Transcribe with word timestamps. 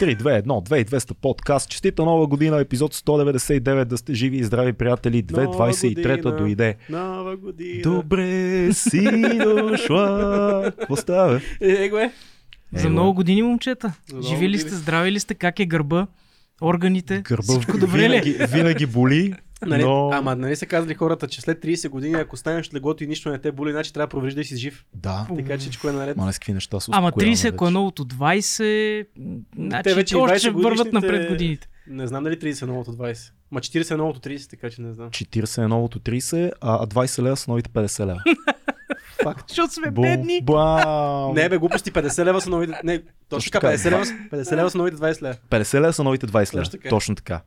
3, 0.00 0.16
2, 0.16 0.42
1, 0.42 0.84
2200 0.84 1.14
подкаст. 1.14 1.70
Честита 1.70 2.04
нова 2.04 2.26
година, 2.26 2.60
епизод 2.60 2.94
199, 2.94 3.84
да 3.84 3.98
сте 3.98 4.14
живи 4.14 4.36
и 4.36 4.44
здрави, 4.44 4.72
приятели. 4.72 5.24
2023 5.24 6.38
дойде. 6.38 6.76
Нова 6.90 7.36
година. 7.36 7.82
Добре 7.82 8.72
си 8.72 9.08
дошла. 9.38 10.72
Какво 10.78 10.96
става? 10.96 11.40
Е, 11.60 11.88
го 11.88 11.98
е. 11.98 12.12
За 12.72 12.88
много 12.88 13.14
години, 13.14 13.42
момчета. 13.42 13.92
Много 14.12 14.26
Живи 14.26 14.48
ли 14.48 14.58
сте, 14.58 14.74
здрави 14.74 15.12
ли 15.12 15.20
сте, 15.20 15.34
как 15.34 15.60
е 15.60 15.66
гърба, 15.66 16.06
органите? 16.62 17.22
Гърба 17.24 17.42
Всичко 17.42 17.78
добре 17.78 17.98
ли? 17.98 18.04
е? 18.04 18.08
винаги, 18.20 18.36
винаги 18.52 18.86
боли, 18.86 19.34
Нали, 19.62 19.84
но... 19.84 20.10
Ама 20.12 20.36
нали 20.36 20.56
са 20.56 20.66
казали 20.66 20.94
хората, 20.94 21.28
че 21.28 21.40
след 21.40 21.58
30 21.58 21.88
години, 21.88 22.14
ако 22.14 22.36
станеш 22.36 22.66
от 22.66 22.74
леглото 22.74 23.04
и 23.04 23.06
нищо 23.06 23.30
не 23.30 23.38
те 23.38 23.52
боли, 23.52 23.72
значи 23.72 23.92
трябва 23.92 24.06
да 24.06 24.10
провериш 24.10 24.34
да 24.34 24.44
си 24.44 24.56
жив. 24.56 24.84
Да. 24.94 25.26
Така 25.36 25.52
че 25.52 25.58
всичко 25.58 25.88
е 25.88 25.92
наред. 25.92 26.16
Мале 26.16 26.32
какви 26.32 26.52
неща 26.52 26.80
се 26.80 26.90
Ама 26.94 27.06
успокояваме 27.08 27.36
30, 27.36 27.48
ако 27.48 27.64
е 27.64 27.66
вече. 27.66 27.72
новото 27.72 28.04
20, 28.04 29.06
значи 29.56 29.94
вече 29.94 30.14
и 30.14 30.18
още 30.18 30.38
ще 30.38 30.48
20 30.48 30.62
върват 30.62 30.92
напред 30.92 31.28
годините. 31.28 31.68
Не 31.86 32.06
знам 32.06 32.24
дали 32.24 32.36
30 32.36 32.62
е 32.62 32.66
новото 32.66 32.90
20. 32.92 33.32
Ма 33.50 33.60
40 33.60 33.90
е 33.90 33.96
новото 33.96 34.20
30, 34.20 34.50
така 34.50 34.70
че 34.70 34.82
не 34.82 34.92
знам. 34.92 35.10
40 35.10 35.64
е 35.64 35.68
новото 35.68 35.98
30, 36.00 36.52
а 36.60 36.86
20 36.86 37.22
лева 37.22 37.36
са 37.36 37.50
новите 37.50 37.70
50 37.70 38.06
лева. 38.06 38.22
Факт. 39.22 39.44
Защото 39.48 39.72
сме 39.74 39.90
Бум, 39.90 40.02
бедни. 40.02 40.40
бам. 40.42 41.34
Не 41.34 41.48
бе, 41.48 41.58
глупости, 41.58 41.92
50 41.92 42.24
лева 42.24 42.40
са 42.40 42.50
новите... 42.50 42.72
Не, 42.84 42.98
точно 42.98 43.12
Точно 43.28 43.50
така, 43.50 43.66
така. 43.66 43.78
50 43.78 43.90
лева, 43.90 44.06
са- 44.06 44.12
50 44.12 44.56
лева 44.56 44.70
са 44.70 44.78
новите 44.78 44.96
20 44.96 45.22
лева. 45.22 45.34
50 45.50 45.80
лева 45.80 45.92
са 45.92 46.04
новите 46.04 46.26
20 46.26 46.54
лева. 46.54 46.62
Точно 46.64 46.70
така. 46.72 46.88
Точно 46.88 47.14
така. 47.14 47.40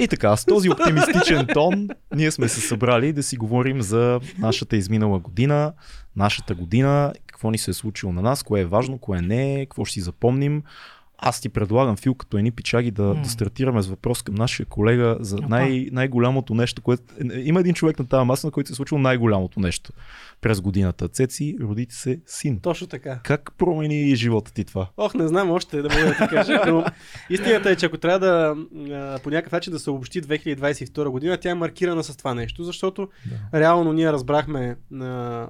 И 0.00 0.08
така, 0.08 0.36
с 0.36 0.44
този 0.44 0.70
оптимистичен 0.70 1.46
тон, 1.54 1.88
ние 2.14 2.30
сме 2.30 2.48
се 2.48 2.60
събрали 2.60 3.12
да 3.12 3.22
си 3.22 3.36
говорим 3.36 3.82
за 3.82 4.20
нашата 4.38 4.76
изминала 4.76 5.18
година, 5.18 5.72
нашата 6.16 6.54
година, 6.54 7.12
какво 7.26 7.50
ни 7.50 7.58
се 7.58 7.70
е 7.70 7.74
случило 7.74 8.12
на 8.12 8.22
нас, 8.22 8.42
кое 8.42 8.60
е 8.60 8.64
важно, 8.64 8.98
кое 8.98 9.20
не 9.20 9.54
е, 9.54 9.66
какво 9.66 9.84
ще 9.84 9.94
си 9.94 10.00
запомним. 10.00 10.62
Аз 11.22 11.40
ти 11.40 11.48
предлагам, 11.48 11.96
Фил, 11.96 12.14
като 12.14 12.38
едни 12.38 12.50
пичаги, 12.50 12.90
да, 12.90 13.14
да 13.14 13.28
стартираме 13.28 13.82
с 13.82 13.86
въпрос 13.86 14.22
към 14.22 14.34
нашия 14.34 14.66
колега 14.66 15.16
за 15.20 15.36
Опа. 15.36 15.48
най- 15.48 15.88
най-голямото 15.92 16.54
нещо, 16.54 16.82
което... 16.82 17.02
Има 17.34 17.60
един 17.60 17.74
човек 17.74 17.98
на 17.98 18.06
тази 18.06 18.26
маса, 18.26 18.46
на 18.46 18.50
който 18.50 18.68
се 18.68 18.72
е 18.72 18.76
случило 18.76 19.00
най-голямото 19.00 19.60
нещо 19.60 19.92
през 20.40 20.60
годината. 20.60 21.08
Цеци, 21.08 21.56
родите 21.60 21.94
се 21.94 22.20
син. 22.26 22.60
Точно 22.60 22.86
така. 22.86 23.20
Как 23.24 23.52
промени 23.58 24.16
живота 24.16 24.52
ти 24.52 24.64
това? 24.64 24.88
Ох, 24.96 25.14
не 25.14 25.28
знам 25.28 25.50
още 25.50 25.82
да 25.82 25.88
мога 25.88 26.06
да 26.06 26.12
ти 26.14 26.34
кажа, 26.34 26.60
но 26.66 26.84
истината 27.30 27.70
е, 27.70 27.76
че 27.76 27.86
ако 27.86 27.98
трябва 27.98 28.18
да 28.18 28.56
по 29.22 29.30
някакъв 29.30 29.52
начин 29.52 29.72
да 29.72 29.78
се 29.78 29.90
обобщи 29.90 30.22
2022 30.22 31.08
година, 31.08 31.36
тя 31.36 31.50
е 31.50 31.54
маркирана 31.54 32.04
с 32.04 32.16
това 32.16 32.34
нещо, 32.34 32.64
защото 32.64 33.08
Да. 33.52 33.60
реално 33.60 33.92
ние 33.92 34.12
разбрахме 34.12 34.76
на 34.90 35.48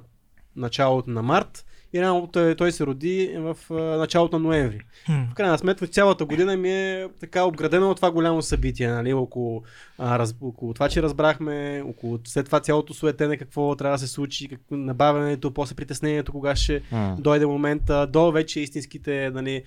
началото 0.55 1.09
на 1.09 1.21
март 1.21 1.65
и 1.93 2.01
реално 2.01 2.27
той, 2.27 2.55
той 2.55 2.71
се 2.71 2.85
роди 2.85 3.35
в 3.37 3.57
а, 3.69 3.73
началото 3.73 4.39
на 4.39 4.43
ноември. 4.43 4.79
Хм. 5.05 5.11
В 5.31 5.33
крайна 5.33 5.57
сметка 5.57 5.87
цялата 5.87 6.25
година 6.25 6.57
ми 6.57 6.71
е 6.71 7.07
така 7.19 7.43
обградена 7.43 7.89
от 7.89 7.95
това 7.95 8.11
голямо 8.11 8.41
събитие, 8.41 8.87
нали, 8.87 9.13
около, 9.13 9.63
а, 9.97 10.19
раз, 10.19 10.35
около 10.41 10.73
това, 10.73 10.89
че 10.89 11.01
разбрахме, 11.01 11.83
около 11.87 12.19
след 12.27 12.45
това 12.45 12.59
цялото 12.59 12.93
суетене, 12.93 13.37
какво 13.37 13.75
трябва 13.75 13.95
да 13.95 13.99
се 13.99 14.07
случи, 14.07 14.47
как, 14.47 14.59
набавянето, 14.71 15.51
после 15.51 15.75
притеснението, 15.75 16.31
кога 16.31 16.55
ще 16.55 16.81
дойде 17.19 17.45
момента, 17.45 18.07
до 18.07 18.31
вече 18.31 18.59
истинските 18.59 19.31
нали, 19.33 19.63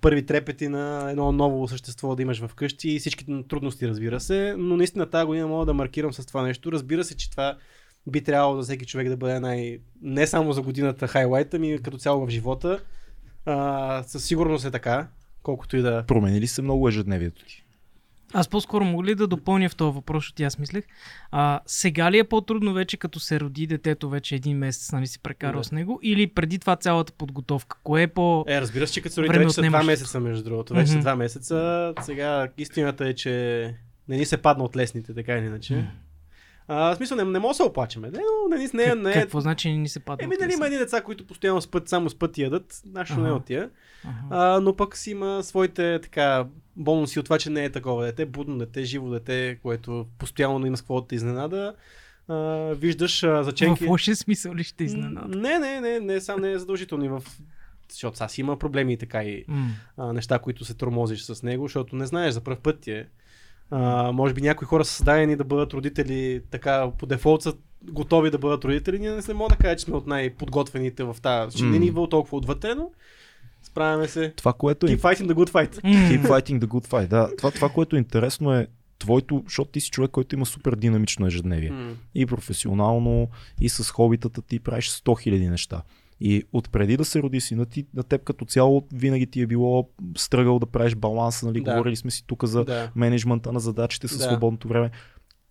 първи 0.00 0.26
трепети 0.26 0.68
на 0.68 1.10
едно 1.10 1.32
ново 1.32 1.68
същество 1.68 2.16
да 2.16 2.22
имаш 2.22 2.42
вкъщи 2.42 2.90
и 2.90 2.98
всички 2.98 3.26
трудности, 3.48 3.88
разбира 3.88 4.20
се. 4.20 4.54
Но 4.58 4.76
наистина 4.76 5.10
тази 5.10 5.26
година 5.26 5.46
мога 5.46 5.66
да 5.66 5.74
маркирам 5.74 6.12
с 6.12 6.26
това 6.26 6.42
нещо. 6.42 6.72
Разбира 6.72 7.04
се, 7.04 7.16
че 7.16 7.30
това 7.30 7.56
би 8.06 8.20
трябвало 8.24 8.56
за 8.56 8.62
всеки 8.62 8.86
човек 8.86 9.08
да 9.08 9.16
бъде 9.16 9.40
най... 9.40 9.78
не 10.02 10.26
само 10.26 10.52
за 10.52 10.62
годината 10.62 11.08
хайлайт, 11.08 11.54
ами 11.54 11.78
като 11.82 11.98
цяло 11.98 12.26
в 12.26 12.30
живота. 12.30 12.80
А, 13.46 14.02
със 14.02 14.24
сигурност 14.24 14.64
е 14.64 14.70
така, 14.70 15.08
колкото 15.42 15.76
и 15.76 15.82
да... 15.82 16.04
Промени 16.06 16.40
ли 16.40 16.46
се 16.46 16.62
много 16.62 16.88
ежедневието 16.88 17.44
ти? 17.44 17.60
Аз 18.36 18.48
по-скоро 18.48 18.84
мога 18.84 19.04
ли 19.04 19.14
да 19.14 19.26
допълня 19.26 19.68
в 19.68 19.76
този 19.76 19.94
въпрос, 19.94 20.24
защото 20.24 20.42
аз 20.42 20.58
мислех. 20.58 20.84
А, 21.30 21.60
сега 21.66 22.10
ли 22.10 22.18
е 22.18 22.24
по-трудно 22.24 22.72
вече, 22.72 22.96
като 22.96 23.20
се 23.20 23.40
роди 23.40 23.66
детето 23.66 24.08
вече 24.08 24.34
един 24.34 24.58
месец, 24.58 24.92
нали 24.92 25.06
си 25.06 25.18
прекарал 25.18 25.60
Да. 25.60 25.64
с 25.64 25.72
него, 25.72 26.00
или 26.02 26.26
преди 26.26 26.58
това 26.58 26.76
цялата 26.76 27.12
подготовка? 27.12 27.76
Кое 27.84 28.02
е 28.02 28.06
по... 28.06 28.44
Е, 28.48 28.60
разбира 28.60 28.86
се, 28.86 28.92
че 28.92 29.00
като 29.00 29.14
се 29.14 29.22
роди 29.22 29.38
вече 29.38 29.50
са 29.50 29.62
два 29.62 29.82
месеца, 29.82 30.20
между 30.20 30.44
другото. 30.44 30.74
Вече 30.74 30.86
са 30.86 30.94
Мгм. 30.96 31.00
два 31.02 31.16
месеца. 31.16 31.94
Сега 32.02 32.48
истината 32.58 33.08
е, 33.08 33.14
че 33.14 33.74
не 34.08 34.16
ни 34.16 34.24
се 34.26 34.36
падна 34.36 34.64
от 34.64 34.76
лесните, 34.76 35.14
така 35.14 35.38
или 35.38 35.46
иначе. 35.46 35.74
М. 35.76 35.86
А, 36.68 36.94
в 36.94 36.96
смисъл, 36.96 37.16
не, 37.16 37.24
не 37.24 37.38
мога 37.38 37.50
да 37.50 37.54
се 37.54 37.62
оплачеме. 37.62 38.10
Не, 38.10 38.18
но 38.18 38.56
не, 38.56 38.68
не, 38.74 38.84
Как- 38.84 38.98
не, 38.98 39.12
Какво 39.12 39.40
значи 39.40 39.70
не 39.70 39.76
ни 39.76 39.88
се 39.88 40.00
падна? 40.00 40.24
Еми, 40.24 40.36
нали 40.40 40.48
леса? 40.48 40.56
има 40.56 40.66
едни 40.66 40.78
деца, 40.78 41.00
които 41.00 41.26
постоянно 41.26 41.60
спът, 41.60 41.88
само 41.88 42.10
спът 42.10 42.38
и 42.38 42.42
ядат, 42.42 42.82
нашето 42.86 43.20
не 43.20 43.28
е 43.28 43.32
от 43.32 43.44
тия. 43.44 43.70
А, 44.30 44.60
но 44.60 44.76
пък 44.76 44.96
си 44.96 45.10
има 45.10 45.42
своите 45.42 45.98
така 46.02 46.46
бонуси 46.76 47.18
от 47.18 47.24
това, 47.26 47.38
че 47.38 47.50
не 47.50 47.64
е 47.64 47.70
такова 47.70 48.04
дете, 48.04 48.26
будно 48.26 48.58
дете, 48.58 48.84
живо 48.84 49.10
дете, 49.10 49.58
което 49.62 50.06
постоянно 50.18 50.66
има 50.66 50.76
с 50.76 50.82
какво 50.82 51.00
да 51.00 51.14
изненада. 51.14 51.74
А, 52.28 52.34
виждаш 52.74 53.22
а, 53.22 53.42
заченки. 53.44 53.84
В 53.84 53.88
лошия 53.88 54.16
смисъл 54.16 54.54
ли 54.54 54.64
ще 54.64 54.84
изненада? 54.84 55.38
Не, 55.38 55.58
не, 55.58 55.80
не, 55.80 56.00
не, 56.00 56.20
сам 56.20 56.40
не 56.40 56.52
е 56.52 56.58
задължително. 56.58 57.04
и 57.04 57.08
В... 57.08 57.22
Защото 57.90 58.16
сега 58.16 58.28
си 58.28 58.40
има 58.40 58.58
проблеми 58.58 58.92
и 58.92 58.96
така 58.96 59.24
и 59.24 59.44
М. 59.48 59.68
а, 59.96 60.12
неща, 60.12 60.38
които 60.38 60.64
се 60.64 60.74
тормозиш 60.74 61.22
с 61.22 61.42
него, 61.42 61.64
защото 61.64 61.96
не 61.96 62.06
знаеш 62.06 62.34
за 62.34 62.40
първ 62.40 62.56
път 62.62 62.80
ти 62.80 62.90
е. 62.90 63.08
А, 63.70 64.12
може 64.12 64.34
би 64.34 64.40
някои 64.40 64.66
хора 64.66 64.84
са 64.84 64.92
създадени 64.92 65.36
да 65.36 65.44
бъдат 65.44 65.72
родители, 65.72 66.42
така 66.50 66.90
по 66.98 67.06
дефолт 67.06 67.42
са 67.42 67.54
готови 67.82 68.30
да 68.30 68.38
бъдат 68.38 68.64
родители. 68.64 68.98
Ние 68.98 69.10
не 69.10 69.22
се 69.22 69.34
мога 69.34 69.48
да 69.48 69.56
кажа, 69.56 69.76
че 69.76 69.84
сме 69.84 69.96
от 69.96 70.06
най-подготвените 70.06 71.04
в 71.04 71.16
тази. 71.22 71.56
Ще 71.56 71.66
не 71.66 71.70
М. 71.70 71.78
ни 71.78 71.86
идва 71.86 72.08
толкова 72.08 72.36
отвътре, 72.38 72.74
но 72.74 72.90
справяме 73.62 74.08
се. 74.08 74.32
Това, 74.36 74.52
което 74.52 74.86
е 74.86 74.88
Keep 74.88 75.00
fighting 75.00 75.26
the 75.26 75.34
good 75.34 75.50
fight. 75.50 75.82
Keep 75.82 76.22
fighting 76.22 76.58
the 76.60 76.66
good 76.66 76.86
fight. 76.88 77.06
Да, 77.08 77.36
това, 77.36 77.50
това, 77.50 77.68
което 77.68 77.96
е 77.96 77.98
интересно 77.98 78.54
е 78.54 78.66
твоето, 78.98 79.42
защото 79.46 79.70
ти 79.70 79.80
си 79.80 79.90
човек, 79.90 80.10
който 80.10 80.34
има 80.34 80.46
супер 80.46 80.74
динамично 80.74 81.26
ежедневие. 81.26 81.70
М. 81.70 81.92
И 82.14 82.26
професионално, 82.26 83.28
и 83.60 83.68
с 83.68 83.90
хобитата 83.90 84.42
ти 84.42 84.60
правиш 84.60 84.90
100 84.90 85.02
000 85.02 85.50
неща. 85.50 85.82
И 86.20 86.42
отпреди 86.52 86.96
да 86.96 87.04
се 87.04 87.22
роди 87.22 87.40
сина 87.40 87.66
ти, 87.66 87.86
на 87.94 88.02
теб 88.02 88.24
като 88.24 88.44
цяло 88.44 88.86
винаги 88.92 89.26
ти 89.26 89.40
е 89.40 89.46
било 89.46 89.88
стръгал 90.16 90.58
да 90.58 90.66
правиш 90.66 90.94
баланса, 90.94 91.46
нали? 91.46 91.60
Да. 91.60 91.72
Говорили 91.72 91.96
сме 91.96 92.10
си 92.10 92.24
тук 92.26 92.44
за 92.44 92.64
Да. 92.64 92.90
менеджмента 92.96 93.52
на 93.52 93.60
задачите 93.60 94.08
с 94.08 94.18
Да. 94.18 94.24
свободното 94.24 94.68
време. 94.68 94.90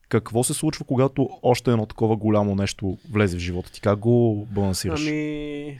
Какво 0.09 0.44
се 0.44 0.53
случва, 0.53 0.85
когато 0.85 1.29
още 1.44 1.72
едно 1.72 1.85
такова 1.85 2.16
голямо 2.16 2.56
нещо 2.56 2.97
влезе 3.12 3.38
в 3.38 3.40
живота 3.40 3.72
ти? 3.72 3.81
Как 3.81 4.00
го 4.00 4.47
балансираш? 4.51 5.07
Ами, 5.07 5.79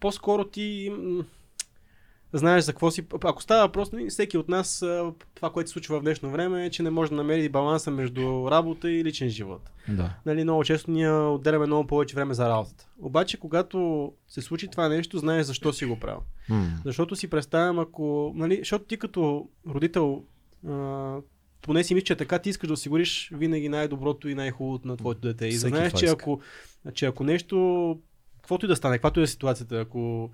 по-скоро 0.00 0.44
ти 0.44 0.92
знаеш 2.38 2.64
за 2.64 2.72
какво 2.72 2.90
си. 2.90 3.06
Ако 3.24 3.42
става 3.42 3.66
въпрос, 3.66 3.92
нали, 3.92 4.10
всеки 4.10 4.38
от 4.38 4.48
нас, 4.48 4.84
това, 5.34 5.50
което 5.50 5.70
се 5.70 5.72
случва 5.72 5.98
в 5.98 6.02
днешно 6.02 6.30
време, 6.30 6.66
е, 6.66 6.70
че 6.70 6.82
не 6.82 6.90
може 6.90 7.10
да 7.10 7.16
намери 7.16 7.48
баланса 7.48 7.90
между 7.90 8.50
работа 8.50 8.90
и 8.90 9.04
личен 9.04 9.28
живот. 9.28 9.70
Да. 9.88 10.14
Нали, 10.26 10.42
много 10.42 10.64
често 10.64 10.90
ние 10.90 11.10
отделяме 11.10 11.66
много 11.66 11.86
повече 11.86 12.14
време 12.14 12.34
за 12.34 12.48
работата. 12.48 12.88
Обаче, 12.98 13.36
когато 13.36 14.12
се 14.28 14.42
случи 14.42 14.68
това 14.68 14.88
нещо, 14.88 15.18
знаеш 15.18 15.46
защо 15.46 15.72
си 15.72 15.84
го 15.84 16.00
правил. 16.00 16.20
М. 16.48 16.66
Защото 16.84 17.16
си 17.16 17.30
представям, 17.30 17.78
ако. 17.78 18.32
Нали, 18.34 18.58
защото 18.58 18.84
ти 18.84 18.96
като 18.96 19.48
родител, 19.68 20.24
а, 20.68 21.16
поне 21.62 21.84
си 21.84 21.94
мисля, 21.94 22.04
че 22.04 22.16
така 22.16 22.38
ти 22.38 22.50
искаш 22.50 22.66
да 22.66 22.72
осигуриш 22.72 23.30
винаги 23.32 23.68
най-доброто 23.68 24.28
и 24.28 24.34
най-хубавото 24.34 24.88
на 24.88 24.96
твоето 24.96 25.20
дете. 25.20 25.46
И 25.46 25.50
Всеки 25.50 25.68
знаеш, 25.68 25.92
че 25.92 26.06
ако, 26.06 26.40
че 26.94 27.06
ако 27.06 27.24
нещо, 27.24 27.98
каквото 28.36 28.66
и 28.66 28.68
да 28.68 28.76
стане, 28.76 28.96
каквато 28.96 29.20
и 29.20 29.22
да 29.22 29.24
е 29.24 29.26
ситуацията, 29.26 29.80
ако 29.80 30.30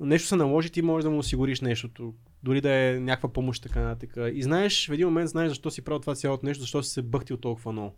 нещо 0.00 0.28
се 0.28 0.36
наложи, 0.36 0.70
ти 0.70 0.82
можеш 0.82 1.04
да 1.04 1.10
му 1.10 1.18
осигуриш 1.18 1.60
нещото. 1.60 2.14
Дори 2.42 2.60
да 2.60 2.74
е 2.74 3.00
някаква 3.00 3.32
помощ, 3.32 3.62
така 3.62 3.80
нататък. 3.80 4.16
И 4.34 4.42
знаеш, 4.42 4.88
в 4.88 4.92
един 4.92 5.06
момент 5.06 5.28
знаеш 5.30 5.48
защо 5.48 5.70
си 5.70 5.82
правил 5.82 6.00
това 6.00 6.14
цялото 6.14 6.46
нещо, 6.46 6.60
защо 6.60 6.82
си 6.82 6.90
се 6.90 7.02
бъхтил 7.02 7.36
толкова 7.36 7.72
много. 7.72 7.96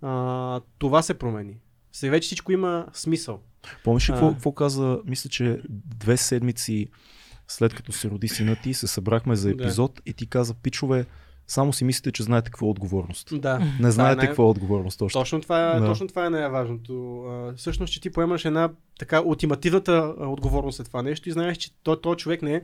А, 0.00 0.60
това 0.78 1.02
се 1.02 1.14
промени. 1.14 1.56
Сега 1.92 2.10
вече 2.10 2.26
всичко 2.26 2.52
има 2.52 2.86
смисъл. 2.92 3.40
Помниш 3.84 4.10
ли 4.10 4.12
какво, 4.12 4.52
каза? 4.52 5.00
Мисля, 5.06 5.30
че 5.30 5.60
две 5.68 6.16
седмици 6.16 6.88
след 7.48 7.74
като 7.74 7.92
се 7.92 8.10
роди 8.10 8.28
сина 8.28 8.56
ти, 8.62 8.74
се 8.74 8.86
събрахме 8.86 9.36
за 9.36 9.48
Да. 9.48 9.64
епизод 9.64 10.00
и 10.06 10.12
ти 10.12 10.26
каза, 10.26 10.54
пичове, 10.54 11.06
само 11.52 11.72
си 11.72 11.84
мислите, 11.84 12.12
че 12.12 12.22
знаете 12.22 12.50
какво 12.50 12.66
е 12.66 12.70
отговорност. 12.70 13.40
Да. 13.40 13.60
Не 13.80 13.90
знаете 13.90 14.16
най- 14.16 14.26
какво 14.26 14.42
е 14.42 14.48
отговорност 14.48 15.02
още. 15.02 15.18
Точно 15.18 15.40
това, 15.40 15.58
Да. 15.74 15.80
да. 15.80 15.86
точно 15.86 16.08
това 16.08 16.26
е 16.26 16.30
най-важното. 16.30 17.24
Всъщност, 17.56 17.92
че 17.92 18.00
ти 18.00 18.10
поемаш 18.10 18.44
една 18.44 18.70
така 18.98 19.22
ултимативната 19.22 20.14
отговорност 20.20 20.76
за 20.76 20.84
това 20.84 21.02
нещо 21.02 21.28
и 21.28 21.32
знаеш, 21.32 21.56
че 21.56 21.70
той, 21.82 22.00
той 22.00 22.16
човек 22.16 22.42
не 22.42 22.54
е. 22.54 22.62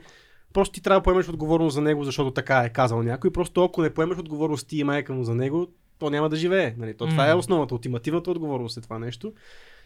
Просто 0.52 0.72
ти 0.72 0.82
трябва 0.82 1.00
да 1.00 1.04
поемеш 1.04 1.28
отговорност 1.28 1.74
за 1.74 1.80
него, 1.80 2.04
защото 2.04 2.30
така 2.30 2.58
е 2.58 2.68
казал 2.68 3.02
някой. 3.02 3.30
Просто 3.32 3.64
ако 3.64 3.82
не 3.82 3.90
поемеш 3.90 4.18
отговорност 4.18 4.68
ти 4.68 4.78
и 4.78 4.84
майка 4.84 5.12
му 5.12 5.24
за 5.24 5.34
него, 5.34 5.66
то 5.98 6.10
няма 6.10 6.28
да 6.28 6.36
живее. 6.36 6.74
Нали? 6.78 6.96
То, 6.96 7.06
това 7.06 7.26
е 7.26 7.30
Мгм. 7.30 7.38
основата, 7.38 7.74
ултимативната 7.74 8.30
отговорност 8.30 8.76
е 8.76 8.80
това 8.80 8.98
нещо. 8.98 9.32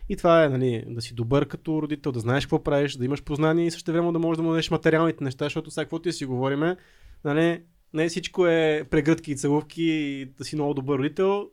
И 0.08 0.16
това 0.16 0.44
е 0.44 0.48
нали, 0.48 0.84
да 0.87 1.00
си 1.00 1.14
добър 1.14 1.46
като 1.46 1.82
родител, 1.82 2.12
да 2.12 2.20
знаеш 2.20 2.44
какво 2.46 2.62
правиш, 2.62 2.96
да 2.96 3.05
имаш 3.05 3.22
познание 3.22 3.66
и 3.66 3.70
също 3.70 3.93
време 3.93 4.12
да 4.12 4.19
можеш 4.19 4.37
да 4.37 4.43
му 4.43 4.50
дадеш 4.50 4.70
материалните 4.70 5.25
неща, 5.25 5.44
защото 5.44 5.70
сега 5.70 5.84
каквото 5.84 6.08
и 6.08 6.12
си 6.12 6.25
говориме, 6.25 6.76
нали, 7.25 7.62
не 7.94 8.08
всичко 8.08 8.46
е 8.46 8.84
прегръдки 8.90 9.32
и 9.32 9.36
целувки 9.36 9.82
и 9.82 10.24
да 10.24 10.44
си 10.44 10.56
много 10.56 10.74
добър 10.74 10.98
родител. 10.98 11.50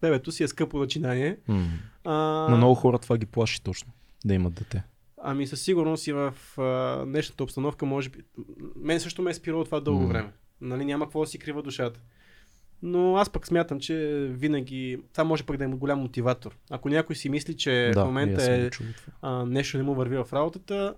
Бебето 0.00 0.32
си 0.32 0.42
е 0.42 0.48
скъпо 0.48 0.78
начинание. 0.78 1.36
М. 1.48 1.66
А, 2.04 2.12
На 2.50 2.56
много 2.56 2.74
хора 2.74 2.98
това 2.98 3.16
ги 3.18 3.26
плаши 3.26 3.62
точно. 3.62 3.92
Да 4.24 4.34
имат 4.34 4.54
дете. 4.54 4.82
Ами 5.24 5.46
със 5.46 5.60
сигурност 5.62 6.06
и 6.06 6.12
в 6.12 6.34
а, 6.58 7.04
днешната 7.06 7.44
обстановка, 7.44 7.86
може 7.86 8.08
би. 8.10 8.18
Мен 8.76 9.00
също 9.00 9.22
ме 9.22 9.30
е 9.30 9.34
спирало 9.34 9.64
това 9.64 9.80
дълго 9.80 10.00
М. 10.00 10.08
време. 10.08 10.32
Нали, 10.60 10.84
няма 10.84 11.04
какво 11.04 11.20
да 11.20 11.26
си 11.26 11.38
крива 11.38 11.62
душата. 11.62 12.00
Но 12.82 13.16
аз 13.16 13.30
пък 13.30 13.46
смятам, 13.46 13.80
че 13.80 14.26
винаги 14.30 14.98
това 15.12 15.24
може 15.24 15.44
пък 15.44 15.56
да 15.56 15.64
е 15.64 15.68
голям 15.68 16.00
мотиватор. 16.00 16.56
Ако 16.70 16.88
някой 16.88 17.16
си 17.16 17.28
мисли, 17.28 17.56
че 17.56 17.90
да, 17.94 18.02
в 18.02 18.06
момента 18.06 18.52
е 18.54 18.70
а, 19.22 19.44
нещо 19.44 19.76
не 19.76 19.82
му 19.82 19.94
върви 19.94 20.16
в 20.16 20.28
работата, 20.32 20.94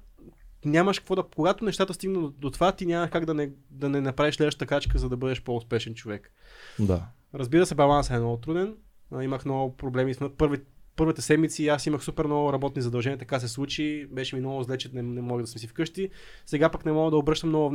нямаш 0.64 0.98
какво 0.98 1.14
да. 1.14 1.22
Когато 1.34 1.64
нещата 1.64 1.94
стигнат 1.94 2.38
до, 2.38 2.50
това, 2.50 2.72
ти 2.72 2.86
няма 2.86 3.08
как 3.08 3.24
да 3.24 3.34
не, 3.34 3.50
да 3.70 3.88
не 3.88 4.00
направиш 4.00 4.34
следващата 4.34 4.66
крачка, 4.66 4.98
за 4.98 5.08
да 5.08 5.16
бъдеш 5.16 5.42
по-успешен 5.42 5.94
човек. 5.94 6.32
Да. 6.78 7.02
Разбира 7.34 7.66
се, 7.66 7.74
балансът 7.74 8.16
е 8.16 8.18
много 8.18 8.36
труден. 8.36 8.76
Имах 9.22 9.44
много 9.44 9.76
проблеми. 9.76 10.14
с- 10.14 10.30
Първи, 10.38 10.58
първите 10.96 11.22
седмици 11.22 11.68
аз 11.68 11.86
имах 11.86 12.04
супер 12.04 12.24
много 12.24 12.52
работни 12.52 12.82
задължения, 12.82 13.18
така 13.18 13.40
се 13.40 13.48
случи. 13.48 14.06
Беше 14.10 14.36
ми 14.36 14.40
много 14.40 14.62
зле, 14.62 14.78
че 14.78 14.90
не, 14.92 15.02
не 15.02 15.20
мога 15.20 15.42
да 15.42 15.46
съм 15.46 15.58
си 15.58 15.66
вкъщи. 15.66 16.10
Сега 16.46 16.68
пък 16.68 16.84
не 16.84 16.92
мога 16.92 17.10
да 17.10 17.16
обръщам 17.16 17.48
много, 17.48 17.70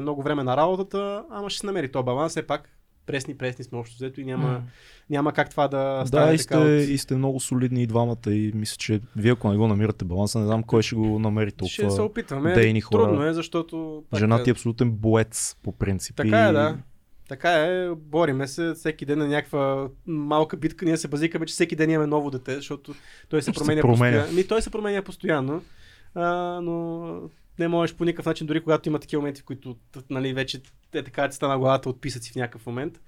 много 0.00 0.22
време 0.22 0.42
на 0.42 0.56
работата, 0.56 1.24
ама 1.30 1.50
ще 1.50 1.60
се 1.60 1.66
намери 1.66 1.92
то 1.92 2.02
баланс. 2.02 2.32
Все 2.32 2.46
пак 2.46 2.68
пресни, 3.06 3.36
пресни 3.36 3.64
сме 3.64 3.78
общо 3.78 3.96
взето 3.96 4.20
и 4.20 4.24
няма, 4.24 4.48
М. 4.48 4.62
няма 5.10 5.32
как 5.32 5.50
това 5.50 5.68
да 5.68 6.02
стане 6.06 6.26
Да, 6.26 6.34
и 6.34 6.38
така. 6.38 6.54
сте, 6.54 6.56
от... 6.76 6.88
и 6.88 6.98
сте 6.98 7.14
много 7.14 7.40
солидни 7.40 7.82
и 7.82 7.86
двамата 7.86 8.16
и 8.26 8.52
мисля, 8.54 8.76
че 8.76 9.00
вие 9.16 9.32
ако 9.32 9.50
не 9.50 9.56
го 9.56 9.68
намирате 9.68 10.04
баланса, 10.04 10.38
не 10.38 10.46
знам 10.46 10.62
кой 10.62 10.82
ще 10.82 10.94
го 10.94 11.18
намери 11.18 11.50
Ще 11.50 11.66
се 11.68 11.82
толкова. 11.82 12.04
опитваме. 12.04 12.52
дейни 12.52 12.80
хора. 12.80 13.02
Трудно 13.04 13.24
е, 13.24 13.32
защото... 13.32 14.04
пак 14.10 14.20
Жена 14.20 14.36
е- 14.36 14.42
ти 14.42 14.50
е 14.50 14.52
абсолютен 14.52 14.90
боец 14.90 15.56
по 15.62 15.72
принцип. 15.72 16.16
Така 16.16 16.38
е, 16.38 16.52
да. 16.52 16.76
Така 17.28 17.50
е, 17.52 17.88
бориме 17.90 18.48
се 18.48 18.72
всеки 18.72 19.06
ден 19.06 19.18
на 19.18 19.28
някаква 19.28 19.88
малка 20.06 20.56
битка. 20.56 20.84
Ние 20.84 20.96
се 20.96 21.08
базикаме, 21.08 21.46
че 21.46 21.52
всеки 21.52 21.76
ден 21.76 21.90
имаме 21.90 22.06
ново 22.06 22.30
дете, 22.30 22.54
защото 22.54 22.94
той 23.28 23.42
се 23.42 23.44
Се 23.44 23.52
променя, 23.52 23.80
променя. 23.80 23.98
постоянно. 24.12 24.36
Ми, 24.36 24.46
той 24.46 24.62
се 24.62 24.70
променя 24.70 25.02
постоянно, 25.02 25.62
а, 26.14 26.26
но 26.62 27.06
не 27.58 27.68
можеш 27.68 27.96
по 27.96 28.04
никакъв 28.04 28.26
начин, 28.26 28.46
дори 28.46 28.60
когато 28.60 28.88
има 28.88 28.98
такива 28.98 29.20
моменти, 29.20 29.40
в 29.40 29.44
които 29.44 29.76
нали, 30.10 30.32
вече 30.32 30.60
е 30.94 31.02
така 31.02 31.28
ти 31.28 31.36
стана 31.36 31.58
главата 31.58 31.88
от 31.88 32.00
писъци 32.00 32.32
в 32.32 32.36
някакъв 32.36 32.66
момент. 32.66 33.00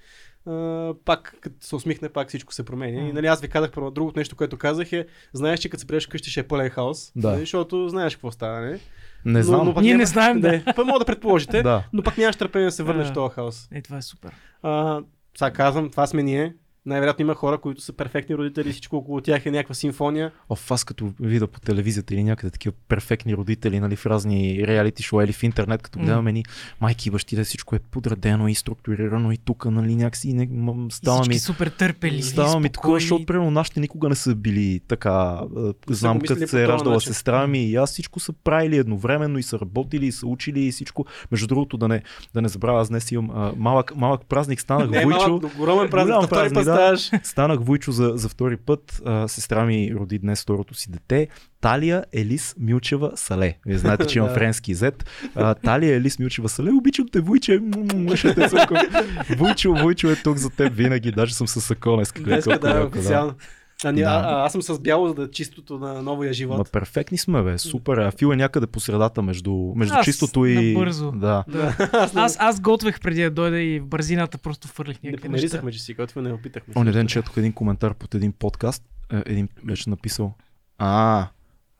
Uh, 0.47 0.97
пак, 1.05 1.35
като 1.41 1.67
се 1.67 1.77
усмихне, 1.77 2.09
пак 2.09 2.29
всичко 2.29 2.55
се 2.55 2.65
променя. 2.65 3.01
И 3.01 3.07
М. 3.07 3.13
нали, 3.13 3.27
аз 3.27 3.41
ви 3.41 3.49
казах, 3.49 3.71
първо, 3.71 3.91
другото 3.91 4.19
нещо, 4.19 4.37
което 4.37 4.57
казах 4.57 4.93
е, 4.93 5.07
знаеш, 5.33 5.61
че 5.61 5.69
като 5.69 5.81
се 5.81 5.87
приеш 5.87 6.07
къщи 6.07 6.31
ще 6.31 6.41
е 6.41 6.43
пълен 6.43 6.71
хаос, 6.71 7.13
Да. 7.17 7.29
нали, 7.31 7.41
защото 7.41 7.89
знаеш 7.89 8.15
какво 8.17 8.31
става. 8.31 8.61
Нали? 8.61 8.81
Не 9.25 9.43
знам. 9.43 9.75
пък 9.75 9.83
Ние 9.83 9.97
не 9.97 10.07
знаем, 10.07 10.41
да. 10.41 10.63
Пък 10.65 10.87
мога 10.87 10.99
да 10.99 11.05
предположите, 11.05 11.63
Да. 11.63 11.85
но 11.93 12.03
пък 12.03 12.19
нямаш 12.19 12.37
търпение 12.37 12.67
да 12.67 12.73
се 12.73 12.83
върнеш 12.83 13.09
в 13.09 13.13
този 13.13 13.35
хаос. 13.35 13.69
Е, 13.73 13.83
това 13.83 13.97
е 13.97 14.03
супер. 14.03 14.33
А, 14.63 15.01
сега 15.39 15.51
казвам, 15.51 15.91
това 15.91 16.07
сме 16.07 16.23
ние. 16.23 16.55
Най-вероятно 16.87 17.23
има 17.23 17.35
хора, 17.35 17.59
които 17.59 17.81
са 17.81 17.93
перфектни 17.93 18.37
родители, 18.37 18.73
всичко 18.73 18.97
около 18.97 19.21
тях 19.21 19.47
е 19.47 19.51
някаква 19.51 19.75
симфония. 19.75 20.33
Оф, 20.49 20.71
аз 20.71 20.85
като 20.85 21.13
видя 21.21 21.47
по 21.47 21.61
телевизията 21.61 22.15
или 22.15 22.25
някъде 22.25 22.51
такива 22.51 22.75
перфектни 22.89 23.37
родители, 23.37 23.81
нали, 23.81 23.97
в 23.97 24.07
разни 24.07 24.67
реалити 24.67 25.03
шоу 25.03 25.21
или 25.23 25.33
в 25.33 25.43
интернет, 25.43 25.83
като 25.83 25.99
гледаме 25.99 26.33
ни 26.33 26.45
майки 26.81 27.09
и 27.09 27.13
бащи, 27.13 27.37
да 27.37 27.45
всичко 27.45 27.77
е 27.77 27.79
подредено 27.79 28.49
и 28.49 28.55
структурирано 28.55 29.33
и 29.33 29.37
тук, 29.37 29.65
нали, 29.65 29.97
някакси 29.97 30.33
не, 30.33 30.49
м- 30.53 30.87
става 30.91 31.27
ми, 31.27 31.39
супер 31.39 31.69
търпеливи, 31.69 32.23
става 32.23 32.61
ми 32.61 32.69
такова, 32.71 33.01
защото 33.01 33.27
примерно 33.27 33.51
нашите 33.51 33.81
никога 33.81 34.09
не 34.09 34.15
са 34.15 34.35
били 34.35 34.81
така, 34.89 35.41
знам 35.89 36.19
по 36.19 36.47
се 36.47 36.65
е 36.65 36.69
раждала 36.69 36.95
начин. 36.95 37.13
сестра 37.13 37.47
ми 37.47 37.65
и 37.65 37.77
аз 37.77 37.91
всичко 37.91 38.21
са 38.21 38.33
правили 38.33 38.77
едновременно 38.77 39.39
и 39.39 39.43
са 39.43 39.59
работили 39.59 40.07
и 40.07 40.13
са 40.13 40.27
учили 40.27 40.61
и 40.61 40.73
всичко. 40.73 41.07
Между 41.31 41.47
другото 41.47 41.77
да 41.77 41.89
не, 41.89 42.03
да 42.35 42.43
не 42.43 42.49
забравя, 42.49 42.81
аз 42.81 42.89
днес 42.89 43.13
имам 43.13 43.31
а, 43.35 43.53
малък, 43.57 43.97
малък 43.97 44.27
празник, 44.27 44.61
станах 44.61 44.91
Не 44.91 45.05
Войчо. 45.05 45.29
малък, 45.29 45.45
огромен 45.45 45.91
празник, 45.91 46.15
Голям 46.15 46.29
празник, 46.29 46.65
да. 46.65 46.74
Ставаш. 46.75 47.11
Станах 47.23 47.61
Войчо 47.61 47.93
за, 47.93 48.13
за 48.15 48.29
втори 48.29 48.57
път. 48.57 49.03
А, 49.05 49.29
сестра 49.29 49.65
ми 49.65 49.93
роди 49.95 50.19
днес 50.19 50.43
второто 50.43 50.75
си 50.75 50.91
дете. 50.91 51.29
Талия 51.61 52.05
Елис 52.13 52.55
Милчева 52.59 53.13
Сале. 53.15 53.59
Вие 53.67 53.79
знаете, 53.79 54.07
че 54.07 54.19
имам 54.19 54.31
френски 54.35 54.75
зет. 54.75 55.05
А, 55.35 55.55
Талия 55.55 55.97
Елис 55.97 56.19
Милчева 56.19 56.49
Сале. 56.49 56.71
Обичам 56.71 57.07
те, 57.13 57.21
м, 57.21 58.17
ще 58.17 58.35
те 58.35 58.49
цъкам. 58.49 58.77
Войчо, 59.39 59.75
Войчо 59.75 60.11
е 60.11 60.17
тук 60.17 60.37
за 60.37 60.51
теб 60.51 60.75
винаги. 60.75 61.13
Даже 61.13 61.35
съм 61.35 61.49
с 61.49 61.61
сакон. 61.61 61.97
Днес, 61.97 62.13
Днес 62.13 62.45
да, 62.45 62.87
официално. 62.87 63.35
А, 63.85 63.93
ние- 63.93 64.05
Да. 64.05 64.11
а, 64.11 64.33
а, 64.33 64.47
аз 64.47 64.53
съм 64.53 64.63
с 64.63 64.81
бяло, 64.81 65.09
за 65.09 65.15
да 65.15 65.31
чистото 65.31 65.79
на 65.79 66.03
новия 66.03 66.29
Ма 66.29 66.33
живот. 66.33 66.73
перфектни 66.73 67.19
сме, 67.19 67.43
бе. 67.43 67.59
Супер. 67.59 67.97
А 67.97 68.11
Фил 68.11 68.27
е 68.27 68.37
някъде 68.37 68.67
по 68.67 68.81
средата 68.81 69.23
между, 69.23 69.53
между 69.77 69.95
Аз 69.95 70.05
чистото 70.05 70.47
и... 70.47 70.73
набързо. 70.73 71.13
Да. 71.13 71.45
Да. 71.49 71.75
аз, 72.15 72.37
Аз, 72.41 72.61
готвех 72.61 73.01
преди 73.01 73.23
да 73.23 73.31
дойда 73.31 73.59
и 73.59 73.81
в 73.81 73.87
бързината 73.87 74.39
просто 74.39 74.69
фърлих 74.69 75.03
не 75.03 75.11
някакви 75.11 75.29
неща. 75.29 75.39
помирисахме, 75.39 75.73
че 75.73 75.79
си 75.79 75.95
готвим, 75.95 76.23
не 76.25 76.33
опитахме. 76.33 76.75
Оня 76.77 76.93
ден 76.93 77.07
четох 77.07 77.37
един 77.37 77.53
коментар 77.53 77.95
под 77.95 78.15
един 78.15 78.33
подкаст. 78.33 78.83
Е, 79.13 79.23
Един 79.27 79.49
беше 79.65 79.91
написал. 79.91 80.35
А, 80.79 81.27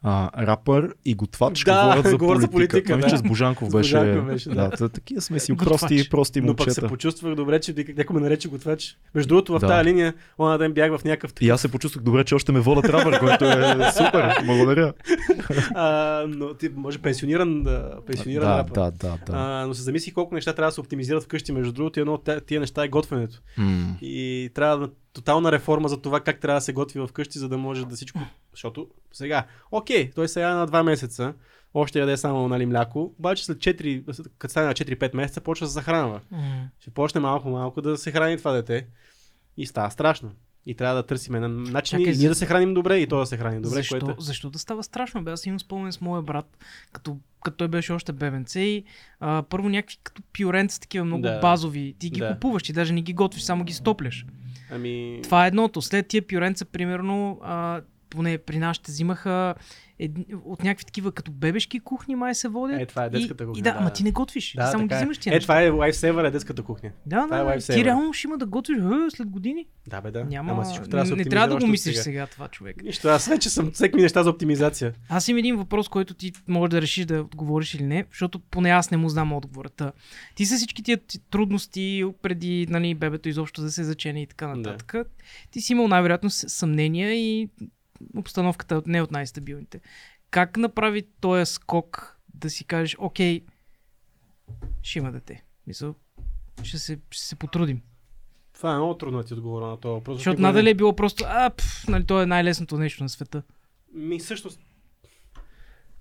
а, 0.07 0.47
рапър 0.47 0.95
и 1.05 1.15
готвач 1.15 1.65
Да, 1.65 1.83
говорят 1.85 2.07
за 2.07 2.17
говорят 2.19 2.41
за 2.41 2.49
политика. 2.49 2.73
политика, 2.73 2.99
да. 2.99 3.09
че 3.09 3.17
с 3.17 3.23
Божанков 3.23 3.69
С 3.69 3.73
беше. 3.73 3.99
Божанков 3.99 4.25
беше, 4.25 4.49
да. 4.49 4.55
да. 4.55 4.71
та- 4.71 4.89
такива 4.89 5.21
сме 5.21 5.39
си 5.39 5.57
прости, 5.57 6.09
прости 6.11 6.41
Но 6.41 6.57
пък 6.57 6.65
се 6.65 6.71
момчета. 6.71 6.89
почувствах 6.89 7.35
добре, 7.35 7.61
че 7.61 7.75
някой 7.89 8.15
ме 8.15 8.21
нарече 8.21 8.49
готвач. 8.49 8.99
Между 9.15 9.29
другото, 9.29 9.53
в 9.53 9.59
Да. 9.59 9.67
тази 9.67 9.85
линия, 9.85 10.15
оня 10.39 10.59
ден 10.59 10.73
бях 10.73 10.91
в 10.91 11.05
някакъв 11.05 11.33
И 11.41 11.51
аз 11.51 11.61
се 11.61 11.71
почувствах 11.71 12.05
добре, 12.05 12.25
че 12.25 12.35
още 12.35 12.53
ме 12.53 12.61
водят 12.61 12.85
рапър, 12.85 13.19
което 13.19 13.45
е 13.45 13.51
супер. 13.93 14.35
Благодаря. 14.47 14.93
а, 15.75 15.87
но 16.29 16.55
ти 16.55 16.69
може 16.69 16.99
пенсиониран, 16.99 17.63
да, 17.63 17.93
пенсиониран 18.07 18.49
да, 18.49 18.59
рапър. 18.59 18.75
да, 18.75 18.91
да, 18.91 19.19
да. 19.27 19.33
А, 19.33 19.67
но 19.67 19.75
се 19.75 19.83
замислих 19.83 20.15
колко 20.15 20.35
неща 20.35 20.53
трябва 20.53 20.69
да 20.69 20.75
се 20.75 20.81
оптимизират 20.81 21.23
вкъщи. 21.23 21.53
Между 21.53 21.73
другото, 21.73 22.01
едно 22.01 22.15
от 22.15 22.29
тия 22.47 22.61
неща 22.61 22.85
е 22.85 22.89
готвенето. 22.89 23.37
М. 23.59 23.97
И 24.03 24.51
трябва 24.55 24.79
да 24.79 24.89
тотална 25.15 25.53
реформа 25.53 25.89
за 25.89 25.97
това 25.99 26.21
как 26.21 26.41
трябва 26.41 26.57
да 26.57 26.63
се 26.63 26.73
готви 26.73 27.07
вкъщи, 27.07 27.39
за 27.39 27.49
да 27.49 27.59
може 27.59 27.87
да 27.87 27.95
всичко. 27.95 28.19
Защото 28.51 28.89
сега, 29.13 29.47
окей, 29.71 30.11
той 30.11 30.29
сега 30.29 30.51
е 30.51 30.55
на 30.55 30.69
2 30.69 30.83
месеца, 30.83 31.35
още 31.75 32.01
яде 32.01 32.17
само 32.17 32.49
нали, 32.49 32.67
мляко, 32.67 33.15
обаче 33.19 33.45
след 33.45 33.59
4, 33.59 34.05
като 34.39 34.51
стане 34.51 34.67
на 34.67 34.75
4-5 34.75 35.17
месеца, 35.17 35.41
почва 35.41 35.65
да 35.65 35.71
се 35.71 35.75
захранва. 35.75 36.21
М. 36.31 36.69
Ще 36.81 36.91
почне 36.91 37.21
малко-малко 37.21 37.83
да 37.83 37.97
се 37.97 38.11
храни 38.13 38.37
това 38.39 38.53
дете. 38.53 38.87
И 39.57 39.67
става 39.67 39.91
страшно. 39.91 40.31
И 40.67 40.75
трябва 40.75 40.95
да 40.95 41.03
търсим 41.03 41.33
на 41.33 41.49
начин 41.49 41.99
Чакай, 41.99 42.05
ние 42.07 42.15
за- 42.15 42.29
да 42.29 42.35
се 42.35 42.47
храним 42.47 42.75
добре 42.75 42.99
и 42.99 43.07
то 43.07 43.19
да 43.19 43.27
се 43.27 43.37
храни 43.37 43.57
добре. 43.57 43.69
защо, 43.69 43.95
Което... 43.95 44.11
е- 44.11 44.15
защо 44.19 44.51
да 44.51 44.59
става 44.59 44.83
страшно? 44.83 45.25
Бе, 45.25 45.31
аз 45.31 45.47
имам 45.47 45.61
спомен 45.61 45.93
с 45.93 46.01
моя 46.01 46.23
брат, 46.23 46.59
като, 46.93 47.17
като 47.45 47.57
той 47.57 47.69
беше 47.69 47.93
още 47.93 48.13
бебенце 48.13 48.61
и 48.61 48.85
а, 49.21 49.43
първо 49.43 49.69
някакви 49.69 49.97
като 50.03 50.23
пюренца, 50.35 50.81
такива 50.81 51.05
много 51.05 51.23
Да. 51.23 51.39
базови. 51.41 51.97
Ти 51.99 52.11
ги 52.11 52.21
Да. 52.21 52.33
купуваш, 52.33 52.63
ти 52.63 52.73
даже 52.73 52.93
не 52.93 53.03
ги 53.03 53.13
готвиш, 53.13 53.43
само 53.43 53.65
ги 53.65 53.73
стопляш. 53.73 54.27
Ами... 54.75 55.21
Това 55.23 55.45
е 55.45 55.49
едното. 55.49 55.83
След 55.83 56.09
тия 56.09 56.27
пюренца, 56.27 56.65
примерно, 56.65 57.41
а, 57.43 57.81
поне 58.11 58.39
при 58.39 58.59
нас 58.59 58.77
ще 58.77 58.93
взимаха 58.93 59.55
едни, 59.99 60.27
от 60.45 60.65
някакви 60.65 60.85
такива 60.85 61.13
като 61.13 61.31
бебешки 61.33 61.81
кухни, 61.81 62.15
май 62.15 62.35
се 62.35 62.49
водят. 62.49 62.81
Е, 62.81 62.87
това 62.87 63.05
е 63.05 63.11
детската 63.11 63.45
и, 63.45 63.47
кухня, 63.47 63.59
И 63.59 63.63
да, 63.63 63.73
да. 63.73 63.79
ама 63.79 63.93
ти 63.93 64.05
не 64.05 64.13
готвиш. 64.13 64.53
Да, 64.53 64.65
ти 64.65 64.71
само 64.71 64.87
ги 64.87 64.95
е. 64.95 64.97
взимаш 64.97 65.19
тия 65.19 65.37
Е, 65.37 65.41
това 65.41 65.63
е 65.63 65.69
лайфсейвър, 65.69 66.25
е 66.25 66.31
детската 66.31 66.63
кухня. 66.63 66.91
Да, 67.07 67.23
това 67.23 67.37
е 67.37 67.45
да, 67.45 67.67
да. 67.67 67.75
Ти 67.75 67.85
реално 67.85 68.13
ще 68.13 68.27
има 68.27 68.39
да 68.39 68.47
готвиш 68.47 68.79
а, 68.81 69.11
след 69.11 69.31
години. 69.31 69.67
Да, 69.87 70.01
бе, 70.01 70.11
да. 70.11 70.25
Няма, 70.25 70.53
Ама 70.53 70.63
всичко 70.65 70.89
трябва 70.89 71.05
да 71.05 71.09
се 71.09 71.17
не, 71.17 71.25
трябва 71.25 71.49
да 71.49 71.57
го 71.57 71.67
мислиш 71.67 71.95
сега. 71.95 72.03
сега 72.03 72.27
това, 72.27 72.49
човек. 72.49 72.83
Нищо, 72.83 73.09
аз 73.09 73.29
вече 73.29 73.51
съм 73.51 73.71
всеки 73.71 73.97
неща 73.97 74.23
за 74.23 74.31
оптимизация. 74.31 74.93
Аз 75.09 75.29
имам 75.29 75.39
един 75.39 75.57
въпрос, 75.57 75.89
който 75.89 76.15
ти 76.15 76.33
можеш 76.49 76.71
да 76.71 76.83
решиш 76.83 77.05
да 77.05 77.21
отговориш 77.21 77.75
или 77.75 77.83
не, 77.83 78.05
защото 78.11 78.39
поне 78.41 78.71
аз 78.71 78.91
не 78.91 78.97
му 78.97 79.09
знам 79.09 79.33
отговора. 79.33 79.69
Та, 79.69 79.93
Ти 80.35 80.47
са 80.47 80.57
всички 80.57 80.83
тия 80.83 80.97
ти- 80.99 81.19
трудности 81.31 82.05
преди 82.23 82.67
нали, 82.71 82.95
бебето 82.95 83.29
изобщо 83.29 83.63
да 83.63 83.71
се 83.71 83.85
зачене 83.85 84.23
и 84.23 84.27
така 84.27 84.57
нататък. 84.57 84.95
Ти 85.51 85.61
си 85.61 85.73
имал 85.73 85.89
най-вероятно 85.89 86.31
съмнения 86.31 87.15
и 87.15 87.49
обстановката 88.17 88.83
не 88.87 88.99
е 88.99 89.03
от 89.03 89.11
най-стабилните. 89.11 89.81
Как 90.31 90.57
направи 90.57 91.07
този 91.21 91.53
скок 91.53 92.19
да 92.35 92.51
си 92.51 92.65
кажеш, 92.65 92.97
окей, 92.99 93.45
ще 94.83 94.99
има 94.99 95.13
дете? 95.13 95.45
Мисъл, 95.67 95.95
ще 96.63 96.79
се, 96.79 96.99
ще 97.11 97.25
се 97.25 97.37
потрудим. 97.37 97.83
Това 98.53 98.73
е 98.73 98.77
много 98.77 98.95
трудно 98.95 99.19
да 99.19 99.25
ти 99.25 99.35
отговоря 99.35 99.67
на 99.67 99.77
този 99.77 99.93
въпрос. 99.93 100.17
Защото 100.17 100.41
надали 100.41 100.71
е 100.71 100.75
било 100.75 100.97
просто, 100.97 101.25
а, 101.29 101.51
пф, 101.51 101.89
нали, 101.89 102.07
то 102.07 102.23
е 102.23 102.27
най-лесното 102.27 102.77
нещо 102.77 103.03
на 103.03 103.09
света. 103.09 103.43
Ми 103.93 104.19
всъщност... 104.19 104.61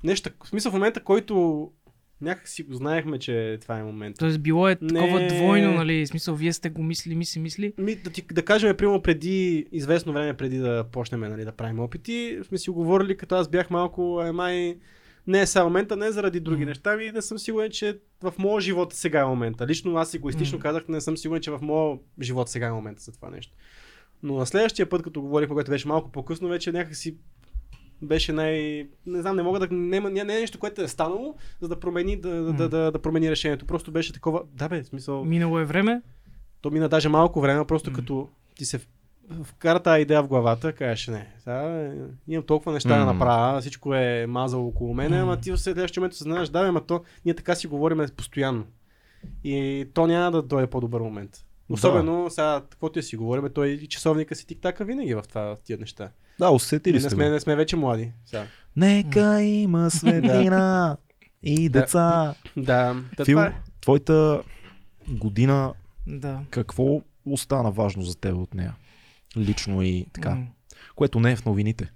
Нещо, 0.03 0.29
в 0.43 0.47
смисъл 0.47 0.71
в 0.71 0.75
момента, 0.75 1.03
който 1.03 1.71
някак 2.24 2.48
си 2.48 2.63
го 2.63 2.74
знаехме, 2.74 3.20
че 3.20 3.58
това 3.62 3.80
е 3.80 3.84
момент. 3.84 4.15
Тоест 4.20 4.42
било 4.42 4.68
е 4.70 4.75
такова 4.75 5.20
Не. 5.20 5.27
двойно, 5.27 5.74
нали, 5.74 6.06
в 6.06 6.10
смисъл, 6.10 6.36
вие 6.36 6.53
сте 6.53 6.70
го 6.70 6.84
мислили, 6.84 7.15
мисли, 7.15 7.39
мисли. 7.39 7.74
Ми, 7.77 7.96
да, 7.96 8.10
ти, 8.10 8.25
да 8.32 8.46
кажем, 8.46 8.77
примерно 8.77 9.01
преди 9.01 9.65
известно 9.72 10.13
време, 10.13 10.34
преди 10.34 10.58
да 10.58 10.84
почнем 10.92 11.20
нали, 11.20 11.46
да 11.46 11.51
правим 11.51 11.80
опити, 11.80 12.39
сме 12.44 12.58
си 12.58 12.70
оговорили, 12.70 13.18
като 13.18 13.36
аз 13.36 13.48
бях 13.48 13.70
малко, 13.70 14.24
е 14.25 14.32
май, 14.32 14.77
не 15.27 15.42
е 15.42 15.46
сега 15.46 15.63
момента, 15.63 15.96
не 15.96 16.12
заради 16.12 16.39
други 16.39 16.63
М. 16.63 16.70
неща, 16.70 16.98
ми 16.98 17.12
да 17.12 17.22
съм 17.22 17.39
сигурен, 17.39 17.72
че 17.72 18.00
в 18.22 18.34
моя 18.38 18.62
живот 18.62 18.94
сега 18.94 19.20
е 19.20 19.25
момента. 19.25 19.68
Лично 19.68 19.98
аз 19.98 20.13
егоистично 20.13 20.58
М. 20.58 20.62
казах, 20.62 20.88
не 20.88 21.01
съм 21.01 21.18
сигурен, 21.18 21.42
че 21.42 21.51
в 21.51 21.60
моя 21.62 21.98
живот 22.22 22.50
сега 22.50 22.68
е 22.68 22.72
момента 22.72 23.01
за 23.01 23.12
това 23.12 23.30
нещо. 23.30 23.53
Но 24.24 24.36
на 24.36 24.46
следващия 24.46 24.89
път, 24.89 25.03
като 25.03 25.22
говорихме, 25.22 25.53
когато 25.53 25.72
беше 25.72 25.88
малко 25.88 26.12
по-късно, 26.12 26.48
вече 26.48 26.72
някакси 26.72 27.18
беше 28.03 28.33
най... 28.33 28.88
Не 29.05 29.22
знам, 29.22 29.36
не 29.36 29.43
мога 29.43 29.60
да... 29.60 29.67
Не, 29.72 30.00
не, 30.00 30.10
не 30.10 30.38
е 30.38 30.39
нещо, 30.39 30.60
което 30.60 30.81
е 30.81 30.88
станало, 30.88 31.36
за 31.62 31.67
да 31.67 31.79
промени, 31.79 32.22
да, 32.22 32.29
да, 32.29 32.53
да, 32.53 32.69
да, 32.69 32.91
да 32.91 33.00
промени 33.00 33.31
решението. 33.31 33.65
Просто 33.65 33.91
беше 33.91 34.13
такова... 34.13 34.41
Да 34.53 34.69
бе, 34.69 34.83
смисъл... 34.83 35.25
Минало 35.25 35.60
е 35.60 35.65
време. 35.65 36.01
То 36.62 36.72
мина 36.72 36.89
даже 36.89 37.10
малко 37.10 37.41
време, 37.41 37.65
просто 37.65 37.91
М. 37.91 37.95
като 37.95 38.29
ти 38.55 38.65
се 38.65 38.79
вкара 39.43 39.79
тази 39.79 40.01
идея 40.01 40.24
в 40.24 40.27
главата, 40.27 40.74
кажеш, 40.74 41.07
не, 41.07 41.33
сега 41.39 41.91
имам 42.27 42.45
толкова 42.45 42.72
неща 42.72 43.00
да 43.00 43.05
направя, 43.05 43.62
всичко 43.62 43.93
е 43.93 44.25
мазало 44.27 44.67
около 44.67 44.93
мене, 44.93 45.17
ама 45.17 45.38
ти 45.38 45.51
в 45.51 45.57
следващия 45.57 46.01
момент 46.01 46.13
съзнаваш, 46.13 46.50
да, 46.50 46.62
бе, 46.62 46.67
ама 46.67 46.81
то, 46.81 47.03
ние 47.25 47.33
така 47.33 47.55
си 47.55 47.67
говорим 47.67 48.05
постоянно. 48.17 48.65
И 49.43 49.88
то 49.93 50.07
няма 50.07 50.31
да 50.31 50.41
дойде 50.41 50.67
по-добър 50.67 51.01
момент. 51.01 51.45
Особено 51.69 52.29
сега, 52.29 52.62
каквото 52.69 53.00
и 53.00 53.03
си 53.03 53.17
говорим, 53.17 53.50
той 53.53 53.67
и 53.67 53.88
часовника 53.88 54.36
си 54.36 54.48
тиктака 54.48 54.86
винаги 54.86 55.13
в, 55.13 55.24
това, 55.29 55.41
в 55.41 55.57
тия 55.63 55.77
неща. 55.77 56.10
Да, 56.40 56.50
усетили 56.50 56.94
Не 56.94 57.00
сте 57.00 57.10
сме, 57.10 57.25
го. 57.25 57.32
не 57.32 57.40
сме 57.40 57.56
вече 57.56 57.75
млади. 57.75 58.12
Сега. 58.25 58.46
Нека 58.75 59.42
има 59.42 59.90
светлина 59.92 60.98
и 61.44 61.70
Да. 61.70 61.80
деца. 61.80 62.36
Да, 62.58 62.96
та 63.18 63.25
Фил, 63.25 63.38
е. 63.38 63.54
твоята 63.82 64.42
година, 65.10 65.74
Да. 66.08 66.40
какво 66.50 67.02
остана 67.25 67.72
важно 67.72 68.02
за 68.04 68.16
теб 68.16 68.36
от 68.36 68.54
нея? 68.54 68.75
Лично 69.38 69.82
и 69.82 70.06
така. 70.13 70.30
М. 70.30 70.48
Което 70.96 71.20
не 71.20 71.32
е 71.32 71.36
в 71.36 71.46
новините. 71.46 71.92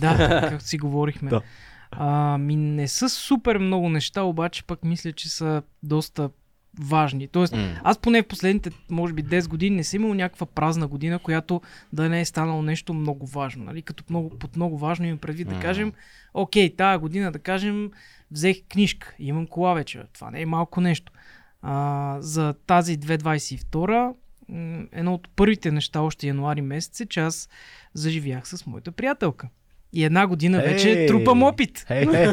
Да, 0.00 0.16
както 0.48 0.64
си 0.64 0.78
говорихме. 0.78 1.30
Да. 1.30 1.42
А, 1.90 2.38
ми 2.38 2.56
не 2.56 2.88
са 2.88 3.08
супер 3.08 3.58
много 3.58 3.88
неща, 3.88 4.22
обаче 4.22 4.64
пък 4.64 4.84
мисля, 4.84 5.12
че 5.12 5.30
са 5.30 5.62
доста 5.82 6.30
важни. 6.78 7.28
Тоест, 7.28 7.54
аз 7.84 7.98
поне 7.98 8.22
в 8.22 8.26
последните, 8.26 8.70
може 8.90 9.12
би, 9.12 9.24
10 9.24 9.48
години 9.48 9.76
не 9.76 9.84
съм 9.84 10.02
имал 10.02 10.14
някаква 10.14 10.46
празна 10.46 10.86
година, 10.86 11.18
която 11.18 11.60
да 11.92 12.08
не 12.08 12.20
е 12.20 12.24
станало 12.24 12.62
нещо 12.62 12.94
много 12.94 13.26
важно. 13.26 13.64
Нали? 13.64 13.82
Като 13.82 14.04
много, 14.10 14.38
под 14.38 14.56
много 14.56 14.78
важно 14.78 15.06
имам 15.06 15.18
предвид 15.18 15.48
да 15.48 15.54
М. 15.54 15.60
кажем, 15.60 15.92
окей, 16.34 16.76
тая 16.76 16.98
година 16.98 17.32
да 17.32 17.38
кажем, 17.38 17.90
взех 18.30 18.56
книжка, 18.68 19.14
имам 19.18 19.46
кола 19.46 19.74
вече. 19.74 20.02
Това 20.12 20.30
не 20.30 20.40
е 20.42 20.46
малко 20.46 20.80
нещо. 20.80 21.12
А, 21.62 22.16
за 22.20 22.54
тази 22.66 22.98
2022 22.98 24.14
м, 24.48 24.86
едно 24.92 25.14
от 25.14 25.28
първите 25.36 25.70
неща 25.70 26.00
още 26.00 26.26
януари 26.26 26.60
месец 26.60 27.00
е, 27.00 27.06
че 27.06 27.20
аз 27.20 27.48
заживях 27.94 28.48
с 28.48 28.66
моята 28.66 28.92
приятелка. 28.92 29.48
И 29.92 30.04
една 30.04 30.26
година 30.26 30.58
вече 30.58 30.90
Ей! 30.90 31.06
трупам 31.06 31.42
опит. 31.42 31.84
Хей, 31.88 32.06
хей. 32.06 32.26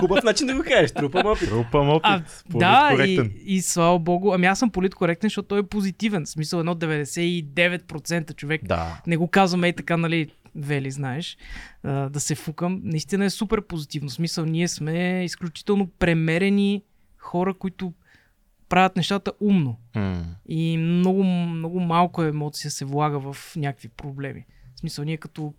Хубав 0.00 0.24
начин 0.24 0.46
да 0.46 0.54
го 0.54 0.62
кажеш, 0.62 0.92
трупам 0.92 1.26
опит. 1.26 1.48
Трупам 1.48 1.88
опит. 1.88 2.04
А, 2.04 2.22
да, 2.54 3.04
и, 3.06 3.30
и 3.44 3.62
слава 3.62 3.98
богу, 3.98 4.32
ами 4.32 4.46
аз 4.46 4.58
съм 4.58 4.70
политкоректен, 4.70 5.28
защото 5.28 5.48
той 5.48 5.58
е 5.58 5.62
позитивен. 5.62 6.24
В 6.24 6.28
смисъл 6.28 6.58
едно 6.58 6.74
99% 6.74 8.34
човек. 8.34 8.60
Да. 8.64 9.00
Не 9.06 9.16
го 9.16 9.28
казвам 9.28 9.64
ей 9.64 9.72
така, 9.72 9.96
нали, 9.96 10.28
Вели, 10.54 10.90
знаеш, 10.90 11.36
а, 11.82 12.08
да 12.08 12.20
се 12.20 12.34
фукам. 12.34 12.80
Наистина 12.84 13.24
е 13.24 13.30
супер 13.30 13.62
позитивно. 13.62 14.08
В 14.08 14.12
смисъл, 14.12 14.44
ние 14.44 14.68
сме 14.68 15.24
изключително 15.24 15.86
премерени 15.98 16.82
хора, 17.18 17.54
които 17.54 17.92
правят 18.68 18.96
нещата 18.96 19.32
умно. 19.40 19.76
М. 19.94 20.24
И 20.48 20.76
много, 20.76 21.24
много 21.24 21.80
малко 21.80 22.22
емоция 22.22 22.70
се 22.70 22.84
влага 22.84 23.32
в 23.32 23.56
някакви 23.56 23.88
проблеми. 23.88 24.44
В 24.74 24.80
смисъл, 24.80 25.04
ние 25.04 25.16
като 25.16 25.54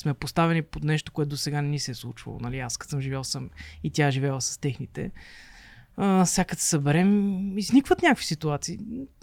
сме 0.00 0.14
поставени 0.14 0.62
под 0.62 0.84
нещо, 0.84 1.12
което 1.12 1.28
до 1.28 1.36
сега 1.36 1.62
не 1.62 1.68
ни 1.68 1.78
се 1.78 1.90
е 1.90 1.94
случвало. 1.94 2.38
Нали? 2.40 2.58
Аз 2.58 2.76
като 2.76 2.90
съм 2.90 3.00
живял 3.00 3.24
съм 3.24 3.50
и 3.84 3.90
тя 3.90 4.06
е 4.06 4.10
живела 4.10 4.40
с 4.40 4.58
техните. 4.58 5.10
А, 5.96 6.26
сега 6.26 6.44
като 6.44 6.62
се 6.62 6.68
съберем, 6.68 7.58
изникват 7.58 8.02
някакви 8.02 8.24
ситуации. 8.24 8.78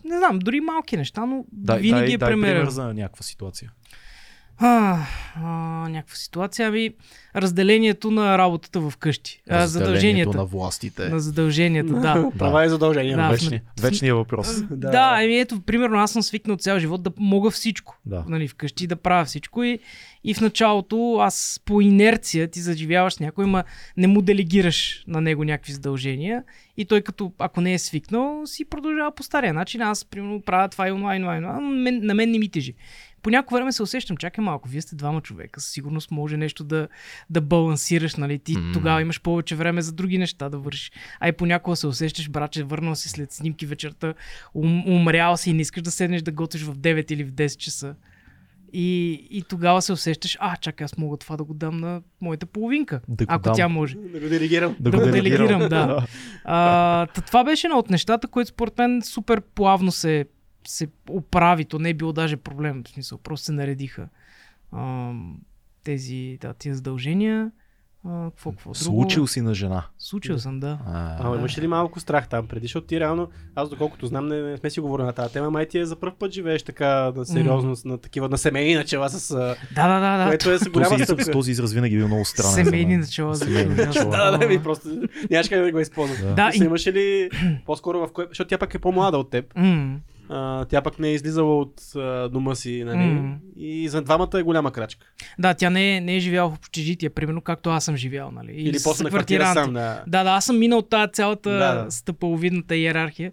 Не 0.06 0.18
знам, 0.18 0.40
дори 0.40 0.60
малки 0.60 0.98
неща, 0.98 1.26
но 1.26 1.46
Дай, 1.52 1.80
винаги 1.80 2.06
дай, 2.06 2.14
е 2.14 2.18
дай 2.18 2.30
пример 2.30 2.66
за 2.66 2.94
някаква 2.94 3.24
ситуация. 3.24 3.72
А, 4.60 5.00
а, 5.36 5.50
някаква 5.90 6.16
ситуация, 6.16 6.68
ами 6.68 6.90
разделението 7.36 8.12
на 8.12 8.38
работата 8.38 8.80
в 8.80 8.94
къщи. 8.98 9.42
А, 9.50 9.60
Разделението 9.60 9.88
задълженията. 9.88 10.38
на 10.38 10.46
властите. 10.46 11.10
На 11.10 11.20
задълженията, 11.20 11.94
да. 11.94 12.32
Права 12.38 12.66
и 12.66 12.70
задължения. 12.70 13.18
Да. 13.18 13.30
Вечни, 13.30 13.62
вечния 13.82 14.16
въпрос. 14.16 14.62
Да, 14.70 14.90
да 14.90 15.24
еми 15.24 15.40
ето, 15.40 15.62
примерно 15.62 15.98
аз 15.98 16.12
съм 16.12 16.24
свикнал 16.24 16.58
цял 16.58 16.80
живот 16.80 17.04
да 17.04 17.12
мога 17.18 17.52
всичко. 17.52 18.00
Да. 18.06 18.24
Нали, 18.28 18.48
вкъщи 18.48 18.88
да 18.88 18.96
правя 18.96 19.26
всичко 19.26 19.64
и, 19.64 19.80
и 20.28 20.34
в 20.34 20.42
началото 20.42 21.18
аз 21.20 21.62
по 21.66 21.82
инерция 21.82 22.48
ти 22.48 22.60
заживяваш 22.60 23.14
с 23.14 23.20
някой, 23.20 23.46
ма 23.46 23.64
не 23.98 24.08
му 24.08 24.22
делегираш 24.22 25.04
на 25.08 25.22
него 25.22 25.44
някакви 25.44 25.74
задължения 25.74 26.44
и 26.78 26.86
той 26.86 27.02
като, 27.02 27.32
ако 27.40 27.62
не 27.62 27.74
е 27.74 27.80
свикнал, 27.80 28.42
си 28.46 28.66
продължава 28.66 29.16
по 29.16 29.24
стария 29.24 29.54
начин. 29.54 29.82
Аз, 29.82 30.06
примерно, 30.06 30.42
правя 30.42 30.70
това 30.70 30.88
и 30.88 30.92
онлайн, 30.92 31.24
онлайн, 31.24 31.46
онлайн, 31.46 31.82
мен, 31.82 32.00
на 32.04 32.14
мен 32.14 32.32
не 32.32 32.40
ми 32.40 32.50
тежи. 32.50 32.74
По 33.22 33.30
някакво 33.30 33.56
време 33.56 33.72
се 33.72 33.84
усещам, 33.84 34.18
чакай 34.18 34.44
малко, 34.44 34.70
вие 34.70 34.82
сте 34.82 34.96
двама 34.96 35.22
човека, 35.22 35.62
със 35.62 35.72
сигурност 35.72 36.12
може 36.12 36.38
нещо 36.38 36.64
да, 36.64 36.88
да 37.30 37.42
балансираш, 37.42 38.16
нали? 38.16 38.40
Ти 38.40 38.58
М. 38.58 38.74
тогава 38.74 39.02
имаш 39.02 39.22
повече 39.22 39.56
време 39.56 39.82
за 39.82 39.92
други 39.92 40.18
неща 40.18 40.50
да 40.50 40.58
вършиш. 40.58 40.92
А 41.20 41.28
и 41.28 41.32
понякога 41.32 41.76
се 41.76 41.88
усещаш, 41.88 42.30
братче, 42.30 42.64
върнал 42.64 42.96
си 42.96 43.10
след 43.10 43.32
снимки 43.32 43.66
вечерта, 43.66 44.14
ум, 44.54 44.84
умрял 44.88 45.38
си 45.38 45.50
и 45.50 45.54
не 45.54 45.62
искаш 45.62 45.82
да 45.84 45.92
седнеш 45.92 46.22
да 46.22 46.32
готвиш 46.32 46.64
в 46.64 46.78
9 46.78 47.12
или 47.12 47.24
в 47.24 47.32
10 47.32 47.58
часа. 47.58 47.96
И, 48.74 49.14
и 49.32 49.44
тогава 49.44 49.82
се 49.82 49.94
усещаш, 49.94 50.38
а, 50.40 50.56
чакай, 50.58 50.86
аз 50.86 50.98
мога 50.98 51.18
това 51.18 51.38
да 51.38 51.44
го 51.44 51.54
дам 51.54 51.78
на 51.78 52.02
моята 52.22 52.46
половинка, 52.46 53.02
Да 53.08 53.26
ако 53.28 53.44
дам. 53.44 53.54
тя 53.56 53.68
може. 53.68 53.96
Да 53.96 54.20
го 54.20 54.30
делегирам. 54.30 54.76
Да 54.80 54.92
го 54.92 54.98
делегирам, 54.98 55.60
да. 55.70 56.08
А, 56.46 57.06
та 57.06 57.22
това 57.22 57.44
беше 57.44 57.68
едно 57.68 57.78
от 57.78 57.90
нещата, 57.90 58.28
което 58.28 58.50
според 58.50 58.78
мен 58.78 59.02
супер 59.02 59.42
плавно 59.42 59.92
се, 59.92 60.26
се 60.68 60.88
оправи. 61.10 61.66
То 61.66 61.80
не 61.80 61.90
е 61.90 61.94
било 61.94 62.14
даже 62.14 62.38
проблем. 62.38 62.84
В 62.86 62.90
смисъл, 62.90 63.18
просто 63.18 63.46
се 63.46 63.52
наредиха 63.52 64.08
а, 64.72 65.12
тези, 65.84 66.38
да, 66.42 66.54
тези 66.54 66.76
задължения. 66.76 67.52
А, 68.08 68.30
какво, 68.30 68.52
какво 68.52 68.64
друго? 68.66 68.76
Случил 68.76 69.28
си 69.28 69.42
на 69.42 69.54
жена. 69.54 69.84
Случил 69.98 70.40
съм, 70.40 70.60
да. 70.60 70.80
А, 70.88 71.16
Ама 71.20 71.36
имаш 71.36 71.58
ли 71.58 71.68
малко 71.68 72.00
страх 72.00 72.28
там 72.28 72.48
преди, 72.48 72.66
защото 72.66 72.88
ти 72.88 73.00
реално, 73.00 73.28
аз 73.56 73.70
доколкото 73.70 74.06
знам, 74.06 74.28
не, 74.28 74.42
не 74.42 74.58
сме 74.58 74.70
си 74.70 74.80
говорили 74.80 75.06
на 75.06 75.14
тази 75.14 75.34
тема, 75.34 75.50
май 75.50 75.66
ти 75.66 75.80
е 75.80 75.86
за 75.86 75.96
първ 75.96 76.14
път 76.20 76.32
живееш 76.32 76.64
така 76.64 77.12
на 77.16 77.26
сериозно, 77.26 77.76
на 77.86 77.98
такива, 77.98 78.30
на 78.30 78.38
семейни 78.38 78.76
начала 78.76 79.10
с... 79.10 79.32
а, 79.32 79.36
Да, 79.76 79.88
да, 79.90 80.00
да. 80.02 80.18
да. 80.18 80.28
Което 80.28 80.52
е 80.52 80.58
с 80.58 80.70
голяма 80.70 80.90
този, 80.90 81.04
стъпка. 81.04 81.22
израз, 81.22 81.34
този 81.34 81.52
израз 81.52 81.74
винаги 81.74 81.96
е 81.96 81.98
бил 81.98 82.08
много 82.08 82.26
странен. 82.26 82.66
Семейни 82.66 82.98
начала. 82.98 83.36
за 83.36 83.46
Семейни 83.46 83.76
начала. 83.76 84.12
Да, 84.12 84.38
да, 84.38 84.48
ми 84.48 84.64
просто 84.64 84.88
нямаш 85.32 85.50
как 85.50 85.62
да 85.62 85.72
го 85.72 85.80
използвам. 85.80 86.18
Да. 86.22 86.34
Да, 86.34 86.52
и- 86.56 86.64
имаше 86.64 86.94
ли 86.94 87.30
по-скоро 87.66 88.00
в 88.00 88.14
кое... 88.14 88.26
Защото 88.28 88.48
тя 88.48 88.58
пък 88.58 88.74
е 88.74 88.80
по-млада 88.80 89.18
от 89.18 89.30
теб. 89.30 89.46
А, 90.30 90.66
тя 90.66 90.82
пък 90.82 91.00
не 91.00 91.08
е 91.08 91.14
излизала 91.14 91.60
от 91.60 91.82
а, 91.96 92.30
дома 92.30 92.56
си, 92.56 92.84
нали? 92.86 92.98
М. 92.98 93.38
И 93.58 93.90
за 93.90 94.02
двамата 94.02 94.30
е 94.34 94.42
голяма 94.42 94.72
крачка. 94.72 95.08
Да, 95.40 95.54
тя 95.54 95.70
не 95.70 95.98
е, 95.98 96.02
не 96.02 96.16
е 96.16 96.20
живяла 96.20 96.50
в 96.50 96.58
общежитие, 96.58 97.10
примерно 97.10 97.42
както 97.42 97.70
аз 97.70 97.86
съм 97.86 97.96
живял. 97.96 98.32
Нали? 98.32 98.52
Или 98.56 98.78
после 98.84 99.04
на 99.04 99.10
квартира 99.10 99.54
сам, 99.54 99.74
да. 99.74 100.04
Да, 100.08 100.24
да, 100.24 100.30
аз 100.30 100.46
съм 100.46 100.60
минал 100.60 100.82
тази 100.82 101.12
цялата 101.12 101.50
да, 101.50 101.84
да. 101.84 101.92
стъпаловидната 101.92 102.76
иерархия. 102.76 103.32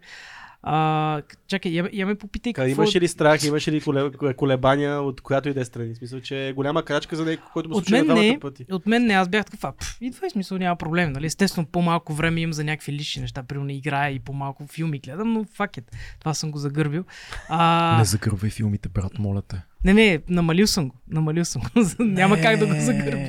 А, 0.66 1.23
чакай, 1.47 1.73
я, 1.73 1.88
я 1.92 2.06
ме 2.06 2.14
попитай 2.14 2.52
какво... 2.52 2.71
имаше 2.83 3.00
ли 3.00 3.09
страх, 3.09 3.44
имаше 3.44 3.73
ли 3.73 3.80
коле- 3.80 4.35
колебания 4.35 5.00
от 5.00 5.21
която 5.21 5.49
и 5.49 5.54
да 5.54 5.61
е 5.61 5.64
страни? 5.64 5.94
В 5.94 5.97
смисъл, 5.97 6.21
че 6.21 6.49
е 6.49 6.52
голяма 6.52 6.83
крачка 6.83 7.16
за 7.16 7.25
някой, 7.25 7.47
който 7.52 7.68
му 7.68 7.75
случи 7.75 8.02
на 8.02 8.14
не, 8.14 8.38
пъти. 8.40 8.66
от 8.71 8.87
мен 8.87 9.06
не, 9.06 9.14
аз 9.14 9.28
бях 9.28 9.44
такъв, 9.44 9.75
пф, 9.76 9.97
идва 10.00 10.26
и 10.26 10.30
смисъл, 10.30 10.59
няма 10.59 10.76
проблем, 10.76 11.12
нали? 11.12 11.26
Естествено, 11.26 11.66
по-малко 11.66 12.14
време 12.14 12.40
имам 12.40 12.52
за 12.52 12.64
някакви 12.64 12.92
лични 12.92 13.23
неща, 13.23 13.42
примерно 13.42 13.71
играя 13.71 14.14
и 14.14 14.18
по-малко 14.18 14.66
филми 14.66 14.99
гледам, 14.99 15.33
но 15.33 15.44
факет, 15.44 15.97
това 16.21 16.35
съм 16.35 16.50
го 16.50 16.59
загърбил. 16.59 17.04
А, 17.49 17.99
Не 17.99 18.04
загървай 18.04 18.50
филмите, 18.50 18.88
брат, 18.88 19.18
моля 19.18 19.42
те. 19.42 19.62
не, 19.85 19.94
не, 19.94 20.18
намалил 20.28 20.66
съм 20.66 20.88
го, 20.88 20.97
намалил 21.09 21.44
съм 21.44 21.62
го, 21.62 21.68
няма 22.04 22.40
как 22.40 22.59
да 22.59 22.66
го 22.66 22.75
загърбя. 22.80 23.28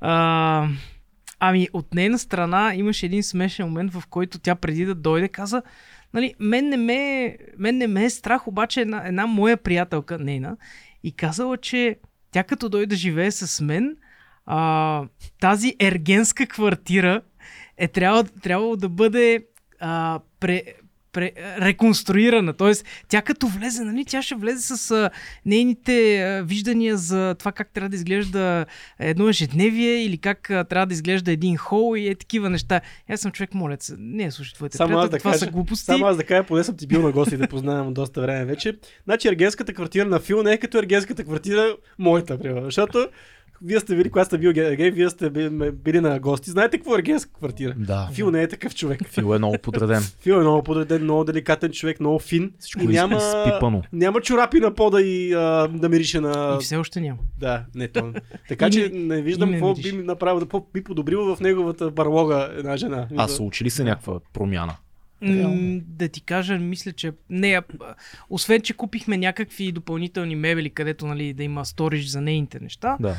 А, 0.00 0.68
ами, 1.40 1.68
от 1.72 1.94
нейна 1.94 2.18
страна 2.18 2.74
имаше 2.74 3.06
един 3.06 3.22
смешен 3.22 3.66
момент, 3.66 3.92
в 3.92 4.02
който 4.10 4.38
тя 4.38 4.54
преди 4.54 4.84
да 4.84 4.94
дойде 4.94 5.28
каза, 5.28 5.62
нали, 6.14 6.34
мен 6.40 6.68
не 6.68 6.76
ме, 6.76 7.36
мен 7.58 7.76
не 7.76 7.86
ме 7.86 8.04
е 8.04 8.10
страх, 8.10 8.48
обаче 8.48 8.80
една, 8.80 9.06
една 9.06 9.26
моя 9.26 9.56
приятелка, 9.56 10.18
нейна, 10.18 10.56
и 11.02 11.12
казала, 11.12 11.56
че 11.56 11.96
тя 12.30 12.44
като 12.44 12.68
дойде 12.68 12.86
да 12.86 12.96
живее 12.96 13.30
с 13.30 13.64
мен, 13.64 13.96
а, 14.46 15.04
тази 15.40 15.76
ергенска 15.80 16.46
квартира 16.46 17.22
е 17.76 17.88
трябвало, 17.88 18.24
трябвало 18.42 18.76
да 18.76 18.88
бъде 18.88 19.46
а, 19.80 20.20
пре, 20.40 20.62
пре, 21.14 21.32
реконструирана. 21.60 22.52
Тоест, 22.52 22.84
тя 23.08 23.22
като 23.22 23.46
влезе, 23.46 23.84
нали, 23.84 24.04
тя 24.04 24.22
ще 24.22 24.34
влезе 24.34 24.76
с 24.76 24.90
а, 24.90 25.10
нейните 25.46 26.22
а, 26.22 26.42
виждания 26.42 26.96
за 26.96 27.34
това 27.38 27.52
как 27.52 27.70
трябва 27.70 27.88
да 27.88 27.96
изглежда 27.96 28.66
едно 28.98 29.28
ежедневие 29.28 30.04
или 30.04 30.18
как 30.18 30.50
а, 30.50 30.64
трябва 30.64 30.86
да 30.86 30.94
изглежда 30.94 31.32
един 31.32 31.56
хол 31.56 31.96
и 31.96 32.08
е 32.08 32.14
такива 32.14 32.50
неща. 32.50 32.80
Аз 33.08 33.20
съм 33.20 33.32
човек, 33.32 33.54
моля 33.54 33.76
се, 33.80 33.94
не 33.98 34.30
слушай 34.30 34.54
твоите 34.54 34.76
Само 34.76 34.90
аз 34.90 34.94
приятели, 34.94 35.10
да 35.10 35.18
това 35.18 35.30
кажа, 35.30 35.44
са 35.44 35.50
глупости. 35.50 35.84
Само 35.84 36.06
аз 36.06 36.16
да 36.16 36.24
кажа, 36.24 36.44
поне 36.44 36.64
съм 36.64 36.76
ти 36.76 36.86
бил 36.86 37.02
на 37.02 37.12
гости 37.12 37.36
да 37.36 37.48
познавам 37.48 37.94
доста 37.94 38.20
време 38.20 38.44
вече. 38.44 38.76
Значи 39.04 39.28
ергенската 39.28 39.72
квартира 39.72 40.04
на 40.04 40.20
Фил 40.20 40.42
не 40.42 40.52
е 40.52 40.58
като 40.58 40.78
ергенската 40.78 41.24
квартира 41.24 41.76
моята, 41.98 42.38
примерно. 42.38 42.64
Защото 42.64 43.08
вие 43.64 43.80
сте 43.80 43.96
били, 43.96 44.10
когато 44.10 44.26
сте 44.26 44.38
бил 44.38 44.50
ге- 44.50 44.76
гей, 44.76 44.90
вие 44.90 45.10
сте 45.10 45.30
били, 45.30 45.50
били 45.72 46.00
на 46.00 46.20
гости. 46.20 46.50
Знаете 46.50 46.78
какво 46.78 46.94
е 46.94 46.98
ергенска 46.98 47.32
квартира? 47.32 47.74
Да. 47.76 48.08
Фил 48.12 48.30
не 48.30 48.42
е 48.42 48.48
такъв 48.48 48.74
човек. 48.74 49.00
Фил 49.04 49.34
е 49.34 49.38
много 49.38 49.58
подреден. 49.58 50.02
Фил 50.20 50.32
е 50.32 50.38
много 50.38 50.62
подреден, 50.62 51.02
много 51.02 51.24
деликатен 51.24 51.72
човек, 51.72 52.00
много 52.00 52.18
фин. 52.18 52.52
Всичко 52.58 52.82
и 52.82 52.86
няма, 52.86 53.16
изпипано. 53.16 53.82
няма 53.92 54.20
чорапи 54.20 54.60
на 54.60 54.74
пода 54.74 55.02
и 55.02 55.32
а, 55.32 55.38
да 55.68 55.88
мирише 55.88 56.20
на... 56.20 56.58
И 56.60 56.64
все 56.64 56.76
още 56.76 57.00
няма. 57.00 57.18
Да, 57.38 57.64
не 57.74 57.88
то. 57.88 58.12
Така 58.48 58.70
че 58.70 58.88
не- 58.88 59.22
виждам 59.22 59.52
какво 59.52 59.74
би 59.74 59.92
направил, 59.92 60.40
какво 60.40 60.66
би 60.74 60.84
подобрило 60.84 61.36
в 61.36 61.40
неговата 61.40 61.90
барлога 61.90 62.50
една 62.58 62.76
жена. 62.76 63.08
А, 63.16 63.28
са 63.28 63.42
учили 63.42 63.70
се 63.70 63.84
някаква 63.84 64.20
промяна. 64.32 64.76
М, 65.22 65.54
да 65.88 66.08
ти 66.08 66.20
кажа, 66.20 66.58
мисля, 66.58 66.92
че 66.92 67.12
не, 67.30 67.60
освен, 68.30 68.60
че 68.60 68.74
купихме 68.74 69.16
някакви 69.16 69.72
допълнителни 69.72 70.36
мебели, 70.36 70.70
където 70.70 71.06
нали, 71.06 71.32
да 71.32 71.42
има 71.42 71.64
сториж 71.64 72.06
за 72.06 72.20
нейните 72.20 72.60
неща, 72.60 72.96
Да. 73.00 73.16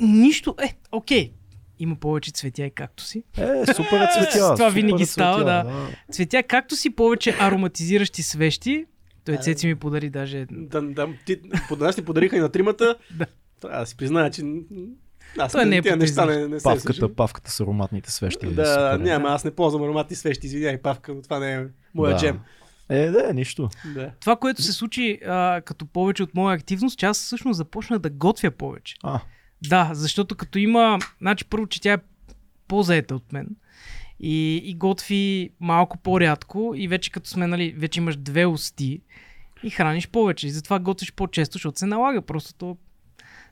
Нищо, 0.00 0.54
е, 0.62 0.76
окей, 0.92 1.32
има 1.78 1.96
повече 1.96 2.30
цветя 2.30 2.62
и 2.64 2.70
както 2.70 3.02
си. 3.02 3.22
Е, 3.38 3.66
супер 3.66 4.00
е 4.00 4.08
цветя. 4.12 4.38
Това 4.38 4.56
супер 4.56 4.70
винаги 4.70 5.02
е 5.02 5.06
става, 5.06 5.36
цветя, 5.36 5.44
да. 5.46 5.88
Цветя, 6.12 6.42
както 6.42 6.76
си 6.76 6.90
повече 6.90 7.36
ароматизиращи 7.40 8.22
свещи, 8.22 8.84
той 9.24 9.36
Цеци 9.36 9.66
ми 9.66 9.74
подари 9.74 10.10
даже 10.10 10.46
Да, 10.50 10.82
да, 10.82 11.08
ти, 11.26 11.40
под 11.68 11.80
нас 11.80 11.96
ни 11.96 12.04
подариха 12.04 12.36
и 12.36 12.40
на 12.40 12.48
тримата. 12.48 12.96
Да. 13.10 13.26
Трябва 13.60 13.80
да 13.80 13.86
си 13.86 13.96
призная, 13.96 14.30
че 14.30 14.42
аз 15.38 15.52
Той 15.52 15.66
не 15.66 15.76
е 15.76 15.96
неща 15.96 16.24
не, 16.26 16.48
не 16.48 16.60
се 16.60 16.64
Павката, 16.64 16.92
случвам. 16.94 17.14
павката 17.14 17.50
с 17.50 17.60
ароматните 17.60 18.10
свещи. 18.10 18.46
е 18.46 18.50
Да, 18.50 18.64
супер. 18.66 19.04
няма, 19.04 19.28
аз 19.28 19.44
не 19.44 19.50
ползвам 19.50 19.82
ароматни 19.82 20.16
свещи, 20.16 20.46
извинявай, 20.46 20.82
Павка, 20.82 21.14
но 21.14 21.22
това 21.22 21.38
не 21.38 21.52
е 21.54 21.64
моя 21.94 22.12
Да. 22.12 22.18
джем. 22.20 22.40
Е, 22.88 23.10
да, 23.10 23.32
нищо. 23.34 23.68
Да. 23.94 24.10
Това, 24.20 24.36
което 24.36 24.62
се 24.62 24.72
случи 24.72 25.18
а, 25.26 25.60
като 25.60 25.86
повече 25.86 26.22
от 26.22 26.34
моя 26.34 26.54
активност, 26.54 26.98
че 26.98 27.06
аз 27.06 27.18
всъщност 27.18 27.56
започнах 27.56 27.98
да 27.98 28.10
готвя 28.10 28.50
повече. 28.50 28.94
А, 29.02 29.20
Да, 29.62 29.90
защото 29.94 30.34
като 30.34 30.58
има, 30.58 30.98
значи 31.20 31.44
първо, 31.44 31.66
че 31.66 31.80
тя 31.80 31.92
е 31.92 31.98
по-заета 32.68 33.14
от 33.14 33.32
мен 33.32 33.48
и, 34.20 34.56
и 34.56 34.74
готви 34.74 35.50
малко 35.60 35.98
по-рядко 35.98 36.72
и 36.76 36.88
вече 36.88 37.10
като 37.10 37.28
сме, 37.28 37.46
нали, 37.46 37.72
вече 37.72 38.00
имаш 38.00 38.16
две 38.16 38.46
усти 38.46 39.00
и 39.62 39.70
храниш 39.70 40.08
повече 40.08 40.46
и 40.46 40.50
затова 40.50 40.78
готвиш 40.78 41.12
по-често, 41.12 41.52
защото 41.52 41.78
се 41.78 41.86
налага, 41.86 42.22
просто 42.22 42.54
то 42.54 42.76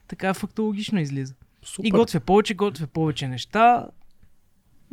така 0.07 0.33
фактологично 0.33 0.99
излиза. 0.99 1.33
супер. 1.63 1.87
И 1.87 1.91
готвя 1.91 2.19
повече, 2.19 2.53
готвя 2.53 2.87
повече 2.87 3.27
неща. 3.27 3.87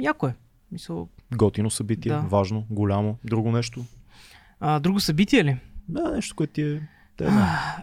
Яко 0.00 0.26
е. 0.26 0.35
Мисъл, 0.73 1.09
Готино 1.37 1.71
събитие, 1.71 2.12
Да. 2.12 2.18
важно, 2.21 2.66
голямо. 2.71 3.18
Друго 3.25 3.52
нещо? 3.52 3.85
а, 4.61 4.80
друго 4.80 5.00
събитие 5.00 5.44
ли? 5.44 5.56
Да, 5.88 6.11
нещо, 6.11 6.37
което 6.37 6.52
ти 6.52 6.62
е... 6.62 6.88
Те, 7.16 7.25
да. 7.25 7.76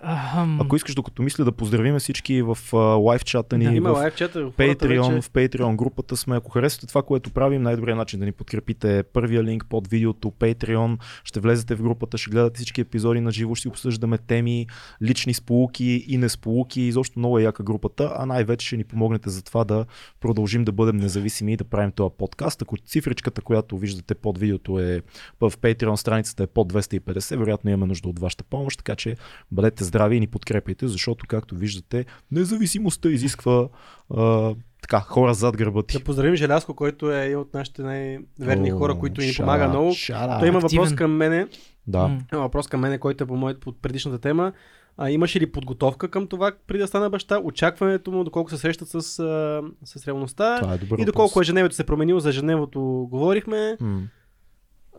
Ако 0.60 0.76
искаш, 0.76 0.96
докато 0.96 1.24
мисля 1.24 1.46
да 1.46 1.52
поздравим 1.52 2.00
всички 2.00 2.42
в 2.42 2.58
а, 2.74 2.78
лайв 2.78 3.24
чата 3.24 3.58
ни, 3.58 3.66
Да. 3.66 3.72
Има 3.72 3.90
в 3.90 3.98
лайв 3.98 4.16
чата, 4.16 4.40
Patreon, 4.40 5.14
вече... 5.14 5.22
в 5.22 5.32
Patreon 5.32 5.76
групата 5.76 6.18
сме. 6.18 6.36
Ако 6.36 6.52
харесвате 6.52 6.88
това, 6.88 7.04
което 7.04 7.32
правим, 7.32 7.62
най-добрият 7.62 7.98
начин 7.98 8.20
да 8.20 8.26
ни 8.26 8.32
подкрепите 8.32 8.98
е 8.98 9.04
първия 9.04 9.44
линк 9.44 9.66
под 9.70 9.88
видеото 9.88 10.32
Patreon. 10.32 10.98
Ще 11.24 11.40
влезете 11.40 11.76
в 11.76 11.82
групата, 11.82 12.18
ще 12.18 12.32
гледате 12.32 12.56
всички 12.56 12.82
епизоди 12.82 13.20
на 13.20 13.32
живо, 13.32 13.56
ще 13.56 13.68
обсъждаме 13.68 14.18
теми, 14.18 14.68
лични 15.04 15.34
сполуки 15.34 16.06
и 16.08 16.18
несполуки. 16.18 16.82
Изобщо 16.82 17.20
много 17.20 17.40
е 17.40 17.44
яка 17.44 17.64
групата, 17.64 18.14
а 18.18 18.26
най-вече 18.26 18.68
ще 18.68 18.78
ни 18.78 18.84
помогнете 18.84 19.30
за 19.30 19.44
това 19.44 19.64
да 19.64 19.86
продължим 20.20 20.64
да 20.64 20.72
бъдем 20.72 20.98
независими 20.98 21.54
и 21.54 21.58
да 21.58 21.64
правим 21.64 21.92
този 21.92 22.14
подкаст. 22.18 22.62
Ако 22.62 22.78
цифричката, 22.78 23.42
която 23.42 23.78
виждате 23.78 24.16
под 24.16 24.38
видеото 24.38 24.80
е 24.80 25.02
в 25.40 25.52
Patreon 25.52 25.96
страницата 25.96 26.44
е 26.44 26.48
под 26.48 26.74
250, 26.74 27.38
вероятно 27.38 27.70
имаме 27.70 27.86
нужда 27.86 28.10
от 28.10 28.20
вашата 28.20 28.44
помощ, 28.44 28.78
така 28.78 28.96
че 28.96 29.16
бъдете 29.52 29.84
здрави 29.84 30.16
и 30.16 30.20
ни 30.20 30.28
подкрепяйте, 30.28 30.88
защото 30.88 31.26
както 31.28 31.56
виждате, 31.56 32.06
независимостта 32.32 33.10
изисква 33.10 33.68
а, 34.10 34.54
така, 34.82 35.00
хора 35.00 35.34
зад 35.34 35.58
гърба 35.58 35.84
ти. 35.84 35.98
Да 35.98 36.04
поздравим 36.04 36.36
Желязко, 36.36 36.74
който 36.74 37.12
е 37.12 37.36
от 37.36 37.54
нашите 37.54 37.82
най-верни 37.84 38.74
О, 38.74 38.78
хора, 38.78 38.96
които 38.96 39.22
ни 39.22 39.34
помага 39.38 39.68
много. 39.68 39.90
out. 39.92 40.40
Той 40.40 40.48
има 40.48 40.58
Активен. 40.58 40.80
въпрос 40.82 40.96
към 40.96 41.12
мене, 41.12 41.48
Да. 41.88 42.18
има 42.34 42.42
въпрос 42.42 42.68
към 42.68 42.82
мене, 42.82 42.98
който 42.98 43.24
е 43.24 43.28
по, 43.28 43.36
моят, 43.36 43.60
по 43.60 43.74
предишната 43.74 44.20
тема. 44.20 44.52
А, 44.98 45.10
имаше 45.10 45.40
ли 45.40 45.52
подготовка 45.52 46.08
към 46.08 46.28
това 46.28 46.52
преди 46.68 46.80
да 46.80 46.88
стана 46.88 47.10
баща? 47.10 47.40
Очакването 47.40 48.12
му, 48.12 48.24
доколко 48.24 48.50
се 48.50 48.58
срещат 48.58 48.88
с, 48.88 48.96
а, 48.96 49.62
с 49.86 50.08
реалността 50.08 50.60
Това 50.60 50.74
е 50.74 50.78
добър 50.78 51.00
и 51.00 51.06
доколко 51.06 51.30
въпрос. 51.30 51.46
ежедневието 51.46 51.76
се 51.76 51.82
е 51.82 51.86
променило. 51.86 52.20
За 52.20 52.30
ежедневото 52.30 52.82
говорихме. 53.12 53.78
М. 53.80 54.02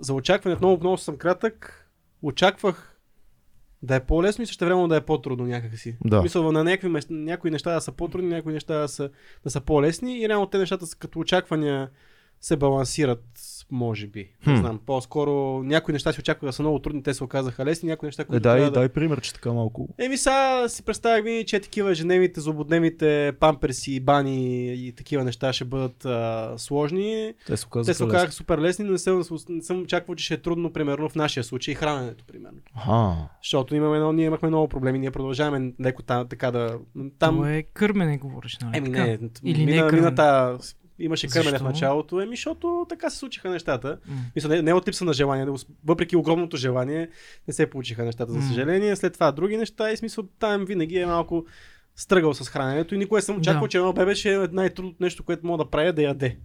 За 0.00 0.14
очакването 0.14 0.60
много, 0.60 0.80
много 0.80 0.98
съм 0.98 1.16
кратък. 1.16 1.86
Очаквах 2.22 2.91
да 3.82 3.94
е 3.96 4.00
по-лесно 4.00 4.44
и 4.44 4.46
също 4.46 4.64
време 4.64 4.88
да 4.88 4.96
е 4.96 5.00
по-трудно 5.00 5.46
някакси. 5.46 5.96
Да. 6.04 6.22
Мисъл, 6.22 6.52
на 6.52 6.64
някакви, 6.64 7.00
някои 7.10 7.50
неща 7.50 7.74
да 7.74 7.80
са 7.80 7.92
по-трудни, 7.92 8.28
някои 8.28 8.52
неща 8.52 8.78
да 8.78 8.88
са, 8.88 9.10
да 9.44 9.50
са 9.50 9.60
по-лесни 9.60 10.18
и 10.18 10.28
реално 10.28 10.46
те 10.46 10.58
нещата 10.58 10.86
са 10.86 10.96
като 10.96 11.18
очаквания 11.18 11.90
се 12.40 12.56
балансират, 12.56 13.24
може 13.72 14.06
би. 14.06 14.30
Не 14.46 14.56
знам, 14.56 14.80
по-скоро 14.86 15.62
някои 15.62 15.92
неща 15.92 16.12
си 16.12 16.20
очаквах 16.20 16.48
да 16.48 16.52
са 16.52 16.62
много 16.62 16.78
трудни, 16.78 17.02
те 17.02 17.14
се 17.14 17.24
оказаха 17.24 17.64
лесни, 17.64 17.88
някои 17.88 18.06
неща, 18.06 18.24
които 18.24 18.36
Е, 18.36 18.40
дай, 18.40 18.60
да... 18.60 18.70
дай 18.70 18.88
пример, 18.88 19.20
че 19.20 19.34
така 19.34 19.52
малко. 19.52 19.88
Еми 19.98 20.16
сега 20.16 20.68
си 20.68 20.84
представях 20.84 21.24
ми, 21.24 21.44
че 21.46 21.60
такива 21.60 21.90
ежедневните, 21.90 22.40
злободневните 22.40 23.32
памперси, 23.40 24.00
бани 24.00 24.66
и 24.74 24.92
такива 24.92 25.24
неща 25.24 25.52
ще 25.52 25.64
бъдат 25.64 26.04
а, 26.04 26.54
сложни. 26.56 27.34
Те 27.46 27.56
се 27.56 27.62
Те 27.62 27.68
оказаха 27.68 27.94
се 27.94 28.04
оказаха 28.04 28.32
супер 28.32 28.58
лесни, 28.58 28.84
но 28.84 28.92
не 28.92 28.98
съм, 28.98 29.22
не 29.48 29.62
съм 29.62 29.82
очаквал, 29.82 30.16
че 30.16 30.24
ще 30.24 30.34
е 30.34 30.42
трудно, 30.42 30.72
примерно 30.72 31.08
в 31.08 31.14
нашия 31.14 31.44
случай, 31.44 31.74
храненето, 31.74 32.24
примерно. 32.24 32.58
Аха. 32.74 33.28
Защото 33.42 33.74
имаме, 33.74 33.96
едно- 33.96 34.12
ние 34.12 34.26
имахме 34.26 34.48
много 34.48 34.68
проблеми, 34.68 34.98
ние 34.98 35.10
продължаваме 35.10 35.72
леко 35.80 36.02
та, 36.02 36.24
така 36.24 36.50
да... 36.50 36.78
Там... 37.18 37.32
Там... 37.32 37.38
То 37.38 37.46
е 37.46 37.62
кърмене, 37.62 38.18
говориш, 38.18 38.58
нали? 38.62 38.78
Еми 38.78 38.88
не, 38.88 39.18
Или 39.44 39.64
мина, 39.66 39.82
не 39.82 39.88
е 39.88 39.92
мина 39.92 40.14
та, 40.14 40.58
имаше 40.98 41.28
кърмене 41.28 41.58
в 41.58 41.62
началото, 41.62 42.20
еми, 42.20 42.36
защото 42.36 42.86
така 42.88 43.10
се 43.10 43.18
случиха 43.18 43.50
нещата. 43.50 43.98
М. 44.08 44.14
Мисля, 44.36 44.48
не, 44.48 44.62
не 44.62 44.70
е 44.70 44.74
от 44.74 44.88
липса 44.88 45.04
на 45.04 45.12
желание, 45.12 45.46
въпреки 45.84 46.16
огромното 46.16 46.56
желание, 46.56 47.08
не 47.48 47.54
се 47.54 47.70
получиха 47.70 48.04
нещата, 48.04 48.32
за 48.32 48.42
съжаление. 48.42 48.96
След 48.96 49.14
това 49.14 49.32
други 49.32 49.56
неща 49.56 49.92
и 49.92 49.96
смисъл 49.96 50.24
там 50.38 50.64
винаги 50.64 50.98
е 50.98 51.06
малко 51.06 51.46
стръгал 51.96 52.34
с 52.34 52.48
храненето 52.48 52.94
и 52.94 52.98
никога 52.98 53.18
не 53.18 53.22
съм 53.22 53.36
очаквал, 53.36 53.62
Да. 53.62 53.68
че 53.68 53.78
едно 53.78 53.92
бебе 53.92 54.14
ще 54.14 54.34
е 54.34 54.38
най-трудното 54.52 54.96
нещо, 55.00 55.24
което 55.24 55.46
мога 55.46 55.64
да 55.64 55.70
правя 55.70 55.92
да 55.92 56.02
яде. 56.02 56.36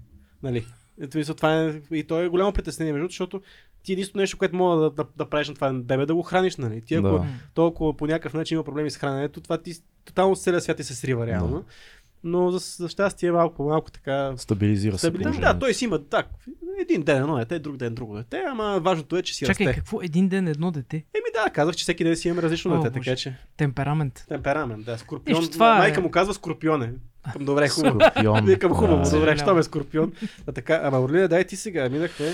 Нали? 0.44 0.66
Ето, 1.02 1.18
мисля, 1.18 1.34
това 1.34 1.64
е, 1.64 1.82
и 1.92 2.04
то 2.04 2.22
е 2.22 2.28
голямо 2.28 2.54
притеснение, 2.54 2.94
между 2.94 3.08
защото 3.08 3.42
ти 3.84 3.94
единственото 3.94 4.22
нещо, 4.22 4.38
което 4.38 4.56
мога 4.56 4.82
да, 4.82 4.90
да, 4.90 5.06
да 5.18 5.30
правиш 5.30 5.48
на 5.48 5.56
това 5.56 5.74
бебе, 5.74 6.06
да 6.06 6.16
го 6.16 6.24
храниш, 6.24 6.56
нали? 6.56 6.82
Ти 6.82 6.96
ако 6.96 7.10
Да. 7.10 7.26
Толкова 7.54 7.98
по 7.98 8.08
някакъв 8.08 8.34
начин 8.34 8.56
има 8.56 8.64
проблеми 8.64 8.92
с 8.92 8.98
храненето, 8.98 9.42
това 9.42 9.58
ти 9.58 9.74
тотално 10.06 10.36
целият 10.36 10.64
свят 10.64 10.78
ти 10.78 10.84
се 10.84 10.96
срива 10.96 11.28
реално. 11.28 11.58
Да. 11.58 11.64
Но 12.24 12.52
за, 12.52 12.60
за 12.84 12.90
щастие 12.90 13.32
малко 13.32 13.56
по 13.56 13.64
малко 13.64 13.92
така 13.92 14.34
Стабилизира 14.38 14.98
се. 14.98 15.00
Стабили... 15.08 15.38
Да, 15.42 15.60
той 15.60 15.74
си 15.74 15.86
има 15.86 16.06
так. 16.10 16.28
Един 16.82 17.02
ден 17.04 17.18
едно 17.22 17.38
дете, 17.38 17.60
друг 17.60 17.78
ден 17.78 17.96
друго 17.96 18.16
дете, 18.16 18.44
ама 18.52 18.80
важното 18.82 19.18
е, 19.18 19.22
че 19.22 19.34
си 19.36 19.46
Чакай, 19.46 19.68
расте. 19.68 19.80
какво? 19.80 20.02
Един 20.02 20.30
ден 20.30 20.48
едно 20.48 20.72
дете? 20.72 20.96
Еми 20.96 21.44
да, 21.46 21.50
казах, 21.50 21.76
че 21.76 21.84
всеки 21.84 22.04
ден 22.04 22.16
си 22.16 22.28
имаме 22.28 22.42
различно 22.42 22.74
О, 22.74 22.84
дете, 22.84 23.00
Боже. 23.00 23.10
така 23.10 23.16
че. 23.16 23.38
Темперамент. 23.58 24.26
Темперамент, 24.28 24.86
да. 24.86 24.98
Скорпион. 24.98 25.40
Нищо, 25.40 25.54
това 25.54 25.76
е- 25.76 25.80
Майка 25.80 26.02
му 26.02 26.12
казва 26.12 26.34
скорпионе. 26.34 26.94
Към 27.34 27.46
добре, 27.46 27.70
хубаво. 27.70 28.00
Скорпион. 28.00 28.46
Викам 28.46 28.74
хубаво, 28.74 29.04
Да. 29.04 29.10
добре, 29.10 29.38
що 29.38 29.56
ме 29.56 29.64
скорпион. 29.64 30.12
А 30.48 30.52
така, 30.52 30.82
ама 30.84 31.00
Орлина, 31.00 31.28
дай 31.28 31.44
ти 31.44 31.56
сега, 31.56 31.90
минахме. 31.90 32.26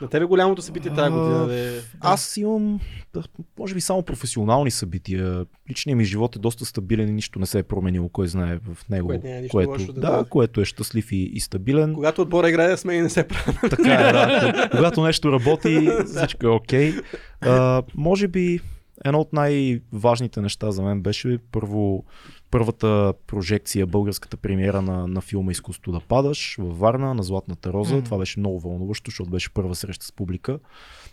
На 0.00 0.08
тебе 0.08 0.24
голямото 0.24 0.62
събитие 0.62 0.94
тази 0.94 1.10
година 1.10 1.46
да 1.46 1.60
е. 1.60 1.72
Аз 2.00 2.36
имам, 2.36 2.80
да, 3.14 3.22
може 3.58 3.74
би, 3.74 3.80
само 3.80 4.02
професионални 4.02 4.70
събития. 4.70 5.44
Личният 5.70 5.98
ми 5.98 6.04
живот 6.04 6.36
е 6.36 6.38
доста 6.38 6.64
стабилен 6.64 7.08
и 7.08 7.12
нищо 7.12 7.38
не 7.38 7.46
се 7.46 7.58
е 7.58 7.62
променило, 7.62 8.08
кой 8.08 8.28
знае 8.28 8.58
в 8.58 8.88
него. 8.90 9.08
Което 9.08 9.26
няма 9.26 9.40
нищо 9.40 9.52
което, 9.52 9.70
лошо 9.70 9.92
да 9.92 10.00
да, 10.00 10.24
което 10.30 10.60
е 10.60 10.64
щастлив 10.64 11.12
и, 11.12 11.16
и 11.16 11.40
стабилен. 11.40 11.94
Когато 11.94 12.22
отбора 12.22 12.48
играе, 12.48 12.76
сме 12.76 12.94
и 12.94 13.00
не 13.00 13.10
се 13.10 13.28
прави. 13.28 13.58
Така 13.70 13.94
е, 13.94 14.12
да. 14.12 14.68
Когато 14.70 15.02
нещо 15.02 15.32
работи, 15.32 15.88
всичко 16.06 16.46
е 16.46 16.50
окей. 16.50 16.94
А, 17.40 17.82
може 17.94 18.28
би 18.28 18.60
едно 19.04 19.18
от 19.20 19.32
най-важните 19.32 20.40
неща 20.40 20.70
за 20.70 20.82
мен 20.82 21.02
беше 21.02 21.38
първо 21.52 22.04
първата 22.50 23.14
прожекция, 23.26 23.86
българската 23.86 24.36
премиера 24.36 24.82
на, 24.82 25.06
на 25.06 25.20
филма 25.20 25.52
Изкуството 25.52 25.92
да 25.92 26.00
падаш 26.00 26.56
във 26.58 26.78
Варна 26.78 27.14
на 27.14 27.22
Златната 27.22 27.72
роза. 27.72 27.96
Мгм. 27.96 28.04
Това 28.04 28.18
беше 28.18 28.40
много 28.40 28.60
вълнуващо, 28.60 29.10
защото 29.10 29.30
беше 29.30 29.54
първа 29.54 29.74
среща 29.74 30.06
с 30.06 30.12
публика 30.12 30.58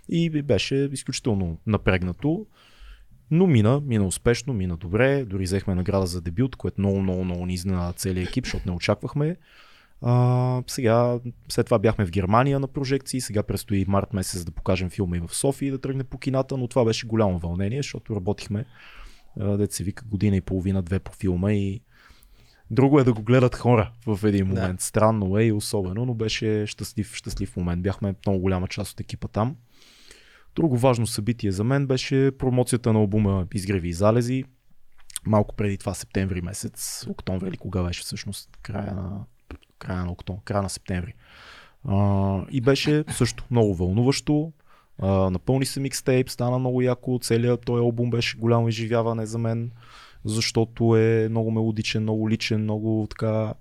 и 0.10 0.42
беше 0.42 0.90
изключително 0.92 1.58
напрегнато. 1.68 2.46
Но 3.32 3.48
мина, 3.48 3.82
мина 3.86 4.06
успешно, 4.06 4.54
мина 4.54 4.78
добре. 4.78 5.26
Дори 5.26 5.44
взехме 5.44 5.76
награда 5.76 6.06
за 6.06 6.22
дебют, 6.22 6.56
което 6.56 6.82
много, 6.82 7.02
много, 7.02 7.24
много 7.24 7.46
ни 7.46 7.54
изненада 7.54 7.94
целият 7.94 8.30
екип, 8.30 8.46
защото 8.46 8.70
не 8.70 8.76
очаквахме. 8.76 9.36
А, 10.02 10.64
сега, 10.68 11.20
след 11.50 11.66
това 11.66 11.80
бяхме 11.80 12.06
в 12.06 12.12
Германия 12.12 12.60
на 12.60 12.68
прожекции, 12.68 13.22
сега 13.22 13.44
предстои 13.44 13.86
март 13.88 14.14
месец 14.14 14.44
да 14.44 14.52
покажем 14.52 14.90
филма 14.90 15.18
и 15.18 15.20
в 15.20 15.36
София 15.36 15.68
и 15.68 15.72
да 15.72 15.82
тръгне 15.82 16.04
по 16.04 16.18
кината, 16.18 16.58
но 16.58 16.68
това 16.68 16.86
беше 16.86 17.08
голямо 17.08 17.40
вълнение, 17.40 17.80
защото 17.80 18.16
работихме, 18.16 18.66
дете 19.38 19.76
се 19.76 19.84
вика, 19.84 20.06
година 20.06 20.36
и 20.36 20.42
половина, 20.42 20.82
две 20.82 21.00
по 21.00 21.12
филма 21.12 21.54
и 21.54 21.82
друго 22.72 23.00
е 23.00 23.04
да 23.04 23.14
го 23.14 23.22
гледат 23.22 23.56
хора 23.56 23.92
в 24.08 24.28
един 24.28 24.48
Да. 24.48 24.62
момент. 24.62 24.82
Странно 24.82 25.38
е 25.38 25.44
и 25.44 25.52
особено, 25.52 26.06
но 26.06 26.14
беше 26.14 26.66
щастлив, 26.68 27.16
щастлив 27.16 27.58
момент. 27.58 27.84
Бяхме 27.84 28.16
много 28.26 28.40
голяма 28.42 28.68
част 28.68 28.92
от 28.92 29.00
екипа 29.00 29.28
там. 29.28 29.56
Друго 30.56 30.78
важно 30.78 31.08
събитие 31.08 31.52
за 31.52 31.64
мен 31.64 31.88
беше 31.88 32.32
промоцията 32.38 32.94
на 32.94 33.00
албума 33.00 33.48
Изгреви 33.54 33.90
и 33.90 33.94
залези. 33.94 34.44
Малко 35.26 35.56
преди 35.56 35.78
това 35.78 35.94
септември 35.94 36.42
месец, 36.42 37.06
октомври 37.10 37.48
или 37.48 37.58
кога 37.58 37.84
беше 37.84 38.02
всъщност, 38.02 38.58
края 38.62 38.96
на, 38.96 39.20
края 39.80 40.06
на 40.06 40.12
октомври, 40.12 40.42
края 40.46 40.62
на 40.62 40.70
септември. 40.70 41.14
А, 41.88 42.46
и 42.52 42.62
беше 42.62 43.04
също 43.12 43.44
много 43.52 43.76
вълнуващо. 43.76 44.54
А, 45.00 45.30
напълни 45.30 45.66
се 45.66 45.80
микстейп, 45.80 46.30
стана 46.30 46.60
много 46.60 46.82
яко. 46.82 47.20
Целият 47.22 47.66
този 47.66 47.80
албум 47.80 48.10
беше 48.10 48.38
голямо 48.38 48.70
изживяване 48.70 49.26
за 49.26 49.38
мен, 49.38 49.72
защото 50.26 50.98
е 50.98 51.28
много 51.30 51.52
мелодичен, 51.52 52.04
много 52.04 52.30
личен, 52.30 52.64
много 52.64 53.08
така 53.10 53.54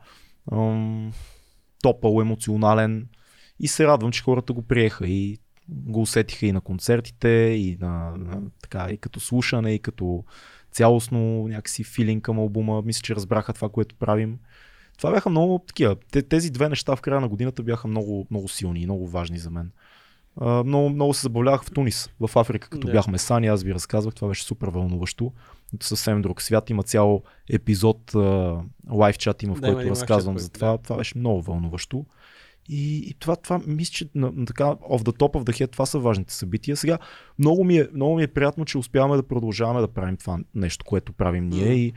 ам, 0.52 1.12
топъл, 1.82 2.20
емоционален. 2.20 3.08
И 3.60 3.68
се 3.68 3.86
радвам, 3.86 4.12
че 4.12 4.22
хората 4.22 4.52
го 4.52 4.62
приеха. 4.62 5.08
И 5.08 5.38
го 5.68 6.02
усетиха 6.02 6.46
и 6.46 6.52
на 6.52 6.60
концертите, 6.60 7.28
и, 7.28 7.76
на, 7.80 8.16
на, 8.16 8.42
така, 8.62 8.88
и 8.90 8.98
като 8.98 9.20
слушане, 9.20 9.74
и 9.74 9.78
като 9.78 10.24
цялостно 10.72 11.48
някакси 11.48 11.84
филинг 11.84 12.24
към 12.24 12.38
албума. 12.38 12.82
Мисля, 12.82 13.02
че 13.02 13.14
разбраха 13.14 13.52
това, 13.52 13.68
което 13.68 13.94
правим. 13.94 14.38
Това 14.98 15.10
бяха 15.10 15.30
много 15.30 15.58
такива. 15.58 15.96
Тези 16.28 16.50
две 16.50 16.68
неща 16.68 16.96
в 16.96 17.00
края 17.00 17.20
на 17.20 17.28
годината 17.28 17.62
бяха 17.62 17.88
много, 17.88 18.26
много 18.30 18.48
силни 18.48 18.80
и 18.80 18.86
много 18.86 19.08
важни 19.08 19.38
за 19.38 19.50
мен. 19.50 19.70
Uh, 20.40 20.64
много, 20.64 20.90
много 20.90 21.14
се 21.14 21.20
забавлявах 21.22 21.64
в 21.64 21.70
Тунис, 21.70 22.10
в 22.20 22.36
Африка, 22.36 22.68
като 22.70 22.86
Да. 22.86 22.92
бяхме 22.92 23.18
сани, 23.18 23.46
аз 23.46 23.62
ви 23.62 23.74
разказвах, 23.74 24.14
това 24.14 24.28
беше 24.28 24.44
супер 24.44 24.68
вълнуващо. 24.68 25.32
Съвсем 25.80 26.22
друг 26.22 26.42
свят, 26.42 26.70
има 26.70 26.82
цял 26.82 27.22
епизод, 27.50 28.12
лайв 28.90 29.18
чат 29.18 29.42
има, 29.42 29.54
в 29.54 29.60
Да, 29.60 29.72
който 29.72 29.90
разказвам 29.90 30.38
за 30.38 30.48
това. 30.50 30.70
да. 30.70 30.78
Това 30.78 30.96
беше 30.96 31.18
много 31.18 31.42
вълнуващо. 31.42 32.06
И, 32.68 32.96
и 33.10 33.14
това, 33.18 33.36
това 33.36 33.60
мисля, 33.66 33.92
че 33.92 34.08
на, 34.14 34.32
на 34.34 34.46
така, 34.46 34.64
off 34.64 34.98
the 34.98 35.18
top 35.18 35.32
of 35.32 35.44
the 35.44 35.52
head, 35.52 35.72
това 35.72 35.86
са 35.86 35.98
важните 35.98 36.34
събития. 36.34 36.76
Сега, 36.76 36.98
много 37.38 37.64
ми, 37.64 37.78
е, 37.78 37.88
много 37.94 38.16
ми 38.16 38.22
е 38.22 38.28
приятно, 38.28 38.64
че 38.64 38.78
успяваме 38.78 39.16
да 39.16 39.22
продължаваме 39.22 39.80
да 39.80 39.88
правим 39.88 40.16
това 40.16 40.38
нещо, 40.54 40.84
което 40.84 41.12
правим 41.12 41.48
ние 41.48 41.64
Мгм. 41.64 41.72
и 41.72 41.92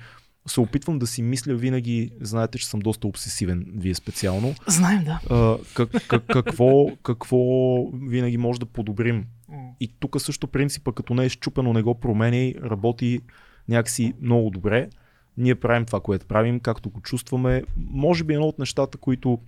се 0.47 0.59
опитвам 0.59 0.99
да 0.99 1.07
си 1.07 1.21
мисля 1.21 1.55
винаги, 1.55 2.11
знаете, 2.21 2.57
че 2.57 2.67
съм 2.67 2.79
доста 2.79 3.07
обсесивен, 3.07 3.65
вие 3.75 3.95
специално, 3.95 4.55
Знаем, 4.67 5.03
да. 5.03 5.19
а, 5.29 5.57
как, 5.73 5.89
как, 6.07 6.25
какво, 6.25 6.87
какво 7.03 7.37
винаги 7.93 8.37
може 8.37 8.59
да 8.59 8.65
подобрим. 8.65 9.25
И 9.79 9.87
тук 9.99 10.21
също 10.21 10.47
принципа, 10.47 10.91
като 10.91 11.13
не 11.13 11.25
е 11.25 11.29
щупено, 11.29 11.73
не 11.73 11.81
го 11.81 11.99
променяй, 11.99 12.53
работи 12.63 13.19
някакси 13.69 14.13
много 14.21 14.49
добре. 14.49 14.89
Ние 15.37 15.55
правим 15.55 15.85
това, 15.85 15.99
което 15.99 16.25
правим, 16.25 16.59
както 16.59 16.89
го 16.89 17.01
чувстваме. 17.01 17.63
Може 17.77 18.23
би 18.23 18.33
едно 18.33 18.47
от 18.47 18.59
нещата, 18.59 18.97
които 18.97 19.39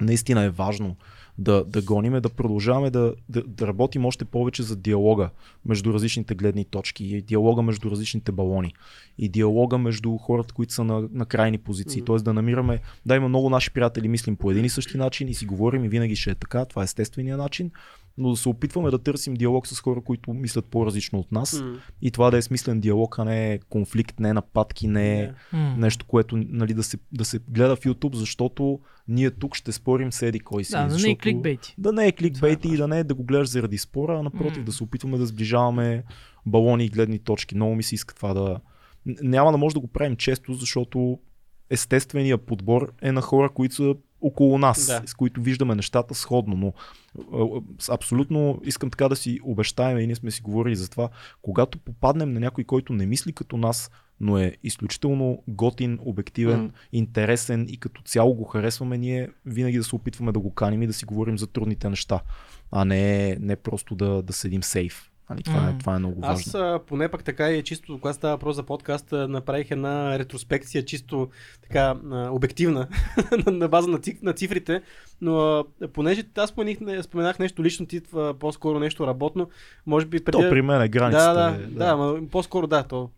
наистина 0.00 0.42
е 0.42 0.50
важно 0.50 0.96
да, 1.38 1.64
да 1.64 1.82
гоним, 1.82 2.14
е 2.14 2.20
да 2.20 2.28
продължаваме 2.28 2.90
да, 2.90 3.14
да, 3.28 3.42
да 3.42 3.66
работим 3.66 4.04
още 4.04 4.24
повече 4.24 4.62
за 4.62 4.76
диалога 4.76 5.30
между 5.66 5.92
различните 5.92 6.34
гледни 6.34 6.64
точки, 6.64 7.04
и 7.04 7.22
диалога 7.22 7.62
между 7.62 7.90
различните 7.90 8.32
балони, 8.32 8.74
и 9.18 9.28
диалога 9.28 9.78
между 9.78 10.16
хората, 10.16 10.54
които 10.54 10.72
са 10.72 10.84
на, 10.84 11.08
на 11.12 11.26
крайни 11.26 11.58
позиции. 11.58 12.00
Мгм. 12.00 12.06
Тоест 12.06 12.24
да 12.24 12.32
намираме, 12.32 12.80
да 13.06 13.16
има 13.16 13.28
много 13.28 13.50
наши 13.50 13.70
приятели, 13.70 14.08
мислим 14.08 14.36
по 14.36 14.50
един 14.50 14.64
и 14.64 14.68
същи 14.68 14.98
начин 14.98 15.28
и 15.28 15.34
си 15.34 15.46
говорим 15.46 15.84
и 15.84 15.88
винаги 15.88 16.16
ще 16.16 16.30
е 16.30 16.34
така, 16.34 16.64
това 16.64 16.82
е 16.82 16.84
естествения 16.84 17.36
начин, 17.36 17.70
но 18.18 18.30
да 18.30 18.36
се 18.36 18.48
опитваме 18.48 18.90
да 18.90 18.98
търсим 18.98 19.34
диалог 19.34 19.66
с 19.66 19.80
хора, 19.80 20.00
които 20.00 20.32
мислят 20.32 20.64
по-различно 20.64 21.18
от 21.18 21.32
нас 21.32 21.60
М. 21.60 21.78
и 22.02 22.10
това 22.10 22.30
да 22.30 22.36
е 22.36 22.42
смислен 22.42 22.80
диалог, 22.80 23.18
а 23.18 23.24
не 23.24 23.60
конфликт, 23.68 24.20
не 24.20 24.32
нападки, 24.32 24.86
не. 24.86 25.34
М. 25.52 25.74
нещо, 25.78 26.06
което 26.06 26.36
нали, 26.36 26.74
да, 26.74 26.82
се, 26.82 26.98
да 27.12 27.24
се 27.24 27.38
гледа 27.48 27.76
в 27.76 27.80
YouTube, 27.80 28.14
защото 28.14 28.80
ние 29.08 29.30
тук 29.30 29.56
ще 29.56 29.72
спорим 29.72 30.12
с 30.12 30.22
еди 30.22 30.40
кой 30.40 30.64
си. 30.64 30.72
Да, 30.72 30.86
да 30.86 30.98
не 30.98 31.10
е 31.10 31.16
кликбейти. 31.16 31.74
Да 31.78 31.92
не 31.92 32.06
е 32.06 32.12
кликбейт 32.12 32.60
Това 32.60 32.72
е 32.72 32.74
и 32.74 32.76
да 32.76 32.88
не 32.88 32.98
е 32.98 33.04
да 33.04 33.14
го 33.14 33.24
гледаш 33.24 33.48
заради 33.48 33.78
спора, 33.78 34.18
а 34.18 34.22
напротив 34.22 34.58
М. 34.58 34.64
да 34.64 34.72
се 34.72 34.84
опитваме 34.84 35.18
да 35.18 35.26
сближаваме 35.26 36.04
балони 36.46 36.84
и 36.84 36.88
гледни 36.88 37.18
точки. 37.18 37.54
Много 37.54 37.74
ми 37.74 37.82
се 37.82 37.94
иска 37.94 38.14
това 38.14 38.34
да... 38.34 38.60
Няма 39.06 39.52
да 39.52 39.58
може 39.58 39.74
да 39.74 39.80
го 39.80 39.86
правим 39.86 40.16
често, 40.16 40.54
защото 40.54 41.18
естественият 41.70 42.46
подбор 42.46 42.92
е 43.02 43.12
на 43.12 43.20
хора, 43.20 43.50
които 43.50 43.74
са 43.74 43.94
около 44.22 44.58
нас, 44.58 44.86
Да. 44.86 45.02
с 45.06 45.14
които 45.14 45.40
виждаме 45.42 45.74
нещата 45.74 46.14
сходно, 46.14 46.56
но 46.56 46.72
абсолютно 47.90 48.60
искам 48.64 48.90
така 48.90 49.08
да 49.08 49.16
си 49.16 49.40
обещаем 49.42 49.98
и 49.98 50.06
ние 50.06 50.16
сме 50.16 50.30
си 50.30 50.42
говорили 50.42 50.76
за 50.76 50.90
това, 50.90 51.08
когато 51.42 51.78
попаднем 51.78 52.32
на 52.32 52.40
някой, 52.40 52.64
който 52.64 52.92
не 52.92 53.06
мисли 53.06 53.32
като 53.32 53.56
нас, 53.56 53.90
но 54.20 54.38
е 54.38 54.56
изключително 54.62 55.42
готин, 55.48 55.98
обективен, 56.02 56.62
М. 56.62 56.70
интересен 56.92 57.66
и 57.68 57.76
като 57.76 58.02
цяло 58.02 58.34
го 58.34 58.44
харесваме, 58.44 58.98
ние 58.98 59.28
винаги 59.46 59.78
да 59.78 59.84
се 59.84 59.96
опитваме 59.96 60.32
да 60.32 60.38
го 60.40 60.54
каним 60.54 60.82
и 60.82 60.86
да 60.86 60.92
си 60.92 61.04
говорим 61.04 61.38
за 61.38 61.46
трудните 61.46 61.88
неща, 61.90 62.20
а 62.70 62.84
не, 62.84 63.36
не 63.40 63.56
просто 63.56 63.94
да, 63.94 64.22
да 64.22 64.32
седим 64.32 64.62
сейф. 64.62 65.11
Нали, 65.32 65.42
това, 65.42 65.58
е, 65.58 65.62
М. 65.62 65.78
това 65.78 65.94
е 65.94 65.98
много 65.98 66.20
важно. 66.20 66.34
Аз 66.34 66.54
а, 66.54 66.80
поне 66.86 67.08
пък 67.08 67.24
така 67.24 67.50
и 67.50 67.62
чисто, 67.62 67.98
когато 67.98 68.16
става 68.16 68.34
въпрос 68.34 68.56
за 68.56 68.62
подкаст, 68.62 69.12
направих 69.12 69.70
една 69.70 70.18
ретроспекция, 70.18 70.84
чисто 70.84 71.28
така 71.62 71.80
а, 72.10 72.28
обективна, 72.30 72.88
на- 73.46 73.68
база 73.68 73.88
на, 73.88 73.98
ци- 73.98 74.18
на 74.22 74.32
цифрите, 74.32 74.82
но 75.20 75.38
а, 75.40 75.64
понеже 75.88 76.24
аз 76.36 76.50
споменах, 76.50 76.80
не- 76.80 77.02
споменах 77.02 77.38
нещо 77.38 77.64
лично, 77.64 77.86
ти 77.86 78.00
а, 78.16 78.34
по-скоро 78.34 78.78
нещо 78.78 79.06
работно, 79.06 79.48
може 79.86 80.06
би 80.06 80.24
преди... 80.24 80.38
То 80.38 80.50
при 80.50 80.62
мен 80.62 80.82
е 80.82 80.88
границата. 80.88 81.34
да, 81.34 81.56
е, 81.56 81.66
да, 81.66 81.86
да, 81.86 81.96
ма, 81.96 82.18
по-скоро 82.30 82.66
да, 82.66 82.82
то. 82.82 83.10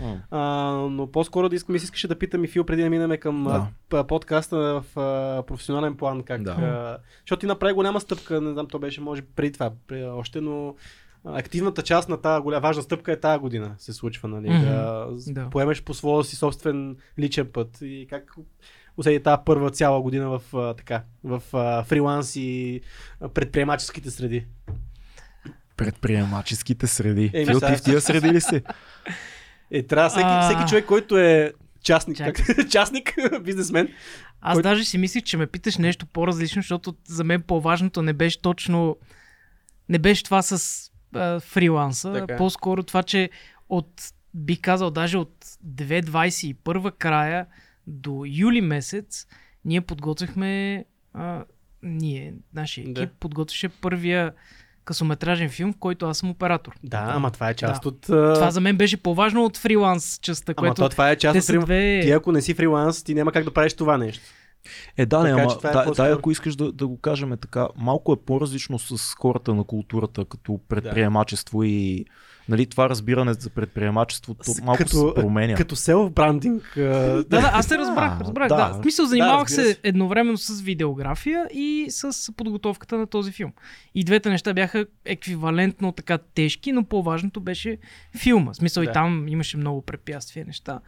М. 0.00 0.18
А, 0.30 0.40
но 0.88 1.06
по-скоро 1.06 1.48
да 1.48 1.56
искам, 1.56 1.72
ми 1.72 1.78
се 1.78 1.84
искаше 1.84 2.08
да 2.08 2.18
питам 2.18 2.44
и 2.44 2.48
Фил 2.48 2.64
преди 2.64 2.82
да 2.82 2.90
минем 2.90 3.18
към 3.18 3.44
Да. 3.44 3.66
да. 3.90 4.04
подкаста 4.04 4.56
в 4.56 4.84
а, 4.96 5.42
професионален 5.42 5.96
план. 5.96 6.22
Как, 6.22 6.42
Да. 6.42 6.50
а, 6.52 6.98
защото 7.20 7.40
ти 7.40 7.46
направи 7.46 7.74
голяма 7.74 8.00
стъпка, 8.00 8.40
не 8.40 8.52
знам, 8.52 8.66
то 8.66 8.78
беше 8.78 9.00
може 9.00 9.22
би 9.22 9.28
преди 9.36 9.52
това, 9.52 9.70
преди, 9.86 10.04
още, 10.04 10.40
но 10.40 10.74
активната 11.26 11.82
част 11.82 12.08
на 12.08 12.16
тази 12.16 12.42
голяма 12.42 12.60
важна 12.60 12.82
стъпка 12.82 13.12
е 13.12 13.20
тази 13.20 13.38
година 13.38 13.74
се 13.78 13.92
случва, 13.92 14.28
нали? 14.28 14.50
Мгм. 14.50 14.60
Да, 14.60 15.06
Да. 15.26 15.50
поемеш 15.50 15.82
по 15.82 15.94
своя 15.94 16.24
си 16.24 16.36
собствен 16.36 16.96
личен 17.18 17.48
път 17.52 17.78
и 17.80 18.06
как 18.10 18.34
усети 18.96 19.22
тази 19.22 19.42
първа 19.46 19.70
цяла 19.70 20.02
година 20.02 20.28
в, 20.30 20.54
а, 20.54 20.74
така, 20.74 21.02
в 21.24 21.42
а, 21.52 21.84
фриланс 21.84 22.36
и 22.36 22.80
предприемаческите 23.34 24.10
среди. 24.10 24.46
Предприемаческите 25.76 26.86
среди. 26.86 27.30
Еми, 27.34 27.46
Фил, 27.46 27.60
ти 27.60 27.76
в 27.76 27.82
тия 27.82 28.00
среди 28.00 28.30
ли 28.30 28.40
си? 28.40 28.62
Е, 29.70 29.82
трябва 29.82 30.08
всеки, 30.10 30.24
А. 30.26 30.42
всеки 30.42 30.68
човек, 30.68 30.86
който 30.86 31.18
е 31.18 31.52
частник, 31.82 32.18
как, 32.18 32.36
частник, 32.70 33.14
бизнесмен, 33.42 33.88
Аз 34.40 34.54
Кой- 34.54 34.62
даже 34.62 34.84
си 34.84 34.98
мислих, 34.98 35.22
че 35.24 35.36
ме 35.36 35.46
питаш 35.46 35.76
нещо 35.76 36.06
по-различно, 36.06 36.62
защото 36.62 36.94
за 37.04 37.24
мен 37.24 37.42
по-важното 37.42 38.02
не 38.02 38.12
беше 38.12 38.42
точно. 38.42 38.96
Не 39.88 39.98
беше 39.98 40.24
това 40.24 40.42
с 40.42 40.91
а, 41.14 41.40
фриланса. 41.40 42.12
Така 42.12 42.34
е. 42.34 42.36
По-скоро 42.36 42.82
това, 42.82 43.02
че 43.02 43.30
от, 43.68 44.02
бих 44.34 44.60
казал, 44.60 44.90
даже 44.90 45.18
от 45.18 45.44
2021 45.66 46.92
края 46.98 47.46
до 47.86 48.24
юли 48.26 48.60
месец, 48.60 49.26
ние 49.64 49.80
подготвихме. 49.80 50.84
А, 51.14 51.44
ние, 51.82 52.34
нашия 52.54 52.82
екип, 52.82 52.94
Да. 52.94 53.06
подготвяше 53.20 53.68
първия 53.68 54.32
късометражен 54.84 55.50
филм, 55.50 55.72
в 55.72 55.76
който 55.76 56.06
аз 56.06 56.18
съм 56.18 56.30
оператор. 56.30 56.72
Да, 56.84 57.06
ама 57.08 57.30
това 57.30 57.50
е 57.50 57.54
част 57.54 57.82
Да. 57.82 57.88
от... 57.88 58.00
Това 58.00 58.50
за 58.50 58.60
мен 58.60 58.76
беше 58.76 58.96
по-важно 58.96 59.44
от 59.44 59.56
фриланс 59.56 60.18
частта, 60.22 60.54
Ама 60.56 60.68
което 60.68 60.82
то, 60.82 60.88
това 60.88 61.10
е 61.10 61.16
част 61.16 61.50
от 61.50 61.60
две... 61.64 62.00
Ти 62.02 62.10
ако 62.10 62.32
не 62.32 62.40
си 62.42 62.54
фриланс, 62.54 63.02
ти 63.02 63.14
няма 63.14 63.32
как 63.32 63.44
да 63.44 63.52
правиш 63.54 63.74
това 63.74 63.98
нещо. 63.98 64.24
Е, 64.96 65.06
да, 65.06 65.18
не, 65.18 65.30
Така 65.30 65.42
ама, 65.42 65.50
че 65.50 65.56
това 65.58 65.70
е 65.70 65.72
да, 65.72 65.84
по-скоро- 65.84 66.06
да, 66.06 66.12
ако 66.12 66.30
искаш 66.30 66.56
да, 66.56 66.72
да 66.72 66.86
го 66.86 66.98
кажем 66.98 67.32
така, 67.32 67.68
малко 67.76 68.12
е 68.12 68.16
по-различно 68.16 68.78
с 68.78 69.14
хората 69.14 69.54
на 69.54 69.64
културата, 69.64 70.24
като 70.24 70.60
предприемачество 70.68 71.62
и 71.62 72.04
нали, 72.48 72.66
това 72.66 72.88
разбиране 72.88 73.32
за 73.34 73.50
предприемачеството 73.50 74.44
С- 74.44 74.62
малко 74.62 74.78
като- 74.78 75.08
се 75.08 75.14
променя. 75.14 75.54
Като 75.54 75.76
селф-брандинг. 75.76 76.62
Да, 77.28 77.40
да, 77.40 77.50
аз 77.52 77.66
се 77.66 77.78
разбрах, 77.78 78.14
Да, 78.14 78.20
разбрах. 78.20 78.48
да. 78.48 78.56
Да, 78.56 78.68
В 78.68 78.82
смисъл, 78.82 79.06
занимавах 79.06 79.50
се 79.50 79.64
се. 79.64 79.78
едновременно 79.82 80.38
с 80.38 80.60
видеография 80.60 81.46
и 81.46 81.86
с 81.88 82.32
подготовката 82.32 82.98
на 82.98 83.06
този 83.06 83.32
филм. 83.32 83.52
И 83.94 84.04
двете 84.04 84.30
неща 84.30 84.54
бяха 84.54 84.86
еквивалентно 85.04 85.92
така 85.92 86.18
тежки, 86.18 86.72
но 86.72 86.84
по-важното 86.84 87.40
беше 87.40 87.78
филма. 88.16 88.52
В 88.52 88.56
смисъл 88.56 88.84
Да. 88.84 88.90
и 88.90 88.92
там 88.92 89.28
имаше 89.28 89.56
много 89.56 89.82
препятствия 89.82 90.44
неща. 90.46 90.80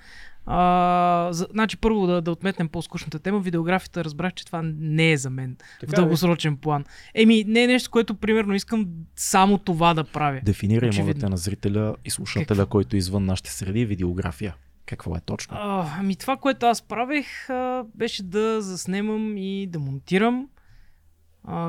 А, 0.46 1.28
за, 1.32 1.46
значи 1.50 1.76
първо 1.76 2.06
да, 2.06 2.20
да 2.22 2.30
отметнем 2.30 2.68
по-скучната 2.68 3.18
тема. 3.18 3.40
Видеографията 3.40 4.04
разбрах, 4.04 4.34
че 4.34 4.46
това 4.46 4.62
не 4.64 5.12
е 5.12 5.16
за 5.16 5.30
мен 5.30 5.56
в 5.76 5.80
Така 5.80 5.92
ли? 5.92 5.96
дългосрочен 5.96 6.56
план. 6.56 6.84
Еми, 7.14 7.44
не 7.46 7.62
е 7.62 7.66
нещо, 7.66 7.90
което 7.90 8.14
примерно 8.14 8.54
искам 8.54 8.86
само 9.16 9.58
това 9.58 9.94
да 9.94 10.04
правя. 10.04 10.40
Дефинирай, 10.44 10.88
Очевидно. 10.88 11.12
моля 11.12 11.20
те, 11.20 11.28
на 11.28 11.36
зрителя 11.36 11.94
и 12.04 12.10
слушателя, 12.10 12.56
Какво? 12.56 12.66
който 12.70 12.96
е 12.96 12.98
извън 12.98 13.24
нашите 13.24 13.50
среди, 13.50 13.84
видеография. 13.84 14.54
Какво 14.86 15.16
е 15.16 15.20
точно? 15.20 15.56
А, 15.60 15.86
ами 15.98 16.16
това, 16.16 16.36
което 16.36 16.66
аз 16.66 16.82
правех, 16.82 17.50
а, 17.50 17.84
беше 17.94 18.22
да 18.22 18.62
заснемам 18.62 19.36
и 19.36 19.66
да 19.66 19.78
монтирам 19.78 20.48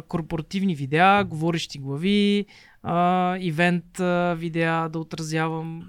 корпоративни 0.08 0.76
видеа, 0.76 1.24
говорещи 1.24 1.80
глави, 1.80 2.46
а, 2.84 3.38
ивент 3.40 4.00
а, 4.00 4.36
видеа 4.38 4.90
да 4.90 5.00
отразявам. 5.00 5.88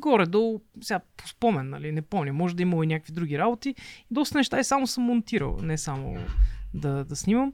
Горе-долу, 0.00 0.60
сега 0.80 1.00
по 1.16 1.28
спомен, 1.28 1.68
нали, 1.68 1.92
не 1.92 2.02
помня, 2.02 2.32
може 2.32 2.56
да 2.56 2.62
има 2.62 2.84
и 2.84 2.86
някакви 2.86 3.12
други 3.12 3.38
работи. 3.38 3.68
И 3.70 3.74
доста 4.10 4.38
неща 4.38 4.60
и 4.60 4.64
само 4.64 4.86
съм 4.86 5.04
монтирал, 5.04 5.58
не 5.62 5.78
само 5.78 6.16
да, 6.74 7.04
да 7.04 7.16
снимам. 7.16 7.52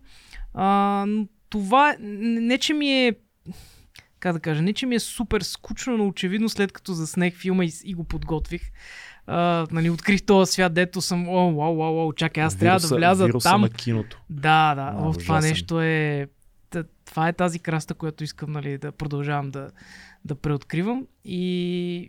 А, 0.55 1.05
но 1.09 1.27
това 1.50 1.90
е- 1.90 1.96
не, 2.00 2.59
че 2.59 2.74
ми 2.74 3.07
е 3.07 3.14
как 4.20 4.33
да 4.33 4.40
кажа, 4.40 4.62
не 4.62 4.72
че 4.72 4.87
ми 4.87 4.94
е 4.94 5.00
супер 5.00 5.40
скучно, 5.40 5.96
но 5.96 6.07
очевидно 6.07 6.48
след 6.48 6.72
като 6.72 6.92
заснех 6.92 7.35
филма 7.37 7.64
и, 7.64 7.72
и 7.85 7.94
го 7.94 8.05
подготвих, 8.05 8.62
а, 9.26 9.66
нали, 9.70 9.90
открих 9.90 10.22
този 10.22 10.52
свят, 10.52 10.74
дето 10.74 11.00
съм, 11.00 11.28
о, 11.28 11.54
вау, 11.56 11.76
вау, 11.76 11.94
вау, 11.94 12.12
чакай, 12.12 12.42
аз 12.44 12.56
трябва 12.56 12.80
да 12.80 12.87
Вируса- 12.87 12.96
вляза 12.96 13.26
вируса 13.26 13.48
там. 13.50 13.60
на 13.60 13.70
киното. 13.70 14.20
Да, 14.30 14.74
да, 14.74 14.82
А, 14.82 14.92
в 14.92 15.18
това 15.18 15.34
ужасен. 15.34 15.50
нещо 15.50 15.80
е... 15.80 16.28
Това 17.04 17.28
е 17.28 17.32
тази 17.32 17.58
краста, 17.58 17.94
която 17.94 18.24
искам 18.24 18.52
нали, 18.52 18.78
да 18.78 18.92
продължавам 18.92 19.50
да, 19.50 19.70
да 20.24 20.34
преоткривам. 20.34 21.06
И, 21.24 21.46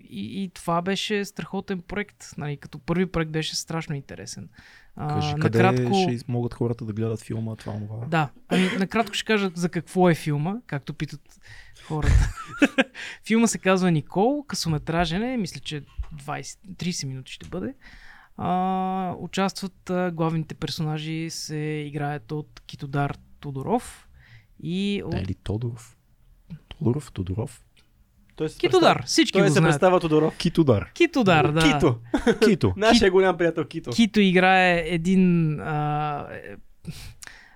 и, 0.10 0.44
и 0.44 0.50
това 0.50 0.82
беше 0.82 1.26
страхотен 1.26 1.82
проект. 1.82 2.26
Нали, 2.38 2.58
като 2.58 2.80
първи 2.80 3.06
проект 3.06 3.32
беше 3.32 3.56
страшно 3.56 3.96
интересен. 3.96 4.50
А, 4.96 5.08
Кажи, 5.08 5.36
къде 5.42 5.64
накратко... 5.64 5.94
ще 5.96 6.20
могат 6.28 6.54
хората 6.54 6.86
да 6.86 6.94
гледат 6.94 7.22
филма, 7.22 7.56
това, 7.56 7.74
това? 7.74 8.06
Да, 8.08 8.30
ами 8.50 8.70
накратко 8.80 9.14
ще 9.14 9.26
кажа 9.26 9.52
за 9.56 9.70
какво 9.70 10.10
е 10.10 10.16
филма, 10.16 10.56
както 10.68 10.94
питат 10.94 11.22
хората. 11.88 12.30
Филма 13.26 13.48
се 13.48 13.58
казва 13.58 13.92
Никол, 13.92 14.44
късометражен 14.44 15.24
е, 15.24 15.38
мисля, 15.38 15.60
че 15.60 15.82
20, 16.16 16.58
30 16.68 17.08
минути 17.08 17.32
ще 17.32 17.48
бъде. 17.48 17.74
А, 18.38 19.16
участват 19.20 19.90
а, 19.90 20.12
главните 20.12 20.56
персонажи, 20.56 21.30
се 21.30 21.58
играят 21.88 22.32
от 22.32 22.62
Китодар 22.68 23.16
Тодоров 23.40 24.08
и 24.64 25.02
от... 25.06 25.12
Да, 25.12 25.18
или 25.18 25.34
Тодоров? 25.34 25.98
Тодоров, 26.68 27.12
Тодоров? 27.12 27.66
Той 28.36 28.50
Китодар, 28.50 29.04
всички 29.06 29.40
той 29.40 29.48
го 29.48 29.54
се 29.54 29.62
представя 29.62 30.00
Тодоров. 30.00 30.38
Китодар. 30.38 30.92
Китодар, 30.94 31.52
да. 31.52 31.62
Кито. 31.62 32.00
Кито. 32.46 32.74
Нашия 32.78 33.12
голям 33.12 33.38
приятел 33.38 33.66
Кито. 33.66 33.92
Кито 33.92 34.20
играе 34.20 34.84
един 34.88 35.60
а, 35.60 36.28
е, 36.32 36.56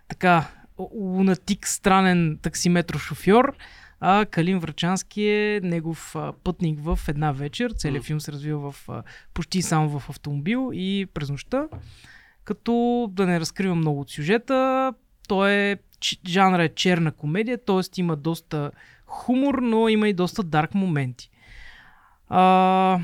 така 0.07 0.47
лунатик, 0.79 1.67
странен 1.67 2.39
таксиметро 2.41 2.99
шофьор, 2.99 3.55
а 3.99 4.25
Калин 4.25 4.59
Врачански 4.59 5.21
е 5.21 5.59
негов 5.63 6.15
а, 6.15 6.33
пътник 6.43 6.79
в 6.81 6.99
една 7.07 7.31
вечер. 7.31 7.71
Целият 7.71 8.05
филм 8.05 8.21
се 8.21 8.31
развива 8.31 8.71
в, 8.71 8.89
а, 8.89 9.03
почти 9.33 9.61
само 9.61 9.99
в 9.99 10.09
автомобил 10.09 10.71
и 10.73 11.07
през 11.13 11.29
нощта. 11.29 11.67
Като 12.43 13.07
да 13.11 13.25
не 13.25 13.39
разкривам 13.39 13.77
много 13.77 14.01
от 14.01 14.11
сюжета, 14.11 14.93
той 15.27 15.51
е, 15.51 15.77
жанра 16.27 16.63
е 16.63 16.69
черна 16.69 17.11
комедия, 17.11 17.57
т.е. 17.57 17.81
има 17.99 18.15
доста 18.15 18.71
хумор, 19.05 19.59
но 19.61 19.89
има 19.89 20.09
и 20.09 20.13
доста 20.13 20.43
дарк 20.43 20.73
моменти. 20.73 21.29
А, 22.29 22.99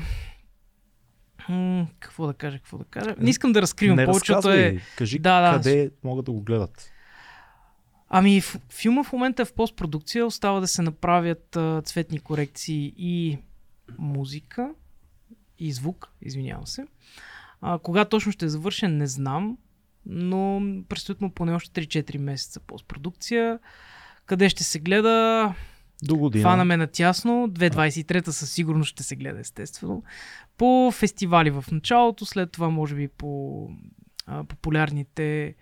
м- 1.48 1.86
какво 2.00 2.26
да 2.26 2.34
кажа, 2.34 2.58
какво 2.58 2.78
да 2.78 2.84
кажа? 2.84 3.14
Не 3.18 3.30
искам 3.30 3.52
да 3.52 3.62
разкривам 3.62 4.06
повече, 4.06 4.32
е... 4.46 4.80
Кажи 4.96 5.18
да, 5.18 5.40
да, 5.40 5.56
къде 5.56 5.90
могат 6.04 6.24
да 6.24 6.32
го 6.32 6.42
гледат. 6.42 6.90
Ами, 8.08 8.42
филма 8.70 9.04
в 9.04 9.12
момента 9.12 9.42
е 9.42 9.44
в 9.44 9.52
постпродукция, 9.52 10.26
остава 10.26 10.60
да 10.60 10.66
се 10.66 10.82
направят 10.82 11.56
а, 11.56 11.82
цветни 11.82 12.18
корекции 12.18 12.94
и 12.96 13.38
музика, 13.98 14.70
и 15.58 15.72
звук, 15.72 16.08
извинявам 16.22 16.66
се. 16.66 16.86
А, 17.60 17.78
кога 17.78 18.04
точно 18.04 18.32
ще 18.32 18.44
е 18.44 18.48
завършен, 18.48 18.96
не 18.96 19.06
знам, 19.06 19.58
но 20.06 20.62
предстоят 20.88 21.20
му 21.20 21.30
поне 21.30 21.52
още 21.52 21.86
3-4 21.86 22.18
месеца 22.18 22.60
постпродукция. 22.60 23.58
Къде 24.26 24.48
ще 24.48 24.64
се 24.64 24.78
гледа? 24.78 25.54
До 26.02 26.16
година. 26.16 26.42
Фанаме 26.42 26.76
на 26.76 26.86
тясно. 26.86 27.48
2023 27.48 28.30
със 28.30 28.52
сигурност 28.52 28.90
ще 28.90 29.02
се 29.02 29.16
гледа, 29.16 29.40
естествено. 29.40 30.02
По 30.56 30.90
фестивали 30.94 31.50
в 31.50 31.64
началото, 31.72 32.26
след 32.26 32.50
това 32.50 32.68
може 32.68 32.94
би 32.94 33.08
по 33.08 33.68
а, 34.26 34.44
популярните 34.44 35.54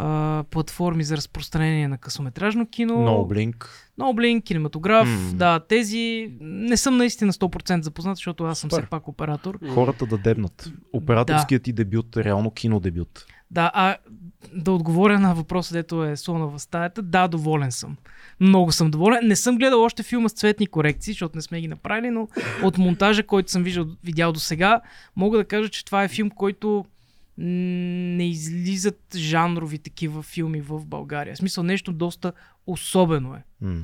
а, 0.00 0.44
платформи 0.50 1.04
за 1.04 1.16
разпространение 1.16 1.88
на 1.88 1.98
късометражно 1.98 2.66
кино. 2.66 3.02
Ноублинк. 3.02 3.90
Ноублинк, 3.98 4.44
кинематограф. 4.44 5.08
Mm. 5.08 5.32
Да, 5.32 5.60
тези 5.60 6.32
не 6.40 6.76
съм 6.76 6.96
наистина 6.96 7.32
100% 7.32 7.80
запознат, 7.80 8.16
защото 8.16 8.44
аз 8.44 8.58
съм 8.58 8.70
Супер. 8.70 8.82
все 8.82 8.90
пак 8.90 9.08
оператор. 9.08 9.58
Хората 9.74 10.06
да 10.06 10.18
дебнат. 10.18 10.72
Операторският 10.92 11.62
да. 11.62 11.64
ти 11.64 11.72
дебют, 11.72 12.16
реално 12.16 12.50
кинодебют. 12.50 13.26
Да, 13.50 13.70
а 13.74 13.96
да 14.54 14.72
отговоря 14.72 15.20
на 15.20 15.34
въпроса, 15.34 15.74
дето 15.74 16.04
е 16.04 16.16
слона 16.16 16.46
в 16.46 16.58
стаята, 16.58 17.02
да, 17.02 17.28
доволен 17.28 17.72
съм. 17.72 17.96
Много 18.40 18.72
съм 18.72 18.90
доволен. 18.90 19.28
Не 19.28 19.36
съм 19.36 19.58
гледал 19.58 19.82
още 19.82 20.02
филма 20.02 20.28
с 20.28 20.32
цветни 20.32 20.66
корекции, 20.66 21.12
защото 21.12 21.36
не 21.36 21.42
сме 21.42 21.60
ги 21.60 21.68
направили, 21.68 22.10
но 22.10 22.28
от 22.62 22.78
монтажа, 22.78 23.22
който 23.22 23.50
съм 23.50 23.62
виждал, 23.62 23.86
видял 24.04 24.32
до 24.32 24.40
сега, 24.40 24.80
мога 25.16 25.38
да 25.38 25.44
кажа, 25.44 25.68
че 25.68 25.84
това 25.84 26.04
е 26.04 26.08
филм, 26.08 26.30
който 26.30 26.84
не 27.38 28.28
излизат 28.28 29.00
жанрови 29.16 29.78
такива 29.78 30.22
филми 30.22 30.60
в 30.60 30.86
България. 30.86 31.34
В 31.34 31.38
смисъл 31.38 31.64
нещо 31.64 31.92
доста 31.92 32.32
особено 32.66 33.34
е. 33.34 33.44
Mm. 33.64 33.82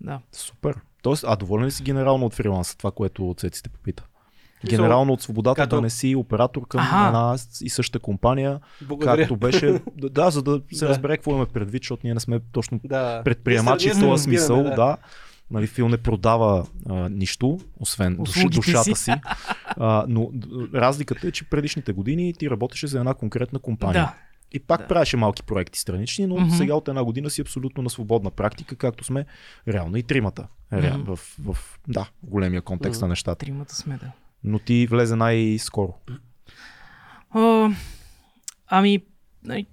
Да. 0.00 0.20
Супер. 0.32 0.76
Тоест, 1.02 1.24
а 1.28 1.36
доволен 1.36 1.66
ли 1.66 1.70
си 1.70 1.82
генерално 1.82 2.26
от 2.26 2.34
фриланса, 2.34 2.78
това, 2.78 2.90
което 2.90 3.34
Цеците 3.38 3.68
попита? 3.68 4.06
Генерално 4.66 5.12
от 5.12 5.22
свободата 5.22 5.62
като... 5.62 5.76
да 5.76 5.82
не 5.82 5.90
си 5.90 6.14
оператор 6.14 6.68
към 6.68 6.80
Аха. 6.80 7.06
една 7.06 7.36
и 7.62 7.70
съща 7.70 7.98
компания, 7.98 8.60
Благодаря. 8.82 9.16
както 9.16 9.36
беше. 9.36 9.80
Да, 9.96 10.30
за 10.30 10.42
да 10.42 10.60
се 10.72 10.84
да. 10.84 10.88
разбере 10.88 11.16
какво 11.16 11.30
имаме 11.30 11.46
предвид, 11.46 11.82
защото 11.82 12.00
ние 12.04 12.14
не 12.14 12.20
сме 12.20 12.40
точно 12.52 12.80
да. 12.84 13.22
предприемачи 13.24 13.90
в 13.90 14.00
този 14.00 14.24
смисъл. 14.24 14.62
Да. 14.62 14.70
да. 14.70 14.96
Нали, 15.50 15.66
фил 15.66 15.88
не 15.88 15.96
продава 15.96 16.66
а, 16.88 17.08
нищо, 17.08 17.60
освен 17.80 18.16
душ, 18.16 18.44
душата 18.50 18.96
си. 18.96 19.12
А, 19.66 20.04
но 20.08 20.30
разликата 20.74 21.28
е, 21.28 21.30
че 21.30 21.44
предишните 21.44 21.92
години 21.92 22.34
ти 22.34 22.50
работеше 22.50 22.86
за 22.86 22.98
една 22.98 23.14
конкретна 23.14 23.58
компания. 23.58 24.02
Да. 24.02 24.14
И 24.52 24.60
пак 24.60 24.80
да. 24.80 24.86
правеше 24.86 25.16
малки 25.16 25.42
проекти 25.42 25.78
странични, 25.78 26.26
но 26.26 26.36
mm-hmm. 26.36 26.56
сега 26.56 26.74
от 26.74 26.88
една 26.88 27.04
година 27.04 27.30
си 27.30 27.40
абсолютно 27.40 27.82
на 27.82 27.90
свободна 27.90 28.30
практика, 28.30 28.76
както 28.76 29.04
сме 29.04 29.26
реално 29.68 29.96
и 29.96 30.02
тримата. 30.02 30.46
Ре, 30.72 30.92
mm-hmm. 30.92 31.04
в, 31.04 31.36
в, 31.38 31.78
да, 31.88 32.04
в 32.22 32.30
големия 32.30 32.62
контекст 32.62 32.98
mm-hmm. 32.98 33.02
на 33.02 33.08
нещата. 33.08 33.46
Тримата 33.46 33.74
сме, 33.74 33.96
да. 33.96 34.12
Но 34.44 34.58
ти 34.58 34.86
влезе 34.86 35.16
най-скоро. 35.16 35.94
А, 37.30 37.70
ами, 38.66 39.04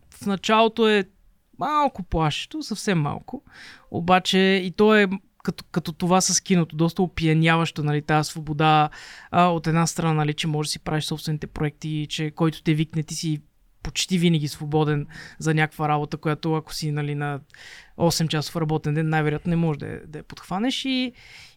в 0.09 0.25
началото 0.25 0.87
е 0.87 1.03
малко 1.59 2.03
плашещо, 2.03 2.63
съвсем 2.63 2.99
малко. 2.99 3.43
Обаче 3.91 4.39
и 4.39 4.71
то 4.71 4.95
е 4.95 5.07
като, 5.47 5.63
като 5.71 5.91
това 5.91 6.21
с 6.21 6.41
киното, 6.41 6.75
доста 6.75 7.01
опияняващо, 7.01 7.83
нали, 7.83 8.01
тази 8.01 8.29
свобода 8.29 8.89
а, 9.31 9.45
от 9.45 9.67
една 9.67 9.87
страна, 9.87 10.13
нали, 10.13 10.33
че 10.33 10.47
можеш 10.47 10.69
да 10.69 10.71
си 10.71 10.79
правиш 10.79 11.03
собствените 11.03 11.47
проекти, 11.47 12.07
че 12.09 12.31
който 12.31 12.63
те 12.63 12.73
викне, 12.73 13.03
ти 13.03 13.15
си 13.15 13.41
почти 13.83 14.17
винаги 14.17 14.47
свободен 14.47 15.07
за 15.39 15.53
някаква 15.53 15.89
работа, 15.89 16.17
която 16.17 16.53
ако 16.53 16.73
си 16.73 16.91
нали, 16.91 17.15
на 17.15 17.39
8 17.97 18.27
часов 18.27 18.55
работен 18.55 18.93
ден, 18.93 19.09
най-вероятно 19.09 19.49
не 19.49 19.55
можеш 19.55 19.77
да, 19.79 19.99
да 20.07 20.17
я 20.17 20.23
подхванеш. 20.23 20.85
И, 20.85 21.11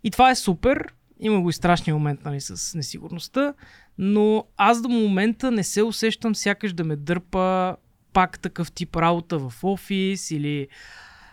и 0.05 0.11
това 0.11 0.31
е 0.31 0.35
супер. 0.35 0.95
Има 1.21 1.41
го 1.41 1.51
и 1.51 1.53
страшния 1.53 1.95
момент 1.95 2.25
нали, 2.25 2.41
с 2.41 2.75
несигурността, 2.75 3.55
но 3.99 4.45
аз 4.57 4.83
до 4.83 4.89
момента 4.89 5.51
не 5.51 5.65
се 5.65 5.83
усещам 5.83 6.35
сякаш 6.35 6.73
да 6.73 6.85
ме 6.85 6.97
дърпа 6.97 7.77
пак 8.13 8.39
такъв 8.39 8.73
тип 8.73 8.97
работа 8.97 9.39
в 9.39 9.53
офис 9.63 10.31
или 10.31 10.69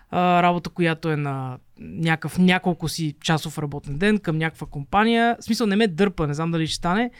а, 0.10 0.44
работа, 0.44 0.70
която 0.70 1.10
е 1.10 1.16
на 1.16 1.58
някакъв 1.80 2.38
няколко 2.38 2.88
си 2.90 3.16
часов 3.22 3.58
работен 3.58 3.98
ден 3.98 4.20
към 4.20 4.38
някаква 4.38 4.68
компания. 4.68 5.38
В 5.40 5.44
смисъл 5.44 5.68
не 5.68 5.76
ме 5.76 5.88
дърпа, 5.88 6.28
не 6.28 6.34
знам 6.34 6.52
дали 6.52 6.68
ще 6.68 6.76
стане. 6.76 7.12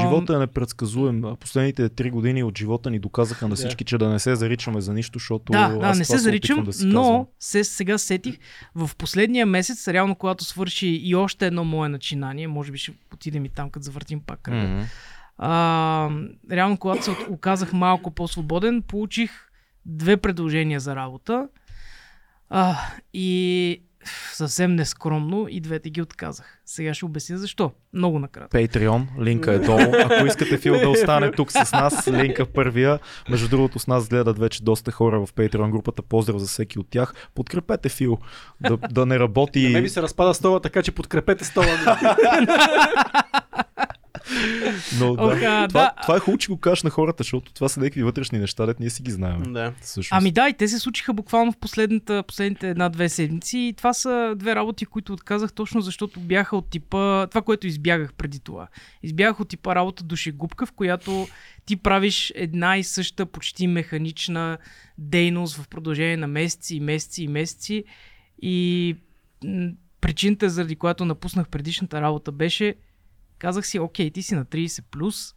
Живота 0.00 0.34
е 0.34 0.38
непредсказуем. 0.38 1.22
Последните 1.40 1.88
три 1.88 2.10
години 2.10 2.42
от 2.42 2.58
живота 2.58 2.90
ни 2.90 2.98
доказаха 2.98 3.48
на 3.48 3.54
всички, 3.54 3.84
че 3.84 3.98
да 3.98 4.08
не 4.08 4.18
се 4.18 4.34
заричаме 4.34 4.80
за 4.80 4.94
нищо, 4.94 5.18
защото. 5.18 5.52
Да, 5.52 5.68
да 5.68 5.94
не 5.94 6.04
се 6.04 6.18
заричам, 6.18 6.64
да 6.64 6.70
но 6.86 7.26
се, 7.40 7.64
сега 7.64 7.98
сетих. 7.98 8.38
В 8.74 8.90
последния 8.98 9.46
месец, 9.46 9.88
реално, 9.88 10.14
когато 10.14 10.44
свърши 10.44 10.86
и 10.86 11.14
още 11.14 11.46
едно 11.46 11.64
мое 11.64 11.88
начинание, 11.88 12.48
може 12.48 12.72
би 12.72 12.78
ще 12.78 12.92
отидем 13.14 13.44
и 13.44 13.48
там, 13.48 13.70
като 13.70 13.84
завъртим 13.84 14.20
пак 14.20 14.40
кръга. 14.40 14.66
Mm-hmm. 14.66 14.84
А, 15.38 16.10
реално, 16.50 16.76
когато 16.76 17.04
се 17.04 17.10
оказах 17.30 17.72
малко 17.72 18.10
по-свободен, 18.10 18.82
получих 18.82 19.30
две 19.86 20.16
предложения 20.16 20.80
за 20.80 20.96
работа. 20.96 21.48
А, 22.56 22.76
и 23.14 23.82
съвсем 24.32 24.74
нескромно 24.74 25.46
и 25.50 25.60
двете 25.60 25.90
ги 25.90 26.02
отказах. 26.02 26.58
Сега 26.66 26.94
ще 26.94 27.04
обясня 27.04 27.38
защо. 27.38 27.72
Много 27.92 28.18
накратко. 28.18 28.56
Patreon, 28.56 29.22
линка 29.22 29.52
е 29.52 29.58
долу. 29.58 29.80
Ако 30.04 30.26
искате 30.26 30.58
Фил 30.58 30.80
да 30.80 30.88
остане 30.88 31.30
тук 31.30 31.52
с 31.52 31.72
нас, 31.72 32.08
линка 32.08 32.46
първия. 32.46 32.98
Между 33.30 33.48
другото 33.48 33.78
с 33.78 33.86
нас 33.86 34.08
гледат 34.08 34.38
вече 34.38 34.62
доста 34.62 34.92
хора 34.92 35.26
в 35.26 35.32
Patreon 35.34 35.70
групата. 35.70 36.02
Поздрав 36.02 36.38
за 36.38 36.46
всеки 36.46 36.78
от 36.78 36.90
тях. 36.90 37.14
Подкрепете 37.34 37.88
Фил 37.88 38.18
да, 38.60 38.76
да 38.76 39.06
не 39.06 39.18
работи. 39.18 39.68
Не 39.68 39.80
ми 39.80 39.88
се 39.88 40.02
разпада 40.02 40.34
стола, 40.34 40.60
така 40.60 40.82
че 40.82 40.92
подкрепете 40.92 41.44
стола. 41.44 41.66
Но, 44.98 45.16
да. 45.16 45.22
Okay, 45.22 45.68
това, 45.68 45.80
да. 45.80 46.02
това 46.02 46.16
е 46.16 46.18
хубаво, 46.18 46.38
че 46.38 46.48
го 46.48 46.56
кажеш 46.56 46.82
на 46.82 46.90
хората, 46.90 47.22
защото 47.22 47.52
това 47.52 47.68
са 47.68 47.80
някакви 47.80 48.02
вътрешни 48.02 48.38
неща, 48.38 48.66
дет 48.66 48.80
ние 48.80 48.90
си 48.90 49.02
ги 49.02 49.10
знаем. 49.10 49.42
Да. 49.52 49.72
Ами 50.10 50.30
да, 50.30 50.48
и 50.48 50.52
те 50.52 50.68
се 50.68 50.78
случиха 50.78 51.12
буквално 51.12 51.52
в 51.52 51.56
последните 51.56 52.68
една-две 52.68 53.08
седмици. 53.08 53.58
И 53.58 53.74
това 53.76 53.92
са 53.92 54.34
две 54.36 54.54
работи, 54.54 54.86
които 54.86 55.12
отказах 55.12 55.52
точно 55.52 55.80
защото 55.80 56.20
бяха 56.20 56.56
от 56.56 56.70
типа. 56.70 57.26
Това, 57.26 57.42
което 57.42 57.66
избягах 57.66 58.14
преди 58.14 58.40
това. 58.40 58.68
Избягах 59.02 59.40
от 59.40 59.48
типа 59.48 59.74
работа 59.74 60.04
душегубка, 60.04 60.66
в 60.66 60.72
която 60.72 61.28
ти 61.66 61.76
правиш 61.76 62.32
една 62.34 62.76
и 62.76 62.84
съща 62.84 63.26
почти 63.26 63.66
механична 63.66 64.58
дейност 64.98 65.56
в 65.56 65.68
продължение 65.68 66.16
на 66.16 66.26
месеци 66.26 66.76
и 66.76 66.80
месеци 66.80 67.22
и 67.22 67.28
месеци. 67.28 67.84
И 68.42 68.96
причината, 70.00 70.50
заради 70.50 70.76
която 70.76 71.04
напуснах 71.04 71.48
предишната 71.48 72.00
работа, 72.00 72.32
беше 72.32 72.74
Казах 73.38 73.66
си, 73.66 73.78
окей, 73.78 74.10
ти 74.10 74.22
си 74.22 74.34
на 74.34 74.44
30+, 74.44 74.82
плюс, 74.90 75.34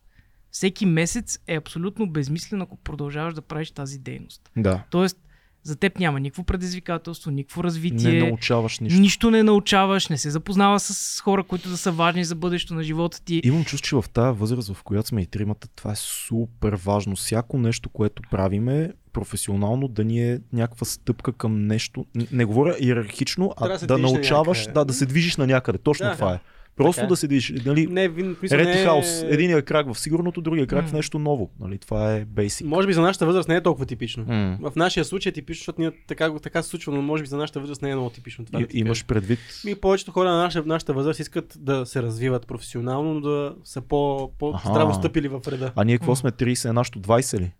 всеки 0.51 0.85
месец 0.85 1.39
е 1.47 1.55
абсолютно 1.55 2.09
безмислено, 2.09 2.63
ако 2.63 2.77
продължаваш 2.77 3.33
да 3.33 3.41
правиш 3.41 3.71
тази 3.71 3.99
дейност. 3.99 4.51
Да. 4.57 4.83
Тоест, 4.89 5.17
За 5.63 5.75
теб 5.75 5.99
няма 5.99 6.19
никакво 6.19 6.43
предизвикателство, 6.43 7.31
никакво 7.31 7.63
развитие. 7.63 8.11
Не 8.11 8.27
научаваш 8.27 8.79
нищо. 8.79 8.99
Нищо 8.99 9.31
не 9.31 9.43
научаваш, 9.43 10.07
не 10.07 10.17
се 10.17 10.29
запознава 10.29 10.79
с 10.79 11.21
хора, 11.21 11.43
които 11.43 11.69
да 11.69 11.77
са 11.77 11.91
важни 11.91 12.25
за 12.25 12.35
бъдещето 12.35 12.73
на 12.73 12.83
живота 12.83 13.21
ти. 13.23 13.41
Имам 13.43 13.65
чувство, 13.65 13.87
че 13.87 13.95
в 13.95 14.09
тази 14.13 14.39
възраст, 14.39 14.73
в 14.73 14.83
която 14.83 15.07
сме 15.07 15.21
и 15.21 15.25
тримата, 15.25 15.67
това 15.75 15.91
е 15.91 15.95
супер 15.95 16.73
важно. 16.73 17.15
Всяко 17.15 17.57
нещо, 17.57 17.89
което 17.89 18.21
правиме, 18.31 18.93
професионално 19.13 19.87
да 19.87 20.03
ни 20.03 20.31
е 20.31 20.39
някаква 20.53 20.85
стъпка 20.85 21.33
към 21.33 21.67
нещо. 21.67 22.05
Не 22.31 22.45
говоря 22.45 22.75
иерархично, 22.79 23.53
да 23.61 23.77
а 23.81 23.87
да 23.87 23.97
на 23.97 24.11
научаваш, 24.11 24.59
някъде. 24.59 24.73
да, 24.73 24.85
да 24.85 24.93
се 24.93 25.05
движиш 25.05 25.37
на 25.37 25.47
някъде. 25.47 25.77
Точно 25.77 26.05
Да, 26.05 26.13
това 26.13 26.29
да. 26.29 26.35
е. 26.35 26.39
Просто 26.77 26.95
Така 26.95 27.05
е. 27.05 27.09
да 27.09 27.15
се 27.15 27.27
движиш. 27.27 27.61
Нали, 27.65 27.87
Не, 27.87 28.07
мисля, 28.07 28.57
Рети 28.57 28.65
не 28.65 28.81
е- 28.81 28.85
хаос. 28.85 29.23
Единият 29.23 29.65
крак 29.65 29.93
в 29.93 29.99
сигурното, 29.99 30.41
другия 30.41 30.67
крак 30.67 30.85
в 30.85 30.91
М. 30.91 30.97
нещо 30.97 31.19
ново. 31.19 31.49
Нали, 31.59 31.77
това 31.77 32.13
е 32.13 32.25
basic. 32.25 32.65
Може 32.65 32.87
би 32.87 32.93
за 32.93 33.01
нашата 33.01 33.25
възраст 33.25 33.49
не 33.49 33.55
е 33.55 33.63
толкова 33.63 33.85
типично. 33.85 34.25
М. 34.25 34.57
В 34.61 34.75
нашия 34.75 35.05
случай 35.05 35.29
е 35.29 35.33
типично, 35.33 35.59
защото 35.59 35.81
ние 35.81 35.91
така, 36.07 36.33
така 36.33 36.63
се 36.63 36.69
случва, 36.69 36.93
но 36.93 37.01
може 37.01 37.23
би 37.23 37.29
за 37.29 37.37
нашата 37.37 37.59
възраст 37.59 37.81
не 37.81 37.89
е 37.89 37.95
много 37.95 38.09
типично. 38.09 38.45
Това 38.45 38.61
И, 38.61 38.63
да 38.63 38.69
имаш 38.73 38.97
кажа. 38.97 39.07
предвид. 39.07 39.39
И 39.67 39.75
повечето 39.75 40.11
хора 40.11 40.29
на 40.29 40.37
нашата, 40.37 40.67
нашата 40.67 40.93
възраст 40.93 41.19
искат 41.19 41.57
да 41.59 41.85
се 41.85 42.01
развиват 42.01 42.47
професионално, 42.47 43.13
но 43.13 43.21
да 43.21 43.55
са 43.63 43.81
по, 43.81 44.31
по-здраво 44.39 44.93
стъпили 44.93 45.27
в 45.27 45.41
реда. 45.47 45.71
А 45.75 45.83
ние 45.83 45.97
какво 45.97 46.11
М. 46.11 46.15
сме 46.15 46.31
30, 46.31 46.71
нашото 46.71 46.99
20 46.99 47.39
ли? 47.39 47.51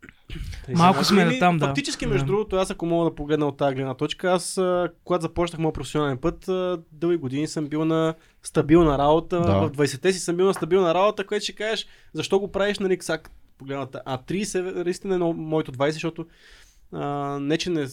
Малко 0.76 1.04
сме 1.04 1.22
Ами, 1.22 1.34
натам, 1.34 1.58
да. 1.58 1.66
Фактически, 1.66 2.06
между 2.06 2.26
Да. 2.26 2.28
другото, 2.28 2.56
аз 2.56 2.72
ако 2.72 2.86
мога 2.86 3.10
да 3.10 3.16
погледна 3.16 3.48
от 3.48 3.58
тази 3.58 3.76
гледна 3.76 3.94
точка, 3.94 4.32
аз, 4.32 4.58
а, 4.58 4.90
когато 5.04 5.22
започнах 5.22 5.60
моят 5.60 5.76
професионален 5.76 6.18
път, 6.18 6.46
дълги 6.92 7.18
години 7.18 7.48
съм 7.48 7.68
бил 7.68 7.86
на 7.86 8.16
стабилна 8.44 8.98
работа. 8.98 9.42
Да. 9.42 9.60
В 9.60 9.72
20-те 9.72 10.14
си 10.14 10.20
съм 10.20 10.38
бил 10.38 10.46
на 10.46 10.54
стабилна 10.54 10.94
работа, 10.94 11.28
което 11.28 11.44
ще 11.44 11.56
кажеш, 11.56 11.88
защо 12.14 12.40
го 12.40 12.52
правиш, 12.52 12.80
нали, 12.80 12.98
сега 13.02 13.20
погледната. 13.58 14.02
А 14.06 14.18
30 14.18 14.80
е 14.80 14.84
наистина 14.84 15.16
е 15.16 15.34
моето 15.34 15.72
20, 15.72 15.90
защото 15.90 16.26
а, 16.92 17.40
не, 17.40 17.58
че 17.58 17.70
не, 17.70 17.88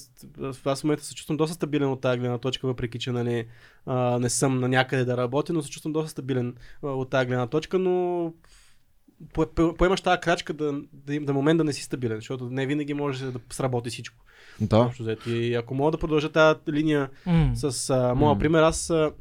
аз 0.64 0.80
в 0.80 0.84
момента 0.84 1.04
се 1.04 1.14
чувствам 1.14 1.36
доста 1.36 1.54
стабилен 1.54 1.90
от 1.90 2.00
тази 2.00 2.18
гледна 2.18 2.38
точка, 2.38 2.66
въпреки 2.66 2.98
че 2.98 3.12
нали, 3.12 3.46
а, 3.86 4.18
не 4.18 4.30
съм 4.30 4.60
на 4.60 4.68
някъде 4.68 5.04
да 5.04 5.16
работя, 5.16 5.52
но 5.52 5.62
се 5.62 5.70
чувствам 5.70 5.92
доста 5.92 6.10
стабилен 6.10 6.54
а, 6.82 6.86
от 6.86 7.10
тази 7.10 7.26
гледна 7.26 7.46
точка, 7.46 7.78
но 7.78 8.32
по- 9.32 9.46
по- 9.46 9.74
поемаш 9.74 10.00
тази 10.00 10.20
крачка 10.20 10.52
да, 10.52 10.72
да, 10.92 11.20
да 11.20 11.32
момент 11.32 11.58
да 11.58 11.64
не 11.64 11.72
си 11.72 11.82
стабилен, 11.82 12.16
защото 12.16 12.50
не 12.50 12.66
винаги 12.66 12.94
може 12.94 13.30
да 13.30 13.40
сработи 13.50 13.90
всичко. 13.90 14.24
Да. 14.60 14.90
И 15.26 15.54
ако 15.54 15.74
мога 15.74 15.90
да 15.90 15.98
продължа 15.98 16.32
тази 16.32 16.58
линия 16.68 17.10
М. 17.26 17.50
с 17.54 17.90
а, 17.90 18.14
моя 18.14 18.34
М. 18.34 18.38
пример, 18.38 18.62
аз 18.62 18.90
а, 18.90 19.12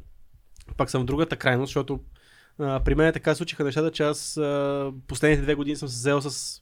пак 0.76 0.90
съм 0.90 1.02
в 1.02 1.04
другата 1.04 1.36
крайност, 1.36 1.68
защото 1.70 2.00
а, 2.58 2.80
при 2.80 2.94
мен 2.94 3.12
така 3.12 3.34
се 3.34 3.38
случиха 3.38 3.64
нещата, 3.64 3.90
че 3.90 4.02
аз 4.02 4.36
а, 4.36 4.92
последните 5.06 5.42
две 5.42 5.54
години 5.54 5.76
съм 5.76 5.88
се 5.88 5.94
взел 5.94 6.20
с 6.20 6.60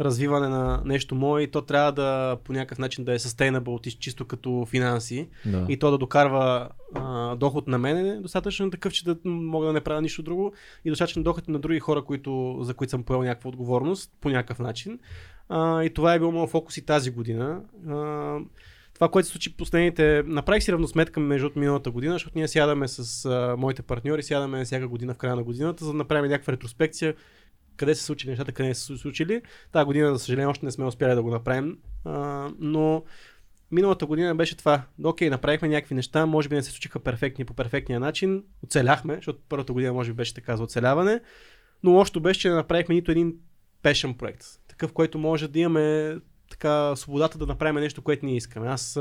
развиване 0.00 0.48
на 0.48 0.82
нещо 0.84 1.14
мое 1.14 1.42
и 1.42 1.50
то 1.50 1.62
трябва 1.62 1.92
да 1.92 2.36
по 2.44 2.52
някакъв 2.52 2.78
начин 2.78 3.04
да 3.04 3.14
е 3.14 3.18
sustainable, 3.18 3.98
чисто 3.98 4.24
като 4.24 4.66
финанси 4.70 5.28
да. 5.46 5.66
и 5.68 5.78
то 5.78 5.90
да 5.90 5.98
докарва 5.98 6.68
а, 6.94 7.36
доход 7.36 7.68
на 7.68 7.78
мен 7.78 8.06
е 8.06 8.20
достатъчно 8.20 8.70
такъв, 8.70 8.92
че 8.92 9.04
да 9.04 9.16
мога 9.24 9.66
да 9.66 9.72
не 9.72 9.80
правя 9.80 10.02
нищо 10.02 10.22
друго 10.22 10.52
и 10.84 10.90
достатъчно 10.90 11.22
доход 11.22 11.48
на 11.48 11.58
други 11.58 11.80
хора, 11.80 12.04
които, 12.04 12.58
за 12.60 12.74
които 12.74 12.90
съм 12.90 13.02
поел 13.02 13.22
някаква 13.22 13.48
отговорност 13.48 14.12
по 14.20 14.28
някакъв 14.28 14.58
начин. 14.58 14.98
А, 15.48 15.82
и 15.82 15.90
това 15.90 16.14
е 16.14 16.18
било 16.18 16.32
моят 16.32 16.50
фокус 16.50 16.76
и 16.76 16.86
тази 16.86 17.10
година. 17.10 17.60
А, 17.88 18.38
това, 18.94 19.08
което 19.08 19.26
се 19.26 19.32
случи 19.32 19.56
последните... 19.56 20.22
Направих 20.26 20.62
си 20.62 20.72
равносметка 20.72 21.20
между 21.20 21.46
от 21.46 21.56
миналата 21.56 21.90
година, 21.90 22.12
защото 22.12 22.38
ние 22.38 22.48
сядаме 22.48 22.88
с 22.88 23.24
а, 23.24 23.56
моите 23.58 23.82
партньори, 23.82 24.22
сядаме 24.22 24.64
всяка 24.64 24.88
година 24.88 25.14
в 25.14 25.18
края 25.18 25.36
на 25.36 25.42
годината, 25.42 25.84
за 25.84 25.90
да 25.90 25.98
направим 25.98 26.30
някаква 26.30 26.52
ретроспекция, 26.52 27.14
къде 27.76 27.94
се 27.94 28.04
случили 28.04 28.30
нещата, 28.30 28.52
къде 28.52 28.68
не 28.68 28.74
се 28.74 28.96
случили. 28.96 29.42
Тази 29.72 29.84
година, 29.84 30.12
за 30.12 30.18
съжаление, 30.18 30.46
още 30.46 30.64
не 30.66 30.72
сме 30.72 30.84
успяли 30.84 31.14
да 31.14 31.22
го 31.22 31.30
направим, 31.30 31.78
а, 32.04 32.50
но 32.58 33.04
миналата 33.70 34.06
година 34.06 34.34
беше 34.34 34.56
това. 34.56 34.82
Окей, 35.04 35.30
направихме 35.30 35.68
някакви 35.68 35.94
неща, 35.94 36.26
може 36.26 36.48
би 36.48 36.54
не 36.54 36.62
се 36.62 36.70
случиха 36.70 37.00
перфектни 37.00 37.44
по 37.44 37.54
перфектния 37.54 38.00
начин, 38.00 38.44
оцеляхме, 38.64 39.14
защото 39.14 39.38
първата 39.48 39.72
година 39.72 39.92
може 39.92 40.12
би 40.12 40.16
беше 40.16 40.34
така 40.34 40.56
за 40.56 40.62
оцеляване, 40.62 41.20
но 41.82 41.90
лошото 41.90 42.20
беше, 42.20 42.40
че 42.40 42.48
не 42.48 42.54
направихме 42.54 42.94
нито 42.94 43.10
един 43.10 43.34
пешен 43.82 44.14
проект. 44.14 44.44
Такъв, 44.68 44.92
който 44.92 45.18
може 45.18 45.48
да 45.48 45.58
имаме 45.58 46.16
така 46.50 46.96
свободата 46.96 47.38
да 47.38 47.46
направим 47.46 47.80
нещо, 47.80 48.02
което 48.02 48.26
ние 48.26 48.36
искаме. 48.36 48.68
Аз, 48.68 49.00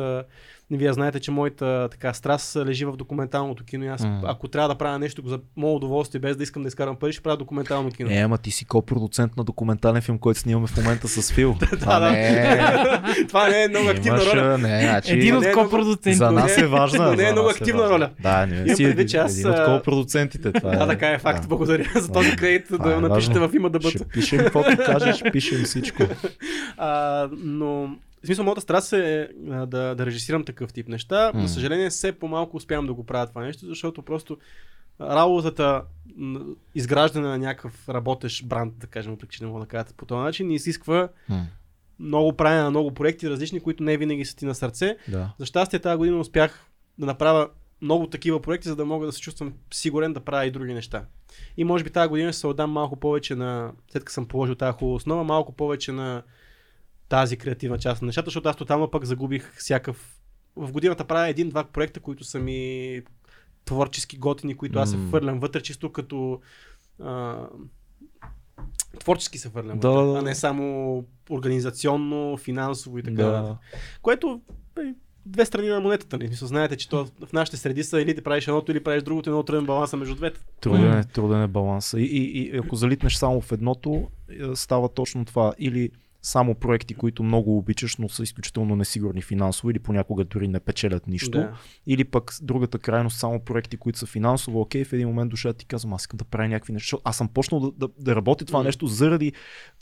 вие 0.77 0.93
знаете, 0.93 1.19
че 1.19 1.31
моята 1.31 1.87
така 1.91 2.13
страст 2.13 2.55
лежи 2.55 2.85
в 2.85 2.95
документалното 2.97 3.63
кино 3.63 3.85
и 3.85 3.87
аз, 3.87 4.01
М. 4.03 4.21
ако 4.23 4.47
трябва 4.47 4.69
да 4.69 4.75
правя 4.75 4.99
нещо 4.99 5.21
за 5.25 5.39
мое 5.55 5.73
удоволствие, 5.73 6.21
без 6.21 6.37
да 6.37 6.43
искам 6.43 6.61
да 6.61 6.67
изкарам 6.67 6.95
пари, 6.95 7.13
ще 7.13 7.21
правя 7.23 7.37
документално 7.37 7.91
кино. 7.91 8.09
Е, 8.11 8.17
ама 8.17 8.37
ти 8.37 8.51
си 8.51 8.65
ко-продуцент 8.65 9.37
на 9.37 9.43
документален 9.43 10.01
филм, 10.01 10.17
който 10.17 10.39
снимаме 10.39 10.67
в 10.67 10.77
момента 10.77 11.07
с 11.07 11.31
Фил. 11.31 11.55
да, 11.79 11.99
да. 11.99 12.11
не, 12.11 12.59
Това 13.27 13.47
не 13.49 13.63
е 13.63 13.67
много 13.67 13.89
активна 13.89 14.21
имаш, 14.23 14.33
роля. 14.33 14.57
Не, 14.57 14.81
значи, 14.81 15.11
Един 15.13 15.35
от 15.35 15.43
не 15.43 15.49
е 15.49 15.53
копродуцентите. 15.53 16.13
за 16.25 16.31
нас 16.31 16.57
е 16.57 16.67
важна. 16.67 17.15
не 17.15 17.23
е 17.23 17.31
много 17.31 17.47
нас 17.47 17.55
активна 17.57 17.89
роля. 17.89 18.09
Да, 18.19 18.45
не 18.45 18.75
си 18.75 18.83
един, 18.83 19.19
аз, 19.19 19.37
един 19.37 19.51
от 19.51 19.65
ко-продуцентите. 19.65 20.51
Това 20.51 20.75
Да, 20.75 20.83
е, 20.83 20.87
така 20.87 21.09
е 21.09 21.17
факт. 21.17 21.41
да. 21.41 21.47
Благодаря 21.47 21.89
за 21.95 22.11
този 22.11 22.35
кредит 22.35 22.65
да 22.71 22.93
е 22.93 22.99
напишете 22.99 23.39
в 23.39 23.49
има 23.55 23.69
да 23.69 23.79
бъде. 23.79 23.97
Ще 23.97 24.05
пишем 24.05 24.39
каквото 24.39 24.77
кажеш, 24.85 25.23
пишем 25.31 25.63
всичко. 25.63 26.03
А, 26.77 27.27
но 27.37 27.89
в 28.23 28.25
смисъл, 28.25 28.45
моята 28.45 28.61
страст 28.61 28.93
е 28.93 29.29
а, 29.49 29.65
да, 29.65 29.95
да 29.95 30.05
режисирам 30.05 30.45
такъв 30.45 30.73
тип 30.73 30.87
неща. 30.87 31.31
М. 31.33 31.41
За 31.41 31.53
съжаление, 31.53 31.89
все 31.89 32.11
по-малко 32.11 32.57
успявам 32.57 32.87
да 32.87 32.93
го 32.93 33.05
правя 33.05 33.27
това 33.27 33.41
нещо, 33.43 33.65
защото 33.65 34.01
просто 34.01 34.37
работата, 35.01 35.83
изграждане 36.75 37.27
на 37.27 37.37
някакъв 37.37 37.89
работещ 37.89 38.45
бранд, 38.45 38.73
да 38.77 38.87
кажем, 38.87 39.17
не 39.41 39.47
мога 39.47 39.59
да 39.59 39.65
кажа 39.65 39.85
по 39.97 40.05
този 40.05 40.19
начин, 40.19 40.51
изисква 40.51 41.09
М, 41.29 41.45
много 41.99 42.33
правене 42.33 42.63
на 42.63 42.69
много 42.69 42.93
проекти 42.93 43.29
различни, 43.29 43.59
които 43.59 43.83
не 43.83 43.97
винаги 43.97 44.25
са 44.25 44.35
ти 44.35 44.45
на 44.45 44.55
сърце. 44.55 44.97
Да. 45.07 45.33
За 45.39 45.45
щастие 45.45 45.79
тази 45.79 45.97
година 45.97 46.19
успях 46.19 46.65
да 46.97 47.05
направя 47.05 47.49
много 47.81 48.07
такива 48.07 48.41
проекти, 48.41 48.67
за 48.67 48.75
да 48.75 48.85
мога 48.85 49.05
да 49.05 49.11
се 49.11 49.21
чувствам 49.21 49.53
сигурен 49.73 50.13
да 50.13 50.19
правя 50.19 50.45
и 50.45 50.51
други 50.51 50.73
неща. 50.73 51.05
И 51.57 51.63
може 51.63 51.83
би 51.83 51.89
тази 51.89 52.09
година 52.09 52.31
ще 52.31 52.39
се 52.39 52.47
отдам 52.47 52.71
малко 52.71 52.95
повече 52.95 53.35
на, 53.35 53.71
след 53.91 54.03
като 54.03 54.13
съм 54.13 54.27
положил 54.27 54.55
тази 54.55 54.73
хубава 54.77 54.95
основа, 54.95 55.23
малко 55.23 55.51
повече 55.51 55.91
на 55.91 56.23
тази 57.13 57.37
креативна 57.37 57.77
част 57.77 58.01
на 58.01 58.05
нещата, 58.05 58.25
защото 58.25 58.49
аз 58.49 58.55
тотално 58.55 58.91
пък 58.91 59.05
загубих 59.05 59.55
всякакъв... 59.57 60.17
В 60.55 60.71
годината 60.71 61.05
правя 61.05 61.27
един-два 61.27 61.63
проекта, 61.63 61.99
които 61.99 62.23
са 62.23 62.39
ми 62.39 63.01
творчески 63.65 64.17
готини, 64.17 64.55
които 64.55 64.79
аз 64.79 64.91
се 64.91 64.97
хвърлям 64.97 65.39
вътре, 65.39 65.61
чисто 65.61 65.91
като 65.91 66.41
а, 67.03 67.37
творчески 68.99 69.37
се 69.37 69.49
хвърлям 69.49 69.79
Да, 69.79 69.89
вътре, 69.89 70.19
а 70.19 70.21
не 70.21 70.35
само 70.35 71.05
организационно, 71.29 72.37
финансово 72.37 72.97
и 72.97 73.03
така. 73.03 73.23
Да. 73.23 73.57
Което 74.01 74.41
е 74.79 74.93
две 75.25 75.45
страни 75.45 75.67
на 75.67 75.79
монетата. 75.79 76.17
Нали? 76.17 76.29
Мисля, 76.29 76.47
знаете, 76.47 76.75
че 76.75 76.89
то 76.89 77.05
в 77.25 77.33
нашите 77.33 77.57
среди 77.57 77.83
са 77.83 78.01
или 78.01 78.13
да 78.13 78.23
правиш 78.23 78.47
едното, 78.47 78.71
или 78.71 78.83
правиш 78.83 79.03
другото, 79.03 79.29
много 79.29 79.43
труден 79.43 79.65
баланса 79.65 79.97
между 79.97 80.15
двете. 80.15 80.39
Труден 80.61 80.97
е, 80.97 81.03
труден 81.03 81.41
е 81.41 81.47
баланса. 81.47 81.99
И, 81.99 82.05
и, 82.05 82.41
и 82.41 82.57
ако 82.57 82.75
залитнеш 82.75 83.15
само 83.15 83.41
в 83.41 83.51
едното, 83.51 84.07
е, 84.29 84.55
става 84.55 84.89
точно 84.89 85.25
това. 85.25 85.53
Или 85.59 85.89
само 86.23 86.55
проекти, 86.55 86.93
които 86.93 87.23
много 87.23 87.57
обичаш, 87.57 87.97
но 87.97 88.09
са 88.09 88.23
изключително 88.23 88.75
несигурни 88.75 89.21
финансово 89.21 89.69
или 89.69 89.79
понякога 89.79 90.23
дори 90.23 90.47
не 90.47 90.59
печелят 90.59 91.07
нищо. 91.07 91.31
Да. 91.31 91.53
Или 91.87 92.03
пък 92.03 92.33
с 92.33 92.41
другата 92.43 92.79
крайност, 92.79 93.17
само 93.17 93.39
проекти, 93.39 93.77
които 93.77 93.99
са 93.99 94.05
финансово 94.05 94.61
окей, 94.61 94.83
в 94.83 94.93
един 94.93 95.07
момент 95.07 95.29
душата 95.29 95.57
ти 95.57 95.65
казвам, 95.65 95.93
аз 95.93 96.01
искам 96.01 96.17
да 96.17 96.23
правя 96.23 96.47
някакви 96.47 96.73
неща. 96.73 96.97
Аз 97.03 97.17
съм 97.17 97.27
почнал 97.27 97.59
да, 97.59 97.71
да, 97.71 97.93
да 97.99 98.15
работя 98.15 98.45
това 98.45 98.63
нещо 98.63 98.87
заради 98.87 99.33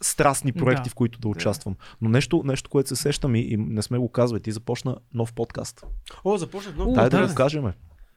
страстни 0.01 0.53
проекти, 0.53 0.83
Да. 0.83 0.89
в 0.89 0.95
които 0.95 1.19
да 1.19 1.27
участвам. 1.27 1.75
Но 2.01 2.09
нещо, 2.09 2.41
нещо 2.45 2.69
което 2.69 2.89
се 2.89 2.95
сещам 2.95 3.35
и, 3.35 3.39
и 3.39 3.57
не 3.57 3.81
сме 3.81 3.97
го 3.97 4.09
казвали, 4.09 4.41
ти 4.41 4.51
започна 4.51 4.97
нов 5.13 5.33
подкаст. 5.33 5.85
О, 6.23 6.37
започнах 6.37 6.77
нов 6.77 6.87
У, 6.87 6.93
Дай 6.93 7.09
да, 7.09 7.21
да. 7.21 7.27
го 7.27 7.35
кажем. 7.35 7.71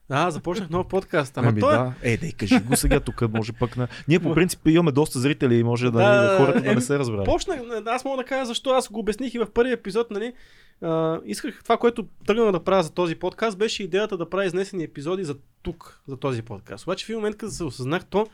Да, 0.09 0.31
започнах 0.31 0.71
нов 0.71 0.89
подкаст. 0.89 1.39
Ама 1.39 1.49
Ами 1.49 1.61
той 1.61 1.75
е... 1.75 1.79
да. 1.79 1.95
Е, 2.03 2.17
дай 2.17 2.33
кажи 2.33 2.61
го 2.61 2.77
сега 2.77 3.01
тук, 3.01 3.33
може 3.33 3.53
пък 3.53 3.77
на... 3.77 3.89
Ние 4.09 4.21
по 4.21 4.35
принцип 4.35 4.61
имаме 4.67 4.93
доста 4.93 5.19
зрители 5.19 5.55
и 5.55 5.63
може 5.63 5.91
да, 5.91 5.91
Да, 5.91 6.39
хората 6.39 6.61
да 6.61 6.67
еми, 6.67 6.75
не 6.75 6.81
се 6.81 6.99
разберат. 6.99 7.25
Почнах, 7.25 7.61
аз 7.87 8.05
мога 8.05 8.17
да 8.17 8.25
кажа 8.25 8.47
защо 8.47 8.71
аз 8.71 8.89
го 8.89 9.01
обясних 9.01 9.35
и 9.35 9.39
в 9.39 9.47
първия 9.55 9.73
епизод, 9.73 10.11
нали. 10.11 10.33
А, 10.83 11.21
исках 11.25 11.61
това, 11.63 11.77
което 11.77 12.07
тръгнах 12.27 12.53
да 12.53 12.65
правя 12.65 12.83
за 12.83 12.91
този 12.91 13.15
подкаст, 13.15 13.59
беше 13.59 13.83
идеята 13.83 14.17
да 14.17 14.31
правя 14.31 14.47
изнесени 14.47 14.85
епизоди 14.85 15.25
за 15.25 15.37
тук, 15.63 16.01
за 16.09 16.17
този 16.17 16.43
подкаст. 16.43 16.85
Обаче 16.85 17.07
в 17.07 17.09
един 17.09 17.19
момент, 17.19 17.37
като 17.37 17.53
се 17.53 17.65
осъзнах 17.65 18.05
то, 18.05 18.27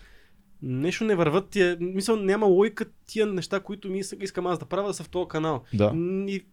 нещо 0.63 1.05
не 1.05 1.15
върват 1.15 1.49
тия, 1.49 1.77
мисъл, 1.81 2.17
няма 2.17 2.47
логика 2.47 2.85
тия 3.07 3.27
неща, 3.27 3.61
които 3.61 3.89
ми 3.91 3.99
иска- 3.99 4.17
искам 4.21 4.47
аз 4.47 4.59
да 4.59 4.65
правя 4.65 4.89
да 4.89 4.95
са 4.95 5.05
в 5.05 5.09
този 5.09 5.29
канал. 5.29 5.63
Да. 5.75 5.93
И 6.29 6.45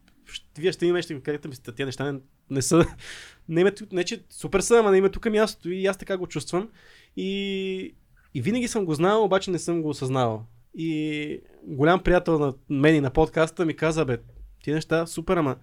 вие 0.58 0.72
ще 0.72 0.86
имате, 0.86 1.02
ще 1.02 1.20
кажете, 1.20 1.50
тия 1.76 1.86
неща 1.86 2.12
не, 2.12 2.20
не 2.50 2.62
са, 2.62 2.86
не, 3.50 3.64
ме, 3.64 3.72
не 3.92 4.04
че 4.04 4.24
супер 4.30 4.60
са, 4.60 4.76
ама 4.76 4.92
не 4.92 4.98
има 4.98 5.10
тук 5.10 5.26
мястото 5.26 5.70
и 5.70 5.86
аз 5.86 5.98
така 5.98 6.18
го 6.18 6.28
чувствам. 6.28 6.70
И, 7.18 7.96
и 8.34 8.42
винаги 8.42 8.68
съм 8.68 8.86
го 8.86 8.94
знал, 8.94 9.24
обаче 9.24 9.52
не 9.52 9.60
съм 9.60 9.82
го 9.82 9.90
осъзнавал. 9.90 10.44
И 10.76 11.40
голям 11.64 12.00
приятел 12.00 12.40
на 12.40 12.54
мен 12.70 12.96
и 12.96 13.02
на 13.02 13.10
подкаста 13.10 13.66
ми 13.66 13.76
каза, 13.76 14.06
бе, 14.06 14.18
ти 14.64 14.72
неща 14.72 15.06
супер, 15.06 15.38
ама 15.38 15.56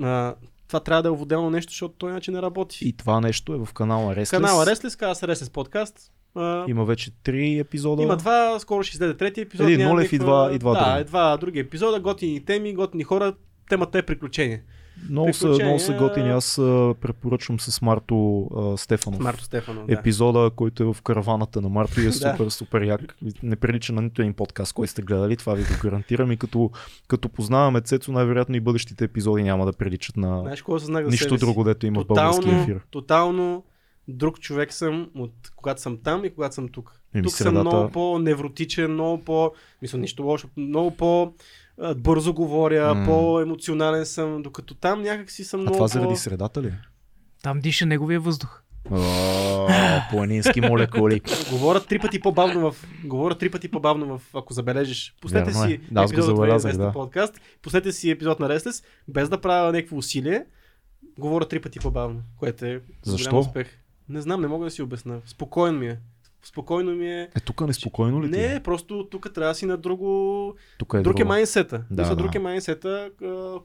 а, 0.00 0.34
това 0.68 0.80
трябва 0.80 1.02
да 1.02 1.08
е 1.08 1.12
отделно 1.12 1.50
нещо, 1.50 1.70
защото 1.70 1.94
той 1.94 2.10
иначе 2.10 2.30
не 2.30 2.42
работи. 2.42 2.88
И 2.88 2.92
това 2.92 3.20
нещо 3.20 3.54
е 3.54 3.58
в 3.58 3.72
канала 3.72 4.14
Restless. 4.14 4.30
Канала 4.30 4.66
Restless, 4.66 4.98
казва 4.98 5.14
се 5.14 5.26
Restless 5.26 5.52
подкаст. 5.52 6.12
А, 6.34 6.64
Има 6.68 6.84
вече 6.84 7.10
три 7.12 7.58
епизода. 7.58 8.02
има 8.02 8.16
два, 8.16 8.58
скоро 8.58 8.82
ще 8.82 8.94
излезе 8.94 9.16
трети 9.16 9.40
епизод. 9.40 9.66
Един 9.66 9.78
няма 9.78 9.90
Нолев 9.90 10.12
и 10.12 10.14
никаква- 10.14 10.26
два- 10.48 10.54
и 10.54 10.58
два 10.58 10.72
да, 10.74 10.92
други. 10.92 11.04
два 11.04 11.36
други 11.36 11.58
епизода, 11.58 12.00
готини 12.00 12.44
теми, 12.44 12.74
готини 12.74 13.04
хора. 13.04 13.34
Темата 13.68 13.98
е 13.98 14.02
приключение. 14.02 14.62
Много 15.10 15.34
са, 15.34 15.48
много 15.48 15.78
са 15.78 15.92
готини. 15.92 16.30
Аз 16.30 16.54
препоръчвам 17.00 17.60
с 17.60 17.82
Марто 17.82 18.48
а, 18.56 18.76
Стефанов. 18.76 19.20
Марто 19.20 19.44
Стефанов, 19.44 19.86
да. 19.86 19.92
Епизода, 19.92 20.50
който 20.56 20.82
е 20.82 20.86
в 20.86 21.02
караваната 21.02 21.60
на 21.60 21.68
Марто 21.68 22.00
и 22.00 22.06
е 22.06 22.12
супер, 22.12 22.48
супер 22.48 22.82
як. 22.82 23.16
Не 23.42 23.56
прилича 23.56 23.92
на 23.92 24.02
нито 24.02 24.22
един 24.22 24.34
подкаст, 24.34 24.72
който 24.72 24.92
сте 24.92 25.02
гледали, 25.02 25.36
това 25.36 25.54
ви 25.54 25.62
го 25.62 25.68
гарантирам. 25.82 26.32
И 26.32 26.36
като, 26.36 26.70
като 27.08 27.28
познаваме 27.28 27.80
Цецо, 27.80 28.12
най-вероятно 28.12 28.56
и 28.56 28.60
бъдещите 28.60 29.04
епизоди 29.04 29.42
няма 29.42 29.66
да 29.66 29.72
приличат 29.72 30.16
на 30.16 30.40
Знаеш 30.40 30.64
съзнах 30.78 31.04
за 31.04 31.10
нищо 31.10 31.36
друго, 31.36 31.64
дето 31.64 31.86
има 31.86 32.00
в 32.00 32.06
български 32.06 32.40
тотално, 32.40 32.62
ефир. 32.62 32.80
тотално 32.90 33.64
друг 34.08 34.40
човек 34.40 34.72
съм 34.72 35.10
от 35.14 35.32
когато 35.56 35.80
съм 35.80 35.98
там 36.04 36.24
и 36.24 36.30
когато 36.30 36.54
съм 36.54 36.68
тук. 36.68 37.00
Еми, 37.14 37.22
тук 37.24 37.32
съм 37.32 37.44
средата- 37.44 37.60
много 37.60 37.90
по-невротичен, 37.90 38.92
много 38.92 39.24
по... 39.24 39.52
Мисля, 39.82 39.98
нищо 39.98 40.22
лошо, 40.22 40.48
много 40.56 40.90
по... 40.90 41.32
а, 41.80 41.94
Бързо 41.94 42.34
говоря, 42.34 42.94
М. 42.94 43.06
по-емоционален 43.06 44.06
съм, 44.06 44.42
докато 44.42 44.74
там 44.74 45.02
някак 45.02 45.30
си 45.30 45.44
съм 45.44 45.60
А 45.60 45.62
много 45.62 45.74
това 45.76 45.84
по... 45.84 45.88
заради 45.88 46.16
средата 46.16 46.62
ли? 46.62 46.72
Там 47.42 47.60
диша 47.60 47.86
неговия 47.86 48.20
въздух. 48.20 48.62
О, 48.90 49.68
Планински 50.10 50.60
молекули. 50.60 51.20
Говоря 51.50 51.80
три 51.80 51.98
пъти 51.98 52.20
по-бавно 52.20 52.70
в... 52.70 52.76
Говоря 53.04 53.34
три 53.34 53.50
пъти 53.50 53.68
по-бавно 53.68 54.18
в... 54.18 54.22
Ако 54.34 54.52
забележиш. 54.52 55.14
Пуснете 55.20 55.50
е. 55.50 55.54
си 55.54 55.80
Да, 55.90 56.02
епизод 56.02 56.30
от 56.30 56.36
забелязах, 56.36 56.72
22 56.74 56.76
да. 56.76 56.92
подкаст, 56.92 57.40
пуснете 57.62 57.92
си 57.92 58.10
епизод 58.10 58.40
на 58.40 58.48
Restless, 58.48 58.84
без 59.08 59.28
да 59.28 59.40
правя 59.40 59.72
някакво 59.72 59.96
усилие, 59.96 60.44
говоря 61.18 61.48
три 61.48 61.60
пъти 61.60 61.78
по-бавно, 61.78 62.20
което 62.36 62.64
е 62.64 62.80
Защо? 63.02 63.38
успех. 63.38 63.78
Не 64.08 64.20
знам, 64.20 64.40
не 64.40 64.46
мога 64.48 64.64
да 64.64 64.70
си 64.70 64.82
обясна. 64.82 65.20
Спокойно 65.26 65.78
ми 65.78 65.86
е. 65.86 65.98
Спокойно 66.42 66.92
ми 66.92 67.10
е. 67.10 67.28
Е, 67.36 67.40
тук 67.40 67.60
неспокойно 67.60 68.22
ли 68.22 68.32
ти? 68.32 68.38
е? 68.40 68.48
Не, 68.48 68.62
просто 68.62 69.08
тук 69.10 69.32
трябва 69.34 69.50
да 69.50 69.54
си 69.54 69.66
на 69.66 69.76
друго... 69.76 70.54
Тук 70.78 70.94
е 70.94 71.00
друг 71.02 71.14
е 71.14 71.18
друго. 71.18 71.28
майнсета. 71.28 71.84
Да, 71.90 72.02
Мисля, 72.02 72.16
да. 72.16 72.22
друг 72.22 72.34
е 72.34 72.38
майнсета, 72.38 73.10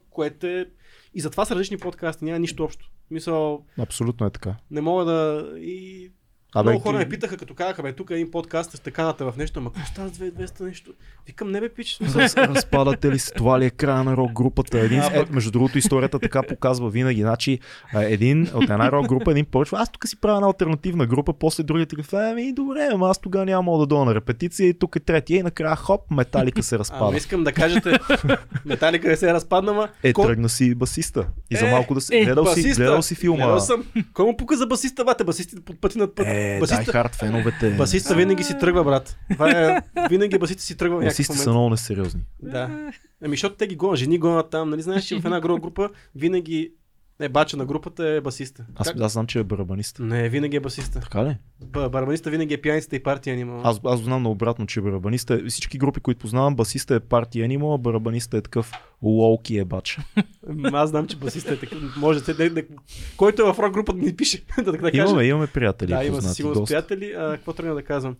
което 0.09 0.47
е... 0.47 0.65
И 1.13 1.21
затова 1.21 1.45
са 1.45 1.55
различни 1.55 1.77
подкасти, 1.77 2.25
няма 2.25 2.39
нищо 2.39 2.63
общо. 2.63 2.91
Мисъл, 3.11 3.65
Абсолютно 3.79 4.25
е 4.25 4.29
така. 4.29 4.55
не 4.71 4.81
мога 4.81 5.05
да... 5.05 5.49
И... 5.57 6.11
Абе, 6.55 6.69
Много 6.69 6.81
хора 6.81 6.93
ти- 6.93 6.97
ме 6.99 7.09
питаха, 7.09 7.37
като 7.37 7.53
казаха, 7.53 7.83
бе, 7.83 7.93
тук 7.93 8.09
е 8.09 8.13
един 8.13 8.31
подкаст, 8.31 8.71
сте 8.71 8.91
каната 8.91 9.25
в 9.25 9.37
нещо, 9.37 9.59
ама 9.59 9.71
какво 9.71 9.87
става 9.87 10.09
с 10.09 10.11
2200 10.13 10.61
нещо? 10.61 10.91
Викам, 11.27 11.51
не 11.51 11.59
бе, 11.61 11.69
пич. 11.69 11.97
Раз, 12.15 12.37
разпадате 12.37 13.11
ли 13.11 13.19
се? 13.19 13.31
Това 13.31 13.59
ли 13.59 13.65
е 13.65 13.69
края 13.69 14.03
на 14.03 14.17
рок 14.17 14.31
групата? 14.33 14.79
Един, 14.79 14.99
А, 14.99 15.05
е, 15.07 15.25
между 15.31 15.51
другото, 15.51 15.77
историята 15.77 16.19
така 16.19 16.43
показва 16.43 16.89
винаги. 16.89 17.21
Значи, 17.21 17.59
а, 17.93 18.03
един 18.03 18.47
от 18.53 18.63
една 18.63 18.91
рок 18.91 19.07
група, 19.07 19.31
един 19.31 19.45
поръчва, 19.45 19.79
аз 19.79 19.91
тук 19.91 20.07
си 20.07 20.17
правя 20.17 20.35
една 20.35 20.47
альтернативна 20.47 21.05
група, 21.05 21.33
после 21.33 21.63
другите 21.63 21.95
казват, 21.95 22.21
ами 22.23 22.53
добре, 22.53 22.89
ама 22.91 23.09
аз 23.09 23.19
тогава 23.19 23.45
няма 23.45 23.61
мога 23.61 23.79
да 23.79 23.87
дойда 23.87 24.05
на 24.05 24.15
репетиция 24.15 24.67
и 24.67 24.73
тук 24.73 24.95
е 24.95 24.99
третия 24.99 25.39
и 25.39 25.43
накрая 25.43 25.75
хоп, 25.75 26.01
металика 26.11 26.63
се 26.63 26.79
разпада. 26.79 27.17
искам 27.17 27.43
да 27.43 27.51
кажете, 27.53 27.97
Металика 28.65 29.07
не 29.07 29.15
се 29.15 29.29
е 29.29 29.33
разпадна, 29.33 29.73
ма... 29.73 29.87
Е, 30.03 30.13
ко- 30.13 30.23
тръгна 30.23 30.49
си 30.49 30.75
басиста. 30.75 31.27
И 31.51 31.55
за 31.55 31.67
Е, 31.67 31.71
малко 31.71 31.93
да 31.93 32.01
си... 32.01 32.15
е, 32.15 32.25
гледал, 32.25 32.45
си, 32.45 32.49
басиста. 32.51 32.75
гледал 32.77 33.01
си 33.01 33.15
филма. 33.15 33.37
Гледал 33.37 33.59
съм. 33.59 33.83
Кой 34.13 34.25
му 34.25 34.37
пука 34.37 34.57
за 34.57 34.67
басиста, 34.67 35.05
бате? 35.05 35.23
Басистите 35.23 35.61
под 35.61 35.81
пъти 35.81 35.97
над 35.97 36.15
път. 36.15 36.25
Е, 36.27 36.44
басиста, 36.59 36.83
дай 36.83 36.85
хард 36.85 37.15
феновете. 37.15 37.69
басиста 37.69 38.15
винаги 38.15 38.43
си 38.43 38.57
тръгва, 38.59 38.83
брат. 38.83 39.17
Това 39.33 39.51
е, 39.51 39.81
винаги 40.09 40.39
басиста 40.39 40.63
си 40.63 40.77
тръгва 40.77 40.97
в 40.97 40.99
някакъв 40.99 41.17
Басисти 41.17 41.37
са 41.37 41.49
много 41.49 41.69
несериозни. 41.69 42.21
Да. 42.41 42.91
Ами, 43.25 43.35
защото 43.35 43.55
те 43.55 43.67
ги 43.67 43.75
гонят, 43.75 43.97
жени 43.97 44.17
гонят 44.17 44.49
там, 44.49 44.69
нали 44.69 44.81
знаеш, 44.81 45.03
че 45.03 45.19
в 45.19 45.25
една 45.25 45.39
група 45.41 45.89
винаги 46.15 46.71
е 47.19 47.29
бача 47.29 47.57
на 47.57 47.65
групата 47.65 48.07
е 48.07 48.21
басиста. 48.21 48.65
Аз, 48.75 48.87
Как? 48.87 48.99
аз 48.99 49.11
знам, 49.11 49.27
че 49.27 49.39
е 49.39 49.43
барабанист. 49.43 49.99
Не, 49.99 50.29
винаги 50.29 50.57
е 50.57 50.59
басиста. 50.59 50.99
Така 50.99 51.25
ли? 51.25 51.37
Ба- 51.65 51.89
Барабаниста 51.89 52.29
винаги 52.29 52.53
е 52.53 52.61
пияницата 52.61 52.95
и 52.95 53.03
партия 53.03 53.33
анима. 53.33 53.61
Аз, 53.63 53.79
аз 53.85 53.99
знам 53.99 54.23
наобратно, 54.23 54.65
че 54.65 54.81
барабаниста 54.81 55.33
е, 55.33 55.49
всички 55.49 55.77
групи, 55.77 55.99
които 55.99 56.19
познавам, 56.19 56.55
басиста 56.55 56.95
е 56.95 56.99
партия 56.99 57.45
анима, 57.45 57.73
а 57.73 57.77
барабаниста 57.77 58.37
е 58.37 58.41
такъв 58.41 58.71
лоуки 59.01 59.57
е 59.57 59.65
бач. 59.65 59.99
Аз 60.73 60.89
знам, 60.89 61.07
че 61.07 61.17
басиста 61.17 61.53
е 61.53 61.59
така. 61.59 61.75
Може 61.97 62.23
да, 62.23 62.33
да, 62.33 62.49
да, 62.49 62.63
който 63.17 63.41
е 63.41 63.53
в 63.53 63.59
рок 63.59 63.73
групата 63.73 63.97
ни 63.97 64.15
пише. 64.15 64.43
да, 64.57 64.71
да, 64.71 64.77
каже. 64.77 64.97
Имаме, 64.97 65.23
имаме 65.23 65.47
приятели. 65.47 65.91
Да, 65.91 66.03
има 66.05 66.17
доста. 66.17 66.63
приятели. 66.65 67.13
А, 67.17 67.31
какво 67.31 67.53
тръгна 67.53 67.75
да 67.75 67.83
казвам? 67.83 68.15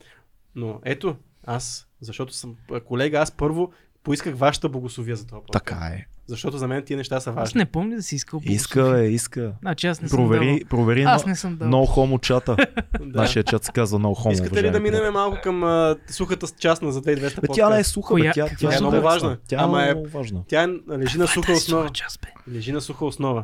Но 0.56 0.80
ето, 0.84 1.16
аз, 1.44 1.88
защото 2.02 2.34
съм 2.34 2.56
колега, 2.86 3.18
аз 3.18 3.32
първо 3.32 3.72
поисках 4.04 4.38
вашата 4.38 4.70
богословия 4.70 5.16
за 5.16 5.28
това. 5.28 5.40
Така 5.52 5.76
е. 5.76 6.06
Защото 6.28 6.58
за 6.58 6.68
мен 6.68 6.84
тия 6.84 6.98
неща 6.98 7.20
са 7.20 7.30
Аз 7.30 7.36
важни. 7.36 7.60
не 7.60 7.66
помня 7.66 7.96
да 7.96 8.04
си 8.04 8.16
искал 8.16 8.42
Иска, 8.44 9.00
е, 9.00 9.06
иска. 9.06 9.52
Значи 9.62 9.88
аз 9.88 10.02
не 10.02 10.08
съм 10.10 10.18
Провери, 10.18 10.46
давал. 10.46 10.60
провери 10.70 11.04
Аз 11.04 11.26
на, 11.26 11.30
не 11.30 11.36
съм 11.36 11.56
дал. 11.56 11.68
No 11.68 11.88
Homo 11.88 12.22
чата. 12.22 12.56
Да. 12.56 13.22
Нашия 13.22 13.44
чат 13.44 13.64
се 13.64 13.72
казва 13.72 14.00
No 14.00 14.24
Homo. 14.26 14.32
Искате 14.32 14.64
ли 14.64 14.72
да 14.72 14.80
минем 14.80 15.14
малко 15.14 15.38
към 15.44 15.64
а, 15.64 15.96
сухата 16.10 16.48
частна 16.60 16.92
за 16.92 17.02
2200 17.02 17.42
Бе, 17.42 17.48
тя 17.54 17.70
не 17.70 17.80
е 17.80 17.84
суха, 17.84 18.16
бе, 18.16 18.32
тя, 18.34 18.48
каква 18.48 18.70
тя 18.70 18.78
е 18.78 18.80
много 18.80 19.02
важна. 19.02 19.38
Тя 19.48 19.58
Ама 19.60 19.84
е 19.84 19.90
е- 19.90 19.94
много 19.94 20.08
важна. 20.08 20.42
Тя 20.48 20.64
е, 20.64 20.68
лежи 20.92 21.18
на 21.18 21.28
суха 21.28 21.52
основа. 21.54 21.90
част. 21.90 22.26
Лежи 22.54 22.72
на 22.72 22.82
суха 22.82 23.06
основа. 23.06 23.44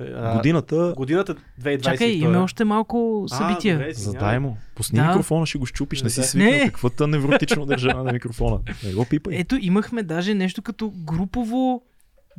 Е, 0.00 0.04
А, 0.14 0.36
Годината, 0.36 0.92
Годината 0.96 1.34
2022. 1.62 1.80
Чакай, 1.82 2.08
имаме 2.08 2.38
още 2.38 2.64
малко 2.64 3.24
А, 3.24 3.36
събития. 3.36 3.74
добре, 3.74 3.92
задай 3.92 4.38
му. 4.38 4.56
Пусни 4.74 4.98
Да. 4.98 5.06
микрофона, 5.06 5.46
ще 5.46 5.58
го 5.58 5.66
щупиш, 5.66 6.02
не 6.02 6.10
си 6.10 6.22
свикнал. 6.22 6.50
Не. 6.50 6.66
Каквата 6.66 7.06
невротично 7.06 7.66
държава 7.66 8.04
на 8.04 8.12
микрофона. 8.12 8.58
Не 8.84 8.92
го 8.92 9.04
пипай. 9.04 9.36
Ето, 9.36 9.56
имахме 9.60 10.02
даже 10.02 10.34
нещо 10.34 10.62
като 10.62 10.92
групово 10.96 11.82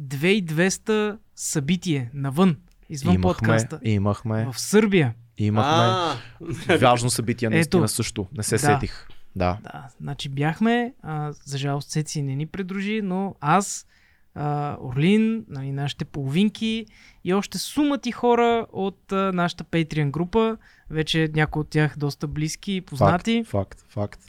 2200 0.01 1.17
събитие 1.35 2.09
навън, 2.13 2.57
извън 2.89 3.15
Имахме, 3.15 3.33
подкаста. 3.33 3.79
имахме, 3.83 4.45
В 4.45 4.59
Сърбия. 4.59 5.13
имахме. 5.37 6.19
Важно 6.77 7.09
събитие, 7.09 7.49
наистина 7.49 7.79
Ето. 7.79 7.87
също. 7.87 8.27
Не 8.33 8.43
се 8.43 8.55
Да. 8.55 8.59
сетих. 8.59 9.07
Да. 9.35 9.57
Да, 9.63 9.87
значи 9.97 10.29
бяхме, 10.29 10.93
а, 11.03 11.33
за 11.35 11.57
жалост 11.57 11.89
Цеци 11.89 12.21
не 12.21 12.35
ни 12.35 12.45
придружи, 12.45 13.01
но 13.03 13.35
аз, 13.41 13.87
а, 14.35 14.77
Орлин, 14.81 15.45
нали, 15.47 15.71
нашите 15.71 16.05
половинки 16.05 16.85
и 17.23 17.33
още 17.33 17.57
сума 17.57 17.97
ти 17.97 18.11
хора 18.11 18.65
от 18.71 19.11
а, 19.11 19.31
нашата 19.33 19.63
Patreon 19.63 20.11
група, 20.11 20.57
вече 20.89 21.29
някои 21.33 21.59
от 21.59 21.69
тях 21.69 21.97
доста 21.97 22.27
близки 22.27 22.73
и 22.73 22.81
познати. 22.81 23.43
Факт, 23.43 23.79
факт, 23.81 23.85
факт. 23.89 24.19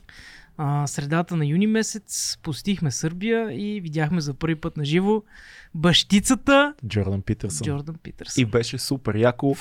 А, 0.60 0.86
средата 0.86 1.36
на 1.36 1.46
юни 1.46 1.66
месец 1.66 2.38
посетихме 2.42 2.90
Сърбия 2.90 3.52
и 3.52 3.80
видяхме 3.80 4.20
за 4.20 4.34
първи 4.34 4.54
път 4.54 4.76
на 4.76 4.84
живо 4.84 5.22
бащицата 5.74 6.74
Джордан 6.86 7.22
Питърсън. 7.22 7.64
Джордан 7.64 7.94
Питърсън. 8.02 8.42
И 8.42 8.44
беше 8.44 8.78
супер 8.78 9.14
яко. 9.14 9.56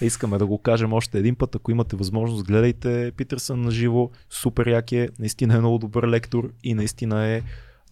Искаме 0.00 0.38
да 0.38 0.46
го 0.46 0.58
кажем 0.58 0.92
още 0.92 1.18
един 1.18 1.36
път. 1.36 1.54
Ако 1.54 1.70
имате 1.70 1.96
възможност, 1.96 2.44
гледайте 2.44 3.12
Питърсън 3.16 3.60
на 3.60 3.70
живо. 3.70 4.10
Супер 4.30 4.66
як 4.66 4.92
е. 4.92 5.08
Наистина 5.18 5.54
е 5.54 5.58
много 5.58 5.78
добър 5.78 6.08
лектор 6.08 6.52
и 6.64 6.74
наистина 6.74 7.26
е 7.26 7.42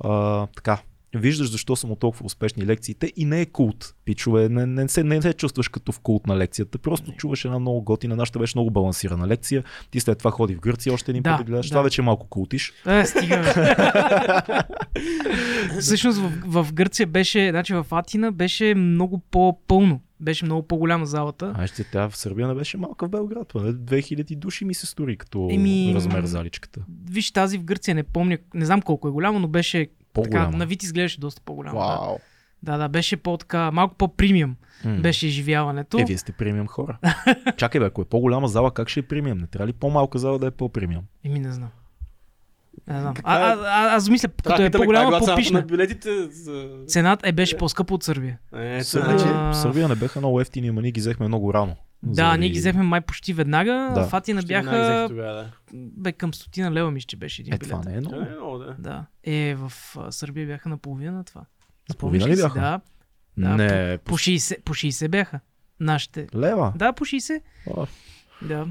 а, 0.00 0.46
така. 0.46 0.78
Виждаш 1.14 1.50
защо 1.50 1.76
са 1.76 1.86
му 1.86 1.96
толкова 1.96 2.26
успешни 2.26 2.66
лекциите 2.66 3.12
и 3.16 3.24
не 3.24 3.40
е 3.40 3.46
култ. 3.46 3.94
Пичове, 4.04 4.48
не, 4.48 4.66
не, 4.66 4.88
се, 4.88 5.04
не 5.04 5.22
се 5.22 5.32
чувстваш 5.32 5.68
като 5.68 5.92
в 5.92 6.00
култ 6.00 6.26
на 6.26 6.36
лекцията. 6.36 6.78
Просто 6.78 7.12
чуваш 7.12 7.44
една 7.44 7.58
много 7.58 7.82
готина. 7.82 8.16
Нашата 8.16 8.38
беше 8.38 8.58
много 8.58 8.70
балансирана 8.70 9.26
лекция. 9.26 9.64
Ти 9.90 10.00
след 10.00 10.18
това 10.18 10.30
ходи 10.30 10.54
в 10.54 10.60
Гърция 10.60 10.92
още 10.92 11.10
един 11.10 11.22
Да, 11.22 11.30
път 11.30 11.38
да 11.38 11.44
гледаш. 11.44 11.66
да. 11.66 11.70
Това 11.70 11.82
вече 11.82 12.00
е 12.00 12.04
малко 12.04 12.26
култиш. 12.26 12.72
Е, 12.86 13.06
стига. 13.06 13.36
бе. 13.36 13.74
Всъщност 15.80 16.18
в, 16.18 16.32
в 16.62 16.72
Гърция 16.72 17.06
беше, 17.06 17.50
значи 17.50 17.74
в 17.74 17.86
Атина 17.90 18.32
беше 18.32 18.74
много 18.74 19.18
по-пълно. 19.30 20.00
Беше 20.20 20.44
много 20.44 20.62
по-голяма 20.62 21.06
залата. 21.06 21.52
А 21.56 21.66
ще 21.66 21.84
тя 21.84 22.08
в 22.08 22.16
Сърбия 22.16 22.48
не 22.48 22.54
беше 22.54 22.76
малка 22.76 23.06
в 23.06 23.10
Белград. 23.10 23.48
поне 23.48 23.72
2000 23.72 24.36
души 24.36 24.64
ми 24.64 24.74
се 24.74 24.86
стори 24.86 25.16
като 25.16 25.48
Еми, 25.52 25.92
размер 25.94 26.24
заличката. 26.24 26.80
Виж 27.10 27.30
тази 27.30 27.58
в 27.58 27.64
Гърция, 27.64 27.94
не 27.94 28.02
помня, 28.02 28.38
не 28.54 28.64
знам 28.66 28.82
колко 28.82 29.08
е 29.08 29.10
голямо, 29.10 29.38
но 29.38 29.48
беше 29.48 29.86
така, 30.22 30.30
По-голяма. 30.30 30.56
на 30.58 30.66
вид 30.66 30.82
изглеждаше 30.82 31.20
доста 31.20 31.42
по-голямо. 31.44 31.78
Да. 31.78 31.86
Вау. 31.86 32.16
да, 32.62 32.76
да, 32.76 32.88
беше 32.88 33.16
по-така, 33.16 33.70
малко 33.70 33.94
по-премиум 33.94 34.56
М. 34.84 34.96
беше 34.96 35.26
изживяването. 35.26 35.98
Е, 35.98 36.04
вие 36.04 36.18
сте 36.18 36.32
премиум 36.32 36.66
хора. 36.66 36.98
Чакай 37.56 37.80
бе, 37.80 37.86
ако 37.86 38.02
е 38.02 38.04
по-голяма 38.04 38.48
зала, 38.48 38.70
как 38.70 38.88
ще 38.88 39.00
е 39.00 39.02
премиум? 39.02 39.38
Не 39.38 39.46
трябва 39.46 39.66
ли 39.66 39.72
по-малка 39.72 40.18
зала 40.18 40.38
да 40.38 40.46
е 40.46 40.50
по-премиум? 40.50 41.02
Еми 41.24 41.38
не 41.38 41.52
знам. 41.52 41.68
Не 42.88 43.00
знам. 43.00 43.14
А, 43.22 43.38
е- 43.38 43.52
а, 43.52 43.56
а, 43.60 43.94
аз 43.96 44.08
мисля, 44.08 44.28
като 44.44 44.62
е 44.62 44.70
по-голяма, 44.70 45.18
по-пишна. 45.18 45.60
на 45.60 45.66
билетите 45.66 46.10
за... 46.30 46.68
Цената 46.86 47.28
е 47.28 47.32
беше 47.32 47.56
по-скъпа 47.56 47.94
от 47.94 48.02
Сърбия. 48.02 48.38
Ето, 48.54 48.84
Сърбия, 48.84 49.18
значи... 49.18 49.34
А. 49.36 49.54
Сърбия 49.54 49.88
не 49.88 49.94
беха 49.94 50.18
много 50.18 50.40
ефтини, 50.40 50.68
ама 50.68 50.82
ние 50.82 50.90
ги 50.90 51.00
взехме 51.00 51.28
много 51.28 51.54
рано. 51.54 51.76
Да, 52.02 52.14
Заради- 52.14 52.40
ние 52.40 52.48
ги 52.48 52.58
взехме 52.58 52.82
май 52.82 53.00
почти 53.00 53.32
веднага. 53.32 53.92
Да. 53.94 54.04
В 54.04 54.14
Атина 54.14 54.40
Ще 54.40 54.54
веднага 54.54 54.78
бяха 54.78 55.08
тогава, 55.08 55.34
да. 55.34 55.50
бе, 55.72 56.12
към 56.12 56.34
стотина 56.34 56.72
лева, 56.72 56.90
мисля, 56.90 57.06
че 57.06 57.16
беше 57.16 57.42
един 57.42 57.54
Е, 57.54 57.58
билет. 57.58 57.70
това 57.70 57.82
не 57.84 57.96
е 57.96 58.00
много. 58.00 58.16
Не 58.16 58.26
е 58.26 58.30
много, 58.30 58.58
да. 58.58 58.76
Да. 58.78 59.06
Е, 59.24 59.54
в 59.54 59.72
Сърбия 60.10 60.46
бяха 60.46 60.68
наполовина 60.68 61.12
на 61.12 61.24
това. 61.24 61.44
Наполовина 61.88 62.26
ли 62.26 62.36
си? 62.36 62.42
бяха? 62.42 62.60
Да. 62.60 62.80
Да, 63.38 63.56
Не, 63.56 63.98
По 63.98 64.14
60, 64.14 64.62
по 64.62 64.74
60 64.74 65.08
бяха. 65.08 65.40
Нашите. 65.80 66.26
лева. 66.34 66.72
Да, 66.76 66.92
по 66.92 67.04
60. 67.04 67.40
А, 67.76 67.86
Да. 68.42 68.66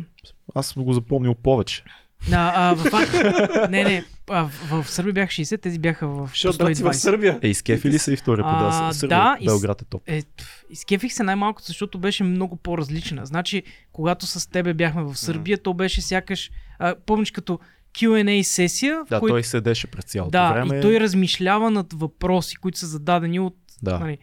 Аз 0.56 0.68
съм 0.68 0.84
го 0.84 0.94
запомнил 0.94 1.36
повече. 1.36 1.84
Да, 2.30 2.54
а, 2.56 2.76
в, 2.76 2.86
а, 2.94 3.68
не, 3.72 3.84
не, 3.84 4.06
а, 4.30 4.44
в, 4.44 4.84
в 4.84 4.92
Сърбия 4.92 5.14
бяха 5.14 5.32
60, 5.32 5.62
тези 5.62 5.80
бяха 5.80 6.08
в 6.08 6.30
Защото 6.30 6.58
брат 6.58 6.78
си 6.78 6.84
в 6.84 6.88
120. 6.88 6.92
Сърбия. 6.92 7.40
Е, 7.42 7.48
изкефи 7.48 7.90
ли 7.90 8.00
са 8.00 8.14
и 8.14 8.16
втори 8.16 8.42
път? 8.42 8.52
А, 8.54 8.94
Да, 8.94 9.08
да, 9.08 9.38
Белград 9.46 9.82
е 9.82 9.86
топ. 9.86 10.02
Е, 10.08 10.24
изкефих 10.70 11.14
се 11.14 11.24
най-малко, 11.24 11.62
защото 11.66 12.00
беше 12.00 12.24
много 12.24 12.56
по-различна. 12.56 13.26
Значи, 13.26 13.64
когато 13.92 14.26
с 14.26 14.50
тебе 14.50 14.74
бяхме 14.74 15.04
в 15.04 15.16
Сърбия, 15.16 15.58
то 15.58 15.74
беше 15.74 16.02
сякаш, 16.02 16.52
а, 16.80 16.96
помниш 17.06 17.32
като 17.32 17.60
Q&A 17.98 18.42
сесия, 18.42 19.04
Да, 19.10 19.20
която 19.20 19.34
той 19.34 19.44
седеше 19.44 19.88
през 19.88 20.06
цялото 20.06 20.32
да, 20.32 20.52
време. 20.52 20.78
и 20.78 20.82
той 20.82 21.00
размишлява 21.00 21.72
над 21.72 21.94
въпроси, 21.94 22.56
които 22.56 22.78
са 22.80 22.88
зададени 22.88 23.40
от 23.40 23.56
Да. 23.84 24.00
Нали, 24.00 24.18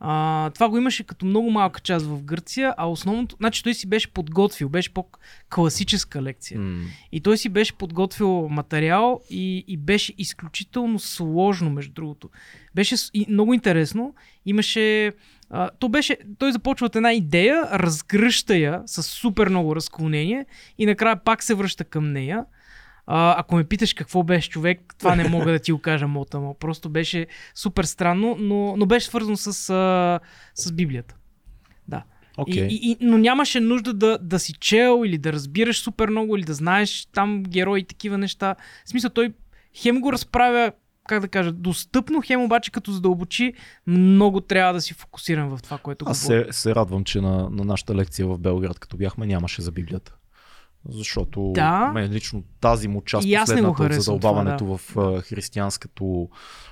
А, 0.00 0.50
това 0.50 0.68
го 0.68 0.76
имаше 0.76 1.04
като 1.04 1.26
много 1.26 1.50
малка 1.50 1.80
част 1.80 2.06
в 2.06 2.22
Гърция, 2.22 2.74
а 2.76 2.86
основното, 2.86 3.36
значи 3.36 3.62
той 3.62 3.74
си 3.74 3.88
беше 3.88 4.12
подготвил, 4.12 4.68
беше 4.68 4.94
по-класическа 4.94 6.22
лекция. 6.22 6.60
М. 6.60 6.84
И 7.12 7.20
той 7.20 7.38
си 7.38 7.48
беше 7.48 7.72
подготвил 7.72 8.48
материал 8.48 9.20
и, 9.30 9.64
и 9.68 9.76
беше 9.76 10.14
изключително 10.18 10.98
сложно, 10.98 11.70
между 11.70 11.92
другото. 11.92 12.30
Беше 12.74 12.94
и 13.14 13.26
много 13.28 13.54
интересно. 13.54 14.14
Имаше. 14.46 15.12
А, 15.50 15.70
то 15.78 15.88
беше, 15.88 16.16
той 16.38 16.52
започва 16.52 16.86
от 16.86 16.96
една 16.96 17.12
идея, 17.12 17.62
разгръща 17.72 18.56
я 18.56 18.82
с 18.86 19.02
супер 19.02 19.48
много 19.48 19.76
разклонение 19.76 20.46
и 20.78 20.86
накрая 20.86 21.24
пак 21.24 21.42
се 21.42 21.54
връща 21.54 21.84
към 21.84 22.12
нея. 22.12 22.44
А, 23.06 23.40
ако 23.40 23.56
ме 23.56 23.64
питаш 23.64 23.94
какво 23.94 24.22
беше 24.22 24.50
човек, 24.50 24.94
това 24.98 25.16
не 25.16 25.28
мога 25.28 25.52
да 25.52 25.58
ти 25.58 25.72
го 25.72 25.78
кажа 25.78 26.08
мота 26.08 26.40
му. 26.40 26.54
Просто 26.54 26.88
беше 26.88 27.26
супер 27.54 27.84
странно, 27.84 28.36
но, 28.38 28.76
но 28.76 28.86
беше 28.86 29.06
свързано 29.06 29.36
с, 29.36 29.70
а, 29.70 30.20
с 30.54 30.72
Библията. 30.72 31.16
Да. 31.88 32.02
Окей. 32.36 32.66
И, 32.66 32.90
и, 32.90 32.96
но 33.00 33.18
нямаше 33.18 33.60
нужда 33.60 33.94
да, 33.94 34.18
да 34.22 34.38
си 34.38 34.52
чел 34.52 35.02
или 35.06 35.18
да 35.18 35.32
разбираш 35.32 35.80
супер 35.80 36.08
много 36.08 36.36
или 36.36 36.44
да 36.44 36.54
знаеш 36.54 37.06
там 37.06 37.42
герои 37.42 37.80
и 37.80 37.84
такива 37.84 38.18
неща. 38.18 38.54
В 38.84 38.88
смисъл 38.88 39.10
той 39.10 39.32
хем 39.74 40.00
го 40.00 40.12
разправя, 40.12 40.72
как 41.08 41.20
да 41.20 41.28
кажа, 41.28 41.52
достъпно, 41.52 42.22
хем 42.24 42.42
обаче 42.42 42.70
като 42.70 42.92
задълбочи, 42.92 43.52
много 43.86 44.40
трябва 44.40 44.72
да 44.72 44.80
си 44.80 44.94
фокусиран 44.94 45.56
в 45.56 45.62
това, 45.62 45.78
което 45.78 46.04
Аз 46.08 46.22
говори. 46.22 46.52
се, 46.52 46.60
се 46.60 46.74
радвам, 46.74 47.04
че 47.04 47.20
на, 47.20 47.50
на 47.50 47.64
нашата 47.64 47.94
лекция 47.94 48.26
в 48.26 48.38
Белград, 48.38 48.78
като 48.78 48.96
бяхме, 48.96 49.26
нямаше 49.26 49.62
за 49.62 49.72
Библията. 49.72 50.14
Защото 50.88 51.52
Да. 51.54 51.90
мен 51.94 52.12
лично 52.12 52.42
тази 52.60 52.88
му 52.88 53.02
част, 53.02 53.26
последната 53.40 53.82
от 53.82 53.92
задълбаването 53.92 54.64
това, 54.64 54.76
в 54.76 54.96
а, 54.96 55.20
християнското 55.20 56.28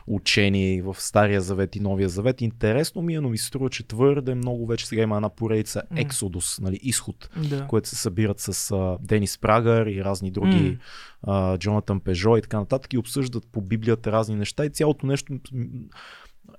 учение, 0.07 0.83
в 0.83 0.97
Стария 0.99 1.41
завет 1.41 1.77
и 1.77 1.81
Новия 1.81 2.09
завет, 2.09 2.41
интересно 2.41 3.03
ми 3.03 3.15
е, 3.15 3.21
но 3.21 3.29
ми 3.29 3.39
се 3.39 3.47
струва, 3.47 3.71
че 3.71 3.87
твърде 3.87 4.35
много 4.35 4.67
вече 4.67 4.87
сега 4.87 5.03
има 5.03 5.17
една 5.17 5.29
поредица 5.29 5.83
М. 5.91 6.01
Ексодус, 6.01 6.61
нали, 6.61 6.81
изход, 6.83 7.29
Да. 7.49 7.67
което 7.67 7.89
се 7.89 7.97
събират 7.97 8.41
с 8.41 8.71
а, 8.71 8.97
Денис 9.01 9.39
Прагър 9.39 9.87
и 9.87 10.05
разни 10.05 10.31
други, 10.31 10.79
а, 11.23 11.59
Джонатан 11.59 12.01
Пежо 12.01 12.37
и 12.37 12.43
така 12.43 12.59
нататък 12.59 12.93
и 12.93 12.99
обсъждат 12.99 13.47
по 13.53 13.61
Библията 13.61 14.12
разни 14.12 14.35
неща 14.35 14.65
и 14.65 14.71
цялото 14.71 15.07
нещо 15.07 15.33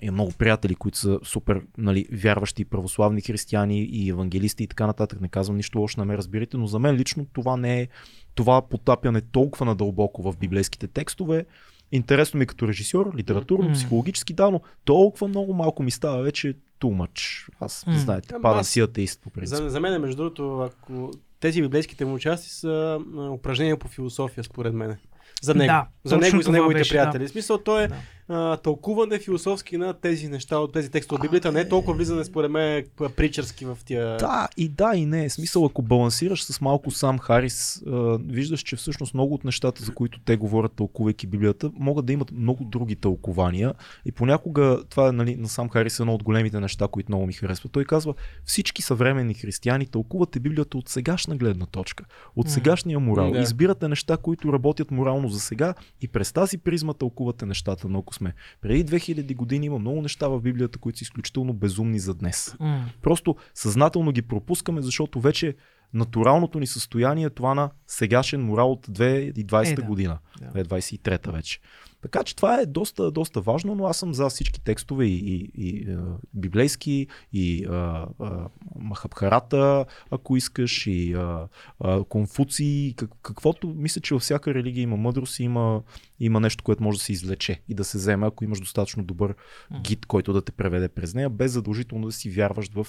има 0.01 0.13
много 0.13 0.31
приятели, 0.31 0.75
които 0.75 0.97
са 0.97 1.19
супер 1.23 1.61
нали, 1.77 2.05
вярващи 2.11 2.65
православни 2.65 3.21
християни 3.21 3.83
и 3.83 4.09
евангелисти 4.09 4.63
и 4.63 4.67
така 4.67 4.87
нататък. 4.87 5.21
Не 5.21 5.27
казвам 5.27 5.57
нищо 5.57 5.79
лошо, 5.79 5.99
не 5.99 6.05
ме 6.05 6.17
разбирате, 6.17 6.57
но 6.57 6.67
за 6.67 6.79
мен 6.79 6.95
лично 6.95 7.25
това 7.33 7.57
не 7.57 7.81
е 7.81 7.87
това 8.35 8.61
потапяне 8.61 9.21
толкова 9.21 9.65
надълбоко 9.65 10.31
в 10.31 10.37
библейските 10.37 10.87
текстове. 10.87 11.45
Интересно 11.91 12.37
ми 12.37 12.43
е 12.43 12.47
като 12.47 12.67
режисьор, 12.67 13.15
литературно, 13.15 13.73
психологически, 13.73 14.33
да, 14.33 14.51
но 14.51 14.61
толкова 14.85 15.27
много 15.27 15.53
малко 15.53 15.83
ми 15.83 15.91
става 15.91 16.23
вече 16.23 16.53
too 16.81 17.07
much. 17.07 17.49
Аз, 17.59 17.87
М. 17.87 17.99
знаете, 17.99 18.35
падам 18.41 18.63
си 18.63 18.79
атеист 18.79 19.21
по 19.21 19.29
принцип. 19.29 19.57
За, 19.57 19.69
за 19.69 19.79
мен, 19.79 20.01
между 20.01 20.17
другото, 20.17 20.59
ако 20.59 21.11
тези 21.39 21.61
библейските 21.61 22.05
му 22.05 22.19
части 22.19 22.49
са 22.49 22.99
упражнения 23.31 23.77
по 23.77 23.87
философия, 23.87 24.43
според 24.43 24.73
мен. 24.73 24.97
За 25.45 25.55
него. 25.55 25.67
Да, 25.67 25.85
за 26.03 26.17
него 26.17 26.39
и 26.39 26.43
за 26.43 26.51
неговите 26.51 26.79
беше, 26.79 26.89
приятели. 26.89 27.27
В 27.27 27.29
смисъл, 27.29 27.57
то 27.57 27.79
е 27.79 27.87
Да. 27.87 27.95
а, 28.29 28.57
тълкуване 28.57 29.19
философски 29.19 29.77
на 29.77 29.93
тези 29.93 30.27
неща 30.27 30.57
от 30.57 30.73
тези 30.73 30.91
текстове 30.91 31.15
от 31.15 31.21
Библията, 31.21 31.51
не 31.51 31.59
е 31.59 31.69
толкова 31.69 31.93
влизане, 31.93 32.23
според 32.23 32.51
мен, 32.51 32.85
п- 32.97 33.09
причърски 33.09 33.65
в 33.65 33.77
тия... 33.85 34.17
Да, 34.17 34.47
и 34.57 34.69
да, 34.69 34.91
и 34.95 35.05
не. 35.05 35.29
Смисъл, 35.29 35.65
ако 35.65 35.81
балансираш 35.81 36.43
с 36.43 36.61
малко 36.61 36.91
сам 36.91 37.19
Харис, 37.19 37.83
а, 37.87 38.17
виждаш, 38.27 38.59
че 38.61 38.75
всъщност 38.75 39.13
много 39.13 39.33
от 39.33 39.43
нещата, 39.43 39.83
за 39.83 39.93
които 39.93 40.19
те 40.25 40.35
говорят, 40.37 40.71
тълкувайки 40.73 41.27
Библията, 41.27 41.71
могат 41.79 42.05
да 42.05 42.13
имат 42.13 42.31
много 42.31 42.63
други 42.63 42.95
тълкования. 42.95 43.73
И 44.05 44.11
понякога, 44.11 44.79
това 44.89 45.07
е 45.07 45.11
нали, 45.11 45.35
на 45.35 45.47
сам 45.49 45.69
Харис 45.69 45.99
едно 45.99 46.13
от 46.13 46.23
големите 46.23 46.59
неща, 46.59 46.87
които 46.87 47.11
много 47.11 47.25
ми 47.27 47.33
харесва. 47.33 47.69
Той 47.69 47.85
казва, 47.85 48.13
всички 48.45 48.81
съвременни 48.81 49.33
християни 49.33 49.85
тълкувате 49.87 50.39
Библията 50.39 50.77
от 50.77 50.89
сегашна 50.89 51.35
гледна 51.35 51.65
точка, 51.65 52.03
от 52.35 52.45
М. 52.45 52.51
сегашния 52.51 52.99
морал. 52.99 53.31
Да. 53.31 53.39
Избирате 53.39 53.87
неща, 53.87 54.17
които 54.17 54.53
работят 54.53 54.91
морално 54.91 55.27
за 55.35 55.41
сега 55.41 55.73
и 56.01 56.07
през 56.07 56.33
тази 56.33 56.57
призма 56.57 56.93
тълкувате 56.93 57.45
нещата. 57.45 57.87
Но 57.87 57.99
ако 57.99 58.13
сме 58.13 58.33
преди 58.61 58.85
2000 58.85 59.35
години, 59.35 59.65
има 59.65 59.79
много 59.79 60.01
неща 60.01 60.27
в 60.27 60.41
Библията, 60.41 60.79
които 60.79 60.97
са 60.99 61.03
изключително 61.03 61.53
безумни 61.53 61.99
за 61.99 62.13
днес. 62.13 62.55
М. 62.59 62.85
Просто 63.01 63.35
съзнателно 63.53 64.11
ги 64.11 64.21
пропускаме, 64.21 64.81
защото 64.81 65.19
вече 65.19 65.55
натуралното 65.93 66.59
ни 66.59 66.67
състояние 66.67 67.25
е 67.25 67.29
това 67.29 67.53
на 67.53 67.69
сегашен 67.87 68.41
морал 68.45 68.71
от 68.71 68.87
2020 68.87 69.71
Е, 69.71 69.75
да. 69.75 69.81
година. 69.81 70.17
Да. 70.41 70.63
2023 70.63 71.31
вече. 71.31 71.59
Така 72.05 72.23
че 72.23 72.35
това 72.35 72.59
е 72.59 72.65
доста, 72.65 73.11
доста 73.11 73.41
важно, 73.41 73.75
но 73.75 73.85
аз 73.85 73.97
съм 73.97 74.13
за 74.13 74.29
всички 74.29 74.61
текстове 74.61 75.05
и, 75.05 75.15
и, 75.15 75.51
и 75.57 75.91
а, 75.91 76.17
библейски, 76.33 77.07
и 77.33 77.65
а, 77.65 78.07
а, 78.19 78.47
Махабхарата, 78.79 79.85
ако 80.11 80.37
искаш, 80.37 80.87
и 80.87 81.13
а, 81.13 81.47
а, 81.79 82.03
Конфуций, 82.03 82.93
как, 82.97 83.09
каквото 83.21 83.67
мисля, 83.67 84.01
че 84.01 84.13
във 84.13 84.23
всяка 84.23 84.53
религия 84.53 84.81
има 84.81 84.97
мъдрост 84.97 85.39
и 85.39 85.43
има, 85.43 85.81
има 86.19 86.39
нещо, 86.39 86.63
което 86.63 86.83
може 86.83 86.97
да 86.97 87.03
се 87.03 87.11
извлече 87.11 87.61
и 87.69 87.73
да 87.73 87.83
се 87.83 87.97
вземе, 87.97 88.27
ако 88.27 88.43
имаш 88.43 88.59
достатъчно 88.59 89.03
добър 89.03 89.35
гид, 89.81 90.05
който 90.05 90.33
да 90.33 90.41
те 90.41 90.51
преведе 90.51 90.89
през 90.89 91.13
нея, 91.13 91.29
без 91.29 91.51
задължително 91.51 92.05
да 92.05 92.11
си 92.11 92.29
вярваш 92.29 92.69
в 92.73 92.87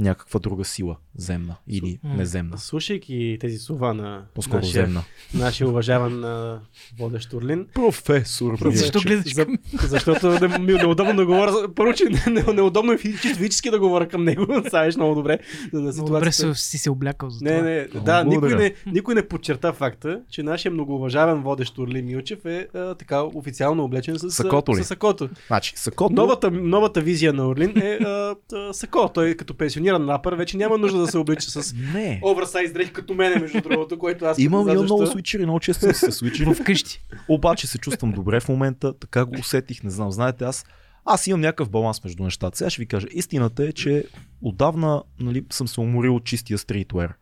някаква 0.00 0.40
друга 0.40 0.64
сила, 0.64 0.96
земна 1.16 1.56
или 1.68 1.98
неземна. 2.06 2.58
Слушайки 2.58 3.36
тези 3.40 3.58
слова 3.58 3.94
на 3.94 4.22
По-скоро 4.34 4.56
нашия, 4.56 4.84
земна. 4.84 5.02
нашия 5.34 5.68
уважаван 5.68 6.24
водещ 6.98 7.32
Орлин, 7.32 7.66
Професор. 7.74 8.58
Професор. 8.58 8.72
Защо 8.76 9.00
гледаш 9.00 9.34
за, 9.34 9.46
защото 9.80 10.28
не, 10.28 10.58
ми 10.58 10.72
е 10.72 10.76
неудобно 10.76 11.16
да 11.16 11.26
говоря, 11.26 11.52
първо, 11.74 11.92
че 11.92 12.04
не, 12.04 12.24
не, 12.32 12.52
неудобно 12.52 12.92
е 12.92 12.98
физически 12.98 13.70
да 13.70 13.78
говоря 13.78 14.08
към 14.08 14.24
него, 14.24 14.46
знаеш 14.70 14.96
много 14.96 15.14
добре. 15.14 15.38
За 15.72 15.80
да 15.80 15.92
Много 15.92 16.06
добре 16.06 16.32
ситуацията- 16.32 16.54
си, 16.54 16.68
си 16.68 16.78
се 16.78 16.90
облякал 16.90 17.30
за 17.30 17.44
Не, 17.44 17.50
това. 17.50 17.62
не, 17.62 17.88
Много 17.90 18.04
да, 18.04 18.24
никой 18.24 18.54
не, 18.54 18.74
никой 18.86 19.14
не 19.14 19.28
подчерта 19.28 19.72
факта, 19.72 20.20
че 20.30 20.42
нашия 20.42 20.72
многоуважаван 20.72 21.42
водещ 21.42 21.78
Орлин 21.78 22.06
Милчев 22.06 22.44
е 22.44 22.68
а, 22.74 22.94
така 22.94 23.22
официално 23.24 23.84
облечен 23.84 24.18
с 24.18 24.30
Сакото 24.30 24.76
ли? 24.76 24.84
С 24.84 24.86
сакото. 24.86 25.28
Значи, 25.46 25.72
сакото... 25.76 26.14
Новата, 26.14 26.50
новата 26.50 27.00
визия 27.00 27.32
на 27.32 27.48
Орлин 27.48 27.72
е 27.76 27.94
а, 27.94 28.34
а, 28.54 28.72
сако. 28.72 29.10
Той 29.14 29.34
като 29.34 29.54
пенсиониран 29.86 30.08
рапър 30.08 30.34
вече 30.34 30.56
няма 30.56 30.78
нужда 30.78 30.98
да 30.98 31.06
се 31.06 31.18
облича 31.18 31.50
с 31.50 31.74
Не. 31.94 32.20
оверсайз 32.24 32.72
дрехи 32.72 32.92
като 32.92 33.14
мене, 33.14 33.40
между 33.40 33.60
другото, 33.60 33.98
което 33.98 34.24
аз 34.24 34.38
Имам, 34.38 34.64
знам 34.64 34.84
много 34.84 35.06
свичери, 35.06 35.42
много 35.42 35.60
често 35.60 35.80
съм 35.80 35.94
се 35.94 36.12
свичери. 36.12 36.54
Вкъщи. 36.60 37.02
Обаче 37.28 37.66
се 37.66 37.78
чувствам 37.78 38.12
добре 38.12 38.40
в 38.40 38.48
момента, 38.48 38.98
така 38.98 39.24
го 39.24 39.36
усетих, 39.40 39.82
не 39.82 39.90
знам. 39.90 40.10
Знаете, 40.10 40.44
аз, 40.44 40.64
аз 41.04 41.26
имам 41.26 41.40
някакъв 41.40 41.70
баланс 41.70 42.04
между 42.04 42.22
нещата. 42.22 42.58
Сега 42.58 42.70
ще 42.70 42.82
ви 42.82 42.86
кажа, 42.86 43.06
истината 43.10 43.64
е, 43.64 43.72
че 43.72 44.04
отдавна 44.42 45.02
нали, 45.20 45.44
съм 45.50 45.68
се 45.68 45.80
уморил 45.80 46.16
от 46.16 46.24
чистия 46.24 46.58
стритвер. 46.58 47.14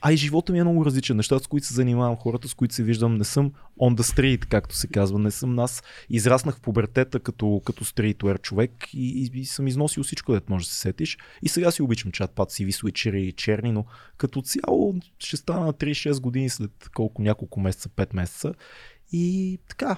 А 0.00 0.12
и 0.12 0.16
живота 0.16 0.52
ми 0.52 0.58
е 0.58 0.64
много 0.64 0.84
различен. 0.84 1.16
Нещата, 1.16 1.44
с 1.44 1.46
които 1.46 1.66
се 1.66 1.74
занимавам, 1.74 2.16
хората, 2.16 2.48
с 2.48 2.54
които 2.54 2.74
се 2.74 2.82
виждам, 2.82 3.16
не 3.16 3.24
съм 3.24 3.52
on 3.80 3.96
the 3.96 4.14
street, 4.14 4.46
както 4.46 4.74
се 4.74 4.86
казва. 4.86 5.18
Не 5.18 5.30
съм 5.30 5.54
нас. 5.54 5.82
Израснах 6.10 6.56
в 6.56 6.60
пубертета 6.60 7.20
като, 7.20 7.62
като 7.64 7.84
стритвер 7.84 8.38
човек 8.38 8.72
и, 8.92 9.30
и, 9.34 9.40
и, 9.40 9.44
съм 9.44 9.66
износил 9.66 10.02
всичко, 10.02 10.32
дето 10.32 10.52
може 10.52 10.64
да 10.64 10.70
се 10.70 10.80
сетиш. 10.80 11.18
И 11.42 11.48
сега 11.48 11.70
си 11.70 11.82
обичам 11.82 12.12
чатпад, 12.12 12.50
CV, 12.50 12.70
свичери 12.70 13.22
и 13.22 13.32
черни, 13.32 13.72
но 13.72 13.84
като 14.16 14.42
цяло 14.42 14.94
ще 15.18 15.36
стана 15.36 15.66
на 15.66 15.72
36 15.72 16.20
години 16.20 16.48
след 16.48 16.90
колко 16.94 17.22
няколко 17.22 17.60
месеца, 17.60 17.88
5 17.88 18.14
месеца. 18.14 18.54
И 19.12 19.58
така, 19.68 19.96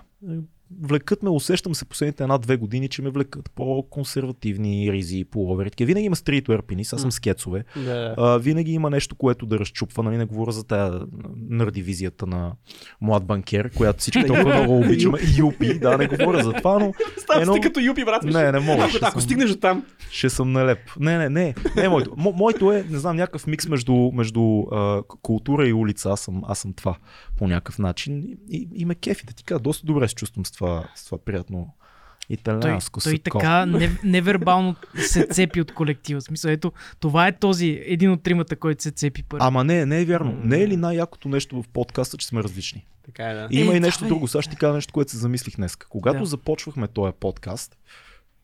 влекат 0.82 1.22
ме, 1.22 1.30
усещам 1.30 1.74
се 1.74 1.84
последните 1.84 2.22
една-две 2.22 2.56
години, 2.56 2.88
че 2.88 3.02
ме 3.02 3.10
влекат 3.10 3.50
по-консервативни 3.50 4.92
ризи, 4.92 5.24
пуловери. 5.24 5.70
Такива. 5.70 5.86
Винаги 5.86 6.06
има 6.06 6.16
стритвер 6.16 6.62
пенис, 6.62 6.92
аз 6.92 7.00
съм 7.00 7.12
скецове. 7.12 7.64
Да. 7.76 8.14
А, 8.18 8.38
винаги 8.38 8.72
има 8.72 8.90
нещо, 8.90 9.16
което 9.16 9.46
да 9.46 9.58
разчупва. 9.58 10.02
Нали, 10.02 10.16
не 10.16 10.24
говоря 10.24 10.52
за 10.52 10.64
тая 10.64 11.00
нърди 11.38 11.82
визията 11.82 12.26
на 12.26 12.52
млад 13.00 13.24
банкер, 13.24 13.70
която 13.70 13.98
всички 13.98 14.26
толкова 14.26 14.54
много 14.54 14.78
обичаме. 14.78 15.18
Юпи, 15.38 15.78
да, 15.78 15.98
не 15.98 16.06
говоря 16.08 16.42
за 16.42 16.52
това, 16.52 16.78
но 16.78 16.92
Ставам 17.18 17.42
едно- 17.42 17.60
като 17.62 17.80
юпи, 17.80 18.04
брат. 18.04 18.22
не, 18.22 18.52
не 18.52 18.60
мога. 18.60 18.84
Ако, 18.84 18.96
ако 18.96 19.10
съм- 19.12 19.20
стигнеш 19.20 19.50
до 19.50 19.56
там, 19.56 19.84
ще 20.10 20.30
съм 20.30 20.52
налеп. 20.52 20.78
Не, 21.00 21.18
не, 21.18 21.28
не, 21.28 21.54
не 21.76 21.88
моето. 21.88 22.14
Мо, 22.16 22.32
моето 22.32 22.72
е, 22.72 22.84
не 22.90 22.98
знам, 22.98 23.16
някакъв 23.16 23.46
микс 23.46 23.68
между, 23.68 24.10
между 24.14 24.40
а, 24.62 25.02
култура 25.22 25.68
и 25.68 25.72
улица. 25.72 26.10
Аз 26.10 26.20
съм, 26.20 26.42
аз 26.46 26.58
съм 26.58 26.72
това 26.72 26.96
по 27.38 27.48
някакъв 27.48 27.78
начин. 27.78 28.38
И, 28.50 28.68
и, 28.74 28.84
ме 28.84 28.94
кефи 28.94 29.26
да 29.26 29.32
ти 29.32 29.44
кажа, 29.44 29.58
доста 29.60 29.86
добре 29.86 30.08
се 30.08 30.14
чувствам 30.14 30.46
с 30.46 30.50
това, 30.50 30.88
с 30.94 31.04
това 31.04 31.18
приятно 31.18 31.74
Той, 32.28 32.34
италианско 32.34 33.00
той 33.00 33.12
сако. 33.12 33.22
така 33.22 33.66
не, 33.66 33.98
невербално 34.04 34.76
се 34.96 35.26
цепи 35.26 35.60
от 35.60 35.72
колектива. 35.72 36.20
В 36.20 36.24
смисъл, 36.24 36.50
ето, 36.50 36.72
това 37.00 37.26
е 37.26 37.38
този, 37.38 37.82
един 37.84 38.10
от 38.10 38.22
тримата, 38.22 38.56
който 38.56 38.82
се 38.82 38.90
цепи 38.90 39.22
първи. 39.22 39.44
Ама 39.44 39.64
не, 39.64 39.86
не 39.86 40.00
е 40.00 40.04
вярно. 40.04 40.40
Не 40.44 40.62
е 40.62 40.68
ли 40.68 40.76
най-якото 40.76 41.28
нещо 41.28 41.62
в 41.62 41.68
подкаста, 41.68 42.16
че 42.16 42.26
сме 42.26 42.42
различни? 42.42 42.86
така 43.04 43.24
е, 43.24 43.34
да. 43.34 43.48
И 43.50 43.60
има 43.60 43.72
Е, 43.72 43.76
и 43.76 43.80
нещо 43.80 43.98
това 43.98 44.06
е. 44.06 44.08
друго. 44.08 44.28
Сега 44.28 44.42
ще 44.42 44.50
ти 44.50 44.56
кажа 44.56 44.74
нещо, 44.74 44.92
което 44.92 45.10
се 45.10 45.16
замислих 45.16 45.56
днес. 45.56 45.76
Когато 45.76 46.18
Да. 46.18 46.26
започвахме 46.26 46.88
този 46.88 47.12
подкаст, 47.20 47.76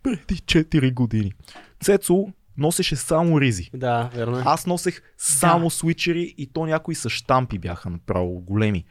преди 0.03 0.35
4 0.37 0.93
години, 0.93 1.33
Цецо 1.81 2.27
носеше 2.59 2.97
само 2.97 3.41
ризи. 3.41 3.71
Да, 3.75 4.11
верно 4.15 4.39
е. 4.39 4.43
Аз 4.45 4.67
носех 4.67 5.03
само 5.19 5.71
свичери 5.71 6.35
и 6.39 6.47
то 6.47 6.67
някои 6.67 6.95
са 6.95 7.11
штампи 7.11 7.59
бяха 7.59 7.91
направо 7.91 8.41
големи. 8.41 8.85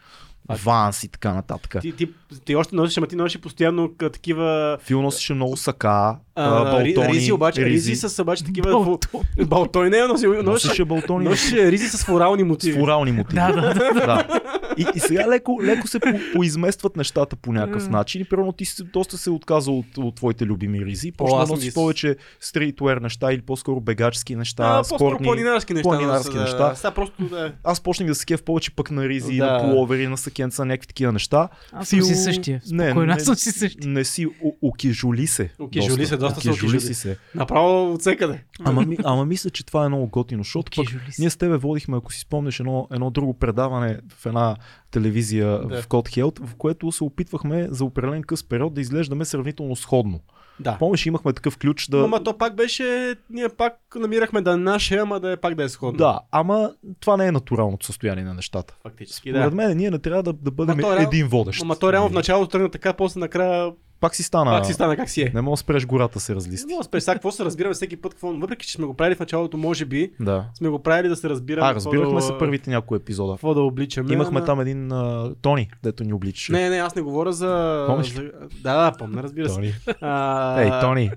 Ванс 0.50 1.04
и 1.04 1.08
така 1.08 1.34
нататък. 1.34 1.76
Ти, 1.82 1.92
ти, 1.92 2.10
ти 2.46 2.56
още 2.56 2.76
носиш, 2.76 2.98
ама 2.98 3.08
ти 3.08 3.16
носиш 3.16 3.42
постоянно 3.42 3.90
к- 3.90 4.10
такива 4.10 4.78
Фил 4.82 5.02
носеше 5.02 5.34
много 5.34 5.58
сака, 5.58 6.16
а, 6.36 6.50
балтони. 6.64 6.96
ризи, 7.08 7.32
обаче, 7.32 7.66
ризи, 7.66 7.96
с 7.96 8.22
обаче 8.22 8.44
такива... 8.46 8.72
Балтони. 8.72 9.24
Балтони 9.46 9.90
не 9.90 9.98
е 9.98 10.04
носил, 10.04 10.44
носеше, 10.44 10.86
балтони 10.86 11.26
носеше 11.26 11.72
ризи 11.72 11.88
с 11.88 12.06
флорални 12.06 12.42
с 12.42 12.46
мотиви. 12.46 12.74
флорални 12.74 13.12
мотиви. 13.12 13.36
Да, 13.36 13.52
да, 13.52 13.74
да. 13.74 13.94
да. 13.94 14.40
И, 14.78 14.86
и 14.96 15.00
сега 15.00 15.28
леко, 15.28 15.60
леко 15.64 15.88
се 15.88 16.00
по, 16.00 16.08
поизместват 16.34 16.96
нещата 16.96 17.36
по 17.36 17.54
някакъв 17.54 17.90
начин. 17.90 18.22
И 18.22 18.26
примерно 18.26 18.52
ти 18.52 18.66
си, 18.66 18.84
доста 18.84 19.18
се 19.18 19.30
отказа 19.30 19.72
от, 19.72 19.86
от 19.98 20.16
твоите 20.16 20.46
любими 20.46 20.86
ризи. 20.86 21.12
Почна 21.12 21.38
да 21.38 21.48
носиш 21.48 21.72
с- 21.72 21.74
повече 21.74 22.16
стритвер 22.40 22.98
неща 22.98 23.34
или 23.34 23.42
по-скоро 23.42 23.80
бегачски 23.80 24.36
неща, 24.36 24.64
А, 24.66 24.78
по-скоро 24.80 24.98
спортни. 25.00 25.26
планинарски 25.26 25.74
неща. 25.74 25.84
планинарски 25.84 26.36
да, 26.36 26.42
неща. 26.42 26.58
Да, 26.60 26.76
сега 26.76 26.92
просто 26.92 27.24
да. 27.24 27.52
Аз 27.64 27.82
почнах 27.82 28.08
да 28.08 28.16
се 28.16 28.26
кеф 28.26 28.44
повече 28.44 28.72
пък 28.72 28.92
на 28.92 29.08
ризи, 29.08 29.38
Да. 29.38 29.46
на 29.48 29.60
половери, 29.62 30.08
на 30.08 30.18
сакенца, 30.34 30.66
някакви 30.66 30.88
такива 30.88 31.12
неща. 31.12 31.50
Аз 31.72 31.90
съм 31.90 32.00
Фил- 32.00 32.04
си 32.04 32.16
същия. 32.16 32.62
Не, 32.68 32.86
Спокойно, 32.86 33.06
не, 33.06 33.14
аз 33.14 33.24
съм 33.24 33.36
си 33.36 33.52
същия. 33.52 33.88
Не 33.88 34.04
си, 34.04 34.28
о- 34.44 34.56
окежули 34.62 35.28
се. 35.28 35.50
Окежули 35.60 36.06
се, 36.06 36.18
доста 36.18 36.42
се 36.42 36.50
окежули. 36.50 36.82
си 36.82 36.94
се. 36.94 37.18
Направо 37.36 37.94
от 37.94 38.02
всекъде. 38.02 38.44
Ама, 38.62 38.86
ама 39.04 39.26
мисля, 39.26 39.50
че 39.50 39.66
това 39.66 39.86
е 39.86 39.90
много 39.90 40.08
готино, 40.08 40.44
защото 40.44 40.72
пък 40.76 40.90
си. 40.90 41.22
ние 41.22 41.30
с 41.30 41.38
тебе 41.38 41.58
водихме, 41.58 41.98
ако 41.98 42.14
си 42.14 42.20
спомнеш, 42.20 42.60
едно, 42.60 42.88
едно 42.92 43.10
друго 43.10 43.34
предаване 43.34 44.00
в 44.10 44.26
една 44.26 44.56
телевизия 44.92 45.48
Да. 45.60 45.82
в 45.82 45.88
Code 45.88 46.22
Health, 46.22 46.46
в 46.46 46.56
което 46.56 46.92
се 46.92 47.04
опитвахме 47.04 47.68
за 47.72 47.86
определен 47.86 48.22
къс 48.24 48.44
период 48.44 48.74
да 48.74 48.82
изглеждаме 48.82 49.26
сравнително 49.26 49.76
сходно. 49.76 50.20
Да. 50.60 50.78
Помниш, 50.80 51.06
имахме 51.06 51.34
такъв 51.34 51.58
ключ 51.58 51.88
да... 51.90 51.98
Ама 52.04 52.24
то 52.24 52.38
пак 52.38 52.56
беше, 52.56 53.16
ние 53.30 53.50
пак 53.50 53.74
намирахме 53.96 54.42
да 54.42 54.52
е 54.54 54.58
наше, 54.58 54.98
ама 54.98 55.20
да 55.20 55.32
е 55.32 55.38
пак 55.38 55.56
да 55.56 55.64
е 55.64 55.70
сходно. 55.70 55.98
Да, 55.98 56.20
ама 56.32 56.72
това 57.00 57.18
не 57.18 57.28
е 57.28 57.32
натуралното 57.32 57.86
състояние 57.86 58.24
на 58.24 58.34
нещата. 58.34 58.76
Фактически, 58.84 59.30
Според 59.30 59.50
да. 59.50 59.56
мен 59.56 59.78
ние 59.78 59.92
не 59.92 60.00
трябва 60.00 60.24
да, 60.24 60.34
да 60.34 60.52
бъдем 60.52 60.78
то 60.78 60.82
реално- 60.82 61.08
един 61.08 61.28
водещ. 61.28 61.62
Ама 61.62 61.76
то 61.76 61.94
реално 61.94 62.10
в 62.10 62.14
началото 62.14 62.52
тръгна 62.52 62.70
така, 62.70 62.94
после 62.94 63.20
накрая 63.20 63.72
Пак 64.04 64.16
си 64.16 64.24
стана... 64.24 64.52
пак 64.52 64.66
си 64.66 64.74
стана 64.74 64.96
как 64.96 65.10
си 65.10 65.22
е. 65.22 65.32
Не 65.34 65.42
мога 65.42 65.54
да 65.54 65.58
спреш 65.58 65.86
гората 65.86 66.20
се 66.20 66.36
разлисти. 66.36 66.74
Но 66.78 66.84
спрес, 66.84 67.04
сега 67.04 67.14
какво 67.14 67.32
се 67.32 67.46
разбираме 67.46 67.74
всеки 67.74 67.96
път, 67.98 68.14
какво, 68.14 68.34
въпреки 68.34 68.68
че 68.68 68.74
сме 68.74 68.86
го 68.86 68.94
правили 68.94 69.16
в 69.16 69.20
началото, 69.20 69.58
може 69.58 69.86
би, 69.86 70.12
Да. 70.20 70.46
сме 70.54 70.70
го 70.70 70.80
правили 70.80 71.08
да 71.08 71.16
се 71.16 71.30
разбираме. 71.30 71.68
А, 71.68 71.76
разбирахме 71.76 72.22
се 72.22 72.32
да, 72.32 72.38
първите 72.38 72.70
някои 72.70 72.98
епизода. 72.98 73.34
Какво 73.34 73.54
да 73.54 73.62
обличаме. 73.62 74.14
Имахме 74.14 74.38
ама- 74.38 74.46
там 74.46 74.62
един 74.62 74.92
а, 74.92 75.32
Тони, 75.42 75.70
дето 75.84 76.04
ни 76.04 76.14
обличаше. 76.14 76.52
Не, 76.52 76.70
не, 76.70 76.78
аз 76.78 76.96
не 76.96 77.02
говоря 77.02 77.34
за... 77.34 77.84
Помниш 77.88 78.14
за... 78.14 78.22
Да, 78.64 78.92
да, 78.92 78.98
помня, 78.98 79.24
разбира 79.24 79.50
се. 79.50 79.56
Тони. 79.56 79.74
А, 80.02 80.62
Ей, 80.62 80.72
Тони. 80.82 81.12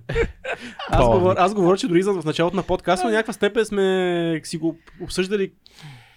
Аз 0.90 1.06
говоря, 1.08 1.34
аз 1.38 1.54
говоря, 1.54 1.76
че 1.76 1.88
дори 1.88 2.02
в 2.02 2.22
началото 2.24 2.56
на 2.56 2.62
подкаста, 2.62 3.08
в 3.08 3.12
някаква 3.12 3.32
степен 3.32 3.64
сме 3.64 4.40
си 4.44 4.56
го 4.56 4.76
обсъждали 5.02 5.50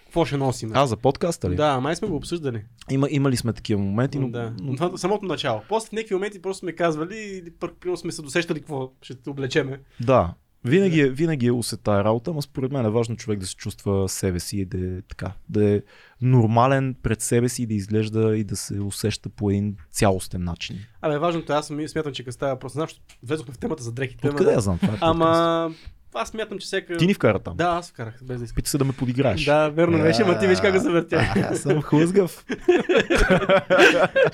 какво 0.09 0.25
ще 0.25 0.37
носим. 0.37 0.71
А, 0.73 0.87
за 0.87 0.97
подкаста 0.97 1.49
ли? 1.49 1.55
Да, 1.55 1.79
май 1.79 1.95
сме 1.95 2.07
го 2.07 2.15
обсъждали. 2.15 2.63
Има, 2.91 3.07
имали 3.11 3.37
сме 3.37 3.53
такива 3.53 3.81
моменти, 3.81 4.19
но, 4.19 4.29
да. 4.29 4.53
но 4.61 4.73
Но... 4.81 4.97
Самото 4.97 5.25
начало. 5.25 5.61
После 5.69 5.89
в 5.89 5.91
някакви 5.91 6.15
моменти 6.15 6.41
просто 6.41 6.59
сме 6.59 6.71
казвали 6.71 7.15
или 7.15 7.51
примерно 7.79 7.97
сме 7.97 8.11
се 8.11 8.21
досещали 8.21 8.59
какво 8.59 8.91
ще 9.01 9.15
те 9.15 9.29
облечеме. 9.29 9.79
Да. 10.01 10.33
Винаги 10.65 11.01
е, 11.01 11.09
винаги 11.09 11.47
е 11.47 11.51
усе 11.51 11.77
тая 11.77 12.03
работа, 12.03 12.33
но 12.33 12.41
според 12.41 12.71
мен 12.71 12.85
е 12.85 12.89
важно 12.89 13.15
човек 13.15 13.39
да 13.39 13.45
се 13.47 13.55
чувства 13.55 14.09
себе 14.09 14.39
си 14.39 14.57
и 14.57 14.65
да 14.65 14.77
е, 14.77 15.01
така, 15.01 15.31
да 15.49 15.69
е 15.69 15.81
нормален 16.21 16.95
пред 17.03 17.21
себе 17.21 17.49
си 17.49 17.63
и 17.63 17.65
да 17.65 17.73
изглежда 17.73 18.37
и 18.37 18.43
да 18.43 18.55
се 18.55 18.79
усеща 18.79 19.29
по 19.29 19.49
един 19.49 19.75
цялостен 19.91 20.43
начин. 20.43 20.77
Абе, 21.01 21.17
важното 21.19 21.53
е, 21.53 21.55
аз 21.55 21.65
смятам, 21.65 22.13
че 22.13 22.25
става 22.29 22.53
въпрос, 22.53 22.73
знам, 22.73 22.85
защото 22.85 23.01
влезохме 23.23 23.53
в 23.53 23.57
темата 23.57 23.83
за 23.83 23.91
дрехите. 23.91 24.27
ама- 24.27 24.33
Откъде 24.33 24.51
я 24.51 24.59
знам 24.59 24.77
това? 24.79 24.93
Е. 24.93 24.97
Ама, 25.01 25.71
аз 26.13 26.29
смятам, 26.29 26.59
че 26.59 26.65
всяка... 26.65 26.97
Ти 26.97 27.07
ни 27.07 27.13
вкара 27.13 27.39
там. 27.39 27.57
Да, 27.57 27.63
аз 27.65 27.89
вкарах, 27.89 28.19
без 28.23 28.37
да 28.39 28.45
искам. 28.45 28.55
Пита 28.55 28.69
се 28.69 28.77
да 28.77 28.85
ме 28.85 28.93
подиграеш. 28.93 29.45
Да, 29.45 29.69
верно 29.69 29.97
беше, 29.97 30.21
ама 30.21 30.39
ти 30.39 30.47
виж 30.47 30.59
как 30.61 30.73
го 30.73 30.79
завъртя. 30.79 31.15
А, 31.35 31.39
Аз 31.39 31.59
съм 31.59 31.81
хлъзгав. 31.81 32.45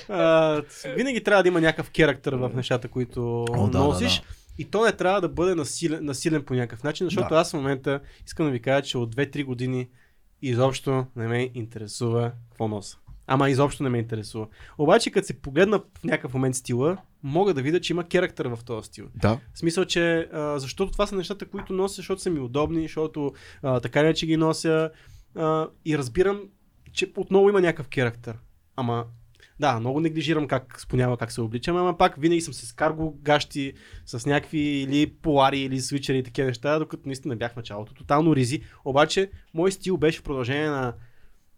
А, 0.08 0.62
винаги 0.96 1.22
трябва 1.24 1.42
да 1.42 1.48
има 1.48 1.60
някакъв 1.60 1.90
характер 1.96 2.32
в 2.32 2.50
нещата, 2.54 2.88
които 2.88 3.44
О, 3.50 3.68
да, 3.68 3.78
носиш. 3.78 4.16
да, 4.16 4.24
И 4.58 4.64
то 4.64 4.84
не 4.84 4.92
трябва 4.92 5.20
да 5.20 5.28
бъде 5.28 5.54
насилен, 5.54 6.04
насилен 6.04 6.42
по 6.42 6.54
някакъв 6.54 6.82
начин, 6.84 7.06
защото 7.06 7.28
Да. 7.28 7.40
аз 7.40 7.50
в 7.50 7.54
момента 7.54 8.00
искам 8.26 8.46
да 8.46 8.52
ви 8.52 8.60
кажа, 8.60 8.82
че 8.82 8.98
от 8.98 9.16
2-3 9.16 9.44
години 9.44 9.88
изобщо 10.42 11.06
не 11.16 11.28
ме 11.28 11.50
интересува 11.54 12.32
какво 12.50 12.68
носа. 12.68 12.96
Ама 13.26 13.50
изобщо 13.50 13.82
не 13.82 13.88
ме 13.88 13.98
интересува. 13.98 14.46
Обаче, 14.78 15.10
като 15.10 15.26
се 15.26 15.40
погледна 15.40 15.78
в 15.78 16.04
някакъв 16.04 16.34
момент 16.34 16.54
стила, 16.54 16.96
мога 17.22 17.54
да 17.54 17.62
видя, 17.62 17.80
че 17.80 17.92
има 17.92 18.04
характер 18.12 18.46
в 18.46 18.58
този 18.64 18.86
стил. 18.86 19.06
Да. 19.14 19.40
В 19.54 19.58
смисъл, 19.58 19.84
че 19.84 20.28
а, 20.32 20.58
защото 20.58 20.92
това 20.92 21.06
са 21.06 21.16
нещата, 21.16 21.46
които 21.46 21.72
нося, 21.72 21.94
защото 21.94 22.22
са 22.22 22.30
ми 22.30 22.40
удобни, 22.40 22.82
защото 22.82 23.32
а, 23.62 23.80
така 23.80 24.00
или 24.00 24.06
иначе 24.06 24.26
ги 24.26 24.36
нося 24.36 24.90
а, 25.34 25.68
и 25.84 25.98
разбирам, 25.98 26.40
че 26.92 27.12
отново 27.16 27.48
има 27.48 27.60
някакъв 27.60 27.88
характер. 27.94 28.34
Ама 28.76 29.04
да, 29.60 29.80
много 29.80 30.00
неглижирам 30.00 30.48
как 30.48 30.80
спонява 30.80 31.16
как 31.16 31.32
се 31.32 31.40
обличам, 31.40 31.76
ама 31.76 31.98
пак 31.98 32.14
винаги 32.18 32.40
съм 32.40 32.54
с 32.54 32.72
карго 32.72 33.18
гащи, 33.22 33.72
с 34.06 34.26
някакви 34.26 34.58
или 34.58 35.06
полари 35.06 35.58
или 35.58 35.80
свичери 35.80 36.18
и 36.18 36.22
такива 36.22 36.46
неща, 36.46 36.78
докато 36.78 37.02
наистина 37.06 37.36
бях 37.36 37.52
в 37.52 37.56
началото. 37.56 37.94
Тотално 37.94 38.36
ризи. 38.36 38.62
Обаче, 38.84 39.30
мой 39.54 39.72
стил 39.72 39.96
беше 39.96 40.18
в 40.18 40.22
продължение 40.22 40.70
на 40.70 40.94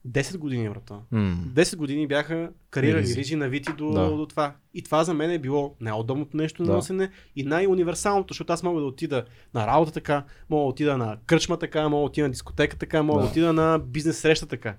10 0.04 0.36
години, 0.36 0.68
брато. 0.70 1.02
М. 1.10 1.36
10 1.46 1.76
години 1.76 2.06
бяха 2.06 2.50
карирани 2.70 3.02
Ризи. 3.02 3.16
ризи, 3.16 3.36
навити 3.36 3.72
до, 3.72 3.90
Да. 3.90 4.10
до 4.10 4.26
това. 4.26 4.54
И 4.74 4.82
това 4.82 5.04
за 5.04 5.14
мен 5.14 5.30
е 5.30 5.38
било 5.38 5.76
най-удобното 5.80 6.36
нещо 6.36 6.62
на 6.62 6.66
Да. 6.66 6.74
носене 6.74 7.10
и 7.36 7.44
най-универсалното, 7.44 8.34
защото 8.34 8.52
аз 8.52 8.62
мога 8.62 8.80
да 8.80 8.86
отида 8.86 9.24
на 9.54 9.66
работа 9.66 9.92
така, 9.92 10.24
мога 10.50 10.62
да 10.62 10.68
отида 10.68 10.98
на 10.98 11.18
кръчма 11.26 11.56
така, 11.56 11.88
мога 11.88 12.00
да 12.00 12.06
отида 12.06 12.26
на 12.26 12.30
дискотека 12.30 12.76
така, 12.76 13.02
мога 13.02 13.18
да, 13.18 13.24
Да. 13.24 13.30
отида 13.30 13.52
на 13.52 13.78
бизнес 13.78 14.18
среща 14.18 14.46
така. 14.46 14.76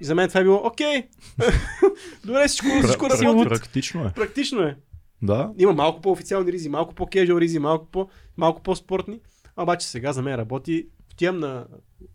И 0.00 0.04
за 0.04 0.14
мен 0.14 0.28
това 0.28 0.40
е 0.40 0.44
било 0.44 0.60
окей. 0.64 1.02
Добре, 2.26 2.48
всичко, 2.48 2.66
всичко 2.82 3.06
работи. 3.10 3.48
Практично 3.48 4.04
е. 4.04 4.12
Практично 4.12 4.62
е. 4.62 4.76
Да. 5.22 5.52
Има 5.58 5.72
малко 5.72 6.00
по-официални 6.00 6.52
ризи, 6.52 6.68
малко 6.68 6.94
по-кежуал 6.94 7.38
ризи, 7.38 7.58
малко, 7.58 7.86
по, 7.86 8.08
малко 8.36 8.62
по-спортни. 8.62 9.20
Обаче 9.56 9.86
сега 9.86 10.12
за 10.12 10.22
мен 10.22 10.34
работи. 10.34 10.86
Отивам 11.12 11.38
на... 11.38 11.66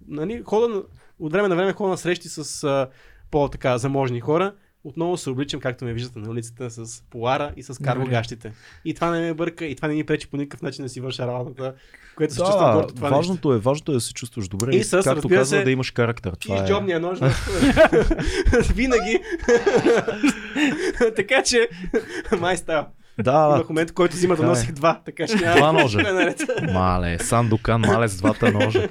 Нали, 0.07 0.41
хода 0.45 0.67
на, 0.67 0.81
от 1.22 1.32
време 1.32 1.47
на 1.47 1.55
време 1.55 1.74
хода 1.74 1.89
на 1.89 1.97
срещи 1.97 2.30
с 2.30 2.63
а, 2.63 2.88
по-така 3.32 3.78
заможни 3.78 4.19
хора. 4.19 4.53
Отново 4.84 5.17
се 5.17 5.30
обличам, 5.30 5.59
както 5.59 5.86
ме 5.86 5.93
виждате 5.93 6.19
на 6.19 6.30
улицата, 6.30 6.69
с 6.69 7.03
полара 7.09 7.53
и 7.57 7.63
с 7.63 7.84
карго 7.84 8.03
Добре. 8.03 8.15
гащите. 8.15 8.53
И 8.86 8.93
това 8.93 9.11
не 9.11 9.19
ме 9.22 9.34
бърка, 9.34 9.65
и 9.65 9.76
това 9.76 9.88
не 9.88 9.93
ни 9.93 10.03
пречи 10.03 10.28
по 10.28 10.38
никакъв 10.38 10.61
начин 10.61 10.86
да 10.86 10.89
си 10.89 11.01
върша 11.01 11.28
работата, 11.28 11.74
което 12.17 12.34
се 12.34 12.39
чувствам 12.39 12.74
горд 12.74 12.89
от 12.89 12.95
това 12.95 13.09
нещо. 13.09 13.17
важното 13.17 13.53
е, 13.53 13.59
важното 13.59 13.91
е 13.91 13.95
да 13.95 14.01
се 14.01 14.13
чувстваш 14.13 14.47
добре 14.47 14.76
И 14.76 14.78
и, 14.78 14.84
с, 14.84 15.03
както 15.03 15.30
казва, 15.30 15.45
се, 15.45 15.63
да 15.63 15.72
имаш 15.72 15.93
характер. 15.93 16.32
И 16.32 16.39
Това 16.39 16.57
с 16.57 16.61
е... 16.61 16.67
джобния 16.67 16.99
нож. 16.99 17.19
Винаги. 18.74 19.19
така 21.15 21.43
че, 21.43 21.69
май 22.39 22.57
става. 22.57 22.88
Да, 23.19 23.53
Имах 23.55 23.69
момент, 23.69 23.91
който 23.91 24.15
взима 24.15 24.36
да 24.36 24.43
е. 24.43 24.45
носих 24.45 24.72
два, 24.72 25.01
така 25.05 25.28
че 25.28 25.36
няма. 25.36 25.55
Два 25.55 25.72
ножа. 25.72 25.99
Мале, 26.74 27.19
Сандокан, 27.19 27.82
мале 27.82 28.07
с 28.07 28.17
двата 28.17 28.51
ножа. 28.51 28.89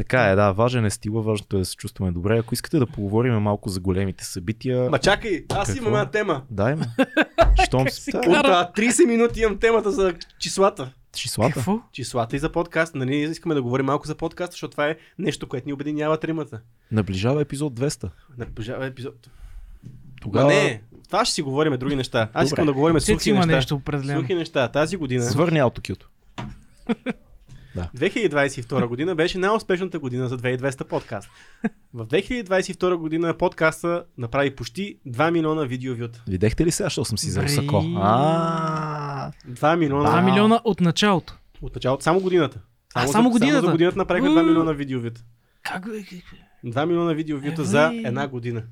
Така 0.00 0.22
е, 0.22 0.34
да, 0.34 0.52
важен 0.52 0.84
е 0.84 0.90
стила, 0.90 1.22
важното 1.22 1.56
е 1.56 1.58
да 1.58 1.64
се 1.64 1.76
чувстваме 1.76 2.12
добре. 2.12 2.38
Ако 2.38 2.54
искате 2.54 2.78
да 2.78 2.86
поговорим 2.86 3.34
малко 3.34 3.68
за 3.68 3.80
големите 3.80 4.24
събития, 4.24 4.90
Ма 4.90 4.98
чакай, 4.98 5.44
аз 5.50 5.68
Какво? 5.68 5.78
имам 5.78 5.94
една 5.94 6.10
тема. 6.10 6.42
дай 6.50 6.74
ме. 6.74 6.86
Щом 7.64 7.84
Как 7.84 7.92
с 7.92 7.96
си 7.96 8.10
да, 8.12 8.18
От 8.18 8.24
Кара. 8.24 8.48
а, 8.48 8.72
30 8.72 9.06
минути 9.06 9.40
имам 9.40 9.58
темата 9.58 9.90
за 9.92 10.14
числата. 10.38 10.92
числата. 11.12 11.54
Какво? 11.54 11.80
Числата 11.92 12.36
и 12.36 12.38
за 12.38 12.52
подкаст. 12.52 12.94
Нали, 12.94 13.16
искаме 13.16 13.54
да 13.54 13.62
говорим 13.62 13.86
малко 13.86 14.06
за 14.06 14.14
подкаст, 14.14 14.52
защото 14.52 14.70
това 14.70 14.88
е 14.88 14.96
нещо, 15.18 15.48
което 15.48 15.66
ни 15.66 15.72
обединява 15.72 16.16
тримата. 16.16 16.60
Наближава 16.92 17.42
епизод 17.42 17.74
200. 17.74 18.10
Наближава 18.38 18.86
епизод. 18.86 19.14
Тогава 20.20 20.46
Ма 20.46 20.52
не, 20.52 20.82
това 21.06 21.24
ще 21.24 21.34
си 21.34 21.42
говорим 21.42 21.72
други 21.72 21.96
неща. 21.96 22.18
Аз 22.22 22.28
Добре. 22.32 22.44
искам 22.44 22.66
да 22.66 22.72
говорим 22.72 23.00
сухи 23.00 23.30
има 23.30 23.38
неща. 23.38 23.56
нещо 23.56 23.74
определено. 23.74 24.20
Сухи 24.20 24.34
неща. 24.34 24.68
Тази 24.68 24.96
година, 24.96 25.22
свърни 25.22 25.58
аутокюто. 25.58 26.08
2022 27.76 28.86
година, 28.86 29.14
беше 29.14 29.38
най-успешната 29.38 29.98
година 29.98 30.28
за 30.28 30.38
2200 30.38 30.84
подкаст. 30.84 31.30
В 31.94 32.06
2022 32.06 32.94
година 32.94 33.34
подкаста 33.34 34.04
направи 34.18 34.50
почти 34.50 34.98
2 35.08 35.30
милиона 35.30 35.64
видеовюта. 35.64 36.22
Видяхте 36.28 36.66
ли 36.66 36.70
сега, 36.70 36.86
защото 36.86 37.04
съм 37.04 37.18
си 37.18 37.30
за 37.30 37.40
високо? 37.42 37.84
А, 37.96 39.30
2 39.46 39.76
милиона 39.76 40.10
2 40.10 40.14
Да. 40.14 40.22
милиона 40.22 40.60
от 40.64 40.80
началото. 40.80 41.38
от 41.62 41.74
началото, 41.74 42.02
само 42.04 42.20
годината. 42.20 42.60
А, 42.94 43.06
за- 43.06 43.12
само 43.12 43.30
годината? 43.30 43.54
Само 43.54 43.66
за 43.66 43.72
годината 43.72 43.98
направиха 43.98 44.26
2 44.28 44.42
милиона 44.42 44.72
видеовюта. 44.72 45.20
Как 45.62 45.86
бе? 45.86 46.04
2 46.64 46.86
милиона 46.86 47.12
видеовюта 47.12 47.62
Е, 47.62 47.64
за 47.64 47.90
бе. 47.90 47.96
една 47.98 48.28
година. 48.28 48.62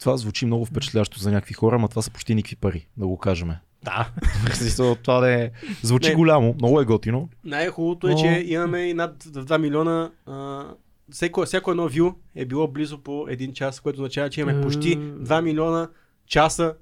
това 0.00 0.16
звучи 0.16 0.46
много 0.46 0.64
впечатляващо 0.66 1.18
за 1.18 1.30
някакви 1.30 1.54
хора, 1.54 1.76
ама 1.76 1.88
това 1.88 2.02
са 2.02 2.10
почти 2.10 2.34
никакви 2.34 2.56
пари, 2.56 2.86
да 2.96 3.06
го 3.06 3.18
кажем. 3.18 3.50
Да. 3.84 4.08
Смисъл, 4.52 4.94
това 4.94 5.20
да 5.20 5.32
е... 5.42 5.50
Звучи 5.82 6.08
Не. 6.08 6.14
голямо, 6.14 6.54
много 6.58 6.80
е 6.80 6.84
готино. 6.84 7.28
Най-хубавото 7.44 8.08
е, 8.08 8.10
Но- 8.10 8.16
че 8.18 8.44
имаме 8.46 8.78
и 8.80 8.94
над 8.94 9.24
2 9.24 9.58
милиона. 9.58 10.10
А, 10.26 10.64
всеко, 11.10 11.44
всяко 11.44 11.70
едно 11.70 11.88
вю 11.88 12.12
е 12.36 12.44
било 12.44 12.68
близо 12.68 12.98
по 12.98 13.10
1 13.10 13.52
час, 13.52 13.80
което 13.80 14.00
означава, 14.00 14.30
че 14.30 14.40
имаме 14.40 14.60
почти 14.62 14.92
Е. 14.92 14.96
2 14.96 15.40
милиона 15.42 15.88
часа 16.26 16.74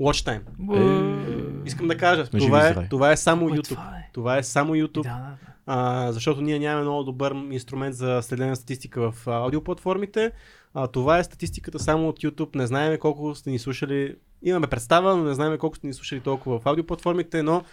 watch 0.00 0.26
time. 0.26 0.40
Бе. 0.58 1.66
Искам 1.66 1.88
да 1.88 1.96
кажа, 1.96 2.26
това 2.26 2.68
е, 2.68 2.88
това 2.88 3.12
е 3.12 3.16
само 3.16 3.50
YouTube. 3.50 3.68
това 3.68 3.94
е? 3.96 4.10
Това 4.12 4.38
е 4.38 4.42
само 4.42 4.74
YouTube, 4.74 5.02
да, 5.02 5.02
да. 5.02 5.36
а, 5.66 6.12
защото 6.12 6.40
ние 6.40 6.58
нямаме 6.58 6.82
много 6.82 7.04
добър 7.04 7.34
инструмент 7.50 7.94
за 7.94 8.18
следене 8.22 8.48
на 8.50 8.56
статистика 8.56 9.12
в 9.12 9.26
аудиоплатформите. 9.28 10.32
А, 10.76 10.86
това 10.86 11.18
е 11.18 11.24
статистиката 11.24 11.78
само 11.78 12.08
от 12.08 12.18
YouTube. 12.18 12.56
Не 12.56 12.66
знаем 12.66 12.98
колко 12.98 13.34
сте 13.34 13.50
ни 13.50 13.58
слушали. 13.58 14.14
Имаме 14.42 14.66
представа, 14.66 15.16
но 15.16 15.24
не 15.24 15.34
знаем 15.34 15.58
колко 15.58 15.76
сте 15.76 15.86
ни 15.86 15.94
слушали 15.94 16.20
толкова 16.20 16.58
в 16.58 16.66
аудиоплатформите, 16.66 17.42
но 17.42 17.64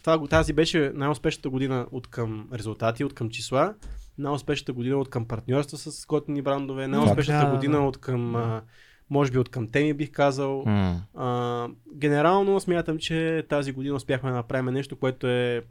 това, 0.00 0.18
го- 0.18 0.26
тази 0.26 0.52
беше 0.52 0.92
най-успешната 0.94 1.50
година 1.50 1.86
от 1.92 2.06
към 2.06 2.48
резултати, 2.54 3.04
от 3.04 3.14
към 3.14 3.30
числа. 3.30 3.74
Най-успешната 4.18 4.72
година 4.72 4.96
от 4.96 5.10
към 5.10 5.24
партньорства 5.24 5.78
с 5.78 6.06
готини 6.06 6.42
брандове. 6.42 6.88
Най-успешната 6.88 7.46
Да, 7.46 7.54
година 7.54 7.76
да. 7.76 7.82
от 7.82 7.96
към, 7.96 8.36
а, 8.36 8.62
може 9.10 9.32
би 9.32 9.38
от 9.38 9.48
към 9.48 9.68
теми 9.68 9.94
бих 9.94 10.10
казал. 10.10 10.62
М. 10.66 11.02
А, 11.14 11.68
генерално 11.94 12.60
смятам, 12.60 12.98
че 12.98 13.44
тази 13.48 13.72
година 13.72 13.94
успяхме 13.94 14.30
да 14.30 14.36
направим 14.36 14.74
нещо, 14.74 14.96
което 14.96 15.26
е 15.26 15.62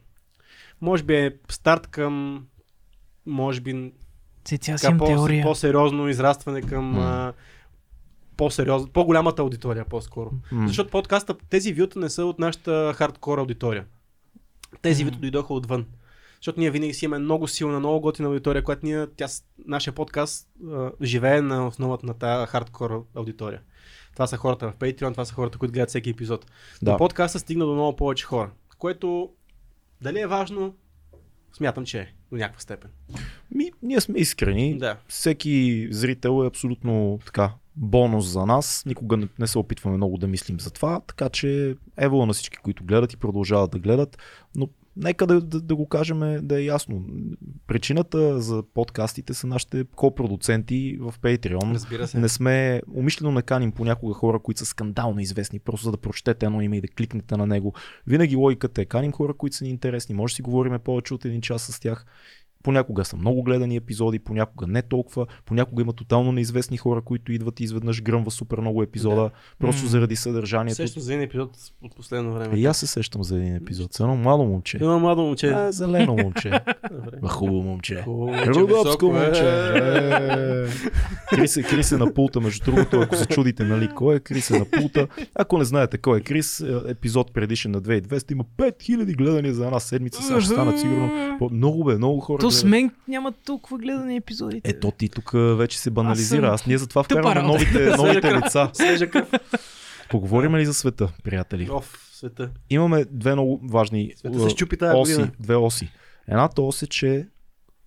може 0.81 1.03
би 1.03 1.15
е 1.15 1.35
старт 1.49 1.87
към 1.87 2.45
може 3.25 3.61
би 3.61 3.91
Имам 4.87 4.97
по- 4.97 5.05
теория. 5.05 5.43
по-сериозно 5.43 6.09
израстване 6.09 6.61
към 6.61 6.99
а, 6.99 7.33
по-сериозно, 8.37 8.87
по-голямата 8.87 9.41
аудитория 9.41 9.85
по-скоро. 9.85 10.31
М. 10.51 10.67
Защото 10.67 10.89
подкаста, 10.89 11.35
тези 11.49 11.73
вюта 11.73 11.99
не 11.99 12.09
са 12.09 12.25
от 12.25 12.39
нашата 12.39 12.93
хардкор 12.95 13.37
аудитория. 13.37 13.85
Тези 14.81 15.03
М. 15.03 15.09
вюта 15.09 15.19
дойдоха 15.21 15.53
отвън. 15.53 15.85
Защото 16.35 16.59
ние 16.59 16.71
винаги 16.71 16.93
си 16.93 17.05
имаме 17.05 17.23
много 17.23 17.47
силна, 17.47 17.79
много 17.79 18.01
готина 18.01 18.27
аудитория, 18.27 18.63
която 18.63 18.85
ние, 18.85 19.07
тя, 19.15 19.27
нашия 19.67 19.93
подкаст 19.93 20.47
а, 20.71 20.91
живее 21.01 21.41
на 21.41 21.67
основата 21.67 22.05
на 22.05 22.13
тази 22.13 22.47
хардкор 22.47 23.05
аудитория. 23.15 23.61
Това 24.13 24.27
са 24.27 24.37
хората 24.37 24.71
в 24.71 24.75
Patreon, 24.75 25.11
това 25.11 25.25
са 25.25 25.33
хората, 25.33 25.57
които 25.57 25.71
гледат 25.73 25.89
всеки 25.89 26.09
епизод. 26.09 26.45
Да. 26.81 26.91
Но 26.91 26.97
подкаста 26.97 27.39
стигна 27.39 27.65
до 27.65 27.73
много 27.73 27.95
повече 27.95 28.25
хора, 28.25 28.51
което 28.77 29.29
дали 30.01 30.19
е 30.19 30.27
важно, 30.27 30.75
смятам, 31.53 31.85
че 31.85 31.99
е 31.99 32.13
до 32.31 32.37
някаква 32.37 32.59
степен. 32.59 32.89
Ми, 33.51 33.71
ние 33.81 34.01
сме 34.01 34.19
искрени. 34.19 34.77
Да. 34.77 34.97
Всеки 35.07 35.87
зрител 35.91 36.43
е 36.43 36.47
абсолютно 36.47 37.19
така 37.25 37.53
бонус 37.75 38.25
за 38.25 38.45
нас. 38.45 38.83
Никога 38.85 39.17
не, 39.17 39.27
не 39.39 39.47
се 39.47 39.57
опитваме 39.57 39.97
много 39.97 40.17
да 40.17 40.27
мислим 40.27 40.59
за 40.59 40.71
това, 40.71 41.01
така 41.07 41.29
че 41.29 41.75
ево 41.97 42.25
на 42.25 42.33
всички, 42.33 42.57
които 42.57 42.83
гледат 42.83 43.13
и 43.13 43.17
продължават 43.17 43.71
да 43.71 43.79
гледат, 43.79 44.17
но 44.55 44.69
нека 44.99 45.27
да, 45.27 45.41
да, 45.41 45.61
да 45.61 45.75
го 45.75 45.87
кажем 45.87 46.39
да 46.41 46.59
е 46.59 46.63
ясно. 46.63 47.05
Причината 47.67 48.41
за 48.41 48.63
подкастите 48.73 49.33
са 49.33 49.47
нашите 49.47 49.85
копродуценти 49.95 50.97
в 50.99 51.13
Patreon. 51.21 51.73
Разбира 51.73 52.07
се. 52.07 52.19
Не 52.19 52.29
сме, 52.29 52.81
умишлено 52.93 53.31
не 53.31 53.41
каним 53.41 53.71
понякога 53.71 54.13
хора, 54.13 54.39
които 54.39 54.59
са 54.59 54.65
скандално 54.65 55.19
известни, 55.19 55.59
просто 55.59 55.83
за 55.83 55.91
да 55.91 55.97
прочетете 55.97 56.45
едно 56.45 56.61
име 56.61 56.77
и 56.77 56.81
да 56.81 56.87
кликнете 56.87 57.37
на 57.37 57.47
него. 57.47 57.73
Винаги 58.07 58.35
логиката 58.35 58.81
е 58.81 58.85
каним 58.85 59.11
хора, 59.11 59.33
които 59.33 59.55
са 59.55 59.63
ни 59.63 59.69
интересни, 59.69 60.15
може 60.15 60.31
да 60.31 60.35
си 60.35 60.41
говорим 60.41 60.79
повече 60.83 61.13
от 61.13 61.25
един 61.25 61.41
час 61.41 61.61
с 61.61 61.79
тях. 61.79 62.05
Понякога 62.64 63.05
са 63.05 63.18
много 63.18 63.43
гледани 63.43 63.76
епизоди, 63.76 64.20
понякога 64.20 64.68
не 64.68 64.82
толкова, 64.82 65.26
понякога 65.45 65.82
има 65.82 65.93
тотално 65.93 66.32
неизвестни 66.32 66.78
хора, 66.78 67.01
които 67.01 67.32
идват 67.32 67.60
и 67.60 67.64
изведнъж 67.64 68.01
гръмва 68.01 68.32
супер 68.32 68.57
много 68.57 68.84
епизода, 68.84 69.16
Да. 69.16 69.30
просто 69.60 69.84
М. 69.84 69.89
заради 69.89 70.16
съдържанието. 70.16 70.76
Сещам 70.76 71.01
за 71.03 71.14
един 71.14 71.24
епизод 71.24 71.51
от 71.84 71.95
последно 71.95 72.34
време. 72.34 72.55
Е, 72.55 72.60
и 72.60 72.66
аз 72.66 72.78
се 72.78 72.88
сещам 72.88 73.24
за 73.24 73.36
един 73.38 73.55
епизод. 73.55 73.93
С 73.93 73.99
едно 73.99 74.16
мало 74.16 74.45
момче. 74.45 74.78
Има 74.82 74.99
младо 74.99 75.22
момче. 75.22 75.47
А, 75.47 75.72
зелено 75.72 76.16
момче. 76.24 76.51
Хубаво 77.24 77.62
момче. 77.62 78.03
Момче, 78.07 78.45
Рудовско 78.47 79.05
е. 79.07 79.10
момче. 79.10 79.43
Е. 79.43 80.66
Крис 81.30 81.57
е, 81.57 81.64
Крис 81.64 81.91
е 81.91 81.97
на 81.97 82.14
пулта, 82.14 82.39
между 82.39 82.66
другото, 82.66 82.99
ако 82.99 83.16
се 83.16 83.26
чудите, 83.26 83.64
нали, 83.64 83.89
кой 83.89 84.16
е 84.16 84.20
Крис 84.20 84.49
е 84.49 84.60
на 84.60 84.66
пулта. 84.68 85.07
Ако 85.36 85.57
не 85.57 85.66
знаете 85.66 85.97
кой 85.97 86.18
е 86.18 86.22
Крис, 86.22 86.60
е, 86.60 86.82
епизод 86.88 87.34
предишен 87.34 87.72
на 87.72 87.82
2200 87.82 88.32
има 88.32 88.43
5000 88.57 89.16
гледания 89.16 89.53
за 89.53 89.66
една 89.66 89.80
седмица, 89.80 90.24
сега 90.24 90.41
ще 90.41 90.49
станат 90.49 90.80
сигурно. 90.80 91.38
Много 91.51 91.84
бе, 91.84 91.95
много 91.95 92.20
хора. 92.20 92.39
То 92.49 92.55
с 92.55 92.63
мен 92.63 92.91
няма 93.07 93.31
толкова 93.31 93.77
гледани 93.77 94.15
епизодите. 94.15 94.69
Ето 94.69 94.91
ти 94.91 95.09
тук 95.09 95.31
вече 95.33 95.79
се 95.79 95.89
банализира. 95.89 96.45
съм 96.45 96.53
Аз 96.53 96.65
ние 96.65 96.77
затова 96.77 97.03
вкарваме 97.03 97.41
новите, 97.41 97.95
новите 97.97 98.35
лица. 98.35 98.69
Свежа 98.73 99.09
кръв. 99.09 99.29
Поговорим 100.09 100.55
ли 100.55 100.65
за 100.65 100.73
света, 100.73 101.11
приятели? 101.23 101.69
Оф, 101.71 102.09
света. 102.11 102.49
Имаме 102.69 103.05
две 103.11 103.33
много 103.33 103.61
важни 103.63 104.13
Света 104.15 104.39
се 104.39 104.45
е, 104.45 104.49
щупи 104.49 104.77
тази 104.77 104.97
оси, 104.97 105.13
година. 105.13 105.31
две 105.39 105.55
оси. 105.55 105.91
Едната 106.27 106.61
ос 106.61 106.81
е, 106.81 106.87
че 106.87 107.27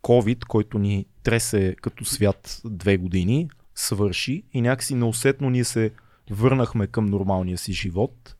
COVID, 0.03 0.45
който 0.45 0.79
ни 0.79 1.07
тресе 1.23 1.77
като 1.83 2.05
свят 2.05 2.61
две 2.65 2.97
години, 2.97 3.49
свърши 3.75 4.43
и 4.53 4.61
някакси 4.61 4.95
неусетно 4.95 5.51
ние 5.51 5.65
се 5.65 5.91
върнахме 6.31 6.87
към 6.87 7.07
нормалния 7.07 7.59
си 7.59 7.73
живот. 7.73 8.37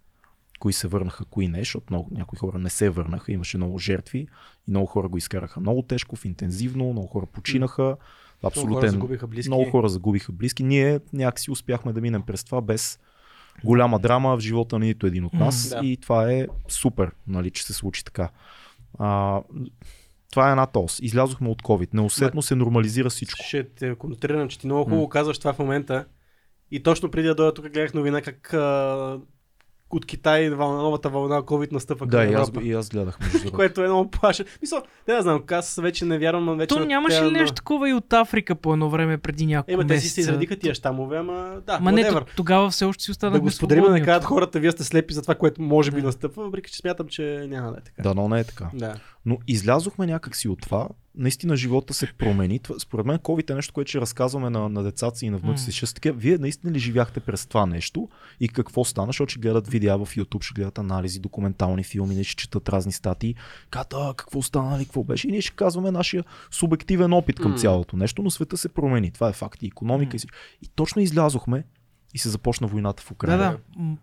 Кои 0.63 0.73
се 0.73 0.89
върнаха, 0.89 1.25
кои 1.25 1.49
не, 1.49 1.59
защото 1.59 1.87
много, 1.91 2.09
някои 2.11 2.39
хора 2.39 2.59
не 2.59 2.71
се 2.71 2.91
върнаха, 2.91 3.33
имаше 3.33 3.57
много 3.57 3.79
жертви 3.79 4.19
и 4.19 4.71
много 4.71 4.87
хора 4.87 5.09
го 5.09 5.19
изкараха 5.19 5.61
много 5.61 5.83
тежко, 5.83 6.17
в 6.17 6.25
интензивно, 6.25 6.93
много 6.93 7.07
хора 7.07 7.27
починаха. 7.27 7.97
Много 8.57 8.75
хора 8.75 8.91
загубиха 8.91 9.27
близки. 9.27 9.49
много 9.49 9.71
хора 9.71 9.89
загубиха 9.89 10.33
близки. 10.33 10.63
Ние 10.63 11.01
някакси 11.13 11.51
успяхме 11.51 11.93
да 11.93 12.01
минем 12.01 12.23
през 12.23 12.45
това 12.45 12.61
без 12.61 12.99
голяма 13.65 13.99
драма 13.99 14.37
в 14.37 14.41
живота 14.41 14.79
на 14.79 14.85
нито 14.85 15.07
един 15.07 15.25
от 15.25 15.33
нас. 15.33 15.71
М, 15.75 15.81
да. 15.81 15.87
И 15.87 15.97
това 15.97 16.33
е 16.33 16.47
супер, 16.69 17.11
нали, 17.27 17.51
че 17.51 17.65
се 17.65 17.73
случи 17.73 18.05
така. 18.05 18.29
А, 18.99 19.41
това 20.31 20.49
е 20.49 20.51
една 20.51 20.67
ос. 20.75 20.99
Излязохме 21.03 21.49
от 21.49 21.63
COVID. 21.63 21.95
Неусетно 21.95 22.43
се 22.43 22.55
нормализира 22.55 23.11
всичко. 23.11 23.45
Ще 23.45 23.69
те 23.69 23.95
контрирам, 23.95 24.49
че 24.49 24.59
ти 24.59 24.67
много 24.67 24.85
хубаво 24.85 25.09
казваш 25.09 25.39
това 25.39 25.53
в 25.53 25.59
момента. 25.59 26.07
И 26.71 26.83
точно 26.83 27.11
преди 27.11 27.29
да 27.29 27.35
дойда 27.35 27.55
тук 27.55 27.65
гледах 27.69 27.95
новина 27.95 28.23
как 28.23 28.55
а, 28.55 29.21
от 29.93 30.07
Китай 30.07 30.51
новата 30.51 31.09
вълна 31.09 31.43
COVID 31.43 31.73
настъпва 31.73 32.07
Да, 32.07 32.25
и 32.25 32.35
аз, 32.35 32.51
и 32.63 32.73
аз 32.73 32.89
гледах. 32.89 33.19
Което 33.53 33.81
е 33.81 33.87
много 33.87 34.11
плаша. 34.11 34.45
Мисля, 34.63 34.83
не 35.09 35.15
да 35.15 35.23
знам, 35.23 35.43
аз 35.51 35.77
вече 35.77 36.05
не 36.05 36.19
вярвам, 36.19 36.45
но 36.45 36.57
вече... 36.57 36.67
То 36.67 36.79
на 36.79 36.87
нямаше 36.87 37.17
тя- 37.17 37.23
ли 37.23 37.31
на- 37.31 37.39
нещо 37.39 37.55
такова 37.55 37.91
и 37.91 37.95
от 37.95 38.13
Африка 38.13 38.55
по 38.55 38.73
едно 38.73 38.91
време 38.91 39.19
преди 39.19 39.47
няколко 39.47 39.73
Ема 39.73 39.83
те 39.83 39.89
си 39.91 39.95
месеца? 39.97 40.15
се 40.15 40.21
изредиха 40.21 40.57
тия 40.57 40.75
щамове, 40.75 41.17
ама 41.17 41.57
да, 41.67 41.79
Ма 41.81 41.93
не, 41.93 42.11
тогава 42.37 42.71
все 42.71 42.85
още 42.85 43.05
си 43.05 43.09
Да 43.09 43.13
останахме 43.13 43.41
го 43.41 43.51
споделим, 43.51 43.85
да 43.85 44.03
кажат 44.03 44.25
хората, 44.25 44.61
вие 44.61 44.71
сте 44.73 44.85
слепи 44.85 45.15
за 45.15 45.23
това, 45.23 45.35
което 45.35 45.63
може 45.63 45.91
би 45.91 46.01
Да. 46.01 46.07
настъпва, 46.07 46.45
въпреки 46.45 46.71
че 46.71 46.77
смятам, 46.77 47.09
че 47.09 47.47
няма 47.49 47.73
да 47.73 47.79
е 47.79 47.83
така. 47.83 48.03
Да, 48.03 48.15
но 48.15 48.29
не 48.29 48.41
е 48.41 48.45
така. 48.45 48.71
Да. 48.75 48.95
Но 49.27 49.39
излязохме 49.49 50.07
някакси 50.07 50.49
от 50.49 50.61
това. 50.61 50.89
Наистина 51.15 51.57
живота 51.57 51.95
се 51.95 52.13
промени. 52.19 52.59
Това, 52.59 52.79
според 52.79 53.07
мен 53.07 53.19
COVID 53.19 53.51
е 53.51 53.55
нещо, 53.55 53.75
което 53.75 53.89
ще 53.89 54.01
разказваме 54.01 54.51
на, 54.51 54.69
на 54.69 54.83
децата 54.83 55.17
си 55.19 55.27
и 55.27 55.31
на 55.31 55.39
внуците 55.39 55.73
си. 55.73 55.77
Ще 55.77 55.95
такива, 55.95 56.17
Вие 56.17 56.39
наистина 56.39 56.73
ли 56.73 56.79
живяхте 56.79 57.21
през 57.21 57.47
това 57.47 57.67
нещо 57.67 58.09
и 58.41 58.49
какво 58.49 58.85
стана, 58.85 59.07
защото 59.07 59.31
ще 59.31 59.41
гледат 59.41 59.69
видеа 59.69 59.99
в 59.99 60.07
YouTube, 60.07 60.43
ще 60.43 60.55
гледат 60.55 60.79
анализи, 60.79 61.21
документални 61.21 61.85
филми, 61.85 62.15
не 62.15 62.25
ще 62.25 62.37
четат 62.37 62.69
разни 62.69 62.93
статии. 62.93 63.35
Ката, 63.71 64.15
какво 64.17 64.43
стана, 64.43 64.71
нали, 64.71 64.85
какво 64.85 65.05
беше. 65.05 65.29
И 65.29 65.33
ние 65.33 65.41
ще 65.41 65.57
казваме 65.57 65.91
нашия 65.91 66.25
субективен 66.51 67.13
опит 67.13 67.41
към 67.41 67.51
М. 67.51 67.57
цялото 67.59 67.97
нещо, 67.97 68.23
но 68.23 68.31
света 68.31 68.57
се 68.57 68.69
промени. 68.69 69.11
Това 69.11 69.29
е 69.29 69.33
факт. 69.33 69.63
И 69.63 69.67
економика 69.67 70.17
и 70.17 70.19
всичко. 70.19 70.37
И 70.63 70.69
точно 70.69 71.03
излязохме 71.03 71.65
и 72.15 72.19
се 72.19 72.29
започна 72.29 72.67
войната 72.67 73.03
в 73.03 73.09
Да, 73.09 73.13
Украина. 73.15 73.39
да. 73.43 73.59
М, 73.77 73.97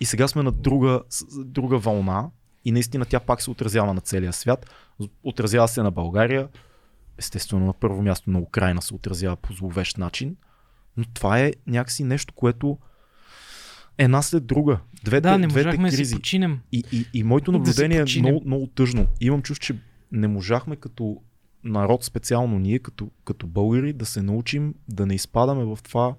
И 0.00 0.04
сега 0.04 0.28
сме 0.28 0.42
на 0.42 0.52
друга, 0.52 1.00
друга 1.36 1.78
вълна 1.78 2.30
и 2.66 2.72
наистина 2.72 3.04
тя 3.04 3.20
пак 3.20 3.42
се 3.42 3.50
отразява 3.50 3.94
на 3.94 4.00
целия 4.00 4.32
свят. 4.32 4.70
Отразява 5.22 5.68
се 5.68 5.82
на 5.82 5.90
България, 5.90 6.48
естествено 7.18 7.66
на 7.66 7.72
първо 7.72 8.02
място 8.02 8.30
на 8.30 8.38
Украина 8.38 8.82
се 8.82 8.94
отразява 8.94 9.36
по 9.36 9.52
зловещ 9.52 9.98
начин, 9.98 10.36
но 10.96 11.04
това 11.14 11.40
е 11.40 11.52
някакси 11.66 12.04
нещо, 12.04 12.34
което 12.34 12.78
една 13.98 14.22
след 14.22 14.46
друга. 14.46 14.78
Двете, 15.04 15.20
Да, 15.20 15.38
не 15.38 15.46
двете 15.46 15.66
можахме 15.66 15.88
да 15.88 15.92
си 15.92 15.96
кризи. 15.96 16.14
починем. 16.14 16.60
И, 16.72 16.82
и, 16.92 17.06
и 17.14 17.22
моето 17.22 17.52
Да 17.52 17.56
си 17.56 17.58
наблюдение 17.58 17.98
е 17.98 18.02
починем. 18.02 18.30
много, 18.30 18.46
много 18.46 18.66
тъжно. 18.66 19.06
Имам 19.20 19.42
чувство, 19.42 19.62
че 19.62 19.76
не 20.12 20.28
можахме 20.28 20.76
като 20.76 21.16
народ, 21.64 22.04
специално 22.04 22.58
ние, 22.58 22.78
като, 22.78 23.10
като 23.24 23.46
българи, 23.46 23.92
да 23.92 24.06
се 24.06 24.22
научим 24.22 24.74
да 24.88 25.06
не 25.06 25.14
изпадаме 25.14 25.64
в 25.64 25.78
това 25.82 26.14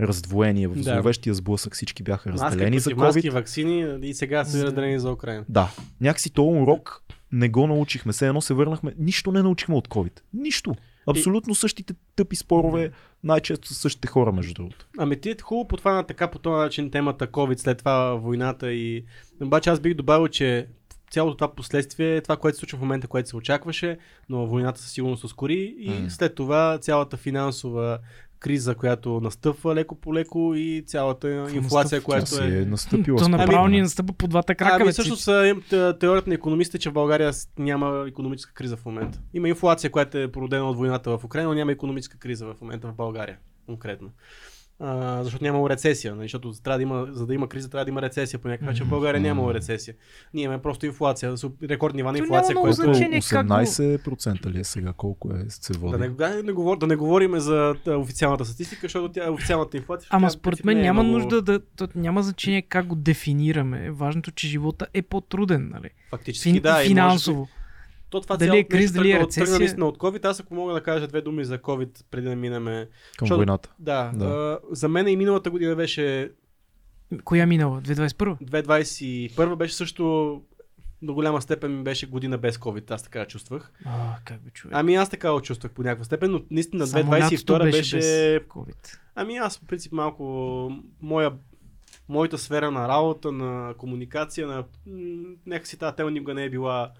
раздвоение, 0.00 0.68
в 0.68 0.74
Да. 0.74 0.82
зловещия 0.82 1.34
сблъсък. 1.34 1.74
Всички 1.74 2.02
бяха 2.02 2.30
Маски 2.30 2.44
разделени 2.46 2.78
за 2.78 2.90
против 2.90 3.00
COVID. 3.00 3.04
маски, 3.06 3.30
вакцини 3.30 3.98
и 4.02 4.14
сега 4.14 4.44
са 4.44 4.50
За- 4.50 4.64
разделени 4.66 5.00
за 5.00 5.12
Украина. 5.12 5.44
Да, 5.48 5.70
някакси 6.00 6.30
този 6.30 6.58
урок 6.58 7.02
не 7.32 7.48
го 7.48 7.66
научихме. 7.66 8.12
Все 8.12 8.26
едно 8.28 8.40
се 8.40 8.54
върнахме. 8.54 8.94
Нищо 8.98 9.32
не 9.32 9.42
научихме 9.42 9.74
от 9.74 9.88
COVID. 9.88 10.20
Нищо. 10.32 10.74
Абсолютно 11.06 11.54
същите 11.54 11.94
тъпи 12.16 12.36
спорове, 12.36 12.90
най-често 13.24 13.68
са 13.68 13.74
същите 13.74 14.08
хора, 14.08 14.32
между 14.32 14.54
другото. 14.54 14.86
Ами 14.98 15.20
ти 15.20 15.30
е 15.30 15.36
хубаво 15.42 15.68
потвана 15.68 16.04
така 16.04 16.28
по 16.28 16.38
този 16.38 16.54
начин 16.56 16.90
темата 16.90 17.26
COVID, 17.26 17.56
след 17.56 17.78
това 17.78 18.14
войната 18.14 18.72
и... 18.72 19.04
Обаче 19.42 19.70
аз 19.70 19.80
бих 19.80 19.94
добавил, 19.94 20.28
че 20.28 20.66
цялото 21.10 21.36
това 21.36 21.54
последствие 21.54 22.16
е 22.16 22.20
това, 22.20 22.36
което 22.36 22.56
се 22.56 22.60
случва 22.60 22.78
в 22.78 22.82
момента, 22.82 23.08
което 23.08 23.28
се 23.28 23.36
очакваше, 23.36 23.98
но 24.28 24.46
войната 24.46 24.80
със 24.80 24.92
сигурност 24.92 25.24
ускори 25.24 25.74
и 25.78 26.10
след 26.10 26.34
това 26.34 26.78
цялата 26.78 27.16
финансова 27.16 27.98
криза, 28.44 28.74
която 28.74 29.20
настъпва 29.20 29.74
леко 29.74 29.94
по 29.94 30.14
леко 30.14 30.52
и 30.56 30.84
цялата 30.86 31.46
инфлация, 31.54 32.02
която 32.02 32.42
е... 32.42 32.46
е 32.46 32.64
настъпила. 32.64 33.18
То 33.18 33.28
направо 33.28 33.68
ни 33.68 33.80
настъпа 33.80 34.12
по 34.12 34.28
двата 34.28 34.54
крака. 34.54 34.74
Ами 34.74 34.84
бе, 34.84 34.92
всъщност 34.92 35.20
цици. 35.20 35.30
а, 35.30 35.46
им- 35.46 35.62
те- 35.70 35.98
теорията 35.98 36.30
на 36.30 36.34
економистите, 36.34 36.78
че 36.78 36.90
в 36.90 36.92
България 36.92 37.30
няма 37.58 38.04
економическа 38.08 38.52
криза 38.54 38.76
в 38.76 38.84
момента. 38.84 39.20
Има 39.34 39.48
инфлация, 39.48 39.90
която 39.90 40.18
е 40.18 40.32
породена 40.32 40.64
от 40.70 40.76
войната 40.76 41.18
в 41.18 41.24
Украина, 41.24 41.48
но 41.48 41.54
няма 41.54 41.72
економическа 41.72 42.18
криза 42.18 42.46
в 42.46 42.54
момента 42.60 42.88
в 42.88 42.94
България 42.94 43.38
конкретно. 43.66 44.10
А, 44.80 45.22
защото 45.22 45.44
нямало 45.44 45.70
рецесия. 45.70 46.14
Нали? 46.14 46.24
Защото 46.24 46.52
трябва 46.54 46.78
да 46.78 46.82
има, 46.82 47.06
за 47.10 47.26
да 47.26 47.34
има 47.34 47.48
криза, 47.48 47.70
трябва 47.70 47.84
да 47.84 47.90
има 47.90 48.02
рецесия 48.02 48.40
по 48.40 48.48
някакъв 48.48 48.66
начин. 48.66 48.86
В 48.86 48.90
България 48.90 49.20
нямало 49.20 49.54
рецесия. 49.54 49.94
Ние 50.34 50.44
имаме 50.44 50.62
просто 50.62 50.86
инфлация, 50.86 51.34
рекордни 51.62 51.96
нива 51.96 52.12
на 52.12 52.18
инфлация, 52.18 52.54
което... 52.54 52.76
го- 52.76 52.82
18% 52.88 54.46
ли 54.46 54.60
е 54.60 54.64
сега? 54.64 54.92
Колко 54.92 55.30
е 55.30 55.44
се 55.48 55.72
води? 55.72 55.92
Да 55.92 55.98
не, 55.98 56.08
да, 56.08 56.42
не 56.42 56.52
говор, 56.52 56.78
да 56.78 56.86
не 56.86 56.96
говорим 56.96 57.38
за 57.38 57.74
официалната 57.88 58.44
статистика, 58.44 58.80
защото 58.82 59.08
тя 59.08 59.30
официалната 59.30 59.76
инфлация. 59.76 60.08
Ама 60.10 60.30
според 60.30 60.64
мен 60.64 60.78
е 60.78 60.82
няма 60.82 61.02
много- 61.02 61.18
нужда 61.18 61.42
да. 61.42 61.60
То, 61.76 61.88
няма 61.94 62.22
значение 62.22 62.62
как 62.62 62.86
го 62.86 62.94
дефинираме. 62.94 63.90
Важното, 63.90 64.30
че 64.30 64.48
живота 64.48 64.86
е 64.94 65.02
по-труден, 65.02 65.70
нали? 65.74 65.90
Фактически, 66.10 66.52
Фин, 66.52 66.62
да. 66.62 66.68
и 66.68 66.72
може 66.72 66.82
би- 66.82 66.88
финансово. 66.88 67.48
То 68.14 68.20
това 68.20 68.36
Дали 68.36 68.58
е 68.58 68.64
криз, 68.64 68.92
дали 68.92 69.10
е 69.10 69.20
рецесия? 69.20 69.44
Тръгна 69.44 69.58
наистина 69.58 69.86
от 69.86 69.98
COVID. 69.98 70.24
Аз 70.24 70.40
ако 70.40 70.54
мога 70.54 70.72
да 70.72 70.82
кажа 70.82 71.08
две 71.08 71.20
думи 71.20 71.44
за 71.44 71.58
COVID 71.58 72.04
преди 72.10 72.28
да 72.28 72.36
минеме. 72.36 72.88
Към 73.16 73.26
защото- 73.26 73.38
войната. 73.38 73.72
Да, 73.78 74.12
Да. 74.14 74.24
А, 74.24 74.58
за 74.70 74.88
мен 74.88 75.08
и 75.08 75.16
миналата 75.16 75.50
година 75.50 75.76
беше 75.76 76.30
Коя 77.24 77.46
минала? 77.46 77.80
2021? 77.80 78.38
2021 78.40 79.56
беше 79.56 79.74
също 79.74 80.42
до 81.02 81.14
голяма 81.14 81.42
степен 81.42 81.76
ми 81.78 81.84
беше 81.84 82.06
година 82.06 82.38
без 82.38 82.58
COVID, 82.58 82.90
аз 82.90 83.02
така 83.02 83.26
чувствах. 83.26 83.72
А, 83.84 84.16
как 84.24 84.40
бе 84.42 84.50
човек. 84.50 84.76
Ами 84.76 84.94
аз 84.94 85.10
така 85.10 85.40
чувствах 85.42 85.72
по 85.72 85.82
някаква 85.82 86.04
степен, 86.04 86.30
но 86.30 86.42
наистина 86.50 86.86
Само 86.86 87.12
лятото 87.12 87.52
2022 87.52 87.70
беше... 87.70 87.96
без 87.96 88.42
COVID. 88.48 88.98
Ами 89.14 89.36
аз 89.36 89.58
по 89.58 89.66
принцип 89.66 89.92
малко 89.92 90.72
моя, 91.00 91.32
моята 92.08 92.38
сфера 92.38 92.70
на 92.70 92.88
работа, 92.88 93.32
на 93.32 93.74
комуникация, 93.78 94.46
на... 94.46 94.64
някакси 95.46 95.78
тази 95.78 95.96
тема 95.96 96.10
никога 96.10 96.34
не 96.34 96.44
е 96.44 96.50
била 96.50 96.92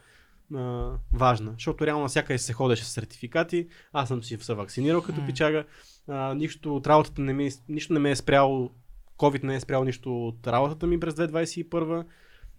а, 0.55 0.91
важна, 1.13 1.53
защото 1.53 1.87
реално 1.87 2.09
всяка 2.09 2.39
се 2.39 2.53
ходеше 2.53 2.85
с 2.85 2.89
сертификати, 2.89 3.69
аз 3.93 4.09
съм 4.09 4.23
си 4.23 4.39
се 4.41 4.55
вакцинирал 4.55 5.03
като 5.03 5.21
М. 5.21 5.27
пичага, 5.27 5.65
а, 6.09 6.35
нищо 6.35 6.77
от 6.77 6.87
работата 6.87 7.23
не 7.23 7.33
ми, 7.33 7.51
нищо 7.69 7.93
не 7.93 8.01
ме 8.01 8.11
е 8.11 8.17
спряло, 8.17 8.71
COVID 9.19 9.45
не 9.45 9.55
е 9.55 9.61
спрял 9.61 9.85
нищо 9.85 10.27
от 10.27 10.47
работата 10.47 10.87
ми 10.87 11.01
през 11.01 11.15
2021, 11.15 12.05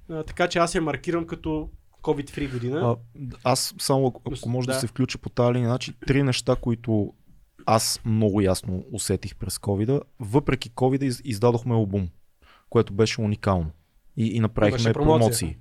а, 0.09 0.23
така 0.23 0.47
че 0.47 0.59
аз 0.59 0.75
я 0.75 0.81
маркирам 0.81 1.27
като 1.27 1.69
COVID-free 2.01 2.51
година. 2.51 2.79
А, 2.79 2.95
аз 3.43 3.75
само 3.79 4.07
ако, 4.07 4.21
ако 4.25 4.49
може 4.49 4.67
да. 4.67 4.73
Да. 4.73 4.79
се 4.79 4.87
включа 4.87 5.17
по 5.17 5.29
тази 5.29 5.53
линия, 5.53 5.69
значи 5.69 5.93
три 6.07 6.23
неща, 6.23 6.55
които 6.55 7.13
аз 7.65 8.01
много 8.05 8.41
ясно 8.41 8.85
усетих 8.91 9.35
през 9.35 9.57
covid 9.57 10.01
Въпреки 10.19 10.71
covid 10.71 11.03
из, 11.03 11.21
издадохме 11.23 11.73
албум, 11.75 12.09
което 12.69 12.93
беше 12.93 13.21
уникално. 13.21 13.71
И, 14.17 14.35
и 14.35 14.39
направихме 14.39 14.93
промоции. 14.93 15.57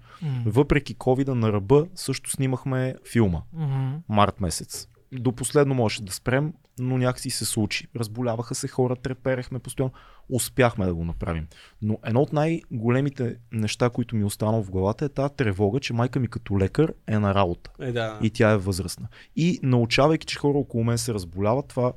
Въпреки 0.46 0.96
covid 0.96 1.28
на 1.28 1.52
ръба 1.52 1.86
също 1.94 2.30
снимахме 2.30 2.94
филма. 3.12 3.42
Мгм. 3.52 3.96
март 4.08 4.40
месец. 4.40 4.88
До 5.12 5.32
последно 5.32 5.74
можеше 5.74 6.02
да 6.02 6.12
спрем, 6.12 6.52
но 6.78 6.98
някакси 6.98 7.30
се 7.30 7.44
случи. 7.44 7.88
Разболяваха 7.96 8.54
се 8.54 8.68
хора, 8.68 8.96
треперехме 8.96 9.58
постоянно. 9.58 9.92
Успяхме 10.28 10.86
да 10.86 10.94
го 10.94 11.04
направим. 11.04 11.46
Но 11.82 11.98
едно 12.04 12.20
от 12.20 12.32
най-големите 12.32 13.36
неща, 13.52 13.90
които 13.90 14.16
ми 14.16 14.24
остана 14.24 14.62
в 14.62 14.70
главата 14.70 15.04
е 15.04 15.08
тази 15.08 15.34
тревога, 15.34 15.80
че 15.80 15.92
майка 15.92 16.20
ми 16.20 16.28
като 16.28 16.58
лекар 16.58 16.92
е 17.06 17.18
на 17.18 17.34
работа. 17.34 17.70
Е, 17.80 17.92
да. 17.92 18.18
И 18.22 18.30
тя 18.30 18.50
е 18.50 18.56
възрастна. 18.56 19.08
И 19.36 19.60
научавайки, 19.62 20.26
че 20.26 20.38
хора 20.38 20.58
около 20.58 20.84
мен 20.84 20.98
се 20.98 21.14
разболяват, 21.14 21.68
това 21.68 21.92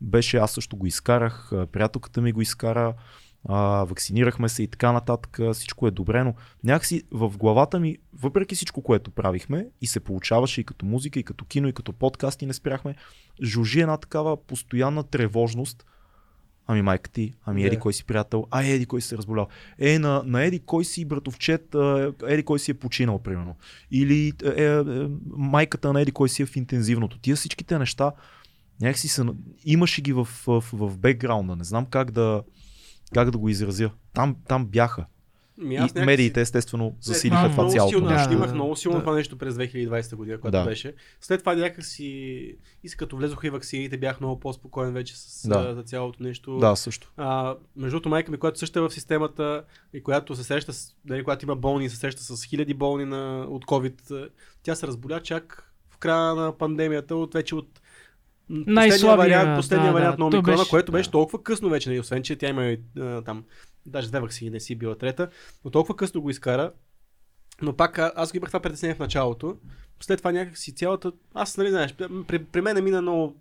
беше, 0.00 0.36
аз 0.36 0.50
също 0.50 0.76
го 0.76 0.86
изкарах, 0.86 1.52
приятелката 1.72 2.20
ми 2.20 2.32
го 2.32 2.42
изкара, 2.42 2.94
а, 3.44 3.84
вакцинирахме 3.84 4.48
се 4.48 4.62
и 4.62 4.68
така 4.68 4.92
нататък, 4.92 5.40
всичко 5.52 5.86
е 5.86 5.90
добре, 5.90 6.24
но 6.24 6.34
някакси 6.64 7.02
в 7.10 7.38
главата 7.38 7.80
ми, 7.80 7.96
въпреки 8.12 8.54
всичко, 8.54 8.82
което 8.82 9.10
правихме 9.10 9.66
и 9.80 9.86
се 9.86 10.00
получаваше 10.00 10.60
и 10.60 10.64
като 10.64 10.86
музика, 10.86 11.20
и 11.20 11.22
като 11.22 11.44
кино, 11.44 11.68
и 11.68 11.72
като 11.72 11.92
подкасти 11.92 12.46
не 12.46 12.52
спряхме, 12.52 12.94
жужи 13.42 13.80
една 13.80 13.96
такава 13.96 14.36
постоянна 14.36 15.02
тревожност, 15.02 15.84
Ами 16.70 16.82
майка 16.82 17.10
ти, 17.10 17.34
ами. 17.44 17.64
Еди 17.64 17.76
кой 17.76 17.92
си 17.92 18.04
приятел, 18.04 18.46
а 18.50 18.64
Еди 18.64 18.86
кой 18.86 19.00
си 19.00 19.08
се 19.08 19.16
разболял. 19.16 19.48
Е, 19.78 19.98
на, 19.98 20.22
на 20.26 20.44
Еди 20.44 20.60
кой 20.60 20.84
си 20.84 21.04
братовчет, 21.04 21.74
Еди 22.26 22.42
кой 22.42 22.58
си 22.58 22.70
е 22.70 22.74
починал, 22.74 23.18
примерно. 23.18 23.56
Или 23.90 24.32
е, 24.44 24.62
е, 24.62 24.78
е, 24.78 24.82
майката 25.26 25.92
на 25.92 26.00
Еди 26.00 26.12
кой 26.12 26.28
си 26.28 26.42
е 26.42 26.46
в 26.46 26.56
интензивното. 26.56 27.18
Тия 27.18 27.36
всичките 27.36 27.78
неща, 27.78 28.12
някакси 28.80 29.08
са, 29.08 29.26
имаше 29.64 30.02
ги 30.02 30.12
в, 30.12 30.28
в, 30.46 30.64
в 30.72 30.98
бекграунда. 30.98 31.56
Не 31.56 31.64
знам 31.64 31.86
как 31.86 32.10
да, 32.10 32.42
как 33.14 33.30
да 33.30 33.38
го 33.38 33.48
изразя. 33.48 33.90
Там, 34.14 34.36
там 34.48 34.66
бяха. 34.66 35.06
Ми, 35.60 35.74
И 35.74 35.78
някакси- 35.78 36.04
медиите 36.04 36.40
естествено 36.40 36.96
засилиха 37.00 37.40
а, 37.40 37.50
това 37.50 37.62
много 37.62 37.72
цялото 37.72 37.98
силно, 37.98 38.10
нещо. 38.10 38.28
Да, 38.28 38.34
Имах 38.34 38.54
много 38.54 38.76
силно 38.76 38.96
да. 38.96 39.02
това 39.02 39.14
нещо 39.14 39.38
през 39.38 39.54
2020 39.54 40.16
година, 40.16 40.40
което 40.40 40.58
Да. 40.58 40.64
беше. 40.64 40.94
След 41.20 41.40
това 41.40 41.54
някакси 41.54 42.04
и 42.84 42.88
като 42.90 43.16
влезоха 43.16 43.46
и 43.46 43.50
ваксините, 43.50 43.96
бях 43.96 44.20
много 44.20 44.40
по-спокоен 44.40 44.92
вече 44.92 45.14
с, 45.16 45.48
Да. 45.48 45.74
за 45.74 45.82
цялото 45.82 46.22
нещо. 46.22 46.58
Да, 46.58 46.76
също. 46.76 47.12
А, 47.16 47.56
между 47.76 47.94
другото, 47.94 48.08
майка 48.08 48.30
ми, 48.30 48.38
която 48.38 48.58
също 48.58 48.78
е 48.78 48.82
в 48.82 48.90
системата 48.90 49.64
и 49.92 50.02
която 50.02 50.36
се 50.36 50.44
среща, 50.44 50.72
с, 50.72 50.94
дали, 51.04 51.24
когато 51.24 51.44
има 51.44 51.56
болни 51.56 51.84
и 51.84 51.90
се 51.90 51.96
среща 51.96 52.22
с 52.22 52.44
хиляди 52.44 52.74
болни 52.74 53.04
на, 53.04 53.46
от 53.48 53.64
COVID, 53.64 54.24
е, 54.24 54.28
тя 54.62 54.74
се 54.74 54.86
разболя 54.86 55.20
чак 55.20 55.72
в 55.90 55.98
края 55.98 56.34
на 56.34 56.58
пандемията, 56.58 57.16
от 57.16 57.34
вече 57.34 57.54
от 57.54 57.80
последния 58.48 59.16
вариант, 59.16 59.58
последния 59.58 59.86
да, 59.86 59.92
вариант 59.92 60.16
да, 60.16 60.20
на 60.20 60.26
омикрона, 60.26 60.56
беше- 60.56 60.70
което 60.70 60.92
беше 60.92 61.08
да. 61.08 61.12
толкова 61.12 61.42
късно 61.42 61.68
вече, 61.68 61.88
нали, 61.88 62.00
освен 62.00 62.22
че 62.22 62.36
тя 62.36 62.48
има 62.48 62.76
а, 62.98 63.22
там, 63.22 63.44
даже 63.86 64.08
две 64.08 64.20
ваксини, 64.20 64.50
не 64.50 64.60
си 64.60 64.74
била 64.74 64.98
трета, 64.98 65.28
но 65.64 65.70
толкова 65.70 65.96
късно 65.96 66.22
го 66.22 66.30
изкара, 66.30 66.72
но 67.62 67.72
пак 67.76 67.98
аз 67.98 68.32
го 68.32 68.36
имах 68.36 68.48
това 68.48 68.60
притеснение 68.60 68.94
в 68.94 68.98
началото. 68.98 69.56
След 70.00 70.18
това 70.18 70.32
някакси 70.32 70.74
цялата... 70.74 71.12
Аз, 71.34 71.56
нали 71.56 71.70
знаеш, 71.70 71.94
при, 72.26 72.44
при 72.44 72.60
мен 72.60 72.84
мина 72.84 73.02
много 73.02 73.36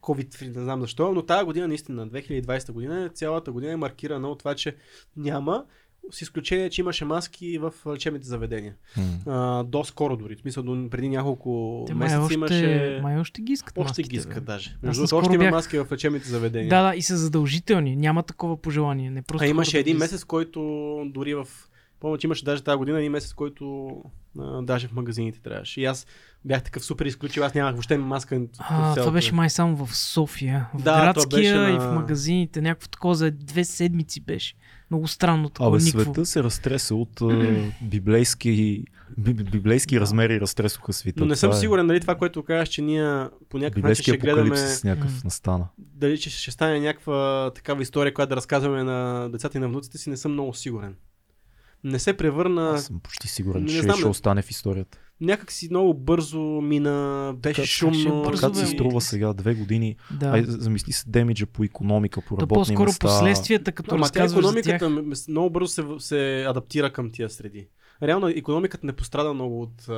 COVID, 0.00 0.56
не 0.56 0.62
знам 0.62 0.80
защо, 0.80 1.12
но 1.12 1.22
тази 1.22 1.44
година, 1.44 1.68
наистина, 1.68 2.08
2020 2.08 2.72
година, 2.72 3.08
цялата 3.08 3.52
година 3.52 3.72
е 3.72 3.76
маркирана 3.76 4.28
от 4.28 4.38
това, 4.38 4.54
че 4.54 4.76
няма, 5.16 5.64
с 6.10 6.22
изключение, 6.22 6.70
че 6.70 6.80
имаше 6.80 7.04
маски 7.04 7.58
в 7.58 7.72
лечебните 7.88 8.26
заведения. 8.26 8.74
М. 8.96 9.04
А, 9.26 9.64
до 9.64 9.84
скоро 9.84 10.16
дори, 10.16 10.36
в 10.36 10.40
смисъл 10.40 10.62
до, 10.62 10.90
преди 10.90 11.08
няколко 11.08 11.84
Те 11.86 11.94
май 11.94 12.04
месеца 12.06 12.22
още, 12.22 12.34
имаше... 12.34 13.00
май 13.02 13.18
още 13.18 13.42
ги 13.42 13.52
искат 13.52 13.78
Още 13.78 13.88
маските, 13.90 14.08
ги 14.08 14.16
бе. 14.16 14.20
искат 14.20 14.44
даже. 14.44 14.70
Аз 14.70 14.82
Между 14.82 15.00
другото, 15.00 15.16
още 15.18 15.34
има 15.34 15.44
бях- 15.44 15.50
маски 15.52 15.78
в 15.78 15.86
лечебните 15.92 16.28
заведения. 16.28 16.68
Да, 16.68 16.82
да, 16.82 16.96
и 16.96 17.02
са 17.02 17.16
задължителни. 17.16 17.96
Няма 17.96 18.22
такова 18.22 18.56
пожелание. 18.56 19.10
Не 19.10 19.22
просто 19.22 19.44
а 19.44 19.48
имаше 19.48 19.78
един 19.78 19.96
месец, 19.96 20.24
който 20.24 20.60
дори 21.06 21.34
в... 21.34 21.48
Помня, 22.00 22.18
че 22.18 22.26
имаше 22.26 22.44
даже 22.44 22.62
тази 22.62 22.76
година 22.76 22.98
един 22.98 23.12
месец, 23.12 23.32
който 23.32 23.88
а, 24.38 24.62
даже 24.62 24.88
в 24.88 24.92
магазините 24.92 25.40
трябваше. 25.40 25.80
И 25.80 25.84
аз 25.84 26.06
бях 26.44 26.62
такъв 26.62 26.84
супер 26.84 27.06
изключил, 27.06 27.44
аз 27.44 27.54
нямах 27.54 27.72
въобще 27.72 27.98
маска. 27.98 28.40
А, 28.58 28.94
това 28.94 29.10
беше 29.10 29.34
май 29.34 29.50
само 29.50 29.86
в 29.86 29.96
София. 29.96 30.66
В 30.74 30.82
Да, 30.82 31.00
градския 31.02 31.38
беше 31.38 31.54
и 31.70 31.72
на- 31.72 31.80
в 31.80 31.94
магазините. 31.94 32.60
Някакво 32.60 32.88
такова 32.88 33.14
за 33.14 33.30
две 33.30 33.64
седмици 33.64 34.20
беше. 34.20 34.54
Много 34.90 35.08
странно 35.08 35.48
такова. 35.48 35.76
Абе, 35.76 35.84
никакво. 35.84 36.04
света 36.04 36.26
се 36.26 36.42
разтреса 36.42 36.94
от 36.94 37.20
а, 37.20 37.56
библейски, 37.82 38.84
би, 39.18 39.34
библейски 39.34 40.00
размери 40.00 40.40
разтресоха 40.40 40.92
света. 40.92 41.20
Но 41.20 41.26
не 41.26 41.36
съм 41.36 41.50
Това 41.50 41.58
е 41.58 41.60
сигурен 41.60 41.86
дали 41.86 42.00
това, 42.00 42.14
което 42.14 42.42
казваш, 42.42 42.68
че 42.68 42.82
ние 42.82 43.26
по 43.48 43.58
някакъв 43.58 43.82
начин 43.82 44.02
ще 44.02 44.16
гледаме 44.16 44.40
апокалипсис 44.40 44.84
някакъв 44.84 45.24
настана. 45.24 45.68
дали 45.78 46.18
че 46.18 46.30
ще 46.30 46.50
стане 46.50 46.80
някаква 46.80 47.50
такава 47.54 47.82
история, 47.82 48.14
която 48.14 48.28
да 48.28 48.36
разказваме 48.36 48.84
на 48.84 49.28
децата 49.32 49.58
и 49.58 49.60
на 49.60 49.68
внуците 49.68 49.98
си, 49.98 50.10
не 50.10 50.16
съм 50.16 50.32
много 50.32 50.54
сигурен. 50.54 50.94
Не 51.84 51.98
се 51.98 52.12
превърна, 52.14 52.70
Аз 52.70 52.84
съм 52.84 53.00
почти 53.00 53.28
сигурен, 53.28 53.62
не 53.62 53.68
че 53.68 53.82
знам, 53.82 53.96
ще 53.96 54.04
не- 54.04 54.10
остане 54.10 54.42
в 54.42 54.50
историята. 54.50 54.98
някак 55.20 55.52
си 55.52 55.68
много 55.70 55.94
бързо 55.94 56.40
мина, 56.40 57.34
беше 57.36 57.60
Как- 57.60 57.66
шумно. 57.66 57.92
как 57.94 58.00
ще 58.00 58.30
бързо, 58.30 58.46
Как 58.48 58.56
се 58.58 58.66
струва 58.66 59.00
сега 59.00 59.32
две 59.32 59.54
години? 59.54 59.96
Да. 60.12 60.26
Ай, 60.26 60.44
замисли 60.44 60.92
се 60.92 61.04
демиджа 61.06 61.46
по 61.46 61.64
економика, 61.64 62.20
по 62.20 62.34
работни 62.34 62.48
по-скоро 62.74 62.86
места. 62.86 63.06
последствията, 63.08 63.72
като 63.72 63.94
Ама 63.94 64.06
тя 64.06 64.12
тях. 64.12 64.32
економиката 64.32 64.88
м- 64.90 65.02
много 65.28 65.50
бързо 65.50 65.68
се, 65.68 65.84
се 65.98 66.44
адаптира 66.44 66.92
към 66.92 67.10
тия 67.10 67.30
среди. 67.30 67.68
Реално 68.02 68.28
економиката 68.28 68.86
не 68.86 68.92
пострада 68.92 69.34
много 69.34 69.62
от... 69.62 69.88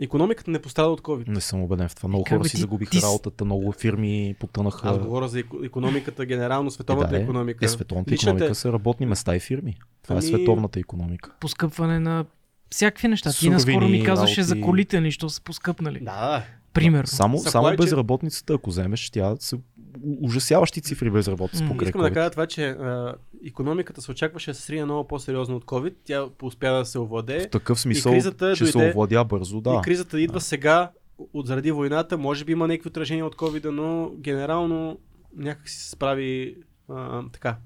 Економиката 0.00 0.50
не 0.50 0.58
пострада 0.58 0.90
от 0.90 1.00
COVID. 1.00 1.28
Не 1.28 1.40
съм 1.40 1.62
убеден 1.62 1.88
в 1.88 1.94
това. 1.94 2.08
Много 2.08 2.24
Как 2.24 2.32
хора 2.32 2.44
си 2.44 2.50
ти- 2.50 2.60
загубиха 2.60 2.90
ти 2.90 3.02
работата, 3.02 3.44
много 3.44 3.72
фирми 3.72 4.34
потънаха. 4.40 4.88
Аз 4.88 4.98
говоря 4.98 5.28
за 5.28 5.38
еко- 5.38 5.66
економиката, 5.66 6.26
генерално 6.26 6.70
световната 6.70 7.08
Е, 7.08 7.10
да, 7.10 7.18
е. 7.18 7.22
економика. 7.22 7.64
Е, 7.64 7.68
световната 7.68 8.10
Личната- 8.10 8.30
економика 8.30 8.54
са 8.54 8.72
работни 8.72 9.06
места 9.06 9.36
и 9.36 9.40
фирми. 9.40 9.76
Това 10.02 10.14
Ами- 10.14 10.24
е 10.24 10.28
световната 10.28 10.80
економика. 10.80 11.30
Поскъпване 11.40 11.98
на 12.00 12.24
всякакви 12.70 13.08
неща. 13.08 13.32
Ти 13.32 13.50
наскоро 13.50 13.74
ми 13.74 13.80
Суровини, 13.80 14.04
казваше 14.04 14.42
за 14.42 14.60
колите 14.60 15.00
ни, 15.00 15.12
що 15.12 15.28
са 15.28 15.42
поскъпнали. 15.42 15.98
Да, 15.98 16.04
да. 16.04 16.42
Примерно. 16.72 17.06
Само, 17.06 17.38
Supply 17.38 17.48
само 17.48 17.76
безработницата, 17.76 18.54
ако 18.54 18.70
вземеш, 18.70 19.10
тя 19.10 19.36
са 19.40 19.58
ужасяващи 20.20 20.80
цифри 20.80 21.10
безработица 21.10 21.66
покрай 21.68 21.86
Искам 21.86 22.00
да 22.02 22.08
COVID. 22.08 22.14
кажа 22.14 22.30
това, 22.30 22.46
че 22.46 22.66
а, 22.66 23.14
економиката 23.46 24.02
се 24.02 24.10
очакваше 24.10 24.50
да 24.50 24.54
се 24.54 24.62
срина 24.62 24.84
много 24.84 25.08
по-сериозно 25.08 25.56
от 25.56 25.64
COVID. 25.64 25.94
Тя 26.04 26.26
успя 26.42 26.72
да 26.72 26.84
се 26.84 26.98
овладее. 26.98 27.40
В 27.40 27.50
такъв 27.50 27.80
смисъл, 27.80 28.12
кризата 28.12 28.56
че 28.56 28.66
се 28.66 28.72
дойде- 28.72 28.90
овладя 28.90 29.24
бързо, 29.24 29.60
да. 29.60 29.74
И 29.74 29.84
кризата 29.84 30.20
идва 30.20 30.40
сега 30.40 30.90
от 31.34 31.46
заради 31.46 31.70
войната. 31.70 32.18
Може 32.18 32.44
би 32.44 32.52
има 32.52 32.68
някакви 32.68 32.88
отражения 32.88 33.26
от 33.26 33.36
COVID, 33.36 33.64
но 33.64 34.10
генерално 34.10 34.98
някак 35.36 35.68
си 35.68 35.78
се 35.78 35.90
справи 35.90 36.56
а, 36.88 37.22
така. 37.32 37.56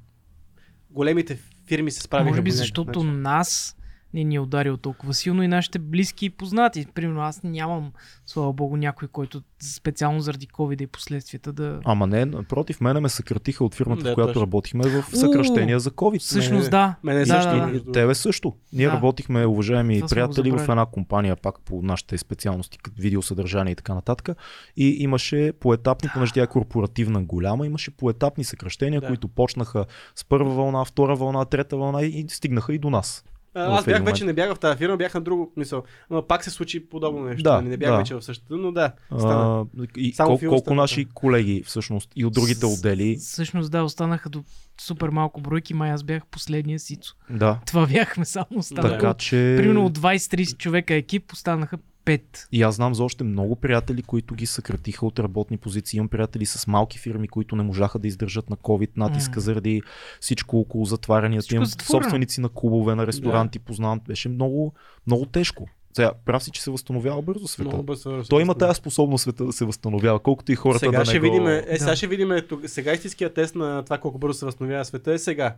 Големите 0.91 1.39
фирми 1.67 1.91
се 1.91 2.03
справиха. 2.03 2.31
Може 2.31 2.43
би 2.43 2.51
защото 2.51 3.03
начин. 3.03 3.23
нас 3.23 3.77
не 4.15 4.25
ни 4.25 4.35
е 4.35 4.41
ударил 4.41 4.77
толкова 4.77 5.15
силно 5.15 5.43
и 5.43 5.49
нашите 5.49 5.79
близки 5.79 6.27
и 6.27 6.31
познати. 6.31 6.87
Примерно 6.95 7.21
аз 7.21 7.43
нямам, 7.43 7.93
слава 8.27 8.53
богу, 8.53 8.77
някой, 8.77 9.09
който 9.09 9.43
специално 9.63 10.21
заради 10.21 10.47
COVID 10.49 10.83
и 10.83 10.87
последствията 10.87 11.53
да... 11.53 11.81
Ама 11.85 12.07
не, 12.07 12.25
напротив, 12.25 12.81
мене 12.81 13.01
ме 13.01 13.09
съкратиха 13.09 13.65
от 13.65 13.75
фирмата, 13.75 14.03
Да, 14.03 14.11
в 14.11 14.15
която 14.15 14.33
точно. 14.33 14.43
работихме 14.43 14.89
в 14.89 15.05
съкръщения 15.17 15.81
за 15.81 15.91
COVID. 15.91 16.19
Всъщност 16.19 16.71
да. 16.71 16.95
мене 17.03 17.21
да, 17.21 17.27
също. 17.27 17.51
да, 17.51 17.81
да. 17.81 17.93
Тебе 17.93 18.15
също. 18.15 18.55
Ние 18.73 18.87
Да. 18.87 18.93
работихме, 18.93 19.47
уважаеми 19.47 19.97
Това 19.97 20.09
приятели, 20.09 20.51
в 20.51 20.69
една 20.69 20.87
компания, 20.87 21.37
пак 21.37 21.61
по 21.61 21.83
нашите 21.83 22.19
специалности, 22.19 22.79
като 22.79 23.03
видеосъдържание 23.03 23.73
и 23.73 23.77
така 23.77 23.95
нататък. 23.95 24.39
И 24.77 24.89
имаше 24.89 25.53
поетапни, 25.61 26.11
понеже 26.15 26.33
тя 26.33 26.43
е 26.43 26.47
корпоративна 26.47 27.23
голяма, 27.23 27.67
имаше 27.67 27.91
поетапни 27.91 28.45
съкръщения, 28.45 29.01
Да. 29.01 29.07
които 29.07 29.29
почнаха 29.29 29.87
с 30.15 30.25
първа 30.25 30.51
вълна, 30.51 30.85
втора 30.85 31.17
вълна, 31.17 31.45
трета 31.45 31.77
вълна 31.77 32.03
и 32.03 32.27
стигнаха 32.29 32.75
и 32.75 32.79
до 32.79 32.91
нас. 32.91 33.25
Аз 33.55 33.85
бях 33.85 33.99
момент. 33.99 34.07
вече 34.07 34.25
не 34.25 34.33
бях 34.33 34.55
в 34.55 34.59
тази 34.59 34.79
фирма, 34.79 34.97
бях 34.97 35.15
на 35.15 35.21
друго 35.21 35.53
мисъл. 35.57 35.83
Но 36.11 36.27
пак 36.27 36.45
се 36.45 36.51
случи 36.51 36.89
подобно 36.89 37.25
нещо. 37.25 37.43
Да, 37.43 37.57
нали, 37.57 37.69
не 37.69 37.77
бях 37.77 37.91
да. 37.91 37.97
вече 37.97 38.15
в 38.15 38.23
същата, 38.23 38.57
но 38.57 38.73
да. 38.73 38.93
Стана. 39.19 39.67
А, 39.81 39.87
и 39.97 40.13
Само 40.13 40.39
кол, 40.39 40.49
колко 40.49 40.59
стана, 40.59 40.83
наши 40.83 41.05
колеги 41.05 41.63
всъщност 41.67 42.11
и 42.17 42.25
от 42.25 42.33
другите 42.33 42.67
отдели. 42.67 43.17
Всъщност 43.17 43.71
да, 43.71 43.83
останаха 43.83 44.29
до 44.29 44.45
супер 44.81 45.09
малко 45.09 45.41
бройки, 45.41 45.75
май 45.75 45.91
аз 45.91 46.03
бях 46.03 46.27
последния 46.27 46.79
сицо. 46.79 47.17
Да. 47.31 47.61
Това 47.67 47.87
бяхме 47.87 48.25
само 48.25 48.47
останаха. 48.57 48.95
Така 48.95 49.15
че. 49.15 49.55
Примерно 49.59 49.85
от 49.85 49.99
20-30 49.99 50.57
човека 50.57 50.95
екип 50.95 51.33
останаха 51.33 51.79
5. 52.05 52.23
И 52.53 52.63
аз 52.63 52.75
знам 52.75 52.95
за 52.95 53.05
още 53.05 53.25
много 53.25 53.57
приятели, 53.57 54.03
които 54.03 54.35
ги 54.35 54.47
съкратиха 54.47 55.07
от 55.07 55.19
работни 55.19 55.57
позиции. 55.57 55.97
Имам 55.97 56.09
приятели 56.09 56.47
с 56.47 56.67
малки 56.67 56.99
фирми, 56.99 57.29
които 57.29 57.57
не 57.57 57.63
можаха 57.63 57.99
да 57.99 58.09
издържат 58.09 58.51
на 58.51 58.57
COVID 58.57 58.91
натиска 58.97 59.33
М. 59.35 59.41
заради 59.41 59.83
всичко 60.21 60.59
около 60.59 60.85
затварянията. 60.85 61.55
Имам 61.55 61.65
затворено. 61.67 62.03
собственици 62.03 62.41
на 62.41 62.49
клубове, 62.49 62.95
на 62.95 63.07
ресторанти, 63.07 63.59
познавам. 63.59 64.01
Беше 64.09 64.29
много, 64.29 64.73
много 65.07 65.27
тежко. 65.27 65.67
Сега, 65.93 66.13
прав 66.25 66.45
си, 66.45 66.51
че 66.51 66.63
се 66.63 66.71
възстановява 66.71 67.23
бързо 67.23 67.49
света. 67.49 67.69
Много 67.69 67.83
бързо. 67.83 68.23
Той 68.23 68.43
има 68.43 68.55
тази 68.55 68.77
способност 68.77 69.23
света 69.23 69.45
да 69.45 69.53
се 69.53 69.65
възстановява, 69.65 70.19
колкото 70.19 70.53
и 70.53 70.55
хората 70.55 70.79
Сега 70.79 70.99
да 70.99 71.05
ще 71.05 71.15
не 71.15 71.21
видим, 71.21 71.43
го... 71.43 71.49
е, 71.49 71.65
сега 71.73 71.91
Да. 71.91 71.97
ще 71.97 72.07
видим, 72.07 72.29
тук- 72.29 72.67
сега 72.67 72.93
истинския 72.93 73.33
тест 73.35 73.55
на 73.55 73.83
това 73.83 73.99
колко 73.99 74.19
бързо 74.19 74.39
се 74.39 74.45
възстановява 74.45 74.85
света 74.85 75.13
е 75.13 75.19
сега. 75.19 75.55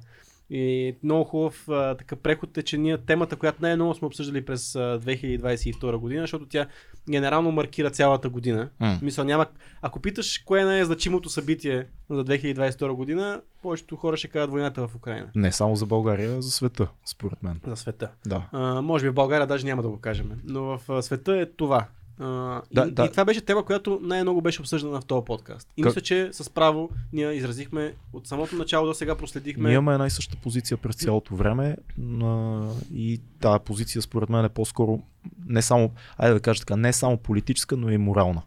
И 0.51 0.97
много 1.03 1.25
хубав 1.25 1.69
а, 1.69 1.95
такъв 1.95 2.19
преход 2.19 2.59
е, 2.59 2.63
че 2.63 2.79
ние 2.79 2.99
темата, 2.99 3.37
която 3.37 3.59
най-много 3.63 3.95
сме 3.95 4.07
обсъждали 4.07 4.45
през 4.45 4.75
а, 4.75 4.79
2022 4.79 5.97
година, 5.97 6.21
защото 6.21 6.47
тя 6.47 6.67
генерално 7.11 7.53
маркира 7.53 7.91
цялата 7.91 8.29
година. 8.29 8.69
М. 8.81 8.97
В 8.99 9.03
Мисъл, 9.03 9.25
няма... 9.25 9.47
Ако 9.83 10.01
питаш 10.01 10.39
кое 10.39 10.61
е 10.61 10.65
най-значимото 10.65 11.29
събитие 11.29 11.87
за 12.11 12.25
2022 12.25 12.93
година, 12.93 13.41
повечето 13.63 13.97
хора 13.97 14.17
ще 14.17 14.29
кажат 14.29 14.51
войната 14.51 14.89
в 14.89 14.95
Украина. 14.95 15.29
Не 15.35 15.53
само 15.53 15.77
за 15.77 15.87
България, 15.87 16.37
а 16.37 16.43
за 16.43 16.51
света, 16.51 16.89
според 17.07 17.43
мен. 17.43 17.61
За 17.67 17.77
света. 17.77 18.11
Да. 18.27 18.49
А, 18.53 18.83
може 18.83 19.05
би 19.05 19.11
в 19.11 19.15
България 19.15 19.47
даже 19.47 19.67
няма 19.67 19.83
да 19.83 19.89
го 19.89 20.01
кажем. 20.01 20.33
Но 20.45 20.79
в 20.79 21.03
света 21.03 21.37
е 21.37 21.47
това. 21.47 21.87
А, 22.19 22.63
Да, 22.73 22.87
и, 22.89 22.91
да. 22.91 23.05
и 23.05 23.11
това 23.11 23.25
беше 23.25 23.41
тема, 23.41 23.65
която 23.65 23.99
най-много 24.03 24.41
беше 24.43 24.61
обсъждана 24.61 25.01
в 25.01 25.05
този 25.05 25.25
подкаст. 25.25 25.69
И 25.77 25.83
Как- 25.83 25.87
мисля, 25.87 26.01
че 26.01 26.29
с 26.33 26.51
право 26.51 26.91
ние 27.13 27.33
изразихме 27.33 27.95
от 28.13 28.27
самото 28.27 28.57
начало 28.57 28.87
до 28.87 28.95
сега 28.95 29.15
проследихме. 29.15 29.69
Ние 29.69 29.75
имаме 29.75 29.93
една 29.93 30.07
и 30.07 30.11
съща 30.11 30.37
позиция 30.43 30.77
през 30.77 30.97
цялото 30.97 31.37
време 31.37 31.77
а, 32.23 32.65
и 32.95 33.21
тази 33.41 33.65
позиция 33.65 34.03
според 34.03 34.29
мен 34.29 34.45
е 34.45 34.49
по-скоро 34.49 35.03
не 35.47 35.63
само, 35.63 35.91
айде 36.17 36.35
да 36.35 36.41
кажа 36.41 36.61
така, 36.61 36.77
не 36.77 36.93
само 36.93 37.17
политическа, 37.17 37.77
но 37.77 37.91
и 37.91 37.99
морална. 37.99 38.43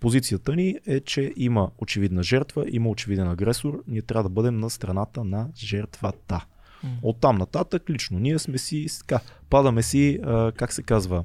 Позицията 0.00 0.56
ни 0.56 0.76
е, 0.86 1.00
че 1.00 1.32
има 1.36 1.70
очевидна 1.78 2.22
жертва, 2.22 2.64
има 2.68 2.88
очевиден 2.88 3.28
агресор, 3.28 3.82
ние 3.86 4.02
трябва 4.02 4.22
да 4.22 4.28
бъдем 4.28 4.56
на 4.60 4.70
страната 4.70 5.24
на 5.24 5.48
жертвата. 5.56 6.44
От 7.02 7.20
там 7.20 7.36
нататък 7.38 7.90
лично 7.90 8.18
ние 8.18 8.38
сме 8.38 8.58
си, 8.58 8.86
така, 9.00 9.20
падаме 9.50 9.82
си, 9.82 10.20
а, 10.24 10.52
как 10.52 10.72
се 10.72 10.82
казва, 10.82 11.24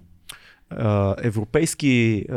а, 0.70 1.16
европейски 1.22 2.26
а, 2.30 2.34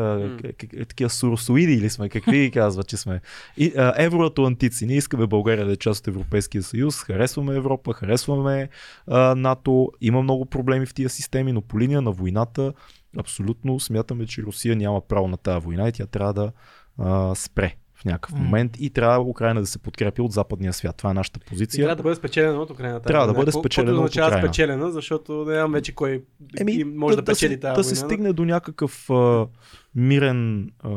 к- 0.52 0.88
такива 0.88 1.10
суросоиди 1.10 1.72
или 1.72 1.90
сме, 1.90 2.08
какви 2.08 2.38
ги 2.38 2.50
казват, 2.50 2.88
че 2.88 2.96
сме. 2.96 3.20
И, 3.56 3.72
а, 3.76 3.94
евроатлантици. 3.96 4.86
Ние 4.86 4.96
искаме 4.96 5.26
България 5.26 5.66
да 5.66 5.72
е 5.72 5.76
част 5.76 6.00
от 6.00 6.08
Европейския 6.08 6.62
съюз, 6.62 7.02
харесваме 7.02 7.54
Европа, 7.54 7.92
харесваме 7.92 8.68
а, 9.06 9.34
НАТО, 9.34 9.92
има 10.00 10.22
много 10.22 10.46
проблеми 10.46 10.86
в 10.86 10.94
тия 10.94 11.08
системи, 11.08 11.52
но 11.52 11.60
по 11.60 11.80
линия 11.80 12.02
на 12.02 12.12
войната 12.12 12.72
абсолютно 13.18 13.80
смятаме, 13.80 14.26
че 14.26 14.42
Русия 14.42 14.76
няма 14.76 15.00
право 15.00 15.28
на 15.28 15.36
тази 15.36 15.64
война 15.64 15.88
и 15.88 15.92
тя 15.92 16.06
трябва 16.06 16.34
да 16.34 16.52
а, 16.98 17.34
спре 17.34 17.76
в 18.00 18.04
някакъв 18.04 18.34
момент 18.34 18.76
и 18.80 18.90
трябва 18.90 19.20
Украина 19.20 19.60
да 19.60 19.66
се 19.66 19.78
подкрепи 19.78 20.20
от 20.20 20.32
западния 20.32 20.72
свят. 20.72 20.96
Това 20.96 21.10
е 21.10 21.14
нашата 21.14 21.40
И 21.46 21.48
позиция. 21.48 21.82
трябва 21.82 21.96
да 21.96 22.02
бъде 22.02 22.14
спечелена 22.16 22.58
от 22.58 22.70
Украина. 22.70 23.00
Трябва 23.00 23.26
да 23.26 23.34
бъде 23.34 23.52
спечелена 23.52 23.92
от 23.92 23.98
означава 23.98 24.28
Украина. 24.28 24.46
спечелена, 24.48 24.90
защото 24.90 25.44
не 25.44 25.54
знам 25.54 25.72
вече 25.72 25.94
кой 25.94 26.24
Еми, 26.60 26.84
може 26.84 27.16
да, 27.16 27.24
печели 27.24 27.54
се, 27.54 27.60
тази 27.60 27.70
да 27.70 27.82
война. 27.82 27.84
се 27.84 27.96
стигне 27.96 28.32
до 28.32 28.44
някакъв 28.44 29.10
а, 29.10 29.46
мирен, 29.94 30.70
а, 30.80 30.90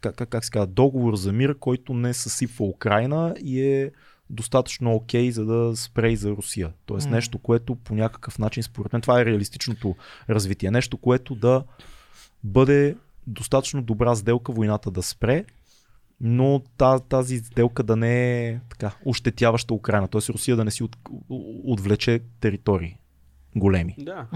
как, 0.00 0.16
как, 0.16 0.28
как 0.28 0.44
се 0.44 0.50
казва, 0.50 0.66
договор 0.66 1.16
за 1.16 1.32
мир, 1.32 1.58
който 1.58 1.94
не 1.94 2.14
съсипва 2.14 2.64
Украина 2.64 3.34
и 3.42 3.62
е 3.62 3.90
достатъчно 4.30 4.94
окей, 4.94 5.30
за 5.30 5.44
да 5.44 5.76
спре 5.76 6.10
и 6.10 6.16
за 6.16 6.30
Русия. 6.30 6.72
Тоест 6.86 7.06
М. 7.06 7.14
нещо, 7.14 7.38
което 7.38 7.74
по 7.74 7.94
някакъв 7.94 8.38
начин, 8.38 8.62
според 8.62 8.92
мен, 8.92 9.02
това 9.02 9.20
е 9.20 9.24
реалистичното 9.24 9.94
развитие. 10.30 10.70
Нещо, 10.70 10.96
което 10.96 11.34
да 11.34 11.64
бъде 12.44 12.96
достатъчно 13.26 13.82
добра 13.82 14.14
сделка 14.14 14.52
войната 14.52 14.90
да 14.90 15.02
спре, 15.02 15.44
но 16.20 16.62
та- 16.76 16.98
тази 16.98 17.38
сделка 17.38 17.82
да 17.82 17.96
не 17.96 18.40
е 18.40 18.60
така, 18.70 18.96
ощетяваща 19.04 19.74
Украина. 19.74 20.08
Т.е. 20.08 20.32
Русия 20.32 20.56
да 20.56 20.64
не 20.64 20.70
си 20.70 20.82
от, 20.82 20.96
отвлече 21.64 22.20
територии 22.40 22.98
големи. 23.56 23.96
Да. 23.98 24.26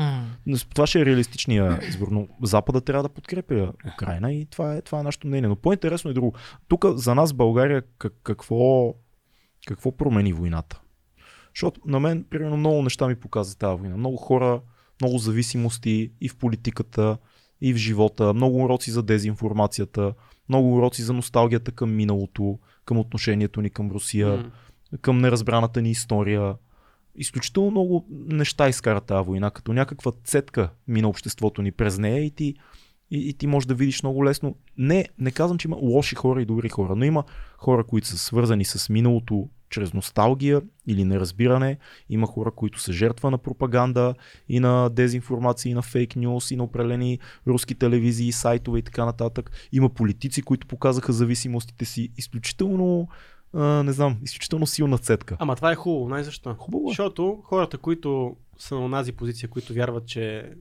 С- 0.48 0.64
Това 0.64 0.86
ще 0.86 1.00
е 1.00 1.06
реалистичния 1.06 1.80
избор, 1.88 2.08
но 2.08 2.28
Запада 2.42 2.80
трябва 2.80 3.02
да 3.02 3.08
подкрепя 3.08 3.72
Украина 3.94 4.32
и 4.32 4.46
това 4.46 4.74
е, 4.74 4.82
това 4.82 5.00
е 5.00 5.02
нашето 5.02 5.26
мнение. 5.26 5.48
Но 5.48 5.56
по-интересно 5.56 6.10
е 6.10 6.14
друго. 6.14 6.34
Тук 6.68 6.84
за 6.88 7.14
нас 7.14 7.32
България 7.32 7.82
как, 7.98 8.12
какво, 8.22 8.94
какво 9.66 9.92
промени 9.92 10.32
войната? 10.32 10.80
Защото 11.54 11.80
на 11.86 12.00
мен, 12.00 12.24
примерно, 12.24 12.56
много 12.56 12.82
неща 12.82 13.08
ми 13.08 13.14
показва 13.14 13.54
тази 13.54 13.80
война. 13.80 13.96
Много 13.96 14.16
хора, 14.16 14.60
много 15.00 15.18
зависимости 15.18 16.12
и 16.20 16.28
в 16.28 16.36
политиката, 16.36 17.18
и 17.60 17.74
в 17.74 17.76
живота, 17.76 18.34
много 18.34 18.64
уроци 18.64 18.90
за 18.90 19.02
дезинформацията, 19.02 20.14
много 20.50 20.76
уроци 20.76 21.02
за 21.02 21.12
носталгията 21.12 21.72
към 21.72 21.94
миналото, 21.94 22.58
към 22.84 22.98
отношението 22.98 23.60
ни 23.60 23.70
към 23.70 23.90
Русия 23.90 24.28
М. 24.28 24.50
към 25.00 25.18
неразбраната 25.18 25.82
ни 25.82 25.90
история. 25.90 26.54
Изключително 27.14 27.70
много 27.70 28.06
неща 28.10 28.68
изкара 28.68 29.00
тази 29.00 29.26
война, 29.26 29.50
като 29.50 29.72
някаква 29.72 30.12
цетка 30.24 30.70
мина 30.88 31.08
обществото 31.08 31.62
ни 31.62 31.72
през 31.72 31.98
нея 31.98 32.24
и 32.24 32.30
ти, 32.30 32.54
и, 33.10 33.28
и 33.28 33.34
ти 33.34 33.46
можеш 33.46 33.66
да 33.66 33.74
видиш 33.74 34.02
много 34.02 34.24
лесно. 34.24 34.56
Не, 34.78 35.08
не 35.18 35.30
казвам, 35.30 35.58
че 35.58 35.68
има 35.68 35.76
лоши 35.76 36.14
хора 36.14 36.42
и 36.42 36.46
добри 36.46 36.68
хора, 36.68 36.96
но 36.96 37.04
има 37.04 37.24
хора, 37.58 37.84
които 37.84 38.06
са 38.06 38.18
свързани 38.18 38.64
с 38.64 38.88
миналото 38.88 39.48
чрез 39.70 39.94
носталгия 39.94 40.62
или 40.86 41.04
неразбиране. 41.04 41.78
Има 42.08 42.26
хора, 42.26 42.50
които 42.50 42.80
са 42.80 42.92
жертва 42.92 43.30
на 43.30 43.38
пропаганда 43.38 44.14
и 44.48 44.60
на 44.60 44.88
дезинформация, 44.88 45.70
и 45.70 45.74
на 45.74 45.82
фейк 45.82 46.16
нюс, 46.16 46.50
и 46.50 46.56
на 46.56 46.64
определени 46.64 47.18
руски 47.46 47.74
телевизии, 47.74 48.32
сайтове 48.32 48.78
и 48.78 48.82
така 48.82 49.04
нататък. 49.04 49.50
Има 49.72 49.88
политици, 49.88 50.42
които 50.42 50.66
показаха 50.66 51.12
зависимостите 51.12 51.84
си. 51.84 52.12
Изключително 52.16 53.08
а, 53.52 53.82
не 53.82 53.92
знам, 53.92 54.18
изключително 54.22 54.66
силна 54.66 54.98
цетка. 54.98 55.36
Ама 55.38 55.56
това 55.56 55.72
е 55.72 55.74
хубаво, 55.74 56.08
най 56.08 56.24
защо. 56.24 56.54
Хубаво 56.54 56.88
е. 56.88 56.90
Защото 56.90 57.42
хората, 57.44 57.78
които 57.78 58.36
са 58.58 58.74
на 58.74 58.84
онази 58.84 59.12
позиция, 59.12 59.48
които 59.48 59.74
вярват, 59.74 60.06
че 60.06 60.52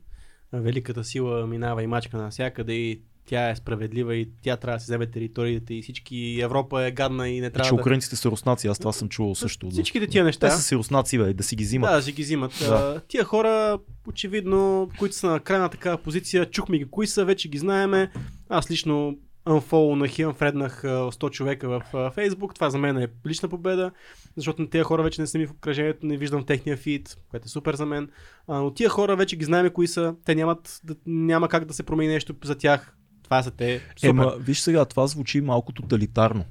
великата 0.53 1.03
сила 1.03 1.47
минава 1.47 1.83
и 1.83 1.87
мачка 1.87 2.17
навсякъде 2.17 2.73
и 2.73 3.01
тя 3.29 3.49
е 3.49 3.55
справедлива 3.55 4.15
и 4.15 4.29
тя 4.41 4.57
трябва 4.57 4.77
да 4.77 4.79
си 4.79 4.85
вземе 4.85 5.05
териториите 5.05 5.73
и 5.73 5.81
всички 5.81 6.39
Европа 6.41 6.83
е 6.83 6.91
гадна 6.91 7.29
и 7.29 7.41
не 7.41 7.47
Че 7.47 7.53
трябва 7.53 7.69
да... 7.69 7.81
украинците 7.81 8.15
са 8.15 8.29
руснаци, 8.29 8.67
аз 8.67 8.79
това 8.79 8.93
съм 8.93 9.09
чувал 9.09 9.35
също. 9.35 9.69
Всичките 9.69 10.07
тия 10.07 10.23
неща. 10.23 10.47
Те 10.47 10.55
са 10.55 10.61
си 10.61 10.75
руснаци, 10.75 11.17
бе, 11.17 11.33
да 11.33 11.43
си 11.43 11.55
ги 11.55 11.63
взимат. 11.63 11.89
Да, 11.89 11.95
да 11.95 12.01
си 12.01 12.11
ги 12.11 12.23
взимат. 12.23 12.51
Да. 12.59 13.01
Тия 13.07 13.23
хора, 13.23 13.79
очевидно, 14.07 14.89
които 14.99 15.15
са 15.15 15.27
на 15.27 15.39
края 15.39 15.61
на 15.61 15.69
такава 15.69 15.97
позиция, 15.97 16.45
чухме 16.45 16.77
ги 16.77 16.85
кои 16.85 17.07
са, 17.07 17.25
вече 17.25 17.49
ги 17.49 17.57
знаеме. 17.57 18.11
Аз 18.49 18.71
лично 18.71 19.17
unfollownах 19.45 20.19
и 20.19 20.25
unfреднах 20.25 20.83
а, 20.83 21.11
100 21.11 21.31
човека 21.31 21.69
в 21.69 21.83
Facebook. 21.93 22.55
Това 22.55 22.69
за 22.69 22.77
мен 22.77 22.97
е 22.97 23.07
лична 23.27 23.49
победа, 23.49 23.91
защото 24.35 24.61
на 24.61 24.69
тези 24.69 24.83
хора 24.83 25.03
вече 25.03 25.21
не 25.21 25.27
са 25.27 25.37
ми 25.37 25.47
в 25.47 25.51
окръжението, 25.51 26.05
не 26.05 26.17
виждам 26.17 26.45
техния 26.45 26.77
фид, 26.77 27.17
което 27.31 27.45
е 27.45 27.49
супер 27.49 27.75
за 27.75 27.85
мен. 27.85 28.09
Но 28.47 28.73
тия 28.73 28.89
хора 28.89 29.15
вече 29.15 29.35
ги 29.35 29.45
знаем 29.45 29.69
кои 29.73 29.87
са. 29.87 30.15
Те 30.25 30.35
нямат, 30.35 30.81
няма 31.05 31.49
как 31.49 31.65
да 31.65 31.73
се 31.73 31.83
промени 31.83 32.13
нещо 32.13 32.35
за 32.43 32.55
тях. 32.55 32.95
Това 33.29 33.43
са 33.43 33.51
те. 33.51 33.81
Супер. 33.97 34.09
Ема, 34.09 34.33
виж 34.39 34.59
сега, 34.59 34.85
това 34.85 35.07
звучи 35.07 35.41
малко 35.41 35.71
тоталитарно. 35.71 36.45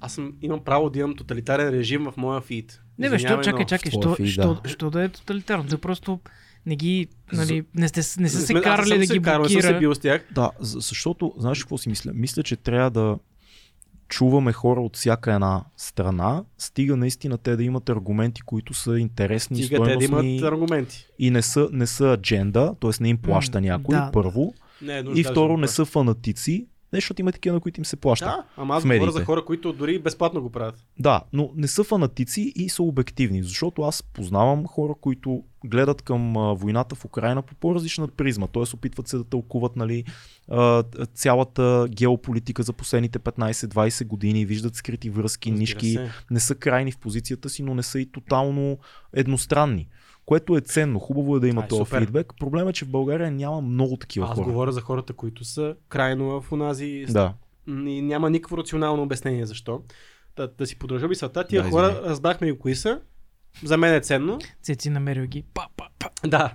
Аз 0.00 0.12
съм, 0.12 0.32
имам 0.42 0.60
право 0.64 0.90
да 0.90 0.98
имам 0.98 1.16
тоталитарен 1.16 1.68
режим 1.68 2.04
в 2.04 2.14
моя 2.16 2.40
фид. 2.40 2.82
Не 2.98 3.10
бе, 3.10 3.18
що, 3.18 3.40
чакай, 3.40 3.66
чакай, 3.66 3.90
що, 3.90 4.14
фид, 4.14 4.26
що, 4.26 4.60
да. 4.64 4.68
що 4.68 4.90
да 4.90 5.04
е 5.04 5.08
тоталитарно? 5.08 5.64
Да 5.64 5.78
просто 5.78 6.20
не 6.66 6.76
ги, 6.76 7.08
нали, 7.32 7.64
не, 7.74 7.88
сте, 7.88 8.00
не 8.20 8.28
са 8.28 8.40
се 8.40 8.54
карали 8.54 8.98
да 8.98 9.06
се 9.06 9.12
ги 9.12 9.22
карал, 9.22 9.42
не 9.42 9.48
съм 9.48 9.60
се 9.60 9.66
блокира. 9.68 9.78
бил 9.78 9.94
с 9.94 9.98
тях. 9.98 10.24
Да, 10.32 10.50
за- 10.60 10.80
защото, 10.80 11.34
знаеш 11.38 11.58
какво 11.58 11.78
си 11.78 11.88
мисля? 11.88 12.12
Мисля, 12.14 12.42
че 12.42 12.56
трябва 12.56 12.90
да 12.90 13.18
чуваме 14.08 14.52
хора 14.52 14.80
от 14.80 14.96
всяка 14.96 15.32
една 15.32 15.64
страна, 15.76 16.44
стига 16.58 16.96
наистина 16.96 17.38
те 17.38 17.56
да 17.56 17.64
имат 17.64 17.88
аргументи, 17.88 18.40
които 18.42 18.74
са 18.74 18.98
интересни, 18.98 19.56
Стига 19.56 19.84
те 19.84 19.94
да 19.94 20.00
стойностни 20.00 20.36
имат 20.36 20.52
аргументи. 20.52 21.06
и 21.18 21.30
не 21.30 21.42
са, 21.42 21.68
не 21.72 21.86
са 21.86 22.12
адженда, 22.12 22.74
т.е. 22.80 22.90
не 23.00 23.08
им 23.08 23.18
плаща 23.18 23.60
М, 23.60 23.66
някой, 23.66 23.96
да, 23.96 24.10
първо. 24.12 24.54
Не, 24.82 24.98
е 24.98 25.04
И 25.14 25.24
второ, 25.24 25.56
не 25.56 25.68
са 25.68 25.84
фанатици, 25.84 26.66
защото 26.92 27.20
има 27.20 27.32
такива, 27.32 27.54
на 27.54 27.60
които 27.60 27.80
им 27.80 27.84
се 27.84 27.96
плаща. 27.96 28.26
Да, 28.26 28.44
ама 28.56 28.76
аз 28.76 28.82
говоря 28.82 29.10
за 29.10 29.24
хора, 29.24 29.44
които 29.44 29.72
дори 29.72 29.98
безплатно 29.98 30.42
го 30.42 30.50
правят. 30.50 30.84
Да, 30.98 31.22
но 31.32 31.50
не 31.56 31.68
са 31.68 31.84
фанатици 31.84 32.52
и 32.56 32.68
са 32.68 32.82
обективни, 32.82 33.42
защото 33.42 33.82
аз 33.82 34.02
познавам 34.02 34.66
хора, 34.66 34.94
които 35.00 35.44
гледат 35.64 36.02
към 36.02 36.32
войната 36.56 36.94
в 36.94 37.04
Украина 37.04 37.42
по 37.42 37.54
по-различна 37.54 38.08
призма, 38.08 38.46
т.е. 38.46 38.62
опитват 38.74 39.08
се 39.08 39.16
да 39.16 39.24
тълкуват 39.24 39.76
нали, 39.76 40.04
цялата 41.14 41.86
геополитика 41.90 42.62
за 42.62 42.72
последните 42.72 43.18
15-20 43.18 44.06
години, 44.06 44.46
виждат 44.46 44.76
скрити 44.76 45.10
връзки, 45.10 45.50
Разбира 45.50 45.60
нишки, 45.60 45.90
се. 45.90 46.10
не 46.30 46.40
са 46.40 46.54
крайни 46.54 46.92
в 46.92 46.98
позицията 46.98 47.48
си, 47.48 47.62
но 47.62 47.74
не 47.74 47.82
са 47.82 48.00
и 48.00 48.06
тотално 48.06 48.78
едностранни. 49.12 49.88
Което 50.30 50.56
е 50.56 50.60
ценно, 50.60 50.98
хубаво 50.98 51.36
е 51.36 51.40
да 51.40 51.48
има 51.48 51.68
този 51.68 51.84
фидбек. 51.86 52.32
Проблемът 52.40 52.70
е, 52.70 52.78
че 52.78 52.84
в 52.84 52.88
България 52.88 53.30
няма 53.30 53.60
много 53.60 53.96
такива 53.96 54.26
Аз 54.26 54.34
хора. 54.34 54.44
говоря 54.44 54.72
за 54.72 54.80
хората, 54.80 55.12
които 55.12 55.44
са 55.44 55.76
крайно 55.88 56.40
в 56.40 56.52
онази 56.52 57.04
Да. 57.08 57.34
и 57.68 58.02
няма 58.02 58.30
никакво 58.30 58.58
рационално 58.58 59.02
обяснение 59.02 59.46
защо. 59.46 59.82
Да, 60.36 60.48
да 60.48 60.66
си 60.66 60.78
поддържа 60.78 61.08
мисълта. 61.08 61.46
Тия 61.46 61.62
Да, 61.62 61.70
хора 61.70 61.86
извиняй. 61.86 62.10
разбрахме 62.10 62.46
и 62.46 62.58
кои 62.58 62.74
са. 62.74 63.00
За 63.64 63.76
мен 63.76 63.94
е 63.94 64.00
ценно. 64.00 64.38
Цеци 64.62 64.90
намерил 64.90 65.26
ги. 65.26 65.44
Па, 65.54 65.66
па, 65.76 65.86
па. 65.98 66.28
Да. 66.28 66.54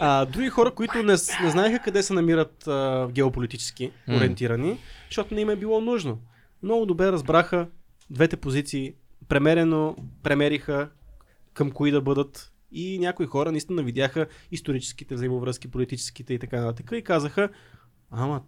А, 0.00 0.24
други 0.24 0.48
хора, 0.48 0.70
които 0.70 0.98
не, 0.98 1.12
не 1.42 1.50
знаеха 1.50 1.78
къде 1.78 2.02
се 2.02 2.12
намират 2.12 2.66
а, 2.66 3.08
геополитически 3.08 3.90
М. 4.08 4.16
ориентирани, 4.16 4.78
защото 5.06 5.34
не 5.34 5.40
им 5.40 5.50
е 5.50 5.56
било 5.56 5.80
нужно. 5.80 6.18
Много 6.62 6.86
добре 6.86 7.12
разбраха 7.12 7.68
двете 8.10 8.36
позиции, 8.36 8.94
премерено 9.28 9.96
премериха 10.22 10.88
към 11.54 11.70
кои 11.70 11.90
да 11.90 12.00
бъдат 12.00 12.52
и 12.72 12.98
някои 12.98 13.26
хора 13.26 13.52
наистина 13.52 13.82
видяха 13.82 14.26
историческите 14.50 15.14
взаимовръзки, 15.14 15.70
политическите 15.70 16.34
и 16.34 16.38
така 16.38 16.60
нататък 16.60 16.90
и 16.92 17.02
казаха, 17.02 17.48
ама 18.10 18.42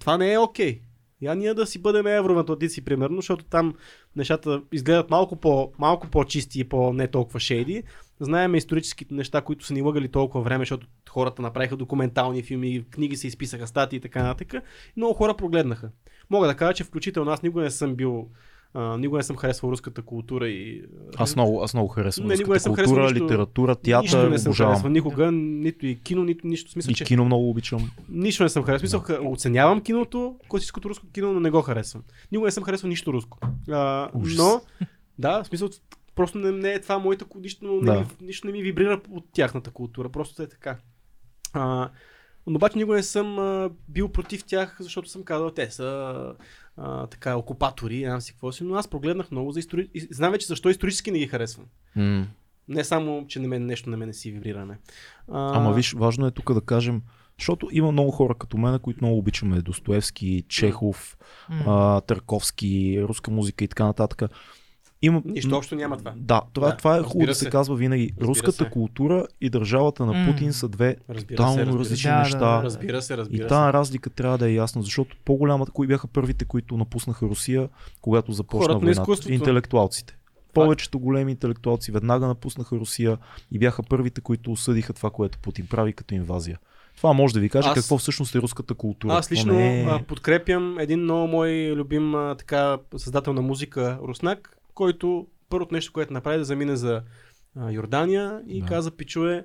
това 0.00 0.18
не 0.18 0.32
е 0.32 0.38
окей. 0.38 0.80
Я 1.20 1.34
ние 1.34 1.54
да 1.54 1.66
си 1.66 1.78
бъдем 1.78 2.06
евроатлантици, 2.06 2.84
примерно, 2.84 3.16
защото 3.16 3.44
там 3.44 3.74
нещата 4.16 4.62
изгледат 4.72 5.10
малко, 5.10 5.36
по, 5.36 5.72
малко 5.78 6.08
по-чисти 6.08 6.60
и 6.60 6.64
по 6.64 6.92
не 6.92 7.08
толкова 7.08 7.40
шейди. 7.40 7.82
Знаем 8.20 8.54
историческите 8.54 9.14
неща, 9.14 9.40
които 9.40 9.66
са 9.66 9.74
ни 9.74 9.82
лъгали 9.82 10.08
толкова 10.08 10.44
време, 10.44 10.62
защото 10.62 10.86
хората 11.08 11.42
направиха 11.42 11.76
документални 11.76 12.42
филми, 12.42 12.84
книги 12.90 13.16
се 13.16 13.26
изписаха, 13.26 13.66
статии 13.66 13.96
и 13.96 14.00
така 14.00 14.22
нататък. 14.22 14.62
Много 14.96 15.14
хора 15.14 15.36
прогледнаха. 15.36 15.90
Мога 16.30 16.46
да 16.46 16.56
кажа, 16.56 16.74
че 16.74 16.84
включително 16.84 17.30
аз 17.30 17.42
никога 17.42 17.62
не 17.62 17.70
съм 17.70 17.94
бил 17.94 18.30
а, 18.74 18.98
никога 18.98 19.16
не 19.18 19.22
съм 19.22 19.36
харесвал 19.36 19.70
руската 19.70 20.02
култура 20.02 20.48
и... 20.48 20.84
Аз 21.16 21.36
много, 21.36 21.62
аз 21.62 21.74
много 21.74 21.88
харесвам 21.88 22.26
Не, 22.26 22.34
никога 22.34 22.48
не 22.48 22.54
руската 22.54 22.62
съм 22.62 22.70
култура, 22.70 22.86
харесвал 22.86 23.10
нищо- 23.12 23.24
литература, 23.24 23.70
Нищо 23.70 23.82
театър, 23.82 24.28
не 24.28 24.38
съм 24.38 24.50
обожавам. 24.50 24.72
харесвал 24.72 24.92
никога, 24.92 25.32
нито 25.32 25.86
и 25.86 25.96
кино, 25.96 26.24
нито 26.24 26.46
нищо. 26.46 26.70
Смисъл, 26.70 26.90
И 26.90 26.94
че 26.94 27.04
кино 27.04 27.24
много 27.24 27.50
обичам. 27.50 27.90
нищо 28.08 28.42
не 28.42 28.48
съм 28.48 28.62
харесвал. 28.62 28.78
Смисъл, 28.80 29.00
ха- 29.00 29.20
оценявам 29.22 29.80
киното, 29.80 30.36
класическото 30.48 30.90
руско 30.90 31.06
кино, 31.08 31.32
но 31.32 31.40
не 31.40 31.50
го 31.50 31.62
харесвам. 31.62 32.02
Никога 32.32 32.46
не 32.46 32.52
съм 32.52 32.64
харесвал 32.64 32.88
нищо 32.88 33.12
руско. 33.12 33.38
А, 33.70 34.08
Ужас. 34.14 34.38
но, 34.38 34.60
да, 35.18 35.42
в 35.42 35.46
смисъл, 35.46 35.68
просто 36.14 36.38
не, 36.38 36.52
не 36.52 36.72
е 36.72 36.80
това 36.80 36.98
моята 36.98 37.24
нищо, 37.36 37.64
не 37.64 37.80
Да. 37.82 38.00
ми, 38.00 38.06
нищо 38.20 38.46
не 38.46 38.52
ми 38.52 38.62
вибрира 38.62 39.00
от 39.10 39.24
тяхната 39.32 39.70
култура. 39.70 40.08
Просто 40.08 40.42
е 40.42 40.48
така. 40.48 40.76
А, 41.52 41.90
но 42.46 42.56
обаче 42.56 42.78
никога 42.78 42.96
не 42.96 43.02
съм 43.02 43.38
а, 43.38 43.70
бил 43.88 44.08
против 44.08 44.44
тях, 44.44 44.76
защото 44.80 45.08
съм 45.08 45.22
казал, 45.22 45.50
те 45.50 45.70
са 45.70 46.14
а, 46.76 47.06
така 47.06 47.36
окупатори, 47.36 47.98
не 47.98 48.06
знам 48.06 48.20
си 48.20 48.32
какво 48.32 48.52
си, 48.52 48.64
но 48.64 48.74
аз 48.74 48.88
прогледнах 48.88 49.30
много 49.30 49.52
за 49.52 49.58
истори... 49.58 49.88
и 49.94 50.00
Знам 50.10 50.32
вече 50.32 50.46
защо 50.46 50.70
исторически 50.70 51.10
не 51.10 51.18
ги 51.18 51.26
харесвам. 51.26 51.66
М. 51.96 52.26
Не 52.68 52.84
само, 52.84 53.26
че 53.28 53.40
на 53.40 53.48
мен 53.48 53.66
нещо 53.66 53.90
на 53.90 53.96
мен 53.96 54.14
си 54.14 54.32
вибриране. 54.32 54.78
А, 55.32 55.56
Ама 55.56 55.72
виж, 55.72 55.92
важно 55.92 56.26
е 56.26 56.30
тук 56.30 56.54
да 56.54 56.60
кажем, 56.60 57.02
защото 57.38 57.68
има 57.72 57.92
много 57.92 58.10
хора 58.10 58.34
като 58.34 58.58
мен, 58.58 58.78
които 58.78 59.04
много 59.04 59.18
обичаме 59.18 59.62
Достоевски, 59.62 60.44
Чехов, 60.48 61.18
М. 61.50 61.64
а, 61.66 62.00
Търковски, 62.00 63.02
руска 63.02 63.30
музика 63.30 63.64
и 63.64 63.68
така 63.68 63.84
нататък. 63.84 64.22
Има, 65.06 65.22
Нищо 65.24 65.56
общо 65.56 65.74
няма 65.74 65.96
това. 65.96 66.12
Да, 66.16 66.42
това, 66.52 66.68
Да, 66.68 66.76
това 66.76 66.96
е 66.96 67.02
хубаво 67.02 67.26
да 67.26 67.34
се 67.34 67.50
казва 67.50 67.76
винаги. 67.76 68.06
Разбира 68.10 68.26
Руската 68.28 68.52
се. 68.54 68.70
култура 68.70 69.26
и 69.40 69.50
държавата 69.50 70.06
на. 70.06 70.26
Путин 70.26 70.52
са 70.52 70.68
две 70.68 70.96
Разбира 71.10 71.36
тотално 71.36 71.54
се, 71.54 71.66
разбира 71.66 71.72
се. 71.74 71.78
различни 71.80 72.10
Да, 72.10 72.18
неща. 72.18 72.38
да. 72.38 72.62
Разбира 72.62 73.02
се, 73.02 73.12
И 73.12 73.16
разбира 73.16 73.42
се. 73.42 73.48
тази 73.48 73.72
разлика 73.72 74.10
трябва 74.10 74.38
да 74.38 74.48
е 74.48 74.54
ясна, 74.54 74.82
защото 74.82 75.16
по-голямата, 75.24 75.72
кои 75.72 75.86
бяха 75.86 76.06
първите, 76.08 76.44
които 76.44 76.76
напуснаха 76.76 77.26
Русия, 77.26 77.68
когато 78.00 78.32
започна 78.32 78.74
Хората 78.74 79.02
войната? 79.02 79.32
Интелектуалците. 79.32 80.16
Повечето 80.54 80.98
големи 80.98 81.30
интелектуалци 81.30 81.92
веднага 81.92 82.26
напуснаха 82.26 82.76
Русия 82.76 83.18
и 83.52 83.58
бяха 83.58 83.82
първите, 83.82 84.20
които 84.20 84.52
осъдиха 84.52 84.92
това, 84.92 85.10
което 85.10 85.38
Путин 85.38 85.66
прави 85.66 85.92
като 85.92 86.14
инвазия. 86.14 86.58
Това 86.96 87.12
може 87.12 87.34
да 87.34 87.40
ви 87.40 87.48
каже 87.48 87.68
Аз- 87.68 87.74
какво 87.74 87.98
всъщност 87.98 88.34
е 88.34 88.38
руската 88.38 88.74
култура. 88.74 89.12
Аз 89.14 89.32
лично 89.32 89.52
не 89.52 90.04
подкрепям 90.08 90.78
един 90.78 91.00
много 91.00 91.26
мой 91.26 91.72
любим 91.72 92.14
така, 92.38 92.78
създател 92.96 93.32
на 93.32 93.42
музика 93.42 93.98
Руснак, 94.02 94.55
който 94.76 95.26
първото 95.48 95.74
нещо, 95.74 95.92
което 95.92 96.12
направи 96.12 96.38
да 96.38 96.44
замине 96.44 96.76
за 96.76 97.02
а, 97.56 97.70
Йордания 97.70 98.42
и 98.46 98.60
Да. 98.60 98.66
каза, 98.66 98.90
пичове, 98.90 99.44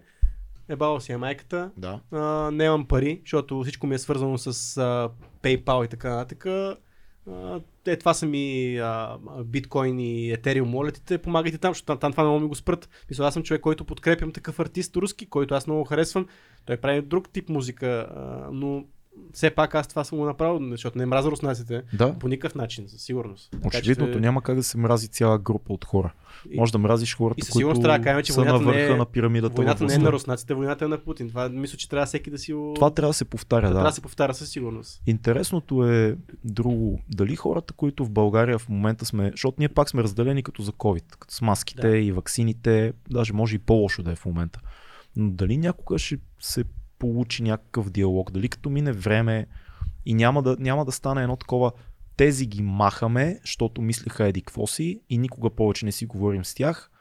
ебала 0.69 1.01
си 1.01 1.11
е 1.11 1.17
майката, 1.17 1.71
Да. 1.77 1.99
а, 2.11 2.51
нямам 2.51 2.85
пари, 2.87 3.21
защото 3.23 3.61
всичко 3.61 3.87
ми 3.87 3.95
е 3.95 3.99
свързано 3.99 4.37
с 4.37 4.47
а, 4.77 5.09
PayPal 5.43 5.85
и 5.85 5.87
така 5.87 6.09
нататък. 6.09 6.45
А, 6.45 7.59
те, 7.83 7.97
това 7.97 8.13
са 8.13 8.25
ми 8.25 8.77
а, 8.77 9.17
биткоин 9.45 9.99
и 9.99 10.31
етериум 10.31 10.69
молетите, 10.69 11.17
помагайте 11.17 11.57
там, 11.57 11.71
защото 11.71 11.85
там, 11.85 11.97
там 11.97 12.11
това 12.11 12.23
да 12.23 12.39
ми 12.39 12.47
го 12.47 12.55
спрат. 12.55 12.89
Мисля, 13.09 13.27
аз 13.27 13.33
съм 13.33 13.43
човек, 13.43 13.61
който 13.61 13.85
подкрепям 13.85 14.31
такъв 14.31 14.59
артист 14.59 14.95
руски, 14.97 15.25
който 15.25 15.55
аз 15.55 15.67
много 15.67 15.83
харесвам. 15.83 16.27
Той 16.65 16.77
прави 16.77 17.01
друг 17.01 17.29
тип 17.29 17.49
музика, 17.49 17.87
а, 18.15 18.49
но 18.51 18.85
все 19.33 19.49
пак 19.49 19.75
аз 19.75 19.87
това 19.87 20.03
съм 20.03 20.17
го 20.17 20.25
направил, 20.25 20.69
защото 20.69 20.97
не 20.97 21.05
мразя 21.05 21.31
руснаците 21.31 21.81
Да. 21.93 22.19
по 22.19 22.27
никакъв 22.27 22.55
начин, 22.55 22.89
със 22.89 23.01
сигурност. 23.01 23.55
Че- 23.83 23.95
няма 23.95 24.41
как 24.41 24.55
да 24.55 24.63
се 24.63 24.77
мрази 24.77 25.07
цяла 25.07 25.39
група 25.39 25.73
от 25.73 25.85
хора. 25.85 26.13
И- 26.49 26.57
Може 26.57 26.71
да 26.71 26.77
мразиш 26.77 27.15
хората, 27.15 27.35
и 27.39 27.43
със 27.43 27.53
които 27.53 27.79
трябва 27.79 27.99
кажем, 27.99 28.23
че 28.23 28.33
са 28.33 28.45
на 28.45 28.59
върха 28.59 28.93
е- 28.93 28.95
на 28.95 29.05
пирамидата. 29.05 29.55
Войната 29.55 29.85
не 29.85 29.93
е 29.93 29.97
на 29.97 30.11
руснаците, 30.11 30.53
войната 30.53 30.85
е 30.85 30.87
на 30.87 30.97
Путин. 30.97 31.29
Това 31.29 31.49
мисля, 31.49 31.77
че 31.77 31.89
трябва 31.89 32.05
всеки 32.05 32.29
да 32.31 32.37
си 32.37 32.53
го... 32.53 32.71
Това 32.75 32.89
трябва 32.91 33.09
да 33.09 33.13
се 33.13 33.25
повтаря, 33.25 33.61
трябва 33.61 33.79
да. 33.79 33.83
да 33.85 33.91
се 33.91 34.01
повтаря 34.01 34.33
със 34.33 34.49
сигурност. 34.49 35.01
Интересното 35.07 35.87
е 35.87 36.17
друго. 36.43 36.99
Дали 37.09 37.35
хората, 37.35 37.73
които 37.73 38.05
в 38.05 38.09
България 38.09 38.59
в 38.59 38.69
момента 38.69 39.05
сме, 39.05 39.31
защото 39.31 39.55
ние 39.59 39.69
пак 39.69 39.89
сме 39.89 40.03
разделени 40.03 40.43
като 40.43 40.61
за 40.61 40.71
COVID, 40.71 41.15
като 41.19 41.33
с 41.33 41.41
маските 41.41 41.89
Да. 41.89 41.97
и 41.97 42.11
ваксините, 42.11 42.93
даже 43.09 43.33
може 43.33 43.55
и 43.55 43.59
по-лошо 43.59 44.03
да 44.03 44.11
е 44.11 44.15
в 44.15 44.25
момента. 44.25 44.59
Но 45.15 45.29
дали 45.31 45.57
някога 45.57 45.99
ще 45.99 46.17
се 46.39 46.63
получи 47.01 47.43
някакъв 47.43 47.89
диалог, 47.89 48.31
дали 48.31 48.49
като 48.49 48.69
мине 48.69 48.91
време 48.91 49.47
и 50.05 50.13
няма 50.13 50.43
да, 50.43 50.57
няма 50.59 50.85
да 50.85 50.91
стане 50.91 51.21
едно 51.21 51.35
такова 51.35 51.71
тези 52.17 52.45
ги 52.45 52.61
махаме, 52.61 53.39
защото 53.41 53.81
мислеха 53.81 54.27
еди 54.27 54.41
какво 54.41 54.67
си 54.67 55.01
и 55.09 55.17
никога 55.17 55.49
повече 55.49 55.85
не 55.85 55.91
си 55.91 56.05
говорим 56.05 56.45
с 56.45 56.53
тях. 56.53 56.91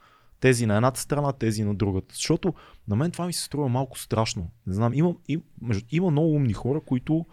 Тези 0.41 0.67
на 0.67 0.77
едната 0.77 1.01
страна, 1.01 1.33
тези 1.33 1.65
на 1.65 1.75
другата. 1.75 2.15
Защото 2.15 2.55
на 2.89 2.97
мен 2.97 3.11
това 3.11 3.27
ми 3.27 3.33
се 3.33 3.45
струва 3.45 3.69
малко 3.69 3.99
страшно. 3.99 4.51
Не 4.67 4.75
знам, 4.75 4.95
има, 4.95 5.15
им, 5.29 5.43
между, 5.61 5.87
има 5.91 6.11
много 6.11 6.35
умни 6.35 6.53
хора, 6.53 6.81
които 6.81 7.27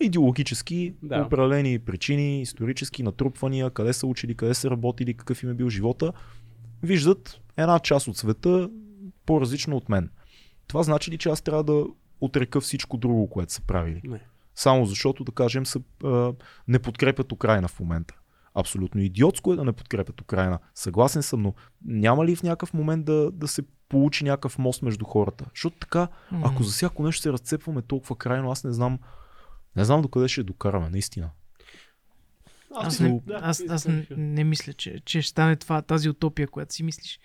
идеологически, 0.00 0.94
да. 1.02 1.22
определени 1.22 1.78
причини, 1.78 2.42
исторически 2.42 3.02
натрупвания, 3.02 3.70
къде 3.70 3.92
са 3.92 4.06
учили, 4.06 4.34
къде 4.34 4.54
са 4.54 4.70
работили, 4.70 5.14
какъв 5.14 5.42
им 5.42 5.50
е 5.50 5.54
бил 5.54 5.68
живота, 5.68 6.12
виждат 6.82 7.40
една 7.56 7.78
част 7.78 8.08
от 8.08 8.16
света 8.16 8.70
по-различно 9.26 9.76
от 9.76 9.88
мен. 9.88 10.10
Това 10.66 10.82
значи 10.82 11.10
ли, 11.10 11.18
че 11.18 11.28
аз 11.28 11.42
трябва 11.42 11.64
да 11.64 11.84
отрека 12.20 12.60
всичко 12.60 12.96
друго, 12.96 13.30
което 13.30 13.52
са 13.52 13.60
правили? 13.62 14.00
Не. 14.04 14.20
Само 14.54 14.86
защото, 14.86 15.24
да 15.24 15.32
кажем, 15.32 15.66
са, 15.66 15.80
а, 16.04 16.32
не 16.68 16.78
подкрепят 16.78 17.32
Украина 17.32 17.68
в 17.68 17.80
момента. 17.80 18.14
Абсолютно 18.54 19.00
идиотско 19.00 19.52
е 19.52 19.56
да 19.56 19.64
не 19.64 19.72
подкрепят 19.72 20.20
Украина. 20.20 20.58
Съгласен 20.74 21.22
съм, 21.22 21.42
но 21.42 21.54
няма 21.84 22.26
ли 22.26 22.36
в 22.36 22.42
някакъв 22.42 22.74
момент 22.74 23.04
да, 23.04 23.30
да 23.30 23.48
се 23.48 23.62
получи 23.88 24.24
някакъв 24.24 24.58
мост 24.58 24.82
между 24.82 25.04
хората? 25.04 25.44
Защото 25.50 25.76
така, 25.78 26.08
ако 26.42 26.62
за 26.62 26.72
всяко 26.72 27.02
нещо 27.02 27.22
се 27.22 27.32
разцепваме 27.32 27.82
толкова 27.82 28.16
крайно, 28.16 28.50
аз 28.50 28.64
не 28.64 28.72
знам, 28.72 28.98
не 29.76 29.84
знам 29.84 30.02
докъде 30.02 30.28
ще 30.28 30.42
докараме, 30.42 30.90
наистина. 30.90 31.30
Аз, 32.74 33.00
мисля- 33.00 33.08
не, 33.08 33.20
да, 33.26 33.38
аз, 33.42 33.60
мисля, 33.60 33.74
аз 33.74 33.82
че- 33.82 33.88
не, 33.90 34.06
не 34.16 34.44
мисля, 34.44 34.72
че, 34.72 35.00
че 35.00 35.22
ще 35.22 35.30
стане 35.30 35.56
това, 35.56 35.82
тази 35.82 36.08
утопия, 36.08 36.48
която 36.48 36.74
си 36.74 36.82
мислиш. 36.82 37.20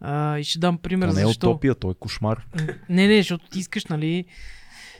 А, 0.00 0.38
и 0.38 0.44
ще 0.44 0.58
дам 0.58 0.78
пример 0.78 1.08
Това 1.08 1.18
не 1.18 1.22
е 1.22 1.26
защо. 1.26 1.50
утопия, 1.50 1.74
той 1.74 1.90
е 1.90 1.94
кошмар. 1.94 2.46
Не, 2.88 3.06
не, 3.08 3.16
защото 3.16 3.48
ти 3.48 3.58
искаш, 3.58 3.84
нали, 3.86 4.24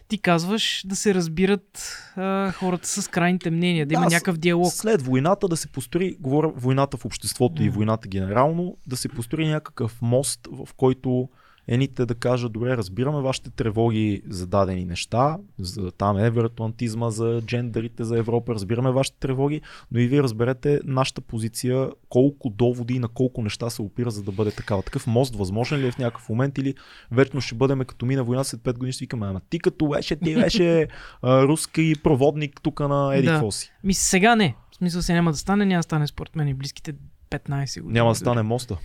ти 0.09 0.19
казваш 0.19 0.83
да 0.87 0.97
се 0.97 1.15
разбират 1.15 1.97
а, 2.17 2.53
хората 2.53 2.89
с 2.89 3.09
крайните 3.09 3.51
мнения, 3.51 3.87
да, 3.87 3.89
Да, 3.89 3.95
има 3.95 4.07
някакъв 4.07 4.37
диалог. 4.39 4.73
След 4.73 5.03
войната 5.03 5.49
да 5.49 5.57
се 5.57 5.69
построи, 5.69 6.17
говоря 6.21 6.49
войната 6.49 6.97
в 6.97 7.05
обществото 7.05 7.63
и 7.63 7.67
М. 7.67 7.73
войната 7.73 8.09
генерално, 8.09 8.77
да 8.87 8.97
се 8.97 9.09
построи 9.09 9.47
някакъв 9.49 10.03
мост, 10.03 10.41
в 10.53 10.75
който 10.77 11.29
едните 11.69 12.07
да 12.07 12.15
кажат, 12.15 12.53
добре, 12.53 12.77
разбираме 12.77 13.21
вашите 13.21 13.51
тревоги 13.51 14.23
за 14.29 14.47
дадени 14.47 14.85
неща, 14.85 15.39
за 15.59 15.91
там 15.91 16.19
евроатлантизма, 16.19 17.11
за 17.11 17.43
джендерите, 17.47 18.05
за 18.05 18.19
Европа, 18.19 18.55
разбираме 18.55 18.91
вашите 18.91 19.19
тревоги, 19.19 19.61
но 19.93 20.01
и 20.01 20.07
вие 20.07 20.23
разберете 20.23 20.81
нашата 20.85 21.21
позиция, 21.21 21.89
колко 22.09 22.51
доводи 22.51 22.95
и 22.95 22.99
на 22.99 23.09
колко 23.09 23.43
неща 23.43 23.71
се 23.71 23.83
опира, 23.83 24.11
за 24.11 24.23
да 24.23 24.33
бъде 24.33 24.51
такава. 24.51 24.83
Такъв 24.83 25.07
мост 25.07 25.37
възможен 25.37 25.81
ли 25.81 25.87
е 25.87 25.93
в 25.93 25.99
някакъв 25.99 26.29
момент 26.29 26.59
или 26.59 26.75
вечно 27.13 27.41
ще 27.41 27.55
бъдем 27.55 27.79
като 27.79 28.07
мина 28.07 28.25
война 28.25 28.45
след 28.45 28.61
5 28.61 28.73
години, 28.73 28.93
ще 28.93 29.03
викаме, 29.03 29.27
ама 29.27 29.41
ти 29.51 29.59
като 29.59 29.89
беше, 29.89 30.17
ти 30.17 30.35
беше 30.35 30.89
а, 31.23 31.43
руски 31.43 31.95
проводник 32.03 32.61
тук 32.63 32.81
на 32.81 33.17
Еди 33.17 33.27
Да. 33.27 33.41
да. 33.41 33.51
Ми 33.85 33.95
сега 33.95 34.37
не. 34.37 34.57
В 34.71 34.77
смисъл 34.77 35.03
се 35.03 35.15
няма 35.15 35.31
да 35.31 35.37
стане, 35.37 35.67
няма 35.67 35.79
да 35.79 35.83
стане 35.83 36.07
според 36.07 36.37
мен 36.37 36.49
и 36.49 36.55
близките 36.55 36.95
15 37.31 37.81
години. 37.81 37.99
Няма 37.99 38.11
да 38.11 38.15
стане 38.15 38.43
моста. 38.43 38.77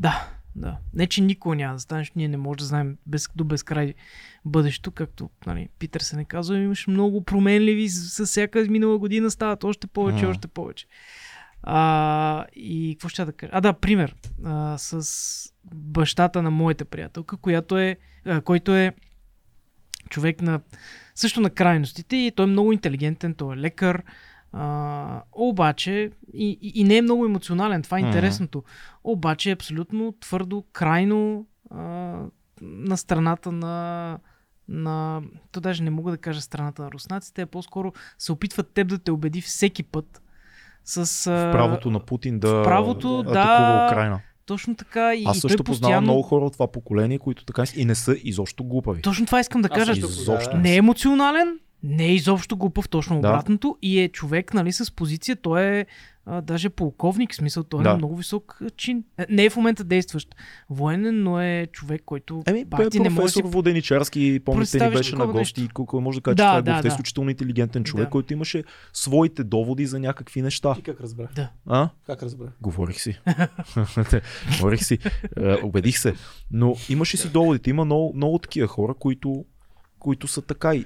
Да, 0.00 0.28
да. 0.56 0.78
Не, 0.94 1.06
че 1.06 1.20
никога 1.20 1.56
няма 1.56 1.74
да 1.74 1.80
стане, 1.80 2.00
защото 2.00 2.18
ние 2.18 2.28
не 2.28 2.36
можем 2.36 2.58
да 2.58 2.64
знаем 2.64 2.98
без, 3.06 3.28
до 3.36 3.44
безкрай 3.44 3.94
бъдещето, 4.44 4.90
както 4.90 5.30
нали, 5.46 5.68
Питър 5.78 6.00
се 6.00 6.16
не 6.16 6.24
казва, 6.24 6.58
имаш 6.58 6.86
много 6.86 7.24
променливи, 7.24 7.88
с, 7.88 8.26
всяка 8.26 8.66
минала 8.68 8.98
година 8.98 9.30
стават 9.30 9.64
още 9.64 9.86
повече, 9.86 10.24
М. 10.24 10.30
още 10.30 10.48
повече. 10.48 10.86
А, 11.62 12.46
и 12.56 12.96
какво 12.96 13.08
ще 13.08 13.24
да 13.24 13.32
кажа? 13.32 13.50
А, 13.54 13.60
да, 13.60 13.72
пример. 13.72 14.14
А, 14.44 14.78
с 14.78 15.52
бащата 15.74 16.42
на 16.42 16.50
моята 16.50 16.84
приятелка, 16.84 17.36
която 17.36 17.78
е, 17.78 17.96
а, 18.24 18.40
който 18.40 18.76
е 18.76 18.92
човек 20.10 20.42
на 20.42 20.60
също 21.14 21.40
на 21.40 21.50
крайностите 21.50 22.16
и 22.16 22.32
той 22.36 22.44
е 22.44 22.48
много 22.48 22.72
интелигентен, 22.72 23.34
той 23.34 23.54
е 23.54 23.58
лекар, 23.58 24.02
а, 24.52 25.22
обаче 25.32 26.10
и, 26.34 26.58
и, 26.74 26.84
не 26.84 26.96
е 26.96 27.02
много 27.02 27.24
емоционален, 27.24 27.82
това 27.82 27.98
е 27.98 28.00
интересното. 28.00 28.64
Обаче 29.04 29.50
е 29.50 29.52
абсолютно 29.52 30.14
твърдо, 30.20 30.64
крайно 30.72 31.46
а, 31.70 31.80
на 32.60 32.96
страната 32.96 33.52
на 33.52 34.18
на... 34.68 35.22
То 35.52 35.60
даже 35.60 35.82
не 35.82 35.90
мога 35.90 36.10
да 36.10 36.18
кажа 36.18 36.40
страната 36.40 36.82
на 36.82 36.90
руснаците, 36.90 37.42
а 37.42 37.46
по-скоро 37.46 37.92
се 38.18 38.32
опитват 38.32 38.72
теб 38.74 38.88
да 38.88 38.98
те 38.98 39.10
убеди 39.10 39.40
всеки 39.40 39.82
път 39.82 40.22
с... 40.84 41.26
а, 41.26 41.30
В 41.30 41.52
правото 41.52 41.90
на 41.90 42.00
Путин 42.00 42.38
да 42.38 42.60
в 42.60 42.64
правото, 42.64 43.18
атакува 43.18 43.34
да. 43.34 43.88
Украина. 43.92 44.20
Точно 44.46 44.74
така. 44.74 45.14
И, 45.14 45.24
Аз 45.26 45.38
също 45.38 45.56
той 45.56 45.64
познавам 45.64 45.80
постоянно... 45.80 46.02
много 46.06 46.22
хора 46.22 46.44
от 46.44 46.52
това 46.52 46.72
поколение, 46.72 47.18
които 47.18 47.44
така 47.44 47.64
и 47.76 47.84
не 47.84 47.94
са 47.94 48.16
изобщо 48.24 48.64
глупави. 48.64 49.02
Точно 49.02 49.26
това 49.26 49.40
искам 49.40 49.62
да 49.62 49.68
кажа. 49.68 49.92
Изобщо. 49.92 50.50
да. 50.50 50.58
Не 50.58 50.72
е 50.72 50.76
емоционален, 50.76 51.58
не 51.82 52.04
е 52.06 52.14
изобщо 52.14 52.56
глупав, 52.56 52.88
точно 52.88 53.20
Да. 53.20 53.28
обратното. 53.28 53.76
И 53.82 54.00
е 54.00 54.08
човек, 54.08 54.54
нали, 54.54 54.72
с 54.72 54.92
позиция. 54.92 55.36
Той 55.36 55.62
е 55.62 55.86
а, 56.26 56.40
даже 56.40 56.68
полковник, 56.68 57.32
в 57.32 57.36
смисъл, 57.36 57.62
той 57.64 57.80
е 57.80 57.82
Да. 57.82 57.90
на 57.90 57.96
много 57.96 58.16
висок 58.16 58.58
чин. 58.76 59.04
Е, 59.18 59.26
Не 59.30 59.44
е 59.44 59.50
в 59.50 59.56
момента 59.56 59.84
действащ 59.84 60.34
военен, 60.70 61.22
но 61.22 61.40
е 61.40 61.66
човек, 61.72 62.02
който 62.06 62.42
Еми, 62.46 62.64
бах 62.64 62.80
той 62.80 62.90
ти 62.90 62.98
е 62.98 63.00
не 63.00 63.10
може 63.10 63.24
да 63.24 63.28
си... 63.30 63.42
Воденичарски, 63.44 64.40
помните 64.44 64.88
ни 64.88 64.90
беше 64.94 65.16
на 65.16 65.26
гости, 65.26 65.68
колко 65.68 66.00
може 66.00 66.18
да 66.18 66.22
кажа, 66.22 66.34
Да, 66.34 66.42
че 66.42 66.62
това 66.62 66.72
е 66.72 66.76
да, 66.76 66.82
да. 66.82 66.88
изключително 66.88 67.30
интелигентен 67.30 67.84
човек, 67.84 68.06
Да. 68.06 68.10
който 68.10 68.32
имаше 68.32 68.64
своите 68.92 69.44
доводи 69.44 69.86
за 69.86 70.00
някакви 70.00 70.42
неща. 70.42 70.74
Ти 70.74 70.82
как 70.82 71.00
разбра? 71.00 71.28
А? 71.66 71.88
Как 72.06 72.22
разбра? 72.22 72.46
Говорих 72.60 73.00
си. 73.00 73.20
Говорих 74.56 74.84
си. 74.84 74.98
Е, 75.36 75.54
Убедих 75.54 75.98
се. 75.98 76.14
Но 76.50 76.76
имаше 76.88 77.16
си 77.16 77.28
доводите. 77.28 77.70
Има 77.70 77.84
много, 77.84 78.12
много 78.16 78.38
такива 78.38 78.66
хора, 78.68 78.94
които 78.94 79.44
които 80.00 80.28
са 80.28 80.42
така. 80.42 80.74
И, 80.74 80.84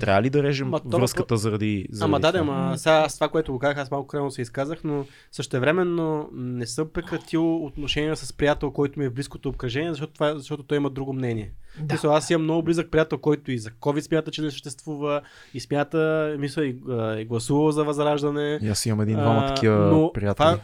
трябва 0.00 0.22
ли 0.22 0.30
да 0.30 0.42
режем 0.42 0.68
Ма 0.68 0.80
то- 0.80 0.98
връзката 0.98 1.36
заради, 1.36 1.86
заради 1.90 2.04
Ама 2.06 2.20
да, 2.20 2.32
да, 2.32 2.38
това? 2.38 2.54
ама 2.54 2.78
сега 2.78 2.94
аз 2.96 3.14
това, 3.14 3.28
което 3.28 3.52
го 3.52 3.58
казах, 3.58 3.78
аз 3.78 3.90
малко 3.90 4.06
крайно 4.06 4.30
се 4.30 4.42
изказах, 4.42 4.84
но 4.84 5.04
същевременно 5.32 6.28
не 6.32 6.66
съм 6.66 6.88
прекратил 6.88 7.56
отношения 7.56 8.16
с 8.16 8.32
приятел, 8.32 8.70
който 8.70 8.98
ми 8.98 9.04
е 9.04 9.08
в 9.08 9.14
близкото 9.14 9.48
обкръжение, 9.48 9.90
защото, 9.90 10.12
това, 10.12 10.34
защото 10.34 10.62
той 10.62 10.76
има 10.76 10.90
друго 10.90 11.12
мнение. 11.12 11.52
Да. 11.78 11.94
Мисля, 11.94 12.08
аз 12.08 12.30
имам 12.30 12.42
много 12.42 12.62
близък 12.62 12.90
приятел, 12.90 13.18
който 13.18 13.50
и 13.50 13.58
за 13.58 13.70
COVID 13.70 14.00
смята, 14.00 14.30
че 14.30 14.42
не 14.42 14.50
съществува, 14.50 15.20
и 15.54 15.60
смята, 15.60 15.98
мисля, 16.38 16.64
и, 16.64 16.76
и 17.18 17.24
гласува 17.24 17.72
за 17.72 17.84
възраждане. 17.84 18.58
И 18.62 18.68
аз 18.68 18.86
имам 18.86 19.00
един-двама 19.00 19.46
такива 19.46 19.76
но 19.76 20.12
приятели. 20.12 20.46
това- 20.46 20.58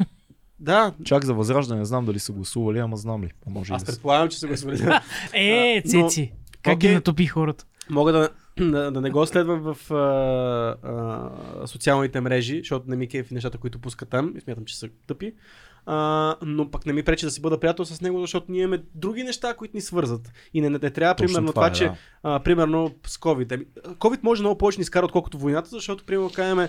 Да, 0.63 0.93
Чак 1.05 1.25
за 1.25 1.35
възраждане 1.35 1.79
не 1.79 1.85
знам 1.85 2.05
дали 2.05 2.19
са 2.19 2.33
гласували, 2.33 2.79
ама 2.79 2.97
знам 2.97 3.25
ли. 3.25 3.31
Може 3.47 3.73
аз 3.73 3.83
да 3.83 3.87
са. 3.87 3.93
предполагам, 3.93 4.29
че 4.29 4.39
се 4.39 4.47
го 4.47 4.57
свързали. 4.57 4.91
Е, 5.35 5.83
А, 5.87 5.89
Как 6.63 6.79
ги 6.79 6.95
натопи 6.95 7.27
хората? 7.27 7.65
Мога 7.91 8.13
да, 8.13 8.29
да, 8.71 8.91
да 8.91 9.01
не 9.01 9.11
го 9.11 9.27
следвам 9.27 9.61
в 9.61 9.91
а, 9.91 9.97
а, 10.83 11.67
социалните 11.67 12.21
мрежи, 12.21 12.59
защото 12.59 12.91
не 12.91 12.97
ми 12.97 13.09
кефи 13.09 13.35
нещата, 13.35 13.59
които 13.59 13.79
пуска 13.79 14.07
там 14.07 14.35
и 14.37 14.41
смятам, 14.41 14.65
че 14.65 14.79
са 14.79 14.89
тъпи. 15.07 15.35
А, 15.87 16.37
но 16.43 16.71
пък 16.71 16.87
не 16.87 16.93
ми 16.93 17.03
пречи 17.03 17.27
да 17.27 17.31
си 17.31 17.41
бъда 17.41 17.61
приятел 17.61 17.85
с 17.85 18.01
него, 18.01 18.21
защото 18.21 18.53
ние 18.53 18.63
имаме 18.63 18.83
други 18.95 19.23
неща, 19.23 19.55
които 19.55 19.77
ни 19.77 19.81
свързват. 19.81 20.33
И 20.55 20.61
не, 20.61 20.71
не, 20.71 20.79
не 20.83 20.91
трябва, 20.91 21.15
Точно 21.15 21.27
примерно, 21.27 21.53
това 21.53 21.53
това, 21.53 21.67
е, 21.67 21.73
че 21.73 21.85
да. 21.85 21.97
а, 22.23 22.41
примерно 22.41 22.95
с 23.07 23.19
COVID. 23.19 23.53
Ами, 23.53 23.65
COVID 23.95 24.19
може 24.23 24.43
много 24.43 24.59
повече 24.59 24.79
ни 24.79 24.83
изкара, 24.83 25.05
отколкото 25.05 25.39
войната, 25.39 25.69
защото, 25.69 26.05
примерно, 26.05 26.31
кажем, 26.35 26.69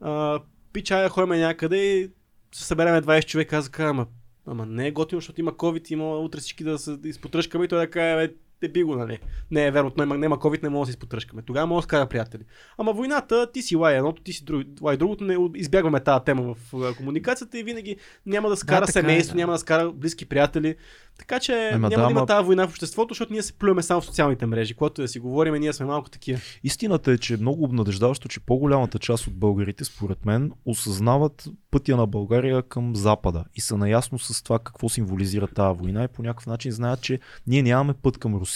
а, 0.00 0.40
пичая, 0.72 1.08
ходим 1.08 1.40
някъде 1.40 1.76
и 1.76 2.10
се 2.52 2.64
събереме 2.64 3.02
20 3.02 3.26
човека, 3.26 3.56
аз 3.56 3.68
казвам, 3.68 3.98
ама, 3.98 4.06
ама 4.46 4.66
не 4.66 4.86
е 4.86 4.90
готино, 4.90 5.20
защото 5.20 5.40
има 5.40 5.52
COVID, 5.52 5.92
има 5.92 6.18
утре 6.18 6.40
всички 6.40 6.64
да 6.64 6.78
се 6.78 6.98
изпотръжкаме 7.04 7.64
и 7.64 7.68
той 7.68 7.78
да 7.78 7.90
каже, 7.90 8.16
бе, 8.16 8.34
те 8.60 8.68
би 8.68 8.82
го, 8.82 8.96
нали? 8.96 9.18
Не 9.50 9.66
е 9.66 9.70
верно, 9.70 9.92
няма, 9.96 10.18
няма 10.18 10.38
COVID, 10.38 10.62
не 10.62 10.68
може 10.68 10.88
да 10.88 10.92
се 10.92 10.96
изпотръжкаме. 10.96 11.42
Тогава 11.42 11.66
може 11.66 11.84
да 11.84 11.88
скара 11.88 12.06
приятели. 12.06 12.42
Ама 12.78 12.92
войната, 12.92 13.52
ти 13.52 13.62
си 13.62 13.76
лай 13.76 13.96
едното, 13.96 14.22
ти 14.22 14.32
си 14.32 14.44
друг, 14.44 14.62
лай 14.82 14.96
другото, 14.96 15.24
не 15.24 15.36
избягваме 15.54 16.00
тази 16.00 16.24
тема 16.24 16.54
в 16.54 16.94
комуникацията 16.96 17.58
и 17.58 17.62
винаги 17.62 17.96
няма 18.26 18.48
да 18.48 18.56
скара 18.56 18.86
така 18.86 18.98
е, 18.98 19.02
семейство, 19.02 19.34
да. 19.34 19.40
няма 19.40 19.52
да 19.52 19.58
скара 19.58 19.92
близки 19.92 20.26
приятели. 20.26 20.76
Така 21.18 21.40
че 21.40 21.68
Ема 21.72 21.88
няма 21.88 21.90
да, 21.90 21.96
да, 21.96 22.10
има 22.10 22.20
ама- 22.20 22.26
тази 22.26 22.46
война 22.46 22.66
в 22.66 22.70
обществото, 22.70 23.14
защото 23.14 23.32
ние 23.32 23.42
се 23.42 23.52
плюеме 23.52 23.82
само 23.82 24.00
в 24.00 24.04
социалните 24.04 24.46
мрежи. 24.46 24.74
Когато 24.74 25.02
да 25.02 25.08
си 25.08 25.18
говорим, 25.18 25.54
ние 25.54 25.72
сме 25.72 25.86
малко 25.86 26.10
такива. 26.10 26.40
Истината 26.64 27.12
е, 27.12 27.18
че 27.18 27.34
е 27.34 27.36
много 27.36 27.64
обнадеждаващо, 27.64 28.28
че 28.28 28.40
по-голямата 28.40 28.98
част 28.98 29.26
от 29.26 29.34
българите, 29.34 29.84
според 29.84 30.24
мен, 30.24 30.52
осъзнават 30.64 31.48
пътя 31.70 31.96
на 31.96 32.06
България 32.06 32.62
към 32.62 32.96
Запада 32.96 33.44
и 33.54 33.60
са 33.60 33.76
наясно 33.76 34.18
с 34.18 34.42
това 34.42 34.58
какво 34.58 34.88
символизира 34.88 35.46
тази 35.46 35.78
война 35.78 36.04
и 36.04 36.08
по 36.08 36.22
някакъв 36.22 36.46
начин 36.46 36.72
знаят, 36.72 37.00
че 37.00 37.18
ние 37.46 37.62
нямаме 37.62 37.94
път 38.02 38.18
към 38.18 38.34
Русия. 38.34 38.49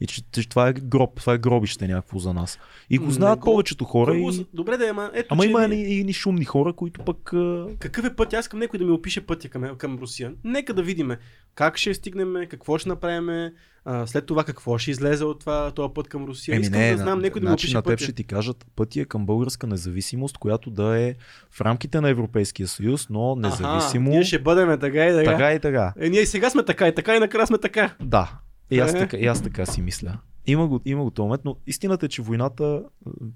И 0.00 0.06
че, 0.06 0.22
че 0.32 0.48
това 0.48 0.68
е 0.68 0.72
гроб, 0.72 1.20
това 1.20 1.34
е 1.34 1.38
гробище 1.38 1.88
някакво 1.88 2.18
за 2.18 2.34
нас. 2.34 2.58
И 2.90 2.98
го 2.98 3.10
знаят 3.10 3.38
го- 3.38 3.44
повечето 3.44 3.84
хора. 3.84 4.12
Хубаво 4.12 4.30
И... 4.30 4.46
Добре 4.54 4.76
да 4.76 4.88
ама 4.88 5.10
ето, 5.14 5.28
Ама 5.30 5.42
че 5.42 5.50
има 5.50 5.64
и, 5.64 6.00
и, 6.00 6.00
и 6.00 6.12
шумни 6.12 6.44
хора, 6.44 6.72
които 6.72 7.04
пък... 7.04 7.32
Какъв 7.78 8.04
е 8.04 8.16
път? 8.16 8.34
Аз 8.34 8.44
искам 8.44 8.60
някой 8.60 8.78
да 8.78 8.84
ми 8.84 8.90
опише 8.90 9.20
пътя 9.20 9.48
към, 9.48 9.76
към 9.78 9.98
Русия. 9.98 10.32
Нека 10.44 10.74
да 10.74 10.82
видим 10.82 11.10
как 11.54 11.76
ще 11.76 11.94
стигнем, 11.94 12.34
какво 12.48 12.78
ще 12.78 12.88
направим, 12.88 13.50
а, 13.84 14.06
след 14.06 14.26
това 14.26 14.44
какво 14.44 14.78
ще 14.78 14.90
излезе 14.90 15.24
от 15.24 15.40
това, 15.40 15.70
този 15.70 15.94
път 15.94 16.08
към 16.08 16.24
Русия. 16.24 16.54
Еми 16.54 16.62
искам 16.62 16.80
не, 16.80 16.90
да 16.90 16.96
знам 16.96 17.18
на, 17.18 17.22
някой 17.22 17.40
да 17.40 17.48
ми 17.48 17.54
опише 17.54 17.74
на 17.74 17.82
теб 17.82 17.92
пътя. 17.92 18.04
ще 18.04 18.12
ти 18.12 18.24
кажат 18.24 18.66
пътя 18.76 19.00
е 19.00 19.04
към 19.04 19.26
българска 19.26 19.66
независимост, 19.66 20.38
която 20.38 20.70
да 20.70 21.00
е 21.00 21.14
в 21.50 21.60
рамките 21.60 22.00
на 22.00 22.08
Европейския 22.08 22.68
съюз, 22.68 23.06
но 23.10 23.36
независимо. 23.36 24.08
Аха, 24.10 24.16
ние 24.16 24.24
ще 24.24 24.38
бъдем 24.38 24.80
така 24.80 25.06
и 25.06 25.12
така. 25.12 25.30
Така 25.30 25.52
и 25.52 25.60
така. 25.60 25.92
Е, 25.98 26.08
ние 26.08 26.26
сега 26.26 26.50
сме 26.50 26.64
така, 26.64 26.88
и 26.88 26.94
така, 26.94 27.16
и 27.16 27.18
накрая 27.18 27.46
сме 27.46 27.58
така. 27.58 27.94
Да. 28.00 28.32
И 28.74 28.78
аз, 28.78 28.94
Е. 28.94 28.98
така, 28.98 29.16
и 29.16 29.26
аз 29.26 29.42
така 29.42 29.66
си 29.66 29.82
мисля. 29.82 30.18
Има 30.46 30.68
го, 30.68 30.80
има 30.84 31.04
го 31.04 31.10
този 31.10 31.24
момент, 31.24 31.42
но 31.44 31.56
истината 31.66 32.06
е, 32.06 32.08
че 32.08 32.22
войната 32.22 32.84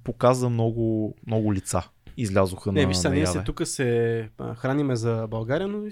показа 0.04 0.48
много, 0.48 1.14
много 1.26 1.54
лица. 1.54 1.82
Излязоха 2.16 2.72
Не, 2.72 2.82
на, 2.82 2.88
виж, 2.88 2.96
сега, 2.96 3.14
ние 3.14 3.26
се 3.26 3.42
тук 3.42 3.66
се 3.66 4.28
храниме 4.56 4.96
за 4.96 5.26
България, 5.30 5.68
но 5.68 5.82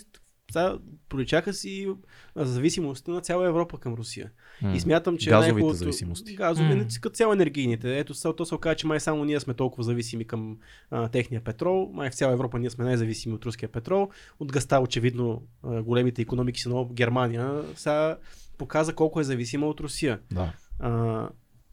сега 0.53 0.79
проличаха 1.09 1.53
си 1.53 1.89
а, 2.35 2.45
зависимостта 2.45 3.13
на 3.13 3.21
цяла 3.21 3.49
Европа 3.49 3.79
към 3.79 3.95
Русия. 3.95 4.31
М. 4.63 4.73
И 4.77 4.81
смятам, 4.81 5.19
че 5.19 5.31
Газовите 5.31 5.53
най-хубавото- 5.55 5.73
зависимости. 5.75 6.35
Газови, 6.37 6.69
mm. 6.69 7.01
като 7.01 7.15
цяло 7.17 7.33
енергийните. 7.33 7.99
Ето, 7.99 8.35
то 8.35 8.45
се 8.45 8.55
оказа, 8.55 8.77
че 8.77 8.87
май 8.87 9.01
само 9.01 9.25
ние 9.25 9.41
сме 9.41 9.55
толкова 9.55 9.83
зависими 9.83 10.25
към 10.25 10.59
а, 10.91 11.09
техния 11.09 11.41
петрол. 11.41 11.91
Май 11.93 12.11
в 12.11 12.15
цяла 12.15 12.33
Европа 12.33 12.59
ние 12.59 12.71
сме 12.71 12.85
най-зависими 12.85 13.35
от 13.35 13.45
руския 13.45 13.69
петрол. 13.69 14.09
От 14.41 14.53
газта, 14.53 14.81
очевидно, 14.81 15.43
а, 15.63 15.83
големите 15.83 16.23
економики 16.23 16.61
са 16.61 16.69
много 16.69 16.95
Германия. 16.95 17.63
Сега 17.77 18.17
показа 18.59 18.95
колко 18.95 19.21
е 19.21 19.25
зависима 19.25 19.67
от 19.67 19.81
Русия. 19.81 20.21
Да. 20.33 20.53
А, 20.81 21.29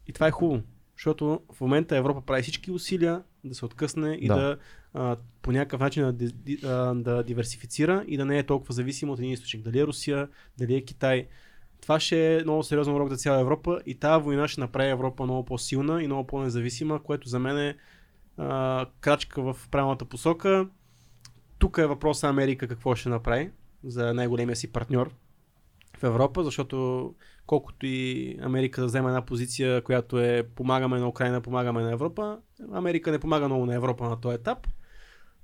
и 0.06 0.12
това 0.12 0.26
е 0.26 0.30
хубаво, 0.30 0.62
защото 0.96 1.40
в 1.52 1.60
момента 1.60 1.96
Европа 1.96 2.20
прави 2.26 2.42
всички 2.42 2.70
усилия 2.70 3.22
да 3.44 3.54
се 3.54 3.64
откъсне 3.64 4.18
и 4.20 4.28
Да. 4.28 4.34
да, 4.34 4.56
а, 4.94 5.16
по 5.42 5.52
някакъв 5.52 5.80
начин 5.80 6.16
да, 6.62 6.94
да 6.94 7.22
диверсифицира 7.22 8.04
и 8.08 8.16
да 8.16 8.24
не 8.24 8.38
е 8.38 8.42
толкова 8.42 8.74
зависимо 8.74 9.12
от 9.12 9.18
един 9.18 9.32
източник. 9.32 9.64
Дали 9.64 9.80
е 9.80 9.86
Русия, 9.86 10.28
дали 10.58 10.74
е 10.74 10.84
Китай. 10.84 11.26
Това 11.80 12.00
ще 12.00 12.36
е 12.36 12.42
много 12.42 12.62
сериозен 12.62 12.94
урок 12.94 13.08
за 13.08 13.16
цяла 13.16 13.40
Европа 13.40 13.80
и 13.86 13.94
тази 13.94 14.24
война 14.24 14.48
ще 14.48 14.60
направи 14.60 14.90
Европа 14.90 15.24
много 15.24 15.44
по-силна 15.44 16.02
и 16.02 16.06
много 16.06 16.26
по-независима, 16.26 17.02
което 17.02 17.28
за 17.28 17.38
мен 17.38 17.58
е 17.58 17.76
а, 18.36 18.86
крачка 19.00 19.42
в 19.42 19.68
правилната 19.70 20.04
посока. 20.04 20.68
Тук 21.58 21.78
е 21.78 21.86
въпроса 21.86 22.28
Америка 22.28 22.68
какво 22.68 22.94
ще 22.94 23.08
направи 23.08 23.50
за 23.84 24.14
най-големия 24.14 24.56
си 24.56 24.72
партньор 24.72 25.14
в 26.02 26.06
Европа, 26.06 26.44
защото 26.44 27.14
колкото 27.46 27.86
и 27.86 28.36
Америка 28.42 28.80
да 28.80 28.86
вземе 28.86 29.08
една 29.08 29.22
позиция, 29.22 29.82
която 29.82 30.18
е 30.20 30.42
помагаме 30.54 30.98
на 30.98 31.08
Украина, 31.08 31.40
помагаме 31.40 31.82
на 31.82 31.92
Европа, 31.92 32.38
Америка 32.72 33.10
не 33.10 33.18
помага 33.18 33.46
много 33.48 33.66
на 33.66 33.74
Европа 33.74 34.08
на 34.08 34.20
този 34.20 34.34
етап. 34.34 34.58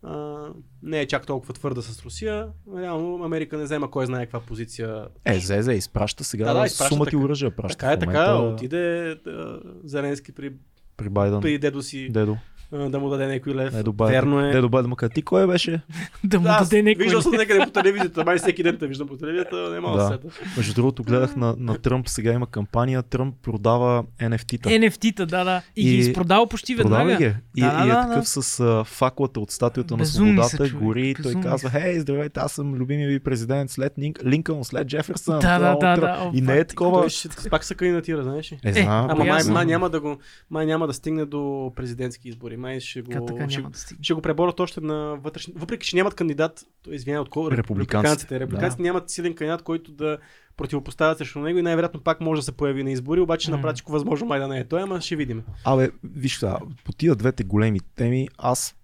а, 0.02 0.38
не 0.82 1.00
е 1.00 1.06
чак 1.06 1.26
толкова 1.26 1.54
твърда 1.54 1.82
с 1.82 2.04
Русия. 2.04 2.48
Реално 2.76 3.24
Америка 3.24 3.56
не 3.58 3.64
взема 3.64 3.90
кой 3.90 4.06
знае 4.06 4.26
каква 4.26 4.40
позиция. 4.40 5.06
Е, 5.24 5.38
Зезе 5.40 5.72
изпраща 5.72 6.24
сега 6.24 6.44
Да, 6.44 6.50
да, 6.50 6.54
да, 6.54 6.60
да 6.60 6.66
изпраща 6.66 6.94
сумати 6.94 7.10
така. 7.10 7.24
оръжия. 7.24 7.56
Праща 7.56 7.78
Така 7.78 7.92
е 7.92 7.98
така, 7.98 8.34
момента 8.34 8.54
отиде 8.54 9.10
а, 9.26 9.60
Зеленски 9.84 10.32
при, 10.32 10.52
При 10.96 11.08
Байден. 11.08 11.40
при 11.40 11.58
дедо 11.58 11.82
си 11.82 12.08
Дедо. 12.10 12.36
А, 12.72 12.88
да 12.88 12.98
му 12.98 13.08
даде 13.08 13.26
някой 13.26 13.54
лев. 13.54 13.72
Дедо 13.72 13.92
Байден. 13.92 14.14
Верно 14.14 14.40
е. 14.40 14.50
Дедо 14.50 14.68
Байден 14.68 14.88
му 14.88 14.96
каза, 14.96 15.10
ти 15.10 15.22
кой 15.22 15.46
беше? 15.46 15.80
да 16.24 16.38
му 16.38 16.44
Да, 16.44 16.58
даде 16.60 16.82
някой. 16.82 17.04
виждал 17.04 17.22
съм 17.22 17.32
някъде 17.32 17.60
по 17.60 17.70
телевизията, 17.72 18.24
май 18.24 18.38
всеки 18.38 18.62
ден 18.62 18.76
те 18.78 18.86
виждам 18.86 19.08
по 19.08 19.16
телевизията, 19.16 19.70
не 19.70 19.80
мога 19.80 19.96
да, 19.96 20.02
Да. 20.02 20.08
сета. 20.08 20.28
Между 20.56 20.74
другото, 20.74 21.02
гледах 21.02 21.36
на, 21.36 21.54
на 21.58 21.78
Тръмп, 21.78 22.08
сега 22.08 22.32
има 22.32 22.46
кампания, 22.46 23.02
Тръмп 23.02 23.34
продава 23.36 24.04
NFT-та. 24.20 24.68
NFT-та, 24.70 25.26
да, 25.26 25.44
да. 25.44 25.62
И, 25.76 25.82
ги 25.82 25.90
И- 25.90 25.98
изпродава 25.98 26.46
почти 26.46 26.74
веднага. 26.74 26.96
Продава 27.04 27.16
ги. 27.18 27.36
И, 27.56 27.60
Да, 27.60 27.70
да, 27.72 27.86
и 27.86 27.88
е 27.88 27.92
да, 27.92 28.02
такъв 28.02 28.24
да. 28.24 28.42
с 28.42 28.60
а, 28.60 28.84
факлата 28.84 29.40
от 29.40 29.50
статуята 29.50 29.94
на 29.94 29.98
Безумни 29.98 30.30
свободата, 30.32 30.56
човек, 30.58 30.72
гори 30.74 31.08
и 31.08 31.14
той 31.14 31.22
безумни 31.22 31.44
казва, 31.44 31.70
хей, 31.70 31.98
здравейте, 32.00 32.40
аз 32.40 32.52
съм 32.52 32.74
любимия 32.74 33.08
ви 33.08 33.20
президент 33.20 33.70
след 33.70 33.92
Линк, 33.98 34.18
Линкълн, 34.24 34.64
след 34.64 34.86
Джеферсън. 34.86 35.38
Да, 35.38 35.58
да, 35.58 35.64
да, 35.70 35.76
утре». 35.76 36.00
да. 36.00 36.30
И 36.34 36.40
не 36.40 36.58
е 36.58 36.64
такова. 36.64 37.06
Пак 37.50 37.64
се 37.64 37.74
кандидатира, 37.74 38.22
знаеш 38.22 38.52
ли? 38.52 38.58
Е, 38.64 38.72
знам, 38.72 39.06
Ама 39.10 39.14
май, 39.16 39.28
ясно. 39.28 39.54
май, 39.54 39.66
няма 39.66 39.90
да 39.90 40.00
го, 40.00 40.16
май 40.50 40.66
няма 40.66 40.86
да 40.86 40.92
стигне 40.92 41.24
до 41.24 41.72
президентски 41.76 42.28
избори. 42.28 42.56
Май 42.58 42.80
ще 42.80 43.02
го, 43.02 43.26
така 43.26 43.50
ще, 43.50 43.60
няма 43.60 43.70
да 43.70 43.78
стигне. 43.78 44.04
ще 44.04 44.14
го 44.14 44.22
преборят 44.22 44.60
още 44.60 44.80
на 44.80 45.16
вътрешни. 45.22 45.54
Въпреки, 45.56 45.86
че 45.86 45.96
нямат 45.96 46.14
кандидат, 46.14 46.66
той 46.82 46.94
извиня 46.94 47.20
от 47.20 47.30
кого? 47.30 47.50
Републиканците. 47.50 48.40
Републиканците 48.40 48.82
нямат 48.82 49.10
силен 49.10 49.34
кандидат, 49.34 49.62
който 49.62 49.92
да 49.92 50.18
противопоставят 50.56 51.18
срещу 51.18 51.40
него 51.40 51.58
и 51.58 51.62
най-вероятно 51.62 52.00
пак 52.00 52.20
може 52.20 52.38
да 52.38 52.44
се 52.44 52.52
появи 52.52 52.84
на 52.84 52.90
избори, 52.90 53.20
обаче 53.20 53.50
М. 53.50 53.56
направи 53.56 53.74
всичко 53.74 53.92
възможно 53.92 54.26
май 54.26 54.40
да 54.40 54.48
не 54.48 54.58
е 54.58 54.64
той, 54.64 54.82
ама 54.82 55.00
ще 55.00 55.16
видим. 55.16 55.42
Абе, 55.64 55.90
виж 56.04 56.38
сега, 56.38 56.58
по 56.84 56.92
тия 56.92 57.14
двете 57.14 57.44
големи 57.44 57.80
теми, 57.80 58.28
аз 58.38 58.74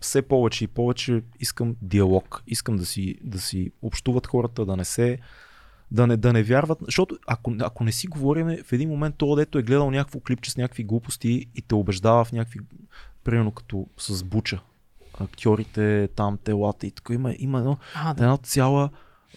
все 0.00 0.22
повече 0.22 0.64
и 0.64 0.68
повече 0.68 1.22
искам 1.40 1.76
диалог. 1.82 2.42
Искам 2.46 2.76
да 2.76 2.86
си, 2.86 3.18
да 3.24 3.38
си 3.40 3.70
общуват 3.82 4.26
хората, 4.26 4.66
да 4.66 4.76
не 4.76 4.84
се 4.84 5.18
да 5.92 6.06
не, 6.06 6.16
да 6.16 6.32
не 6.32 6.42
вярват, 6.42 6.78
защото 6.84 7.18
ако, 7.26 7.54
ако 7.60 7.84
не 7.84 7.92
си 7.92 8.06
говорим, 8.06 8.56
в 8.64 8.72
един 8.72 8.88
момент 8.88 9.14
то, 9.18 9.34
дето 9.34 9.58
е 9.58 9.62
гледал 9.62 9.90
някакво 9.90 10.20
клипче 10.20 10.50
с 10.50 10.56
някакви 10.56 10.84
глупости 10.84 11.46
и 11.54 11.62
те 11.62 11.74
убеждава 11.74 12.24
в 12.24 12.32
някакви, 12.32 12.60
примерно 13.24 13.50
като 13.50 13.86
с 13.98 14.24
Буча, 14.24 14.60
актьорите, 15.20 16.08
там, 16.16 16.38
телата 16.38 16.86
и 16.86 16.90
така, 16.90 17.14
има, 17.14 17.34
има 17.38 17.58
едно, 17.58 17.76
А, 17.94 18.14
да. 18.14 18.24
една 18.24 18.36
цяла, 18.36 18.90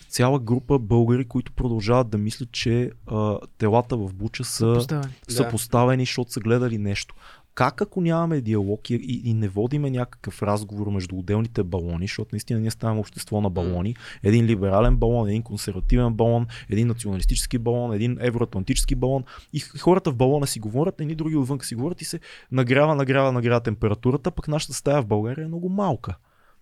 цяла 0.10 0.40
група 0.40 0.80
българи, 0.80 1.26
които 1.26 1.52
продължават 1.52 2.10
да 2.10 2.18
мислят, 2.18 2.52
че 2.52 2.91
а, 3.07 3.38
телата 3.57 3.98
в 3.98 4.14
Буча 4.14 4.44
са, 4.44 4.74
Поставени. 4.76 5.14
са 5.28 5.44
Да. 5.44 5.49
поставени, 5.49 6.03
защото 6.06 6.32
са 6.32 6.40
гледали 6.40 6.78
нещо. 6.78 7.16
Как 7.56 7.82
ако 7.82 8.02
нямаме 8.02 8.41
диалог 8.41 8.90
и, 8.90 8.95
и, 8.95 9.30
и 9.30 9.34
не 9.34 9.48
водиме 9.48 9.90
някакъв 9.90 10.44
разговор 10.44 10.88
между 10.88 11.15
отделните 11.15 11.64
балони, 11.64 12.07
защото 12.07 12.30
наистина 12.32 12.60
ние 12.60 12.72
ставаме 12.72 12.99
общество 12.99 13.41
на 13.41 13.49
балони, 13.49 13.95
един 14.23 14.45
либерален 14.45 14.98
балон, 14.98 15.30
един 15.30 15.44
консервативен 15.44 16.14
балон, 16.14 16.48
един 16.69 16.88
националистически 16.88 17.57
балон, 17.57 17.94
един 17.94 18.18
евроатлантически 18.22 18.95
балон 18.95 19.23
и 19.53 19.60
хората 19.60 20.11
в 20.11 20.15
балона 20.15 20.48
си 20.48 20.60
говорят, 20.60 21.02
едни 21.02 21.15
други 21.15 21.36
отвън 21.36 21.60
си 21.61 21.76
говорят 21.76 22.02
и 22.02 22.06
се 22.06 22.19
нагрява, 22.52 22.95
нагрява, 22.95 23.32
нагрява 23.32 23.60
температурата, 23.60 24.32
пък 24.32 24.48
нашата 24.48 24.73
стая 24.73 25.02
в 25.02 25.07
България 25.07 25.44
е 25.44 25.48
много 25.48 25.69
малка. 25.69 26.15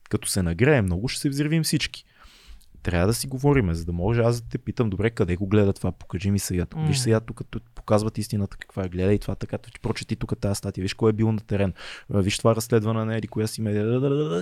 Като 0.10 0.30
се 0.30 0.44
нагрее 0.44 0.82
много, 0.82 1.08
ще 1.08 1.22
се 1.22 1.30
взривим 1.30 1.64
всички. 1.64 2.06
Трябва 2.84 3.08
да 3.08 3.14
си 3.14 3.28
говориме, 3.28 3.74
за 3.74 3.86
да 3.86 3.94
може 3.94 4.22
аз 4.22 4.42
да 4.42 4.50
те 4.50 4.58
питам, 4.58 4.90
добре, 4.90 5.10
къде 5.10 5.36
го 5.36 5.48
гледа 5.48 5.74
това, 5.74 5.92
покажи 5.92 6.32
ми 6.32 6.40
сега. 6.40 6.66
Тук. 6.66 6.88
Виж 6.88 6.98
сега 6.98 7.20
тук 7.20 7.42
тут 7.50 7.64
показват 7.76 8.18
истината 8.18 8.58
каква 8.58 8.84
е, 8.84 8.90
гледай 8.90 9.20
това 9.20 9.36
така, 9.36 9.58
ти 9.58 9.80
прочети 9.80 10.16
тук 10.16 10.40
тази 10.40 10.56
статия, 10.56 10.82
виж 10.82 10.94
кой 10.94 11.10
е 11.10 11.14
бил 11.14 11.32
на 11.32 11.40
терен, 11.40 11.74
виж 12.10 12.38
това 12.38 12.56
разследване 12.56 13.06
на 13.06 13.16
еди 13.16 13.28
коя 13.28 13.48
си 13.48 13.62
медия, 13.62 13.84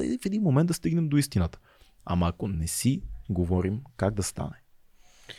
и 0.04 0.18
в 0.24 0.26
един 0.26 0.42
момент 0.42 0.68
да 0.68 0.74
стигнем 0.74 1.10
до 1.10 1.18
истината. 1.18 1.60
Ама 2.06 2.28
ако 2.28 2.48
не 2.48 2.68
си 2.68 3.02
говорим, 3.30 3.82
как 3.98 4.14
да 4.14 4.24
стане? 4.24 4.62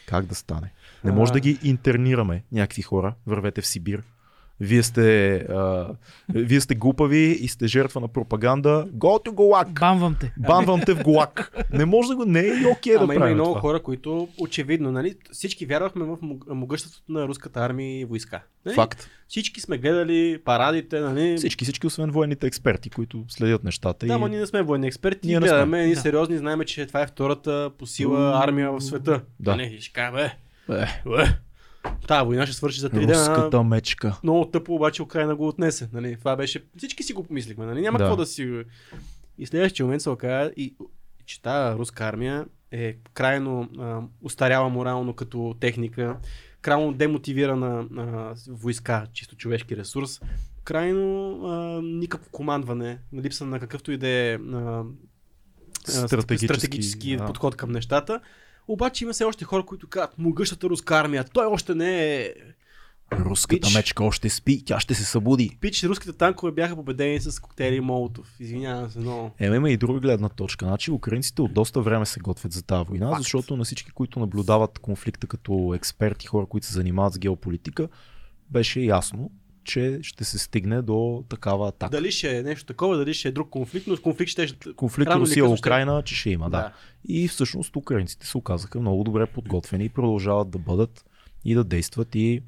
Как 0.07 0.27
да 0.27 0.35
стане? 0.35 0.73
Не 1.05 1.13
може 1.13 1.31
А. 1.31 1.33
да 1.33 1.41
ги 1.41 1.59
интернираме 1.63 2.45
някакви 2.53 2.83
хора, 2.83 3.15
вървете 3.27 3.61
в 3.61 3.67
Сибир. 3.67 4.03
Вие 4.63 4.83
сте, 4.83 5.35
а, 5.37 5.89
вие 6.29 6.61
сте 6.61 6.75
глупави 6.75 7.39
и 7.41 7.49
сте 7.49 7.67
жертва 7.67 8.01
на 8.01 8.09
пропаганда. 8.09 8.87
Go 8.89 9.27
to 9.27 9.31
Gulag! 9.31 9.81
Бамвам 9.81 10.17
те. 10.21 10.33
Банвам 10.39 10.81
те 10.81 10.95
в 10.95 11.03
Гулаг. 11.03 11.53
Не 11.73 11.85
може 11.85 12.09
да 12.09 12.17
го, 12.17 12.25
не 12.25 12.41
е 12.41 12.47
и 12.47 12.67
окей 12.69 12.93
да 12.93 12.99
Ама 12.99 13.15
има 13.15 13.31
и 13.31 13.35
много 13.35 13.51
това. 13.51 13.61
хора, 13.61 13.81
които 13.81 14.29
очевидно, 14.39 14.93
нали, 14.93 15.15
всички 15.33 15.67
вярвахме 15.67 16.05
в 16.05 16.17
мог- 16.17 16.45
могъществото 16.49 17.13
на 17.13 17.29
руската 17.29 17.61
армия 17.61 18.01
и 18.01 18.05
войска. 18.05 18.43
Нали? 18.67 18.75
Факт. 18.75 19.09
Всички 19.29 19.61
сме 19.61 19.79
гледали 19.79 20.39
парадите, 20.45 21.01
нали? 21.01 21.37
Всички, 21.37 21.65
всички, 21.65 21.87
освен 21.87 22.11
военните 22.11 22.47
експерти, 22.47 22.91
които 22.91 23.25
следят 23.29 23.65
нещата. 23.65 24.07
Да, 24.07 24.15
и... 24.15 24.17
ма 24.17 24.29
ние 24.29 24.41
не 24.41 24.47
сме 24.47 24.63
военни 24.63 24.87
експерти, 24.87 25.27
Ние 25.27 25.39
ние 25.39 25.49
гледаме 25.49 25.81
едни 25.81 25.95
Да. 25.95 26.01
сериозни, 26.01 26.39
знаем, 26.39 26.61
че 26.61 26.87
това 26.87 27.03
е 27.03 27.07
втората 27.07 27.71
по 27.79 27.87
сила 27.87 28.41
армия 28.45 28.73
в 28.73 28.81
света. 28.81 29.21
да. 29.41 29.51
Нали, 29.51 29.75
и 29.75 29.81
ще 29.81 29.93
кажа, 29.93 30.13
бе, 30.13 30.25
Е, 30.75 30.87
бе, 31.07 31.25
тази 32.07 32.27
война 32.27 32.47
ще 32.47 32.57
свърши 32.57 32.81
за 32.81 32.91
три 32.91 33.07
дена. 33.07 33.19
руската 33.19 33.63
мечка. 33.63 34.19
Много 34.23 34.45
тъпо, 34.45 34.75
обаче 34.75 35.03
Украина 35.03 35.37
го 35.37 35.49
отнесе. 35.49 35.89
Нали? 35.93 36.17
Това 36.19 36.37
беше... 36.37 36.65
Всички 36.77 37.03
си 37.03 37.13
го 37.13 37.25
помислихме, 37.25 37.67
нали? 37.67 37.81
Няма 37.81 37.99
Да. 37.99 38.05
какво 38.05 38.17
да 38.17 38.27
си... 38.27 38.65
И 39.39 39.47
следващия 39.47 39.87
момент 39.87 40.03
се 40.03 40.11
оказа, 40.11 40.53
и, 40.57 40.75
че 41.27 41.43
тази 41.43 41.79
руска 41.79 42.05
армия 42.05 42.47
е 42.71 42.97
крайно 43.15 43.69
а, 43.79 44.01
устаряла 44.23 44.69
морално 44.69 45.15
като 45.15 45.57
техника, 45.61 46.17
крайно 46.61 46.93
демотивирана 46.93 47.87
а, 47.97 48.35
войска, 48.49 49.07
чисто 49.13 49.37
човешки 49.37 49.77
ресурс, 49.77 50.21
крайно 50.65 51.41
а, 51.45 51.83
никакво 51.83 52.31
командване, 52.31 52.99
липса 53.15 53.45
на 53.45 53.61
какъвто 53.61 53.93
и 53.93 53.97
да 53.97 54.09
е 54.09 54.39
Стратегически, 55.85 56.47
стратегически 56.47 57.17
да. 57.17 57.25
подход 57.25 57.57
към 57.57 57.73
нещата. 57.73 58.21
Обаче 58.69 59.05
има 59.05 59.13
все 59.13 59.25
още 59.25 59.45
хора, 59.45 59.67
които 59.67 59.89
казват, 59.89 60.19
могъщата 60.19 60.69
руска 60.69 60.97
армия, 60.97 61.25
той 61.25 61.47
още 61.47 61.75
не 61.75 62.17
е 62.17 62.35
Руската 63.13 63.67
Пич. 63.67 63.75
мечка 63.75 64.05
още 64.05 64.29
спи, 64.29 64.65
тя 64.65 64.81
ще 64.81 64.95
се 64.95 65.05
събуди. 65.05 65.59
Пич, 65.61 65.85
руските 65.85 66.13
танкове 66.13 66.53
бяха 66.53 66.77
победени 66.77 67.21
с 67.21 67.41
коктейли 67.41 67.81
Молотов. 67.81 68.35
Извинявам 68.41 68.91
се, 68.91 68.99
но... 68.99 69.31
Е, 69.41 69.47
има 69.47 69.71
и 69.71 69.77
друга 69.77 70.01
гледна 70.01 70.29
точка. 70.29 70.65
Значи 70.65 70.91
украинците 70.91 71.43
от 71.43 71.55
доста 71.55 71.81
време 71.81 72.07
се 72.07 72.21
готвят 72.21 72.53
за 72.53 72.63
тази 72.63 72.89
война, 72.89 73.09
Факт. 73.09 73.23
защото 73.23 73.57
на 73.57 73.65
всички, 73.65 73.91
които 73.91 74.21
наблюдават 74.21 74.79
конфликта 74.79 75.27
като 75.27 75.73
експерти, 75.75 76.27
хора, 76.27 76.47
които 76.47 76.67
се 76.67 76.73
занимават 76.73 77.13
с 77.13 77.19
геополитика, 77.19 77.89
беше 78.51 78.81
ясно, 78.81 79.31
че 79.65 79.99
ще 80.03 80.25
се 80.25 80.39
стигне 80.39 80.83
до 80.83 81.25
такава 81.29 81.69
атака. 81.69 81.91
Дали 81.91 82.11
ще 82.11 82.39
е 82.39 82.43
нещо 82.43 82.67
такова, 82.67 82.97
дали 82.97 83.15
ще 83.15 83.29
е 83.29 83.33
друг 83.33 83.51
конфликт, 83.51 83.87
но 83.87 83.97
конфликт 83.97 84.31
ще... 84.31 84.47
Конфликт 84.77 85.11
рано 85.11 85.21
или 85.21 85.25
късно 85.25 85.35
ще- 85.35 85.41
Русия-Украина, 85.43 86.03
че 86.03 86.15
ще 86.15 86.31
има, 86.31 86.51
да. 86.51 86.57
Да. 86.59 86.73
И 87.05 87.29
всъщност 87.29 87.77
украинците 87.77 88.27
се 88.27 88.39
оказаха 88.39 88.81
много 88.81 89.05
добре 89.05 89.27
подготвени 89.27 89.85
и 89.85 89.89
продължават 89.89 90.51
да 90.51 90.59
бъдат 90.59 91.05
и 91.45 91.55
да 91.55 91.65
действат 91.65 92.15
и 92.15 92.43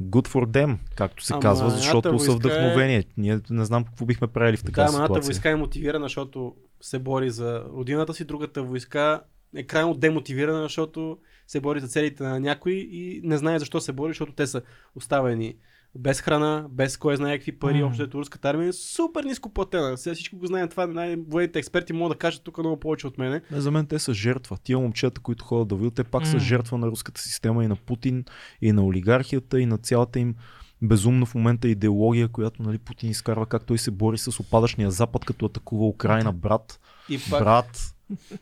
good 0.00 0.28
for 0.28 0.46
them, 0.46 0.76
както 0.96 1.24
се 1.24 1.32
Ама 1.32 1.42
казва, 1.42 1.64
едната 1.64 1.78
защото 1.78 2.08
са 2.08 2.10
войска 2.10 2.32
е- 2.32 2.36
вдъхновение. 2.36 3.04
Ние 3.16 3.40
не 3.50 3.64
знам 3.64 3.84
какво 3.84 4.06
бихме 4.06 4.26
правили 4.26 4.56
в 4.56 4.62
Да, 4.62 4.66
такава 4.66 4.88
едната 4.88 5.04
ситуация. 5.04 5.26
войска 5.26 5.50
е 5.50 5.56
мотивирана, 5.56 6.04
защото 6.04 6.54
се 6.80 6.98
бори 6.98 7.30
за 7.30 7.64
родината 7.68 8.14
си, 8.14 8.24
другата 8.24 8.62
войска 8.62 9.20
е 9.56 9.62
крайно 9.62 9.94
демотивирана, 9.94 10.62
защото 10.62 11.18
се 11.46 11.60
бори 11.60 11.80
за 11.80 11.88
целите 11.88 12.22
на 12.22 12.40
някой 12.40 12.72
и 12.72 13.20
не 13.24 13.36
знае 13.36 13.58
защо 13.58 13.80
се 13.80 13.92
бори, 13.92 14.10
защото 14.10 14.32
те 14.32 14.46
са 14.46 14.62
оставени 14.94 15.54
без 15.94 16.20
храна, 16.20 16.66
без 16.70 16.96
кой 16.96 17.16
знае 17.16 17.38
какви 17.38 17.58
пари, 17.58 17.82
М. 17.82 17.86
общо 17.86 18.02
ето 18.02 18.18
руската 18.18 18.48
армия 18.48 18.68
е 18.68 18.72
супер 18.72 19.24
ниско 19.24 19.48
платена. 19.48 19.98
Сега 19.98 20.14
всичко 20.14 20.36
го 20.36 20.46
знаем 20.46 20.68
това, 20.68 20.86
най-военните 20.86 21.58
експерти 21.58 21.92
могат 21.92 22.14
да 22.16 22.18
кажат 22.18 22.42
тук 22.42 22.58
много 22.58 22.80
повече 22.80 23.06
от 23.06 23.18
мене. 23.18 23.40
Не, 23.50 23.60
за 23.60 23.70
мен 23.70 23.86
те 23.86 23.98
са 23.98 24.14
жертва. 24.14 24.58
Тия 24.62 24.78
момчета, 24.78 25.20
които 25.20 25.44
ходят 25.44 25.68
да 25.68 25.74
воюват, 25.74 25.94
те 25.94 26.04
пак 26.04 26.26
са 26.26 26.34
М. 26.36 26.40
жертва 26.40 26.78
на 26.78 26.86
руската 26.86 27.20
система 27.20 27.64
и 27.64 27.68
на 27.68 27.76
Путин, 27.76 28.24
и 28.62 28.72
на 28.72 28.84
олигархията, 28.84 29.60
и 29.60 29.66
на 29.66 29.78
цялата 29.78 30.18
им 30.20 30.34
безумна 30.82 31.26
в 31.26 31.34
момента 31.34 31.68
идеология, 31.68 32.28
която 32.28 32.62
нали, 32.62 32.78
Путин 32.78 33.10
изкарва 33.10 33.46
как 33.46 33.64
той 33.66 33.78
се 33.78 33.90
бори 33.90 34.18
с 34.18 34.40
опадъчния 34.40 34.90
Запад, 34.90 35.24
като 35.24 35.46
атакува 35.46 35.86
Украина, 35.86 36.32
брат. 36.32 36.80
И 37.08 37.18
пак, 37.30 37.40
Брат. 37.44 37.94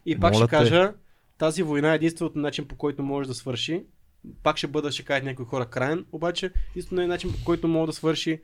И 0.07 0.19
пак 0.19 0.35
ще 0.35 0.45
те. 0.45 0.51
кажа, 0.51 0.93
тази 1.39 1.62
война 1.62 1.93
е 1.93 1.95
единственият 1.95 2.37
начин 2.37 2.69
по 2.69 2.77
който 2.77 3.03
може 3.03 3.29
да 3.29 3.35
свърши. 3.35 3.85
Пак 4.43 4.57
ще 4.57 4.66
бъда, 4.66 4.93
ще 4.93 5.05
кажат 5.05 5.24
някои 5.24 5.45
хора, 5.45 5.66
крайен, 5.66 6.05
обаче 6.12 6.51
единственият 6.70 7.09
начин 7.09 7.32
по 7.32 7.45
който 7.45 7.69
може 7.69 7.86
да 7.86 7.93
свърши 7.93 8.40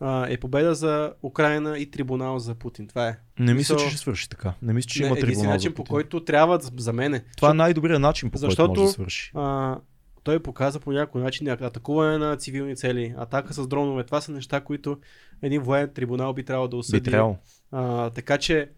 а, 0.00 0.26
е 0.28 0.36
победа 0.36 0.74
за 0.74 1.12
Украина 1.22 1.78
и 1.78 1.90
трибунал 1.90 2.38
за 2.38 2.54
Путин. 2.54 2.88
Това 2.88 3.08
е. 3.08 3.18
Не 3.38 3.54
мисля, 3.54 3.74
Мисъл- 3.74 3.78
че 3.78 3.88
ще 3.88 3.98
свърши 3.98 4.28
така. 4.28 4.54
Не 4.62 4.72
мисля, 4.72 4.88
че 4.88 5.00
Не, 5.00 5.06
има 5.06 5.16
трибунал 5.16 5.50
начин 5.50 5.70
за 5.70 5.74
по 5.74 5.84
Путин. 5.84 5.90
който 5.90 6.24
трябва 6.24 6.58
за 6.76 6.92
мен. 6.92 7.22
Това 7.36 7.50
е 7.50 7.54
най-добрият 7.54 8.00
начин, 8.00 8.30
по 8.30 8.32
който 8.32 8.46
Защото- 8.46 8.70
може 8.70 8.82
да 8.82 8.88
свърши. 8.88 9.30
а, 9.34 9.76
той 10.22 10.40
показа 10.40 10.80
по 10.80 10.92
някой 10.92 11.22
начин 11.22 11.48
атакуване 11.48 12.18
на 12.18 12.36
цивилни 12.36 12.76
цели, 12.76 13.14
атака 13.16 13.54
с 13.54 13.66
дронове. 13.66 14.04
Това 14.04 14.20
са 14.20 14.32
неща, 14.32 14.60
които 14.60 14.98
един 15.42 15.62
военен 15.62 15.90
трибунал 15.94 16.32
би 16.32 16.44
трябвало 16.44 16.68
да 16.68 16.76
Би 16.76 16.78
осъди. 16.78 17.02
трябвало. 17.02 17.36
А, 17.72 18.10
така 18.10 18.38
че, 18.38 18.70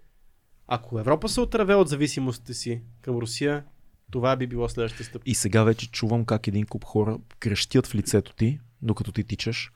ако 0.69 0.99
Европа 0.99 1.29
се 1.29 1.41
отърве 1.41 1.75
от 1.75 1.89
зависимостите 1.89 2.55
си 2.55 2.83
към 3.01 3.17
Русия, 3.17 3.65
това 4.13 4.37
би 4.37 4.47
било 4.47 4.69
следващата 4.69 5.05
стъпка. 5.05 5.31
И 5.31 5.35
сега 5.35 5.63
вече 5.63 5.91
чувам 5.91 6.25
как 6.25 6.47
един 6.47 6.67
куп 6.67 6.85
хора 6.85 7.19
крещят 7.39 7.87
в 7.87 7.95
лицето 7.95 8.35
ти, 8.35 8.61
докато 8.83 9.13
ти 9.13 9.25
тичаш. 9.25 9.73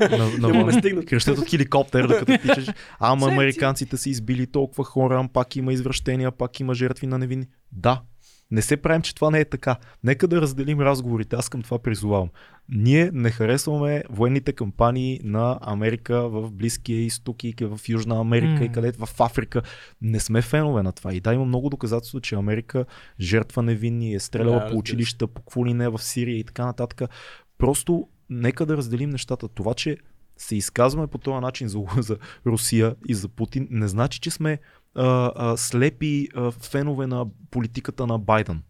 на, 0.38 0.64
ме 0.64 0.72
стигнат. 0.72 1.06
крещят 1.06 1.38
от 1.38 1.48
хеликоптер, 1.48 2.06
докато 2.06 2.38
тичаш. 2.42 2.66
Ама 2.98 3.28
американците 3.28 3.96
са 3.96 4.10
избили 4.10 4.46
толкова 4.46 4.84
хора, 4.84 5.28
пак 5.32 5.56
има 5.56 5.72
извращения, 5.72 6.32
пак 6.32 6.60
има 6.60 6.74
жертви 6.74 7.06
на 7.06 7.18
невинни. 7.18 7.46
Да, 7.72 8.02
не 8.50 8.62
се 8.62 8.76
правим, 8.76 9.02
че 9.02 9.14
това 9.14 9.30
не 9.30 9.40
е 9.40 9.44
така. 9.44 9.76
Нека 10.04 10.28
да 10.28 10.40
разделим 10.40 10.80
разговорите. 10.80 11.36
Аз 11.36 11.48
към 11.48 11.62
това 11.62 11.78
призовавам. 11.78 12.28
Ние 12.68 13.10
не 13.14 13.30
харесваме 13.30 14.04
военните 14.10 14.52
кампании 14.52 15.20
на 15.24 15.58
Америка 15.62 16.28
в 16.28 16.50
Близкия 16.50 17.00
изток 17.00 17.44
и 17.44 17.54
в 17.60 17.80
Южна 17.88 18.20
Америка 18.20 18.60
М. 18.60 18.64
и 18.64 18.72
където 18.72 19.06
в 19.06 19.20
Африка. 19.20 19.62
Не 20.02 20.20
сме 20.20 20.42
фенове 20.42 20.82
на 20.82 20.92
това. 20.92 21.14
И 21.14 21.20
да, 21.20 21.34
има 21.34 21.44
много 21.44 21.70
доказателства, 21.70 22.20
че 22.20 22.34
Америка 22.34 22.84
жертва 23.20 23.62
невинни, 23.62 24.14
е 24.14 24.20
стреляла 24.20 24.60
Да, 24.60 24.70
по 24.70 24.76
училища, 24.76 25.26
по 25.26 25.42
какво 25.42 25.66
ли 25.66 25.74
не 25.74 25.88
в 25.88 25.98
Сирия 25.98 26.38
и 26.38 26.44
така 26.44 26.66
нататък. 26.66 27.10
Просто 27.58 28.08
нека 28.30 28.66
да 28.66 28.76
разделим 28.76 29.10
нещата. 29.10 29.48
Това, 29.48 29.74
че 29.74 29.96
се 30.36 30.56
изказваме 30.56 31.06
по 31.06 31.18
този 31.18 31.40
начин 31.40 31.68
за, 31.68 31.78
за 31.98 32.16
Русия 32.46 32.94
и 33.08 33.14
за 33.14 33.28
Путин, 33.28 33.68
не 33.70 33.88
значи, 33.88 34.20
че 34.20 34.30
сме 34.30 34.58
а, 34.94 35.32
а, 35.36 35.56
слепи 35.56 36.28
а, 36.34 36.50
фенове 36.50 37.06
на 37.06 37.26
политиката 37.50 38.06
на 38.06 38.18
Байден. 38.18 38.62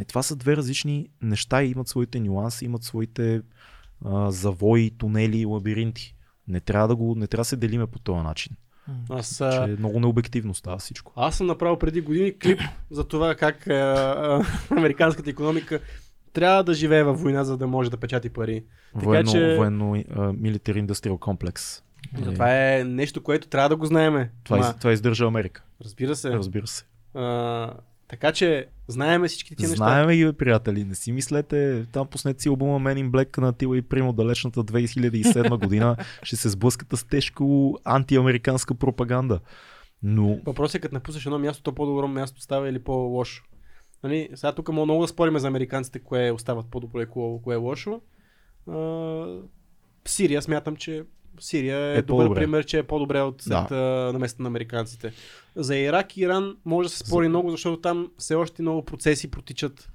И 0.00 0.04
това 0.04 0.22
са 0.22 0.36
две 0.36 0.56
различни 0.56 1.08
неща 1.22 1.62
и 1.62 1.70
имат 1.70 1.88
своите 1.88 2.20
нюанси, 2.20 2.64
имат 2.64 2.82
своите 2.82 3.40
а, 4.04 4.30
завои, 4.30 4.90
тунели, 4.90 5.46
лабиринти. 5.46 6.14
Не 6.48 6.60
трябва 6.60 6.88
да 6.88 6.96
го, 6.96 7.14
не 7.14 7.26
трябва 7.26 7.40
да 7.40 7.44
се 7.44 7.56
делиме 7.56 7.86
по 7.86 7.98
този 7.98 8.22
начин. 8.22 8.56
Аз, 9.10 9.36
Че 9.36 9.44
а, 9.44 9.64
е 9.64 9.76
много 9.78 10.00
необективно 10.00 10.54
става 10.54 10.78
всичко. 10.78 11.12
аз 11.16 11.36
съм 11.36 11.46
направил 11.46 11.78
преди 11.78 12.00
години 12.00 12.38
клип 12.38 12.60
за 12.90 13.04
това 13.04 13.34
как 13.34 13.66
а, 13.66 13.72
а, 13.72 14.44
американската 14.76 15.30
економика 15.30 15.80
трябва 16.32 16.64
да 16.64 16.74
живее 16.74 17.02
във 17.02 17.20
война, 17.20 17.44
за 17.44 17.56
да 17.56 17.66
може 17.66 17.90
да 17.90 17.96
печати 17.96 18.28
пари. 18.30 18.64
Военно, 18.94 19.32
че- 19.32 19.56
военно 19.56 20.04
а, 20.10 20.32
милитари 20.32 20.78
индустриал 20.78 21.18
комплекс. 21.18 21.82
И 22.18 22.22
Е, 22.22 22.34
Това 22.34 22.74
е 22.74 22.84
нещо, 22.84 23.22
което 23.22 23.48
трябва 23.48 23.68
да 23.68 23.76
го 23.76 23.86
знаеме. 23.86 24.30
това, 24.44 24.58
Ма, 24.58 24.74
това 24.78 24.92
издържа 24.92 25.26
Америка. 25.26 25.62
разбира 25.84 26.16
се. 26.16 26.30
Разбира 26.30 26.66
се. 26.66 26.84
А, 27.14 27.74
така 28.08 28.32
че 28.32 28.66
знаеме 28.88 29.28
всички 29.28 29.56
тия 29.56 29.68
неща. 29.68 29.84
Знаеме 29.84 30.16
ги, 30.16 30.32
приятели. 30.32 30.84
Не 30.84 30.94
си 30.94 31.12
мислете, 31.12 31.86
там 31.92 32.06
пуснете 32.06 32.42
си 32.42 32.48
албума 32.48 32.80
Men 32.80 33.04
in 33.04 33.10
Black 33.10 33.38
на 33.38 33.52
Тила 33.52 33.76
и 33.76 33.82
Примо 33.82 34.12
далечната 34.12 34.64
2007 34.64 35.58
година. 35.58 35.96
ще 36.22 36.36
се 36.36 36.48
сблъскате 36.48 36.96
с 36.96 37.04
тежко 37.04 37.78
антиамериканска 37.84 38.74
пропаганда. 38.74 39.40
Но 40.02 40.40
Въпросът 40.46 40.74
е 40.74 40.80
като 40.80 40.94
напуснеш 40.94 41.26
едно 41.26 41.38
място, 41.38 41.62
то 41.62 41.72
по-добро 41.72 42.08
място 42.08 42.40
става 42.40 42.68
или 42.68 42.78
по-лошо. 42.78 43.44
Нали? 44.04 44.28
Сега 44.34 44.52
тук 44.52 44.72
много 44.72 45.02
да 45.02 45.08
спорим 45.08 45.38
за 45.38 45.46
американците, 45.48 45.98
кое 45.98 46.30
остават 46.30 46.66
по-добро 46.70 47.00
и 47.00 47.06
кое, 47.06 47.38
кое 47.42 47.54
е 47.54 47.58
лошо. 47.58 48.00
А, 48.70 49.26
Сирия 50.04 50.42
смятам, 50.42 50.76
че 50.76 51.04
Сирия 51.40 51.78
е, 51.78 51.94
Е 51.94 52.02
добър 52.02 52.24
по-добре. 52.24 52.40
пример, 52.40 52.64
че 52.64 52.78
е 52.78 52.82
по-добре 52.82 53.20
от 53.20 53.42
след, 53.42 53.68
да. 53.68 53.74
на 54.12 54.18
места 54.18 54.42
на 54.42 54.48
американците. 54.48 55.12
За 55.56 55.76
Ирак 55.76 56.16
и 56.16 56.20
Иран 56.20 56.56
може 56.64 56.86
да 56.86 56.92
се 56.92 56.98
спори 56.98 57.24
За- 57.24 57.28
много, 57.28 57.50
защото 57.50 57.76
там 57.76 58.10
все 58.18 58.34
още 58.34 58.62
много 58.62 58.84
процеси 58.84 59.30
протичат. 59.30 59.88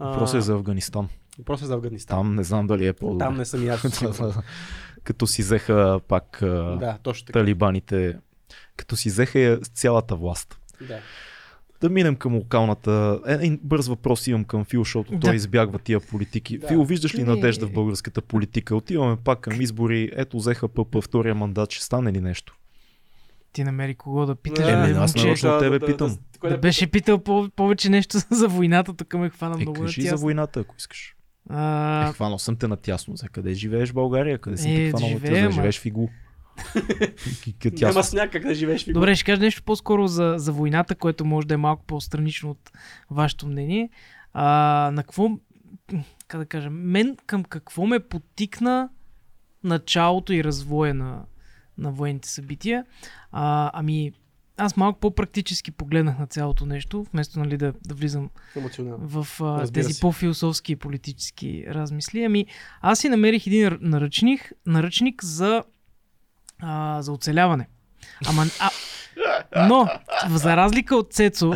Въпросът 0.00 0.36
е 0.36 0.40
за 0.40 0.54
Афганистан. 0.54 1.08
въпросът 1.38 1.64
е 1.64 1.66
за 1.66 1.74
Афганистан. 1.74 2.18
Там 2.18 2.34
не 2.34 2.44
знам 2.44 2.66
дали 2.66 2.86
е 2.86 2.92
по-добре. 2.92 3.24
Там 3.24 3.36
не 3.36 3.44
съм 3.44 3.60
сигурен. 3.90 4.32
като 5.04 5.26
си 5.26 5.42
взеха 5.42 6.00
пак 6.08 6.38
да, 6.40 6.98
точно 7.02 7.26
така. 7.26 7.38
талибаните, 7.38 8.16
като 8.76 8.96
си 8.96 9.08
взеха 9.08 9.60
цялата 9.64 10.16
власт. 10.16 10.58
Да. 10.80 10.98
Да 11.80 11.88
минем 11.88 12.16
към 12.16 12.34
локалната. 12.34 13.20
Е, 13.28 13.32
Един 13.32 13.60
бърз 13.62 13.88
въпрос 13.88 14.26
имам 14.26 14.44
към 14.44 14.64
Фил, 14.64 14.80
защото 14.80 15.12
Да. 15.12 15.20
той 15.20 15.34
избягва 15.34 15.78
тия 15.78 16.00
политики. 16.00 16.58
Да. 16.58 16.68
Фил, 16.68 16.84
виждаш 16.84 17.14
ли 17.14 17.24
надежда 17.24 17.66
в 17.66 17.72
българската 17.72 18.20
политика? 18.22 18.76
Отиваме 18.76 19.16
пак 19.16 19.40
към 19.40 19.60
избори. 19.60 20.10
Ето, 20.14 20.36
взеха 20.36 20.68
ПП 20.68 21.02
втория 21.02 21.34
мандат. 21.34 21.72
Ще 21.72 21.84
стане 21.84 22.12
ли 22.12 22.20
нещо? 22.20 22.54
Ти 23.52 23.64
намери 23.64 23.94
кого 23.94 24.26
да 24.26 24.34
питаш, 24.34 24.64
Да, 24.64 24.72
Еми, 24.84 24.98
аз 24.98 25.14
нарочно 25.16 25.50
от 25.50 25.60
тебе 25.60 25.80
питам. 25.80 26.18
кое 26.40 26.50
Да 26.50 26.58
беше 26.58 26.86
питал 26.86 27.18
по- 27.18 27.48
повече 27.50 27.88
нещо 27.88 28.18
за 28.30 28.48
войната, 28.48 28.94
тук 28.94 29.14
ме 29.14 29.30
хвана 29.30 29.54
Е, 29.54 29.58
много 29.58 29.80
кажи 29.80 30.02
за 30.02 30.16
войната, 30.16 30.60
ако 30.60 30.74
искаш. 30.78 31.08
Е, 31.08 31.14
А, 31.50 32.12
хванал 32.12 32.38
съм 32.38 32.56
те 32.56 32.68
натясно. 32.68 33.16
За 33.16 33.28
къде 33.28 33.54
живееш 33.54 33.90
в 33.90 33.94
България? 33.94 34.38
Къде 34.38 34.56
си 34.56 34.70
Е, 34.70 34.76
те 34.76 34.90
хванал 34.90 35.10
ма. 35.10 35.50
Живееш 35.50 35.80
в 35.80 35.86
Игу. 35.86 36.08
Няма 37.80 38.04
сняг 38.04 38.32
как 38.32 38.42
да 38.42 38.54
живееш 38.54 38.84
в 38.84 38.88
Игу. 38.88 38.94
Добре, 38.94 39.14
ще 39.14 39.24
кажа 39.24 39.42
нещо 39.42 39.62
по-скоро 39.62 40.06
за, 40.06 40.34
за 40.36 40.52
войната, 40.52 40.94
което 40.94 41.24
може 41.24 41.46
да 41.46 41.54
е 41.54 41.56
малко 41.56 41.84
по-странично 41.86 42.50
от 42.50 42.70
вашето 43.10 43.46
мнение. 43.46 43.90
А, 44.32 44.44
на 44.94 45.02
какво, 45.02 45.30
как 46.28 46.40
да 46.40 46.46
кажа, 46.46 46.70
мен 46.70 47.16
към 47.26 47.44
какво 47.44 47.86
ме 47.86 48.00
потикна 48.00 48.88
началото 49.64 50.32
и 50.32 50.44
развоя 50.44 50.94
на, 50.94 51.24
на 51.78 51.90
военните 51.90 52.28
събития? 52.28 52.84
А, 53.32 53.70
ами, 53.74 54.12
аз 54.56 54.76
малко 54.76 55.00
по-практически 55.00 55.70
погледнах 55.70 56.18
на 56.18 56.26
цялото 56.26 56.66
нещо, 56.66 57.06
вместо 57.12 57.38
нали, 57.38 57.56
да, 57.56 57.72
да 57.86 57.94
влизам 57.94 58.30
Емоционално. 58.56 59.08
в 59.08 59.40
а, 59.40 59.66
тези 59.66 59.92
се. 59.92 60.00
по-философски 60.00 60.72
и 60.72 60.76
политически 60.76 61.64
размисли. 61.68 62.24
Ами, 62.24 62.46
аз 62.80 62.98
си 62.98 63.08
намерих 63.08 63.46
един 63.46 63.78
наръчник, 63.80 64.52
наръчник 64.66 65.24
за, 65.24 65.62
а, 66.62 67.02
за 67.02 67.12
оцеляване. 67.12 67.68
Ама, 68.26 68.44
а, 68.60 68.70
но, 69.68 69.88
за 70.28 70.56
разлика 70.56 70.96
от 70.96 71.12
Цецо, 71.12 71.54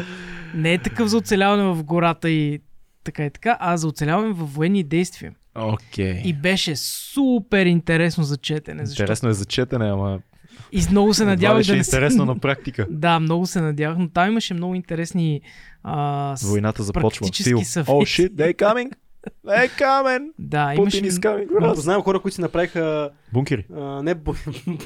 не 0.55 0.73
е 0.73 0.79
такъв 0.79 1.09
за 1.09 1.17
оцеляване 1.17 1.63
в 1.63 1.85
гората 1.85 2.31
и 2.31 2.61
така 3.05 3.27
и 3.27 3.31
така, 3.31 3.57
а 3.61 3.77
за 3.77 3.89
оцеляване 3.89 4.33
в 4.33 4.45
военни 4.45 4.85
действия. 4.85 5.33
Окей. 5.55 6.23
И 6.25 6.33
беше 6.33 6.77
супер 6.77 7.67
интересно 7.67 8.25
за 8.25 8.37
четене. 8.37 8.87
Защото... 8.87 9.03
Интересно 9.03 9.29
е 9.29 9.33
за 9.33 9.45
четене, 9.45 9.91
ама 9.91 10.21
И 10.73 10.83
много 10.91 11.15
се 11.15 11.25
надявах 11.25 11.63
ще 11.63 11.73
да 11.73 11.77
е 11.77 11.77
не 11.77 11.81
интересно 11.81 12.25
на 12.25 12.39
практика. 12.39 12.87
Да, 12.91 13.21
много 13.21 13.47
се 13.47 13.61
надявах, 13.61 13.99
но 13.99 14.09
там 14.09 14.29
имаше 14.29 14.55
много 14.55 14.75
интересни 14.75 15.41
а, 15.83 16.37
с... 16.37 16.43
Войната 16.43 16.83
започва. 16.83 17.25
практически 17.25 17.65
съвети. 17.65 17.91
Oh 17.91 18.29
shit, 18.29 18.35
they 18.35 18.57
coming! 18.57 18.93
They 19.47 19.69
coming! 19.81 20.31
Да, 20.39 20.75
имаше... 20.75 21.03
Putin 21.03 21.09
is 21.09 21.11
coming 21.11 21.49
for 21.49 21.61
Но 21.61 21.67
us! 21.67 21.75
Познавам 21.75 22.03
хора, 22.03 22.21
които 22.21 22.35
си 22.35 22.41
направиха 22.41 23.11
Бункери. 23.33 23.67
а, 23.77 24.03
не 24.03 24.15
бу... 24.15 24.35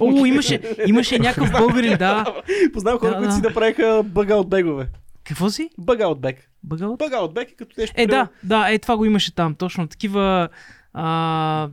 О, 0.00 0.26
имаше, 0.26 0.60
имаше 0.86 1.18
някакъв 1.18 1.52
българин, 1.52 1.96
да. 1.98 2.24
Познавам 2.72 2.98
хора, 3.00 3.10
Да, 3.10 3.16
които 3.16 3.34
си 3.34 3.40
да. 3.40 3.48
направиха 3.48 4.02
бъга 4.04 4.36
от 4.36 4.48
бегове. 4.48 4.88
Какво 5.24 5.50
си? 5.50 5.70
Бъга 5.78 6.06
от 6.06 6.20
бег. 6.20 6.50
Бъгъл? 6.62 6.96
Бъга 6.96 7.18
от 7.18 7.34
бег 7.34 7.50
е 7.50 7.54
като 7.54 7.80
нещо. 7.80 7.94
Е, 7.98 8.06
да, 8.06 8.28
да, 8.42 8.72
е, 8.72 8.78
това 8.78 8.96
го 8.96 9.04
имаше 9.04 9.34
там. 9.34 9.54
Точно 9.54 9.86
такива 9.88 10.48
а, 10.94 11.68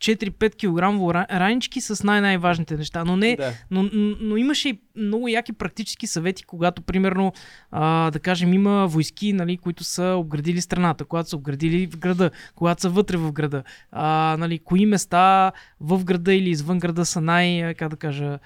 4-5 0.00 0.54
кг 0.54 1.30
ранички 1.30 1.80
с 1.80 2.04
най-най-важните 2.04 2.76
неща. 2.76 3.04
Но 3.04 3.16
не, 3.16 3.36
Да. 3.36 3.52
но, 3.70 3.90
но, 4.20 4.36
имаше 4.36 4.68
и 4.68 4.78
много 4.96 5.28
яки 5.28 5.52
практически 5.52 6.06
съвети, 6.06 6.44
когато, 6.44 6.82
примерно, 6.82 7.32
а, 7.70 8.10
да 8.10 8.18
кажем, 8.18 8.54
има 8.54 8.86
войски, 8.86 9.32
нали, 9.32 9.56
които 9.56 9.84
са 9.84 10.04
обградили 10.18 10.60
страната, 10.60 11.04
когато 11.04 11.28
са 11.28 11.36
обградили 11.36 11.86
в 11.86 11.98
града, 11.98 12.30
когато 12.54 12.82
са 12.82 12.88
вътре 12.88 13.16
в 13.16 13.32
града, 13.32 13.62
а, 13.92 14.36
нали, 14.38 14.58
кои 14.58 14.86
места 14.86 15.52
в 15.80 16.04
града 16.04 16.34
или 16.34 16.50
извън 16.50 16.78
града 16.78 17.06
са 17.06 17.20
най, 17.20 17.74
как 17.74 17.88
да 17.88 17.96
кажа, 17.96 18.38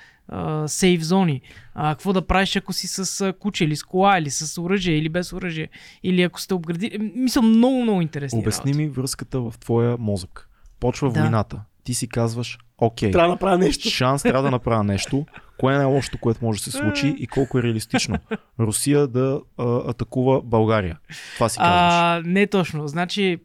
сейф 0.66 1.02
зони. 1.02 1.40
А, 1.74 1.94
какво 1.94 2.12
да 2.12 2.26
правиш, 2.26 2.56
ако 2.56 2.72
си 2.72 2.86
с 2.86 3.32
куче 3.39 3.64
или 3.64 3.76
с 3.76 3.82
кола, 3.82 4.18
или 4.18 4.31
с 4.31 4.62
оръжие, 4.62 4.97
или 4.97 5.09
без 5.09 5.32
оръжие, 5.32 5.68
или 6.02 6.22
ако 6.22 6.40
сте 6.40 6.55
обградили. 6.55 7.12
Мисля, 7.16 7.43
много, 7.43 7.82
много 7.82 8.01
интересни. 8.01 8.39
Обясни 8.39 8.72
работи. 8.72 8.85
ми 8.85 8.89
връзката 8.89 9.40
в 9.40 9.55
твоя 9.60 9.97
мозък. 9.98 10.48
Почва 10.85 11.11
Да. 11.11 11.20
войната. 11.20 11.61
Ти 11.85 11.94
си 11.94 12.09
казваш, 12.09 12.59
окей, 12.78 13.11
Трябва 13.11 13.28
да 13.28 13.32
направя 13.32 13.59
нещо. 13.59 13.90
шанс 13.90 14.23
трябва 14.23 14.43
да 14.43 14.51
направя 14.51 14.85
нещо. 14.85 15.27
Кое 15.59 15.74
е 15.74 15.77
най-лошото, 15.77 16.19
което 16.19 16.44
може 16.44 16.59
да 16.59 16.65
се 16.65 16.70
случи 16.70 17.15
и 17.19 17.27
колко 17.27 17.59
е 17.59 17.62
реалистично? 17.62 18.19
Русия 18.61 19.06
да 19.06 19.40
а, 19.59 19.90
атакува 19.90 20.43
България. 20.43 20.98
Това 21.35 21.48
си 21.48 21.59
казваш. 21.59 21.93
А, 21.94 22.23
не 22.24 22.47
точно. 22.47 22.89
Значи, 22.89 23.39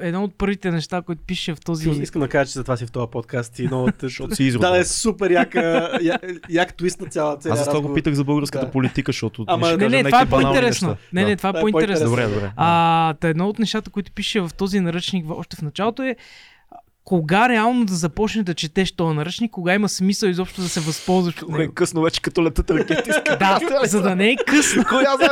едно 0.00 0.24
от 0.24 0.34
първите 0.34 0.70
неща, 0.70 1.02
които 1.02 1.22
пише 1.22 1.54
в 1.54 1.60
този... 1.60 1.90
Искам 1.90 2.20
да 2.20 2.28
кажа, 2.28 2.48
че 2.48 2.54
за 2.54 2.64
това 2.64 2.76
си 2.76 2.86
в 2.86 2.92
този 2.92 3.10
подкаст 3.10 3.58
и 3.58 3.66
много. 3.66 3.88
Защото 4.00 4.34
си 4.34 4.44
изрод. 4.44 4.60
Да, 4.60 4.78
е 4.78 4.84
супер 4.84 5.30
яка, 5.30 5.90
я, 6.02 6.18
як 6.50 6.76
твист 6.76 7.00
на 7.00 7.06
цяла 7.06 7.36
Аз 7.50 7.58
за 7.58 7.70
това 7.70 7.80
го 7.80 7.94
питах 7.94 8.14
за 8.14 8.24
българската 8.24 8.66
Да. 8.66 8.72
политика, 8.72 9.12
защото 9.12 9.44
Ама- 9.48 9.76
Не, 9.76 9.88
не, 9.88 10.04
това 10.04 10.20
е 10.20 10.26
по-интересно. 10.26 10.88
неща. 10.88 11.02
Не, 11.12 11.24
не, 11.24 11.36
това 11.36 11.48
е 11.48 11.52
по-интересно. 11.52 12.06
Добре, 12.08 12.26
добре. 12.26 12.52
А, 12.56 13.14
та 13.14 13.28
едно 13.28 13.48
от 13.48 13.58
нещата, 13.58 13.90
които 13.90 14.12
пише 14.12 14.40
в 14.40 14.50
този 14.56 14.80
наръчник 14.80 15.26
още 15.30 15.56
в 15.56 15.62
началото 15.62 16.02
е 16.02 16.16
кога 17.04 17.48
реално 17.48 17.84
да 17.84 17.94
започнеш 17.94 18.44
да 18.44 18.54
четеш 18.54 18.92
този 18.92 19.16
наръчник, 19.16 19.50
кога 19.50 19.74
има 19.74 19.88
смисъл 19.88 20.28
изобщо 20.28 20.60
да 20.60 20.68
се 20.68 20.80
възползваш 20.80 21.42
от 21.42 21.54
е 21.54 21.58
него. 21.58 21.74
късно 21.74 22.02
вече, 22.02 22.22
като 22.22 22.44
летят 22.44 22.70
ракети. 22.70 23.10
Да, 23.38 23.58
за 23.84 24.02
да 24.02 24.16
не 24.16 24.30
е 24.30 24.36
късно. 24.46 24.84
Коя 24.88 25.16
знае? 25.16 25.28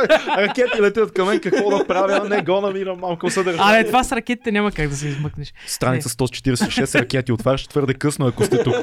Ракети 0.47 0.81
летят 0.81 1.13
към 1.13 1.27
мен, 1.27 1.39
какво 1.39 1.77
да 1.77 1.87
правя? 1.87 2.29
Не 2.29 2.41
го 2.41 2.61
намирам, 2.61 2.99
малко 2.99 3.29
съдържание. 3.29 3.79
Абе, 3.79 3.87
това 3.87 4.03
с 4.03 4.11
ракетите 4.11 4.51
няма 4.51 4.71
как 4.71 4.89
да 4.89 4.95
се 4.95 5.07
измъкнеш. 5.07 5.53
Страница 5.67 6.09
146 6.09 6.99
ракети 6.99 7.31
отваряш 7.31 7.67
твърде 7.67 7.93
късно, 7.93 8.27
ако 8.27 8.45
сте 8.45 8.63
тук. 8.63 8.75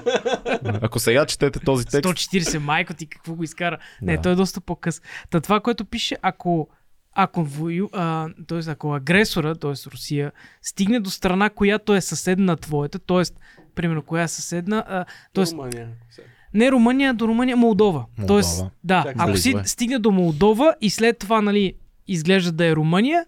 Ако 0.82 0.98
сега 0.98 1.26
четете 1.26 1.60
този 1.60 1.86
текст, 1.86 2.10
140, 2.10 2.58
майко 2.58 2.94
ти, 2.94 3.06
какво 3.06 3.34
го 3.34 3.44
изкара? 3.44 3.78
Не, 4.02 4.16
Да. 4.16 4.22
той 4.22 4.32
е 4.32 4.34
доста 4.34 4.60
по-къс. 4.60 5.02
Та 5.30 5.40
това, 5.40 5.60
което 5.60 5.84
пише, 5.84 6.16
ако 6.22 6.68
ако, 7.12 7.44
вою, 7.44 7.88
а, 7.92 8.28
т.е. 8.48 8.70
ако 8.70 8.94
агресора, 8.94 9.54
т.е. 9.54 9.90
Русия, 9.90 10.32
стигне 10.62 11.00
до 11.00 11.10
страна, 11.10 11.50
която 11.50 11.94
е 11.94 12.00
съседна 12.00 12.44
на 12.44 12.56
твоята, 12.56 12.98
т.е. 12.98 13.22
примерно 13.74 14.02
коя 14.02 14.22
е 14.22 14.28
съседна, 14.28 14.84
а, 14.88 15.04
т.е. 15.34 15.44
Румъния. 15.46 15.88
не 16.54 16.70
Румъния, 16.70 17.14
до 17.14 17.28
Румъния, 17.28 17.56
Молдова. 17.56 18.04
Молдова. 18.18 18.26
Тоест, 18.26 18.64
да, 18.84 18.98
Чакай, 18.98 19.14
ако 19.18 19.36
си 19.36 19.50
е. 19.50 19.64
стигне 19.64 19.98
до 19.98 20.10
Молдова 20.10 20.74
и 20.80 20.90
след 20.90 21.18
това, 21.18 21.40
нали, 21.42 21.74
изглежда 22.08 22.52
да 22.52 22.66
е 22.66 22.76
Румъния 22.76 23.24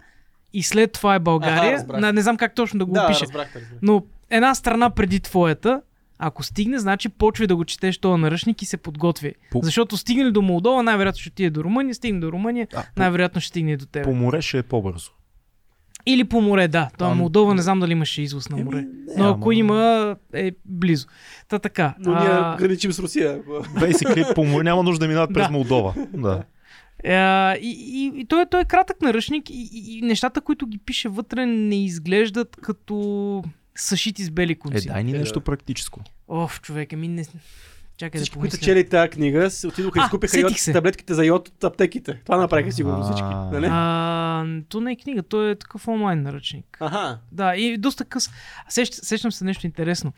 и 0.52 0.62
след 0.62 0.92
това 0.92 1.14
е 1.14 1.18
България, 1.18 1.62
Аха, 1.64 1.72
разбрах. 1.74 2.00
не, 2.00 2.12
не 2.12 2.22
знам 2.22 2.36
как 2.36 2.54
точно 2.54 2.78
да 2.78 2.86
го 2.86 2.92
Да, 2.92 3.04
опиша, 3.04 3.20
разбрах, 3.20 3.56
разбрах. 3.56 3.78
но 3.82 4.02
една 4.30 4.54
страна 4.54 4.90
преди 4.90 5.20
твоята, 5.20 5.82
ако 6.22 6.42
стигне, 6.42 6.78
значи 6.78 7.08
почвай 7.08 7.46
да 7.46 7.56
го 7.56 7.64
четеш 7.64 7.98
този 7.98 8.20
наръчник 8.20 8.62
и 8.62 8.66
се 8.66 8.76
подготви. 8.76 9.34
По- 9.50 9.60
Защото 9.62 9.96
стигне 9.96 10.30
до 10.30 10.42
Молдова, 10.42 10.82
най-вероятно 10.82 11.20
ще 11.20 11.28
отиде 11.28 11.50
до 11.50 11.64
Румъния, 11.64 11.94
стигне 11.94 12.20
до 12.20 12.32
Румъния, 12.32 12.66
А, 12.74 12.82
най-вероятно 12.96 13.40
ще 13.40 13.48
стигне 13.48 13.76
до 13.76 13.86
теб. 13.86 14.04
по 14.04 14.14
море 14.14 14.42
ще 14.42 14.58
е 14.58 14.62
по-бързо. 14.62 15.10
Или 16.06 16.24
по 16.24 16.40
море, 16.40 16.68
да. 16.68 16.90
То 16.98 17.04
Ам- 17.04 17.18
Молдова 17.18 17.54
не 17.54 17.62
знам 17.62 17.80
дали 17.80 17.92
имаше 17.92 18.22
извоз 18.22 18.48
на 18.48 18.56
море. 18.56 18.78
Еми, 18.78 18.86
не, 19.08 19.14
Но 19.18 19.30
ако 19.30 19.44
ама- 19.44 19.54
има, 19.54 20.16
е 20.32 20.50
близо. 20.66 21.06
Та 21.48 21.58
така. 21.58 21.94
Но 21.98 22.10
ние 22.12 22.28
а, 22.28 22.56
граничим 22.56 22.92
с 22.92 22.98
Русия. 22.98 23.42
Basically, 23.74 24.34
по 24.34 24.44
море 24.44 24.64
няма 24.64 24.82
нужда 24.82 25.04
да 25.04 25.08
минават 25.08 25.30
през 25.34 25.42
Да. 25.46 25.52
Молдова. 25.52 25.94
Да. 26.14 26.42
А, 27.06 27.54
и, 27.54 27.68
и, 27.70 28.20
и 28.20 28.24
той, 28.24 28.46
той 28.46 28.60
е 28.60 28.64
кратък 28.64 29.02
наръчник 29.02 29.50
и, 29.50 29.70
и, 29.72 29.98
и 29.98 30.02
нещата, 30.02 30.40
които 30.40 30.66
ги 30.66 30.78
пише 30.78 31.08
вътре, 31.08 31.46
не 31.46 31.84
изглеждат 31.84 32.56
като 32.56 33.44
съшити 33.76 34.24
с 34.24 34.30
бели 34.30 34.52
Е, 34.52 34.54
конци. 34.54 34.86
дай 34.88 35.04
ни 35.04 35.10
Е, 35.10 35.18
нещо 35.18 35.38
да. 35.40 35.44
практическо. 35.44 36.00
Оф, 36.28 36.60
човека 36.60 36.96
ми 36.96 37.08
не... 37.08 37.24
Чакай 37.96 38.18
Всички, 38.18 38.34
да 38.34 38.40
които 38.40 38.52
помисля. 38.52 38.64
чели 38.64 38.88
тази 38.88 39.08
книга, 39.10 39.50
се 39.50 39.66
отидоха 39.66 40.00
и 40.00 40.02
изкупиха 40.02 40.40
йод, 40.40 40.52
таблетките 40.72 41.14
за 41.14 41.24
йод 41.24 41.48
от 41.48 41.64
аптеките. 41.64 42.20
Това 42.24 42.36
направиха 42.36 42.72
сигурно 42.72 43.02
всички. 43.04 43.22
А. 43.24 43.50
Нали? 43.52 43.66
А, 43.70 44.62
то 44.68 44.80
не 44.80 44.92
е 44.92 44.96
книга, 44.96 45.22
то 45.22 45.48
е 45.48 45.54
такъв 45.54 45.88
онлайн 45.88 46.22
наръчник. 46.22 46.76
Аха. 46.80 47.18
Да, 47.32 47.56
и 47.56 47.76
доста 47.78 48.04
къс. 48.04 48.30
Сещ, 48.68 48.94
сещам 48.94 49.32
се 49.32 49.44
нещо 49.44 49.66
интересно. 49.66 50.12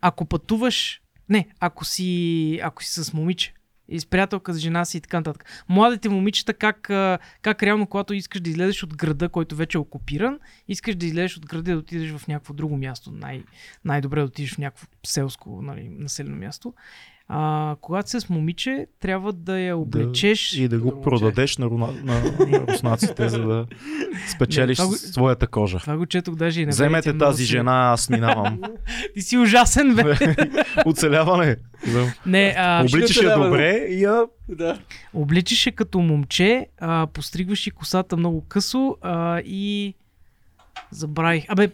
Ако 0.00 0.24
пътуваш, 0.24 1.00
не, 1.28 1.48
ако 1.60 1.84
си, 1.84 2.60
ако 2.62 2.84
си 2.84 3.04
с 3.04 3.12
момиче 3.12 3.54
и 3.90 4.00
с 4.00 4.06
приятелка, 4.06 4.54
с 4.54 4.58
жена 4.58 4.84
си 4.84 4.96
и 4.96 5.00
така 5.00 5.16
нататък. 5.16 5.64
Младите 5.68 6.08
момичета, 6.08 6.54
как, 6.54 6.80
как 7.42 7.62
реално, 7.62 7.86
когато 7.86 8.14
искаш 8.14 8.40
да 8.40 8.50
излезеш 8.50 8.82
от 8.82 8.96
града, 8.96 9.28
който 9.28 9.56
вече 9.56 9.78
е 9.78 9.80
окупиран, 9.80 10.38
искаш 10.68 10.94
да 10.94 11.06
излезеш 11.06 11.36
от 11.36 11.46
града 11.46 11.70
и 11.70 11.74
да 11.74 11.80
отидеш 11.80 12.12
в 12.12 12.28
някакво 12.28 12.54
друго 12.54 12.76
място. 12.76 13.10
Най- 13.12 13.44
най-добре 13.84 14.20
да 14.20 14.26
отидеш 14.26 14.54
в 14.54 14.58
някакво 14.58 14.86
селско 15.06 15.62
нали, 15.62 15.88
населено 15.88 16.36
място. 16.36 16.74
А, 17.32 17.76
когато 17.80 18.10
си 18.10 18.20
с 18.20 18.28
момиче, 18.28 18.86
трябва 19.00 19.32
да 19.32 19.58
я 19.58 19.76
облечеш. 19.76 20.52
И 20.52 20.68
да 20.68 20.78
го 20.78 20.86
Момче. 20.86 21.02
продадеш 21.02 21.58
на, 21.58 21.66
руна, 21.66 21.86
на, 22.04 22.22
на 22.48 22.60
руснаците, 22.60 23.28
за 23.28 23.38
да 23.38 23.66
спечелиш 24.28 24.78
Не, 24.78 24.84
това 24.84 24.96
своята 24.96 25.46
кожа. 25.46 25.78
Това 25.78 25.96
го 25.96 26.06
четох 26.06 26.34
даже 26.34 26.60
и 26.60 26.66
на 26.66 26.70
Вземете 26.70 27.18
тази 27.18 27.44
си- 27.44 27.50
жена, 27.50 27.90
аз 27.92 28.10
минавам. 28.10 28.60
Ти 29.14 29.22
си 29.22 29.38
ужасен, 29.38 29.94
бе. 29.94 30.14
Оцеляване. 30.86 31.56
Да. 31.92 32.14
Не, 32.26 32.54
а, 32.58 32.84
Обличаш 32.84 33.16
я 33.16 33.38
добре 33.38 33.86
и 33.90 34.02
я... 34.02 34.22
Да. 34.48 34.78
Обличаш 35.14 35.66
я 35.66 35.72
като 35.72 35.98
момче, 35.98 36.66
а, 36.80 37.06
постригваш 37.06 37.66
и 37.66 37.70
косата 37.70 38.16
много 38.16 38.40
късо 38.40 38.96
а, 39.02 39.40
и 39.40 39.94
забравих. 40.90 41.44
Абе, 41.48 41.70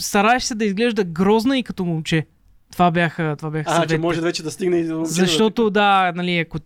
стараеш 0.00 0.42
се 0.42 0.54
да 0.54 0.64
изглежда 0.64 1.04
грозна 1.04 1.58
и 1.58 1.62
като 1.62 1.84
момче. 1.84 2.26
Това 2.72 2.90
бяха, 2.90 3.34
това 3.38 3.50
бяха 3.50 3.64
А, 3.64 3.72
че 3.72 3.76
съветите. 3.76 3.98
може 3.98 4.20
вече 4.20 4.42
да 4.42 4.50
стигне 4.50 4.76
и 4.76 4.84
до 4.84 5.04
Защото 5.04 5.70
да, 5.70 6.12
нали, 6.12 6.38
ако 6.38 6.58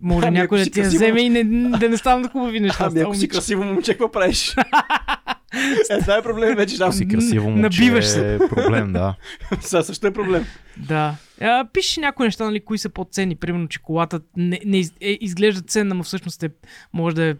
може 0.00 0.26
Ами, 0.26 0.38
някой 0.38 0.58
ако 0.58 0.64
да 0.64 0.70
ти 0.70 0.80
я 0.80 0.84
красиво- 0.84 0.96
вземе 0.96 1.20
и 1.20 1.28
не, 1.28 1.44
да 1.70 1.88
не 1.88 1.96
станат 1.96 2.32
хубави 2.32 2.60
неща. 2.60 2.84
Ами 2.86 3.00
ако 3.00 3.14
си 3.14 3.28
красиво 3.28 3.64
момче, 3.64 3.92
какво 3.92 4.10
правиш? 4.10 4.54
е, 5.90 5.98
това 6.00 6.16
е 6.16 6.22
проблем 6.22 6.56
вече 6.56 6.78
там. 6.78 6.86
Ако 6.86 6.96
си 6.96 7.08
красиво 7.08 7.50
момче 7.50 7.62
Набиваш 7.62 8.06
се. 8.06 8.34
е 8.34 8.38
проблем, 8.40 8.92
да. 8.92 9.14
Сега 9.60 9.82
също 9.82 10.06
е 10.06 10.12
проблем. 10.12 10.44
Да. 10.78 11.14
А, 11.40 11.64
пишеш 11.64 11.96
някои 11.96 12.26
неща, 12.26 12.44
нали, 12.44 12.60
кои 12.60 12.78
са 12.78 12.88
по-ценни. 12.88 13.36
Примерно, 13.36 13.68
че 13.68 13.78
колата 13.78 14.20
не, 14.36 14.60
не 14.66 14.78
из, 14.78 14.92
е, 15.00 15.18
изглежда 15.20 15.60
ценна, 15.60 15.94
но 15.94 16.02
всъщност 16.02 16.42
е, 16.42 16.48
може 16.92 17.16
да 17.16 17.24
м, 17.24 17.34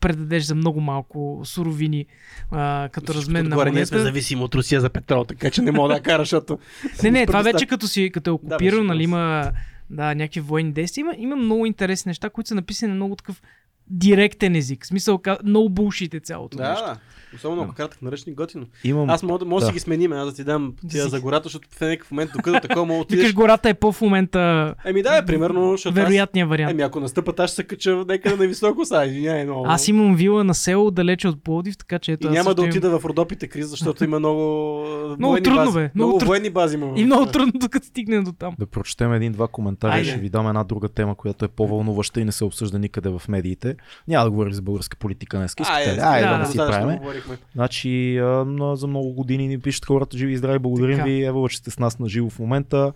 предадеш 0.00 0.44
за 0.44 0.54
много 0.54 0.80
малко 0.80 1.40
суровини 1.44 2.06
а, 2.50 2.88
като 2.92 3.14
размен 3.14 3.48
на 3.48 3.56
Отгоре 3.56 3.70
ние 3.70 3.86
сме 3.86 3.96
монета. 3.96 4.04
зависими 4.08 4.42
от 4.42 4.54
Русия 4.54 4.80
за 4.80 4.90
петрол, 4.90 5.24
така 5.24 5.50
че 5.50 5.62
не 5.62 5.72
мога 5.72 5.88
да 5.88 5.94
я 5.94 6.00
кара, 6.00 6.22
защото... 6.22 6.58
Не, 7.02 7.10
не, 7.10 7.26
това 7.26 7.42
вече 7.42 7.66
като 7.66 7.88
си 7.88 8.10
като 8.14 8.30
е 8.30 8.32
Да, 8.32 8.34
окупирал, 8.34 8.78
беше 8.78 8.88
нали, 8.88 9.02
има 9.02 9.52
да, 9.90 10.14
някакви 10.14 10.40
военни 10.40 10.72
действия. 10.72 11.02
Има, 11.02 11.14
има 11.18 11.36
много 11.36 11.66
интересни 11.66 12.10
неща, 12.10 12.30
които 12.30 12.48
са 12.48 12.54
написани 12.54 12.90
на 12.90 12.96
много 12.96 13.16
такъв 13.16 13.42
директен 13.86 14.56
език. 14.56 14.84
В 14.84 14.86
смисъл, 14.86 15.20
много 15.44 15.68
булшит 15.68 16.14
е 16.14 16.20
цялото 16.20 16.56
Да, 16.56 16.70
нещо. 16.70 16.84
да. 16.84 16.98
Особено 17.36 17.62
ако 17.62 17.74
кратък 17.74 18.02
наръчник 18.02 18.36
готино. 18.36 18.66
Имам... 18.84 19.10
Аз 19.10 19.22
мога, 19.22 19.44
може 19.44 19.62
да 19.62 19.66
си 19.66 19.72
ги 19.72 19.80
сменим, 19.80 20.12
аз 20.12 20.26
да 20.26 20.34
ти 20.34 20.44
дам 20.44 20.74
тия 20.90 21.08
за 21.08 21.20
гората, 21.20 21.42
защото 21.44 21.68
в 21.70 21.80
някакъв 21.80 22.10
момент, 22.10 22.30
докато 22.36 22.60
такова 22.60 22.86
мога 22.86 22.98
да 22.98 23.02
Викаш, 23.02 23.14
отидеш... 23.14 23.34
гората 23.34 23.68
е 23.68 23.74
по 23.74 23.92
в 23.92 24.00
момента 24.00 24.74
Еми 24.84 25.02
да, 25.02 25.16
е, 25.16 25.26
примерно, 25.26 25.76
вероятният 25.92 26.48
вариант. 26.48 26.70
Еми 26.70 26.82
ако 26.82 27.00
настъпат, 27.00 27.40
аз 27.40 27.50
ще 27.50 27.56
се 27.56 27.64
кача 27.64 28.04
някъде 28.08 28.36
на 28.36 28.46
високо, 28.46 28.84
са, 28.84 29.04
извиняй, 29.06 29.44
но... 29.44 29.62
Аз 29.66 29.88
имам 29.88 30.16
вила 30.16 30.44
на 30.44 30.54
село, 30.54 30.90
далече 30.90 31.28
от 31.28 31.44
Пловдив, 31.44 31.76
така 31.78 31.98
че 31.98 32.12
ето 32.12 32.26
И 32.26 32.30
няма 32.30 32.54
да 32.54 32.62
имам- 32.62 32.70
отида 32.70 32.98
в 32.98 33.04
Родопите 33.04 33.48
криз, 33.48 33.66
защото 33.66 34.04
има 34.04 34.18
много... 34.18 34.84
Много 35.18 35.36
трудно, 35.40 35.64
бази. 35.64 35.78
бе, 35.78 35.90
много 35.94 36.12
Много 36.12 36.24
военни 36.24 36.50
бази 36.50 36.76
има. 36.76 36.92
И 36.96 37.04
много 37.04 37.26
трудно 37.26 37.52
докато 37.54 37.86
стигне 37.86 38.22
до 38.22 38.32
там. 38.32 38.54
Да 38.58 38.66
прочетем 38.66 39.12
един-два 39.12 39.48
коментаря. 39.48 39.92
Айде. 39.92 40.08
Ще 40.08 40.18
ви 40.18 40.28
дам 40.28 40.48
една 40.48 40.64
друга 40.64 40.88
тема, 40.88 41.14
която 41.14 41.44
е 41.44 41.48
по-вълнуваща 41.48 42.20
и 42.20 42.24
не 42.24 42.32
се 42.32 42.44
обсъжда 42.44 42.78
никъде 42.78 43.08
в 43.08 43.22
медиите. 43.28 43.76
Няма 44.08 44.24
да 44.24 44.30
говорим 44.30 44.52
за 44.52 44.62
българска 44.62 44.96
политика 44.96 45.38
днес. 45.38 45.52
Искате 45.52 45.70
Айде, 45.72 45.94
ли? 45.94 46.00
Айде 46.00 46.28
да, 46.28 46.32
да, 46.32 46.38
не 46.38 46.46
си 46.46 46.56
правиме. 46.56 47.00
Говорихме. 47.22 47.46
Значи 47.54 48.18
а, 48.18 48.24
на- 48.44 48.76
за 48.76 48.86
много 48.86 49.12
години 49.12 49.48
ни 49.48 49.58
пишат 49.58 49.84
хората 49.84 50.18
живи 50.18 50.32
и 50.32 50.36
здрави. 50.36 50.58
Благодарим 50.58 50.96
Така. 50.96 51.04
ви. 51.04 51.22
Ево, 51.22 51.48
че 51.48 51.58
сте 51.58 51.70
с 51.70 51.78
нас 51.78 51.98
на 51.98 52.08
живо 52.08 52.30
в 52.30 52.38
момента. 52.38 52.92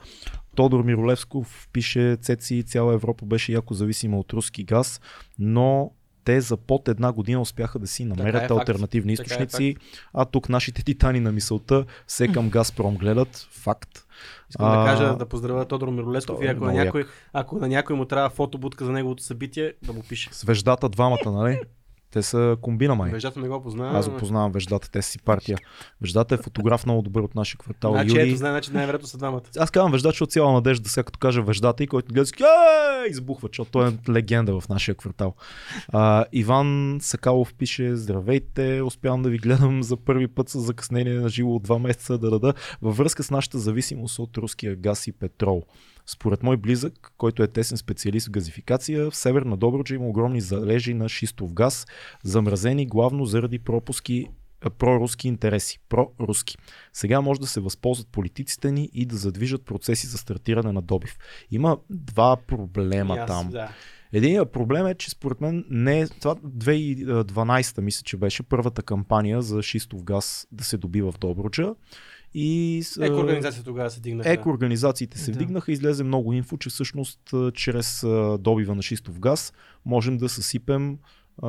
Тодор 0.57 0.83
Миролевсков 0.83 1.69
пише 1.73 2.17
Цеци, 2.17 2.63
цяла 2.63 2.95
Европа 2.95 3.27
беше 3.27 3.53
яко 3.53 3.75
зависима 3.75 4.19
от 4.19 4.33
руски 4.33 4.65
газ, 4.65 5.01
но 5.39 5.91
те 6.25 6.41
за 6.41 6.57
под 6.57 6.89
една 6.89 7.13
година 7.13 7.41
успяха 7.41 7.79
да 7.79 7.87
си 7.87 8.05
намерят 8.05 8.43
е 8.43 8.49
факт. 8.49 8.61
альтернативни 8.61 9.17
Така 9.17 9.23
е 9.23 9.25
източници, 9.25 9.77
а 10.15 10.25
тук 10.25 10.49
нашите 10.49 10.85
титани 10.85 11.21
на 11.21 11.33
мисълта 11.33 11.85
все 12.07 12.29
към 12.29 12.49
Газпром 12.51 12.97
гледат. 12.97 13.49
Факт. 13.51 13.91
Искам 14.51 14.71
да 14.71 14.83
А, 14.83 14.85
кажа 14.87 15.17
да 15.17 15.27
поздравя 15.27 15.65
Тодор 15.65 15.89
Миролесков 15.89 16.37
той 16.37 16.45
и 16.45 16.49
е 16.49 16.51
ако 16.51 16.61
на, 16.61 16.67
много 16.67 16.85
някой, 16.85 17.05
ако 17.33 17.59
на 17.59 17.69
някой 17.69 17.97
му 17.97 18.05
трябва 18.05 18.31
фотобудка 18.31 18.85
за 18.85 18.93
неговото 18.93 19.23
събитие, 19.23 19.73
да 19.83 19.93
му 19.93 20.03
пише. 20.09 20.29
С 20.33 20.43
веждата 20.43 20.89
двамата, 20.89 21.33
нали? 21.33 21.61
Те 22.17 22.23
са 22.23 22.57
комбина 22.61 22.95
май. 22.95 23.11
Веждата 23.11 23.41
не 23.41 23.49
го 23.49 23.63
познавам. 23.63 23.97
Аз 23.97 24.09
го 24.09 24.17
познавам 24.17 24.53
Веждата, 24.53 24.91
те 24.91 25.03
си 25.03 25.19
партия. 25.19 25.59
Веждата 26.01 26.35
е 26.35 26.39
фотограф 26.39 26.87
много 26.87 27.03
добър 27.03 27.23
от 27.23 27.35
нашия 27.35 27.59
квартал. 27.59 27.93
Значи 27.93 28.11
Юрий. 28.11 28.29
ето, 28.29 28.37
знае, 28.37 28.53
значи 28.53 28.71
най-вероятно 28.73 29.09
са 29.09 29.19
двамата. 29.19 29.43
Аз 29.59 29.71
казвам 29.71 29.93
Веждата, 29.93 30.13
защото 30.13 30.31
цяла 30.31 30.53
надежда 30.53 30.89
сега 30.89 31.05
като 31.05 31.19
кажа 31.19 31.43
Веждата 31.43 31.85
и 31.85 31.87
който 31.87 32.15
гледа 32.15 32.27
избухва, 33.11 33.49
защото 33.53 33.71
той 33.71 33.89
е 33.89 34.11
легенда 34.11 34.61
в 34.61 34.69
нашия 34.69 34.95
квартал. 34.95 35.35
А, 35.89 36.25
Иван 36.33 36.99
Сакалов 37.01 37.55
пише 37.55 37.97
Здравейте, 37.97 38.83
успявам 38.83 39.23
да 39.23 39.29
ви 39.29 39.39
гледам 39.39 39.83
за 39.83 39.97
първи 39.97 40.29
път 40.29 40.49
с 40.49 40.61
закъснение 40.61 41.15
на 41.15 41.29
живо 41.29 41.55
от 41.55 41.63
два 41.63 41.79
месеца 41.79 42.19
да 42.19 42.31
дада 42.31 42.55
във 42.83 42.97
връзка 42.97 43.23
с 43.23 43.31
нашата 43.31 43.59
зависимост 43.59 44.19
от 44.19 44.37
руския 44.37 44.77
газ 44.77 45.07
и 45.07 45.13
петрол. 45.13 45.63
Според 46.07 46.43
мой 46.43 46.57
близък, 46.57 47.13
който 47.19 47.43
е 47.43 47.49
тесен 47.49 47.79
специалист 47.79 48.27
в 48.27 48.31
газификация, 48.31 49.11
в 49.11 49.17
Северна 49.17 49.57
Добруджа 49.57 49.95
има 49.95 50.07
огромни 50.07 50.41
залежи 50.41 50.95
на 50.95 51.09
шистов 51.09 51.53
газ, 51.53 51.87
замразени 52.25 52.87
главно 52.87 53.25
заради 53.25 53.59
пропуски 53.59 54.29
проруски 54.79 55.29
интереси. 55.29 55.79
Проруски. 55.89 56.59
Сега 56.93 57.21
може 57.21 57.41
да 57.41 57.47
се 57.47 57.61
възползват 57.61 58.09
политиците 58.09 58.73
ни 58.73 58.91
и 58.93 59.07
да 59.07 59.17
задвижат 59.17 59.65
процеси 59.65 60.07
за 60.07 60.19
стартиране 60.19 60.73
на 60.73 60.83
добив. 60.83 61.19
Има 61.51 61.79
два 61.91 62.37
проблема 62.47 63.17
аз, 63.17 63.27
там. 63.27 63.51
Да. 63.51 63.71
Единият 64.13 64.53
проблем 64.53 64.87
е, 64.87 64.95
че 64.95 65.11
според 65.11 65.41
мен 65.41 65.65
не 65.71 66.01
е. 66.01 66.09
Това 66.09 66.35
2012 66.35 67.81
мисля, 67.81 68.03
че 68.05 68.17
беше 68.17 68.43
първата 68.43 68.83
кампания 68.83 69.43
за 69.43 69.63
шистов 69.63 70.05
газ 70.05 70.47
да 70.53 70.65
се 70.65 70.77
добива 70.77 71.13
в 71.13 71.19
Добруджа. 71.19 71.75
И 72.39 72.83
с, 72.83 72.97
Еко 73.05 73.17
организация 73.17 73.65
тогава 73.65 73.91
се 73.91 74.01
дигнаха. 74.01 74.33
Еко 74.33 74.49
организациите 74.49 75.19
се 75.19 75.31
Да. 75.31 75.35
вдигнаха, 75.37 75.73
излезе 75.73 76.05
много 76.05 76.33
инфо, 76.33 76.57
че 76.57 76.71
всъщност 76.71 77.21
чрез 77.55 78.01
добива 78.41 78.75
на 78.75 78.83
шистов 78.83 79.21
газ 79.21 79.53
можем 79.85 80.17
да 80.17 80.29
съсипем 80.29 80.99
а, 81.43 81.49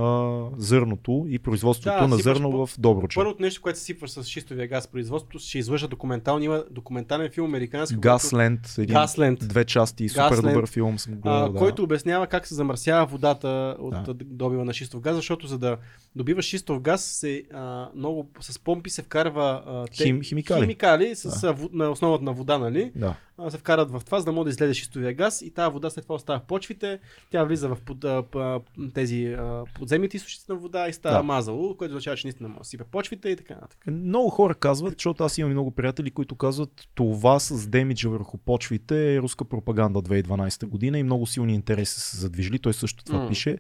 зърното 0.58 1.26
и 1.30 1.40
производството 1.40 1.98
Да, 1.98 2.08
на 2.08 2.18
зърно 2.18 2.52
по- 2.52 2.68
в 2.68 2.80
Добруджа. 2.80 3.16
Първото 3.16 3.42
нещо, 3.42 3.62
което 3.62 3.80
се 3.80 3.86
сипваш 3.86 4.10
с 4.10 4.24
шистовия 4.24 4.68
газ 4.68 4.88
производството, 4.88 5.40
ще 5.40 5.58
излъжа 5.58 5.88
документални. 5.88 6.46
Има 6.46 6.64
документален 6.72 7.30
филм 7.32 7.48
американски. 7.48 7.96
който- 7.96 8.02
Газленд, 8.02 8.76
един, 8.78 8.94
Газленд. 8.94 9.40
две 9.42 9.66
части, 9.66 10.10
супер 10.10 10.22
Газленд, 10.22 10.54
добър 10.54 10.68
филм 10.68 11.00
съм 11.00 11.14
гледал. 11.14 11.34
а, 11.36 11.50
да. 11.50 11.58
който 11.58 11.84
обяснява 11.84 12.28
как 12.28 12.48
се 12.48 12.56
замърсява 12.56 13.06
водата 13.06 13.48
от 13.80 13.96
Да. 13.96 14.14
добива 14.16 14.66
на 14.66 14.74
шистов 14.74 15.02
газ, 15.02 15.16
защото 15.16 15.48
за 15.48 15.58
да 15.58 15.78
добиваш 16.16 16.46
шистов 16.46 16.82
газ, 16.82 17.02
се, 17.04 17.44
а, 17.54 17.90
много 17.96 18.30
с 18.40 18.60
помпи 18.60 18.90
се 18.90 19.02
вкарва 19.02 19.64
а, 19.66 19.86
те, 19.88 20.04
Хим- 20.04 20.24
химикали. 20.24 20.62
химикали 20.62 21.16
с, 21.16 21.26
а, 21.44 21.54
во- 21.54 21.70
на 21.74 21.90
основата 21.90 22.24
на 22.24 22.34
вода, 22.34 22.58
нали? 22.58 22.92
Да. 22.96 23.16
А, 23.38 23.52
се 23.52 23.58
вкарат 23.58 23.92
в 23.92 24.02
това, 24.06 24.20
за 24.20 24.26
да 24.26 24.32
може 24.32 24.44
да 24.44 24.50
излезе 24.50 24.74
шистовия 24.74 25.14
газ 25.14 25.42
и 25.42 25.52
тази 25.52 25.74
вода 25.74 25.90
след 25.90 26.06
това 26.06 26.16
остава 26.16 26.40
в 26.40 26.44
почвите, 26.44 27.00
тя 27.32 27.44
влиза 27.44 27.70
в 27.70 27.78
под, 27.78 28.04
а, 28.04 28.24
п- 28.24 28.60
тези 28.94 29.26
а, 29.28 29.64
подземните 29.76 30.18
източници 30.18 30.46
на 30.50 30.56
вода 30.56 30.88
и 30.88 30.94
става 30.94 31.18
Да. 31.18 31.24
мазало, 31.24 31.78
което 31.78 31.92
означава, 31.92 32.18
че 32.18 32.28
наистина 32.28 32.50
може 32.50 32.60
да 32.60 32.66
сипе 32.66 32.84
почвите 32.84 33.30
и 33.30 33.36
така 33.36 33.54
нататък. 33.54 33.80
Много 33.88 34.30
хора 34.30 34.56
казват, 34.56 34.94
защото 34.94 35.24
аз 35.24 35.38
имам 35.38 35.52
много 35.52 35.72
приятели, 35.72 36.12
които 36.12 36.36
казват 36.36 36.88
това 36.96 37.40
с 37.40 37.68
демиджа 37.68 38.10
върху 38.10 38.38
почвите 38.38 39.16
е 39.16 39.22
руска 39.22 39.46
пропаганда 39.46 40.00
2012 40.00 40.66
година 40.66 41.00
и 41.00 41.04
много 41.04 41.26
силни 41.28 41.54
интереси 41.54 42.00
се 42.02 42.18
задвижили. 42.18 42.60
Той 42.60 42.74
също 42.74 43.04
това 43.04 43.20
М. 43.20 43.30
пише. 43.30 43.58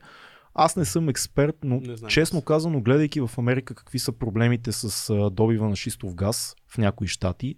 Аз 0.53 0.75
не 0.75 0.85
съм 0.85 1.09
експерт, 1.09 1.55
но 1.63 1.79
Не 1.79 1.95
знам. 1.95 2.09
честно 2.09 2.41
казано, 2.41 2.81
гледайки 2.81 3.21
в 3.21 3.31
Америка 3.37 3.75
какви 3.75 3.99
са 3.99 4.11
проблемите 4.11 4.71
с 4.71 5.13
добива 5.31 5.69
на 5.69 5.75
шистов 5.75 6.15
газ 6.15 6.55
в 6.67 6.77
някои 6.77 7.07
щати, 7.07 7.55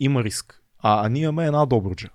има 0.00 0.24
риск. 0.24 0.62
А, 0.86 1.06
а 1.06 1.08
ние 1.08 1.22
имаме 1.22 1.46
една 1.46 1.66
добруджа. 1.66 2.08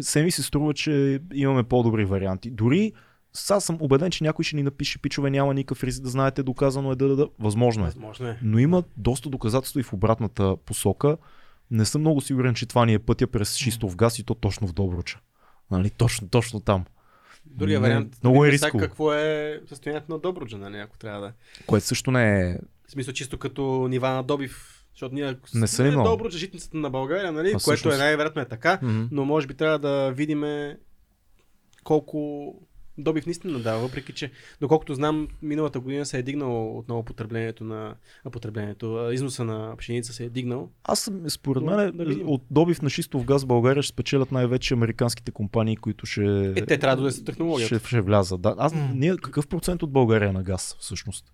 Се 0.00 0.22
ми 0.22 0.30
се 0.30 0.42
струва, 0.42 0.74
че 0.74 1.20
имаме 1.34 1.62
по-добри 1.62 2.04
варианти. 2.04 2.50
Дори 2.50 2.92
аз 3.50 3.64
съм 3.64 3.76
убеден, 3.80 4.10
че 4.10 4.24
някой 4.24 4.44
ще 4.44 4.56
ни 4.56 4.62
напише, 4.62 4.98
пичове, 4.98 5.30
няма 5.30 5.54
никакъв 5.54 5.84
риск 5.84 6.02
да 6.02 6.08
знаете, 6.08 6.42
доказано 6.42 6.92
е 6.92 6.96
да, 6.96 7.08
да, 7.08 7.16
да. 7.16 7.28
Възможно 7.38 7.84
е. 7.84 7.86
Възможно 7.86 8.28
е. 8.28 8.38
Но 8.42 8.58
има 8.58 8.82
доста 8.96 9.30
доказателства 9.30 9.80
и 9.80 9.82
в 9.82 9.92
обратната 9.92 10.56
посока. 10.56 11.16
Не 11.70 11.84
съм 11.84 12.00
много 12.00 12.20
сигурен, 12.20 12.54
че 12.54 12.66
това 12.66 12.86
ни 12.86 12.94
е 12.94 12.98
пътя 12.98 13.26
през 13.26 13.56
шистов 13.56 13.96
газ 13.96 14.18
и 14.18 14.24
то 14.24 14.34
точно 14.34 14.66
в 14.66 14.72
Добруча. 14.72 15.18
Нали? 15.70 15.90
Точно, 15.90 16.28
точно 16.28 16.60
там. 16.60 16.84
Другия 17.46 17.80
вариант. 17.80 18.18
много 18.22 18.44
е 18.44 18.48
сега 18.48 18.66
рисково. 18.66 18.80
Какво 18.80 19.12
е 19.12 19.60
състоянието 19.68 20.12
на 20.12 20.18
Добруджа, 20.18 20.58
нали, 20.58 20.78
ако 20.78 20.98
трябва 20.98 21.20
да. 21.20 21.32
Което 21.66 21.86
също 21.86 22.10
не 22.10 22.40
е... 22.40 22.58
В 22.88 22.90
смисъл 22.90 23.14
чисто 23.14 23.38
като 23.38 23.88
нива 23.88 24.08
на 24.08 24.22
добив. 24.22 24.77
Защото 24.98 25.14
ние 25.14 25.36
Не 25.54 25.66
са 25.66 25.84
ли 25.84 25.90
много? 25.90 26.08
Добруджа, 26.08 26.38
житницата 26.38 26.76
на 26.76 26.90
България, 26.90 27.32
нали, 27.32 27.52
А 27.56 27.58
което 27.64 27.92
е 27.92 27.96
най-вероятно 27.96 28.42
е 28.42 28.48
така, 28.48 28.78
Мгм. 28.82 29.02
но 29.10 29.24
може 29.24 29.46
би 29.46 29.54
трябва 29.54 29.78
да 29.78 30.12
видим 30.12 30.44
колко 31.84 32.54
добив 32.98 33.26
наистина 33.26 33.58
дава, 33.58 33.80
въпреки 33.80 34.12
че, 34.12 34.30
доколкото 34.60 34.94
знам, 34.94 35.28
миналата 35.42 35.80
година 35.80 36.06
се 36.06 36.18
е 36.18 36.22
дигнало 36.22 36.78
отново 36.78 37.02
потреблението 37.02 37.64
на 37.64 37.94
а, 38.24 38.30
потреблението, 38.30 39.10
износа 39.12 39.44
на 39.44 39.76
пшеница 39.76 40.12
се 40.12 40.24
е 40.24 40.28
дигнал. 40.28 40.68
Аз 40.84 41.10
според 41.28 41.62
Но 41.62 41.76
мен, 41.76 41.96
да 41.96 42.04
от 42.24 42.42
добив 42.50 42.82
на 42.82 42.90
шистов 42.90 43.24
газ 43.24 43.44
в 43.44 43.46
България 43.46 43.82
ще 43.82 43.92
спечелят 43.92 44.32
най-вече 44.32 44.74
американските 44.74 45.30
компании, 45.32 45.76
които 45.76 46.06
ще, 46.06 46.52
Е, 46.56 46.66
те 46.66 46.78
трябва 46.78 46.96
да 46.96 47.02
донесат 47.02 47.24
технологията. 47.26 47.78
ще, 47.78 47.88
ще 47.88 48.00
влязат. 48.00 48.40
Да. 48.40 48.54
Аз, 48.58 48.74
ние, 48.94 49.16
какъв 49.16 49.46
процент 49.46 49.82
от 49.82 49.92
България 49.92 50.28
е 50.28 50.32
на 50.32 50.42
газ 50.42 50.76
всъщност? 50.80 51.32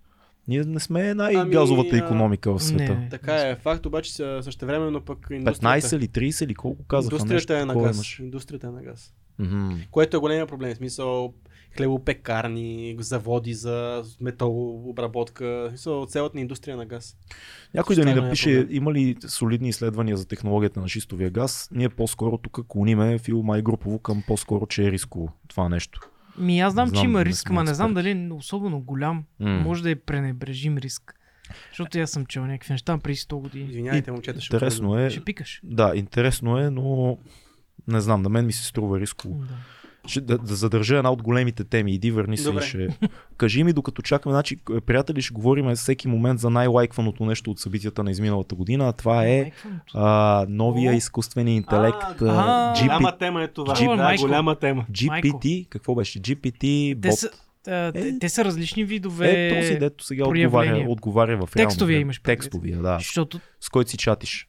Ние 0.48 0.64
не 0.64 0.80
сме 0.80 1.14
най-газовата 1.14 1.88
Ами, 1.92 2.00
економика 2.00 2.52
в 2.52 2.62
света. 2.62 2.94
Не. 2.94 3.08
Така 3.10 3.34
е 3.34 3.56
факт, 3.56 3.86
обаче 3.86 4.12
същевременно 4.42 5.00
пък 5.00 5.26
индустрията, 5.30 5.88
15 5.88 5.96
или 5.96 6.32
30 6.32 6.44
или 6.44 6.54
колко 6.54 6.84
казаха 6.84 7.14
индустрията 7.14 7.34
нещо 7.34 7.52
е 7.52 7.64
на 7.64 7.82
газ. 7.82 8.18
Индустрията 8.18 8.66
е 8.66 8.70
на 8.70 8.82
газ. 8.82 9.12
Мгм. 9.38 9.70
Което 9.90 10.16
е 10.16 10.20
големия 10.20 10.46
проблем. 10.46 10.74
В 10.74 10.76
смисъл 10.76 11.34
хлебопекарни, 11.76 12.96
заводи 13.00 13.54
за 13.54 14.02
металообработка. 14.20 15.44
В 15.44 15.68
смисъл 15.68 16.06
цялата 16.06 16.36
ни 16.36 16.42
индустрия 16.42 16.76
на 16.76 16.86
газ. 16.86 17.16
Някой 17.74 17.96
да 17.96 18.04
ни 18.04 18.10
е 18.10 18.14
напише, 18.14 18.60
проблем. 18.60 18.76
има 18.76 18.92
ли 18.92 19.16
солидни 19.26 19.68
изследвания 19.68 20.16
за 20.16 20.28
технологията 20.28 20.80
на 20.80 20.88
шистовия 20.88 21.30
газ? 21.30 21.68
Ние 21.72 21.88
по-скоро 21.88 22.38
тук 22.38 22.66
клониме 22.68 23.18
Фил 23.18 23.42
Майгрупово 23.42 23.98
към 23.98 24.22
по-скоро, 24.26 24.66
че 24.66 24.84
е 24.86 24.90
рисково 24.90 25.32
това 25.48 25.68
нещо. 25.68 26.10
Ми 26.38 26.60
аз 26.60 26.72
знам, 26.72 26.88
Знам, 26.88 27.00
че 27.02 27.04
има 27.04 27.18
не 27.18 27.24
риск, 27.24 27.50
ма 27.50 27.64
не 27.64 27.74
знам 27.74 27.94
дали 27.94 28.10
е 28.10 28.28
особено 28.32 28.80
голям. 28.80 29.24
М. 29.40 29.50
Може 29.50 29.82
да 29.82 29.90
е 29.90 29.94
пренебрежим 29.94 30.78
риск. 30.78 31.14
Защото 31.68 31.98
аз 31.98 32.10
съм 32.10 32.26
чел 32.26 32.46
някакви 32.46 32.72
неща 32.72 32.98
преди 32.98 33.16
100 33.16 33.40
години. 33.40 33.68
Извинявайте, 33.68 34.12
момчета, 34.12 34.40
ще 34.40 34.56
Интересно 34.56 34.98
е. 34.98 35.10
Ще 35.10 35.24
пикаш. 35.24 35.60
Да, 35.64 35.92
интересно 35.94 36.58
е, 36.58 36.70
но 36.70 37.18
не 37.88 38.00
знам, 38.00 38.22
на 38.22 38.28
мен 38.28 38.46
ми 38.46 38.52
се 38.52 38.64
струва 38.64 39.00
рисково. 39.00 39.34
Да. 39.34 39.54
Ще, 40.06 40.20
да, 40.20 40.38
да 40.38 40.54
задържа 40.54 40.96
една 40.96 41.10
от 41.12 41.22
големите 41.22 41.64
теми. 41.64 41.92
Иди, 41.92 42.10
върни 42.10 42.36
се 42.36 42.48
и 42.48 42.52
Добре. 42.52 42.62
ще... 42.66 42.88
Кажи 43.36 43.64
ми, 43.64 43.72
докато 43.72 44.02
чакаме, 44.02 44.32
значи, 44.32 44.56
приятели, 44.86 45.22
ще 45.22 45.34
говорим 45.34 45.74
всеки 45.74 46.08
момент 46.08 46.40
за 46.40 46.50
най-лайкваното 46.50 47.24
нещо 47.24 47.50
от 47.50 47.58
събитията 47.58 48.04
на 48.04 48.10
изминалата 48.10 48.54
година. 48.54 48.88
а 48.88 48.92
Това 48.92 49.26
е 49.26 49.52
а, 49.94 50.46
новия 50.48 50.92
О! 50.92 50.96
изкуствен 50.96 51.48
интелект 51.48 51.96
А, 52.02 52.16
а, 52.20 52.72
а, 52.72 52.74
GP, 52.76 53.18
тема 53.18 53.42
е 53.42 53.48
това. 53.48 53.74
Джип- 53.74 53.96
да, 53.96 54.02
Майко. 54.02 54.22
голяма 54.22 54.54
тема. 54.54 54.86
GPT, 54.90 55.68
какво 55.68 55.94
беше? 55.94 56.20
GPT, 56.20 56.94
бот. 56.96 57.18
са, 57.18 57.30
те, 57.64 57.92
Е. 57.94 58.18
те 58.18 58.28
са 58.28 58.44
различни 58.44 58.84
видове. 58.84 59.46
Е, 59.46 59.60
този, 59.60 59.78
дето 59.78 60.04
сега 60.04 60.24
отговаря, 60.24 60.84
отговаря 60.88 61.36
в 61.36 61.56
реално 61.56 61.68
Текстовия 61.68 62.00
имаш 62.00 62.22
предвид. 62.22 62.40
Текстовия, 62.42 62.78
да. 62.78 62.96
Защото 62.98 63.40
С 63.60 63.68
който 63.68 63.90
си 63.90 63.96
чатиш. 63.96 64.48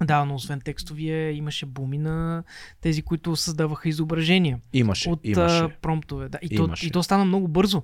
Да, 0.00 0.24
но 0.24 0.34
освен 0.34 0.60
текстовия 0.60 1.32
имаше 1.32 1.66
буми 1.66 1.98
на 1.98 2.42
тези, 2.80 3.02
които 3.02 3.36
създаваха 3.36 3.88
изображения 3.88 4.58
Имаше, 4.72 5.10
от 5.10 5.20
имаше. 5.24 5.68
промптове. 5.82 6.28
Да. 6.28 6.38
И, 6.42 6.56
то, 6.56 6.70
и 6.82 6.90
то 6.90 7.02
стана 7.02 7.24
много 7.24 7.48
бързо. 7.48 7.82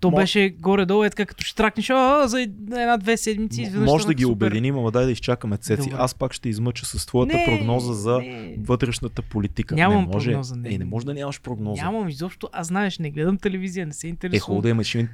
То 0.00 0.08
Мо- 0.08 0.16
беше 0.16 0.48
горе-долу, 0.50 1.04
е 1.04 1.10
така 1.10 1.26
като 1.26 1.44
ще 1.44 1.56
тракнеш, 1.56 1.90
а, 1.90 2.28
за 2.28 2.40
една-две 2.40 3.16
седмици. 3.16 3.62
Изведнъж 3.62 3.86
Може 3.86 4.06
да 4.06 4.14
ги 4.14 4.22
супер. 4.22 4.32
обединим, 4.32 4.78
ама 4.78 4.90
дай 4.90 5.04
да 5.04 5.10
изчакаме 5.10 5.56
цеци. 5.56 5.82
Добре. 5.82 5.96
Аз 5.98 6.14
пак 6.14 6.32
ще 6.32 6.48
измъча 6.48 6.86
с 6.86 7.06
твоята 7.06 7.36
Не, 7.36 7.44
прогноза 7.46 7.92
за 7.94 8.18
не. 8.18 8.56
вътрешната 8.58 9.22
политика. 9.22 9.74
Нямам 9.74 10.00
не 10.00 10.06
може, 10.06 10.26
прогноза, 10.26 10.56
не. 10.56 10.68
Е, 10.68 10.78
не 10.78 10.84
може 10.84 11.06
да 11.06 11.14
нямаш 11.14 11.40
прогноза. 11.40 11.82
Нямам 11.82 12.08
изобщо, 12.08 12.48
аз 12.52 12.66
знаеш, 12.66 12.98
не 12.98 13.10
гледам 13.10 13.38
телевизия, 13.38 13.86
не 13.86 13.92
се 13.92 14.06
Е, 14.06 14.10
интересувам. 14.10 14.40
хубаво 14.46 14.62
да 14.62 14.68
имаш 14.68 14.94
и 14.94 15.08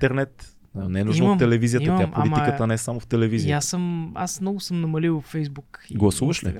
интернет. 0.74 0.92
Не 0.92 1.00
е 1.00 1.04
нужно 1.04 1.24
Имам, 1.24 1.34
от 1.34 1.38
телевизията. 1.38 1.84
имам, 1.84 1.98
Тя 1.98 2.10
политиката 2.12 2.56
ама- 2.56 2.66
не 2.66 2.74
е 2.74 2.78
само 2.78 3.00
в 3.00 3.06
телевизията. 3.06 3.56
аз 3.56 3.64
съм, 3.64 4.12
аз 4.14 4.40
много 4.40 4.60
съм 4.60 4.80
намалил 4.80 5.20
Фейсбук 5.20 5.84
и 5.90 5.94
Гласуваш 5.94 6.44
ли? 6.44 6.58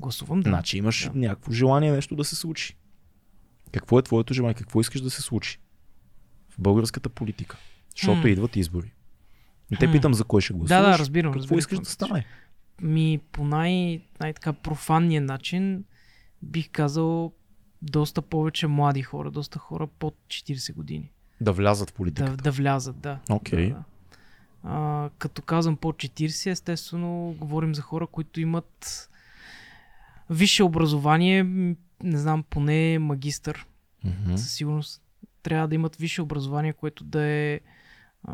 Гласувам, 0.00 0.40
да. 0.40 0.50
Значи 0.50 0.78
имаш 0.78 1.04
Да. 1.04 1.18
някакво 1.18 1.52
желание 1.52 1.92
нещо 1.92 2.16
да 2.16 2.24
се 2.24 2.36
случи. 2.36 2.76
Какво 3.72 3.98
е 3.98 4.02
твоето 4.02 4.34
желание? 4.34 4.54
Какво 4.54 4.80
искаш 4.80 5.00
да 5.00 5.10
се 5.10 5.22
случи? 5.22 5.58
В 6.48 6.54
българската 6.58 7.08
политика. 7.08 7.56
Защото 7.96 8.20
Хм. 8.20 8.26
идват 8.26 8.56
избори. 8.56 8.92
И 9.70 9.76
те 9.76 9.92
питам 9.92 10.14
за 10.14 10.24
кой 10.24 10.40
ще 10.40 10.52
гласуваш. 10.52 10.82
да, 10.82 10.90
да, 10.90 10.98
разбирам. 10.98 11.32
Какво 11.32 11.38
разбирам 11.38 11.58
искаш 11.58 11.78
да 11.78 11.84
стане? 11.84 12.26
Ми 12.82 13.20
по 13.32 13.44
най- 13.44 14.00
най-така 14.20 14.52
профанния 14.52 15.22
начин 15.22 15.84
бих 16.42 16.70
казал 16.70 17.32
доста 17.82 18.22
повече 18.22 18.66
млади 18.66 19.02
хора, 19.02 19.30
доста 19.30 19.58
хора 19.58 19.86
под 19.88 20.14
40 20.28 20.74
години. 20.74 21.10
Да 21.40 21.52
влязат 21.52 21.90
в 21.90 21.92
Да, 21.92 21.96
политиката. 21.96 22.36
да 22.36 22.50
влязат, 22.50 23.00
да. 23.00 23.18
Окей. 23.30 23.68
Да, 23.68 23.74
да. 23.74 23.84
А, 24.64 25.10
като 25.18 25.42
казвам 25.42 25.76
под 25.76 25.96
40, 25.96 26.50
естествено 26.50 27.34
говорим 27.38 27.74
за 27.74 27.82
хора, 27.82 28.06
които 28.06 28.40
имат 28.40 29.08
висше 30.30 30.62
образование, 30.62 31.44
не 32.02 32.18
знам, 32.18 32.42
поне 32.42 32.98
магистър, 32.98 33.66
Мгм. 34.04 34.36
със 34.36 34.52
сигурност 34.52 35.02
трябва 35.42 35.68
да 35.68 35.74
имат 35.74 35.96
висше 35.96 36.22
образование, 36.22 36.72
което 36.72 37.04
да 37.04 37.22
е 37.22 37.60
а, 38.24 38.32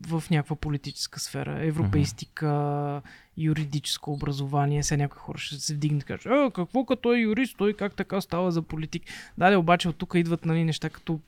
в 0.00 0.24
някаква 0.30 0.56
политическа 0.56 1.20
сфера. 1.20 1.66
Европейстика, 1.66 3.02
юридическо 3.36 4.12
образование. 4.12 4.82
Сега 4.82 4.96
някои 4.98 5.18
хора 5.18 5.38
ще 5.38 5.54
се 5.56 5.74
вдигнат 5.74 6.02
и 6.02 6.06
кажат, 6.06 6.26
а, 6.26 6.50
какво 6.50 6.84
като 6.84 7.12
е 7.12 7.18
юрист, 7.18 7.56
той 7.56 7.72
как 7.72 7.94
така 7.94 8.20
става 8.20 8.52
за 8.52 8.62
политик. 8.62 9.02
Да, 9.38 9.50
да, 9.50 9.58
обаче 9.58 9.88
от 9.88 9.96
тук 9.96 10.12
идват 10.16 10.44
нали, 10.44 10.64
неща 10.64 10.90
като 10.90 11.20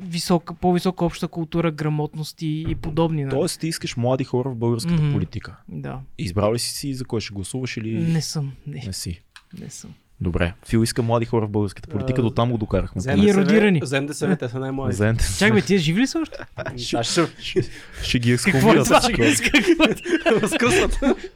висока, 0.00 0.54
по-висока 0.54 1.04
обща 1.04 1.28
култура, 1.28 1.70
грамотност 1.70 2.42
и, 2.42 2.64
и 2.68 2.74
подобни. 2.74 3.24
нали? 3.24 3.34
Тоест 3.36 3.60
ти 3.60 3.68
искаш 3.68 3.96
млади 3.96 4.24
хора 4.24 4.50
в 4.50 4.56
българската 4.56 5.02
Мгм. 5.02 5.12
политика. 5.12 5.56
Да. 5.68 5.98
Избрал 6.18 6.54
ли 6.54 6.58
си 6.58 6.74
си 6.74 6.94
за 6.94 7.04
кой 7.04 7.20
ще 7.20 7.34
гласуваш 7.34 7.76
или 7.76 7.94
Не 8.02 8.20
съм. 8.22 8.52
Не, 8.66 8.82
не 8.86 8.92
си? 8.92 9.22
не 9.60 9.70
съм. 9.70 9.90
Добре. 10.20 10.54
Фил 10.66 10.82
иска 10.82 11.02
млади 11.02 11.26
хора 11.26 11.46
в 11.46 11.50
българската 11.50 11.88
политика, 11.88 12.22
до 12.22 12.30
там 12.30 12.50
го 12.50 12.58
докарахме. 12.58 13.00
За 13.00 13.12
И 13.12 13.30
еродирани. 13.30 13.80
За 13.84 14.00
НДСВ, 14.00 14.36
те 14.36 14.48
са 14.48 14.58
най-млади. 14.58 14.96
Чакай, 15.38 15.52
бе, 15.52 15.62
тия 15.62 15.78
живи 15.78 16.00
ли 16.00 16.06
са 16.06 16.18
още? 16.18 16.38
Ще 16.76 17.62
Ще 18.02 18.18
ги 18.18 18.36
Какво 18.36 18.72
е 18.72 18.84
това? 18.84 19.00
всичко. 19.00 19.22
Какво 19.52 19.84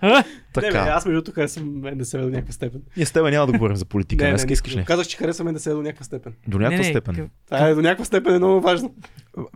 е 0.08 0.24
това? 0.56 0.68
възкръсват. 0.68 0.74
А? 0.74 0.78
Не, 0.78 0.80
бе, 0.80 0.84
Така. 0.84 0.90
аз 0.90 1.06
между 1.06 1.14
другото 1.14 1.32
харесвам 1.32 1.66
НДСВ 1.86 2.18
до 2.18 2.28
някаква 2.28 2.52
степен. 2.52 2.82
Ние 2.96 3.06
с 3.06 3.12
теб 3.12 3.24
няма 3.24 3.46
да 3.46 3.52
говорим 3.52 3.76
за 3.76 3.84
политика. 3.86 4.24
не, 4.24 4.30
Днес 4.30 4.46
не, 4.46 4.52
искаш 4.52 4.76
ли? 4.76 4.84
Казах, 4.84 5.06
че 5.06 5.16
харесвам 5.16 5.48
НДСВ 5.48 5.70
до 5.70 5.82
някаква 5.82 6.04
степен. 6.04 6.32
До 6.48 6.58
някаква 6.58 6.70
Не, 6.72 6.84
не, 6.84 6.90
степен. 6.90 7.14
къ- 7.16 7.28
Това 7.46 7.58
е 7.60 7.74
до 7.74 7.82
някаква 7.82 8.04
степен 8.04 8.34
е 8.34 8.38
много 8.38 8.60
важно. 8.60 8.94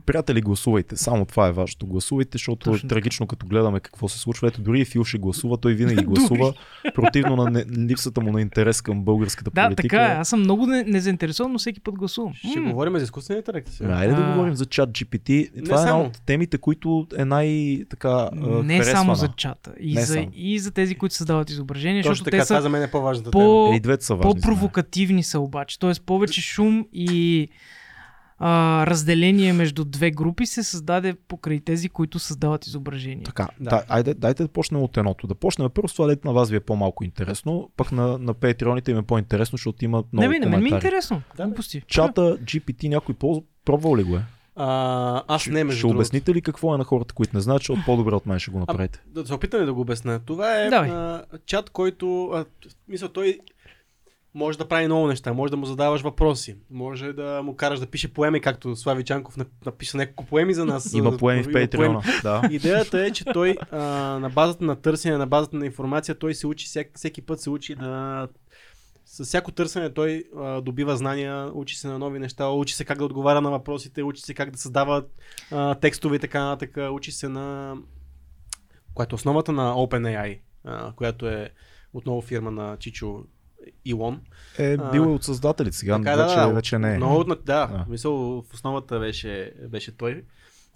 Приятели, 0.06 0.40
гласувайте. 0.40 0.96
Само 0.96 1.24
това 1.24 1.48
е 1.48 1.52
важното. 1.52 1.86
Гласувайте, 1.86 2.30
защото 2.32 2.64
Точно 2.64 2.86
е 2.86 2.90
трагично, 2.90 3.26
като 3.26 3.46
гледаме 3.46 3.80
какво 3.80 4.08
се 4.08 4.18
случва. 4.18 4.48
Ето, 4.48 4.60
дори 4.60 4.80
и 4.80 4.84
Фил 4.84 5.04
ще 5.04 5.18
гласува, 5.18 5.56
той 5.56 5.74
винаги 5.74 6.04
гласува. 6.04 6.52
Противно 6.94 7.36
на 7.36 7.50
не, 7.50 7.64
липсата 7.80 8.20
му 8.20 8.32
на 8.32 8.40
интерес 8.40 8.80
към 8.80 9.02
българската 9.02 9.50
Да, 9.50 9.64
политика. 9.64 9.88
така 9.88 10.02
е. 10.04 10.14
Аз 10.14 10.28
съм 10.28 10.40
много 10.40 10.66
не- 10.66 10.84
незаинтересован, 10.84 11.52
но 11.52 11.58
всеки 11.58 11.80
път 11.80 11.94
гласувам. 11.94 12.32
Ще 12.34 12.60
М, 12.60 12.70
говорим 12.70 12.96
за 12.96 13.04
изкуствения 13.04 13.38
интелект. 13.38 13.68
Айде 13.82 14.14
да 14.14 14.22
говорим 14.24 14.54
за 14.54 14.66
чат 14.66 14.90
GPT. 14.90 15.50
Не 15.56 15.62
Това 15.62 15.78
е 15.78 15.82
една 15.82 15.98
от 15.98 16.22
темите, 16.22 16.58
които 16.58 17.06
е 17.16 17.24
най- 17.24 17.84
така 17.90 18.30
Не 18.64 18.84
само 18.84 19.14
за 19.14 19.28
чата. 19.28 19.72
И, 19.80 19.94
Не 19.94 20.00
за, 20.00 20.14
само. 20.14 20.28
Тези, 20.90 20.98
които 20.98 21.14
създават 21.14 21.50
изображения, 21.50 22.02
Точно 22.02 22.12
защото 22.12 22.30
така, 22.30 22.42
те 22.42 22.46
са 22.46 22.62
за 22.62 22.68
мен 22.68 22.82
е 22.82 22.90
по-важната 22.90 23.30
по- 23.30 23.38
тема. 23.38 23.74
Е, 23.74 23.76
и 23.76 23.80
двете 23.80 24.04
са 24.04 24.14
важни. 24.14 24.34
по-провокативни 24.34 25.22
са 25.22 25.40
обаче. 25.40 25.78
Тоест 25.78 26.02
повече 26.02 26.40
шум 26.40 26.86
и 26.92 27.48
а, 28.38 28.86
разделение 28.86 29.52
между 29.52 29.84
две 29.84 30.10
групи 30.10 30.46
се 30.46 30.62
създаде 30.62 31.14
покрай 31.28 31.60
тези, 31.60 31.88
които 31.88 32.18
създават 32.18 32.66
изображения. 32.66 33.24
Така, 33.24 33.48
Да. 33.60 33.70
да. 33.70 33.84
айде, 33.88 34.14
дайте 34.14 34.42
да 34.42 34.48
почнем 34.48 34.82
от 34.82 34.96
едното. 34.96 35.26
Да 35.26 35.34
почнем 35.34 35.70
първо 35.70 35.88
с 35.88 35.94
това, 35.94 36.06
дето 36.06 36.28
на 36.28 36.34
вас 36.34 36.50
ви 36.50 36.56
е 36.56 36.60
по-малко 36.60 37.04
интересно, 37.04 37.70
пък 37.76 37.92
на, 37.92 38.18
на 38.18 38.34
Patreoните 38.34 38.90
им 38.90 38.98
е 38.98 39.02
по-интересно, 39.02 39.56
защото 39.56 39.84
има 39.84 40.04
много 40.12 40.22
не, 40.22 40.28
бе, 40.28 40.38
не, 40.38 40.46
мен 40.46 40.62
ми 40.62 40.70
е 40.70 40.74
интересно. 40.74 41.22
Да. 41.36 41.54
Чата 41.86 42.20
GPT 42.38 42.88
някой 42.88 43.14
ползва, 43.14 43.42
пробвал 43.64 43.96
ли 43.96 44.02
го 44.02 44.16
е? 44.16 44.22
А, 44.56 45.22
аз 45.28 45.46
не, 45.46 45.64
между 45.64 45.78
ще 45.78 45.82
другото. 45.82 45.96
обясните 45.98 46.34
ли 46.34 46.42
какво 46.42 46.74
е 46.74 46.78
на 46.78 46.84
хората, 46.84 47.14
които 47.14 47.36
не 47.36 47.40
знаят, 47.40 47.60
защото 47.62 47.80
по-добре 47.86 48.14
от 48.14 48.26
мен 48.26 48.38
ще 48.38 48.50
го 48.50 48.58
направите? 48.58 49.02
Да 49.06 49.26
се 49.26 49.34
опитаме 49.34 49.64
да 49.64 49.74
го 49.74 49.80
обясня. 49.80 50.20
Това 50.26 50.60
е 50.60 50.70
Давай. 50.70 50.90
а, 50.90 51.22
чат, 51.46 51.70
който, 51.70 52.24
а, 52.26 52.44
мисля, 52.88 53.08
той 53.08 53.38
може 54.34 54.58
да 54.58 54.68
прави 54.68 54.86
много 54.86 55.06
неща. 55.06 55.32
Може 55.32 55.50
да 55.50 55.56
му 55.56 55.66
задаваш 55.66 56.00
въпроси. 56.02 56.56
Може 56.70 57.12
да 57.12 57.42
му 57.44 57.56
караш 57.56 57.78
да 57.80 57.86
пише 57.86 58.12
поеми, 58.12 58.40
както 58.40 58.76
Слави 58.76 59.04
Чанков 59.04 59.36
нап- 59.36 59.66
написа 59.66 59.96
няколко 59.96 60.26
поеми 60.26 60.54
за 60.54 60.64
нас. 60.64 60.92
Има 60.92 61.10
А, 61.14 61.16
поеми 61.16 61.42
в 61.42 61.46
Patreon. 61.46 62.22
Да. 62.22 62.42
Идеята 62.50 63.00
е, 63.00 63.10
че 63.10 63.24
той 63.24 63.56
а, 63.70 63.78
на 64.18 64.30
базата 64.30 64.64
на 64.64 64.76
търсене, 64.76 65.16
на 65.16 65.26
базата 65.26 65.56
на 65.56 65.66
информация, 65.66 66.14
той 66.14 66.34
се 66.34 66.46
учи, 66.46 66.66
всеки 66.94 67.22
път 67.22 67.40
се 67.40 67.50
учи 67.50 67.74
да... 67.74 68.28
С 69.12 69.24
всяко 69.24 69.52
търсене 69.52 69.90
той 69.94 70.24
а, 70.36 70.60
добива 70.60 70.96
знания, 70.96 71.50
учи 71.54 71.76
се 71.76 71.88
на 71.88 71.98
нови 71.98 72.18
неща, 72.18 72.48
учи 72.48 72.74
се 72.74 72.84
как 72.84 72.98
да 72.98 73.04
отговаря 73.04 73.40
на 73.40 73.50
въпросите, 73.50 74.02
учи 74.02 74.22
се 74.22 74.34
как 74.34 74.50
да 74.50 74.58
създава 74.58 75.04
а, 75.50 75.74
текстове 75.74 76.16
и 76.16 76.18
така 76.18 76.44
нататък, 76.44 76.92
учи 76.92 77.12
се 77.12 77.28
на... 77.28 77.76
Което 78.94 79.14
е 79.14 79.16
основата 79.16 79.52
на 79.52 79.74
OpenAI, 79.74 80.40
а, 80.64 80.92
която 80.92 81.28
е 81.28 81.50
отново 81.92 82.20
фирма 82.20 82.50
на 82.50 82.76
Чичо 82.76 83.24
Илон. 83.84 84.20
Е, 84.58 84.76
бил 84.76 85.00
е 85.00 85.06
от 85.06 85.24
създателите, 85.24 85.76
сега 85.76 85.98
Така, 85.98 86.16
вече, 86.16 86.34
да, 86.34 86.48
вече 86.48 86.78
не 86.78 86.94
е. 86.94 86.96
Много, 86.96 87.24
да, 87.24 87.36
Да. 87.44 87.84
мисъл, 87.88 88.42
в 88.42 88.54
основата 88.54 88.98
беше, 88.98 89.52
беше 89.68 89.96
той. 89.96 90.24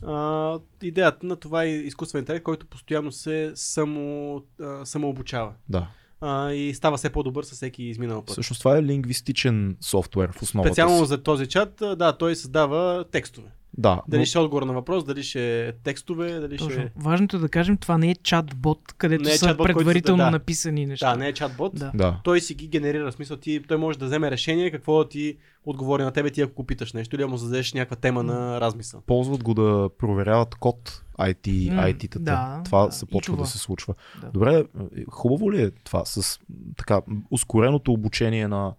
А, 0.07 0.59
идеята 0.83 1.27
на 1.27 1.37
това 1.37 1.65
е 1.65 1.69
изкуствен 1.69 2.19
интелект, 2.19 2.45
който 2.45 2.67
постоянно 2.67 3.13
се 3.13 3.53
само, 3.55 4.43
а, 4.61 4.87
самообучава. 4.87 5.53
Да. 5.69 5.89
А, 6.27 6.53
и 6.53 6.75
става 6.75 6.97
все 6.97 7.11
по-добър 7.11 7.45
със 7.45 7.57
всеки 7.57 7.85
изминал 7.85 8.23
път. 8.23 8.33
Всъщност 8.33 8.61
това 8.61 8.77
е 8.79 8.83
лингвистичен 8.83 9.77
софтуер 9.81 10.33
в 10.33 10.43
основата 10.43 10.69
Специално 10.69 11.05
си. 11.05 11.09
за 11.09 11.23
този 11.23 11.47
чат, 11.47 11.83
да, 11.97 12.13
той 12.13 12.37
създава 12.37 13.05
текстове. 13.11 13.49
Да, 13.79 14.03
Дали 14.09 14.21
но 14.21 14.27
ще 14.27 14.39
е 14.39 14.41
отговор 14.41 14.63
на 14.63 14.73
въпрос, 14.73 15.05
дали 15.05 15.23
ще 15.23 15.69
е 15.69 15.73
текстове, 15.73 16.41
дали 16.41 16.57
Точно. 16.57 16.71
ще... 16.71 16.93
Важното 16.97 17.37
е 17.37 17.41
да 17.41 17.49
кажем, 17.49 17.77
това 17.77 17.99
не 17.99 18.11
е 18.11 18.15
чат-бот, 18.15 18.95
където 18.99 19.25
Не 19.25 19.31
е 19.31 19.37
са 19.37 19.47
чат-бот, 19.47 19.57
който 19.57 19.77
предварително 19.77 20.25
да. 20.25 20.31
написани 20.31 20.87
неща. 20.87 21.11
Да, 21.11 21.17
не 21.17 21.29
е 21.29 21.33
чатбот. 21.33 21.73
Да. 21.75 21.91
да. 21.95 22.21
Той 22.25 22.41
си 22.41 22.55
ги 22.55 22.69
генерира. 22.69 23.11
В 23.11 23.15
смисъл, 23.15 23.37
ти, 23.37 23.63
той 23.69 23.77
може 23.77 23.99
да 23.99 24.05
вземе 24.07 24.31
решение 24.31 24.71
какво 24.71 24.99
да 24.99 25.09
ти 25.09 25.37
отговори 25.65 26.03
на 26.03 26.11
тебе, 26.11 26.31
ти 26.31 26.41
ако 26.41 26.55
го 26.55 26.65
питаш 26.65 26.93
нещо 26.93 27.17
или 27.17 27.25
му 27.25 27.37
зададеш 27.37 27.73
някаква 27.73 27.97
тема 27.97 28.23
на 28.23 28.61
размисъл. 28.61 29.01
Ползват 29.07 29.43
го 29.43 29.55
да 29.55 29.91
проверяват 29.99 30.55
код 30.55 31.05
IT, 31.19 31.71
М, 31.75 31.83
IT-тата. 31.83 32.19
да, 32.19 32.63
това 32.65 32.87
да, 32.87 32.93
се 32.93 33.05
и 33.05 33.13
почва 33.13 33.35
това. 33.35 33.45
да 33.45 33.51
се 33.51 33.59
случва. 33.59 33.95
Да. 34.21 34.31
Добре, 34.31 34.65
хубаво 35.09 35.53
ли 35.53 35.63
е 35.63 35.71
това 35.71 36.05
с 36.05 36.41
така 36.77 37.01
ускореното 37.31 37.93
обучение 37.93 38.49
на 38.49 38.73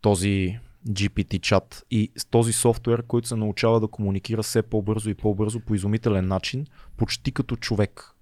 този 0.00 0.58
GPT 0.88 1.40
чат 1.40 1.86
и 1.90 2.12
с 2.16 2.24
този 2.24 2.52
софтуер, 2.52 3.02
който 3.02 3.28
се 3.28 3.36
научава 3.36 3.80
да 3.80 3.88
комуникира 3.88 4.42
все 4.42 4.62
по-бързо 4.62 5.10
и 5.10 5.14
по-бързо 5.14 5.60
по 5.60 5.74
изумителен 5.74 6.28
начин, 6.28 6.66
почти 6.96 7.32
като 7.32 7.56
човек. 7.56 8.14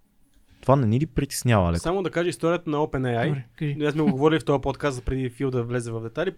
Това 0.60 0.76
не 0.76 0.86
ни 0.86 1.00
ли 1.00 1.06
притеснява 1.06 1.72
леко? 1.72 1.80
Само 1.80 2.02
да 2.02 2.10
кажа 2.10 2.28
историята 2.28 2.70
на 2.70 2.76
OpenAI. 2.76 3.28
Добре. 3.28 3.44
Ние 3.60 3.90
сме 3.90 4.02
го 4.02 4.10
говорили 4.10 4.40
в 4.40 4.44
този 4.44 4.60
подкаст 4.60 5.04
преди 5.04 5.30
Фил 5.30 5.50
да 5.50 5.62
влезе 5.62 5.90
в 5.90 6.00
детали. 6.00 6.34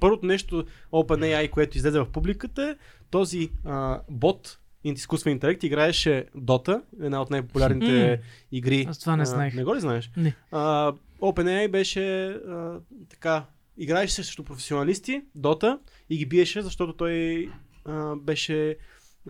Първото 0.00 0.26
нещо 0.26 0.64
OpenAI, 0.92 1.50
което 1.50 1.78
излезе 1.78 2.00
в 2.00 2.06
публиката 2.12 2.62
е 2.62 2.76
този 3.10 3.50
а, 3.64 4.00
бот, 4.10 4.58
изкуствен 4.84 5.32
интелект, 5.32 5.62
играеше 5.62 6.24
Dota, 6.36 6.82
една 7.02 7.22
от 7.22 7.30
най-популярните 7.30 8.20
игри. 8.52 8.86
Аз 8.88 8.98
това 8.98 9.16
не 9.16 9.22
А, 9.22 9.26
знаех. 9.26 9.54
Не 9.54 9.64
го 9.64 9.76
ли 9.76 9.80
знаеш? 9.80 10.10
Не. 10.16 10.34
А, 10.50 10.92
OpenAI 11.20 11.68
беше 11.68 12.26
а, 12.26 12.80
така, 13.10 13.44
играеше 13.78 14.14
се 14.14 14.24
срещу 14.24 14.44
професионалисти, 14.44 15.22
Dota, 15.38 15.78
и 16.10 16.18
ги 16.18 16.26
биеше, 16.26 16.62
защото 16.62 16.92
той 16.92 17.48
а, 17.84 18.16
беше 18.16 18.76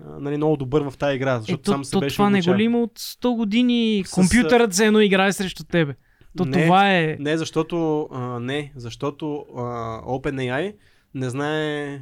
а, 0.07 0.21
нали, 0.21 0.37
много 0.37 0.57
добър 0.57 0.91
в 0.91 0.97
тази 0.99 1.17
игра, 1.17 1.39
защото 1.41 1.61
Ето, 1.61 1.71
сам 1.71 1.85
се 1.85 1.91
то, 1.91 2.01
беше 2.01 2.17
това 2.17 2.31
не 2.31 2.43
го 2.43 2.57
ли 2.57 2.63
има 2.63 2.83
от 2.83 2.99
100 2.99 3.37
години? 3.37 4.05
С- 4.07 4.11
Компютърът 4.11 4.75
се 4.75 4.87
едно 4.87 5.01
играе 5.01 5.33
срещу 5.33 5.65
тебе. 5.65 5.95
То 6.37 6.45
Не, 6.45 6.65
това 6.65 6.95
е... 6.95 7.17
Не, 7.21 7.37
защото, 7.37 8.09
а, 8.13 8.41
не, 8.41 8.73
защото 8.77 9.47
а, 9.57 9.61
OpenAI 10.03 10.75
не 11.15 11.31
знае 11.31 12.01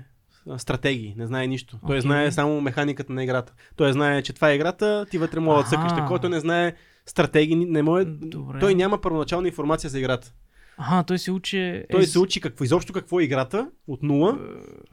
стратегии, 0.56 1.14
не 1.16 1.26
знае 1.26 1.46
нищо. 1.46 1.78
Той 1.86 1.96
Окей. 1.96 2.00
знае 2.00 2.32
само 2.32 2.60
механиката 2.60 3.12
на 3.12 3.24
играта. 3.24 3.52
Той 3.76 3.92
знае, 3.92 4.22
че 4.22 4.32
това 4.32 4.50
е 4.50 4.54
играта, 4.54 5.06
ти 5.10 5.18
вътре 5.18 5.40
мога 5.40 5.62
да 5.62 5.68
цъкаш 5.68 5.92
той 6.20 6.30
не 6.30 6.40
знае 6.40 6.74
стратегии, 7.06 7.56
не 7.56 7.82
може, 7.82 8.04
Добре. 8.06 8.58
той 8.58 8.74
няма 8.74 9.00
първоначална 9.00 9.48
информация 9.48 9.90
за 9.90 9.98
играта. 9.98 10.32
Ага, 10.78 11.02
той 11.02 11.18
се 11.18 11.32
учи... 11.32 11.84
Той 11.90 12.02
е, 12.02 12.06
се 12.06 12.18
учи 12.18 12.40
какво, 12.40 12.64
изобщо 12.64 12.92
какво 12.92 13.20
е 13.20 13.24
играта 13.24 13.70
от 13.86 14.02
нула 14.02 14.38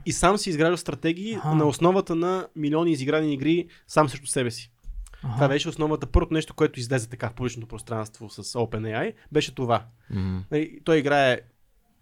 и 0.05 0.11
сам 0.11 0.37
си 0.37 0.49
изгражда 0.49 0.77
стратегии 0.77 1.33
Аха. 1.33 1.55
на 1.55 1.65
основата 1.65 2.15
на 2.15 2.47
милиони 2.55 2.91
изиграни 2.91 3.33
игри 3.33 3.67
сам 3.87 4.09
срещу 4.09 4.27
себе 4.27 4.51
си. 4.51 4.71
Аха. 5.23 5.33
Това 5.33 5.47
беше 5.47 5.69
основата. 5.69 6.07
Първото 6.07 6.33
нещо, 6.33 6.53
което 6.53 6.79
излезе 6.79 7.09
така 7.09 7.29
в 7.29 7.33
публичното 7.33 7.67
пространство 7.67 8.29
с 8.29 8.43
OpenAI, 8.43 9.13
беше 9.31 9.55
това. 9.55 9.85
Нали, 10.51 10.79
той 10.83 10.97
играе 10.97 11.39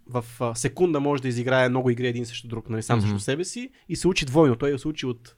в 0.07 0.25
а, 0.39 0.55
секунда 0.55 0.99
може 0.99 1.21
да 1.21 1.27
изиграе 1.27 1.69
много 1.69 1.89
игри 1.89 2.07
един 2.07 2.25
срещу 2.25 2.47
друг, 2.47 2.69
нали, 2.69 2.83
сам 2.83 3.01
срещу 3.01 3.19
себе 3.19 3.43
си 3.43 3.69
и 3.89 3.95
се 3.95 4.07
учи 4.07 4.25
двойно. 4.25 4.55
Той 4.55 4.79
се 4.79 4.87
учи 4.87 5.05
от... 5.05 5.35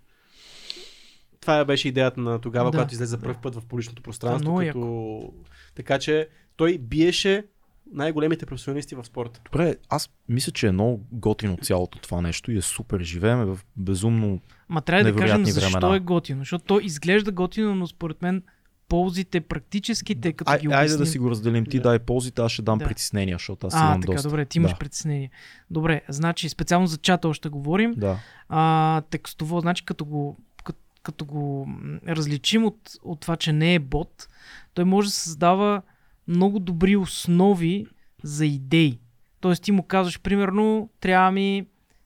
Това 1.41 1.65
беше 1.65 1.87
идеята 1.87 2.21
на 2.21 2.39
тогава, 2.39 2.71
Да, 2.71 2.77
когато 2.77 2.93
излезе 2.93 3.09
за 3.09 3.17
да. 3.17 3.23
първ 3.23 3.37
път 3.41 3.55
в 3.55 3.65
публичното 3.65 4.01
пространство. 4.01 4.51
много 4.51 4.67
Като... 4.67 5.33
Така 5.75 5.99
че 5.99 6.29
той 6.55 6.77
биеше 6.77 7.45
най-големите 7.93 8.45
професионалисти 8.45 8.95
в 8.95 9.03
спорта. 9.05 9.39
Добре, 9.45 9.75
аз 9.89 10.09
мисля, 10.29 10.51
че 10.51 10.67
е 10.67 10.71
много 10.71 11.01
готино 11.11 11.57
цялото 11.57 11.99
това 11.99 12.21
нещо 12.21 12.51
и 12.51 12.57
е 12.57 12.61
супер. 12.61 12.99
Живееме 13.01 13.45
в 13.45 13.59
безумно 13.77 14.39
Ма 14.69 14.81
трябва 14.81 15.03
да 15.03 15.15
кажем 15.15 15.45
защо 15.45 15.71
времена. 15.71 15.95
е 15.95 15.99
готино. 15.99 16.41
Защото 16.41 16.65
то 16.65 16.79
изглежда 16.79 17.31
готино, 17.31 17.75
но 17.75 17.87
според 17.87 18.21
мен 18.21 18.43
ползите, 18.89 19.41
практическите, 19.41 20.33
като 20.33 20.51
Ай, 20.51 20.59
ги 20.59 20.67
айде 20.67 20.77
обясним... 20.77 20.97
да 20.97 21.05
си 21.05 21.19
го 21.19 21.29
разделим. 21.29 21.65
Ти 21.65 21.77
Да. 21.77 21.83
дай 21.83 21.99
ползите, 21.99 22.41
аз 22.41 22.51
ще 22.51 22.61
дам 22.61 22.77
Да. 22.77 22.85
притеснения, 22.85 23.35
защото 23.35 23.67
аз 23.67 23.73
А, 23.75 23.79
имам 23.79 24.01
така, 24.01 24.13
доста. 24.13 24.29
добре, 24.29 24.45
ти 24.45 24.57
имаш 24.57 24.71
да. 24.71 24.77
притеснение. 24.77 25.29
Добре, 25.69 26.01
значи 26.09 26.49
специално 26.49 26.87
за 26.87 26.97
чата 26.97 27.27
още 27.27 27.49
говорим. 27.49 27.93
Да. 27.97 28.17
А, 28.49 29.01
текстово, 29.01 29.59
значи 29.59 29.85
като 29.85 30.05
го, 30.05 30.37
като, 30.63 30.79
като 31.03 31.25
го 31.25 31.67
различим 32.07 32.65
от, 32.65 32.77
от 33.03 33.19
това, 33.19 33.35
че 33.35 33.53
не 33.53 33.75
е 33.75 33.79
бот, 33.79 34.27
той 34.73 34.85
може 34.85 35.07
да 35.07 35.13
създава 35.13 35.81
много 36.27 36.59
добри 36.59 36.95
основи 36.95 37.85
за 38.23 38.45
идеи. 38.45 38.99
Тоест 39.39 39.63
ти 39.63 39.71
му 39.71 39.83
казваш, 39.83 40.19
примерно, 40.19 40.89
трябва 40.99 41.31
ми, 41.31 41.65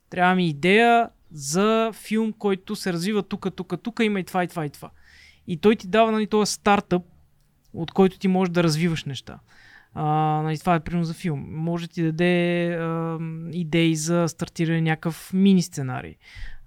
трябва 0.10 0.36
ми 0.36 0.48
идея 0.48 1.10
за 1.32 1.92
филм, 1.94 2.34
който 2.34 2.76
се 2.76 2.94
развива 2.94 3.24
тук, 3.24 3.56
тук, 3.56 3.74
тук, 3.84 4.00
има 4.04 4.20
и 4.20 4.24
това, 4.24 4.44
и 4.44 4.48
това, 4.48 4.66
и 4.66 4.70
това. 4.70 4.90
И 5.48 5.58
той 5.58 5.76
ти 5.76 5.88
дава 5.88 6.12
нали, 6.12 6.28
този 6.28 6.54
стартъп, 6.54 7.04
от 7.74 7.92
който 7.92 8.20
ти 8.20 8.28
можеш 8.28 8.52
да 8.52 8.64
развиваш 8.64 9.06
неща. 9.06 9.40
А, 9.94 10.04
нали, 10.44 10.60
това 10.60 10.76
е 10.76 10.80
примерно 10.80 11.06
за 11.06 11.14
филм. 11.14 11.46
Може 11.50 11.88
ти 11.88 12.04
даде 12.04 12.68
а, 12.74 13.18
идеи 13.52 13.96
за 13.96 14.28
стартиране 14.28 14.82
някакъв 14.82 15.34
мини 15.34 15.62
сценарий. 15.62 16.16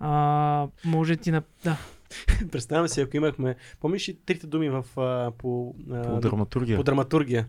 А, 0.00 0.66
може 0.84 1.16
ти 1.16 1.30
на... 1.30 1.42
Да. 1.64 1.76
Представяме 2.52 2.88
си, 2.88 3.00
ако 3.00 3.16
имахме... 3.16 3.56
Помниш 3.80 4.08
ли 4.08 4.18
трите 4.26 4.46
думи 4.46 4.68
в, 4.68 4.84
а, 4.96 5.30
по, 5.38 5.74
а, 5.90 6.02
По 6.02 6.20
драматургия. 6.20 6.76
по 6.76 6.82
драматургия? 6.82 7.46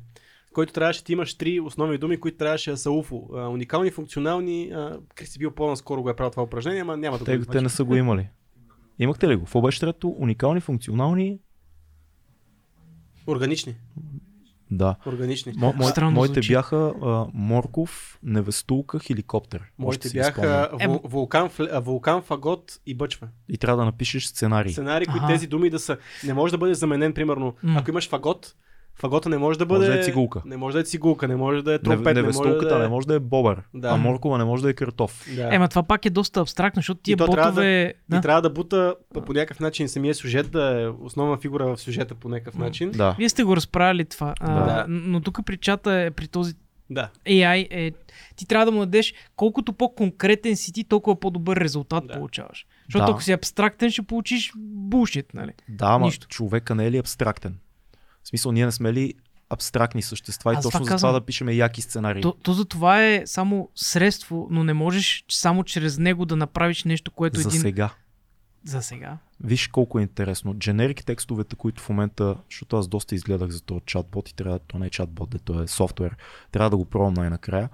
Който 0.53 0.73
трябваше 0.73 1.03
да 1.03 1.13
имаш 1.13 1.33
три 1.33 1.59
основни 1.59 1.97
думи, 1.97 2.19
които 2.19 2.37
трябваше 2.37 2.71
да 2.71 2.77
са 2.77 2.91
УФО. 2.91 3.29
А, 3.33 3.47
уникални, 3.49 3.91
функционални. 3.91 4.71
А, 4.73 4.99
Кристи 5.15 5.39
бил 5.39 5.51
по-наскоро 5.51 6.01
го 6.01 6.09
е 6.09 6.15
правил 6.15 6.31
това 6.31 6.43
упражнение, 6.43 6.81
ама 6.81 6.97
няма 6.97 7.17
да 7.17 7.25
Те, 7.25 7.37
го 7.37 7.45
те 7.45 7.61
не 7.61 7.69
са 7.69 7.83
го 7.83 7.95
имали. 7.95 8.29
Имахте 8.99 9.27
ли 9.27 9.35
го? 9.35 9.41
Какво 9.41 9.61
беше 9.61 9.79
трето? 9.79 10.09
Уникални, 10.09 10.61
функционални? 10.61 11.39
Органични. 13.27 13.75
Да. 14.71 14.95
Органични. 15.05 15.53
Мо, 15.57 15.73
мо, 15.77 15.83
Странно 15.83 16.11
моите 16.11 16.33
звучи. 16.33 16.53
бяха 16.53 16.93
а, 17.03 17.25
Морков, 17.33 18.19
Невестулка, 18.23 18.99
хеликоптер. 18.99 19.63
Моите 19.79 20.09
бяха 20.09 20.69
вул, 20.85 21.01
вулкан, 21.03 21.49
вулкан, 21.73 22.21
фагот 22.21 22.79
и 22.85 22.95
бъчва. 22.95 23.27
И 23.49 23.57
трябва 23.57 23.77
да 23.77 23.85
напишеш 23.85 24.25
сценарий. 24.25 24.71
Сценарий, 24.71 25.05
които 25.05 25.27
тези 25.27 25.47
думи 25.47 25.69
да 25.69 25.79
са... 25.79 25.97
Не 26.25 26.33
може 26.33 26.51
да 26.51 26.57
бъде 26.57 26.73
заменен, 26.73 27.13
примерно, 27.13 27.55
М. 27.63 27.79
ако 27.79 27.89
имаш 27.89 28.09
фагот, 28.09 28.55
фагота 29.01 29.29
не 29.29 29.37
може 29.37 29.59
да 29.59 29.65
бъде... 29.65 29.79
Може 29.79 29.91
да 29.91 29.99
е 29.99 30.03
цигулка. 30.03 30.41
Не 30.45 30.57
може 30.57 30.73
да 30.73 30.79
е 30.79 30.83
цигулка, 30.83 31.27
не 31.27 31.35
може 31.35 31.61
да 31.61 31.71
е 31.71 31.73
Не, 31.73 31.79
тромпет, 31.79 32.15
не 32.15 32.21
може 32.21 32.37
да 32.39 32.75
е... 32.75 32.79
не 32.79 32.87
може 32.87 33.07
да 33.07 33.15
е 33.15 33.19
бобър, 33.19 33.61
Да. 33.73 33.87
а 33.87 33.97
Моркова 33.97 34.37
не 34.37 34.43
може 34.43 34.63
да 34.63 34.69
е 34.69 34.73
картоф. 34.73 35.25
Да. 35.35 35.55
Ема 35.55 35.67
това 35.67 35.83
пак 35.83 36.05
е 36.05 36.09
доста 36.09 36.39
абстрактно, 36.39 36.79
защото 36.79 37.01
тия 37.01 37.17
то 37.17 37.27
трябва 37.27 37.51
ботове... 37.51 37.93
И 38.17 38.21
трябва 38.21 38.41
да 38.41 38.49
бута 38.49 38.95
по, 39.13 39.33
някакъв 39.33 39.59
начин 39.59 39.89
самия 39.89 40.15
сюжет 40.15 40.51
да 40.51 40.81
е 40.81 40.87
основна 40.87 41.37
фигура 41.37 41.65
в 41.65 41.77
сюжета 41.77 42.15
по 42.15 42.29
някакъв 42.29 42.55
начин. 42.55 42.91
Да. 42.91 43.15
Вие 43.17 43.29
сте 43.29 43.43
го 43.43 43.55
разправили 43.55 44.05
това. 44.05 44.33
А, 44.39 44.65
Да. 44.65 44.85
Но 44.89 45.21
тук 45.21 45.39
при 45.45 45.57
чата, 45.57 45.93
е, 45.93 46.11
при 46.11 46.27
този 46.27 46.53
Да. 46.89 47.09
AI, 47.27 47.67
е, 47.71 47.91
ти 48.35 48.45
трябва 48.47 48.65
да 48.65 48.71
му 48.71 48.79
дадеш 48.79 49.13
колкото 49.35 49.73
по-конкретен 49.73 50.55
си 50.55 50.73
ти, 50.73 50.83
толкова 50.83 51.19
по-добър 51.19 51.57
резултат 51.57 52.07
Да. 52.07 52.13
получаваш. 52.13 52.65
Защото 52.85 53.05
Да. 53.05 53.11
ако 53.11 53.23
си 53.23 53.31
абстрактен, 53.31 53.91
ще 53.91 54.01
получиш 54.01 54.51
булшит, 54.57 55.33
нали? 55.33 55.51
Да, 55.69 55.99
Нищо. 55.99 56.27
човека 56.27 56.75
не 56.75 56.85
е 56.85 56.91
ли 56.91 56.97
абстрактен? 56.97 57.55
В 58.23 58.27
смисъл, 58.27 58.51
ние 58.51 58.65
не 58.65 58.71
сме 58.71 58.93
ли 58.93 59.13
абстрактни 59.49 60.01
същества 60.01 60.53
и 60.53 60.55
Аз 60.55 60.63
точно 60.63 60.79
това 60.79 60.97
за 60.97 61.01
това 61.01 61.11
да 61.11 61.25
пишеме 61.25 61.53
яки 61.53 61.81
сценарии. 61.81 62.21
То, 62.21 62.31
то 62.43 62.53
за 62.53 62.65
това 62.65 63.05
е 63.05 63.23
само 63.25 63.69
средство, 63.75 64.47
но 64.51 64.63
не 64.63 64.73
можеш 64.73 65.25
само 65.29 65.63
чрез 65.63 65.97
него 65.97 66.25
да 66.25 66.35
направиш 66.35 66.83
нещо, 66.83 67.11
което 67.11 67.39
за 67.39 67.49
един... 67.49 67.61
сега. 67.61 67.89
За 68.65 68.81
сега. 68.81 69.17
Виж 69.43 69.67
колко 69.67 69.99
е 69.99 70.01
интересно. 70.01 70.53
Дженерик 70.53 71.05
текстовете, 71.05 71.55
които 71.55 71.81
в 71.81 71.89
момента, 71.89 72.35
защото 72.49 72.77
аз 72.77 72.87
доста 72.87 73.15
изгледах 73.15 73.49
за 73.49 73.61
този 73.61 73.81
чатбот 73.85 74.29
и 74.29 74.35
трябва, 74.35 74.59
то 74.59 74.79
не 74.79 74.85
е 74.85 74.89
чатбот, 74.89 75.29
де, 75.29 75.39
то 75.39 75.63
е 75.63 75.67
софтуер, 75.67 76.15
трябва 76.51 76.69
да 76.69 76.77
го 76.77 76.85
пробвам 76.85 77.13
най-накрая. 77.13 77.69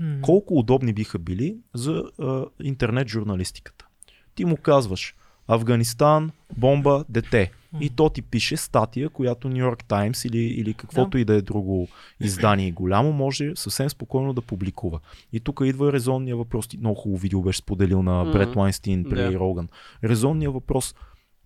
М. 0.00 0.18
Колко 0.22 0.58
удобни 0.58 0.92
биха 0.92 1.18
били 1.18 1.56
за 1.74 2.02
а, 2.20 2.44
интернет 2.62 3.08
журналистиката. 3.08 3.86
Ти 4.34 4.44
му 4.44 4.56
казваш 4.56 5.14
Афганистан, 5.54 6.30
бомба, 6.56 7.04
дете. 7.08 7.50
И 7.80 7.90
то 7.90 8.08
ти 8.08 8.22
пише 8.22 8.56
статия, 8.56 9.08
която 9.08 9.48
Нью 9.48 9.56
Йорк 9.58 9.84
Таймс 9.84 10.24
или, 10.24 10.38
или 10.38 10.74
каквото 10.74 11.18
и 11.18 11.24
да 11.24 11.34
е 11.34 11.42
друго 11.42 11.88
издание 12.20 12.70
голямо 12.72 13.12
може 13.12 13.52
съвсем 13.56 13.90
спокойно 13.90 14.32
да 14.32 14.42
публикува. 14.42 15.00
И 15.32 15.40
тук 15.40 15.60
идва 15.64 15.92
резонния 15.92 16.36
въпрос. 16.36 16.68
Ти 16.68 16.78
много 16.78 16.94
хубаво 17.00 17.20
видео 17.20 17.42
беше 17.42 17.58
споделил 17.58 18.02
на 18.02 18.22
Мгм. 18.24 18.32
Бред 18.32 18.56
Лайнстин 18.56 19.04
при 19.04 19.16
Да. 19.16 19.32
Роган. 19.34 19.68
Резонният 20.04 20.54
въпрос. 20.54 20.94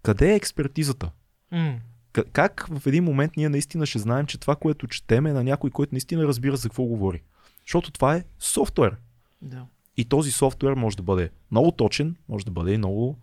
Къде 0.03 0.33
е 0.33 0.37
експертизата? 0.37 1.11
К- 1.53 2.25
Как 2.33 2.69
в 2.71 2.87
един 2.87 3.05
момент 3.05 3.33
ние 3.37 3.49
наистина 3.49 3.87
ще 3.87 3.99
знаем, 3.99 4.27
че 4.27 4.39
това, 4.39 4.57
което 4.57 4.87
четем 4.87 5.27
е 5.27 5.33
на 5.33 5.45
някой, 5.45 5.71
който 5.71 5.95
наистина 5.95 6.25
разбира 6.25 6.57
за 6.57 6.69
какво 6.69 6.85
говори? 6.85 7.23
Защото 7.67 7.91
това 7.91 8.17
е 8.17 8.25
софтуер. 8.39 8.97
Да. 9.43 9.67
И 9.97 10.05
този 10.05 10.33
софтуер 10.33 10.75
може 10.75 10.97
да 10.97 11.03
бъде 11.03 11.31
много 11.51 11.71
точен, 11.71 12.17
може 12.29 12.45
да 12.45 12.51
бъде 12.51 12.73
и 12.73 12.79
много 12.79 13.17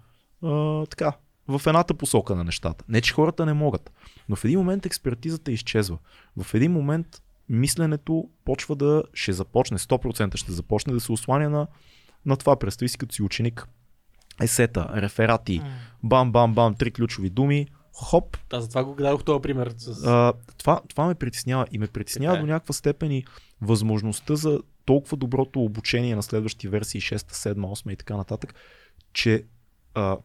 а, 0.44 0.86
така, 0.86 1.14
в 1.48 1.62
едната 1.68 1.94
посока 1.94 2.36
на 2.36 2.44
нещата. 2.44 2.86
Не, 2.88 3.02
че 3.02 3.14
хората 3.14 3.46
не 3.46 3.54
могат. 3.54 3.92
Но 4.30 4.36
в 4.36 4.46
един 4.46 4.60
момент 4.60 4.86
експертизата 4.86 5.52
изчезва. 5.52 5.98
В 6.44 6.54
един 6.54 6.72
момент 6.72 7.08
мисленето 7.50 8.30
почва 8.46 8.76
да 8.76 9.04
ще 9.14 9.34
започне, 9.34 9.78
100% 9.78 10.36
ще 10.38 10.52
започне 10.52 10.94
да 10.94 11.00
се 11.00 11.12
осланя 11.12 11.50
на, 11.50 11.68
на 12.26 12.38
това. 12.38 12.56
Представи 12.56 12.90
си 12.90 12.98
като 12.98 13.16
си 13.16 13.24
ученик. 13.24 13.68
Есета, 14.42 14.90
реферати, 14.96 15.62
бам, 16.04 16.32
бам, 16.32 16.54
бам, 16.54 16.76
три 16.76 16.92
ключови 16.92 17.30
думи, 17.30 17.68
хоп, 17.94 18.38
Да, 18.50 18.62
затова 18.62 18.84
го 18.84 18.96
дадох 18.96 19.24
този 19.24 19.42
пример. 19.42 19.74
С... 19.78 20.06
а, 20.06 20.34
това, 20.58 20.82
това 20.90 21.06
ме 21.06 21.16
притеснява 21.16 21.66
и 21.72 21.78
ме 21.78 21.88
притеснява 21.88 22.38
е. 22.38 22.40
до 22.40 22.46
някаква 22.46 22.74
степен 22.74 23.12
и 23.12 23.26
възможността 23.62 24.36
за 24.36 24.60
толкова 24.86 25.18
доброто 25.18 25.64
обучение 25.64 26.16
на 26.16 26.24
следващи 26.24 26.68
версии 26.68 27.02
6, 27.02 27.16
7, 27.16 27.54
8 27.54 27.92
и 27.92 27.96
така 27.96 28.18
нататък, 28.18 28.56
че 29.14 29.46
а, 29.94 30.18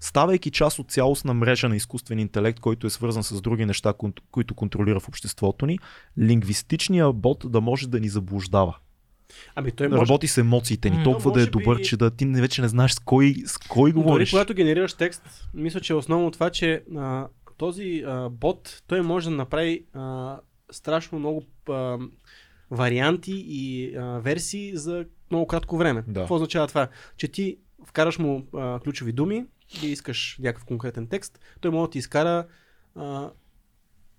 ставайки 0.00 0.50
част 0.50 0.78
от 0.78 0.90
цялостна 0.90 1.34
мрежа 1.34 1.68
на 1.68 1.76
изкуствен 1.76 2.18
интелект, 2.18 2.60
който 2.60 2.86
е 2.86 2.90
свързан 2.90 3.24
с 3.24 3.40
други 3.40 3.66
неща, 3.66 3.94
които 4.30 4.54
контролира 4.54 5.00
в 5.00 5.08
обществото 5.08 5.66
ни, 5.66 5.78
лингвистичният 6.18 7.16
бот 7.16 7.44
да 7.48 7.60
може 7.60 7.88
да 7.88 8.00
ни 8.00 8.08
заблуждава. 8.08 8.76
Ами 9.54 9.72
той 9.72 9.88
може... 9.88 10.00
работи 10.00 10.26
с 10.26 10.38
емоциите 10.38 10.90
ни, 10.90 11.04
толкова 11.04 11.32
да 11.32 11.40
е 11.40 11.42
Може 11.42 11.50
би- 11.50 11.58
добър, 11.58 11.80
че 11.82 11.96
да 11.96 12.10
ти 12.10 12.26
вече 12.26 12.62
не 12.62 12.68
знаеш 12.68 12.92
с 12.92 12.98
кой, 12.98 13.34
с 13.46 13.58
кой 13.58 13.92
Дори 13.92 14.02
говориш. 14.02 14.30
когато 14.30 14.54
генерираш 14.54 14.94
текст, 14.94 15.48
мисля, 15.54 15.80
че 15.80 15.92
е 15.92 15.96
основно 15.96 16.30
това, 16.30 16.50
че 16.50 16.82
а, 16.96 17.26
този 17.56 18.04
а, 18.06 18.28
бот, 18.28 18.82
той 18.86 19.02
може 19.02 19.30
да 19.30 19.36
направи 19.36 19.84
а, 19.94 20.36
страшно 20.70 21.18
много 21.18 21.42
а, 21.68 21.98
варианти 22.70 23.44
и 23.48 23.96
а, 23.96 24.02
версии 24.02 24.76
за 24.76 25.04
много 25.30 25.46
кратко 25.46 25.76
време. 25.76 26.04
Да. 26.06 26.20
Какво 26.20 26.34
означава 26.34 26.66
това? 26.66 26.88
Че 27.16 27.28
ти 27.28 27.56
вкараш 27.86 28.18
му 28.18 28.46
а, 28.54 28.80
ключови 28.80 29.12
думи 29.12 29.44
и 29.82 29.86
искаш 29.86 30.38
някакъв 30.42 30.64
конкретен 30.64 31.06
текст, 31.06 31.40
той 31.60 31.70
може 31.70 31.86
да 31.86 31.90
ти 31.90 31.98
изкара 31.98 32.46
а, 32.94 33.30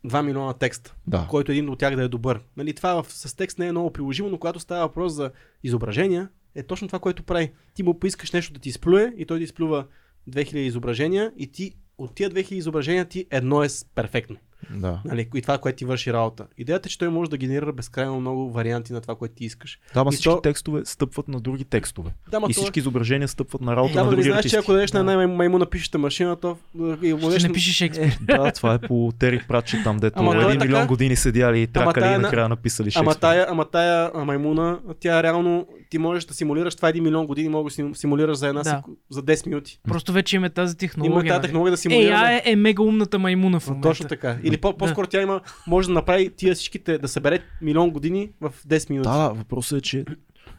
2 0.05 0.21
милиона 0.21 0.53
текста, 0.53 0.95
Да. 1.07 1.27
който 1.29 1.51
един 1.51 1.69
от 1.69 1.79
тях 1.79 1.95
да 1.95 2.03
е 2.03 2.07
добър. 2.07 2.41
Нали, 2.57 2.73
това 2.73 3.03
в, 3.03 3.13
с 3.13 3.35
текст 3.35 3.59
не 3.59 3.67
е 3.67 3.71
много 3.71 3.93
приложимо, 3.93 4.29
но 4.29 4.39
когато 4.39 4.59
става 4.59 4.87
въпрос 4.87 5.13
за 5.13 5.31
изображения, 5.63 6.29
е 6.55 6.63
точно 6.63 6.87
това, 6.87 6.99
което 6.99 7.23
прави. 7.23 7.51
Ти 7.73 7.83
му 7.83 7.99
поискаш 7.99 8.31
нещо 8.31 8.53
да 8.53 8.59
ти 8.59 8.69
изплюе 8.69 9.13
и 9.17 9.25
той 9.25 9.37
ти 9.37 9.43
изплюва 9.43 9.85
2000 10.29 10.55
изображения 10.55 11.31
и 11.37 11.51
ти 11.51 11.73
от 11.97 12.15
тия 12.15 12.31
2000 12.31 12.51
изображения 12.51 13.05
ти 13.05 13.27
едно 13.31 13.63
е 13.63 13.67
перфектно. 13.95 14.37
Да. 14.71 14.99
Нали, 15.05 15.27
и 15.35 15.41
това, 15.41 15.57
което 15.57 15.77
ти 15.77 15.85
върши 15.85 16.13
работа. 16.13 16.45
Идеята 16.57 16.87
е, 16.87 16.89
че 16.89 16.97
той 16.97 17.09
може 17.09 17.29
да 17.29 17.37
генерира 17.37 17.73
безкрайно 17.73 18.19
много 18.19 18.51
варианти 18.51 18.93
на 18.93 19.01
това, 19.01 19.15
което 19.15 19.35
ти 19.35 19.45
искаш. 19.45 19.79
Да, 19.93 19.99
ама 19.99 20.09
И 20.09 20.13
всички 20.13 20.29
то- 20.29 20.41
текстове 20.41 20.81
стъпват 20.85 21.27
на 21.27 21.39
други 21.39 21.63
текстове. 21.63 22.09
Да, 22.31 22.39
ма 22.39 22.47
и 22.49 22.53
всички 22.53 22.79
изображения 22.79 23.27
стъпват 23.27 23.61
на 23.61 23.75
работа 23.75 23.93
Да, 23.93 23.99
на 23.99 24.05
но 24.05 24.11
нали 24.11 24.15
други 24.15 24.29
знаеш, 24.29 24.43
че 24.43 24.47
артисти. 24.47 24.57
ако 24.57 24.71
дадеш 24.71 24.91
на 24.91 25.03
Да. 25.03 25.11
една 25.11 25.27
маймуна 25.27 25.65
пишеща 25.65 25.97
машина, 25.97 26.35
то 26.35 26.57
и 27.03 27.13
му 27.13 27.31
Ще 27.31 27.41
не 27.41 27.47
на- 27.47 27.53
пише 27.53 27.73
Шекспир. 27.73 28.17
Да, 28.21 28.51
това 28.51 28.73
е 28.73 28.79
по 28.79 29.11
Тери 29.19 29.41
Пратчет 29.47 29.79
там, 29.83 29.97
дето 29.97 30.19
Ама 30.19 30.35
е 30.35 30.37
един 30.37 30.49
така. 30.51 30.65
милион 30.65 30.87
години 30.87 31.15
седяли 31.15 31.61
и 31.61 31.67
тракали 31.67 32.01
тая 32.01 32.11
и 32.11 32.15
на- 32.15 32.21
накрая 32.21 32.49
написали 32.49 32.87
Шекспир. 32.87 33.01
Ама 33.01 33.15
тая, 33.15 33.45
ама 33.49 33.65
тая 33.65 34.11
маймуна, 34.15 34.79
тя 34.99 35.23
реално, 35.23 35.67
ти 35.89 35.97
можеш 35.97 36.25
да 36.25 36.33
симулираш 36.33 36.75
това 36.75 36.89
един 36.89 37.03
милион 37.03 37.27
години, 37.27 37.49
мога 37.49 37.63
да 37.63 37.73
сим- 37.73 37.95
симулираш 37.95 38.37
за 38.37 38.47
една 38.47 38.61
Да. 38.61 38.69
секу... 38.69 38.91
за 39.09 39.23
10 39.23 39.47
минути. 39.47 39.79
Просто 39.87 40.13
вече 40.13 40.35
има 40.35 40.49
тази 40.49 40.71
Има 40.71 40.77
технология. 40.77 41.21
тази 41.23 41.29
нали? 41.31 41.41
технология 41.41 41.71
да 41.71 41.77
симулира. 41.77 42.13
AI 42.15 42.41
е, 42.45 42.51
е 42.51 42.55
мега 42.55 42.83
умната 42.83 43.19
маймуна 43.19 43.59
в 43.59 43.67
момента. 43.67 43.87
Точно 43.89 44.07
така. 44.07 44.37
Или 44.43 44.56
по- 44.57 44.77
по-скоро 44.77 45.07
тя 45.07 45.21
има, 45.21 45.41
може 45.67 45.87
да 45.87 45.93
направи 45.93 46.35
тия 46.35 46.55
всичките, 46.55 46.97
да 46.97 47.07
събере 47.07 47.39
милион 47.61 47.89
години 47.89 48.31
в 48.41 48.53
10 48.67 48.89
минути. 48.89 49.09
Да, 49.09 49.29
въпросът 49.29 49.77
е, 49.77 49.81
че 49.81 50.05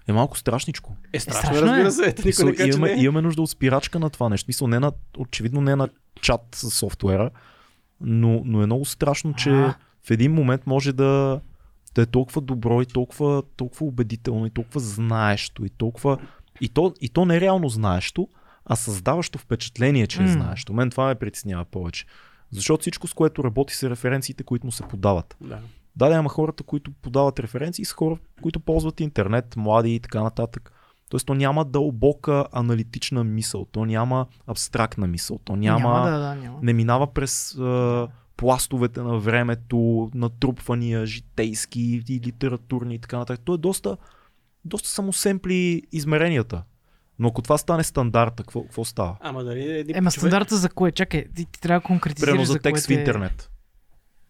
е 0.09 0.13
малко 0.13 0.39
страшничко. 0.39 0.97
Е, 1.13 1.21
страшно, 1.21 1.41
страшно 1.43 1.67
разбира 1.67 1.89
е. 1.89 1.91
се. 1.91 2.03
Ето, 2.03 2.23
никой 2.27 2.29
Мисъл, 2.29 2.47
не 2.47 2.55
каже, 2.55 2.71
че 2.73 2.79
имаме, 2.79 2.95
не. 2.95 3.01
е. 3.01 3.05
имаме 3.05 3.23
нужда 3.23 3.43
от 3.43 3.51
спирачка 3.51 3.99
на 3.99 4.11
това 4.11 4.29
нещо. 4.29 4.45
Мисъл, 4.49 4.69
не 4.69 4.81
на, 4.81 4.93
очевидно 5.19 5.61
не 5.61 5.77
на 5.77 5.89
чат 6.21 6.41
с 6.55 6.71
софтуера, 6.71 7.31
но, 8.01 8.43
но 8.45 8.63
е 8.63 8.67
много 8.67 8.85
страшно, 8.85 9.35
че 9.35 9.51
А. 9.51 9.75
в 10.07 10.11
един 10.11 10.33
момент 10.33 10.67
може 10.67 10.93
да, 10.93 11.41
да 11.95 12.03
е 12.03 12.07
толкова 12.07 12.41
добро 12.41 12.83
и 12.83 12.87
толкова, 12.87 13.43
толкова 13.57 13.87
убедително 13.87 14.47
и 14.47 14.51
толкова 14.51 14.81
знаещо 14.81 15.65
и 15.65 15.71
толкова... 15.71 16.19
И 16.61 16.69
то, 16.69 16.95
и 17.01 17.09
то 17.09 17.25
не 17.25 17.41
реално 17.41 17.69
знаещо, 17.69 18.29
а 18.65 18.77
създаващо 18.77 19.39
впечатление, 19.39 20.07
че 20.07 20.19
е 20.19 20.25
М. 20.25 20.29
знаещо. 20.29 20.73
Мен 20.73 20.91
това 20.91 21.07
ме 21.07 21.15
притеснява 21.15 21.65
повече. 21.65 22.05
Защото 22.53 22.81
всичко, 22.81 23.07
с 23.07 23.15
което 23.15 23.45
работи, 23.45 23.75
са 23.75 23.91
референциите, 23.91 24.45
които 24.45 24.67
му 24.67 24.73
се 24.73 24.83
подават. 24.83 25.37
Да. 25.41 25.59
Да, 25.97 26.09
да, 26.09 26.15
ама 26.15 26.29
хората, 26.29 26.63
които 26.63 26.91
подават 27.03 27.41
референции, 27.41 27.85
са 27.85 27.95
хора, 27.95 28.19
които 28.43 28.61
ползват 28.61 29.01
интернет, 29.01 29.57
млади 29.57 29.95
и 29.95 30.01
така 30.01 30.23
нататък. 30.23 30.73
Тоест, 31.11 31.27
то 31.27 31.35
няма 31.35 31.65
дълбока 31.65 32.47
аналитична 32.53 33.25
мисъл, 33.25 33.67
то 33.73 33.85
няма 33.85 34.27
абстрактна 34.47 35.07
мисъл, 35.07 35.39
то 35.45 35.57
няма, 35.57 35.79
Няма, 35.81 36.11
да, 36.11 36.19
да, 36.19 36.35
няма. 36.35 36.59
не 36.63 36.73
минава 36.73 37.13
през 37.13 37.59
а, 37.59 38.09
пластовете 38.37 39.01
на 39.01 39.19
времето, 39.19 40.11
натрупвания, 40.15 41.07
житейски 41.07 42.03
и 42.09 42.21
литературни 42.27 42.95
и 42.95 42.99
така 42.99 43.19
нататък. 43.19 43.45
То 43.45 43.55
е 43.55 43.59
доста, 43.59 43.97
доста 44.65 44.89
самосемпли 44.89 45.83
измеренията. 45.93 46.63
Но 47.19 47.29
ако 47.29 47.43
това 47.43 47.59
стане 47.59 47.85
стандарта, 47.85 48.43
какво, 48.43 48.63
какво 48.63 48.85
става? 48.85 49.17
Ама 49.21 49.45
дали 49.45 49.63
един 49.63 49.97
Ема 49.97 50.11
човек... 50.11 50.21
стандарта 50.21 50.57
за 50.57 50.69
кое? 50.69 50.93
Чакай, 50.93 51.25
ти, 51.27 51.45
ти 51.45 51.61
трябва 51.61 51.81
да 51.81 51.87
конкретизираш 51.87 52.27
Примерно 52.29 52.45
за 52.45 52.53
за 52.53 52.59
текст 52.59 52.87
в 52.87 52.91
е- 52.91 52.95
интернет. 52.95 53.51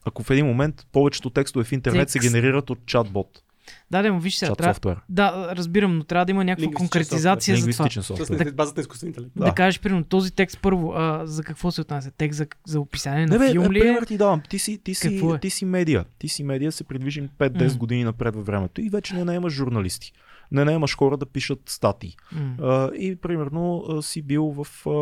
Ако 0.04 0.22
в 0.22 0.30
един 0.30 0.46
момент 0.46 0.86
повечето 0.92 1.30
текстове 1.30 1.64
в 1.64 1.72
интернет 1.72 2.10
се 2.10 2.18
Текст. 2.18 2.28
генерират 2.28 2.70
от 2.70 2.86
чатбот, 2.86 3.42
Да, 3.90 4.02
да, 4.02 4.12
но 4.12 4.20
виж 4.20 4.36
сега. 4.36 4.48
чат 4.48 4.58
Трябва... 4.58 4.74
софтуер, 4.74 4.96
Да, 5.08 5.52
разбирам, 5.56 5.98
но 5.98 6.04
трябва 6.04 6.24
да 6.24 6.32
има 6.32 6.44
някаква 6.44 6.72
конкретизация 6.72 7.56
за 7.56 7.70
това. 7.72 7.90
софтуер. 7.90 8.38
не- 8.38 8.52
базата 8.52 8.78
на 8.78 8.82
изкуствен 8.82 9.08
интелект. 9.08 9.32
Да. 9.36 9.44
Да. 9.44 9.54
кажеш, 9.54 9.80
примерно, 9.80 10.04
този 10.04 10.32
текст 10.32 10.58
първо, 10.62 10.92
а, 10.92 11.26
за 11.26 11.42
какво 11.42 11.70
се 11.70 11.80
отнася? 11.80 12.10
Текст 12.10 12.36
за, 12.36 12.46
за 12.66 12.80
описание 12.80 13.26
на 13.26 13.32
Не, 13.32 13.38
бе, 13.38 13.50
филм 13.50 13.72
ли 13.72 13.78
е? 13.78 13.80
пример 13.80 14.02
ти 14.02 14.16
давам. 14.16 14.42
Ти 14.48 14.58
си, 14.58 14.78
ти, 14.78 14.94
си, 14.94 15.20
е? 15.34 15.38
ти 15.38 15.50
си 15.50 15.64
медиа. 15.64 16.04
Ти 16.18 16.28
си 16.28 16.42
медиа, 16.44 16.72
се 16.72 16.84
придвижим 16.84 17.28
5-10 17.38 17.64
М. 17.64 17.78
години 17.78 18.04
напред 18.04 18.34
във 18.34 18.46
времето 18.46 18.80
и 18.80 18.88
вече 18.88 19.14
не 19.14 19.24
наемаш 19.24 19.52
журналисти. 19.52 20.12
Не 20.52 20.64
наемаш 20.64 20.96
хора 20.96 21.16
да 21.16 21.26
пишат 21.26 21.60
статии. 21.66 22.16
М. 22.32 22.54
А, 22.62 22.90
и 22.94 23.16
примерно 23.16 23.84
а, 23.88 24.02
си 24.02 24.22
бил 24.22 24.44
в... 24.44 24.86
А, 24.88 24.94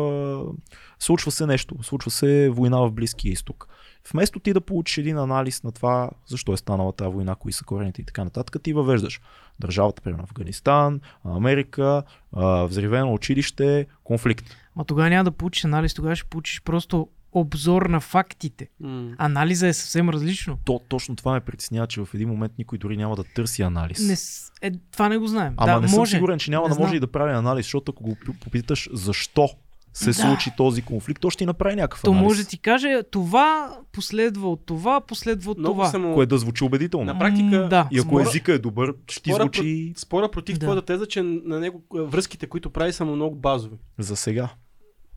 случва 0.99 1.31
се 1.31 1.45
нещо. 1.45 1.75
Случва 1.83 2.11
се 2.11 2.49
война 2.49 2.81
в 2.81 2.91
Близкия 2.91 3.31
изток. 3.31 3.67
Вместо 4.11 4.39
ти 4.39 4.53
да 4.53 4.61
получиш 4.61 4.97
един 4.97 5.17
анализ 5.17 5.63
на 5.63 5.71
това, 5.71 6.09
защо 6.27 6.53
е 6.53 6.57
станала 6.57 6.93
тази 6.93 7.13
война, 7.13 7.35
кои 7.35 7.51
са 7.51 7.63
корените 7.65 8.01
и 8.01 8.05
така 8.05 8.23
нататък, 8.23 8.63
ти 8.63 8.73
въвеждаш 8.73 9.21
държавата, 9.59 10.01
примерно 10.01 10.23
Афганистан, 10.23 11.01
Америка, 11.23 12.03
а, 12.33 12.63
взривено 12.63 13.13
училище, 13.13 13.87
конфликт. 14.03 14.45
Ма 14.75 14.85
тогава 14.85 15.09
няма 15.09 15.23
да 15.23 15.31
получиш 15.31 15.65
анализ, 15.65 15.93
тогава 15.93 16.15
ще 16.15 16.29
получиш 16.29 16.61
просто 16.61 17.07
обзор 17.31 17.81
на 17.81 17.99
фактите. 17.99 18.67
М. 18.79 19.11
Анализа 19.17 19.67
е 19.67 19.73
съвсем 19.73 20.09
различно. 20.09 20.57
То, 20.65 20.81
точно 20.81 21.15
това 21.15 21.33
ме 21.33 21.39
притеснява, 21.39 21.87
че 21.87 22.01
в 22.01 22.09
един 22.13 22.29
момент 22.29 22.53
никой 22.57 22.77
дори 22.77 22.97
няма 22.97 23.15
да 23.15 23.23
търси 23.25 23.61
анализ. 23.61 23.99
Не, 23.99 24.17
е, 24.61 24.71
това 24.91 25.09
не 25.09 25.17
го 25.17 25.27
знаем. 25.27 25.53
Ама 25.57 25.73
да, 25.73 25.81
не 25.81 25.87
съм 25.87 25.99
може. 25.99 26.11
сигурен, 26.11 26.39
че 26.39 26.51
няма 26.51 26.63
Не 26.63 26.69
да 26.69 26.79
може 26.79 26.87
знам. 26.87 26.97
и 26.97 26.99
да 26.99 27.07
прави 27.07 27.33
анализ, 27.33 27.65
защото 27.65 27.91
ако 27.91 28.03
го 28.03 28.15
пи- 28.17 28.33
попиташ 28.33 28.89
защо 28.93 29.49
се 29.93 30.05
Да. 30.05 30.13
случи 30.13 30.51
този 30.57 30.81
конфликт, 30.81 31.21
то 31.21 31.29
ще 31.29 31.37
ти 31.37 31.45
направи 31.45 31.75
някакъв 31.75 32.01
То 32.01 32.11
анализ. 32.11 32.23
може 32.23 32.43
да 32.43 32.49
ти 32.49 32.57
каже 32.57 33.03
това 33.03 33.77
последва 33.91 34.47
от 34.47 34.65
това, 34.65 35.01
последва 35.01 35.51
от 35.51 35.57
Много 35.57 35.73
това. 35.73 35.87
съм... 35.87 36.13
Кое 36.13 36.25
да 36.25 36.37
звучи 36.37 36.63
убедително. 36.63 37.05
На 37.05 37.19
практика, 37.19 37.67
да. 37.67 37.87
И 37.91 37.99
ако 37.99 38.07
спора- 38.07 38.23
езика 38.23 38.53
е 38.53 38.59
добър, 38.59 38.93
ще 39.07 39.21
ти 39.21 39.29
спора 39.29 39.43
звучи 39.43 39.93
Спора 39.97 40.31
против 40.31 40.55
Да. 40.55 40.59
твоята 40.59 40.81
теза, 40.83 41.05
че 41.05 41.21
на 41.23 41.59
него 41.59 41.83
връзките, 41.93 42.47
които 42.47 42.69
прави, 42.69 42.93
са 42.93 43.05
му 43.05 43.15
много 43.15 43.35
базови. 43.35 43.75
за 43.97 44.15
сега. 44.15 44.49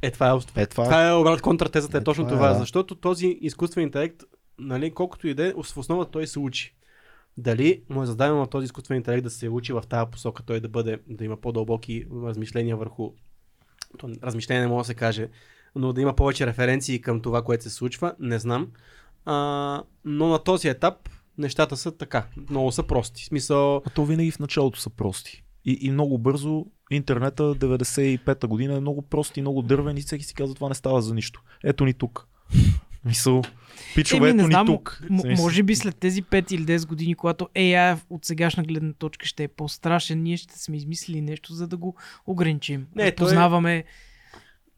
Е, 0.03 0.11
това 0.11 0.31
е, 0.31 0.63
Е, 0.63 0.67
това, 0.67 0.85
това 0.85 1.09
е 1.09 1.13
обрат 1.13 1.41
контратезата, 1.41 1.99
е, 1.99 2.01
Е, 2.01 2.05
точно 2.05 2.29
това 2.29 2.51
е, 2.51 2.53
да. 2.53 2.59
защото 2.59 2.95
този 2.95 3.39
изкуствен 3.41 3.85
интелект, 3.85 4.23
нали, 4.59 4.91
колкото 4.91 5.29
и 5.29 5.35
да 5.35 5.47
е, 5.47 5.53
в 5.53 5.77
основа 5.77 6.11
той 6.11 6.27
се 6.27 6.39
учи. 6.39 6.75
Дали 7.37 7.83
му 7.89 8.03
е 8.03 8.07
зададено 8.07 8.39
на 8.39 8.47
този 8.47 8.65
изкуствен 8.65 8.97
интелект 8.97 9.25
да 9.25 9.31
се 9.31 9.49
учи 9.49 9.73
в 9.73 9.83
тази 9.89 10.11
посока, 10.11 10.43
той 10.43 10.61
да 10.61 10.69
бъде, 10.69 10.99
да 11.09 11.25
има 11.25 11.37
по-дълбоки 11.37 12.07
размишления 12.25 12.77
върху 12.77 13.13
то, 13.99 14.11
размишление 14.23 14.63
не 14.63 14.69
мога 14.69 14.81
да 14.81 14.87
се 14.87 14.95
каже, 14.95 15.29
но 15.75 15.93
да 15.93 16.01
има 16.01 16.17
повече 16.17 16.47
референции 16.47 17.01
към 17.01 17.21
това, 17.21 17.43
което 17.43 17.65
се 17.65 17.71
случва, 17.71 18.15
не 18.19 18.39
знам. 18.39 18.69
А, 19.25 19.83
но 20.05 20.29
на 20.29 20.39
този 20.39 20.69
етап 20.69 21.09
нещата 21.39 21.77
са 21.77 21.93
така, 21.93 22.27
много 22.51 22.73
са 22.73 22.83
прости. 22.83 23.23
В 23.23 23.27
смисъл, 23.27 23.77
А 23.77 23.91
то 23.91 24.05
винаги 24.05 24.31
в 24.31 24.39
началото 24.39 24.81
са 24.81 24.91
прости. 24.91 25.45
И, 25.65 25.79
и 25.81 25.91
много 25.91 26.19
бързо 26.19 26.65
интернета 26.91 27.43
95-та 27.45 28.47
година 28.47 28.77
е 28.77 28.81
много 28.81 29.03
прост 29.03 29.37
и 29.37 29.41
много 29.41 29.63
дървен 29.63 29.97
и 29.97 30.03
всеки 30.03 30.25
си 30.25 30.35
казва 30.35 30.55
това 30.55 30.69
не 30.69 30.75
става 30.75 31.03
за 31.03 31.15
нищо. 31.15 31.43
Ето 31.65 31.85
ни 31.85 31.95
тук. 31.95 32.27
Мисъл, 33.05 33.43
пичове, 33.95 34.29
Еми, 34.29 34.37
не 34.37 34.43
ето 34.43 34.51
знам, 34.51 34.67
ни 34.67 34.73
тук. 34.73 35.03
м- 35.11 35.23
може 35.37 35.63
би 35.63 35.77
след 35.77 35.97
тези 35.97 36.23
5 36.23 36.53
или 36.53 36.63
10 36.65 36.87
години, 36.87 37.15
когато 37.15 37.49
AI 37.57 37.99
от 38.11 38.25
сегашна 38.25 38.63
гледна 38.63 38.93
точка 38.93 39.27
ще 39.27 39.45
е 39.45 39.49
по-страшен, 39.49 40.23
ние 40.23 40.37
ще 40.37 40.59
сме 40.59 40.77
измислили 40.77 41.21
нещо, 41.21 41.55
за 41.55 41.69
да 41.69 41.77
го 41.77 41.95
ограничим. 42.27 42.87
Не, 42.97 43.07
е- 43.07 43.15
познаваме, 43.15 43.85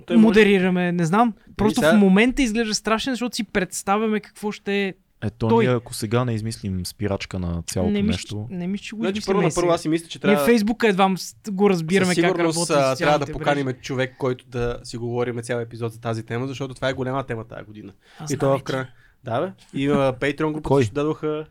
той 0.07 0.17
може- 0.17 0.23
модерираме, 0.23 0.93
не 0.93 1.05
знам. 1.05 1.35
Просто 1.57 1.81
сега- 1.81 1.93
в 1.93 1.99
момента 1.99 2.43
изглежда 2.43 2.75
страшен, 2.75 3.13
защото 3.13 3.37
си 3.37 3.45
представяме 3.45 4.21
какво 4.21 4.53
ще 4.53 4.85
е. 4.85 4.95
Ето 5.23 5.49
той- 5.49 5.67
ние, 5.67 5.75
ако 5.75 5.95
сега 5.95 6.25
не 6.25 6.35
измислим 6.35 6.87
спирачка 6.87 7.39
на 7.39 7.63
цялото 7.67 7.93
Не 7.93 8.03
мисля, 8.03 8.13
нещо. 8.13 8.47
не 8.51 8.67
мисля, 8.67 8.85
че 8.85 8.97
го 8.97 9.03
Значи, 9.03 9.23
първо 9.27 9.43
на 9.43 9.51
първо 9.55 9.71
аз 9.71 9.83
си 9.83 9.89
мисля, 9.89 10.09
че 10.09 10.19
Ние 10.19 10.21
трябва... 10.35 10.45
Фейсбука 10.45 10.89
едва 10.89 11.15
го 11.51 11.71
разбираме 11.71 12.15
как 12.15 12.39
работи. 12.39 12.69
трябва 12.99 13.19
да 13.19 13.33
поканим 13.33 13.65
мрежи. 13.65 13.79
човек, 13.83 14.15
който 14.19 14.45
да 14.49 14.81
си 14.85 14.97
говорим 14.97 15.43
цял 15.43 15.59
епизод 15.59 15.93
за 15.93 16.01
тази 16.01 16.23
тема, 16.23 16.47
защото 16.47 16.75
това 16.75 16.89
е 16.89 16.93
голяма 16.93 17.25
тема 17.25 17.45
тази 17.45 17.65
година. 17.65 17.93
Аз 18.19 18.31
и 18.31 18.35
знам 18.35 18.53
то 18.53 18.59
в 18.59 18.63
края. 18.63 18.89
Да, 19.25 19.41
бе. 19.41 19.53
И 19.81 19.89
Patreon 19.89 20.53
групата 20.53 20.69
Кой? 20.69 20.83
също 20.83 20.95
дадоха. 20.95 21.47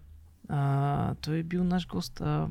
А, 0.49 1.15
той 1.21 1.37
е 1.37 1.43
бил 1.43 1.63
наш 1.63 1.87
гост. 1.87 2.21
А, 2.21 2.47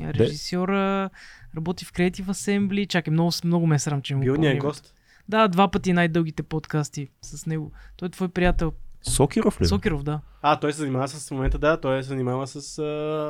режисьора, 0.00 1.10
работи 1.56 1.84
в 1.84 1.92
Creative 1.92 2.24
Assembly. 2.24 2.88
Чакай, 2.88 3.12
много, 3.12 3.30
много 3.44 3.66
ме 3.66 3.74
е 3.74 3.78
срам, 3.78 4.02
че 4.02 4.14
му 4.14 4.22
Бил 4.22 4.34
ни 4.34 4.46
е 4.46 4.56
гост. 4.58 4.94
Да, 5.28 5.48
два 5.48 5.68
пъти 5.68 5.92
най-дългите 5.92 6.42
подкасти 6.42 7.08
с 7.22 7.46
него. 7.46 7.72
Той 7.96 8.06
е 8.08 8.10
твой 8.10 8.28
приятел. 8.28 8.72
Сокиров 9.02 9.54
ли? 9.54 9.58
бе? 9.58 9.64
Сокеров, 9.64 10.02
да. 10.02 10.20
А, 10.42 10.56
той 10.56 10.72
се 10.72 10.78
занимава 10.78 11.08
с 11.08 11.28
в 11.28 11.30
момента, 11.30 11.58
да, 11.58 11.76
той 11.76 12.02
се 12.02 12.08
занимава 12.08 12.46
с 12.46 12.78
а, 12.78 12.82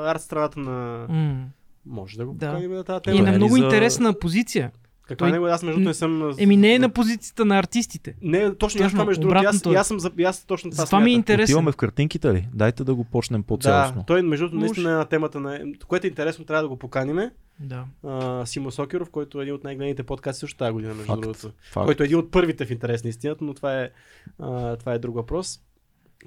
арт 0.07 0.20
страната 0.20 0.61
на... 0.61 1.07
М. 1.09 1.44
Може 1.86 2.16
да 2.16 2.27
го 2.27 2.32
Да. 2.35 2.47
поканим 2.47 2.73
на 2.73 2.85
тази 2.85 2.97
И 2.97 3.03
тема. 3.03 3.16
Той 3.16 3.23
на 3.23 3.35
е 3.35 3.36
много 3.36 3.53
за- 3.53 3.59
интересна 3.59 4.12
позиция. 4.15 4.70
Каква 5.09 5.27
той- 5.27 5.33
него? 5.33 5.47
Аз 5.47 5.62
между 5.62 5.81
другото 5.81 5.89
не 5.89 5.95
съм... 5.95 6.35
Еми 6.39 6.57
не 6.57 6.74
е 6.74 6.79
на 6.79 6.89
позицията 6.89 7.45
на 7.45 7.59
артистите. 7.59 8.15
Не, 8.23 8.55
точно, 8.55 8.79
Точно, 8.79 8.91
това 8.91 9.05
между 9.05 9.20
другото. 9.20 9.49
Аз, 9.49 9.66
е. 9.66 9.69
аз 9.69 9.89
съм, 9.89 9.99
аз 10.27 10.45
точно 10.45 10.70
това 10.70 10.83
Затова 10.83 11.01
ми 11.01 11.11
е 11.11 11.15
интересен. 11.15 11.55
Отиваме 11.55 11.73
в 11.73 11.77
картинките 11.77 12.35
ли? 12.35 12.49
Дайте 12.55 12.85
да 12.85 12.95
го 12.95 13.05
почнем 13.05 13.43
по-цялостно. 13.43 14.01
Да, 14.01 14.07
той 14.07 14.23
между 14.23 14.45
другото 14.49 14.61
наистина 14.61 14.91
е 14.91 14.95
на 14.95 15.05
темата 15.05 15.41
на... 15.41 15.61
Което 15.89 16.07
е 16.07 16.09
интересно, 16.09 16.45
трябва 16.45 16.62
да 16.62 16.69
го 16.69 16.77
поканиме. 16.77 17.31
Да. 17.61 17.85
А, 18.07 18.47
Симо 18.47 18.70
Сокеров, 18.70 19.11
който 19.11 19.41
е 19.41 19.43
един 19.43 19.55
от 19.55 19.65
най-гледните 19.65 20.03
подкасти 20.03 20.41
също 20.41 20.59
тази 20.59 20.73
година, 20.73 20.95
между 20.95 21.07
Факт. 21.07 21.20
другото. 21.20 21.53
Факт. 21.73 21.87
Който 21.87 22.03
е 22.03 22.07
един 22.07 22.19
от 22.19 22.31
първите 22.31 22.66
в 22.66 22.70
интерес 22.70 23.05
на 23.05 23.11
истината, 23.11 23.45
но 23.45 23.55
това 23.55 23.81
е, 23.83 23.91
а, 24.39 24.77
това 24.77 24.95
е 24.95 24.99
друг 24.99 25.15
въпрос. 25.15 25.61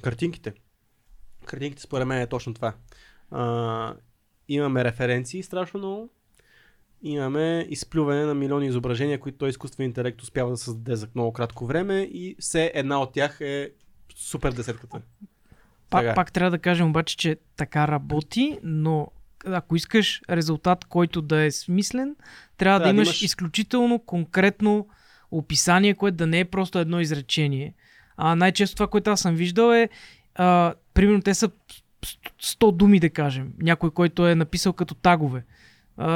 Картинките. 0.01 0.53
Картинките 1.45 1.81
според 1.81 2.07
мен 2.07 2.21
е 2.21 2.27
точно 2.27 2.53
това. 2.53 2.73
А, 3.31 3.93
имаме 4.47 4.83
референции 4.83 5.43
страшно 5.43 5.77
много. 5.77 6.09
Имаме 7.07 7.67
изплюване 7.69 8.25
на 8.25 8.33
милиони 8.33 8.67
изображения, 8.67 9.19
които 9.19 9.37
той 9.37 9.49
изкуствен 9.49 9.85
интелект 9.85 10.21
успява 10.21 10.51
да 10.51 10.57
създаде 10.57 10.95
за 10.95 11.07
много 11.15 11.33
кратко 11.33 11.65
време 11.65 12.01
и 12.01 12.35
все 12.39 12.71
една 12.75 13.01
от 13.01 13.13
тях 13.13 13.41
е 13.41 13.71
супер 14.15 14.51
десетката. 14.51 15.01
Пак, 15.89 16.15
пак 16.15 16.31
трябва 16.31 16.51
да 16.51 16.59
кажем 16.59 16.87
обаче, 16.87 17.17
че 17.17 17.37
така 17.57 17.87
работи, 17.87 18.59
но 18.63 19.07
ако 19.45 19.75
искаш 19.75 20.21
резултат, 20.29 20.85
който 20.85 21.21
да 21.21 21.41
е 21.41 21.51
смислен, 21.51 22.15
трябва 22.57 22.79
да, 22.79 22.83
да 22.83 22.89
имаш 22.89 23.07
имаш- 23.07 23.25
изключително 23.25 23.99
конкретно 23.99 24.87
описание, 25.31 25.93
което 25.93 26.17
да 26.17 26.27
не 26.27 26.39
е 26.39 26.45
просто 26.45 26.79
едно 26.79 26.99
изречение. 26.99 27.73
А 28.17 28.35
най-често 28.35 28.75
това, 28.75 28.87
което 28.87 29.11
аз 29.11 29.21
съм 29.21 29.35
виждал 29.35 29.73
е, 29.73 29.89
а, 30.35 30.73
примерно 30.93 31.21
те 31.21 31.33
са 31.33 31.49
100 32.41 32.75
думи, 32.75 32.99
да 32.99 33.09
кажем. 33.09 33.53
Някой, 33.59 33.91
който 33.91 34.27
е 34.27 34.35
написал 34.35 34.73
като 34.73 34.95
тагове. 34.95 35.43
А, 35.97 36.11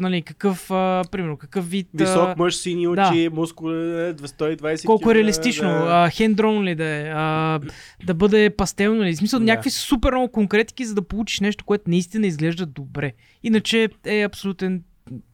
нали, 0.00 0.22
какъв, 0.22 0.70
а, 0.70 1.02
примерно, 1.10 1.36
какъв 1.36 1.70
вид... 1.70 1.88
а, 2.00 2.04
Висок 2.04 2.38
мъж, 2.38 2.56
сини 2.56 2.88
очи, 2.88 3.24
да. 3.24 3.30
мускулен, 3.32 4.16
120 4.16 4.84
колко 4.86 5.10
е 5.10 5.14
реалистично, 5.14 5.68
да. 5.68 6.10
хендрон 6.10 6.64
ли 6.64 6.74
да 6.74 6.84
е, 6.84 7.10
а, 7.14 7.60
да 8.06 8.14
бъде 8.14 8.50
пастелно 8.50 9.02
ли. 9.02 9.12
В 9.12 9.16
смисъл, 9.16 9.40
Да. 9.40 9.44
някакви 9.44 9.70
супер 9.70 10.12
много 10.12 10.32
конкретики, 10.32 10.84
за 10.84 10.94
да 10.94 11.02
получиш 11.02 11.40
нещо, 11.40 11.64
което 11.64 11.90
наистина 11.90 12.26
изглежда 12.26 12.66
добре. 12.66 13.12
Иначе 13.42 13.88
е 14.06 14.22
абсолютен, 14.22 14.82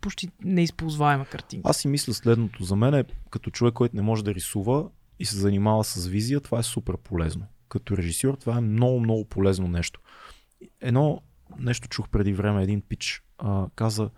почти 0.00 0.28
неизползваема 0.44 1.24
картинка. 1.24 1.70
Аз 1.70 1.76
си 1.76 1.88
мисля 1.88 2.14
следното. 2.14 2.64
За 2.64 2.76
мен 2.76 2.94
е 2.94 3.04
като 3.30 3.50
човек, 3.50 3.74
който 3.74 3.96
не 3.96 4.02
може 4.02 4.24
да 4.24 4.34
рисува 4.34 4.84
и 5.18 5.24
се 5.24 5.36
занимава 5.36 5.84
с 5.84 6.06
визия, 6.06 6.40
това 6.40 6.58
е 6.58 6.62
супер 6.62 6.96
полезно. 6.96 7.44
Като 7.68 7.96
режисьор 7.96 8.34
това 8.34 8.56
е 8.56 8.60
много, 8.60 9.00
много 9.00 9.24
полезно 9.24 9.68
нещо. 9.68 10.00
Едно 10.80 11.22
нещо 11.58 11.88
чух 11.88 12.08
преди 12.08 12.32
време, 12.32 12.62
един 12.62 12.80
пич 12.88 13.22
а, 13.42 13.66
каза, 13.74 14.10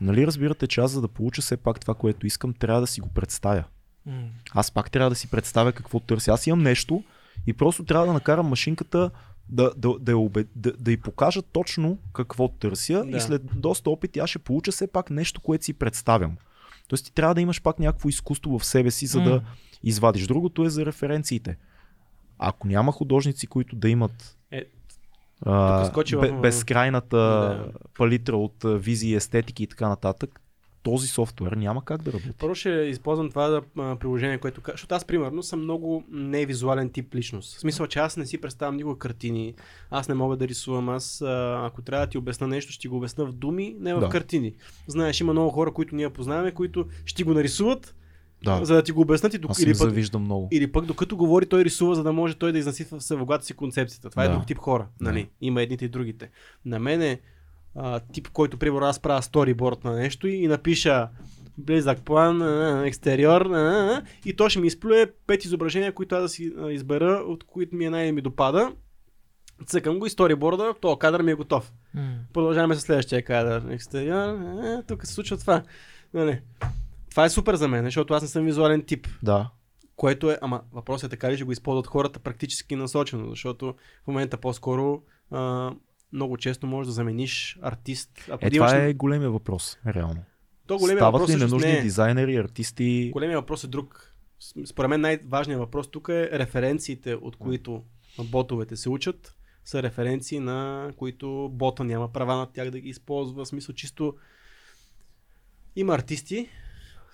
нали 0.00 0.26
разбирате, 0.26 0.66
че 0.66 0.80
аз 0.80 0.90
за 0.90 1.00
да 1.00 1.08
получа 1.08 1.42
все 1.42 1.56
пак 1.56 1.80
това, 1.80 1.94
което 1.94 2.26
искам, 2.26 2.54
трябва 2.54 2.80
да 2.80 2.86
си 2.86 3.00
го 3.00 3.08
представя. 3.08 3.64
Аз 4.54 4.70
пак 4.70 4.90
трябва 4.90 5.10
да 5.10 5.16
си 5.16 5.30
представя 5.30 5.72
какво 5.72 6.00
търся. 6.00 6.32
Аз 6.32 6.46
имам 6.46 6.62
нещо 6.62 7.04
и 7.46 7.52
просто 7.52 7.84
трябва 7.84 8.06
да 8.06 8.12
накарам 8.12 8.46
машинката 8.46 9.10
да, 9.48 9.72
да, 9.76 9.98
да, 10.00 10.12
я 10.12 10.18
обе, 10.18 10.44
да, 10.56 10.72
да 10.72 10.92
й 10.92 10.96
покажа 10.96 11.42
точно 11.42 11.98
какво 12.12 12.48
търся 12.48 13.04
Да. 13.04 13.16
и 13.16 13.20
след 13.20 13.42
доста 13.60 13.90
опити 13.90 14.18
аз 14.18 14.30
ще 14.30 14.38
получа 14.38 14.72
все 14.72 14.86
пак 14.86 15.10
нещо, 15.10 15.40
което 15.40 15.64
си 15.64 15.72
представям. 15.72 16.36
Тоест 16.88 17.04
ти 17.04 17.12
трябва 17.12 17.34
да 17.34 17.40
имаш 17.40 17.62
пак 17.62 17.78
някакво 17.78 18.08
изкуство 18.08 18.58
в 18.58 18.64
себе 18.64 18.90
си, 18.90 19.06
за 19.06 19.18
М. 19.18 19.24
да 19.24 19.42
извадиш. 19.82 20.26
Другото 20.26 20.64
е 20.64 20.70
за 20.70 20.86
референциите. 20.86 21.56
Ако 22.38 22.68
няма 22.68 22.92
художници, 22.92 23.46
които 23.46 23.76
да 23.76 23.88
имат 23.88 24.36
Е, 24.50 24.64
а, 25.42 25.84
в- 25.84 26.20
бе, 26.20 26.32
безкрайната 26.32 27.16
Да. 27.16 27.70
палитра 27.94 28.36
от 28.36 28.56
визии, 28.64 29.14
естетики 29.14 29.62
и 29.62 29.66
така 29.66 29.88
нататък, 29.88 30.40
този 30.82 31.08
софтуер 31.08 31.52
няма 31.52 31.84
как 31.84 32.02
да 32.02 32.12
работи. 32.12 32.32
Първо 32.38 32.54
ще 32.54 32.70
използвам 32.70 33.28
това 33.30 33.48
да, 33.48 33.62
а, 33.78 33.96
приложение, 33.96 34.38
което 34.38 34.60
Защото 34.70 34.94
аз, 34.94 35.04
примерно, 35.04 35.42
съм 35.42 35.60
много 35.60 36.04
невизуален 36.10 36.90
тип 36.90 37.14
личност. 37.14 37.56
В 37.56 37.60
смисъл, 37.60 37.86
че 37.86 37.98
аз 37.98 38.16
не 38.16 38.26
си 38.26 38.40
представям 38.40 38.76
никога 38.76 38.98
картини, 38.98 39.54
аз 39.90 40.08
не 40.08 40.14
мога 40.14 40.36
да 40.36 40.48
рисувам, 40.48 40.88
аз 40.88 41.22
а, 41.22 41.60
ако 41.64 41.82
трябва 41.82 42.06
да 42.06 42.10
ти 42.10 42.18
обясна 42.18 42.46
нещо, 42.46 42.72
ще 42.72 42.80
ти 42.80 42.88
го 42.88 42.96
обясна 42.96 43.24
в 43.26 43.32
думи, 43.32 43.76
не 43.80 43.94
в 43.94 44.00
Да. 44.00 44.08
картини. 44.08 44.54
Знаеш, 44.86 45.20
има 45.20 45.32
много 45.32 45.50
хора, 45.50 45.72
които 45.72 45.94
ние 45.94 46.10
познаваме, 46.10 46.52
които 46.52 46.86
ще 47.04 47.24
го 47.24 47.34
нарисуват, 47.34 47.94
Да, 48.44 48.64
за 48.64 48.74
да 48.74 48.82
ти 48.82 48.92
го 48.92 49.00
обяснат 49.00 49.34
и, 49.34 49.38
док- 49.38 49.50
аз 49.50 49.58
или, 49.58 49.70
пък, 49.70 49.76
завиждам 49.78 50.22
много. 50.22 50.48
или 50.52 50.72
пък 50.72 50.84
докато 50.84 51.16
говори, 51.16 51.46
той 51.46 51.64
рисува, 51.64 51.94
за 51.94 52.02
да 52.02 52.12
може 52.12 52.34
той 52.34 52.52
да 52.52 52.58
изнеси 52.58 52.84
в 52.84 53.00
съвогата 53.00 53.44
си 53.44 53.54
концепцията. 53.54 54.10
Това 54.10 54.24
е 54.24 54.28
Да. 54.28 54.34
друг 54.34 54.46
тип 54.46 54.58
хора. 54.58 54.86
Да. 55.00 55.04
Нали? 55.04 55.28
Има 55.40 55.62
едните 55.62 55.84
и 55.84 55.88
другите. 55.88 56.30
На 56.64 56.78
мен 56.78 57.02
е 57.02 57.20
а, 57.74 58.00
тип, 58.00 58.28
който, 58.28 58.56
примерно, 58.56 58.86
аз 58.86 59.00
правя 59.00 59.22
сториборд 59.22 59.84
на 59.84 59.92
нещо 59.92 60.28
и, 60.28 60.34
и 60.34 60.48
напиша 60.48 61.08
близък 61.58 62.00
план, 62.00 62.42
екстериор, 62.86 63.50
и 64.24 64.36
то 64.36 64.48
ще 64.48 64.60
ми 64.60 64.66
изплюе 64.66 65.12
пет 65.26 65.44
изображения, 65.44 65.92
които 65.92 66.14
аз 66.14 66.22
да 66.22 66.28
си 66.28 66.52
избера, 66.70 67.24
от 67.26 67.44
които 67.44 67.76
ми 67.76 67.84
е 67.84 67.90
най-ми 67.90 68.20
допада. 68.20 68.72
Цъкам 69.66 69.98
го 69.98 70.06
и 70.06 70.10
сториборда, 70.10 70.74
то 70.80 70.96
кадър 70.96 71.22
ми 71.22 71.30
е 71.30 71.34
готов. 71.34 71.72
М. 71.94 72.14
Продължаваме 72.32 72.74
с 72.74 72.80
следващия 72.80 73.22
кадър. 73.24 73.64
Екстериор, 73.70 74.38
тук 74.88 75.06
се 75.06 75.14
случва 75.14 75.36
това. 75.36 75.62
Нали. 76.14 76.40
Това 77.16 77.24
е 77.24 77.30
супер 77.30 77.54
за 77.54 77.68
мен, 77.68 77.84
защото 77.84 78.14
аз 78.14 78.22
не 78.22 78.28
съм 78.28 78.44
визуален 78.44 78.82
тип. 78.82 79.08
Да. 79.22 79.50
Което 79.96 80.30
е, 80.30 80.38
ама 80.42 80.62
въпросът 80.72 81.08
е 81.08 81.10
така 81.10 81.30
ли 81.32 81.36
ще 81.36 81.44
го 81.44 81.52
използват 81.52 81.86
хората 81.86 82.18
практически 82.18 82.76
насочено, 82.76 83.30
защото 83.30 83.74
в 84.04 84.06
момента 84.06 84.36
по-скоро 84.36 85.02
а, 85.30 85.72
много 86.12 86.36
често 86.36 86.66
можеш 86.66 86.86
да 86.86 86.92
замениш 86.92 87.58
артист. 87.62 88.10
Ако 88.30 88.46
Е, 88.46 88.50
имаш... 88.52 88.70
това 88.70 88.82
е 88.82 88.92
големия 88.94 89.30
въпрос, 89.30 89.78
реално. 89.86 90.22
То 90.66 90.78
големия 90.78 90.98
Стават 90.98 91.12
въпрос 91.12 91.28
ли 91.28 91.32
всъщност 91.32 91.52
ненужни 91.52 91.72
не 91.72 91.78
е. 91.78 91.82
дизайнери, 91.82 92.36
артисти? 92.36 93.10
Големия 93.12 93.38
въпрос 93.40 93.64
е 93.64 93.68
друг. 93.68 94.14
Според 94.66 94.88
мен 94.88 95.00
най-важният 95.00 95.60
въпрос 95.60 95.90
тук 95.90 96.08
е 96.08 96.30
референциите, 96.32 97.14
от 97.14 97.36
които 97.36 97.84
ботовете 98.24 98.76
се 98.76 98.88
учат, 98.88 99.36
са 99.64 99.82
референции, 99.82 100.40
на 100.40 100.90
които 100.96 101.50
бота 101.52 101.84
няма 101.84 102.12
права 102.12 102.36
на 102.36 102.52
тях 102.52 102.70
да 102.70 102.80
ги 102.80 102.88
използва. 102.88 103.44
В 103.44 103.48
смисъл 103.48 103.74
чисто 103.74 104.14
има 105.76 105.94
артисти 105.94 106.48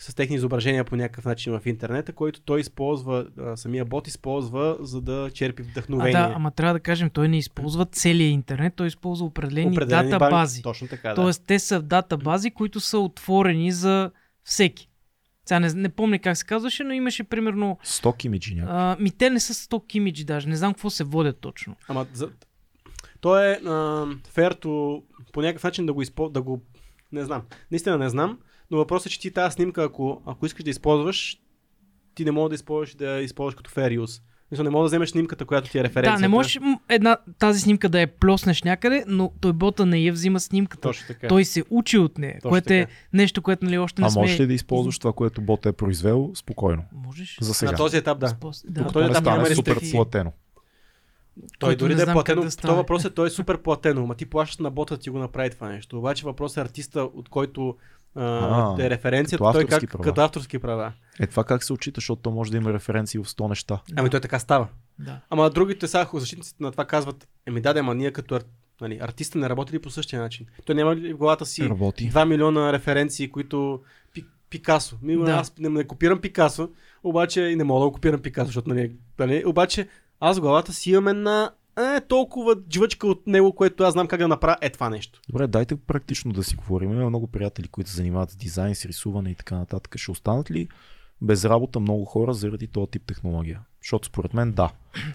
с 0.03 0.15
техни 0.15 0.37
изображения 0.37 0.85
по 0.85 0.97
някакъв 0.97 1.25
начин 1.25 1.59
в 1.59 1.67
интернета, 1.67 2.13
който 2.13 2.41
той 2.41 2.61
използва, 2.61 3.27
а, 3.39 3.57
самия 3.57 3.85
бот 3.85 4.09
използва, 4.09 4.77
за 4.81 5.01
да 5.01 5.31
черпи 5.35 5.63
А 5.63 5.71
вдъхновение. 5.71 6.13
да, 6.13 6.33
ама 6.37 6.51
трябва 6.51 6.75
да 6.75 6.81
кажем, 6.81 7.11
той 7.11 7.29
не 7.29 7.39
използва 7.39 7.87
целия 7.87 8.29
интернет, 8.29 8.75
той 8.77 8.87
използва 8.87 9.27
определени, 9.27 9.71
Определени 9.71 10.11
дата 10.11 10.19
банки. 10.19 10.33
бази. 10.33 10.63
Точно 10.63 10.89
така, 10.89 11.09
да. 11.09 11.15
Тоест, 11.15 11.45
те 11.47 11.59
са 11.59 11.83
дата 11.83 12.17
бази, 12.17 12.51
които 12.51 12.81
са 12.81 12.99
отворени 12.99 13.73
за 13.73 14.11
всеки. 14.45 14.89
Сега 15.47 15.61
не, 15.61 15.69
не 15.75 15.89
помня 15.89 16.19
как 16.19 16.37
се 16.37 16.45
казваше, 16.47 16.85
но 16.85 16.93
имаше 16.93 17.25
примерно... 17.25 17.79
Сток 17.83 18.25
имиджи 18.25 18.55
някакви. 18.55 18.77
А, 18.77 18.97
ми 19.01 19.11
те 19.11 19.31
не 19.31 19.41
са 19.41 19.55
сток 19.55 19.95
имиджи 19.95 20.25
даже, 20.25 20.49
не 20.49 20.57
знам 20.57 20.73
какво 20.75 20.91
се 20.91 21.05
водят 21.05 21.39
точно. 21.41 21.77
Ама 21.89 22.07
за... 22.13 22.29
то 23.21 23.39
е 23.39 23.61
а, 23.67 24.07
ферто 24.31 25.03
по 25.33 25.43
някакъв 25.43 25.65
начин 25.65 25.87
да 25.87 25.93
го 25.93 26.03
използваш, 26.03 26.33
да 26.33 26.43
го... 26.43 26.63
Не 27.13 27.25
знам. 27.25 27.43
Наистина 27.71 27.99
не 27.99 28.09
знам, 28.09 28.39
но 28.73 28.79
въпросът 28.79 29.07
е, 29.07 29.11
че 29.11 29.21
ти 29.21 29.31
тази 29.31 29.55
снимка, 29.55 29.85
ако, 29.85 30.23
ако 30.27 30.47
искаш 30.47 30.65
да 30.65 30.71
използваш, 30.71 31.39
ти 32.15 32.25
не 32.25 32.31
можеш 32.31 32.49
да 32.49 32.55
използваш 32.55 32.95
да 32.95 33.21
използваш 33.21 33.55
като 33.55 33.71
fair 33.71 33.99
use. 34.01 34.23
Мисля, 34.51 34.65
не 34.65 34.71
мога 34.71 34.83
да 34.83 34.87
вземеш 34.87 35.11
снимката, 35.11 35.45
която 35.45 35.71
ти 35.71 35.79
е 35.79 35.85
референция. 35.85 36.17
Да, 36.17 36.21
не 36.21 36.29
можеш 36.29 36.59
една, 36.89 37.17
тази 37.39 37.61
снимка 37.61 37.89
да 37.89 38.01
я 38.01 38.07
плеснеш 38.07 38.63
някъде, 38.63 39.05
но 39.07 39.33
той 39.41 39.53
бота 39.53 39.87
не 39.87 39.99
я 39.99 40.13
взима 40.13 40.41
снимката. 40.41 40.81
Точно 40.81 41.07
така. 41.07 41.29
Той 41.29 41.45
се 41.45 41.65
учи 41.71 41.99
от 41.99 42.19
нея, 42.19 42.35
Точно 42.35 42.51
което 42.51 42.73
е 42.73 42.81
така. 42.81 42.93
нещо, 43.13 43.43
което 43.43 43.65
нали, 43.65 43.79
още 43.79 44.03
не 44.03 44.07
А 44.07 44.11
сме... 44.11 44.21
можеш 44.21 44.41
ли 44.41 44.47
да 44.47 44.55
използваш 44.55 44.99
това, 44.99 45.13
което 45.13 45.41
бот 45.41 45.67
е 45.67 45.73
произвел 45.73 46.31
спокойно? 46.35 46.85
Можеш. 46.93 47.39
За 47.41 47.55
сега. 47.55 47.73
На 47.73 47.77
този 47.79 47.97
етап, 47.97 48.19
да. 48.19 48.27
Спос- 48.29 48.65
Да. 48.65 48.73
Докато 48.73 48.93
той 48.93 49.05
не 49.05 49.11
етап 49.11 49.25
няма 49.25 49.41
стане 49.41 49.55
супер 49.55 49.81
платено. 49.93 50.33
Той 51.59 51.77
дори 51.77 51.95
да 51.95 52.03
е 52.03 52.07
платено, 52.07 52.43
да 52.43 52.49
да 52.49 52.57
това 52.57 52.75
въпрос 52.75 53.05
е, 53.05 53.11
той 53.11 53.27
е 53.27 53.31
супер 53.31 53.59
платено, 53.59 54.03
ама 54.03 54.15
ти 54.15 54.27
плащаш 54.27 54.59
на 54.59 54.71
бота 54.71 54.97
да 54.97 55.01
ти 55.01 55.11
го 55.11 55.19
направи 55.19 55.51
това 55.51 55.69
нещо. 55.69 55.99
Обаче 55.99 56.25
въпросът 56.25 56.57
е 56.57 56.61
артиста, 56.61 57.03
от 57.03 57.29
който 57.29 57.77
а, 58.15 58.77
А, 58.79 58.85
е 58.85 58.91
референцията, 58.91 59.45
като 59.45 59.53
той 59.53 59.63
авторски 59.63 59.87
как, 59.87 59.93
права. 59.93 60.05
като 60.05 60.21
авторски 60.21 60.59
права. 60.59 60.93
Е, 61.21 61.27
това 61.27 61.45
как 61.45 61.65
се 61.65 61.73
отчита, 61.73 61.99
защото 61.99 62.23
то 62.23 62.31
може 62.31 62.51
да 62.51 62.57
има 62.57 62.73
референции 62.73 63.21
в 63.21 63.25
100 63.25 63.49
неща. 63.49 63.81
Ами 63.97 64.11
той 64.11 64.21
така 64.21 64.39
става. 64.39 64.69
Да. 64.99 65.21
Ама 65.31 65.51
другите 65.51 65.89
са, 65.89 66.07
защитниците 66.15 66.63
на 66.63 66.71
това 66.71 66.85
казват, 66.85 67.29
еми 67.47 67.61
да, 67.61 67.73
да, 67.73 67.81
ама 67.81 67.95
ние 67.95 68.11
като 68.11 68.35
ар... 68.35 68.43
нали, 68.81 68.99
артиста 69.03 69.39
не 69.39 69.49
работи 69.49 69.73
ли 69.73 69.79
по 69.79 69.91
същия 69.91 70.23
начин? 70.23 70.47
Той 70.65 70.75
няма 70.75 70.97
ли 70.97 71.13
в 71.13 71.17
главата 71.17 71.47
си 71.47 71.69
Работи. 71.69 72.11
2 72.13 72.29
милиона 72.29 72.73
референции, 72.73 73.31
които 73.31 73.81
Пи, 74.15 74.25
Пикасо. 74.51 74.99
Ми, 75.03 75.17
Да. 75.25 75.31
Аз 75.33 75.59
не, 75.59 75.69
не 75.69 75.85
копирам 75.85 76.21
Пикасо, 76.21 76.69
обаче 77.05 77.41
и 77.41 77.57
не 77.57 77.65
мога 77.65 77.81
да 77.81 77.87
го 77.87 77.93
копирам 77.93 78.23
Пикасо, 78.23 78.47
защото 78.47 78.69
нали, 78.69 78.93
нали, 79.19 79.45
обаче 79.47 79.89
аз 80.21 80.39
в 80.39 80.41
главата 80.41 80.73
си 80.73 80.91
имам 80.91 81.09
една 81.09 81.51
е, 81.77 82.01
толкова 82.01 82.57
джвъчка 82.69 83.07
от 83.07 83.27
него, 83.27 83.55
което 83.55 83.85
аз 83.85 83.93
знам 83.93 84.09
как 84.09 84.21
да 84.21 84.29
направя 84.29 84.57
е 84.61 84.71
това 84.71 84.91
нещо. 84.91 85.21
Добре, 85.29 85.47
дайте 85.47 85.77
практично 85.77 86.33
да 86.33 86.45
си 86.45 86.57
говорим. 86.57 86.93
Има 86.93 87.09
много 87.09 87.27
приятели, 87.27 87.69
които 87.69 87.91
се 87.91 87.97
занимават 87.97 88.31
с 88.31 88.37
дизайн, 88.37 88.75
с 88.75 88.87
рисуване 88.87 89.31
и 89.31 89.35
така 89.35 89.57
нататък. 89.57 89.99
Ще 89.99 90.11
останат 90.11 90.51
ли 90.51 90.69
без 91.21 91.45
работа 91.45 91.81
много 91.81 92.05
хора 92.05 92.35
заради 92.35 92.67
този 92.67 92.91
тип 92.91 93.03
технология? 93.07 93.61
Защото 93.83 94.09
според 94.09 94.35
мен 94.35 94.53
да. 94.53 94.71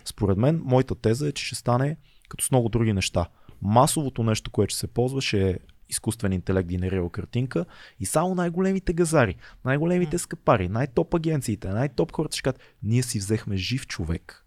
Според 0.05 0.37
мен 0.37 0.61
моята 0.65 0.95
теза 0.95 1.27
е, 1.27 1.31
че 1.31 1.45
ще 1.45 1.55
стане 1.55 1.97
като 2.29 2.45
с 2.45 2.51
много 2.51 2.69
други 2.69 2.93
неща. 2.93 3.25
Масовото 3.61 4.23
нещо, 4.23 4.51
което 4.51 4.71
ще 4.71 4.79
се 4.79 4.87
ползва, 4.87 5.21
ще 5.21 5.49
е 5.49 5.57
изкуствен 5.89 6.33
интелект 6.33 6.69
генерира 6.69 7.09
картинка 7.09 7.65
и 7.99 8.05
само 8.05 8.35
най-големите 8.35 8.93
газари, 8.93 9.35
най-големите 9.65 10.17
скъпари, 10.17 10.69
най-топ 10.69 11.13
агенциите, 11.13 11.67
най-топ 11.67 12.11
хората 12.11 12.37
ще 12.37 12.43
кажат, 12.43 12.59
ние 12.83 13.03
си 13.03 13.19
взехме 13.19 13.57
жив 13.57 13.87
човек, 13.87 14.45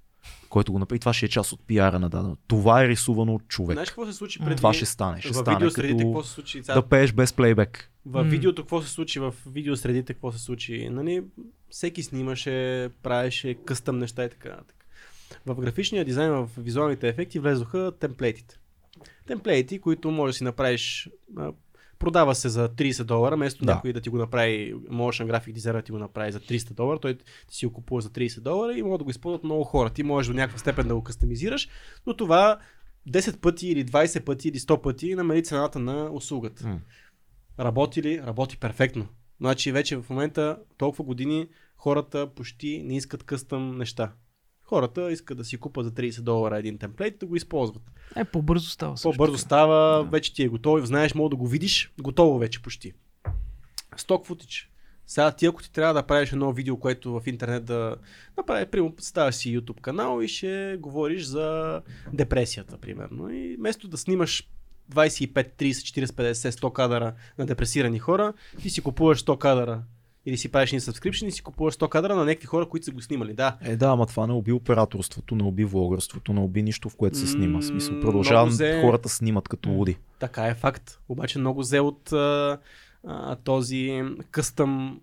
който 0.50 0.72
го 0.72 0.78
направи. 0.78 0.98
Това 0.98 1.12
ще 1.12 1.26
е 1.26 1.28
част 1.28 1.52
от 1.52 1.60
пиара 1.66 1.98
на 1.98 2.08
дадено. 2.08 2.36
Това 2.46 2.84
е 2.84 2.88
рисувано 2.88 3.34
от 3.34 3.48
човек. 3.48 3.74
Знаеш 3.74 3.88
какво 3.88 4.06
се 4.06 4.12
случи 4.12 4.38
преди? 4.38 4.56
Това 4.56 4.74
ще 4.74 4.86
стане. 4.86 5.20
Ще 5.20 5.28
в 5.28 5.36
стане 5.36 5.56
видеосредите 5.56 5.98
като 5.98 6.08
какво 6.08 6.22
се 6.22 6.32
случи? 6.32 6.62
Сега, 6.62 6.74
да 6.74 6.82
пееш 6.82 7.12
без 7.12 7.32
плейбек. 7.32 7.90
В 8.06 8.24
М. 8.24 8.30
видеото 8.30 8.62
какво 8.62 8.82
се 8.82 8.88
случи, 8.88 9.20
в 9.20 9.34
видеосредите 9.46 10.14
какво 10.14 10.32
се 10.32 10.38
случи. 10.38 10.88
Нали, 10.88 11.22
всеки 11.70 12.02
снимаше, 12.02 12.88
правеше 13.02 13.54
къстъм 13.54 13.98
неща 13.98 14.24
и 14.24 14.28
така 14.28 14.48
нататък. 14.48 14.86
В 15.46 15.54
графичния 15.54 16.04
дизайн, 16.04 16.32
в 16.32 16.48
визуалните 16.58 17.08
ефекти 17.08 17.38
влезоха 17.38 17.92
темплейтите. 18.00 18.58
Темплейти, 19.26 19.78
които 19.78 20.10
можеш 20.10 20.34
да 20.34 20.38
си 20.38 20.44
направиш 20.44 21.08
продава 22.00 22.34
се 22.34 22.48
за 22.48 22.68
30 22.68 23.04
долара, 23.04 23.36
вместо 23.36 23.64
Да. 23.64 23.74
някой 23.74 23.92
да 23.92 24.00
ти 24.00 24.08
го 24.08 24.16
направи, 24.18 24.74
motion 24.74 25.52
designer 25.52 25.72
да 25.72 25.82
ти 25.82 25.92
го 25.92 25.98
направи 25.98 26.32
за 26.32 26.40
300 26.40 26.72
долара, 26.74 26.98
той 26.98 27.14
ти 27.48 27.56
си 27.56 27.66
го 27.66 27.72
купува 27.72 28.00
за 28.00 28.10
30 28.10 28.40
долара 28.40 28.74
и 28.74 28.82
могат 28.82 28.98
да 28.98 29.04
го 29.04 29.10
използват 29.10 29.44
много 29.44 29.64
хора. 29.64 29.90
Ти 29.90 30.02
можеш 30.02 30.28
до 30.28 30.36
някаква 30.36 30.58
степен 30.58 30.88
да 30.88 30.94
го 30.94 31.02
кастомизираш, 31.02 31.68
но 32.06 32.16
това 32.16 32.58
10 33.08 33.36
пъти 33.36 33.68
или 33.68 33.86
20 33.86 34.24
пъти 34.24 34.48
или 34.48 34.58
100 34.58 34.82
пъти 34.82 35.14
намали 35.14 35.42
цената 35.42 35.78
на 35.78 36.10
услугата. 36.12 36.68
М. 36.68 36.80
Работи 37.58 38.02
ли? 38.02 38.22
Работи 38.26 38.56
перфектно. 38.58 39.06
Значи 39.40 39.72
вече 39.72 39.96
в 39.96 40.10
момента 40.10 40.58
толкова 40.78 41.04
години 41.04 41.48
хората 41.76 42.30
почти 42.36 42.82
не 42.82 42.96
искат 42.96 43.22
къстъм 43.22 43.78
неща. 43.78 44.12
Хората 44.70 45.12
искат 45.12 45.38
да 45.38 45.44
си 45.44 45.56
купат 45.56 45.84
за 45.84 45.90
30 45.92 46.20
долара 46.20 46.58
един 46.58 46.78
темплейт 46.78 47.14
и 47.14 47.18
да 47.18 47.26
го 47.26 47.36
използват. 47.36 47.82
Е, 48.16 48.24
по-бързо 48.24 48.70
става. 48.70 48.96
също 48.96 49.10
По-бързо 49.10 49.32
така. 49.32 49.40
става, 49.40 50.04
Да. 50.04 50.10
вече 50.10 50.34
ти 50.34 50.42
е 50.42 50.48
готово, 50.48 50.86
знаеш, 50.86 51.14
мога 51.14 51.30
да 51.30 51.36
го 51.36 51.46
видиш, 51.46 51.92
готово 52.00 52.38
вече 52.38 52.62
почти. 52.62 52.92
Сток 53.96 54.26
футич. 54.26 54.70
Сега 55.06 55.32
ти 55.32 55.46
ако 55.46 55.62
ти 55.62 55.72
трябва 55.72 55.94
да 55.94 56.02
правиш 56.02 56.32
едно 56.32 56.52
видео, 56.52 56.76
което 56.76 57.12
в 57.12 57.22
интернет 57.26 57.64
да 57.64 57.96
направи, 58.36 58.66
примерно, 58.66 58.94
ставаш 58.98 59.34
си 59.34 59.58
YouTube 59.58 59.80
канал 59.80 60.20
и 60.22 60.28
ще 60.28 60.76
говориш 60.80 61.22
за 61.22 61.80
депресията, 62.12 62.78
примерно. 62.78 63.30
И 63.30 63.56
вместо 63.56 63.88
да 63.88 63.96
снимаш 63.96 64.48
25, 64.92 65.32
30, 65.32 65.70
40, 65.70 66.06
50, 66.06 66.32
100 66.50 66.72
кадъра 66.72 67.14
на 67.38 67.46
депресирани 67.46 67.98
хора, 67.98 68.32
ти 68.62 68.70
си 68.70 68.80
купуваш 68.80 69.24
100 69.24 69.38
кадъра 69.38 69.82
или 70.26 70.36
си 70.36 70.48
правиш 70.48 70.70
един 70.70 70.80
subscription 70.80 71.26
и 71.26 71.32
си 71.32 71.42
купуваш 71.42 71.74
100 71.74 71.88
кадъра 71.88 72.14
на 72.14 72.24
някакви 72.24 72.46
хора, 72.46 72.68
които 72.68 72.84
са 72.84 72.92
го 72.92 73.02
снимали. 73.02 73.34
Да, 73.34 73.56
Е, 73.62 73.76
да, 73.76 73.86
ама 73.86 74.06
това 74.06 74.26
не 74.26 74.32
уби 74.32 74.52
операторството, 74.52 75.34
не 75.34 75.42
уби 75.42 75.64
влогърството, 75.64 76.32
не 76.32 76.40
уби 76.40 76.62
нищо, 76.62 76.88
в 76.88 76.96
което 76.96 77.18
се 77.18 77.26
снима. 77.26 77.58
В 77.60 77.64
смисъл, 77.64 78.00
продължавам, 78.00 78.50
взе- 78.50 78.82
хората 78.82 79.08
снимат 79.08 79.48
като 79.48 79.68
луди. 79.68 79.96
Така 80.18 80.46
е 80.46 80.54
факт. 80.54 81.00
Обаче 81.08 81.38
много 81.38 81.60
взе 81.60 81.80
от 81.80 82.12
а, 82.12 82.58
а, 83.06 83.36
този 83.36 84.02
къстъм. 84.30 85.00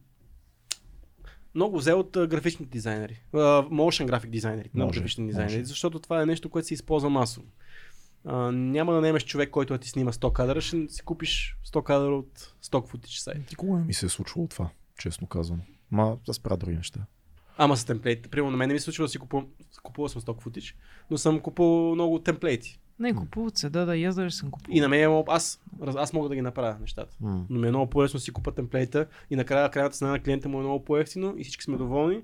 Много 1.56 1.78
взе 1.78 1.94
от 1.94 2.16
а, 2.16 2.28
графичните 2.28 2.72
дизайнери. 2.72 3.22
Motion 3.34 4.06
график 4.06 4.30
дизайнери. 4.30 4.70
Много 4.74 4.88
Може, 4.88 5.00
графични 5.00 5.24
може. 5.24 5.32
дизайнери. 5.32 5.66
Защото 5.66 6.00
това 6.00 6.22
е 6.22 6.26
нещо, 6.26 6.50
което 6.50 6.68
се 6.68 6.74
използва 6.74 7.10
масово. 7.10 7.48
А, 8.26 8.52
няма 8.52 8.94
да 8.94 9.02
наемеш 9.02 9.26
човек, 9.26 9.50
който 9.50 9.74
да 9.74 9.80
ти 9.80 9.90
снима 9.90 10.12
100 10.12 10.32
кадъра, 10.32 10.62
ще 10.62 10.88
си 10.88 11.02
купиш 11.02 11.58
100 11.68 11.84
кадъра 11.84 12.16
от 12.16 12.54
сток 12.62 12.88
footage 12.88 13.20
сайт. 13.20 13.38
Никога 13.50 13.78
не 13.78 13.86
ми 13.86 13.94
се 13.94 14.06
е 14.06 14.10
случвало 14.10 14.48
това, 14.48 14.70
честно 14.98 15.28
казвам. 15.28 15.62
Ма, 15.92 16.18
да 16.26 16.34
спра 16.34 16.58
други 16.58 16.76
неща. 16.76 17.00
Ама 17.58 17.78
с 17.78 17.86
темплейт. 17.86 18.32
Примерно 18.32 18.52
на 18.52 18.58
мен 18.58 18.68
не 18.68 18.74
ми 18.74 18.80
се 18.80 18.84
случва 18.84 19.06
да 19.06 19.10
си 19.10 19.18
купувам, 19.18 19.48
купувал 19.84 20.10
съм 20.10 20.22
сток 20.22 20.44
footage, 20.44 20.76
но 21.12 21.18
съм 21.18 21.40
купувал 21.40 21.96
много 21.96 22.20
темплейти. 22.20 22.80
Не, 23.00 23.16
купуват 23.16 23.58
се, 23.58 23.70
да, 23.70 23.86
да, 23.86 23.98
и 23.98 24.04
аз 24.04 24.16
даже 24.16 24.36
съм 24.36 24.52
купувал. 24.52 24.78
И 24.78 24.82
на 24.82 24.90
мен 24.90 25.04
е 25.04 25.08
много- 25.08 25.32
аз, 25.32 25.62
аз 25.96 26.14
мога 26.14 26.30
да 26.30 26.36
ги 26.36 26.42
направя 26.42 26.78
нещата. 26.82 27.16
М. 27.22 27.46
Но 27.50 27.60
ми 27.60 27.68
е 27.68 27.72
много 27.72 27.90
по-лесно 27.90 28.20
си 28.20 28.32
купа 28.32 28.52
темплейта 28.52 29.06
и 29.30 29.36
накрая 29.36 29.72
крайната 29.72 29.96
цена 29.96 30.12
на 30.12 30.20
клиента 30.20 30.50
му 30.50 30.58
е 30.58 30.62
много 30.62 30.86
по-ефтино 30.86 31.36
и 31.38 31.44
всички 31.44 31.64
сме 31.64 31.78
доволни. 31.78 32.22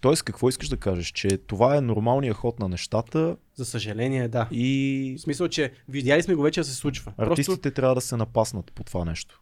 Тоест, 0.00 0.22
какво 0.22 0.48
искаш 0.48 0.68
да 0.68 0.76
кажеш? 0.76 1.06
Че 1.06 1.28
това 1.38 1.76
е 1.76 1.80
нормалният 1.80 2.36
ход 2.36 2.58
на 2.58 2.68
нещата 2.68 3.36
За 3.54 3.64
съжаление, 3.64 4.28
да. 4.28 4.48
и 4.50 5.14
В 5.18 5.20
смисъл, 5.20 5.48
че 5.48 5.72
видяли 5.88 6.22
сме 6.22 6.34
го 6.34 6.42
вече 6.42 6.60
да 6.60 6.64
се 6.64 6.74
случва. 6.74 7.12
артистите 7.18 7.60
Просто, 7.62 7.74
трябва 7.74 7.94
да 7.94 8.00
се 8.00 8.16
напаснат 8.16 8.72
по 8.72 8.84
това 8.84 9.04
нещо. 9.04 9.40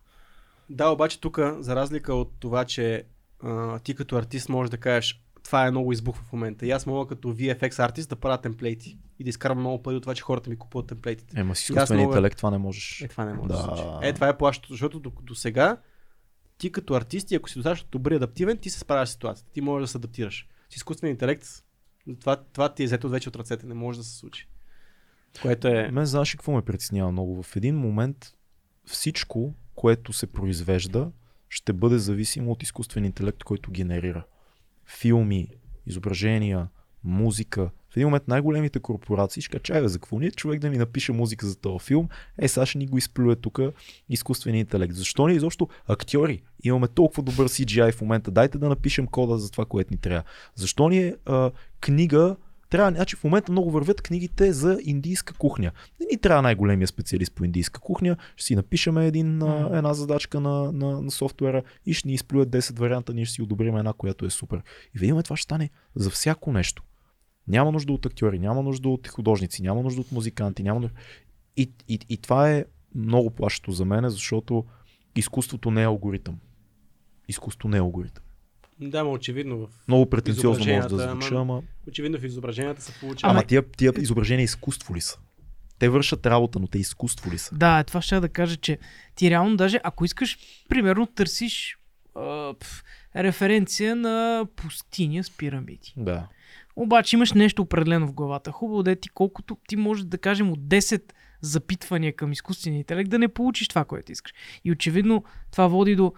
Да, 0.70 0.88
обаче 0.88 1.20
тук, 1.20 1.38
за 1.58 1.76
разлика 1.76 2.14
от 2.14 2.32
това, 2.40 2.64
че 2.64 3.04
а, 3.42 3.78
ти 3.78 3.94
като 3.94 4.16
артист 4.16 4.48
можеш 4.48 4.70
да 4.70 4.78
кажеш 4.78 5.20
това 5.42 5.66
е 5.66 5.70
много 5.70 5.92
избух 5.92 6.16
в 6.18 6.32
момента. 6.32 6.66
И 6.66 6.70
аз 6.70 6.86
мога 6.86 7.06
като 7.06 7.28
VFX 7.28 7.78
артист 7.78 8.08
да 8.08 8.16
правя 8.16 8.40
темплейти 8.40 8.98
и 9.18 9.24
да 9.24 9.30
изкарам 9.30 9.58
много 9.58 9.82
пари 9.82 9.96
от 9.96 10.02
това, 10.02 10.14
че 10.14 10.22
хората 10.22 10.50
ми 10.50 10.56
купуват 10.56 10.86
темплейтите. 10.86 11.40
Ема 11.40 11.54
с 11.54 11.60
И 11.60 11.62
аз 11.62 11.70
изкуствен 11.70 11.98
мога- 11.98 12.10
интелект 12.10 12.36
това 12.36 12.50
не 12.50 12.58
можеш. 12.58 13.02
Е, 13.02 13.08
това 13.08 13.24
не 13.24 13.34
може 13.34 13.48
да, 13.48 13.54
Да. 13.54 13.62
случи. 13.62 13.82
Е, 14.02 14.12
това 14.12 14.28
е 14.28 14.38
плащото, 14.38 14.72
защото 14.72 15.00
до, 15.00 15.12
до 15.22 15.34
сега 15.34 15.76
ти 16.58 16.72
като 16.72 16.94
артист, 16.94 17.30
и 17.30 17.34
ако 17.34 17.48
си 17.50 17.58
достатъчно 17.58 17.88
добър 17.92 18.12
и 18.12 18.16
адаптивен, 18.16 18.58
ти 18.58 18.70
се 18.70 18.78
справяш 18.78 19.08
с 19.08 19.12
ситуацията. 19.12 19.52
Ти 19.52 19.60
можеш 19.60 19.84
да 19.84 19.90
се 19.90 19.98
адаптираш. 19.98 20.48
С 20.70 20.76
изкуствен 20.76 21.10
интелект, 21.10 21.46
това, 22.20 22.36
това 22.36 22.68
ти 22.68 22.82
е 22.82 22.86
взето 22.86 23.08
вече 23.08 23.28
от 23.28 23.36
ръцете, 23.36 23.66
не 23.66 23.74
може 23.74 23.98
да 23.98 24.04
се 24.04 24.16
случи. 24.16 24.48
Което 25.42 25.68
е... 25.68 25.90
Мен 25.90 26.04
знаеш 26.06 26.30
какво 26.30 26.52
ме 26.52 26.62
притеснява 26.62 27.12
много? 27.12 27.42
В 27.42 27.56
един 27.56 27.76
момент 27.76 28.34
всичко, 28.86 29.54
което 29.74 30.12
се 30.12 30.26
произвежда, 30.26 31.10
ще 31.48 31.72
бъде 31.72 31.98
зависимо 31.98 32.52
от 32.52 32.62
изкуствен 32.62 33.04
интелект, 33.04 33.44
който 33.44 33.70
генерира. 33.70 34.24
Филми, 34.86 35.48
изображения, 35.86 36.68
музика. 37.04 37.70
В 37.90 37.96
един 37.96 38.06
момент 38.06 38.28
най-големите 38.28 38.80
корпорации 38.80 39.42
ще 39.42 39.58
бе, 39.72 39.88
за 39.88 39.98
какво 39.98 40.18
ни 40.18 40.26
е 40.26 40.30
човек 40.30 40.60
да 40.60 40.70
ми 40.70 40.78
напише 40.78 41.12
музика 41.12 41.46
за 41.46 41.56
този 41.56 41.84
филм? 41.84 42.08
Е, 42.38 42.48
сега 42.48 42.66
ще 42.66 42.78
ни 42.78 42.86
го 42.86 42.98
изплюе 42.98 43.36
тук 43.36 43.58
изкуствения 44.08 44.60
интелект. 44.60 44.94
Защо 44.94 45.26
ни 45.26 45.34
изобщо 45.34 45.68
актьори? 45.86 46.42
Имаме 46.64 46.88
толкова 46.88 47.22
добър 47.22 47.48
CGI 47.48 47.92
в 47.92 48.00
момента. 48.00 48.30
Дайте 48.30 48.58
да 48.58 48.68
напишем 48.68 49.06
кода 49.06 49.38
за 49.38 49.50
това, 49.50 49.64
което 49.64 49.94
ни 49.94 49.98
трябва. 49.98 50.22
Защо 50.54 50.88
ни 50.88 50.98
е 50.98 51.16
а, 51.26 51.50
книга 51.80 52.36
трябва, 52.74 52.92
значи 52.92 53.16
в 53.16 53.24
момента 53.24 53.52
много 53.52 53.70
вървят 53.70 54.02
книгите 54.02 54.52
за 54.52 54.78
индийска 54.84 55.34
кухня. 55.34 55.72
Не 56.00 56.06
ни 56.12 56.20
трябва 56.20 56.42
най-големия 56.42 56.88
специалист 56.88 57.34
по 57.34 57.44
индийска 57.44 57.80
кухня, 57.80 58.16
ще 58.36 58.46
си 58.46 58.56
напишеме 58.56 59.06
един, 59.06 59.36
Мгм. 59.36 59.76
една 59.76 59.94
задачка 59.94 60.40
на, 60.40 60.72
на, 60.72 61.02
на 61.02 61.10
софтуера 61.10 61.62
и 61.86 61.94
ще 61.94 62.08
ни 62.08 62.14
изплюят 62.14 62.48
10 62.48 62.78
варианта, 62.78 63.14
ние 63.14 63.24
ще 63.24 63.34
си 63.34 63.42
одобрим 63.42 63.76
една, 63.76 63.92
която 63.92 64.26
е 64.26 64.30
супер. 64.30 64.62
И 64.94 64.98
видимо 64.98 65.22
това 65.22 65.36
ще 65.36 65.44
стане 65.44 65.70
за 65.96 66.10
всяко 66.10 66.52
нещо. 66.52 66.82
Няма 67.48 67.72
нужда 67.72 67.92
от 67.92 68.06
актьори, 68.06 68.38
няма 68.38 68.62
нужда 68.62 68.88
от 68.88 69.08
художници, 69.08 69.62
няма 69.62 69.82
нужда 69.82 70.00
от 70.00 70.12
музиканти, 70.12 70.62
няма 70.62 70.80
нужда... 70.80 70.96
И, 71.56 71.70
и, 71.88 71.98
и 72.08 72.16
това 72.16 72.50
е 72.50 72.64
много 72.94 73.30
плашето 73.30 73.72
за 73.72 73.84
мен, 73.84 74.08
защото 74.08 74.64
изкуството 75.16 75.70
не 75.70 75.82
е 75.82 75.86
алгоритъм. 75.86 76.38
Изкуството 77.28 77.68
не 77.68 77.76
е 77.76 77.80
алгоритъм. 77.80 78.24
Да, 78.80 79.04
ма 79.04 79.10
очевидно 79.10 79.58
в... 79.58 79.68
Много 79.88 80.10
претенциозно 80.10 80.74
може 80.74 80.88
да 80.88 80.98
звучи, 80.98 81.34
ама- 81.34 81.40
ама... 81.40 81.62
Очевидно 81.88 82.18
в 82.18 82.24
изображенията 82.24 82.82
се 82.82 82.92
получава. 83.00 83.30
Ама 83.30 83.42
тия, 83.42 83.62
тия 83.62 83.92
изображения 83.98 84.44
изкуство 84.44 84.96
ли 84.96 85.00
са? 85.00 85.18
Те 85.78 85.88
вършат 85.88 86.26
работа, 86.26 86.58
но 86.58 86.66
те 86.66 86.78
изкуство 86.78 87.32
ли 87.32 87.38
са? 87.38 87.54
Да, 87.54 87.84
това 87.84 88.02
ще 88.02 88.20
да 88.20 88.28
кажа, 88.28 88.56
че 88.56 88.78
ти 89.14 89.30
реално 89.30 89.56
даже, 89.56 89.80
ако 89.84 90.04
искаш, 90.04 90.38
примерно 90.68 91.06
търсиш 91.06 91.78
а, 92.14 92.54
пф, 92.60 92.84
референция 93.16 93.96
на 93.96 94.46
пустиня 94.56 95.24
с 95.24 95.30
пирамиди. 95.30 95.94
Да. 95.96 96.28
Обаче 96.76 97.16
имаш 97.16 97.32
нещо 97.32 97.62
определено 97.62 98.06
в 98.06 98.12
главата. 98.12 98.52
Хубаво 98.52 98.82
да 98.82 98.90
е 98.90 98.96
ти 98.96 99.08
колкото 99.08 99.56
ти 99.68 99.76
можеш 99.76 100.04
да 100.04 100.18
кажем 100.18 100.52
от 100.52 100.60
10 100.60 101.02
запитвания 101.40 102.16
към 102.16 102.32
изкуствения 102.32 102.78
интелект 102.78 103.10
да 103.10 103.18
не 103.18 103.28
получиш 103.28 103.68
това, 103.68 103.84
което 103.84 104.12
искаш. 104.12 104.32
И 104.64 104.72
очевидно 104.72 105.24
това 105.52 105.66
води 105.66 105.96
до 105.96 106.12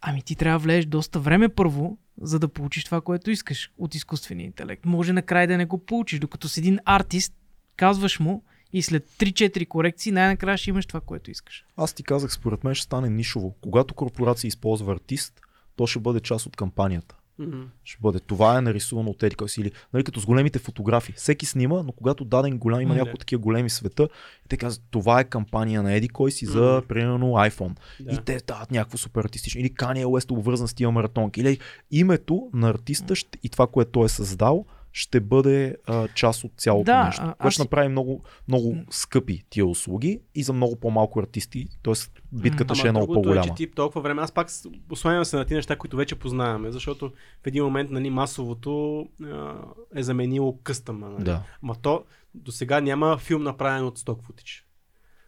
Ами 0.00 0.22
ти 0.22 0.36
трябва 0.36 0.58
да 0.58 0.62
влезеш 0.62 0.86
доста 0.86 1.20
време 1.20 1.48
първо, 1.48 1.98
за 2.20 2.38
да 2.38 2.48
получиш 2.48 2.84
това, 2.84 3.00
което 3.00 3.30
искаш 3.30 3.72
от 3.78 3.94
изкуствения 3.94 4.44
интелект. 4.44 4.84
Може 4.84 5.12
накрая 5.12 5.48
да 5.48 5.56
не 5.56 5.66
го 5.66 5.78
получиш, 5.78 6.18
докато 6.18 6.48
с 6.48 6.56
един 6.56 6.78
артист 6.84 7.34
казваш 7.76 8.20
му 8.20 8.44
и 8.72 8.82
след 8.82 9.10
3-4 9.10 9.68
корекции 9.68 10.12
най-накрая 10.12 10.58
ще 10.58 10.70
имаш 10.70 10.86
това, 10.86 11.00
което 11.00 11.30
искаш. 11.30 11.64
Аз 11.76 11.92
ти 11.92 12.02
казах, 12.02 12.32
според 12.32 12.64
мен 12.64 12.74
ще 12.74 12.84
стане 12.84 13.10
нишово. 13.10 13.54
Когато 13.60 13.94
корпорация 13.94 14.48
използва 14.48 14.92
артист, 14.92 15.40
то 15.76 15.86
ще 15.86 15.98
бъде 16.00 16.20
част 16.20 16.46
от 16.46 16.56
кампанията. 16.56 17.16
Мгм. 17.38 17.62
Ще 17.84 17.98
бъде. 18.02 18.20
Това 18.20 18.58
е 18.58 18.60
нарисувано 18.60 19.10
от 19.10 19.24
си. 19.46 19.60
Или, 19.60 19.72
нали, 19.92 20.04
като 20.04 20.20
с 20.20 20.26
големите 20.26 20.58
фотографии. 20.58 21.14
Всеки 21.16 21.46
снима, 21.46 21.82
но 21.82 21.92
когато 21.92 22.24
даден 22.24 22.58
голям, 22.58 22.80
има 22.80 22.94
М, 22.94 22.98
няколко 22.98 23.18
такива 23.18 23.40
големи 23.42 23.70
света, 23.70 24.08
и 24.46 24.48
те 24.48 24.56
казват, 24.56 24.84
това 24.90 25.20
е 25.20 25.24
кампания 25.24 25.82
на 25.82 25.92
Еди 25.92 26.08
кой 26.08 26.30
си 26.30 26.46
за, 26.46 26.76
Мгм. 26.78 26.86
примерно, 26.88 27.26
iPhone. 27.26 27.76
Да. 28.00 28.12
И 28.14 28.18
те 28.24 28.40
дават 28.46 28.70
някакво 28.70 28.98
супер 28.98 29.24
артистично. 29.24 29.60
Или 29.60 29.70
Kanye 29.74 30.04
West 30.04 30.30
обвързан 30.30 30.68
с 30.68 30.74
тия 30.74 30.90
маратонки. 30.90 31.40
Или 31.40 31.58
името 31.90 32.50
на 32.54 32.68
артиста 32.68 33.14
и 33.42 33.48
това, 33.48 33.66
което 33.66 33.90
той 33.90 34.04
е 34.04 34.08
създал, 34.08 34.64
ще 34.96 35.20
бъде 35.20 35.76
а, 35.86 36.08
част 36.08 36.44
от 36.44 36.52
цялото 36.56 36.84
Да, 36.84 37.04
нещо. 37.04 37.22
Което 37.22 37.36
аз 37.38 37.54
ще 37.54 37.62
направи 37.62 37.88
много, 37.88 38.24
много 38.48 38.76
скъпи 38.90 39.44
тия 39.50 39.66
услуги 39.66 40.20
и 40.34 40.42
за 40.42 40.52
много 40.52 40.76
по-малко 40.76 41.20
артисти. 41.20 41.68
Тоест 41.82 42.22
битката 42.32 42.72
Ама 42.72 42.78
ще 42.78 42.88
е 42.88 42.90
много 42.90 43.14
по-голяма. 43.14 43.46
Е, 43.46 43.48
че 43.48 43.54
ти 43.54 43.70
толкова 43.70 44.00
време, 44.00 44.22
аз 44.22 44.32
пак 44.32 44.48
осланям 44.90 45.24
се 45.24 45.36
на 45.36 45.44
тези 45.44 45.54
неща, 45.54 45.76
които 45.76 45.96
вече 45.96 46.14
познаваме, 46.14 46.70
защото 46.70 47.12
в 47.42 47.46
един 47.46 47.64
момент 47.64 47.90
нали, 47.90 48.10
масовото 48.10 49.00
а, 49.24 49.54
е 49.94 50.02
заменило 50.02 50.58
къстъма. 50.62 51.08
Нали. 51.08 51.24
Да. 51.24 51.42
Ма 51.62 51.74
то 51.82 52.04
до 52.34 52.52
сега 52.52 52.80
няма 52.80 53.18
филм 53.18 53.42
направен 53.42 53.84
от 53.84 53.98
сток 53.98 54.22
футич. 54.22 54.66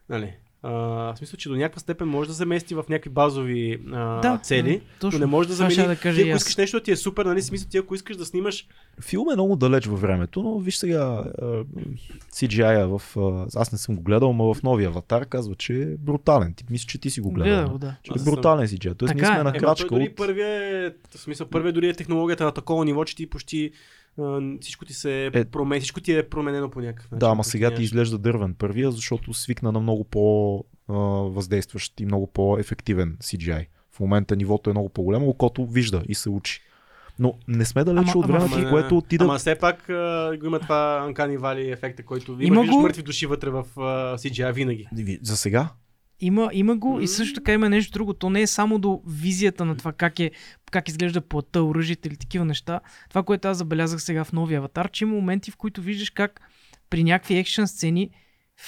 Нали? 0.08 0.34
А, 0.62 0.70
в 0.70 1.18
смисъл, 1.18 1.36
че 1.36 1.48
до 1.48 1.56
някаква 1.56 1.80
степен 1.80 2.08
може 2.08 2.28
да 2.28 2.34
замести 2.34 2.74
в 2.74 2.84
някакви 2.88 3.10
базови 3.10 3.80
а, 3.92 4.20
Да, 4.20 4.38
цели, 4.42 4.80
точно. 5.00 5.18
но 5.18 5.26
не 5.26 5.30
може 5.30 5.48
да 5.48 5.54
замени. 5.54 5.86
да 5.86 5.96
кажа 5.96 6.22
ти, 6.22 6.28
ако 6.28 6.36
аз. 6.36 6.40
искаш 6.42 6.56
нещо 6.56 6.80
ти 6.80 6.90
е 6.90 6.96
супер, 6.96 7.24
нали, 7.24 7.42
смисъл, 7.42 7.68
ти 7.68 7.78
ако 7.78 7.94
искаш 7.94 8.16
да 8.16 8.24
снимаш 8.26 8.66
Филм 9.00 9.30
е 9.30 9.34
много 9.34 9.56
далеч 9.56 9.86
във 9.86 10.00
времето, 10.00 10.42
но 10.42 10.58
виж 10.58 10.76
сега 10.76 11.24
CGI-а 12.32 12.98
в... 12.98 13.02
Аз 13.56 13.72
не 13.72 13.78
съм 13.78 13.96
го 13.96 14.02
гледал, 14.02 14.32
но 14.32 14.54
в 14.54 14.62
новия 14.62 14.88
аватар 14.88 15.26
казва, 15.26 15.54
че 15.54 15.82
е 15.82 15.86
брутален. 15.86 16.54
Ти 16.54 16.64
мисля, 16.70 16.86
че 16.88 16.98
ти 16.98 17.10
си 17.10 17.20
го 17.20 17.30
гледал. 17.30 17.52
Гледа 17.54 17.62
не? 17.62 17.68
го, 17.72 17.78
да. 17.78 17.94
Че 18.02 18.12
е 18.20 18.24
брутален 18.24 18.66
CGI. 18.66 18.98
Тоест 18.98 19.14
ние 19.14 19.22
Така 19.22 19.34
сме 19.34 19.40
е. 19.40 19.44
на 19.44 19.52
крачка 19.52 19.88
той 19.88 19.98
дори 19.98 20.14
първия 20.14 20.86
е, 20.86 20.90
в 20.90 21.20
смисъл, 21.20 21.46
първия 21.46 21.72
дори 21.72 21.88
е 21.88 21.94
технологията 21.94 22.44
на 22.44 22.52
такова 22.52 22.84
ниво, 22.84 23.04
че 23.04 23.16
ти 23.16 23.30
почти 23.30 23.70
всичко 24.60 24.84
ти 24.84 24.92
се 24.92 25.26
Е. 25.26 25.44
промен, 25.44 25.80
всичко 25.80 26.00
ти 26.00 26.12
е 26.12 26.28
променено 26.28 26.70
по 26.70 26.80
някакъв 26.80 27.10
начин. 27.10 27.18
Да, 27.18 27.26
ама 27.26 27.44
сега 27.44 27.74
ти 27.74 27.82
изглежда 27.82 28.18
дървен 28.18 28.54
първия, 28.54 28.90
защото 28.90 29.34
свикна 29.34 29.72
на 29.72 29.80
много 29.80 30.04
по 30.04 30.56
а, 30.88 30.94
въздействащ 31.24 32.00
и 32.00 32.04
много 32.04 32.26
по-ефективен 32.26 33.16
CGI. 33.20 33.66
В 33.92 34.00
момента 34.00 34.36
нивото 34.36 34.70
е 34.70 34.72
много 34.72 34.88
по-голямо, 34.88 35.28
окото 35.28 35.66
вижда 35.66 36.02
и 36.08 36.14
се 36.14 36.30
учи. 36.30 36.60
Но 37.18 37.34
не 37.48 37.64
сме 37.64 37.84
далече 37.84 38.10
Ама- 38.10 38.20
от 38.20 38.26
времето, 38.26 38.54
Ама, 38.54 38.70
което 38.70 38.96
отида... 38.98 39.24
Ама 39.24 39.38
все 39.38 39.54
пак 39.54 39.88
а, 39.88 40.36
го 40.40 40.46
има 40.46 40.58
това 40.60 41.06
Uncanny 41.08 41.38
Valley 41.38 41.72
ефекта, 41.72 42.02
който 42.02 42.32
има, 42.32 42.42
Има 42.42 42.60
виждаш 42.60 42.76
го. 42.76 42.82
мъртви 42.82 43.02
души 43.02 43.26
вътре 43.26 43.50
в 43.50 43.64
а, 43.76 43.80
CGI 44.18 44.52
винаги. 44.52 44.88
За 45.22 45.36
сега? 45.36 45.68
Има, 46.20 46.50
има 46.52 46.76
го 46.76 46.94
М. 46.94 47.02
и 47.02 47.08
също 47.08 47.34
така 47.34 47.52
има 47.52 47.68
нещо 47.68 47.92
друго. 47.92 48.14
То 48.14 48.30
не 48.30 48.42
е 48.42 48.46
само 48.46 48.78
до 48.78 49.02
визията 49.06 49.64
на 49.64 49.76
това 49.76 49.92
как, 49.92 50.20
е, 50.20 50.30
как 50.70 50.88
изглежда 50.88 51.20
плътта, 51.20 51.62
оръжието 51.62 52.08
или 52.08 52.16
такива 52.16 52.44
неща. 52.44 52.80
Това, 53.08 53.22
което 53.22 53.48
аз 53.48 53.58
забелязах 53.58 54.02
сега 54.02 54.24
в 54.24 54.32
новия 54.32 54.58
аватар, 54.58 54.90
че 54.90 55.04
има 55.04 55.14
моменти, 55.14 55.50
в 55.50 55.56
които 55.56 55.82
виждаш 55.82 56.10
как 56.10 56.40
при 56.90 57.04
някакви 57.04 57.38
екшен 57.38 57.68
сцени 57.68 58.10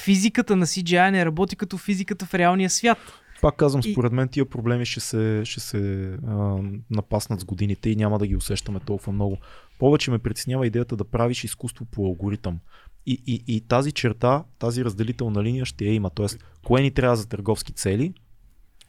физиката 0.05 0.57
на 0.57 0.67
CGI 0.67 1.11
не 1.11 1.25
работи 1.25 1.57
като 1.57 1.79
физиката 1.79 2.27
в 2.27 2.35
реалния 2.35 2.71
свят. 2.71 2.99
Пак 3.41 3.57
казвам, 3.57 3.83
според 3.83 4.13
мен 4.13 4.29
тия 4.29 4.47
проблеми 4.47 4.87
ще 4.87 5.01
се, 5.01 5.43
ще 5.45 5.61
се 5.61 6.13
а, 6.27 6.59
напаснат 6.91 7.41
с 7.41 7.45
годините 7.45 7.91
и 7.91 7.97
няма 7.97 8.19
да 8.19 8.27
ги 8.27 8.37
усещаме 8.37 8.81
толкова 8.81 9.13
много. 9.13 9.39
Повече 9.79 10.11
ме 10.11 10.19
притеснява 10.19 10.67
идеята 10.67 10.97
да 10.97 11.05
правиш 11.05 11.45
изкуство 11.45 11.85
по 11.85 12.07
алгоритъм. 12.07 12.59
И, 13.07 13.23
и, 13.27 13.57
и 13.57 13.61
тази 13.61 13.93
черта, 13.93 14.45
тази 14.59 14.85
разделителна 14.85 15.43
линия 15.43 15.65
ще 15.65 15.85
я 15.85 15.95
има. 15.95 16.11
Тоест, 16.11 16.45
кое 16.65 16.83
ни 16.83 16.91
трябва 16.91 17.17
за 17.17 17.29
търговски 17.29 17.73
цели, 17.73 18.13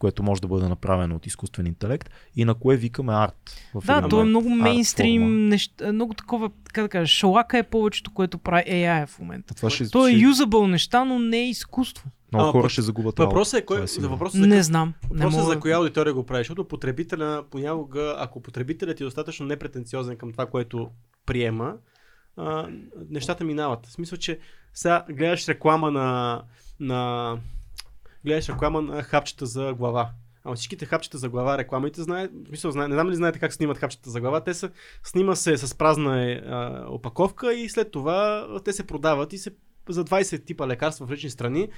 което 0.02 0.22
може 0.22 0.40
да 0.40 0.48
бъде 0.48 0.68
направено 0.68 1.16
от 1.16 1.26
изкуствен 1.26 1.66
интелект, 1.66 2.10
и 2.36 2.44
на 2.44 2.54
кое 2.54 2.76
викаме 2.76 3.12
арт. 3.12 3.70
В 3.74 3.86
Да, 3.86 4.08
то 4.08 4.20
е 4.20 4.24
много 4.24 4.48
мейнстрим, 4.48 5.48
неща, 5.48 5.92
много 5.92 6.14
такова, 6.14 6.50
така 6.64 6.82
да 6.82 6.88
кажа, 6.88 7.06
шалака 7.06 7.58
е 7.58 7.62
повечето, 7.62 8.10
което 8.14 8.38
прави 8.38 8.64
AI 8.66 9.06
в 9.06 9.18
момента. 9.18 9.54
Това 9.54 9.70
ще, 9.70 9.90
То 9.90 10.08
е 10.08 10.10
ще, 10.10 10.20
юзабъл 10.20 10.66
неща, 10.66 11.04
но 11.04 11.18
не 11.18 11.38
е 11.38 11.48
изкуство. 11.48 12.10
много 12.32 12.52
хора 12.52 12.68
ще 12.68 12.82
загубят. 12.82 13.18
Въпросът 13.18 13.60
е, 13.60 13.64
кой, 13.64 13.82
е 13.82 13.86
за 13.86 14.08
въпроса 14.08 14.38
за, 14.38 14.46
Не 14.46 14.62
знам. 14.62 14.94
Не 15.02 15.08
въпросът 15.08 15.32
е 15.32 15.42
мога... 15.42 15.54
за 15.54 15.60
коя 15.60 15.76
аудитория 15.76 16.14
го 16.14 16.26
прави, 16.26 16.40
защото 16.40 16.68
потребителя 16.68 17.44
понякога, 17.50 18.14
ако 18.18 18.42
потребителят 18.42 19.00
е 19.00 19.04
достатъчно 19.04 19.46
непретенциозен 19.46 20.16
към 20.16 20.32
това, 20.32 20.46
което 20.46 20.90
приема, 21.26 21.74
а, 22.36 22.68
нещата 23.10 23.44
минават. 23.44 23.86
В 23.86 23.92
смисъл, 23.92 24.18
че 24.18 24.38
сега 24.74 25.04
гледаш 25.10 25.48
реклама 25.48 25.90
на, 25.90 26.42
на 26.80 27.38
гледаш 28.24 28.48
реклама 28.48 28.82
на 28.82 29.02
хапчета 29.02 29.46
за 29.46 29.74
глава. 29.74 30.10
Ама 30.44 30.54
всичките 30.54 30.86
хапчета 30.86 31.18
за 31.18 31.28
глава, 31.28 31.58
рекламите 31.58 32.02
знаят, 32.02 32.30
в 32.44 32.48
смисъл, 32.48 32.70
знае, 32.70 32.88
не 32.88 32.94
знам 32.94 33.10
ли 33.10 33.14
знаете 33.16 33.38
как 33.38 33.52
снимат 33.52 33.78
хапчета 33.78 34.10
за 34.10 34.20
глава, 34.20 34.40
те 34.40 34.54
са, 34.54 34.70
снима 35.02 35.34
се 35.34 35.56
с 35.56 35.74
празна 35.74 36.30
е, 36.30 36.34
а, 36.34 36.86
опаковка 36.88 37.54
и 37.54 37.68
след 37.68 37.90
това 37.90 38.48
те 38.64 38.72
се 38.72 38.86
продават 38.86 39.32
и 39.32 39.38
се 39.38 39.50
за 39.88 40.04
20 40.04 40.44
типа 40.44 40.66
лекарства 40.66 41.06
в 41.06 41.10
различни 41.10 41.30
страни. 41.30 41.68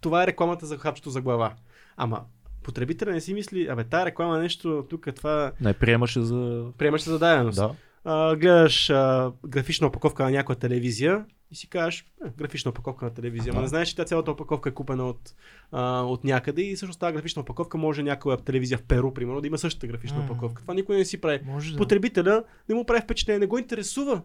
Това 0.00 0.22
е 0.22 0.26
рекламата 0.26 0.66
за 0.66 0.78
хапчето 0.78 1.10
за 1.10 1.20
глава. 1.20 1.54
Ама 1.96 2.24
потребителя 2.62 3.10
не 3.10 3.20
си 3.20 3.34
мисли, 3.34 3.66
абе 3.66 3.84
тая 3.84 4.06
реклама 4.06 4.38
е 4.38 4.40
нещо, 4.40 4.86
тук 4.90 5.06
е 5.06 5.12
това, 5.12 5.52
Не, 5.60 5.72
приемаше 5.72 6.20
за... 6.20 6.70
приемаш 6.78 7.02
се 7.02 7.10
за 7.10 7.18
даденост. 7.18 7.56
Да. 7.56 7.74
А, 8.06 8.36
гледаш 8.36 8.90
а, 8.90 9.32
графична 9.46 9.86
опаковка 9.86 10.24
на 10.24 10.30
някоя 10.30 10.56
телевизия 10.56 11.24
и 11.50 11.54
си 11.54 11.68
кажеш, 11.68 12.06
е, 12.26 12.30
графична 12.38 12.68
опаковка 12.68 13.04
на 13.04 13.14
телевизия. 13.14 13.52
Ама 13.52 13.62
не 13.62 13.68
знаеш, 13.68 13.88
че 13.88 13.96
тя 13.96 14.04
цялата 14.04 14.30
опаковка 14.30 14.68
е 14.68 14.72
купена 14.72 15.08
от, 15.08 15.34
а, 15.72 16.00
от 16.00 16.24
някъде 16.24 16.62
и 16.62 16.76
всъщност 16.76 17.00
тази 17.00 17.14
графична 17.14 17.42
опаковка 17.42 17.78
може 17.78 18.02
някоя 18.02 18.36
телевизия 18.36 18.78
в 18.78 18.82
Перу, 18.82 19.14
примерно, 19.14 19.40
да 19.40 19.46
има 19.46 19.58
същата 19.58 19.86
графична 19.86 20.24
опаковка. 20.24 20.62
Това 20.62 20.74
никой 20.74 20.96
не 20.96 21.04
си 21.04 21.20
прави. 21.20 21.40
Може 21.44 21.72
да. 21.72 21.78
Потребителя 21.78 22.44
не 22.68 22.74
му 22.74 22.84
прави 22.84 23.00
впечатление, 23.00 23.38
не 23.38 23.46
го 23.46 23.58
интересува. 23.58 24.22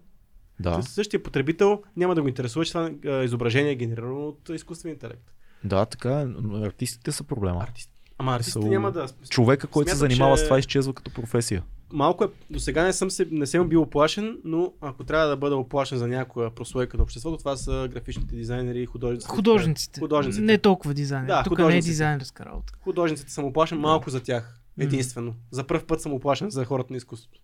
Да. 0.59 0.81
Същия 0.81 1.23
потребител 1.23 1.83
няма 1.97 2.15
да 2.15 2.21
го 2.21 2.27
интересува, 2.27 2.65
че 2.65 2.71
това 2.71 3.23
изображение 3.23 3.71
е 3.71 3.75
генерирано 3.75 4.27
от 4.27 4.49
изкуствен 4.49 4.91
интелект. 4.91 5.33
да, 5.63 5.85
така 5.85 6.21
е. 6.21 6.27
Артистите 6.65 7.11
са 7.11 7.23
проблема. 7.23 7.63
Артист. 7.63 7.91
Ама 8.21 8.35
артистите 8.35 8.61
Са- 8.61 8.69
няма 8.69 8.91
да. 8.91 9.07
Човека, 9.29 9.67
който 9.67 9.89
се 9.89 9.95
занимава 9.95 10.35
че- 10.35 10.41
с 10.41 10.45
това, 10.45 10.59
изчезва 10.59 10.93
като 10.93 11.11
професия. 11.11 11.63
Малко 11.93 12.23
е. 12.23 12.27
До 12.49 12.59
сега 12.59 12.83
не 12.83 12.93
съм, 12.93 13.11
се, 13.11 13.27
не 13.31 13.45
съм 13.45 13.69
бил 13.69 13.81
оплашен, 13.81 14.37
но 14.43 14.73
ако 14.81 15.03
трябва 15.03 15.27
да 15.27 15.37
бъда 15.37 15.55
оплашен 15.55 15.97
за 15.97 16.07
някоя 16.07 16.55
прослойка 16.55 16.97
на 16.97 17.03
обществото, 17.03 17.37
това 17.37 17.55
са 17.55 17.89
графичните 17.93 18.35
дизайнери 18.35 18.81
и 18.81 18.85
художниците. 18.85 19.31
Художниците. 19.31 19.99
Художниците. 19.99 20.45
Не 20.45 20.57
толкова 20.57 20.93
дизайнер. 20.93 21.27
Да, 21.27 21.43
Тук 21.43 21.59
не 21.59 21.77
е 21.77 21.81
дизайнерска 21.81 22.45
работа. 22.45 22.73
Художниците 22.81 23.31
съм 23.31 23.45
оплашен 23.45 23.79
малко 23.79 24.09
за 24.09 24.23
тях. 24.23 24.57
Единствено. 24.79 25.33
За 25.51 25.67
първ 25.67 25.85
път 25.87 26.01
съм 26.01 26.13
оплашен 26.13 26.49
за 26.49 26.65
хората 26.65 26.93
на 26.93 26.97
изкуството. 26.97 27.39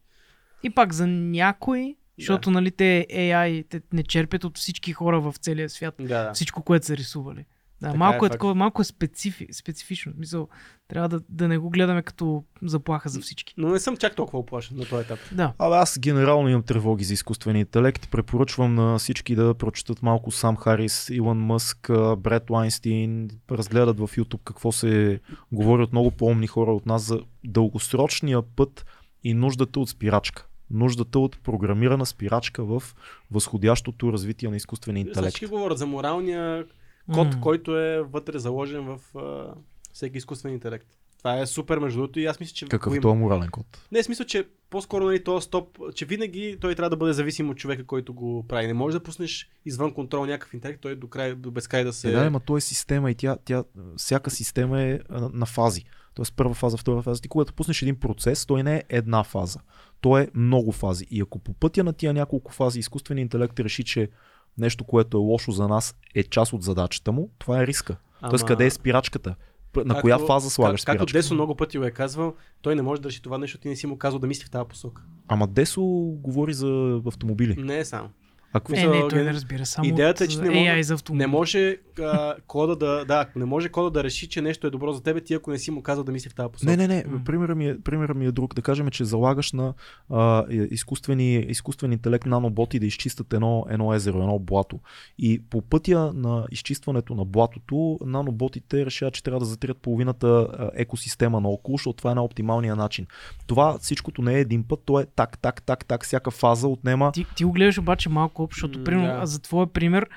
И 0.63 0.69
пак 0.69 0.93
за 0.93 1.07
някой, 1.07 1.95
защото 2.19 2.51
нали 2.51 2.71
те 2.71 3.07
AI 3.11 3.65
те 3.69 3.81
не 3.93 4.03
черпят 4.03 4.43
от 4.43 4.57
всички 4.57 4.93
хора 4.93 5.21
в 5.21 5.35
целия 5.39 5.69
свят. 5.69 5.95
Да, 5.99 6.23
да. 6.23 6.33
Всичко, 6.33 6.61
което 6.63 6.85
са 6.85 6.97
рисували. 6.97 7.45
Да, 7.81 7.87
Така 7.87 7.97
малко 7.97 8.25
е 8.25 8.27
е, 8.27 8.29
такова, 8.29 8.55
малко 8.55 8.81
е 8.81 8.85
специфи, 8.85 9.47
специфично. 9.51 10.13
Мисъл, 10.17 10.47
трябва 10.87 11.09
да, 11.09 11.19
да 11.29 11.47
не 11.47 11.57
го 11.57 11.69
гледаме 11.69 12.01
като 12.01 12.43
заплаха 12.61 13.09
за 13.09 13.19
всички. 13.19 13.53
Но 13.57 13.69
не 13.69 13.79
съм 13.79 13.97
чак 13.97 14.15
толкова 14.15 14.39
оплашен 14.39 14.77
на 14.77 14.85
този 14.85 15.01
етап. 15.01 15.19
Да. 15.31 15.53
Абе, 15.59 15.75
аз 15.75 15.99
генерално 15.99 16.49
имам 16.49 16.63
тревоги 16.63 17.03
за 17.03 17.13
изкуствения 17.13 17.59
интелект. 17.59 18.09
Препоръчвам 18.11 18.75
на 18.75 18.97
всички 18.97 19.35
да 19.35 19.53
прочетат 19.53 20.03
малко 20.03 20.31
Сам 20.31 20.55
Харис, 20.55 21.09
Илон 21.09 21.39
Мъск, 21.39 21.91
Бред 22.17 22.49
Лайнстин, 22.49 23.29
разгледат 23.51 23.99
в 23.99 24.07
YouTube 24.07 24.43
какво 24.43 24.71
се 24.71 25.19
говори 25.51 25.83
от 25.83 25.91
много 25.91 26.11
по-умни 26.11 26.47
хора 26.47 26.73
от 26.73 26.85
нас 26.85 27.01
за 27.01 27.19
дългосрочния 27.43 28.41
път 28.41 28.85
и 29.23 29.33
нуждата 29.33 29.79
от 29.79 29.89
спирачка. 29.89 30.47
Нуждата 30.71 31.19
от 31.19 31.39
програмирана 31.43 32.05
спирачка 32.05 32.63
в 32.63 32.83
възходящото 33.31 34.13
развитие 34.13 34.49
на 34.49 34.55
изкуствения 34.55 35.01
интелект. 35.01 35.29
Всички 35.29 35.45
говорят 35.45 35.77
за 35.77 35.85
моралния 35.85 36.65
код, 37.13 37.35
М. 37.35 37.41
който 37.41 37.77
е 37.77 38.01
вътре 38.01 38.39
заложен 38.39 38.85
в 38.85 39.17
а, 39.17 39.53
всеки 39.93 40.17
изкуствен 40.17 40.53
интелект. 40.53 40.87
Това 41.17 41.39
е 41.39 41.45
супер 41.45 41.77
между 41.77 41.99
другото 41.99 42.19
и 42.19 42.25
аз 42.25 42.39
мисля, 42.39 42.53
че 42.53 42.65
Какъв 42.65 42.93
е 42.93 42.99
този 42.99 43.17
морален 43.17 43.49
код? 43.49 43.65
Не, 43.91 44.03
смисъл, 44.03 44.25
че 44.25 44.47
по-скоро 44.69 45.05
нали, 45.05 45.23
този 45.23 45.45
стоп, 45.45 45.79
че 45.95 46.05
винаги 46.05 46.57
той 46.61 46.75
трябва 46.75 46.89
да 46.89 46.97
бъде 46.97 47.13
зависим 47.13 47.49
от 47.49 47.57
човека, 47.57 47.85
който 47.85 48.13
го 48.13 48.45
прави. 48.47 48.67
Не 48.67 48.73
можеш 48.73 48.99
да 48.99 49.03
пуснеш 49.03 49.49
извън 49.65 49.93
контрол 49.93 50.25
някакъв 50.25 50.53
интелект, 50.53 50.81
той 50.81 50.95
до 50.95 51.07
край, 51.07 51.35
до 51.35 51.51
безкрай 51.51 51.83
да 51.83 51.93
се... 51.93 52.09
Е, 52.09 52.11
да, 52.11 52.25
ама 52.25 52.39
то 52.39 52.57
е 52.57 52.61
система 52.61 53.11
и 53.11 53.15
тя, 53.15 53.37
тя, 53.45 53.63
всяка 53.97 54.29
система 54.31 54.81
е 54.81 54.99
а, 55.09 55.29
на 55.33 55.45
фази. 55.45 55.83
Тоест 56.13 56.33
първа 56.35 56.53
фаза, 56.53 56.77
втора 56.77 57.01
фаза. 57.01 57.21
Ти 57.21 57.27
когато 57.27 57.53
пуснеш 57.53 57.81
един 57.81 57.99
процес, 57.99 58.45
той 58.45 58.63
не 58.63 58.75
е 58.75 58.83
една 58.89 59.23
фаза. 59.23 59.59
Той 60.01 60.21
е 60.21 60.27
много 60.35 60.71
фази. 60.71 61.05
И 61.11 61.21
ако 61.21 61.39
по 61.39 61.53
пътя 61.53 61.83
на 61.83 61.93
тия 61.93 62.13
няколко 62.13 62.51
фази 62.51 62.79
изкуственият 62.79 63.25
интелект 63.25 63.59
реши, 63.59 63.83
че 63.83 64.09
нещо, 64.57 64.83
което 64.83 65.17
е 65.17 65.21
лошо 65.21 65.51
за 65.51 65.67
нас, 65.67 65.95
е 66.15 66.23
част 66.23 66.53
от 66.53 66.63
задачата 66.63 67.11
му, 67.11 67.29
това 67.37 67.61
е 67.61 67.67
риска. 67.67 67.95
Ама- 68.21 68.29
Тоест 68.29 68.45
къде 68.45 68.65
е 68.65 68.71
спирачката? 68.71 69.35
На 69.75 69.83
Както- 69.83 70.01
коя 70.01 70.19
фаза 70.19 70.49
слагаш 70.49 70.83
как, 70.83 70.97
Както? 70.97 71.13
Десо 71.13 71.33
много 71.33 71.55
пъти 71.55 71.77
го 71.77 71.83
е 71.83 71.91
казвал, 71.91 72.33
той 72.61 72.75
не 72.75 72.81
може 72.81 73.01
да 73.01 73.09
реши 73.09 73.21
това 73.21 73.37
нещо, 73.37 73.57
ти 73.57 73.69
не 73.69 73.75
си 73.75 73.87
му 73.87 73.97
казал 73.97 74.19
да 74.19 74.27
мисли 74.27 74.45
в 74.45 74.49
тази 74.49 74.67
посока. 74.69 75.01
Ама 75.27 75.47
Десо 75.47 75.81
говори 76.13 76.53
за 76.53 77.01
автомобили. 77.07 77.55
Не 77.55 77.77
е 77.79 77.85
само. 77.85 78.09
А 78.53 78.59
какво 78.59 78.73
Е, 78.73 78.77
Мисъл, 78.77 78.93
не, 78.93 79.07
той 79.07 79.23
не 79.23 79.33
разбира 79.33 79.65
само 79.65 79.87
идеята 79.87 80.23
е, 80.23 80.27
че 80.27 80.41
не 80.41 80.47
AI 80.47 80.81
за. 80.81 80.97
Не 81.11 81.27
може 81.27 81.77
а, 81.99 82.35
кода 82.47 82.75
да, 82.75 83.05
да, 83.05 83.25
не 83.35 83.45
може 83.45 83.69
кода 83.69 83.89
да 83.89 84.03
реши, 84.03 84.29
че 84.29 84.41
нещо 84.41 84.67
е 84.67 84.69
добро 84.69 84.91
за 84.93 85.03
тебе, 85.03 85.21
ти 85.21 85.33
ако 85.33 85.51
не 85.51 85.59
си 85.59 85.71
му 85.71 85.81
казал 85.81 86.03
да 86.03 86.11
мисли 86.11 86.29
в 86.29 86.35
тази 86.35 86.51
посока. 86.51 86.71
Не, 86.71 86.77
не, 86.77 86.87
не. 86.87 87.03
М. 87.07 87.21
Примерът 87.25 87.57
ми, 87.57 87.67
е, 87.67 87.79
примерът 87.81 88.17
ми 88.17 88.25
е 88.25 88.31
друг. 88.31 88.55
Да 88.55 88.61
кажем, 88.61 88.89
че 88.89 89.05
залагаш 89.05 89.51
на 89.51 89.73
а, 90.09 90.45
е, 90.49 90.55
изкуствени, 90.55 91.35
изкуствен 91.35 91.91
интелект 91.91 92.25
наноботи 92.25 92.79
да 92.79 92.85
изчистят 92.85 93.33
едно, 93.33 93.65
едно 93.69 93.93
езеро, 93.93 94.17
едно 94.17 94.39
блато. 94.39 94.79
И 95.17 95.41
по 95.49 95.61
пътя 95.61 96.13
на 96.13 96.45
изчистването 96.51 97.15
на 97.15 97.25
блатото, 97.25 97.99
наноботите 98.05 98.85
решават, 98.85 99.13
че 99.13 99.23
трябва 99.23 99.39
да 99.39 99.45
затрият 99.45 99.77
половината 99.77 100.47
екосистема 100.73 101.41
наоколо, 101.41 101.77
защото 101.77 101.97
това 101.97 102.11
е 102.11 102.15
на 102.15 102.23
оптималния 102.23 102.75
начин. 102.75 103.07
Това 103.47 103.77
всичкото 103.81 104.21
не 104.21 104.35
е 104.35 104.39
един 104.39 104.63
път, 104.63 104.79
то 104.85 104.99
е 104.99 105.05
так, 105.05 105.37
так, 105.37 105.61
так, 105.61 105.85
так. 105.85 106.03
Всяка 106.03 106.31
фаза 106.31 106.67
отнема. 106.67 107.11
Ти, 107.11 107.25
ти 107.35 107.43
го 107.43 107.51
гледаш 107.51 107.77
обаче 107.77 108.09
малко 108.09 108.36
общо, 108.43 108.55
защото, 108.55 108.83
примерно, 108.83 109.19
да. 109.19 109.25
за 109.25 109.41
твоя 109.41 109.67
пример, 109.67 110.09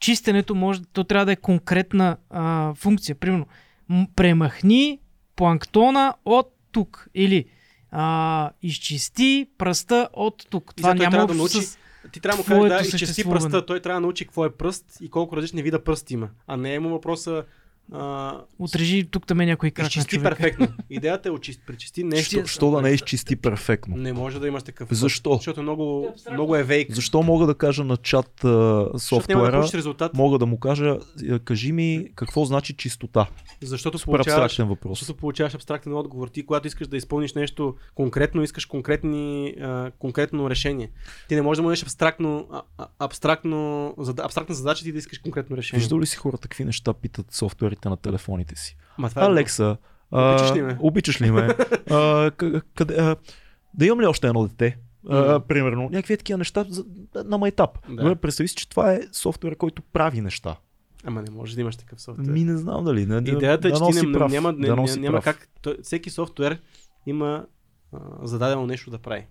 чистенето 0.00 0.54
може, 0.54 0.80
то 0.92 1.04
трябва 1.04 1.26
да 1.26 1.32
е 1.32 1.36
конкретна 1.36 2.16
а, 2.30 2.74
функция. 2.74 3.14
Примерно, 3.14 3.46
премахни 4.16 4.98
планктона 5.36 6.14
от 6.24 6.54
тук. 6.72 7.08
Или 7.14 7.44
а, 7.90 8.50
изчисти 8.62 9.46
пръста 9.58 10.08
от 10.12 10.46
тук. 10.50 10.74
Това 10.76 10.94
няма 10.94 11.26
да 11.26 11.34
научи- 11.34 11.62
с... 11.62 11.78
Ти 12.12 12.20
трябва 12.20 12.44
да 12.44 12.54
му 12.54 12.68
кажеш 12.68 12.90
да 12.90 12.96
изчисти 12.96 13.24
пръста, 13.24 13.66
той 13.66 13.80
трябва 13.80 14.00
да 14.00 14.00
научи 14.00 14.24
какво 14.24 14.44
е 14.44 14.52
пръст 14.52 14.84
и 15.00 15.10
колко 15.10 15.36
различни 15.36 15.62
вида 15.62 15.84
пръст 15.84 16.10
има. 16.10 16.28
А 16.46 16.56
не 16.56 16.74
е 16.74 16.80
му 16.80 16.88
въпроса 16.88 17.44
а, 17.92 18.34
Отрежи 18.58 19.08
тук 19.10 19.26
там 19.26 19.40
е 19.40 19.46
някой 19.46 19.70
крак 19.70 19.86
изчисти 19.86 20.22
перфектно. 20.22 20.68
Идеята 20.90 21.28
е 21.28 21.32
очисти, 21.32 21.62
пречисти 21.66 22.04
нещо. 22.04 22.30
Що, 22.30 22.46
що 22.46 22.70
да 22.70 22.82
не 22.82 22.90
изчисти 22.90 23.36
перфектно? 23.36 23.96
Не 23.96 24.12
може 24.12 24.40
да 24.40 24.48
имаш 24.48 24.62
такъв. 24.62 24.88
Защо? 24.90 25.34
Защото 25.34 25.62
много, 25.62 26.14
много 26.32 26.56
е 26.56 26.62
вейк. 26.62 26.92
Защо 26.92 27.22
мога 27.22 27.46
да 27.46 27.54
кажа 27.54 27.84
на 27.84 27.96
чат 27.96 28.44
а, 28.44 28.48
да 28.48 28.98
софтуера, 28.98 29.68
резултат. 29.74 30.14
мога 30.14 30.38
да 30.38 30.46
му 30.46 30.58
кажа, 30.58 30.98
кажи 31.44 31.72
ми 31.72 32.08
какво 32.14 32.44
значи 32.44 32.72
чистота. 32.72 33.26
Защото 33.62 33.98
Супер 33.98 34.10
получаваш, 34.10 34.44
абстрактен 34.44 34.68
въпрос. 34.68 34.98
защото 34.98 35.18
получаваш 35.18 35.54
абстрактен 35.54 35.94
отговор. 35.94 36.28
Ти, 36.28 36.46
когато 36.46 36.66
искаш 36.66 36.86
да 36.86 36.96
изпълниш 36.96 37.34
нещо 37.34 37.74
конкретно, 37.94 38.42
искаш 38.42 38.66
конкретни, 38.66 39.54
а, 39.60 39.90
конкретно 39.98 40.50
решение. 40.50 40.90
Ти 41.28 41.34
не 41.34 41.42
можеш 41.42 41.58
да 41.58 41.62
му 41.62 41.68
дадеш 41.68 41.82
абстрактно, 41.82 42.48
а, 42.78 42.86
абстрактно, 42.98 43.94
зада, 43.98 44.22
абстракна 44.24 44.54
задача 44.54 44.84
ти 44.84 44.92
да 44.92 44.98
искаш 44.98 45.18
конкретно 45.18 45.56
решение. 45.56 45.80
Виждал 45.80 46.00
ли 46.00 46.06
си 46.06 46.16
хората 46.16 46.48
какви 46.48 46.64
неща 46.64 46.92
питат 46.92 47.26
софтуерите 47.74 47.88
на 47.88 47.96
телефоните 47.96 48.56
си? 48.56 48.76
Ма 48.98 49.08
това 49.08 49.22
е 49.22 49.26
Алекса, 49.26 49.76
а, 50.10 50.34
Обичаш 50.34 50.56
ли 50.56 50.62
ме? 50.62 50.76
Обичаш 50.80 51.20
ли 51.20 51.30
ме? 51.30 51.40
а, 51.90 52.30
къ- 52.30 52.62
къде, 52.74 52.94
а, 52.98 53.16
да 53.74 53.86
имам 53.86 54.00
ли 54.00 54.06
още 54.06 54.26
едно 54.26 54.48
дете? 54.48 54.78
Мгм. 55.04 55.40
примерно, 55.48 55.82
някакви 55.82 56.16
такива 56.16 56.38
неща 56.38 56.64
за, 56.68 56.84
на 57.24 57.38
майтап. 57.38 57.78
Да. 57.88 57.96
Добре, 57.96 58.14
представи 58.14 58.48
си, 58.48 58.54
че 58.54 58.68
това 58.68 58.92
е 58.92 59.00
софтуер, 59.12 59.56
който 59.56 59.82
прави 59.82 60.20
неща. 60.20 60.56
Ама 61.04 61.22
не 61.22 61.30
можеш 61.30 61.54
да 61.54 61.60
имаш 61.60 61.76
такъв 61.76 62.00
софтуер. 62.00 62.26
Ми 62.26 62.44
не 62.44 62.56
знам 62.56 62.84
дали. 62.84 63.06
Не, 63.06 63.16
Идеята 63.16 63.68
е, 63.68 63.72
че 63.72 63.78
дано 63.78 63.90
ти 63.90 64.06
не, 64.06 64.12
прав, 64.12 64.32
няма, 64.32 64.52
не, 64.52 64.88
си 64.88 65.00
няма 65.00 65.20
прав. 65.20 65.24
как. 65.24 65.48
Той, 65.62 65.76
всеки 65.82 66.10
софтуер 66.10 66.58
има 67.06 67.46
а, 67.92 67.98
зададено 68.22 68.66
нещо 68.66 68.90
да 68.90 68.98
прави. 68.98 69.26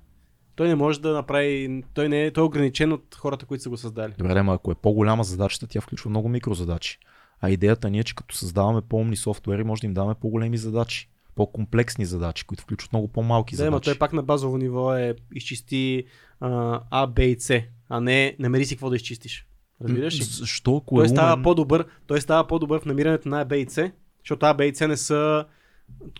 Той 0.55 0.67
не 0.67 0.75
може 0.75 1.01
да 1.01 1.13
направи. 1.13 1.83
Той, 1.93 2.09
не 2.09 2.25
е, 2.25 2.31
той 2.31 2.43
е 2.43 2.45
ограничен 2.45 2.91
от 2.93 3.15
хората, 3.15 3.45
които 3.45 3.63
са 3.63 3.69
го 3.69 3.77
създали. 3.77 4.13
Добре, 4.17 4.39
ама 4.39 4.53
ако 4.53 4.71
е 4.71 4.75
по-голяма 4.75 5.23
задачата, 5.23 5.67
тя 5.67 5.81
включва 5.81 6.09
много 6.09 6.29
микрозадачи. 6.29 6.99
А 7.43 7.49
идеята 7.49 7.89
ни 7.89 7.99
е, 7.99 8.03
че 8.03 8.15
като 8.15 8.35
създаваме 8.35 8.81
по-умни 8.81 9.15
софтуери, 9.15 9.63
може 9.63 9.81
да 9.81 9.87
им 9.87 9.93
даваме 9.93 10.15
по-големи 10.15 10.57
задачи. 10.57 11.09
По-комплексни 11.35 12.05
задачи, 12.05 12.45
които 12.45 12.63
включват 12.63 12.93
много 12.93 13.07
по-малки 13.07 13.55
Да, 13.55 13.57
задачи. 13.57 13.83
той 13.83 13.95
пак 13.95 14.13
на 14.13 14.23
базово 14.23 14.57
ниво 14.57 14.95
е 14.95 15.15
изчисти 15.33 16.03
а, 16.39 16.79
А, 16.91 17.07
Б 17.07 17.23
и 17.23 17.35
С, 17.39 17.61
а 17.89 17.99
не 17.99 18.35
намери 18.39 18.65
си 18.65 18.75
какво 18.75 18.89
да 18.89 18.95
изчистиш. 18.95 19.45
Разбираш 19.81 20.19
ли? 20.19 20.23
Защо, 20.23 20.77
ако 20.77 20.95
Той 20.95 21.05
е 21.05 21.09
става 21.09 21.33
умен, 21.33 21.43
по-добър, 21.43 21.85
той 22.07 22.21
става 22.21 22.47
по-добър 22.47 22.79
в 22.79 22.85
намирането 22.85 23.29
на 23.29 23.41
А, 23.41 23.45
Б 23.45 23.57
и 23.57 23.65
С, 23.65 23.91
защото 24.19 24.45
А, 24.45 24.53
Б 24.53 24.65
и 24.65 24.75
С 24.75 24.87
не 24.87 24.97
са 24.97 25.45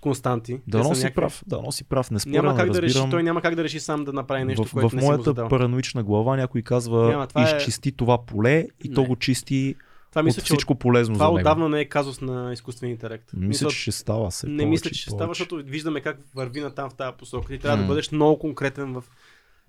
константи. 0.02 0.60
да 0.68 0.78
носи 0.80 0.90
някакви- 1.02 1.16
прав, 1.16 1.44
да 1.48 1.62
носи 1.62 1.84
прав, 1.84 2.12
не 2.12 2.20
споря, 2.20 2.34
Няма 2.34 2.56
как 2.56 2.66
да 2.66 2.82
разбирам. 2.82 3.04
реши, 3.04 3.12
той 3.12 3.24
няма 3.24 3.41
как 3.41 3.56
да 3.56 3.64
реши 3.64 3.80
сам 3.80 4.04
да 4.04 4.14
направи 4.14 4.44
нещо, 4.44 4.64
в, 4.64 4.72
което 4.72 4.90
в 4.90 4.94
не 4.94 5.02
си 5.02 5.06
моята 5.08 5.24
задал. 5.24 5.48
параноична 5.50 6.04
глава 6.04 6.36
някой 6.36 6.62
казва, 6.62 7.08
Няма, 7.08 7.28
това 7.28 7.41
е- 7.44 7.58
изчисти 7.58 7.91
това 7.91 8.26
поле 8.26 8.68
и 8.84 8.91
то 8.91 9.02
Не. 9.02 9.08
го 9.08 9.16
чисти 9.16 9.76
Това 10.14 10.23
мисля, 10.23 10.40
от 10.40 10.45
че 10.45 10.53
всичко 10.53 10.76
полезно 10.76 11.15
това 11.15 11.26
за 11.26 11.31
него. 11.31 11.40
отдавна 11.40 11.69
не 11.69 11.80
е 11.80 11.85
казус 11.85 12.22
на 12.22 12.53
изкуствен 12.53 12.90
интелект. 12.90 13.30
Мисля, 13.34 13.69
че 13.69 13.77
ще 13.77 13.91
става 13.91 14.31
се 14.31 14.48
не 14.48 14.52
повече 14.57 14.69
мисля, 14.69 14.90
че 14.90 15.02
ще 15.02 15.10
става, 15.10 15.27
защото 15.27 15.56
виждаме 15.56 16.02
как 16.02 16.18
върви 16.35 16.61
на 16.61 16.76
там 16.76 16.90
в 16.90 16.94
тази 16.94 17.18
посока. 17.18 17.48
Ти 17.48 17.60
трябва 17.60 17.77
М. 17.77 17.84
да 17.84 17.88
бъдеш 17.88 18.11
много 18.11 18.40
конкретен 18.40 18.94
в. 18.94 19.03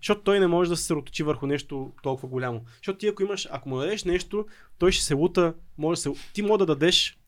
Защото 0.01 0.21
той 0.21 0.41
не 0.41 0.47
може 0.47 0.71
да 0.71 0.77
се 0.77 0.83
съсредоточи 0.83 1.23
върху 1.23 1.47
нещо 1.47 1.93
толкова 2.03 2.29
голямо. 2.29 2.61
Защото 2.77 2.99
ти 2.99 3.07
ако 3.09 3.23
имаш, 3.23 3.49
ако 3.51 3.69
му 3.69 3.77
дадеш 3.79 4.05
нещо, 4.05 4.47
той 4.79 4.93
ще 4.93 5.05
се 5.05 5.15
лута, 5.15 5.55
може 5.79 5.99
да 5.99 6.03
се... 6.03 6.11
Ти 6.33 6.43
може 6.43 6.59
да 6.59 6.67
дадеш 6.67 7.19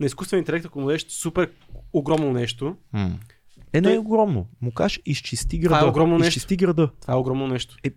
на 0.00 0.06
изкуствен 0.06 0.38
интелект, 0.38 0.66
ако 0.66 0.80
му 0.80 0.86
дадеш 0.86 1.06
супер 1.08 1.50
огромно 1.92 2.32
нещо, 2.32 2.76
М. 2.92 3.18
Е, 3.72 3.80
не 3.80 3.94
е 3.94 3.98
огромно. 3.98 4.46
Му 4.60 4.72
кажеш, 4.72 5.00
изчисти 5.06 5.58
града. 5.58 5.76
Това 5.76 5.86
е 5.86 5.90
огромно 5.90 6.18
нещо. 6.18 6.28
Изчисти 6.28 6.56
града. 6.56 6.90
това 7.00 7.14
е 7.14 7.16
огромно 7.16 7.46
нещо. 7.46 7.76
Е- 7.84 7.90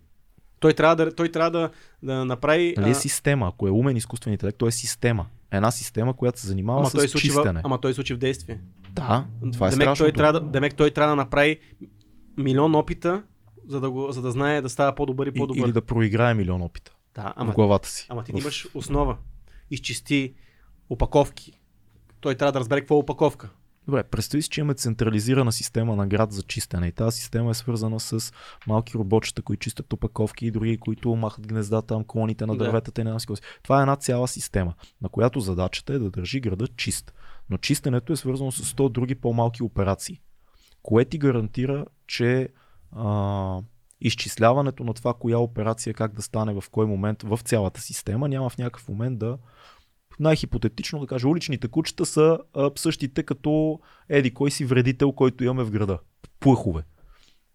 Той 0.64 0.74
трябва 0.74 0.96
да, 0.96 1.16
той 1.16 1.30
трябва 1.30 1.52
да, 1.52 1.70
да 2.04 2.26
направи. 2.26 2.74
Нали 2.78 2.90
е 2.90 2.94
система? 2.96 3.48
Ако 3.48 3.68
е 3.68 3.72
умен 3.72 3.98
изкуствен 3.98 4.34
интелект, 4.34 4.58
то 4.58 4.68
е 4.68 4.72
система. 4.72 5.26
Една 5.52 5.72
система, 5.72 6.14
която 6.14 6.40
се 6.40 6.48
занимава 6.48 6.80
ама, 6.80 6.90
с 6.90 6.94
той 6.94 7.08
случи 7.08 7.30
в, 7.30 7.34
чистене. 7.34 7.62
ама 7.64 7.82
той 7.82 7.94
случи 7.94 8.14
в 8.14 8.18
действие. 8.18 8.60
Да, 8.92 9.26
това 9.54 9.68
е 9.68 9.72
демек, 9.72 9.98
той 9.98 10.12
трябва 10.12 10.40
демек 10.42 10.76
той 10.76 10.92
трябва 10.92 11.10
да 11.10 11.16
направи 11.16 11.60
милион 12.38 12.76
опита, 12.76 13.24
за 13.68 13.80
да, 13.80 13.90
го, 13.92 14.12
за 14.12 14.22
да 14.22 14.32
знае 14.32 14.62
да 14.62 14.70
става 14.70 14.96
по-добър 14.96 15.28
и 15.28 15.32
по-добър. 15.32 15.66
Или 15.66 15.72
да 15.72 15.82
проиграе 15.82 16.34
милион 16.34 16.62
опита 16.62 16.92
Да, 17.16 17.22
в 17.22 17.34
ама, 17.36 17.54
главата 17.54 17.90
си. 17.90 18.08
ама 18.10 18.24
ти 18.24 18.32
В- 18.32 18.38
имаш 18.38 18.68
основа. 18.74 19.18
Изчисти 19.72 20.34
опаковки. 20.90 21.60
Той 22.20 22.36
трябва 22.36 22.52
да 22.52 22.60
разбере 22.60 22.80
какво 22.80 22.96
е 22.96 23.00
опаковка. 23.00 23.50
Добре, 23.88 24.04
представи 24.04 24.42
си, 24.42 24.50
че 24.50 24.62
имаме 24.62 24.74
централизирана 24.74 25.52
система 25.52 25.96
на 25.96 26.08
град 26.08 26.32
за 26.32 26.44
чистене 26.44 26.88
и 26.88 26.92
тази 26.92 27.18
система 27.18 27.52
е 27.52 27.54
свързана 27.54 28.00
с 28.00 28.34
малки 28.68 28.94
роботчета, 28.94 29.42
които 29.42 29.64
чистят 29.64 29.94
опаковки 29.94 30.46
и 30.46 30.52
други, 30.52 30.78
които 30.78 31.16
махат 31.16 31.48
гнездата, 31.48 31.88
там, 31.88 32.04
клоните 32.08 32.46
на 32.46 32.58
Да. 32.58 32.64
дърветата 32.64 33.02
и 33.02 33.04
не 33.04 33.10
знам 33.10 33.20
си 33.20 33.26
какво 33.26 33.36
си. 33.36 33.42
Това 33.64 33.80
е 33.80 33.82
една 33.82 33.96
цяла 33.96 34.28
система, 34.28 34.74
на 35.02 35.10
която 35.10 35.40
задачата 35.40 35.94
е 35.94 36.00
да 36.00 36.10
държи 36.10 36.40
града 36.40 36.68
чист. 36.68 37.14
Но 37.50 37.58
чистенето 37.58 38.14
е 38.14 38.16
свързано 38.16 38.52
с 38.52 38.76
100 38.76 38.90
други 38.92 39.16
по-малки 39.16 39.64
операции, 39.64 40.22
кое 40.84 41.06
ти 41.06 41.18
гарантира, 41.18 41.86
че 42.08 42.50
а, 42.92 43.62
изчисляването 44.02 44.84
на 44.84 44.94
това, 44.94 45.14
коя 45.14 45.38
операция 45.38 45.94
как 45.94 46.14
да 46.14 46.22
стане 46.22 46.54
в 46.54 46.64
кой 46.72 46.86
момент 46.86 47.24
в 47.24 47.40
цялата 47.44 47.82
система, 47.82 48.28
няма 48.28 48.50
в 48.50 48.58
някакъв 48.58 48.90
момент 48.90 49.20
да 49.20 49.38
най-хипотетично 50.20 51.00
да 51.00 51.08
кажа, 51.08 51.28
уличните 51.28 51.68
кучета 51.68 52.06
са 52.06 52.40
а, 52.54 52.72
същите 52.76 53.24
като 53.24 53.80
еди 54.10 54.34
кой 54.34 54.52
си 54.52 54.66
вредител, 54.66 55.12
който 55.12 55.44
имаме 55.44 55.64
в 55.64 55.72
града. 55.72 56.00
Плъхове. 56.40 56.84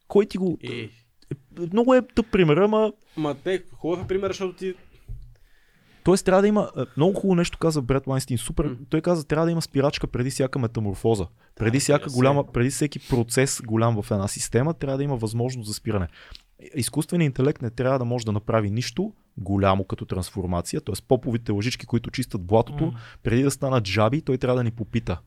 Кой 0.08 0.26
ти 0.26 0.38
го... 0.38 0.58
И... 0.62 0.90
Много 1.72 1.94
е 1.94 2.02
тъп 2.14 2.26
пример, 2.32 2.56
ама 2.56 2.92
Ма 3.16 3.34
те, 3.44 3.62
хубав 3.72 4.04
е 4.04 4.06
пример, 4.06 4.30
защото 4.30 4.56
ти... 4.56 4.74
Тоест 6.04 6.24
трябва 6.24 6.42
да 6.42 6.48
има, 6.48 6.70
а, 6.76 6.86
много 6.96 7.14
хубаво 7.14 7.34
нещо 7.34 7.58
каза 7.58 7.82
Бред 7.82 8.06
Лайнстин, 8.06 8.38
супер, 8.38 8.64
М. 8.64 8.76
той 8.88 9.00
каза 9.00 9.24
трябва 9.26 9.46
да 9.46 9.52
има 9.52 9.62
спирачка 9.62 10.06
преди 10.06 10.30
всяка 10.30 10.58
метаморфоза. 10.58 11.26
Преди 11.56 11.80
всяка 11.80 12.10
голяма, 12.10 12.52
преди 12.52 12.70
всеки 12.70 12.98
процес 13.08 13.60
голям 13.66 14.02
в 14.02 14.10
една 14.10 14.28
система, 14.28 14.74
трябва 14.74 14.96
да 14.96 15.04
има 15.04 15.16
възможност 15.16 15.68
за 15.68 15.74
спиране. 15.74 16.08
Изкуственият 16.74 17.30
интелект 17.30 17.62
не 17.62 17.70
трябва 17.70 17.98
да 17.98 18.04
може 18.04 18.24
да 18.24 18.32
направи 18.32 18.70
нищо 18.70 19.12
голямо 19.36 19.84
като 19.84 20.04
трансформация, 20.04 20.80
т.е. 20.80 20.94
поповите 21.08 21.52
лъжички, 21.52 21.86
които 21.86 22.10
чистят 22.10 22.42
блатото, 22.42 22.86
М. 22.86 22.92
преди 23.22 23.42
да 23.42 23.50
станат 23.50 23.86
жаби, 23.86 24.22
той 24.22 24.38
трябва 24.38 24.56
да 24.56 24.64
ни 24.64 24.70
попита. 24.70 25.18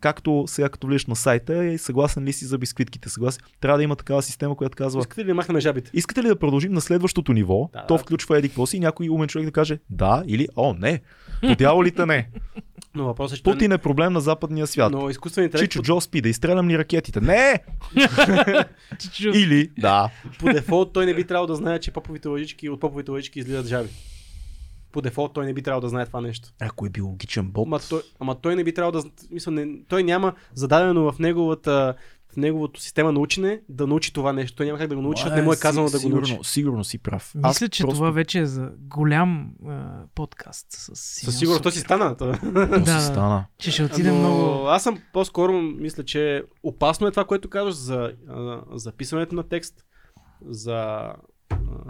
Както 0.00 0.44
сега 0.46 0.68
като 0.68 0.86
влезеш 0.86 1.06
на 1.06 1.16
сайта, 1.16 1.64
е 1.64 1.78
съгласен 1.78 2.24
ли 2.24 2.32
си 2.32 2.44
за 2.44 2.58
бисквитките? 2.58 3.08
Съгласен. 3.08 3.42
Трябва 3.60 3.78
да 3.78 3.84
има 3.84 3.96
такава 3.96 4.22
система, 4.22 4.56
която 4.56 4.76
казва, 4.76 5.00
Искате 5.00 5.20
ли 5.20 5.26
да 5.26 5.34
махнем 5.34 5.60
жабите? 5.60 5.90
Искате 5.94 6.22
ли 6.22 6.28
да 6.28 6.36
продължим 6.36 6.72
на 6.72 6.80
следващото 6.80 7.32
ниво? 7.32 7.70
Да, 7.72 7.86
то 7.86 7.94
да. 7.94 8.02
включва 8.02 8.38
еди 8.38 8.52
си 8.66 8.76
и 8.76 8.80
някой 8.80 9.08
умен 9.08 9.28
човек 9.28 9.44
да 9.44 9.52
каже 9.52 9.78
да 9.90 10.22
или 10.26 10.48
о 10.56 10.74
не. 10.74 11.00
По 11.40 11.54
дяволите 11.54 12.06
не. 12.06 12.28
Но 12.94 13.04
въпросът 13.04 13.34
е, 13.34 13.36
че 13.36 13.42
Путин 13.42 13.72
е 13.72 13.78
проблем 13.78 14.12
на 14.12 14.20
западния 14.20 14.66
свят. 14.66 14.92
но 14.92 15.10
изкуственият 15.10 15.54
интелект 15.54 15.72
Чичо 15.72 15.82
Джо 15.82 16.00
спи, 16.00 16.20
да 16.20 16.28
изстрелям 16.28 16.68
ли 16.68 16.78
ракетите? 16.78 17.20
Не! 17.20 17.58
Или, 19.34 19.70
да. 19.78 20.10
по 20.38 20.52
дефолт 20.52 20.92
той 20.92 21.06
не 21.06 21.14
би 21.14 21.24
трябвало 21.24 21.46
да 21.46 21.54
знае, 21.54 21.78
че 21.78 21.90
поповите 21.90 22.28
лъжички 22.28 22.68
от 22.68 22.80
поповите 22.80 23.10
лъжички 23.10 23.38
излизат 23.38 23.66
жаби. 23.66 23.88
По 24.96 25.02
дефолт 25.02 25.32
той 25.32 25.46
не 25.46 25.54
би 25.54 25.62
трябвало 25.62 25.80
да 25.80 25.88
знае 25.88 26.06
това 26.06 26.20
нещо. 26.20 26.48
Ако 26.60 26.86
е 26.86 26.88
биологичен 26.88 27.50
бот. 27.50 27.66
Ама 27.66 27.80
той, 27.90 28.02
ама 28.20 28.34
той 28.34 28.56
не 28.56 28.64
би 28.64 28.74
трябвало 28.74 29.02
да... 29.02 29.10
Мисля, 29.30 29.50
не, 29.50 29.84
той 29.88 30.02
няма 30.02 30.34
зададено 30.54 31.12
в 31.12 31.18
неговата 31.18 31.94
в 32.32 32.36
неговото 32.36 32.80
система 32.80 33.12
на 33.12 33.20
учене 33.20 33.60
да 33.68 33.86
научи 33.86 34.12
това 34.12 34.32
нещо. 34.32 34.56
Той 34.56 34.66
няма 34.66 34.78
как 34.78 34.88
да 34.88 34.96
го 34.96 35.02
научи, 35.02 35.20
защото 35.20 35.36
не 35.36 35.42
му 35.42 35.52
е 35.52 35.56
казано 35.56 35.86
да 35.86 35.96
го 35.96 35.98
сигурно, 35.98 36.28
научи. 36.28 36.38
Сигурно 36.42 36.84
си 36.84 36.98
прав. 36.98 37.32
Мисля, 37.34 37.68
че 37.68 37.82
това 37.82 38.10
вече 38.10 38.38
е 38.38 38.46
за 38.46 38.70
голям 38.78 39.50
а, 39.66 40.02
подкаст. 40.14 40.66
С 40.70 40.96
Със 41.24 41.38
сигурност 41.38 41.62
той 41.62 41.72
си 41.72 41.80
стана. 41.80 42.16
То 42.16 42.26
Да, 42.84 43.00
си 43.00 43.06
стана. 43.06 43.44
Че 43.58 43.70
ще 43.70 43.84
отиде 43.84 44.10
Но 44.10 44.18
много... 44.18 44.66
Аз 44.66 44.82
съм 44.82 44.98
по-скоро, 45.12 45.52
мисля, 45.62 46.04
че 46.04 46.44
опасно 46.62 47.06
е 47.06 47.10
това, 47.10 47.24
което 47.24 47.50
казваш 47.50 47.74
за 47.74 48.12
а, 48.28 48.62
записването 48.72 49.34
на 49.34 49.42
текст, 49.42 49.84
за 50.46 51.08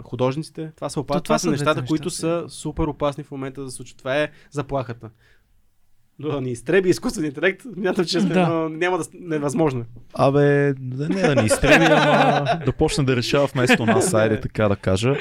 художниците. 0.03 0.71
Това 0.75 0.89
са, 0.89 0.99
опа... 0.99 1.13
То, 1.13 1.21
това 1.21 1.23
това 1.23 1.39
са 1.39 1.51
нещата, 1.51 1.85
които 1.85 2.09
са 2.09 2.45
супер 2.47 2.83
опасни 2.83 3.23
в 3.23 3.31
момента 3.31 3.61
да 3.63 3.69
се 3.69 3.75
случат. 3.75 3.97
Това 3.97 4.17
е 4.17 4.29
заплахата. 4.51 5.09
Но 6.19 6.29
да 6.29 6.41
ни 6.41 6.51
изтреби 6.51 6.89
изкуствен 6.89 7.25
интелект, 7.25 7.61
мятам, 7.77 8.05
че 8.05 8.21
сме, 8.21 8.33
Да. 8.33 8.47
но 8.47 8.69
няма 8.69 8.97
да 8.97 9.03
невъзможно. 9.13 9.85
Абе, 10.13 10.73
да 10.73 11.09
не 11.09 11.21
да 11.21 11.35
ни 11.35 11.45
изстреби, 11.45 11.85
ама 11.85 12.45
да 12.65 12.71
почне 12.71 13.03
да 13.03 13.15
решава 13.15 13.47
вместо 13.47 13.85
нас, 13.85 14.13
айде 14.13 14.39
така 14.41 14.67
да 14.67 14.75
кажа. 14.75 15.15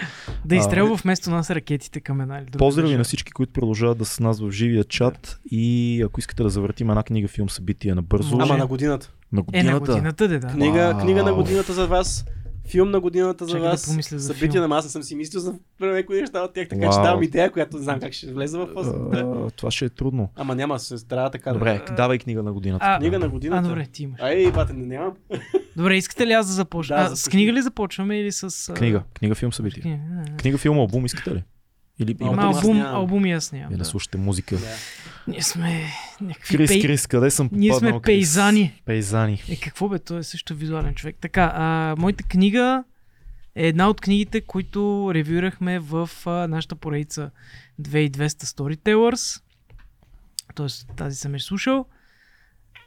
Да 0.44 0.54
А, 0.54 0.58
изстрелва 0.58 0.94
вместо 0.94 1.30
нас 1.30 1.50
ракетите 1.50 2.00
към 2.00 2.20
една 2.20 2.38
или 2.38 2.44
друга. 2.44 2.58
Поздрави 2.58 2.96
на 2.96 3.04
всички, 3.04 3.32
които 3.32 3.52
продължават 3.52 3.98
да 3.98 4.04
са 4.04 4.14
с 4.14 4.20
нас 4.20 4.40
в 4.40 4.50
живия 4.50 4.84
чат 4.84 5.40
и 5.50 6.02
ако 6.02 6.20
искате 6.20 6.42
да 6.42 6.50
завъртим 6.50 6.90
една 6.90 7.02
книга, 7.02 7.28
филм, 7.28 7.48
събитие 7.50 7.94
набързо, 7.94 8.36
Може. 8.36 8.50
Ама 8.50 8.58
на 8.58 8.66
годината. 8.66 9.12
на 9.32 9.40
Е, 9.40 9.42
годината. 9.42 9.72
на 9.72 9.80
годината, 9.80 10.28
де, 10.28 10.38
да. 10.38 10.46
Книга, 10.46 10.96
книга 11.00 11.22
на 11.22 11.34
годината 11.34 11.72
за 11.72 11.86
вас. 11.86 12.24
Филм 12.66 12.90
на 12.90 13.00
годината 13.00 13.44
за 13.44 13.50
Чакай 13.50 13.62
да 13.62 13.68
вас. 13.68 13.86
помисля 13.86 14.18
за 14.18 14.26
събитие 14.26 14.50
филм. 14.50 14.62
на 14.62 14.68
маса 14.68 14.88
съм 14.90 15.02
си 15.02 15.14
мислил 15.14 15.40
за 15.40 15.54
някои 15.80 16.20
неща 16.20 16.40
от 16.40 16.52
тях, 16.52 16.68
така 16.68 16.82
че 16.82 16.88
Вау. 16.88 17.02
давам 17.02 17.22
идея, 17.22 17.52
която 17.52 17.76
не 17.76 17.82
знам 17.82 18.00
как 18.00 18.12
ще 18.12 18.32
влезе 18.32 18.58
в 18.58 18.66
фаза. 18.66 18.92
Да. 18.92 19.18
А, 19.18 19.50
Това 19.50 19.70
ще 19.70 19.84
е 19.84 19.88
трудно. 19.88 20.28
Ама 20.36 20.54
няма, 20.54 20.78
се 20.78 21.06
трябва 21.06 21.30
така. 21.30 21.50
да- 21.50 21.54
Добре, 21.54 21.82
давай 21.96 22.18
книга 22.18 22.42
на 22.42 22.52
годината. 22.52 22.84
А, 22.86 22.98
Книга 22.98 23.18
на 23.18 23.26
а, 23.26 23.28
годината. 23.28 23.68
добре, 23.68 23.86
ти 23.86 24.02
имаш. 24.02 24.20
Ай, 24.22 24.52
бате, 24.52 24.72
не 24.72 24.86
нямам. 24.86 25.12
Добре, 25.76 25.96
искате 25.96 26.26
ли 26.26 26.32
аз 26.32 26.46
да 26.46 26.52
започна? 26.52 26.96
Да, 26.96 27.02
а, 27.02 27.16
с 27.16 27.28
книга 27.28 27.52
ли 27.52 27.62
започваме 27.62 28.16
или 28.16 28.32
с... 28.32 28.68
а, 28.68 28.74
Книга, 28.74 29.02
книга, 29.14 29.34
филм, 29.34 29.52
събитие. 29.52 29.82
Книга, 29.82 29.98
а, 30.28 30.36
Книга, 30.36 30.58
филм, 30.58 30.78
албум 30.78 31.06
искате 31.06 31.30
ли? 31.30 31.44
Или 31.98 32.16
Ама 32.20 32.32
Има 32.32 32.42
имате 32.42 32.58
аз 32.58 32.64
албум, 32.64 32.76
нямам. 32.78 32.94
албум 32.94 33.22
нямам. 33.22 33.42
Или 33.62 33.70
да 33.70 33.76
Да. 33.76 33.84
слушате 33.84 34.18
музика. 34.18 34.56
Да. 34.56 34.66
Ние 35.28 35.42
сме 35.42 35.84
някакви 36.20 36.56
Крис, 36.56 36.68
пей... 36.68 36.82
Крис, 36.82 37.06
къде 37.06 37.30
съм 37.30 37.48
Ние 37.52 37.74
сме 37.74 37.90
Крис? 37.92 38.02
пейзани. 38.02 38.82
Пейзани. 38.84 39.42
Е, 39.48 39.56
какво 39.56 39.88
бе? 39.88 39.98
Той 39.98 40.18
е 40.18 40.22
също 40.22 40.54
визуален 40.54 40.94
човек. 40.94 41.16
Така, 41.20 41.52
а, 41.54 41.94
моята 41.98 42.24
книга 42.24 42.84
е 43.54 43.68
една 43.68 43.88
от 43.88 44.00
книгите, 44.00 44.40
които 44.40 44.80
ревюирахме 45.14 45.78
в 45.78 46.10
а, 46.26 46.30
нашата 46.30 46.76
поредица 46.76 47.30
2200 47.82 48.26
Storytellers. 48.28 49.42
Тоест, 50.54 50.88
тази 50.96 51.16
съм 51.16 51.34
е 51.34 51.38
слушал. 51.38 51.84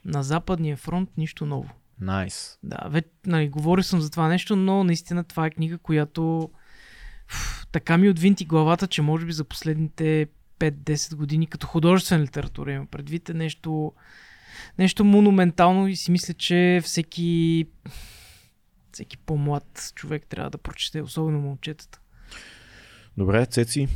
На 0.05 0.23
Западния 0.23 0.77
фронт 0.77 1.09
нищо 1.17 1.45
ново. 1.45 1.69
Найс. 2.01 2.57
Да, 2.63 2.77
вече, 2.89 3.07
нали, 3.25 3.49
говорил 3.49 3.83
съм 3.83 4.01
за 4.01 4.09
това 4.09 4.27
нещо, 4.27 4.55
но 4.55 4.83
наистина 4.83 5.23
това 5.23 5.45
е 5.45 5.49
книга, 5.49 5.77
която 5.77 6.49
така 7.71 7.97
ми 7.97 8.09
отвинти 8.09 8.45
главата, 8.45 8.87
че 8.87 9.01
може 9.01 9.25
би 9.25 9.31
за 9.31 9.43
последните 9.43 10.27
5-10 10.59 11.15
години 11.15 11.47
като 11.47 11.67
художествена 11.67 12.23
литература 12.23 12.71
има 12.71 12.85
предвид 12.85 13.29
е 13.29 13.33
нещо, 13.33 13.93
нещо 14.79 15.05
монументално 15.05 15.87
и 15.87 15.95
си 15.95 16.11
мисля, 16.11 16.33
че 16.33 16.81
всеки 16.83 17.65
всеки 18.91 19.17
по-млад 19.17 19.91
човек 19.95 20.25
трябва 20.29 20.49
да 20.49 20.57
прочете, 20.57 21.01
особено 21.01 21.39
момчетата. 21.39 21.99
Добре, 23.17 23.45
Цеци. 23.45 23.87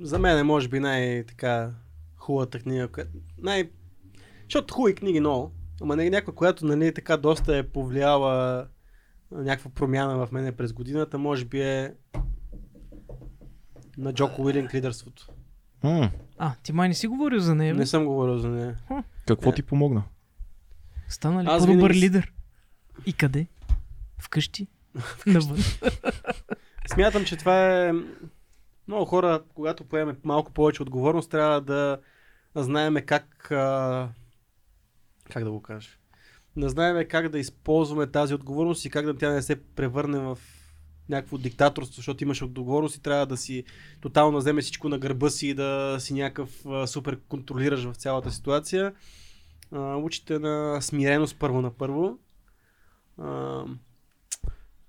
За 0.00 0.18
мен 0.18 0.38
е, 0.38 0.42
може 0.42 0.68
би, 0.68 0.80
най-така 0.80 1.70
хубавата 2.16 2.58
книга. 2.58 2.88
Най... 3.38 3.70
Защото 4.44 4.74
хубави 4.74 4.94
книги 4.94 5.20
много. 5.20 5.52
Ама 5.80 5.96
не 5.96 6.06
е 6.06 6.10
някаква, 6.10 6.34
която 6.34 6.66
нали, 6.66 6.94
така 6.94 7.16
доста 7.16 7.56
е 7.56 7.68
повлияла 7.68 8.66
някаква 9.34 9.70
промяна 9.70 10.26
в 10.26 10.32
мене 10.32 10.52
през 10.52 10.72
годината, 10.72 11.18
може 11.18 11.44
би 11.44 11.62
е 11.62 11.94
на 13.98 14.14
Джоко 14.14 14.42
Уилинг 14.42 14.74
лидерството. 14.74 15.28
М, 15.82 16.10
А, 16.38 16.54
ти 16.62 16.72
май 16.72 16.88
не 16.88 16.94
си 16.94 17.06
говорил 17.06 17.40
за 17.40 17.54
нея, 17.54 17.74
бе? 17.74 17.78
Не 17.80 17.86
съм 17.86 18.04
говорил 18.04 18.38
за 18.38 18.48
нея. 18.48 18.76
какво 19.26 19.48
Не. 19.48 19.54
ти 19.54 19.62
помогна? 19.62 20.02
Стана 21.08 21.44
ли 21.44 21.48
Аз 21.48 21.62
по-добър 21.66 21.90
винаги 21.90 22.06
лидер? 22.06 22.32
И 23.06 23.12
къде? 23.12 23.46
Вкъщи? 24.18 24.66
Навън? 25.26 25.58
Смятам, 26.86 27.24
че 27.24 27.36
това 27.36 27.86
е... 27.88 27.92
Много 28.88 29.04
хора, 29.04 29.42
когато 29.54 29.84
поеме 29.84 30.16
малко 30.24 30.52
повече 30.52 30.82
отговорност, 30.82 31.30
трябва 31.30 31.60
да 31.60 31.98
знаеме 32.54 33.02
как... 33.02 33.50
А... 33.50 34.08
Как 35.32 35.44
да 35.44 35.50
го 35.50 35.62
кажа? 35.62 35.90
Да 36.56 36.68
знаеме 36.68 37.04
как 37.04 37.28
да 37.28 37.38
използваме 37.38 38.06
тази 38.06 38.34
отговорност 38.34 38.84
и 38.84 38.90
как 38.90 39.06
да 39.06 39.16
тя 39.16 39.30
не 39.30 39.42
се 39.42 39.64
превърне 39.64 40.18
в 40.18 40.38
някакво 41.08 41.38
диктаторство, 41.38 41.96
защото 41.96 42.24
имаш 42.24 42.42
отговорност 42.42 42.96
и 42.96 43.02
трябва 43.02 43.26
да 43.26 43.36
си 43.36 43.64
тотално 44.00 44.38
вземе 44.38 44.62
всичко 44.62 44.88
на 44.88 44.98
гърба 44.98 45.30
си 45.30 45.48
и 45.48 45.54
да 45.54 45.96
си 46.00 46.14
някакъв 46.14 46.64
супер 46.86 47.20
контролираш 47.28 47.84
в 47.84 47.94
цялата 47.94 48.30
ситуация. 48.30 48.94
А, 49.72 49.96
учите 49.96 50.38
на 50.38 50.82
смиреност 50.82 51.36
първо 51.38 51.62
на 51.62 51.70
първо. 51.70 52.18
А, 53.18 53.64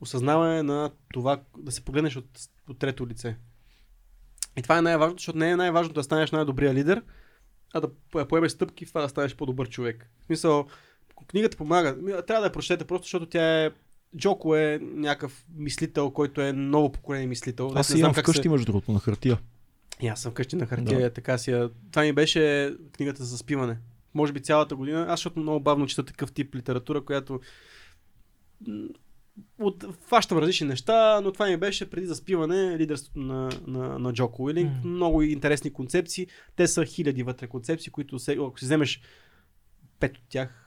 осъзнаване 0.01 0.63
на 0.63 0.91
това 1.13 1.41
да 1.57 1.71
се 1.71 1.85
погледнеш 1.85 2.15
от, 2.15 2.39
от 2.69 2.79
трето 2.79 3.07
лице. 3.07 3.37
И 4.57 4.61
това 4.61 4.77
е 4.77 4.81
най-важното, 4.81 5.19
защото 5.19 5.37
не 5.37 5.51
е 5.51 5.55
най-важното 5.55 5.93
да 5.93 6.03
станеш 6.03 6.31
най-добрия 6.31 6.73
лидер, 6.73 7.03
а 7.73 7.81
да 7.81 7.89
по- 8.11 8.27
поемеш 8.27 8.51
стъпки 8.51 8.85
в 8.85 8.89
това 8.89 9.01
да 9.01 9.09
станеш 9.09 9.35
по-добър 9.35 9.69
човек. 9.69 10.09
В 10.19 10.25
смисъл, 10.25 10.67
книгата 11.27 11.57
помага. 11.57 11.95
Трябва 12.05 12.41
да 12.41 12.45
я 12.45 12.51
прочетете 12.51 12.85
просто, 12.85 13.05
защото 13.05 13.25
тя 13.25 13.65
е 13.65 13.71
Джоко 14.17 14.55
е 14.55 14.79
някакъв 14.81 15.45
мислител, 15.55 16.11
който 16.11 16.41
е 16.41 16.53
ново 16.53 16.91
поколение 16.91 17.27
мислител. 17.27 17.71
Аз 17.75 17.87
си 17.87 17.99
имам 17.99 18.13
вкъщи, 18.13 18.43
се- 18.43 18.49
между 18.49 18.65
другото, 18.65 18.91
на 18.91 18.99
хартия. 18.99 19.37
И 20.01 20.07
аз 20.07 20.21
съм 20.21 20.31
вкъщи 20.31 20.55
на 20.55 20.65
хартия, 20.65 20.99
да. 20.99 21.09
така 21.09 21.37
си. 21.37 21.51
Това 21.91 22.03
ми 22.03 22.13
беше 22.13 22.73
книгата 22.91 23.23
за 23.23 23.37
спиване. 23.37 23.77
Може 24.13 24.33
би 24.33 24.41
цялата 24.41 24.75
година. 24.75 25.05
Аз 25.09 25.19
защото 25.19 25.39
много 25.39 25.59
бавно 25.59 25.87
чета 25.87 26.03
такъв 26.03 26.31
тип 26.31 26.55
литература, 26.55 27.05
която 27.05 27.39
от, 29.59 29.85
фащам 30.07 30.37
различни 30.37 30.67
неща, 30.67 31.21
но 31.23 31.31
това 31.31 31.47
ми 31.47 31.57
беше 31.57 31.89
преди 31.89 32.07
заспиване 32.07 32.77
лидерството 32.77 33.19
на, 33.19 33.49
на, 33.67 33.99
на 33.99 34.13
Джоко 34.13 34.43
Уилинг. 34.43 34.71
М. 34.71 34.89
Много 34.89 35.21
интересни 35.21 35.73
концепции. 35.73 36.27
Те 36.55 36.67
са 36.67 36.85
хиляди 36.85 37.23
вътре 37.23 37.47
концепции, 37.47 37.91
които 37.91 38.19
се, 38.19 38.31
ако 38.31 38.59
си 38.59 38.65
вземеш 38.65 39.01
пет 39.99 40.17
от 40.17 40.23
тях, 40.29 40.62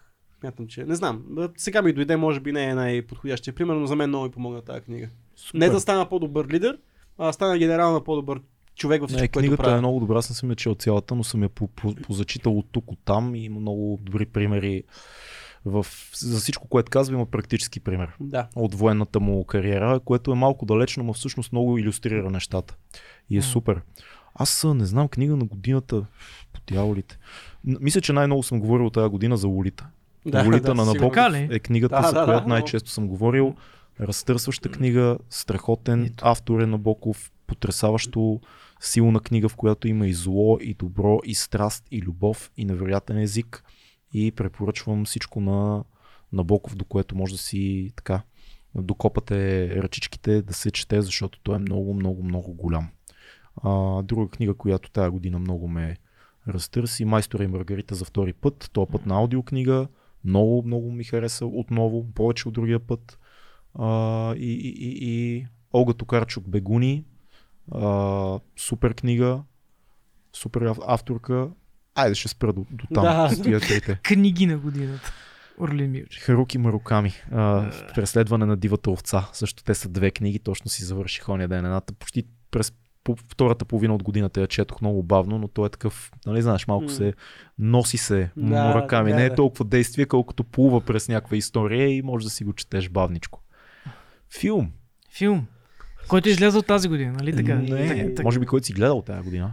смятам, 0.46 0.66
че 0.66 0.84
не 0.84 0.94
знам. 0.94 1.24
Сега 1.56 1.82
ми 1.82 1.92
дойде, 1.92 2.16
може 2.16 2.40
би 2.40 2.52
не 2.52 2.64
е 2.64 2.74
най-подходящия 2.74 3.54
пример, 3.54 3.74
но 3.74 3.86
за 3.86 3.96
мен 3.96 4.08
много 4.08 4.24
ми 4.24 4.30
помогна 4.30 4.62
тази 4.62 4.80
книга. 4.80 5.08
Супер. 5.36 5.58
Не 5.58 5.68
да 5.68 5.80
стана 5.80 6.08
по-добър 6.08 6.46
лидер, 6.46 6.78
а 7.18 7.32
стана 7.32 7.58
генерално 7.58 8.04
по-добър 8.04 8.40
човек 8.76 9.00
във 9.00 9.08
всичко, 9.10 9.22
Не, 9.22 9.28
което 9.28 9.38
книгата 9.40 9.62
правя. 9.62 9.76
е 9.76 9.80
много 9.80 10.00
добра, 10.00 10.18
аз 10.18 10.30
не 10.30 10.34
съм 10.34 10.50
я 10.50 10.56
чел 10.56 10.74
цялата, 10.74 11.14
но 11.14 11.24
съм 11.24 11.42
я 11.42 11.48
по- 11.48 11.66
по- 11.68 11.94
позачитал 11.94 12.58
от 12.58 12.66
тук, 12.72 12.92
от 12.92 12.98
там 13.04 13.34
и 13.34 13.44
има 13.44 13.60
много 13.60 13.98
добри 14.02 14.26
примери. 14.26 14.82
В, 15.64 15.86
за 16.14 16.38
всичко, 16.38 16.68
което 16.68 16.90
казва, 16.90 17.14
има 17.14 17.26
практически 17.26 17.80
пример 17.80 18.16
Да. 18.20 18.48
от 18.56 18.74
военната 18.74 19.20
му 19.20 19.44
кариера, 19.44 20.00
което 20.00 20.32
е 20.32 20.36
малко 20.36 20.66
далечно, 20.66 21.04
но 21.04 21.12
всъщност 21.12 21.52
много 21.52 21.78
иллюстрира 21.78 22.30
нещата. 22.30 22.76
И 23.30 23.36
е 23.36 23.38
М. 23.38 23.42
супер. 23.42 23.80
Аз 24.34 24.64
не 24.66 24.84
знам 24.84 25.08
книга 25.08 25.36
на 25.36 25.44
годината 25.44 26.04
по 26.52 26.60
дяволите. 26.66 27.18
Мисля, 27.64 28.00
че 28.00 28.12
най-много 28.12 28.42
съм 28.42 28.60
говорил 28.60 28.90
тази 28.90 29.10
година 29.10 29.36
за 29.36 29.48
Лолита. 29.48 29.86
Да, 30.26 30.44
Лолита 30.44 30.66
да, 30.66 30.74
на. 30.74 30.84
Набоков 30.84 31.16
е 31.50 31.58
книгата, 31.58 32.00
Да, 32.02 32.08
за 32.08 32.14
да, 32.14 32.24
която 32.24 32.44
да. 32.44 32.48
най-често 32.48 32.90
съм 32.90 33.08
говорил. 33.08 33.54
Разтърсваща 34.00 34.68
книга, 34.68 35.18
страхотен 35.30 36.04
Ето. 36.04 36.24
автор 36.26 36.60
е 36.60 36.66
Набоков, 36.66 37.32
потрясаващо 37.46 38.40
силна 38.80 39.20
книга, 39.20 39.48
в 39.48 39.56
която 39.56 39.88
има 39.88 40.06
и 40.06 40.12
зло, 40.12 40.58
и 40.60 40.74
добро, 40.74 41.20
и 41.24 41.34
страст, 41.34 41.84
и 41.90 42.02
любов, 42.02 42.50
и 42.56 42.64
невероятен 42.64 43.18
език. 43.18 43.64
И 44.12 44.32
препоръчвам 44.32 45.04
всичко 45.04 45.40
на 45.40 45.84
Набоков, 46.32 46.76
до 46.76 46.84
което 46.84 47.16
може 47.16 47.34
да 47.34 47.38
си 47.38 47.92
така 47.96 48.22
докопате 48.82 49.68
ръчичките 49.82 50.42
да 50.42 50.54
се 50.54 50.70
чете, 50.70 51.02
защото 51.02 51.40
той 51.42 51.56
е 51.56 51.58
много, 51.58 51.94
много, 51.94 52.22
много 52.22 52.52
голям. 52.52 52.88
А, 53.62 54.02
друга 54.02 54.28
книга, 54.28 54.54
която 54.54 54.90
тази 54.90 55.10
година 55.10 55.38
много 55.38 55.68
ме 55.68 55.96
разтърси, 56.48 57.04
Майстора 57.04 57.44
и 57.44 57.46
Маргарита 57.46 57.94
за 57.94 58.04
втори 58.04 58.32
път, 58.32 58.70
този 58.72 58.90
път 58.92 59.06
на 59.06 59.14
аудиокнига, 59.14 59.88
много, 60.26 60.62
много 60.66 60.92
ми 60.92 61.04
хареса 61.04 61.46
отново, 61.46 62.06
повече 62.14 62.48
от 62.48 62.54
другия 62.54 62.78
път. 62.78 63.18
А, 63.74 64.34
и, 64.34 64.52
и, 64.52 64.68
и, 64.68 64.96
и 65.00 65.46
Олга 65.74 65.92
Токарчук 65.92 66.48
Бегуни, 66.48 67.04
А, 67.72 68.38
супер 68.56 68.94
книга, 68.94 69.42
супер 70.32 70.60
ав- 70.60 70.84
авторка. 70.86 71.48
Айде 71.94 72.14
ще 72.14 72.28
спра 72.28 72.52
до, 72.52 72.66
до 72.70 72.86
там. 72.94 73.04
Да. 73.04 73.28
с 73.30 73.42
тия 73.42 73.60
трите. 73.60 74.00
Книги 74.02 74.46
на 74.46 74.58
годината. 74.58 75.12
Орлин 75.60 75.90
Милчев. 75.90 76.22
Харуки 76.22 76.58
Маруками. 76.58 77.12
А, 77.32 77.70
преследване 77.94 78.46
на 78.46 78.56
дивата 78.56 78.90
овца. 78.90 79.28
Също 79.32 79.64
те 79.64 79.74
са 79.74 79.88
две 79.88 80.10
книги, 80.10 80.38
точно 80.38 80.70
си 80.70 80.84
завърших 80.84 81.28
ония 81.28 81.48
ден. 81.48 81.64
Едната 81.64 81.92
почти 81.92 82.24
през 82.50 82.72
по 83.06 83.16
втората 83.28 83.64
половина 83.64 83.94
от 83.94 84.02
годината 84.02 84.40
я 84.40 84.46
четох 84.46 84.80
много 84.80 85.02
бавно, 85.02 85.38
но 85.38 85.48
той 85.48 85.66
е 85.66 85.70
такъв, 85.70 86.12
нали 86.26 86.42
знаеш, 86.42 86.66
малко 86.66 86.88
се 86.88 87.14
носи 87.58 87.98
се 87.98 88.30
Да, 88.36 88.64
Мураками. 88.68 89.10
да, 89.10 89.16
Не 89.16 89.24
е 89.24 89.28
да. 89.28 89.34
толкова 89.34 89.64
действие, 89.64 90.06
колкото 90.06 90.44
плува 90.44 90.80
през 90.80 91.08
някаква 91.08 91.36
история 91.36 91.88
и 91.88 92.02
може 92.02 92.24
да 92.26 92.30
си 92.30 92.44
го 92.44 92.52
четеш 92.52 92.88
бавничко. 92.88 93.42
Филм. 94.38 94.72
Филм. 95.10 95.46
Който 96.08 96.28
е 96.28 96.32
излязъл 96.32 96.62
тази 96.62 96.88
година, 96.88 97.12
нали 97.12 97.36
така? 97.36 97.54
Не, 97.54 97.68
Так- 97.68 98.14
так- 98.16 98.24
може 98.24 98.38
би 98.40 98.46
който 98.46 98.66
си 98.66 98.72
гледал 98.72 99.02
тази 99.02 99.22
година. 99.22 99.52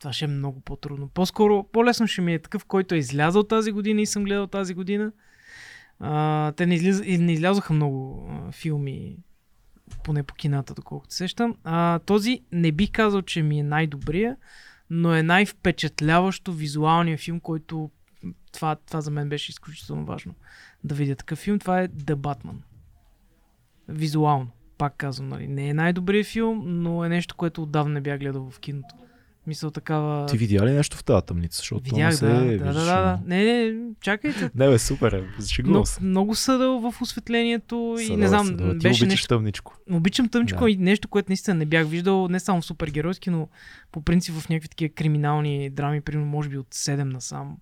Това 0.00 0.12
ще 0.12 0.24
е 0.24 0.28
много 0.28 0.60
по-трудно. 0.60 1.08
По-скоро, 1.08 1.66
по-лесно 1.72 2.06
ще 2.06 2.20
ми 2.22 2.34
е 2.34 2.38
такъв, 2.38 2.64
който 2.64 2.94
е 2.94 2.98
излязъл 2.98 3.42
тази 3.42 3.72
година 3.72 4.00
и 4.00 4.06
съм 4.06 4.24
гледал 4.24 4.46
тази 4.46 4.74
година. 4.74 5.12
А, 6.00 6.52
те 6.52 6.66
не, 6.66 6.74
излиз... 6.74 7.02
и 7.04 7.18
не 7.18 7.32
излязоха 7.32 7.72
много 7.72 8.28
а, 8.30 8.52
филми, 8.52 9.16
поне 10.04 10.22
по 10.22 10.34
кината, 10.34 10.74
доколкото 10.74 11.14
се 11.14 11.18
сещам. 11.18 11.56
А, 11.64 11.98
този 11.98 12.40
не 12.52 12.72
бих 12.72 12.90
казал, 12.90 13.22
че 13.22 13.42
ми 13.42 13.58
е 13.60 13.62
най-добрия, 13.62 14.36
но 14.90 15.14
е 15.14 15.22
най-впечатляващо 15.22 16.52
визуалния 16.52 17.18
филм, 17.18 17.40
който 17.40 17.90
това, 18.52 18.76
това 18.76 19.00
за 19.00 19.10
мен 19.10 19.28
беше 19.28 19.50
изключително 19.50 20.04
важно 20.04 20.34
да 20.84 20.94
видя 20.94 21.16
такъв 21.16 21.38
филм. 21.38 21.58
Това 21.58 21.80
е 21.80 21.88
The 21.88 22.14
Batman. 22.14 22.56
Визуално. 23.88 24.50
Пак 24.78 24.96
казвам, 24.96 25.28
нали. 25.28 25.48
Не 25.48 25.68
е 25.68 25.74
най-добрият 25.74 26.26
филм, 26.26 26.62
но 26.66 27.04
е 27.04 27.08
нещо, 27.08 27.36
което 27.36 27.62
отдавна 27.62 27.94
не 27.94 28.00
бях 28.00 28.18
гледал 28.18 28.50
в 28.50 28.60
киното. 28.60 28.94
Мисля 29.48 29.70
такава... 29.70 30.26
Ти 30.26 30.36
видя 30.36 30.66
ли 30.66 30.72
нещо 30.72 30.96
в 30.96 31.04
тази 31.04 31.26
тъмница? 31.26 31.56
Защото 31.58 31.84
Видях, 31.84 32.16
се 32.16 32.26
да, 32.26 32.44
да, 32.44 32.72
да, 32.72 32.84
да. 32.84 33.20
Не, 33.26 33.44
не, 33.44 33.80
чакайте. 34.00 34.50
Не 34.54 34.68
бе, 34.68 34.78
супер 34.78 35.12
е. 35.12 35.42
Шегувам 35.46 35.86
се. 35.86 36.02
много 36.02 36.34
съдъл 36.34 36.80
в 36.80 37.02
осветлението 37.02 37.96
и 38.00 38.04
Съдъл 38.04 38.16
не 38.16 38.24
е, 38.24 38.28
знам, 38.28 38.46
съдъл 38.46 38.66
е. 38.66 38.70
Ти 38.70 38.78
беше 38.78 39.04
обичаш 39.04 39.08
нещо... 39.08 39.28
тъмничко. 39.28 39.74
Обичам 39.90 40.28
тъмчко 40.28 40.64
Да. 40.64 40.70
и 40.70 40.76
нещо, 40.76 41.08
което 41.08 41.30
наистина 41.30 41.54
не 41.54 41.66
бях 41.66 41.88
виждал, 41.88 42.28
не 42.28 42.40
само 42.40 42.60
в 42.60 42.64
супергеройски, 42.64 43.30
но 43.30 43.48
по 43.92 44.02
принцип 44.02 44.34
в 44.34 44.48
някакви 44.48 44.68
такива 44.68 44.94
криминални 44.94 45.70
драми, 45.70 46.00
примерно 46.00 46.30
може 46.30 46.48
би 46.48 46.58
от 46.58 46.74
7 46.74 47.02
насам. 47.02 47.56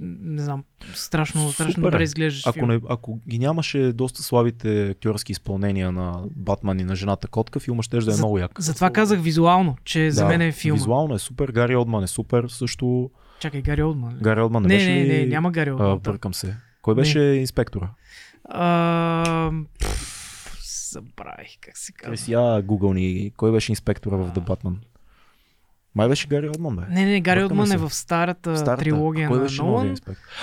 Не 0.00 0.42
знам, 0.42 0.64
страшно, 0.86 1.52
страшно 1.52 1.72
Супер 1.72 1.82
е. 1.82 1.90
добре 1.90 2.02
изглеждаш 2.02 2.46
Ако, 2.46 2.66
не, 2.66 2.80
ако 2.88 3.18
ги 3.28 3.38
нямаше 3.38 3.92
доста 3.92 4.22
слабите 4.22 4.84
актьорски 4.84 5.32
изпълнения 5.32 5.92
на 5.92 6.22
Батман 6.28 6.80
и 6.80 6.84
на 6.84 6.96
жената 6.96 7.28
котка, 7.28 7.60
филма 7.60 7.82
ще 7.82 7.96
да 7.96 8.02
е 8.02 8.10
За- 8.10 8.18
много 8.18 8.38
як. 8.38 8.52
Затова 8.58 8.90
казах 8.90 9.20
визуално, 9.20 9.76
че 9.84 10.10
за 10.10 10.22
Да, 10.22 10.28
мен 10.28 10.40
е 10.40 10.52
филм. 10.52 10.76
Визуално 10.76 11.14
е 11.14 11.18
супер, 11.18 11.48
Гари 11.48 11.76
Олдман 11.76 12.04
е 12.04 12.08
супер, 12.08 12.46
също 12.48 13.10
Чакай, 13.40 13.62
Гари 13.62 13.82
Олдман. 13.82 14.12
ли? 14.12 14.18
Гари 14.20 14.40
Олдман 14.40 14.62
не, 14.62 14.68
не, 14.68 14.74
беше 14.74 14.90
не, 14.92 15.04
не, 15.10 15.26
няма 15.26 15.50
Гари 15.50 15.70
А, 15.70 15.72
Олдман. 15.72 15.98
бъркам 15.98 16.34
се. 16.34 16.56
Кой 16.82 16.94
беше 16.94 17.20
инспектора? 17.20 17.90
А, 18.44 19.50
пф, 19.80 20.58
Забравих 20.90 21.58
как 21.60 21.78
се 21.78 21.92
казва. 21.92 22.16
си 22.16 22.32
я 22.32 22.40
Google 22.40 22.94
ни. 22.94 23.30
Кой 23.30 23.52
беше 23.52 23.72
инспектора 23.72 24.16
в 24.16 24.30
The 24.30 24.40
Batman? 24.40 24.74
Май 25.94 26.08
беше 26.08 26.26
Гари 26.28 26.48
Олдман, 26.48 26.76
бе. 26.76 26.82
Не, 26.90 27.04
не, 27.04 27.20
Гари 27.20 27.42
Олдман 27.42 27.72
е 27.72 27.76
в 27.76 27.90
старата, 27.90 28.56
старата. 28.56 28.82
трилогия 28.82 29.28
Кой 29.28 29.36
на 29.36 29.42
беше 29.42 29.62
Нолан. 29.62 29.94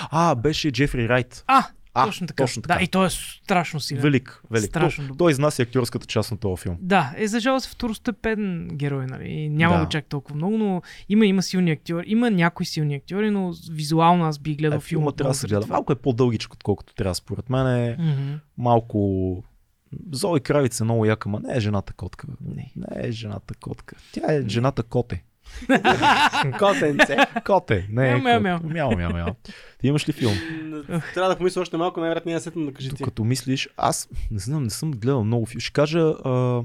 А, 0.02 0.34
беше 0.34 0.70
Джефри 0.70 1.08
Райт. 1.08 1.44
А, 1.46 1.64
А, 1.94 2.06
точно 2.06 2.26
така. 2.26 2.44
точно 2.44 2.62
така. 2.62 2.74
Да, 2.74 2.82
и 2.82 2.88
той 2.88 3.06
е 3.06 3.10
страшно 3.10 3.80
силен. 3.80 4.02
Велик, 4.02 4.42
велик. 4.50 4.66
Страшно 4.66 5.08
Той, 5.08 5.16
той 5.16 5.30
изнася 5.30 5.62
актьорската 5.62 6.06
част 6.06 6.30
на 6.30 6.36
този 6.36 6.62
филм. 6.62 6.76
Да, 6.80 7.14
е 7.16 7.26
за 7.26 7.40
жалост 7.40 7.66
второстепен 7.66 8.68
герой, 8.72 9.06
нали? 9.06 9.48
Няма 9.48 9.76
Да. 9.76 9.88
чак 9.88 10.06
толкова 10.06 10.36
много, 10.36 10.58
но 10.58 10.82
има, 11.08 11.26
има 11.26 11.42
силни 11.42 11.70
актьори. 11.70 12.04
Има 12.06 12.30
някои 12.30 12.66
силни 12.66 12.94
актьори, 12.94 13.30
но 13.30 13.52
визуално 13.70 14.24
аз 14.24 14.38
би 14.38 14.54
гледал 14.54 14.76
Е, 14.76 14.80
филма. 14.80 15.00
филма 15.00 15.12
трябва 15.12 15.30
да 15.30 15.34
се 15.34 15.46
гледа. 15.46 15.66
Малко 15.66 15.92
е 15.92 15.96
по-дългичко, 15.96 16.54
отколкото 16.54 16.94
трябва 16.94 17.14
според 17.14 17.50
мен. 17.50 17.66
Е 17.68 17.96
Мгм. 17.98 18.34
малко... 18.58 19.44
Зои 20.12 20.40
Кравица 20.40 20.82
е 20.82 20.86
много 20.86 21.04
яка, 21.04 21.28
ма 21.28 21.40
не 21.40 21.56
е 21.56 21.60
жената 21.60 21.92
котка. 21.92 22.26
Не. 22.46 22.72
Не 22.76 22.86
е 22.98 23.12
жената 23.12 23.54
котка. 23.54 23.96
Тя 24.12 24.22
е 24.28 24.48
жената 24.48 24.82
коте. 24.82 25.22
Котенце. 26.58 27.16
Коте, 27.44 27.86
не 27.90 28.10
е 28.10 28.16
Мяу, 28.16 28.40
мяу, 28.40 28.60
кот. 28.60 28.72
Мяу, 28.72 28.96
мяу, 28.96 29.12
мяу. 29.12 29.34
Ти 29.78 29.88
имаш 29.88 30.08
ли 30.08 30.12
филм? 30.12 30.32
Трябва 31.14 31.30
да 31.30 31.36
помисля 31.36 31.60
още 31.60 31.76
малко, 31.76 32.00
най-вероятно 32.00 32.30
няма 32.30 32.40
сетна 32.40 32.66
да 32.66 32.72
кажи 32.72 32.90
ти. 32.90 33.04
Като 33.04 33.24
мислиш, 33.24 33.68
аз 33.76 34.08
не 34.30 34.38
знам, 34.38 34.62
не 34.62 34.70
съм 34.70 34.90
гледал 34.90 35.24
много 35.24 35.46
филм. 35.46 35.60
Ще 35.60 35.72
кажа 35.72 36.00
а, 36.24 36.62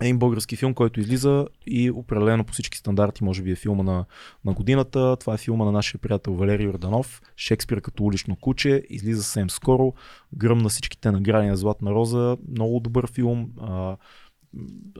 един 0.00 0.18
български 0.18 0.56
филм, 0.56 0.74
който 0.74 1.00
излиза 1.00 1.46
и 1.66 1.90
определено 1.90 2.44
по 2.44 2.52
всички 2.52 2.78
стандарти 2.78 3.24
може 3.24 3.42
би 3.42 3.50
е 3.50 3.56
филма 3.56 3.82
на, 3.82 4.04
на 4.44 4.52
годината. 4.52 5.16
Това 5.20 5.34
е 5.34 5.38
филма 5.38 5.64
на 5.64 5.72
нашия 5.72 6.00
приятел 6.00 6.34
Валерий 6.34 6.66
Йорданов. 6.66 7.22
Шекспир 7.36 7.80
като 7.80 8.04
улично 8.04 8.36
куче. 8.36 8.82
Излиза 8.90 9.22
съвсем 9.22 9.50
скоро. 9.50 9.94
Гръм 10.36 10.58
на 10.58 10.68
всичките 10.68 11.10
награди 11.10 11.48
на 11.48 11.56
Златна 11.56 11.90
роза. 11.90 12.36
Много 12.50 12.80
добър 12.80 13.12
филм. 13.12 13.50
А, 13.60 13.96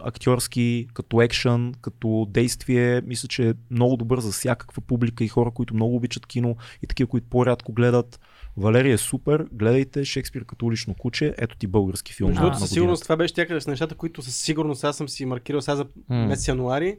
актьорски, 0.00 0.88
като 0.94 1.22
екшън, 1.22 1.74
като 1.80 2.26
действие, 2.30 3.02
мисля, 3.06 3.28
че 3.28 3.48
е 3.48 3.54
много 3.70 3.96
добър 3.96 4.20
за 4.20 4.32
всякаква 4.32 4.82
публика 4.82 5.24
и 5.24 5.28
хора, 5.28 5.50
които 5.50 5.74
много 5.74 5.96
обичат 5.96 6.26
кино 6.26 6.56
и 6.82 6.86
такива, 6.86 7.06
които 7.08 7.26
по-рядко 7.30 7.72
гледат. 7.72 8.20
Валерия 8.56 8.94
е 8.94 8.98
супер, 8.98 9.46
гледайте 9.52 10.04
Шекспир 10.04 10.44
като 10.44 10.66
улично 10.66 10.94
куче, 10.94 11.34
ето 11.38 11.56
ти 11.56 11.66
български 11.66 12.14
филм. 12.14 12.28
Между 12.28 12.40
другото, 12.42 12.60
със 12.60 12.70
сигурност 12.70 13.02
това 13.02 13.16
беше 13.16 13.34
някъде 13.36 13.60
с 13.60 13.66
нещата, 13.66 13.94
които 13.94 14.22
със 14.22 14.36
сигурност 14.36 14.84
аз 14.84 14.96
съм 14.96 15.08
си 15.08 15.24
маркирал 15.24 15.60
сега 15.60 15.76
за 15.76 15.86
М. 16.08 16.26
месец 16.26 16.48
януари. 16.48 16.96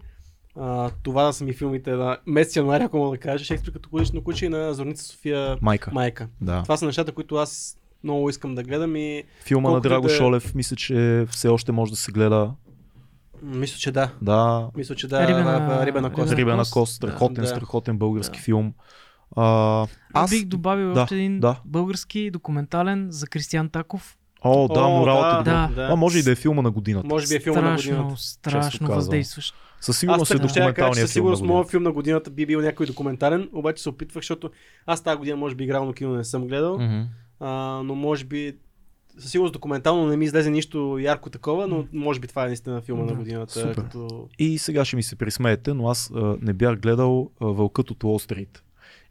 А, 0.55 0.89
това 1.03 1.33
са 1.33 1.43
ми 1.43 1.53
филмите 1.53 1.91
на 1.91 2.17
месец 2.25 2.55
януари, 2.55 2.83
ако 2.83 2.97
мога 2.97 3.17
да 3.17 3.21
кажа. 3.21 3.45
Шекспир 3.45 3.73
като 3.73 3.89
колично 3.89 4.23
куче 4.23 4.45
и 4.45 4.49
на 4.49 4.73
Зорница 4.73 5.03
София 5.03 5.57
Майка. 5.61 5.91
майка. 5.93 6.27
Да. 6.41 6.63
Това 6.63 6.77
са 6.77 6.85
нещата, 6.85 7.11
които 7.11 7.35
аз 7.35 7.78
много 8.03 8.29
искам 8.29 8.55
да 8.55 8.63
гледам 8.63 8.95
и 8.95 9.23
Филма 9.41 9.71
на 9.71 9.81
Драго 9.81 10.07
да 10.07 10.13
е- 10.13 10.17
Шолев, 10.17 10.55
мисля, 10.55 10.75
че 10.75 11.25
все 11.29 11.47
още 11.47 11.71
може 11.71 11.91
да 11.91 11.97
се 11.97 12.11
гледа. 12.11 12.51
мисля, 13.43 13.77
че 13.77 13.91
да. 13.91 14.11
Да, 14.21 14.69
Мисля, 14.75 14.95
че 14.95 15.07
да. 15.07 15.27
Рибена- 15.27 15.85
Рибена 15.85 16.13
кост. 16.13 16.31
Рибена 16.31 16.63
кост. 16.65 16.93
страхотен, 16.93 17.33
Да. 17.35 17.47
страхотен 17.47 17.97
български 17.97 18.37
Да. 18.37 18.43
филм. 18.43 18.73
А, 19.35 19.87
Аз 20.13 20.29
бих 20.29 20.45
добавил 20.45 20.93
да, 20.93 21.01
още 21.01 21.15
един 21.15 21.39
да. 21.39 21.59
български 21.65 22.31
документален 22.31 23.07
за 23.09 23.27
Кристиан 23.27 23.69
Таков. 23.69 24.15
О, 24.41 24.67
да, 24.67 24.79
О, 24.79 24.89
моралът 24.89 25.41
е 25.41 25.49
да, 25.49 25.61
добър. 25.67 25.75
да. 25.77 25.93
А 25.93 25.95
може 25.95 26.19
и 26.19 26.23
да 26.23 26.31
е 26.31 26.35
филма 26.35 26.61
на 26.61 26.71
годината. 26.71 27.07
Може 27.07 27.27
би 27.27 27.35
е 27.35 27.39
филма 27.39 27.61
на 27.61 27.67
страшно, 27.69 27.91
годината. 27.93 28.15
Често 28.15 28.27
страшно 28.29 28.87
въздействащ. 28.87 29.55
Със 29.79 29.99
сигурност 29.99 30.31
е 30.31 30.35
документалният 30.35 30.75
със 30.97 31.13
филм 31.13 31.25
на 31.25 31.35
сигурност 31.35 31.41
моят 31.43 31.55
годината. 31.55 31.71
филм 31.71 31.83
на 31.83 31.91
годината 31.91 32.29
би 32.29 32.45
бил 32.45 32.61
някой 32.61 32.85
документален, 32.85 33.49
обаче 33.53 33.83
се 33.83 33.89
опитвах, 33.89 34.21
защото 34.21 34.49
аз 34.85 35.03
тази 35.03 35.17
година 35.17 35.37
може 35.37 35.55
би 35.55 35.63
игрално 35.63 35.93
кино 35.93 36.13
не 36.13 36.23
съм 36.23 36.47
гледал, 36.47 36.79
Мгм. 36.79 37.01
А, 37.39 37.81
но 37.85 37.95
може 37.95 38.25
би 38.25 38.53
със 39.17 39.31
сигурност 39.31 39.53
документално 39.53 40.07
не 40.07 40.17
ми 40.17 40.25
излезе 40.25 40.49
нищо 40.49 40.97
ярко 41.01 41.29
такова, 41.29 41.67
но 41.67 41.85
може 41.93 42.19
би 42.19 42.27
това 42.27 42.43
е 42.43 42.47
наистина 42.47 42.81
филма 42.81 43.03
Да. 43.05 43.11
на 43.11 43.17
годината. 43.17 43.53
Супер. 43.53 43.75
Като... 43.75 44.27
И 44.39 44.57
сега 44.57 44.85
ще 44.85 44.95
ми 44.95 45.03
се 45.03 45.15
присмеете, 45.15 45.73
но 45.73 45.89
аз 45.89 46.11
а, 46.15 46.37
не 46.41 46.53
бях 46.53 46.79
гледал 46.79 47.31
а, 47.41 47.45
Вълкът 47.45 47.91
от 47.91 48.03
Уолл 48.03 48.19
Стрит. 48.19 48.63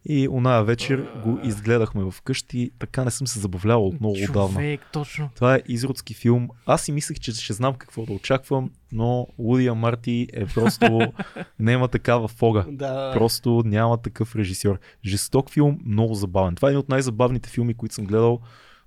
И 0.05 0.27
оная 0.27 0.63
вечер 0.63 1.07
го 1.23 1.39
изгледахме 1.43 2.11
вкъщи, 2.11 2.71
така 2.79 3.03
не 3.03 3.11
съм 3.11 3.27
се 3.27 3.39
забавлявал 3.39 3.87
от 3.87 3.99
много 3.99 4.15
отдавна. 4.29 4.53
Човек, 4.53 4.81
точно. 4.93 5.29
Това 5.35 5.55
е 5.55 5.61
изродски 5.67 6.13
филм. 6.13 6.49
Аз 6.65 6.81
си 6.81 6.91
мислех, 6.91 7.19
че 7.19 7.31
ще 7.31 7.53
знам 7.53 7.73
какво 7.73 8.05
да 8.05 8.13
очаквам, 8.13 8.71
но 8.91 9.27
Лудия 9.39 9.75
Марти 9.75 10.27
е 10.33 10.45
просто... 10.45 11.13
няма 11.59 11.87
такава 11.87 12.27
фога. 12.27 12.65
Да. 12.69 13.11
Просто 13.13 13.63
няма 13.65 13.97
такъв 13.97 14.35
режисьор. 14.35 14.79
Жесток 15.05 15.49
филм, 15.51 15.79
много 15.85 16.13
забавен. 16.13 16.55
Това 16.55 16.67
е 16.67 16.71
един 16.71 16.79
от 16.79 16.89
най-забавните 16.89 17.49
филми, 17.49 17.73
които 17.73 17.95
съм 17.95 18.05
гледал, 18.05 18.39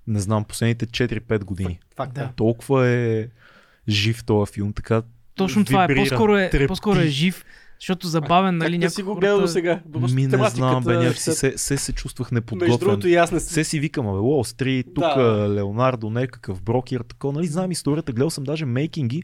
не 0.07 0.21
знам, 0.21 0.45
последните 0.45 0.87
4-5 0.87 1.45
години. 1.45 1.79
Факт, 1.97 2.15
Да. 2.15 2.33
Толкова 2.37 2.89
е 2.89 3.29
жив 3.89 4.25
този 4.25 4.53
филм, 4.53 4.73
така 4.73 5.03
Точно 5.35 5.65
това 5.65 5.85
е. 5.85 5.87
вибрира, 5.87 6.09
По-скоро 6.09 6.37
е, 6.37 6.51
трепти. 6.51 6.67
по-скоро 6.67 6.99
е 6.99 7.07
жив, 7.07 7.45
защото 7.83 8.07
забавен, 8.07 8.57
нали? 8.57 8.73
Как 8.73 8.81
да 8.81 8.91
си 8.91 9.03
го 9.03 9.15
гледал 9.15 9.37
хората- 9.37 9.47
до 9.47 9.53
сега? 9.53 9.81
Ми 10.13 10.27
не 10.27 10.51
знам, 10.51 10.85
бе, 10.85 10.97
някакси 10.97 11.31
се, 11.33 11.53
се, 11.57 11.77
се 11.77 11.93
чувствах 11.93 12.31
Между 12.31 12.35
неподготвен. 12.35 12.79
другото 12.79 13.09
и 13.09 13.15
аз 13.15 13.33
не 13.33 13.41
Се 13.41 13.65
си 13.65 13.81
викам, 13.81 14.09
абе, 14.09 14.19
Уолл 14.19 14.45
Стрит, 14.45 14.87
тук 14.95 15.05
Да. 15.05 15.49
Леонардо, 15.51 16.11
някакъв 16.11 16.63
брокер, 16.63 17.01
такова, 17.01 17.33
нали, 17.33 17.47
знам 17.47 17.71
историята, 17.71 18.13
гледал 18.13 18.31
съм 18.31 18.45
даже 18.45 18.65
мейкинги, 18.65 19.23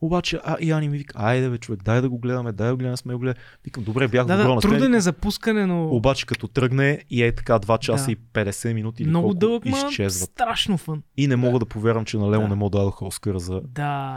обаче, 0.00 0.40
а, 0.44 0.56
и 0.60 0.72
Ани 0.72 0.88
ми 0.88 0.98
вика, 0.98 1.14
айде 1.16 1.50
бе, 1.50 1.58
човек, 1.58 1.82
дай 1.82 2.00
да 2.00 2.08
го 2.08 2.18
гледаме, 2.18 2.52
дай 2.52 2.66
да 2.66 2.72
го 2.72 2.78
гледаме, 2.78 2.96
сме 2.96 3.14
го 3.14 3.20
гледали. 3.20 3.38
Викам, 3.64 3.84
добре, 3.84 4.08
бях 4.08 4.26
Да, 4.26 4.36
добро 4.36 4.54
да, 4.54 4.60
труден 4.60 4.94
е 4.94 5.00
за 5.00 5.12
пускане, 5.12 5.66
но 5.66 5.86
Обаче 5.86 6.26
като 6.26 6.48
тръгне 6.48 7.00
и 7.10 7.22
е 7.22 7.32
така 7.32 7.54
2 7.54 7.78
часа 7.78 8.06
Да. 8.06 8.12
и 8.12 8.16
50 8.16 8.72
минути 8.72 9.02
или 9.02 9.10
много 9.10 9.24
колко 9.24 9.38
дълъг, 9.38 9.66
изчезват. 9.66 10.30
страшно 10.30 10.78
фън. 10.78 11.02
И 11.16 11.26
не 11.26 11.36
мога 11.36 11.58
да 11.58 11.66
повярвам, 11.66 12.04
че 12.04 12.18
на 12.18 12.30
Лео 12.30 12.40
Да. 12.40 12.48
не 12.48 12.54
му 12.54 12.70
дадоха 12.70 13.04
Оскара 13.04 13.38
за... 13.38 13.60
Да. 13.60 14.16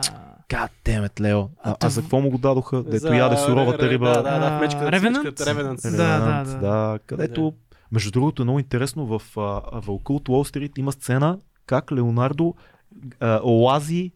God 0.49 0.69
damn 0.85 1.09
it, 1.09 1.21
Лео. 1.21 1.39
А, 1.39 1.47
А 1.63 1.75
а, 1.81 1.89
за 1.89 2.01
какво 2.01 2.21
му 2.21 2.29
го 2.29 2.37
дадоха? 2.37 2.83
Дето 2.83 2.97
За- 2.97 3.15
яде 3.15 3.37
суровата 3.37 3.89
риба. 3.89 4.07
Да, 4.07 4.21
да, 4.21 4.39
да, 4.39 4.49
в 4.49 4.61
мечката. 4.61 4.91
Мечката, 4.91 5.43
Revenant. 5.45 5.81
Да, 5.87 6.19
Ревенант, 6.19 6.47
да, 6.47 6.53
да. 6.53 6.57
да, 6.59 6.99
където, 6.99 7.53
между 7.91 8.11
другото 8.11 8.41
е 8.41 8.45
много 8.45 8.59
интересно, 8.59 9.05
в 9.09 9.37
а, 9.37 9.41
Вълка 9.79 10.13
от 10.13 10.29
Уолл 10.29 10.43
Стрит 10.45 10.77
има 10.77 10.91
сцена 10.91 11.37
как 11.65 11.91
Леонардо 11.91 12.53
лази 13.43 14.11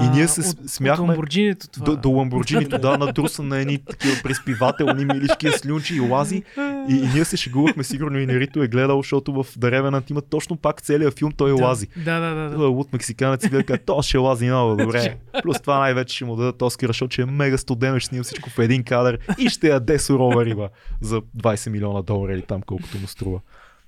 И 0.00 0.08
ние 0.08 0.28
се 0.28 0.40
от, 0.40 0.70
смяхме 0.70 1.02
От 1.02 1.08
Ламборджинито 1.08 1.68
това. 1.68 1.84
До, 1.84 1.96
до 1.96 2.10
Ламборджинито, 2.10 2.78
да, 2.78 2.98
надрусан 2.98 3.48
на 3.48 3.58
едни 3.58 3.78
такива 3.78 4.14
преспивателни 4.22 5.04
милички, 5.04 5.48
слюнчи 5.50 5.96
и 5.96 6.00
лази. 6.00 6.42
И, 6.88 6.94
и 6.94 7.08
ние 7.14 7.24
се 7.24 7.36
шегувахме, 7.36 7.84
сигурно 7.84 8.18
и 8.18 8.26
Нерито 8.26 8.62
е 8.62 8.68
гледал, 8.68 9.02
защото 9.02 9.42
в 9.42 9.46
Даревенът 9.56 10.10
има 10.10 10.20
точно 10.20 10.56
пак 10.56 10.82
целият 10.82 11.18
филм, 11.18 11.32
той 11.32 11.56
да. 11.56 11.64
лази. 11.64 11.86
Да, 11.96 12.20
да, 12.20 12.34
да. 12.34 12.56
Той 12.56 12.64
е 12.64 12.68
луд 12.68 12.92
мексиканец 12.92 13.44
и 13.44 13.48
гледа, 13.48 13.78
то 13.78 14.02
ще 14.02 14.18
лази 14.18 14.46
много 14.46 14.76
добре. 14.76 15.16
Плюс 15.42 15.60
това 15.60 15.78
най-вече 15.78 16.16
ще 16.16 16.24
му 16.24 16.36
дадат 16.36 16.62
Оскара, 16.62 16.90
защото 16.90 17.12
ще 17.12 17.22
е 17.22 17.26
мега 17.26 17.58
студено, 17.58 18.00
ще 18.00 18.08
снима 18.08 18.24
всичко 18.24 18.50
в 18.50 18.58
един 18.58 18.84
кадър 18.84 19.18
и 19.38 19.48
ще 19.48 19.68
яде 19.68 19.98
сурова 19.98 20.44
риба 20.44 20.68
за 21.00 21.20
20 21.20 21.70
милиона 21.70 22.02
долара 22.02 22.32
или 22.32 22.42
там 22.42 22.62
колкото 22.62 22.98
му 22.98 23.06
струва. 23.06 23.40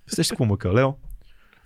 Сещаш 0.06 0.28
какво 0.28 0.44
макалео? 0.44 0.93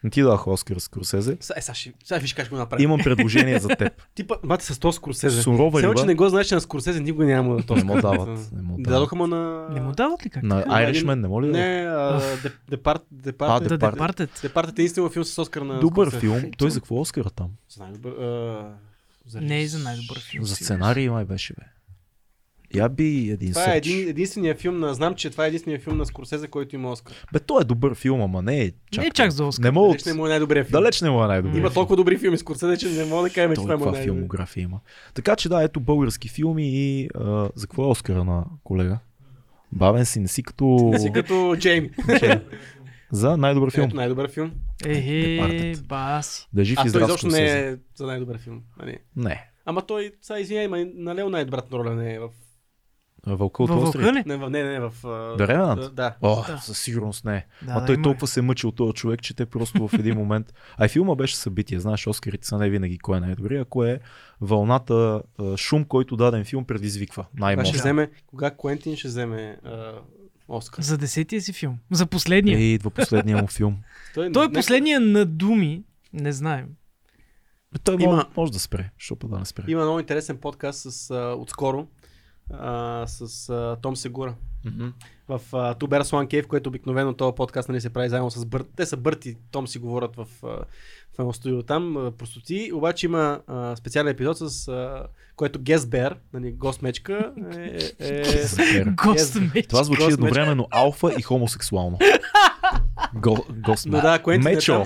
Не 0.04 0.10
ти 0.10 0.22
дадох 0.22 0.46
Оскар 0.46 0.76
с 0.76 0.80
Скорсезе. 0.80 1.36
Са- 1.40 1.54
Е, 1.56 1.62
сега, 1.62 1.74
ще- 1.74 1.92
сега 2.04 2.20
виж 2.20 2.34
как 2.34 2.44
ще 2.44 2.50
го 2.50 2.56
направи. 2.56 2.82
Имам 2.82 3.00
предложение 3.00 3.58
за 3.58 3.68
теб. 3.68 3.92
Типа, 4.14 4.34
бате 4.44 4.64
с 4.64 4.78
то 4.78 4.92
Скорсезе. 4.92 5.42
Сурова 5.42 5.80
Само, 5.80 5.94
че 5.94 6.04
не 6.04 6.14
го 6.14 6.28
знаеш, 6.28 6.46
че 6.46 6.54
на 6.54 6.60
Скорсезе 6.60 7.00
никога 7.00 7.24
няма 7.24 7.56
да 7.56 7.74
Не 7.74 7.84
му 7.84 8.00
дават. 8.00 8.28
Не 8.52 8.62
му 8.62 8.76
дават. 8.76 8.82
Дадоха 8.82 9.16
му 9.16 9.26
на... 9.26 9.68
Не 9.70 9.80
му 9.80 9.92
дават 9.92 10.26
ли 10.26 10.30
как? 10.30 10.42
На 10.42 10.64
Irishman 10.64 11.14
не 11.14 11.28
моля? 11.28 11.46
Не, 11.46 11.88
Департ. 12.62 13.02
Департет. 13.10 14.30
Департ 14.42 14.68
е 14.68 14.72
единствено 14.72 15.08
филм 15.10 15.24
с 15.24 15.38
Оскар 15.38 15.62
на 15.62 15.80
Добър 15.80 16.10
филм. 16.10 16.42
Той 16.58 16.70
за 16.70 16.80
какво 16.80 17.00
Оскара 17.00 17.30
там? 17.30 17.48
За 17.68 17.82
най-добър... 17.82 18.12
Не 19.34 19.60
и 19.60 19.68
за 19.68 19.78
най-добър 19.78 20.20
филм. 20.20 20.44
За 20.44 20.56
сценарий 20.56 21.08
май 21.10 21.24
беше, 21.24 21.52
бе. 21.52 21.77
Я 22.74 22.88
би 22.88 23.30
един 23.30 23.52
Това 23.52 23.74
е 23.74 23.76
един, 23.76 24.08
единствения 24.08 24.54
филм 24.54 24.78
на... 24.78 24.94
Знам, 24.94 25.14
че 25.14 25.30
това 25.30 25.44
е 25.44 25.48
единствения 25.48 25.80
филм 25.80 25.96
на 25.96 26.06
Скорсезе, 26.06 26.48
който 26.48 26.76
има 26.76 26.90
Оскар. 26.90 27.14
Бе, 27.32 27.38
той 27.38 27.60
е 27.60 27.64
добър 27.64 27.94
филм, 27.94 28.20
ама 28.20 28.42
не 28.42 28.62
е 28.62 28.72
чак. 28.90 29.02
Не 29.02 29.08
е 29.08 29.10
чак 29.10 29.30
за 29.30 29.44
Оскар. 29.44 29.64
Не 29.64 29.70
мога. 29.70 29.88
Далеч 29.88 30.04
не 30.04 30.12
му 30.12 30.26
е 30.26 30.28
най-добрият 30.28 30.68
филм. 30.68 30.82
Далеч 30.82 31.02
не 31.02 31.10
му 31.10 31.24
е 31.24 31.26
най-добър. 31.26 31.58
Има 31.58 31.70
толкова 31.70 31.96
добри 31.96 32.18
филми 32.18 32.36
с 32.36 32.40
Скорсезе, 32.40 32.76
че 32.76 32.88
не 32.88 33.04
мога 33.04 33.22
да 33.22 33.34
кажем, 33.34 33.50
че 33.50 33.54
това 33.54 33.72
е 33.72 33.74
е 33.74 33.76
най-добрият. 33.76 34.04
филмография 34.04 34.62
има. 34.62 34.80
Така 35.14 35.36
че 35.36 35.48
да, 35.48 35.62
ето 35.62 35.80
български 35.80 36.28
филми 36.28 36.68
и 36.68 37.08
а, 37.14 37.48
за 37.54 37.66
какво 37.66 37.84
е 37.84 37.86
Оскара 37.86 38.24
на 38.24 38.44
колега? 38.64 38.98
Бавен 39.72 40.06
си, 40.06 40.20
не 40.20 40.28
си 40.28 40.42
като... 40.42 40.64
Не 40.92 40.98
си 40.98 41.10
като 41.12 41.56
Джейми. 41.58 41.90
за 43.12 43.36
най-добър 43.36 43.70
филм. 43.70 43.86
Ето 43.86 43.96
най-добър 43.96 44.30
филм. 44.30 44.52
Ехе, 44.86 45.20
Департет. 45.20 45.86
баси. 45.86 46.48
Да 46.52 46.60
е 46.60 46.64
жив 46.64 46.78
и 46.86 46.88
здрав 46.88 47.08
изобщо 47.08 47.26
не 47.26 47.68
е 47.68 47.76
за 47.94 48.06
най-добър 48.06 48.38
филм. 48.38 48.62
Нали? 48.78 48.98
Не. 49.16 49.50
Ама 49.64 49.82
той, 49.82 50.12
сега 50.22 50.38
извиняй, 50.38 50.68
ма 50.68 50.86
налел 50.94 51.30
най-добрата 51.30 51.76
роля 51.78 51.94
не 51.94 52.14
е 52.14 52.18
в... 52.18 52.28
Вълка 53.28 53.62
от 53.62 53.70
Във 53.70 53.82
вълка 53.82 54.12
ли? 54.12 54.22
Не, 54.26 54.36
не, 54.38 54.62
не, 54.64 54.80
в... 54.80 54.92
а, 55.04 55.08
The 55.08 55.46
Revenant? 55.48 55.90
Да. 55.90 56.16
О, 56.22 56.44
Да. 56.46 56.58
със 56.58 56.78
сигурност 56.78 57.24
не. 57.24 57.46
Да, 57.62 57.72
а 57.72 57.80
да, 57.80 57.86
той 57.86 57.94
има. 57.94 58.02
толкова 58.02 58.26
се 58.26 58.42
мъчи 58.42 58.66
от 58.66 58.76
този 58.76 58.92
човек, 58.92 59.22
че 59.22 59.34
те 59.34 59.46
просто 59.46 59.88
в 59.88 59.94
един 59.94 60.16
момент. 60.16 60.54
А 60.76 60.86
и 60.86 60.88
филма 60.88 61.14
беше 61.14 61.36
събитие. 61.36 61.80
Знаеш, 61.80 62.06
Оскарите 62.06 62.46
са 62.46 62.58
не 62.58 62.70
винаги 62.70 62.98
кой 62.98 63.16
е 63.16 63.20
най-добри, 63.20 63.56
а 63.56 63.64
кое 63.64 63.90
е 63.90 63.98
вълната, 64.40 65.22
шум, 65.56 65.84
който 65.84 66.16
даден 66.16 66.44
филм 66.44 66.64
предизвиква. 66.64 67.26
Кога 67.32 67.64
ще 67.64 67.78
вземе, 67.78 68.10
кога 68.26 68.50
Куентин 68.50 68.96
ще 68.96 69.08
вземе 69.08 69.58
а, 69.64 69.92
Оскар? 70.48 70.82
За 70.82 70.98
десетия 70.98 71.40
си 71.40 71.52
филм. 71.52 71.78
За 71.90 72.06
последния. 72.06 72.58
Е, 72.58 72.62
идва 72.62 72.90
последния 72.90 73.36
му 73.36 73.46
филм. 73.46 73.76
Той, 74.14 74.32
Той 74.32 74.44
е 74.44 74.48
не- 74.48 74.54
последния 74.54 75.00
на 75.00 75.24
думи. 75.26 75.82
Не 76.12 76.32
знаем. 76.32 76.66
Той 77.84 77.96
Има- 78.00 78.26
може, 78.36 78.52
да 78.52 78.58
спре. 78.58 78.90
Що 78.98 79.16
па 79.16 79.28
да 79.28 79.38
не 79.38 79.44
спре? 79.44 79.64
Има 79.68 79.82
много 79.82 80.00
интересен 80.00 80.36
подкаст 80.36 80.80
с, 80.82 81.10
а, 81.10 81.34
отскоро 81.34 81.86
а, 82.50 83.04
с 83.06 83.48
а, 83.48 83.76
Том 83.82 83.96
Сегура. 83.96 84.34
Мгм. 84.64 84.88
В 85.28 85.40
а, 85.52 85.74
Bears 85.74 86.02
One 86.02 86.26
Cave, 86.26 86.46
което 86.46 86.68
обикновено 86.68 87.14
този 87.14 87.34
подкаст 87.34 87.68
нали, 87.68 87.80
се 87.80 87.90
прави 87.90 88.08
заедно 88.08 88.30
с 88.30 88.44
Бърт. 88.44 88.66
Те 88.76 88.86
са 88.86 88.96
Бърт 88.96 89.26
и 89.26 89.36
Том 89.50 89.68
си 89.68 89.78
говорят 89.78 90.16
в, 90.16 90.26
а, 90.42 90.46
в 91.16 91.18
едно 91.18 91.32
студио 91.32 91.62
там, 91.62 91.96
а, 91.96 92.10
простоти. 92.10 92.70
Обаче 92.74 93.06
има 93.06 93.40
а, 93.46 93.76
специален 93.76 94.12
епизод, 94.12 94.38
с 94.38 94.68
а, 94.68 95.06
което 95.36 95.58
Bear, 95.58 96.14
нали, 96.32 96.52
гост 96.52 96.82
мечка, 96.82 97.32
е, 97.56 97.78
е, 97.98 98.46
Супер. 98.48 98.94
Гост 99.04 99.34
Yes. 99.34 99.54
меч. 99.54 99.66
Това 99.66 99.84
звучи 99.84 100.02
едновременно 100.02 100.68
алфа 100.70 101.14
и 101.18 101.22
хомосексуално. 101.22 101.98
Го, 103.14 103.46
гост 103.66 103.86
Но 103.86 104.00
да, 104.00 104.20
е 104.34 104.38
Мечо. 104.38 104.84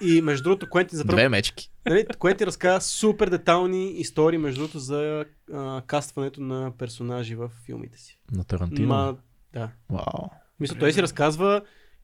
И 0.00 0.22
между 0.22 0.42
другото, 0.42 0.70
Куентин 0.70 0.98
за 0.98 1.04
първ 1.04 1.16
Две 1.16 1.28
мечки. 1.28 1.70
Нали, 1.86 2.06
Куентин 2.18 2.46
разказа 2.46 2.80
супер 2.80 3.30
детални 3.30 3.90
истории, 3.90 4.38
между 4.38 4.60
другото, 4.60 4.78
за 4.78 5.24
а, 5.52 5.82
кастването 5.86 6.40
на 6.40 6.72
персонажи 6.78 7.34
в 7.34 7.50
филмите 7.66 7.98
си. 7.98 8.18
На 8.32 8.44
Тарантино. 8.44 8.88
Ма, 8.88 9.16
да. 9.52 9.70
Вау. 9.90 10.28
Мисля, 10.60 10.78
той 10.78 10.92
си 10.92 11.02
разказва 11.02 11.62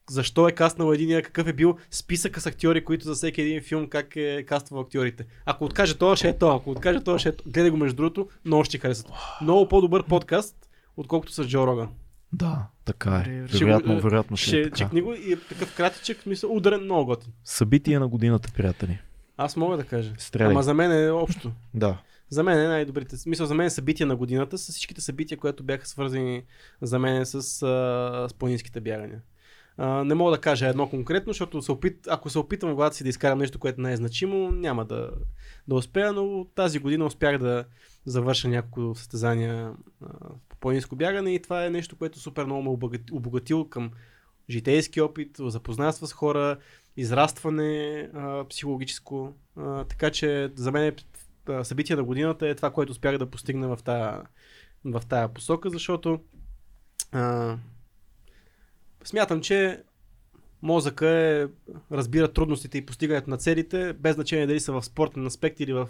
защо 0.09 0.47
е 0.47 0.51
каснал 0.51 0.93
единия, 0.93 1.21
какъв 1.21 1.47
е 1.47 1.53
бил 1.53 1.77
списъка 1.91 2.41
с 2.41 2.45
актьори, 2.45 2.85
които 2.85 3.05
за 3.05 3.13
всеки 3.13 3.41
един 3.41 3.61
филм, 3.61 3.89
как 3.89 4.15
е 4.15 4.43
каствал 4.43 4.81
актьорите. 4.81 5.25
Ако 5.45 5.65
откаже 5.65 5.97
това, 5.97 6.15
ще 6.15 6.29
е 6.29 6.37
то. 6.37 6.55
Ако 6.55 6.71
откаже 6.71 6.99
това, 6.99 7.19
ще 7.19 7.29
е 7.29 7.35
то. 7.35 7.43
Гледай 7.47 7.69
го 7.69 7.77
между 7.77 7.95
другото, 7.95 8.29
много 8.45 8.63
ще 8.63 8.71
ти 8.71 8.77
харесат. 8.77 9.07
Много 9.41 9.67
по-добър 9.67 10.03
подкаст, 10.03 10.69
отколкото 10.97 11.33
с 11.33 11.47
Джо 11.47 11.67
Роган. 11.67 11.89
Да, 12.33 12.67
така 12.85 13.15
е. 13.17 13.31
Добре, 13.31 13.47
ще 13.47 13.57
Вероятно, 13.57 13.95
го- 13.95 14.01
вероятно 14.01 14.37
ще, 14.37 14.45
е 14.49 14.53
Ще 14.53 14.63
така. 14.63 14.75
чекни 14.75 15.01
го 15.01 15.13
и 15.13 15.33
е 15.33 15.39
такъв 15.39 15.75
кратичък, 15.75 16.21
смисъл, 16.21 16.55
ударен, 16.55 16.83
много 16.83 17.05
готин. 17.05 17.33
Събитие 17.43 17.99
на 17.99 18.07
годината, 18.07 18.51
приятели. 18.51 18.99
Аз 19.37 19.55
мога 19.55 19.77
да 19.77 19.83
кажа. 19.83 20.13
Стреляй. 20.17 20.51
Ама 20.51 20.63
за 20.63 20.73
мен 20.73 21.05
е 21.05 21.11
общо. 21.11 21.51
Да. 21.73 21.97
За 22.29 22.43
мен 22.43 22.59
е 22.59 22.67
най-добрите. 22.67 23.15
В 23.15 23.19
Смисъл, 23.19 23.45
за 23.45 23.55
мен 23.55 23.65
е 23.65 23.69
събития 23.69 24.07
на 24.07 24.15
годината 24.15 24.57
с 24.57 24.69
всичките 24.69 25.01
събития, 25.01 25.37
които 25.37 25.63
бяха 25.63 25.87
свързани 25.87 26.43
за 26.81 26.99
мен 26.99 27.25
с, 27.25 27.35
а, 27.35 27.39
с 28.29 28.33
планинските 28.33 28.81
бягания. 28.81 29.21
А, 29.77 30.03
не 30.03 30.13
мога 30.15 30.31
да 30.31 30.37
кажа 30.37 30.67
едно 30.67 30.89
конкретно, 30.89 31.29
защото 31.29 31.61
се 31.61 31.71
опит, 31.71 32.07
ако 32.09 32.29
се 32.29 32.39
опитам 32.39 32.69
в 32.69 32.75
главата 32.75 32.95
си 32.95 33.03
да 33.03 33.09
изкарам 33.09 33.39
нещо, 33.39 33.59
което 33.59 33.81
не 33.81 33.93
е 33.93 33.97
значимо, 33.97 34.51
няма 34.51 34.85
да, 34.85 35.09
да 35.67 35.75
успея, 35.75 36.13
но 36.13 36.45
тази 36.45 36.79
година 36.79 37.05
успях 37.05 37.37
да 37.37 37.65
завърша 38.05 38.47
няколко 38.47 38.95
състезания 38.95 39.71
а, 40.01 40.07
планинско 40.61 40.95
бягане 40.95 41.35
и 41.35 41.41
това 41.41 41.65
е 41.65 41.69
нещо, 41.69 41.95
което 41.95 42.19
супер 42.19 42.45
много 42.45 42.61
ме 42.63 42.69
обогати- 42.69 43.11
обогатило 43.11 43.69
към 43.69 43.91
житейски 44.49 45.01
опит, 45.01 45.37
запознанства 45.39 46.07
с 46.07 46.13
хора, 46.13 46.57
израстване 46.97 48.09
а, 48.13 48.45
психологическо. 48.49 49.33
А, 49.55 49.83
така 49.83 50.11
че 50.11 50.51
за 50.55 50.71
мен 50.71 50.95
а, 51.49 51.63
събитие 51.63 51.95
на 51.95 52.03
годината 52.03 52.47
е 52.47 52.55
това, 52.55 52.71
което 52.71 52.91
успях 52.91 53.17
да 53.17 53.29
постигна 53.29 53.75
в 53.75 53.83
тая, 53.83 54.21
в 54.85 55.01
тая 55.09 55.33
посока, 55.33 55.69
защото 55.69 56.19
а, 57.11 57.57
смятам, 59.03 59.41
че 59.41 59.83
мозъка 60.61 61.09
е, 61.09 61.47
разбира 61.91 62.33
трудностите 62.33 62.77
и 62.77 62.85
постигането 62.85 63.29
на 63.29 63.37
целите, 63.37 63.93
без 63.93 64.15
значение 64.15 64.47
дали 64.47 64.59
са 64.59 64.73
в 64.73 64.83
спортен 64.83 65.27
аспект 65.27 65.59
или 65.59 65.73
в 65.73 65.89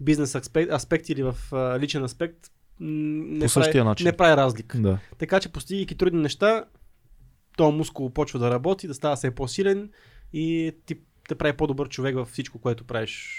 бизнес 0.00 0.34
аспект, 0.34 0.72
аспект 0.72 1.08
или 1.08 1.22
в 1.22 1.36
а, 1.52 1.78
личен 1.78 2.04
аспект, 2.04 2.50
не, 2.80 3.44
По 3.44 3.48
същия 3.48 3.72
прави, 3.72 3.88
начин. 3.88 4.04
не 4.04 4.16
прави 4.16 4.36
разлика. 4.36 4.78
Да. 4.78 4.98
Така 5.18 5.40
че 5.40 5.52
постигайки 5.52 5.96
трудни 5.96 6.22
неща, 6.22 6.64
то 7.56 7.70
мускул 7.72 8.10
почва 8.10 8.38
да 8.38 8.50
работи, 8.50 8.86
да 8.88 8.94
става 8.94 9.16
все 9.16 9.34
по-силен 9.34 9.90
и 10.32 10.72
ти 10.86 10.98
те 11.28 11.34
прави 11.34 11.56
по-добър 11.56 11.88
човек 11.88 12.14
във 12.14 12.28
всичко, 12.28 12.58
което 12.58 12.84
правиш 12.84 13.38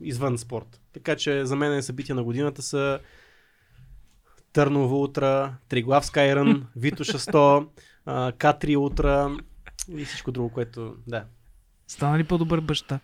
извън 0.00 0.38
спорт. 0.38 0.80
Така 0.92 1.16
че 1.16 1.46
за 1.46 1.56
мен 1.56 1.82
събития 1.82 2.16
на 2.16 2.24
годината 2.24 2.62
са 2.62 3.00
Търново 4.52 5.02
утра, 5.02 5.56
Триглавска 5.68 6.20
Айрън, 6.20 6.66
Витоша 6.76 7.18
100, 7.18 7.68
а, 8.04 8.32
К3 8.32 8.78
утра 8.78 9.36
и 9.96 10.04
всичко 10.04 10.32
друго, 10.32 10.48
което 10.48 10.96
да. 11.06 11.24
Стана 11.86 12.18
ли 12.18 12.24
по-добър 12.24 12.60
баща? 12.60 13.00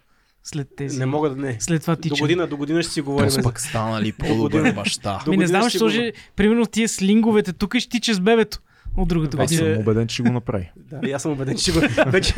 След 0.48 0.68
тези. 0.76 0.98
Не 0.98 1.06
мога 1.06 1.30
да 1.30 1.36
не. 1.36 1.56
След 1.60 1.80
това 1.80 1.94
До 1.94 2.00
тичане. 2.00 2.20
година, 2.20 2.46
до 2.46 2.56
година 2.56 2.82
ще 2.82 2.92
си 2.92 3.00
говорим. 3.00 3.28
Тоест 3.28 3.42
пък 3.42 3.60
стана 3.60 4.02
ли 4.02 4.12
година. 4.12 4.28
по-добър 4.28 4.72
баща? 4.72 5.22
До 5.24 5.30
Ми 5.30 5.36
не 5.36 5.44
година 5.44 5.58
знам, 5.58 5.68
ще 5.68 5.78
сложи, 5.78 6.12
примерно 6.36 6.66
тия 6.66 6.88
слинговете 6.88 7.52
тук 7.52 7.74
и 7.74 7.80
ще 7.80 7.90
тича 7.90 8.14
с 8.14 8.20
бебето. 8.20 8.58
От 8.96 9.08
другата 9.08 9.36
Вече- 9.36 9.54
Аз 9.54 9.60
година. 9.60 9.74
съм 9.74 9.82
убеден, 9.82 10.06
че 10.08 10.14
ще 10.14 10.22
го 10.22 10.32
направи. 10.32 10.70
Да, 10.76 11.10
аз 11.10 11.22
съм 11.22 11.32
убеден, 11.32 11.56
че 11.56 11.72
го... 11.72 11.80
Вече... 12.06 12.34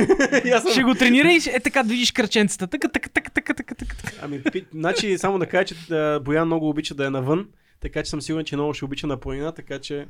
аз 0.54 0.62
съм... 0.62 0.72
Ще 0.72 0.82
го 0.82 0.94
тренира 0.94 1.28
и 1.28 1.40
е 1.52 1.60
така 1.60 1.82
движиш 1.82 2.12
краченцата. 2.12 2.66
Така, 2.66 2.88
така, 2.88 3.08
така, 3.08 3.30
така, 3.30 3.54
така, 3.54 3.74
така. 3.74 3.94
така. 3.96 4.12
Ами, 4.22 4.42
пи... 4.42 4.64
значи, 4.74 5.18
само 5.18 5.38
да 5.38 5.46
кажа, 5.46 5.64
че 5.64 5.74
Боян 6.22 6.46
много 6.46 6.68
обича 6.68 6.94
да 6.94 7.06
е 7.06 7.10
навън, 7.10 7.46
така 7.80 8.02
че 8.02 8.10
съм 8.10 8.22
сигурен, 8.22 8.44
че 8.44 8.56
много 8.56 8.74
ще 8.74 8.84
обича 8.84 9.06
на 9.06 9.16
планина, 9.16 9.52
така 9.52 9.78
че 9.78 10.06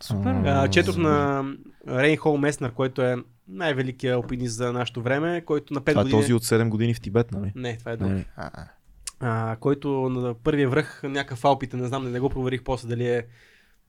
Супер. 0.00 0.30
а, 0.44 0.68
четох 0.68 0.96
на 0.96 1.44
Рейнхол 1.88 2.36
Меснер, 2.36 2.72
който 2.72 3.02
е 3.02 3.16
най-великият 3.48 4.14
алпинист 4.14 4.54
за 4.56 4.72
нашето 4.72 5.02
време, 5.02 5.40
който 5.40 5.74
на 5.74 5.80
5 5.80 5.90
Това 5.90 6.00
е 6.00 6.04
години... 6.04 6.20
този 6.20 6.34
от 6.34 6.44
7 6.44 6.68
години 6.68 6.94
в 6.94 7.00
Тибет, 7.00 7.32
нали? 7.32 7.52
Не, 7.54 7.76
това 7.76 7.92
е 7.92 7.96
друг. 7.96 8.10
А, 9.20 9.56
който 9.56 10.08
на 10.08 10.34
първия 10.34 10.68
връх, 10.68 11.00
някакъв 11.02 11.44
Алпите, 11.44 11.76
не 11.76 11.86
знам, 11.86 12.04
не, 12.04 12.10
не 12.10 12.20
го 12.20 12.30
проверих 12.30 12.62
после 12.62 12.88
дали 12.88 13.06
е 13.06 13.26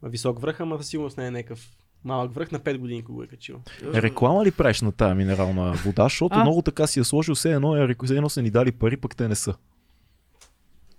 висок 0.04 0.42
връх, 0.42 0.60
ама 0.60 0.78
със 0.78 0.88
сигурност 0.88 1.18
не 1.18 1.28
е 1.28 1.32
някакъв 1.32 1.70
малък 2.04 2.34
връх, 2.34 2.52
на 2.52 2.60
5 2.60 2.78
години 2.78 3.02
го 3.02 3.24
е 3.24 3.28
качил. 3.28 3.62
Е, 3.94 4.02
реклама 4.02 4.46
ли 4.46 4.52
правиш 4.52 4.82
на 4.82 4.92
тая 4.92 5.16
минерална 5.16 5.74
вода? 5.74 6.04
Защото 6.04 6.36
А? 6.36 6.42
много 6.42 6.62
така 6.62 6.88
си 6.88 7.00
я 7.00 7.06
сложил, 7.06 7.36
все 7.36 7.54
едно, 7.54 7.76
е, 7.76 7.96
едно 8.10 8.30
са 8.30 8.42
ни 8.42 8.50
дали 8.50 8.72
пари, 8.72 8.98
пък 8.98 9.16
те 9.16 9.28
не 9.28 9.36
са. 9.36 9.56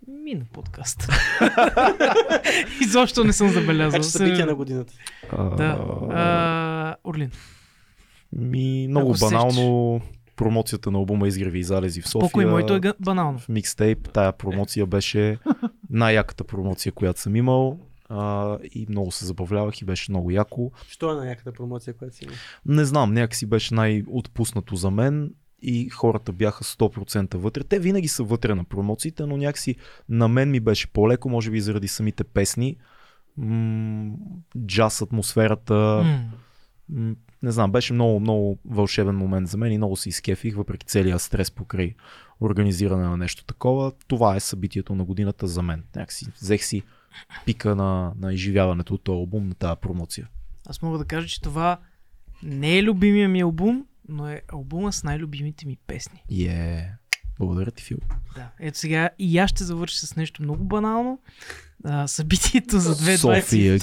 Мина 0.09 0.45
подкаст. 0.53 1.09
Изобщо 2.83 3.25
не 3.25 3.33
съм 3.33 3.49
забелязал. 3.49 4.03
Събития 4.03 4.47
на 4.47 4.55
годината. 4.55 4.93
Да. 5.33 5.79
А, 6.11 6.97
Орлин. 7.05 7.31
Ми, 8.33 8.87
много 8.89 9.11
Ако 9.11 9.19
банално 9.21 10.01
промоцията 10.37 10.91
на 10.91 10.99
албума 10.99 11.29
Изгреви 11.29 11.59
и 11.59 11.65
залези 11.65 12.03
в 12.03 12.09
София. 12.09 12.29
Спокой, 12.29 12.47
моето 12.47 12.75
е 12.75 12.81
банално. 13.01 13.39
в 13.39 13.49
микстейп. 13.49 14.13
Тая 14.13 14.33
промоция 14.33 14.87
беше 14.87 15.39
най-яката 15.91 16.45
промоция, 16.45 16.93
която 16.93 17.21
съм 17.21 17.37
имал. 17.37 17.79
А, 18.09 18.59
и 18.75 18.87
много 18.89 19.13
се 19.13 19.27
забавлявах 19.27 19.81
и 19.81 19.85
беше 19.85 20.13
много 20.13 20.31
яко. 20.31 20.71
Що 20.89 21.13
е 21.13 21.15
на 21.15 21.29
яката 21.29 21.53
промоция, 21.53 21.95
която 21.95 22.17
си 22.17 22.25
има? 22.25 22.35
Не 22.67 22.85
знам, 22.85 23.13
някакси 23.15 23.47
беше 23.47 23.75
най-отпуснато 23.75 24.77
за 24.77 24.91
мен 24.91 25.31
и 25.63 25.89
хората 25.89 26.33
бяха 26.33 26.65
100% 26.65 27.37
вътре. 27.37 27.65
Те 27.65 27.79
винаги 27.79 28.09
са 28.09 28.23
вътре 28.23 28.55
на 28.55 28.65
промоциите, 28.65 29.27
но 29.27 29.37
някакси 29.37 29.77
на 30.09 30.29
мен 30.29 30.51
ми 30.51 30.61
беше 30.61 30.93
по-леко, 30.93 31.29
може 31.29 31.51
би 31.51 31.61
заради 31.61 31.89
самите 31.89 32.25
песни. 32.25 32.77
М- 33.37 34.13
джаз 34.67 35.03
атмосферата, 35.03 35.75
М. 35.75 36.31
м- 36.89 37.15
не 37.43 37.53
знам, 37.53 37.73
беше 37.73 37.93
много, 37.93 38.21
много 38.21 38.59
вълшебен 38.65 39.17
момент 39.17 39.49
за 39.49 39.57
мен 39.57 39.73
и 39.73 39.77
много 39.77 39.97
се 39.97 40.09
изкефих, 40.09 40.57
въпреки 40.57 40.87
целия 40.87 41.19
стрес 41.19 41.51
покрай 41.51 41.95
организиране 42.41 43.03
на 43.03 43.17
нещо 43.17 43.45
такова. 43.45 43.93
Това 44.09 44.37
е 44.37 44.41
събитието 44.41 44.95
на 44.95 45.05
годината 45.05 45.47
за 45.47 45.63
мен. 45.63 45.85
Някакси 45.97 46.27
взех 46.41 46.65
си 46.65 46.83
пика 47.47 47.75
на, 47.75 48.13
на 48.21 48.35
изживяването 48.35 48.95
от 48.95 49.03
този 49.03 49.17
албум, 49.17 49.49
на 49.49 49.55
тази 49.55 49.81
промоция. 49.81 50.29
Аз 50.67 50.83
мога 50.83 50.99
да 50.99 51.05
кажа, 51.05 51.29
че 51.29 51.43
това 51.43 51.79
не 52.43 52.79
е 52.79 52.83
любимия 52.83 53.29
ми 53.29 53.41
албум, 53.41 53.87
но 54.09 54.29
е 54.29 54.43
албума 54.53 54.93
с 54.93 55.05
най-любимите 55.05 55.67
ми 55.67 55.77
песни. 55.87 56.25
И 56.29 56.47
е... 56.47 56.95
Благодаря 57.39 57.71
ти, 57.71 57.85
Фил. 57.85 57.99
Да. 58.35 58.51
Ето 58.61 58.79
сега 58.79 59.11
и 59.19 59.39
аз 59.39 59.51
ще 59.51 59.65
завърша 59.65 60.07
с 60.07 60.17
нещо 60.17 60.43
много 60.43 60.65
банално. 60.65 61.21
А, 61.85 62.07
събитието 62.07 62.79
за 62.79 62.95
2020. 62.95 63.41
София 63.41 63.79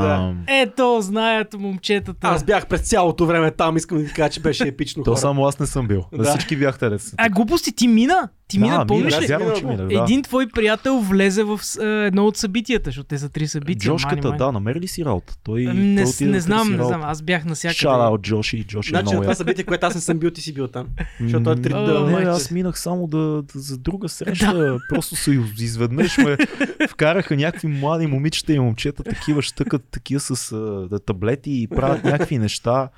да. 0.00 0.34
Ето, 0.48 0.98
знаят 1.00 1.54
момчетата. 1.54 2.28
Аз 2.28 2.44
бях 2.44 2.66
през 2.66 2.80
цялото 2.80 3.26
време 3.26 3.50
там, 3.50 3.76
искам 3.76 3.98
да 3.98 4.04
ви 4.04 4.12
кажа, 4.12 4.30
че 4.30 4.40
беше 4.40 4.68
епично. 4.68 5.02
То 5.04 5.10
хора. 5.10 5.20
само 5.20 5.46
аз 5.46 5.58
не 5.58 5.66
съм 5.66 5.88
бил. 5.88 6.04
Да. 6.12 6.22
Да. 6.22 6.30
Всички 6.30 6.56
бяхте 6.56 6.88
да 6.88 6.98
са. 6.98 7.14
А, 7.18 7.28
глупости, 7.28 7.72
ти 7.72 7.88
мина. 7.88 8.28
Ти 8.50 8.58
да, 8.58 8.64
мина, 8.64 8.86
помниш 8.86 9.14
мина, 9.20 9.38
ли? 9.40 9.58
че 9.58 9.66
мина, 9.66 9.86
да. 9.86 10.02
Един 10.02 10.22
твой 10.22 10.46
приятел 10.46 10.98
влезе 10.98 11.42
в 11.42 11.60
е, 11.80 11.84
едно 11.84 12.26
от 12.26 12.36
събитията, 12.36 12.90
защото 12.90 13.08
те 13.08 13.18
са 13.18 13.28
три 13.28 13.46
събития. 13.46 13.90
Джошката, 13.90 14.28
мани, 14.28 14.38
да, 14.38 14.52
намери 14.52 14.80
ли 14.80 14.88
си 14.88 15.04
работа? 15.04 15.34
Той, 15.44 15.64
мани. 15.64 15.80
Не, 15.80 16.02
той 16.02 16.10
отиде 16.10 16.30
не 16.30 16.36
да 16.36 16.40
знам, 16.40 16.76
не 16.76 16.84
знам. 16.84 17.02
Аз 17.02 17.22
бях 17.22 17.44
навсякъде. 17.44 17.76
Shout 17.76 18.10
out 18.10 18.20
Джоши, 18.20 18.64
Джоши 18.64 18.88
е 18.88 18.90
Значи 18.90 19.04
на 19.04 19.10
много 19.10 19.22
това 19.22 19.30
як. 19.30 19.36
събитие, 19.36 19.64
което 19.64 19.86
аз 19.86 19.94
не 19.94 20.00
съм 20.00 20.18
бил, 20.18 20.30
ти 20.30 20.40
си 20.40 20.54
бил 20.54 20.68
там. 20.68 20.86
Защото 21.20 21.44
той 21.44 21.52
е 21.52 21.56
три 21.56 21.72
да, 21.72 22.00
Не, 22.00 22.28
аз 22.28 22.50
минах 22.50 22.80
само 22.80 23.06
да, 23.06 23.42
да 23.42 23.60
за 23.60 23.78
друга 23.78 24.08
среща. 24.08 24.78
Просто 24.88 25.16
се 25.16 25.40
изведнъж 25.58 26.18
ме 26.18 26.36
вкараха 26.88 27.36
някакви 27.36 27.68
млади 27.68 28.06
момичета 28.06 28.52
и 28.52 28.58
момчета, 28.58 29.02
такива 29.04 29.42
щъкат, 29.42 29.84
такива 29.90 30.20
с 30.20 30.52
а, 30.52 30.56
да, 30.90 31.00
таблети 31.00 31.62
и 31.62 31.68
правят 31.68 32.04
някакви 32.04 32.38
неща. 32.38 32.88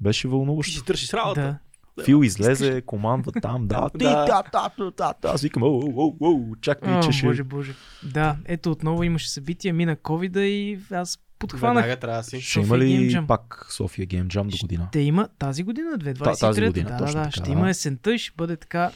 Беше 0.00 0.18
Ще 0.18 0.28
вълнуващо. 0.28 0.78
си 0.78 0.84
търсиш 0.84 1.12
работа. 1.12 1.40
Да. 1.40 1.58
Фил 2.04 2.22
излезе, 2.24 2.82
командва 2.86 3.32
там, 3.32 3.66
да, 3.66 3.90
ти, 3.90 4.04
Да. 4.04 4.24
да, 4.24 4.42
да, 4.52 4.90
да, 4.96 5.14
да. 5.22 5.28
Аз 5.28 5.42
викам, 5.42 5.62
оу, 5.62 5.82
оу, 5.96 6.16
оу, 6.20 6.56
чак 6.60 6.78
О, 6.82 6.88
ми, 6.96 7.02
че 7.02 7.12
ще... 7.12 7.26
боже, 7.26 7.42
боже. 7.42 7.74
Да, 8.04 8.36
ето 8.44 8.70
отново 8.70 9.02
имаше 9.02 9.30
събитие, 9.30 9.72
мина 9.72 9.96
ковида 9.96 10.44
и 10.44 10.78
аз 10.90 11.18
подхванах. 11.38 11.82
Веднага 11.84 12.00
трябва 12.00 12.18
да 12.18 12.24
си. 12.24 12.40
Ще 12.40 12.60
има 12.60 12.78
ли 12.78 13.18
пак 13.28 13.66
София 13.70 14.06
Game 14.06 14.26
Jam 14.26 14.46
до 14.46 14.56
година? 14.62 14.86
Ще 14.90 15.00
има 15.00 15.28
тази 15.38 15.62
година, 15.62 15.90
2023. 15.98 16.24
Та- 16.24 16.34
тази 16.36 16.60
година, 16.62 16.90
да, 16.90 16.96
точно 16.96 17.14
да, 17.14 17.22
така, 17.22 17.30
ще 17.30 17.42
да. 17.42 17.50
има 17.50 17.70
есента 17.70 18.14
и 18.14 18.18
ще 18.18 18.32
бъде 18.36 18.56
така 18.56 18.90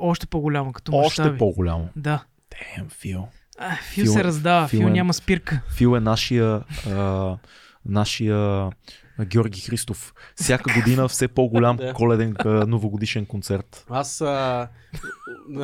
още 0.00 0.26
по-голямо 0.26 0.72
като 0.72 0.92
Още 0.96 1.22
мащаби. 1.22 1.38
по-голямо. 1.38 1.88
Да. 1.96 2.24
Damn, 2.50 2.90
Фил. 2.90 3.28
А, 3.62 3.76
Фил, 3.76 4.04
Фил 4.04 4.12
се 4.12 4.20
е- 4.20 4.24
раздава, 4.24 4.68
Фил 4.68 4.80
Фил, 4.80 4.86
е- 4.86 4.90
няма 4.90 5.14
спирка. 5.14 5.60
Фил 5.68 5.96
е 5.96 6.00
нашия, 6.00 6.60
а, 6.88 7.36
нашия 7.86 8.36
а, 8.36 8.70
Георги 9.20 9.60
Христов. 9.60 10.14
Всяка 10.36 10.74
година 10.74 11.08
все 11.08 11.28
по-голям 11.28 11.76
Да. 11.76 11.92
коледен 11.92 12.34
а, 12.38 12.48
новогодишен 12.48 13.26
концерт. 13.26 13.86
Аз 13.90 14.20
а, 14.20 14.68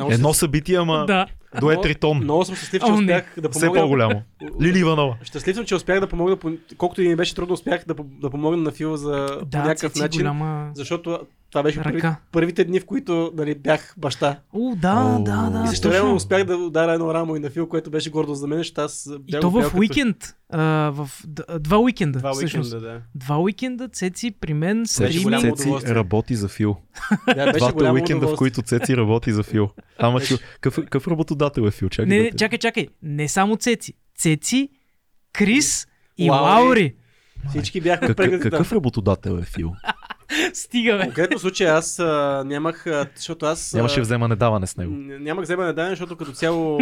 Едно 0.09 0.33
събитие, 0.33 0.77
ама 0.77 1.05
Да. 1.07 1.27
до 1.59 1.71
е 1.71 1.81
тритон. 1.81 2.17
Много 2.17 2.45
съм 2.45 2.55
щастлив, 2.55 2.81
че 2.81 2.85
О, 2.85 2.91
не. 2.91 3.01
успях 3.03 3.33
да 3.37 3.49
Все 3.49 3.59
помогна. 3.59 3.81
по-голямо. 3.81 4.21
Лили 4.61 4.79
Иванова. 4.79 5.17
Щастлив 5.23 5.55
съм, 5.55 5.65
че 5.65 5.75
успях 5.75 5.99
да 5.99 6.07
помогна, 6.07 6.37
по- 6.37 6.51
колкото 6.77 7.01
и 7.01 7.07
ми 7.07 7.15
беше 7.15 7.35
трудно, 7.35 7.53
успях 7.53 7.83
да, 7.87 7.95
да 7.99 8.29
помогна 8.29 8.57
на 8.57 8.71
Фил 8.71 8.95
за 8.95 9.37
по 9.39 9.45
Да, 9.45 9.57
някакъв 9.59 9.95
начин. 9.95 10.21
голяма 10.21 10.71
Защото 10.73 11.19
това 11.51 11.63
беше 11.63 11.83
първи, 11.83 12.01
първите 12.31 12.63
дни, 12.63 12.79
в 12.79 12.85
които 12.85 13.31
нали, 13.35 13.55
бях 13.55 13.95
баща. 13.97 14.39
О, 14.53 14.75
да, 14.75 15.15
О. 15.19 15.23
да, 15.23 15.49
да. 15.49 15.63
и 15.65 15.67
също 15.67 15.89
време 15.89 16.09
успях 16.09 16.43
да 16.43 16.57
ударя 16.57 16.93
едно 16.93 17.13
рамо 17.13 17.35
и 17.35 17.39
на 17.39 17.49
Фил, 17.49 17.69
което 17.69 17.89
беше 17.89 18.09
гордо 18.09 18.33
за 18.33 18.47
мен, 18.47 18.57
защото 18.57 18.81
аз 18.81 19.09
И 19.27 19.31
то 19.31 19.49
в 19.49 19.61
като- 19.63 19.77
уикенд. 19.77 20.17
А, 20.49 20.61
в 20.89 21.09
два 21.59 21.77
уикенда. 21.77 22.19
Два 22.19 22.33
всъщност. 22.33 22.73
уикенда, 22.73 22.93
да. 22.93 23.01
Два 23.15 23.37
уикенда, 23.37 23.87
Цеци 23.87 24.31
при 24.31 24.53
мен, 24.53 24.85
стриминг. 24.85 25.57
Цеци 25.57 25.71
работи 25.85 26.35
за 26.35 26.47
Фил. 26.47 26.77
да 27.27 27.45
беше 27.45 27.57
Двата 27.57 27.91
уикенда, 27.93 28.27
в 28.27 28.35
които 28.35 28.61
Цеци 28.61 28.97
работи 28.97 29.31
за 29.31 29.43
Фил. 29.43 29.69
Ама 29.97 30.19
Фил, 30.19 30.37
какъв, 30.53 30.75
какъв 30.75 31.07
работодател 31.07 31.61
е 31.61 31.71
Фил? 31.71 31.89
Чакай 31.89 32.05
Не, 32.07 32.23
да 32.23 32.29
те- 32.29 32.37
чакай, 32.37 32.59
чакай. 32.59 32.87
Не 33.03 33.27
само 33.27 33.55
Цеци. 33.55 33.93
Цеци, 34.17 34.69
Крис 35.33 35.87
и 36.17 36.29
Лаури. 36.29 36.43
Лаури. 36.63 36.95
Всички 37.49 37.81
бяхме 37.81 38.07
какъв 38.39 38.73
работодател 38.73 39.31
е 39.31 39.43
Фил? 39.43 39.71
Стига, 40.53 40.97
бе. 40.97 41.03
Конкретно 41.03 41.39
случай 41.39 41.67
аз 41.67 41.99
а, 41.99 42.43
нямах, 42.45 42.87
а, 42.87 43.07
защото 43.15 43.45
аз... 43.45 43.73
Нямаше 43.73 44.01
вземане 44.01 44.35
даване 44.35 44.67
с 44.67 44.77
него. 44.77 44.93
Нямах 44.95 45.43
вземане 45.43 45.73
да 45.73 45.89
защото 45.89 46.15
като 46.17 46.31
цяло 46.31 46.79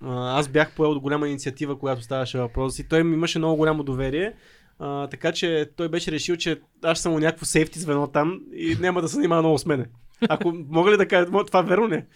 а, 0.00 0.38
аз 0.38 0.48
бях 0.48 0.70
поел 0.72 0.90
от 0.90 1.00
голяма 1.00 1.28
инициатива, 1.28 1.78
която 1.78 2.02
ставаше 2.02 2.38
въпрос 2.38 2.78
и 2.78 2.88
той 2.88 3.04
ми 3.04 3.14
имаше 3.14 3.38
много 3.38 3.56
голямо 3.56 3.82
доверие. 3.82 4.32
А, 4.78 5.06
така 5.06 5.32
че 5.32 5.70
той 5.76 5.88
беше 5.88 6.12
решил, 6.12 6.36
че 6.36 6.60
аз 6.84 7.00
съм 7.00 7.14
някакво 7.14 7.44
сейфти 7.44 7.78
звено 7.78 8.06
там 8.06 8.40
и 8.54 8.76
няма 8.80 9.02
да 9.02 9.08
се 9.08 9.14
занимава 9.14 9.42
много 9.42 9.58
с 9.58 9.66
мене. 9.66 9.86
Ако 10.28 10.52
мога 10.68 10.92
ли 10.92 10.96
да 10.96 11.08
кажа, 11.08 11.26
това 11.46 11.62
верно 11.62 11.88
не? 11.88 12.06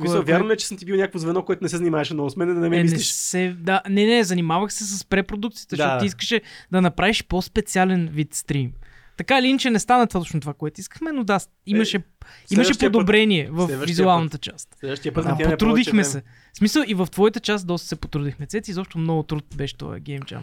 Мисля, 0.00 0.22
вярно 0.22 0.48
ли, 0.48 0.52
е, 0.52 0.56
че 0.56 0.66
съм 0.66 0.76
ти 0.76 0.84
бил 0.84 0.96
някакво 0.96 1.18
звено, 1.18 1.44
което 1.44 1.64
не 1.64 1.68
се 1.68 1.76
занимаваше 1.76 2.14
много 2.14 2.30
с 2.30 2.36
мен, 2.36 2.48
да 2.48 2.54
не 2.54 2.68
ме 2.68 2.76
Е, 2.76 2.78
не, 2.78 2.82
мислиш? 2.82 3.06
се, 3.06 3.56
да, 3.58 3.82
не, 3.88 4.06
не, 4.06 4.24
занимавах 4.24 4.72
се 4.72 4.84
с 4.84 5.04
препродукцията, 5.04 5.76
Да. 5.76 5.82
защото 5.82 6.00
ти 6.00 6.06
искаше 6.06 6.40
да 6.72 6.80
направиш 6.80 7.24
по-специален 7.24 8.08
вид 8.12 8.34
стрим. 8.34 8.72
Така 9.18 9.38
или 9.38 9.46
иначе 9.46 9.70
не 9.70 9.78
стана 9.78 10.06
точно 10.06 10.40
това, 10.40 10.54
което 10.54 10.80
искахме, 10.80 11.12
но 11.12 11.24
да, 11.24 11.40
имаше, 11.66 11.96
имаше 11.96 12.04
следващия 12.48 12.92
подобрение 12.92 13.48
в 13.50 13.66
следващия 13.66 13.86
визуалната 13.86 14.38
част. 14.38 14.76
Следващия 14.80 15.14
път 15.14 15.24
Да, 15.24 15.32
отиваме 15.32 15.56
потрудихме 15.56 16.04
се. 16.04 16.22
В 16.52 16.58
смисъл 16.58 16.84
и 16.86 16.94
в 16.94 17.06
твоята 17.06 17.40
част 17.40 17.66
доста 17.66 17.88
се 17.88 17.96
потрудихме. 17.96 18.46
Цеци, 18.46 18.70
изобщо 18.70 18.98
много 18.98 19.22
труд 19.22 19.44
беше 19.56 19.76
това 19.76 19.96
Game 19.96 20.22
Jam. 20.22 20.40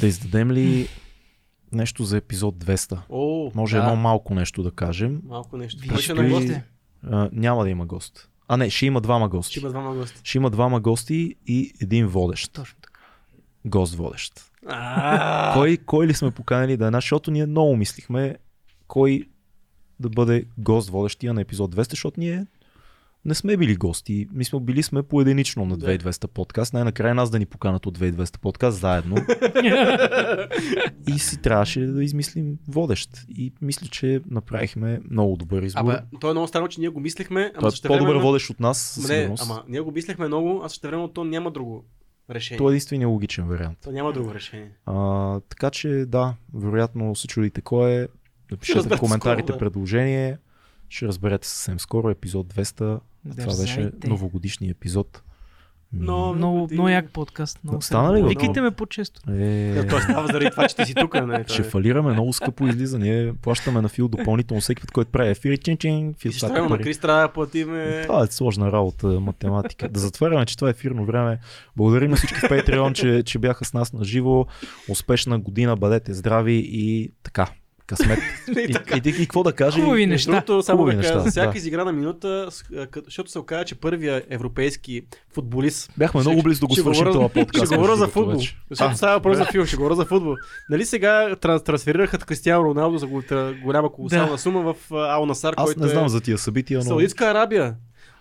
Да 0.00 0.06
издадем 0.06 0.50
ли 0.50 0.88
нещо 1.72 2.04
за 2.04 2.16
епизод 2.16 2.64
200? 2.64 2.90
време. 2.90 3.02
О, 3.08 3.50
Може 3.54 3.76
да, 3.76 3.82
едно 3.82 3.96
малко 3.96 4.34
нещо 4.34 4.62
да 4.62 4.70
кажем. 4.70 5.20
малко 5.24 5.56
нещо. 5.56 5.80
Виж, 5.82 6.00
ще 6.00 6.12
е 6.12 6.14
Вижте. 6.14 6.30
гости? 6.34 6.60
А, 7.10 7.28
няма 7.32 7.64
да 7.64 7.70
има 7.70 7.86
гост. 7.86 8.28
А 8.48 8.56
не, 8.56 8.70
ще 8.70 8.86
има 8.86 9.00
двама 9.00 9.28
гости. 9.28 9.50
Ще 9.52 9.60
има 9.60 9.68
двама 9.70 9.94
гости. 9.94 10.20
Ще 10.24 10.38
има 10.38 10.50
двама 10.50 10.80
гости 10.80 11.34
и 11.46 11.72
един 11.80 12.06
водещ. 12.06 12.52
Точно 12.52 12.78
така. 12.82 13.00
Гост 13.64 13.94
водещ. 13.94 14.47
Кой, 15.54 15.76
кой 15.76 16.06
ли 16.06 16.14
сме 16.14 16.30
поканали 16.30 16.76
да 16.76 16.86
е 16.86 16.90
наш, 16.90 17.04
защото 17.04 17.30
ние 17.30 17.46
много 17.46 17.76
мислихме 17.76 18.36
кой 18.86 19.24
да 20.00 20.08
бъде 20.08 20.44
гост 20.58 20.90
водещия 20.90 21.34
на 21.34 21.40
епизод 21.40 21.74
200, 21.74 21.90
защото 21.90 22.20
ние 22.20 22.46
не 23.24 23.34
сме 23.34 23.56
били 23.56 23.76
гости. 23.76 24.28
Ми 24.32 24.44
сме 24.44 24.60
били 24.60 24.82
сме 24.82 25.02
поединично 25.02 25.64
на 25.64 25.76
Да. 25.76 25.86
2200 25.86 26.26
подкаст. 26.26 26.74
Най-накрая 26.74 27.14
нас 27.14 27.30
да 27.30 27.38
ни 27.38 27.46
поканат 27.46 27.86
от 27.86 27.98
2200 27.98 28.40
подкаст 28.40 28.80
заедно. 28.80 29.16
и 31.14 31.18
си 31.18 31.42
трябваше 31.42 31.80
да 31.80 32.04
измислим 32.04 32.58
водещ. 32.68 33.10
И 33.28 33.52
мисля, 33.60 33.86
че 33.86 34.20
направихме 34.30 35.00
много 35.10 35.36
добър 35.36 35.62
избор. 35.62 35.80
Абе, 35.80 35.96
то 36.20 36.28
е 36.30 36.32
много 36.32 36.48
странно, 36.48 36.68
че 36.68 36.80
ние 36.80 36.88
го 36.88 37.00
мислехме, 37.00 37.52
ама 37.56 37.70
Той 37.70 37.96
е 37.96 37.98
по-добър 37.98 38.16
водещ 38.16 38.50
от 38.50 38.60
нас, 38.60 39.06
Не, 39.08 39.34
ама 39.40 39.62
ние 39.68 39.80
го 39.80 39.92
мислехме 39.92 40.26
много, 40.26 40.60
а 40.64 40.68
също 40.68 40.86
време 40.86 41.08
то 41.14 41.24
няма 41.24 41.50
друго 41.50 41.84
решение. 42.30 42.58
Това 42.58 42.70
е 42.70 42.72
единствения 42.72 43.08
логичен 43.08 43.48
вариант. 43.48 43.78
То 43.82 43.92
няма 43.92 44.12
друго 44.12 44.34
решение. 44.34 44.70
А, 44.86 45.40
така 45.40 45.70
че 45.70 45.88
да, 45.88 46.34
вероятно 46.54 47.16
се 47.16 47.26
чудите 47.26 47.60
кой 47.60 47.90
е. 47.90 48.08
Напишете 48.50 48.96
в 48.96 48.98
коментарите 48.98 49.46
скоро, 49.46 49.54
да. 49.54 49.58
предложение. 49.58 50.38
Ще 50.88 51.06
разберете 51.06 51.48
съвсем 51.48 51.80
скоро 51.80 52.10
епизод 52.10 52.54
200. 52.54 52.76
Това 52.76 53.00
беше 53.32 53.80
Дързайте. 53.80 54.08
новогодишния 54.08 54.70
епизод. 54.70 55.22
Но- 55.92 56.34
Много, 56.34 56.66
Ти- 56.66 56.74
много 56.74 56.88
як 56.88 57.10
подкаст. 57.10 57.58
Много 57.64 57.82
Стана 57.82 58.16
ли 58.16 58.22
го? 58.22 58.28
Викайте 58.28 58.60
ме 58.60 58.70
по-често. 58.70 59.20
Е, 59.30 59.86
Той 59.86 60.00
става 60.00 60.26
заради 60.26 60.50
това, 60.50 60.68
че 60.68 60.76
ти 60.76 60.84
си 60.84 60.94
тук, 60.94 61.26
не? 61.26 61.44
ще 61.48 61.62
фалираме 61.62 62.12
много 62.12 62.32
скъпо 62.32 62.66
излиза. 62.66 62.98
Ние 62.98 63.32
плащаме 63.34 63.80
на 63.80 63.88
Фил 63.88 64.08
допълнително 64.08 64.60
всеки 64.60 64.80
път, 64.80 64.90
който 64.90 65.10
прави 65.10 65.30
ефири. 65.30 65.58
Чин, 65.58 65.76
чин, 65.76 66.14
Фил 66.14 66.32
Ще 66.32 66.46
трябва 66.46 66.68
на. 66.68 66.78
Крис 66.78 66.98
трябва 66.98 67.22
да 67.22 67.28
платиме. 67.28 68.02
Това 68.02 68.22
е 68.22 68.26
сложна 68.26 68.72
работа, 68.72 69.06
математика. 69.06 69.88
Да 69.88 70.00
затваряме, 70.00 70.46
че 70.46 70.56
това 70.56 70.68
е 70.68 70.70
ефирно 70.70 71.04
време. 71.04 71.38
Благодарим 71.76 72.10
на 72.10 72.16
всички 72.16 72.38
в 72.38 72.42
Patreon, 72.42 72.92
че, 72.92 73.22
че 73.22 73.38
бяха 73.38 73.64
с 73.64 73.72
нас 73.72 73.92
на 73.92 74.04
живо. 74.04 74.46
Успешна 74.88 75.38
година, 75.38 75.76
бъдете 75.76 76.14
здрави 76.14 76.62
и 76.64 77.12
така. 77.22 77.46
Късмет. 77.88 78.18
И 78.48 78.52
И, 78.52 78.62
и, 78.94 79.10
и, 79.10 79.12
и 79.12 79.26
какво 79.26 79.42
да 79.42 79.52
каже? 79.52 79.80
Хубави 79.80 80.06
неща. 80.06 80.30
другото, 80.30 80.62
само 80.62 80.78
Хубави 80.78 80.96
да 80.96 81.02
кажа, 81.02 81.14
неща, 81.14 81.30
всяка 81.30 81.52
да. 81.52 81.58
изиграна 81.58 81.92
минута, 81.92 82.48
защото 83.04 83.30
се 83.30 83.38
оказа, 83.38 83.64
че 83.64 83.74
първия 83.74 84.22
европейски 84.30 85.02
футболист 85.30 85.92
Бяхме 85.98 86.20
Ще- 86.20 86.28
много 86.28 86.42
близо 86.42 86.60
да 86.60 86.66
го 86.66 86.74
свършим 86.74 87.04
говоря- 87.04 87.12
това 87.12 87.28
подкаст. 87.30 87.66
Ще 87.66 87.76
говоря 87.76 87.96
за 87.96 88.08
футбол. 88.08 88.40
Защото 88.70 88.96
става 88.96 89.12
въпрос 89.14 89.36
за 89.36 89.44
филм, 89.44 89.66
ще 89.66 89.76
говоря 89.76 89.94
за 89.94 90.04
футбол. 90.04 90.36
Нали 90.70 90.84
сега 90.84 91.08
транс- 91.32 91.62
трансферираха 91.62 92.18
Кристиано 92.18 92.64
Роналдо 92.64 92.98
за 92.98 93.06
голяма 93.56 93.92
колосална 93.92 94.38
сума 94.38 94.62
в 94.64 94.92
Ал 94.92 95.26
Насар, 95.26 95.54
Аз 95.56 95.64
който 95.64 95.80
не 95.80 95.88
знам 95.88 96.08
за 96.08 96.20
тия 96.20 96.38
събития, 96.38 96.78
но... 96.78 96.84
Саудитска 96.84 97.24
Арабия. 97.26 97.74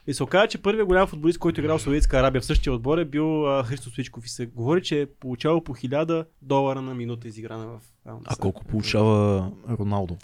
И 0.08 0.14
се 0.14 0.24
оказа, 0.24 0.48
че 0.48 0.58
първият 0.58 0.88
голям 0.88 1.08
футболист, 1.08 1.40
който 1.40 1.62
е 1.62 1.64
играл 1.64 1.78
в 1.78 1.82
Саудитска 1.82 2.18
Арабия 2.18 2.42
в 2.42 2.46
същия 2.46 2.74
отбор 2.74 2.98
е 2.98 3.06
бил 3.06 3.48
а, 3.50 3.64
Христо 3.64 3.90
Свичков 3.90 4.26
и 4.26 4.30
се 4.30 4.46
говори, 4.46 4.84
че 4.84 5.02
е 5.02 5.06
получавал 5.08 5.64
по 5.64 5.76
1000 5.76 6.26
долара 6.42 6.82
на 6.82 6.96
минута 6.96 7.28
изиграна 7.28 7.68
в 7.68 7.80
Ал 8.06 8.22
А 8.26 8.36
колко 8.36 8.66
получава 8.66 9.52
Роналдо? 9.70 10.18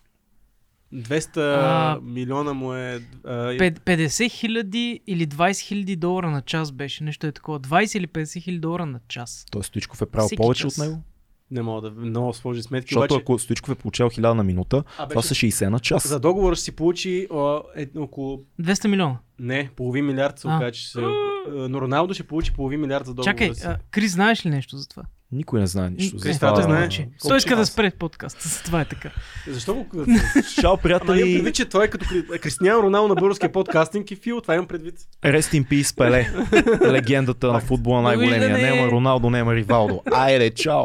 200 0.93 1.37
А, 1.37 1.99
милиона 2.03 2.53
му 2.53 2.73
е... 2.73 2.99
А, 3.23 3.29
Пет- 3.49 3.79
50 3.79 4.31
хиляди 4.31 4.99
или 5.07 5.27
20 5.27 5.59
хиляди 5.59 5.95
долара 5.95 6.31
на 6.31 6.41
час 6.41 6.71
беше. 6.71 7.03
Нещо 7.03 7.27
е 7.27 7.31
такова. 7.31 7.59
20 7.59 7.97
или 7.97 8.07
50 8.07 8.41
хиляди 8.41 8.59
долара 8.59 8.85
на 8.85 8.99
час. 9.07 9.45
Той 9.51 9.63
Стоичков 9.63 10.01
е 10.01 10.05
правил 10.05 10.27
Всеки 10.27 10.37
повече 10.37 10.61
час. 10.61 10.73
от 10.73 10.83
него? 10.83 11.01
не 11.51 11.61
мога 11.61 11.81
да 11.81 11.91
много 11.91 12.33
сложи 12.33 12.63
сметки, 12.63 12.93
Защото 12.93 13.13
обаче 13.13 13.21
ако 13.21 13.39
Стоичков 13.39 13.69
е 13.71 13.75
получавал 13.75 14.09
1000 14.09 14.33
на 14.33 14.43
минута, 14.43 14.83
А, 14.97 15.07
това 15.07 15.21
беше- 15.21 15.27
са 15.27 15.35
60 15.35 15.69
на 15.69 15.79
час. 15.79 16.07
за 16.07 16.19
договора 16.19 16.55
ще 16.55 16.63
си 16.63 16.71
получи 16.71 17.27
а, 17.31 17.61
е, 17.75 17.87
около 17.97 18.41
200 18.61 18.87
милиона. 18.87 19.17
Не, 19.43 19.69
половин 19.75 20.05
милиард 20.05 20.39
се 20.39 20.47
А. 20.47 20.55
оказа, 20.55 20.71
че 20.71 20.89
се... 20.89 20.99
Но 21.49 21.81
Роналдо 21.81 22.13
ще 22.13 22.23
получи 22.23 22.53
половин 22.53 22.81
милиард 22.81 23.05
за 23.05 23.13
договора 23.13 23.33
Чакай, 23.33 23.55
си. 23.55 23.65
а, 23.65 23.77
Крис, 23.91 24.11
знаеш 24.11 24.45
ли 24.45 24.49
нещо 24.49 24.77
за 24.77 24.87
това? 24.87 25.03
Никой 25.31 25.59
не 25.59 25.67
знае 25.67 25.89
нищо. 25.89 26.17
за 26.17 26.23
Крис, 26.23 26.37
това. 26.37 26.53
той 26.53 26.63
знае. 26.63 26.89
Че- 26.89 27.03
Колко 27.03 27.27
Той 27.27 27.37
иска 27.37 27.55
да 27.55 27.65
спре 27.65 27.91
подкаст. 27.91 28.63
Това 28.65 28.81
е 28.81 28.85
така. 28.85 29.09
Защо 29.47 29.73
го... 29.73 29.85
Чао, 30.55 30.69
Ама 30.69 30.77
приятели! 30.77 31.33
предвид, 31.35 31.55
че 31.55 31.65
той 31.65 31.85
е 31.85 31.87
като 31.87 32.05
Кри- 32.05 32.39
Кристиано 32.39 32.83
Роналдо 32.83 33.07
на 33.07 33.15
българския 33.15 33.51
подкастинг 33.51 34.11
и 34.11 34.15
Фил, 34.15 34.41
това 34.41 34.55
имам 34.55 34.67
предвид. 34.67 34.95
Rest 35.23 35.61
in 35.61 35.67
peace, 35.67 35.97
Пеле. 35.97 36.27
Легендата 36.91 37.53
на 37.53 37.59
футбола 37.59 38.01
най-големия. 38.01 38.49
Нема 38.49 38.87
Роналдо, 38.87 39.29
нема 39.29 39.55
Ривалдо. 39.55 40.01
Айде, 40.07 40.49
чао! 40.49 40.83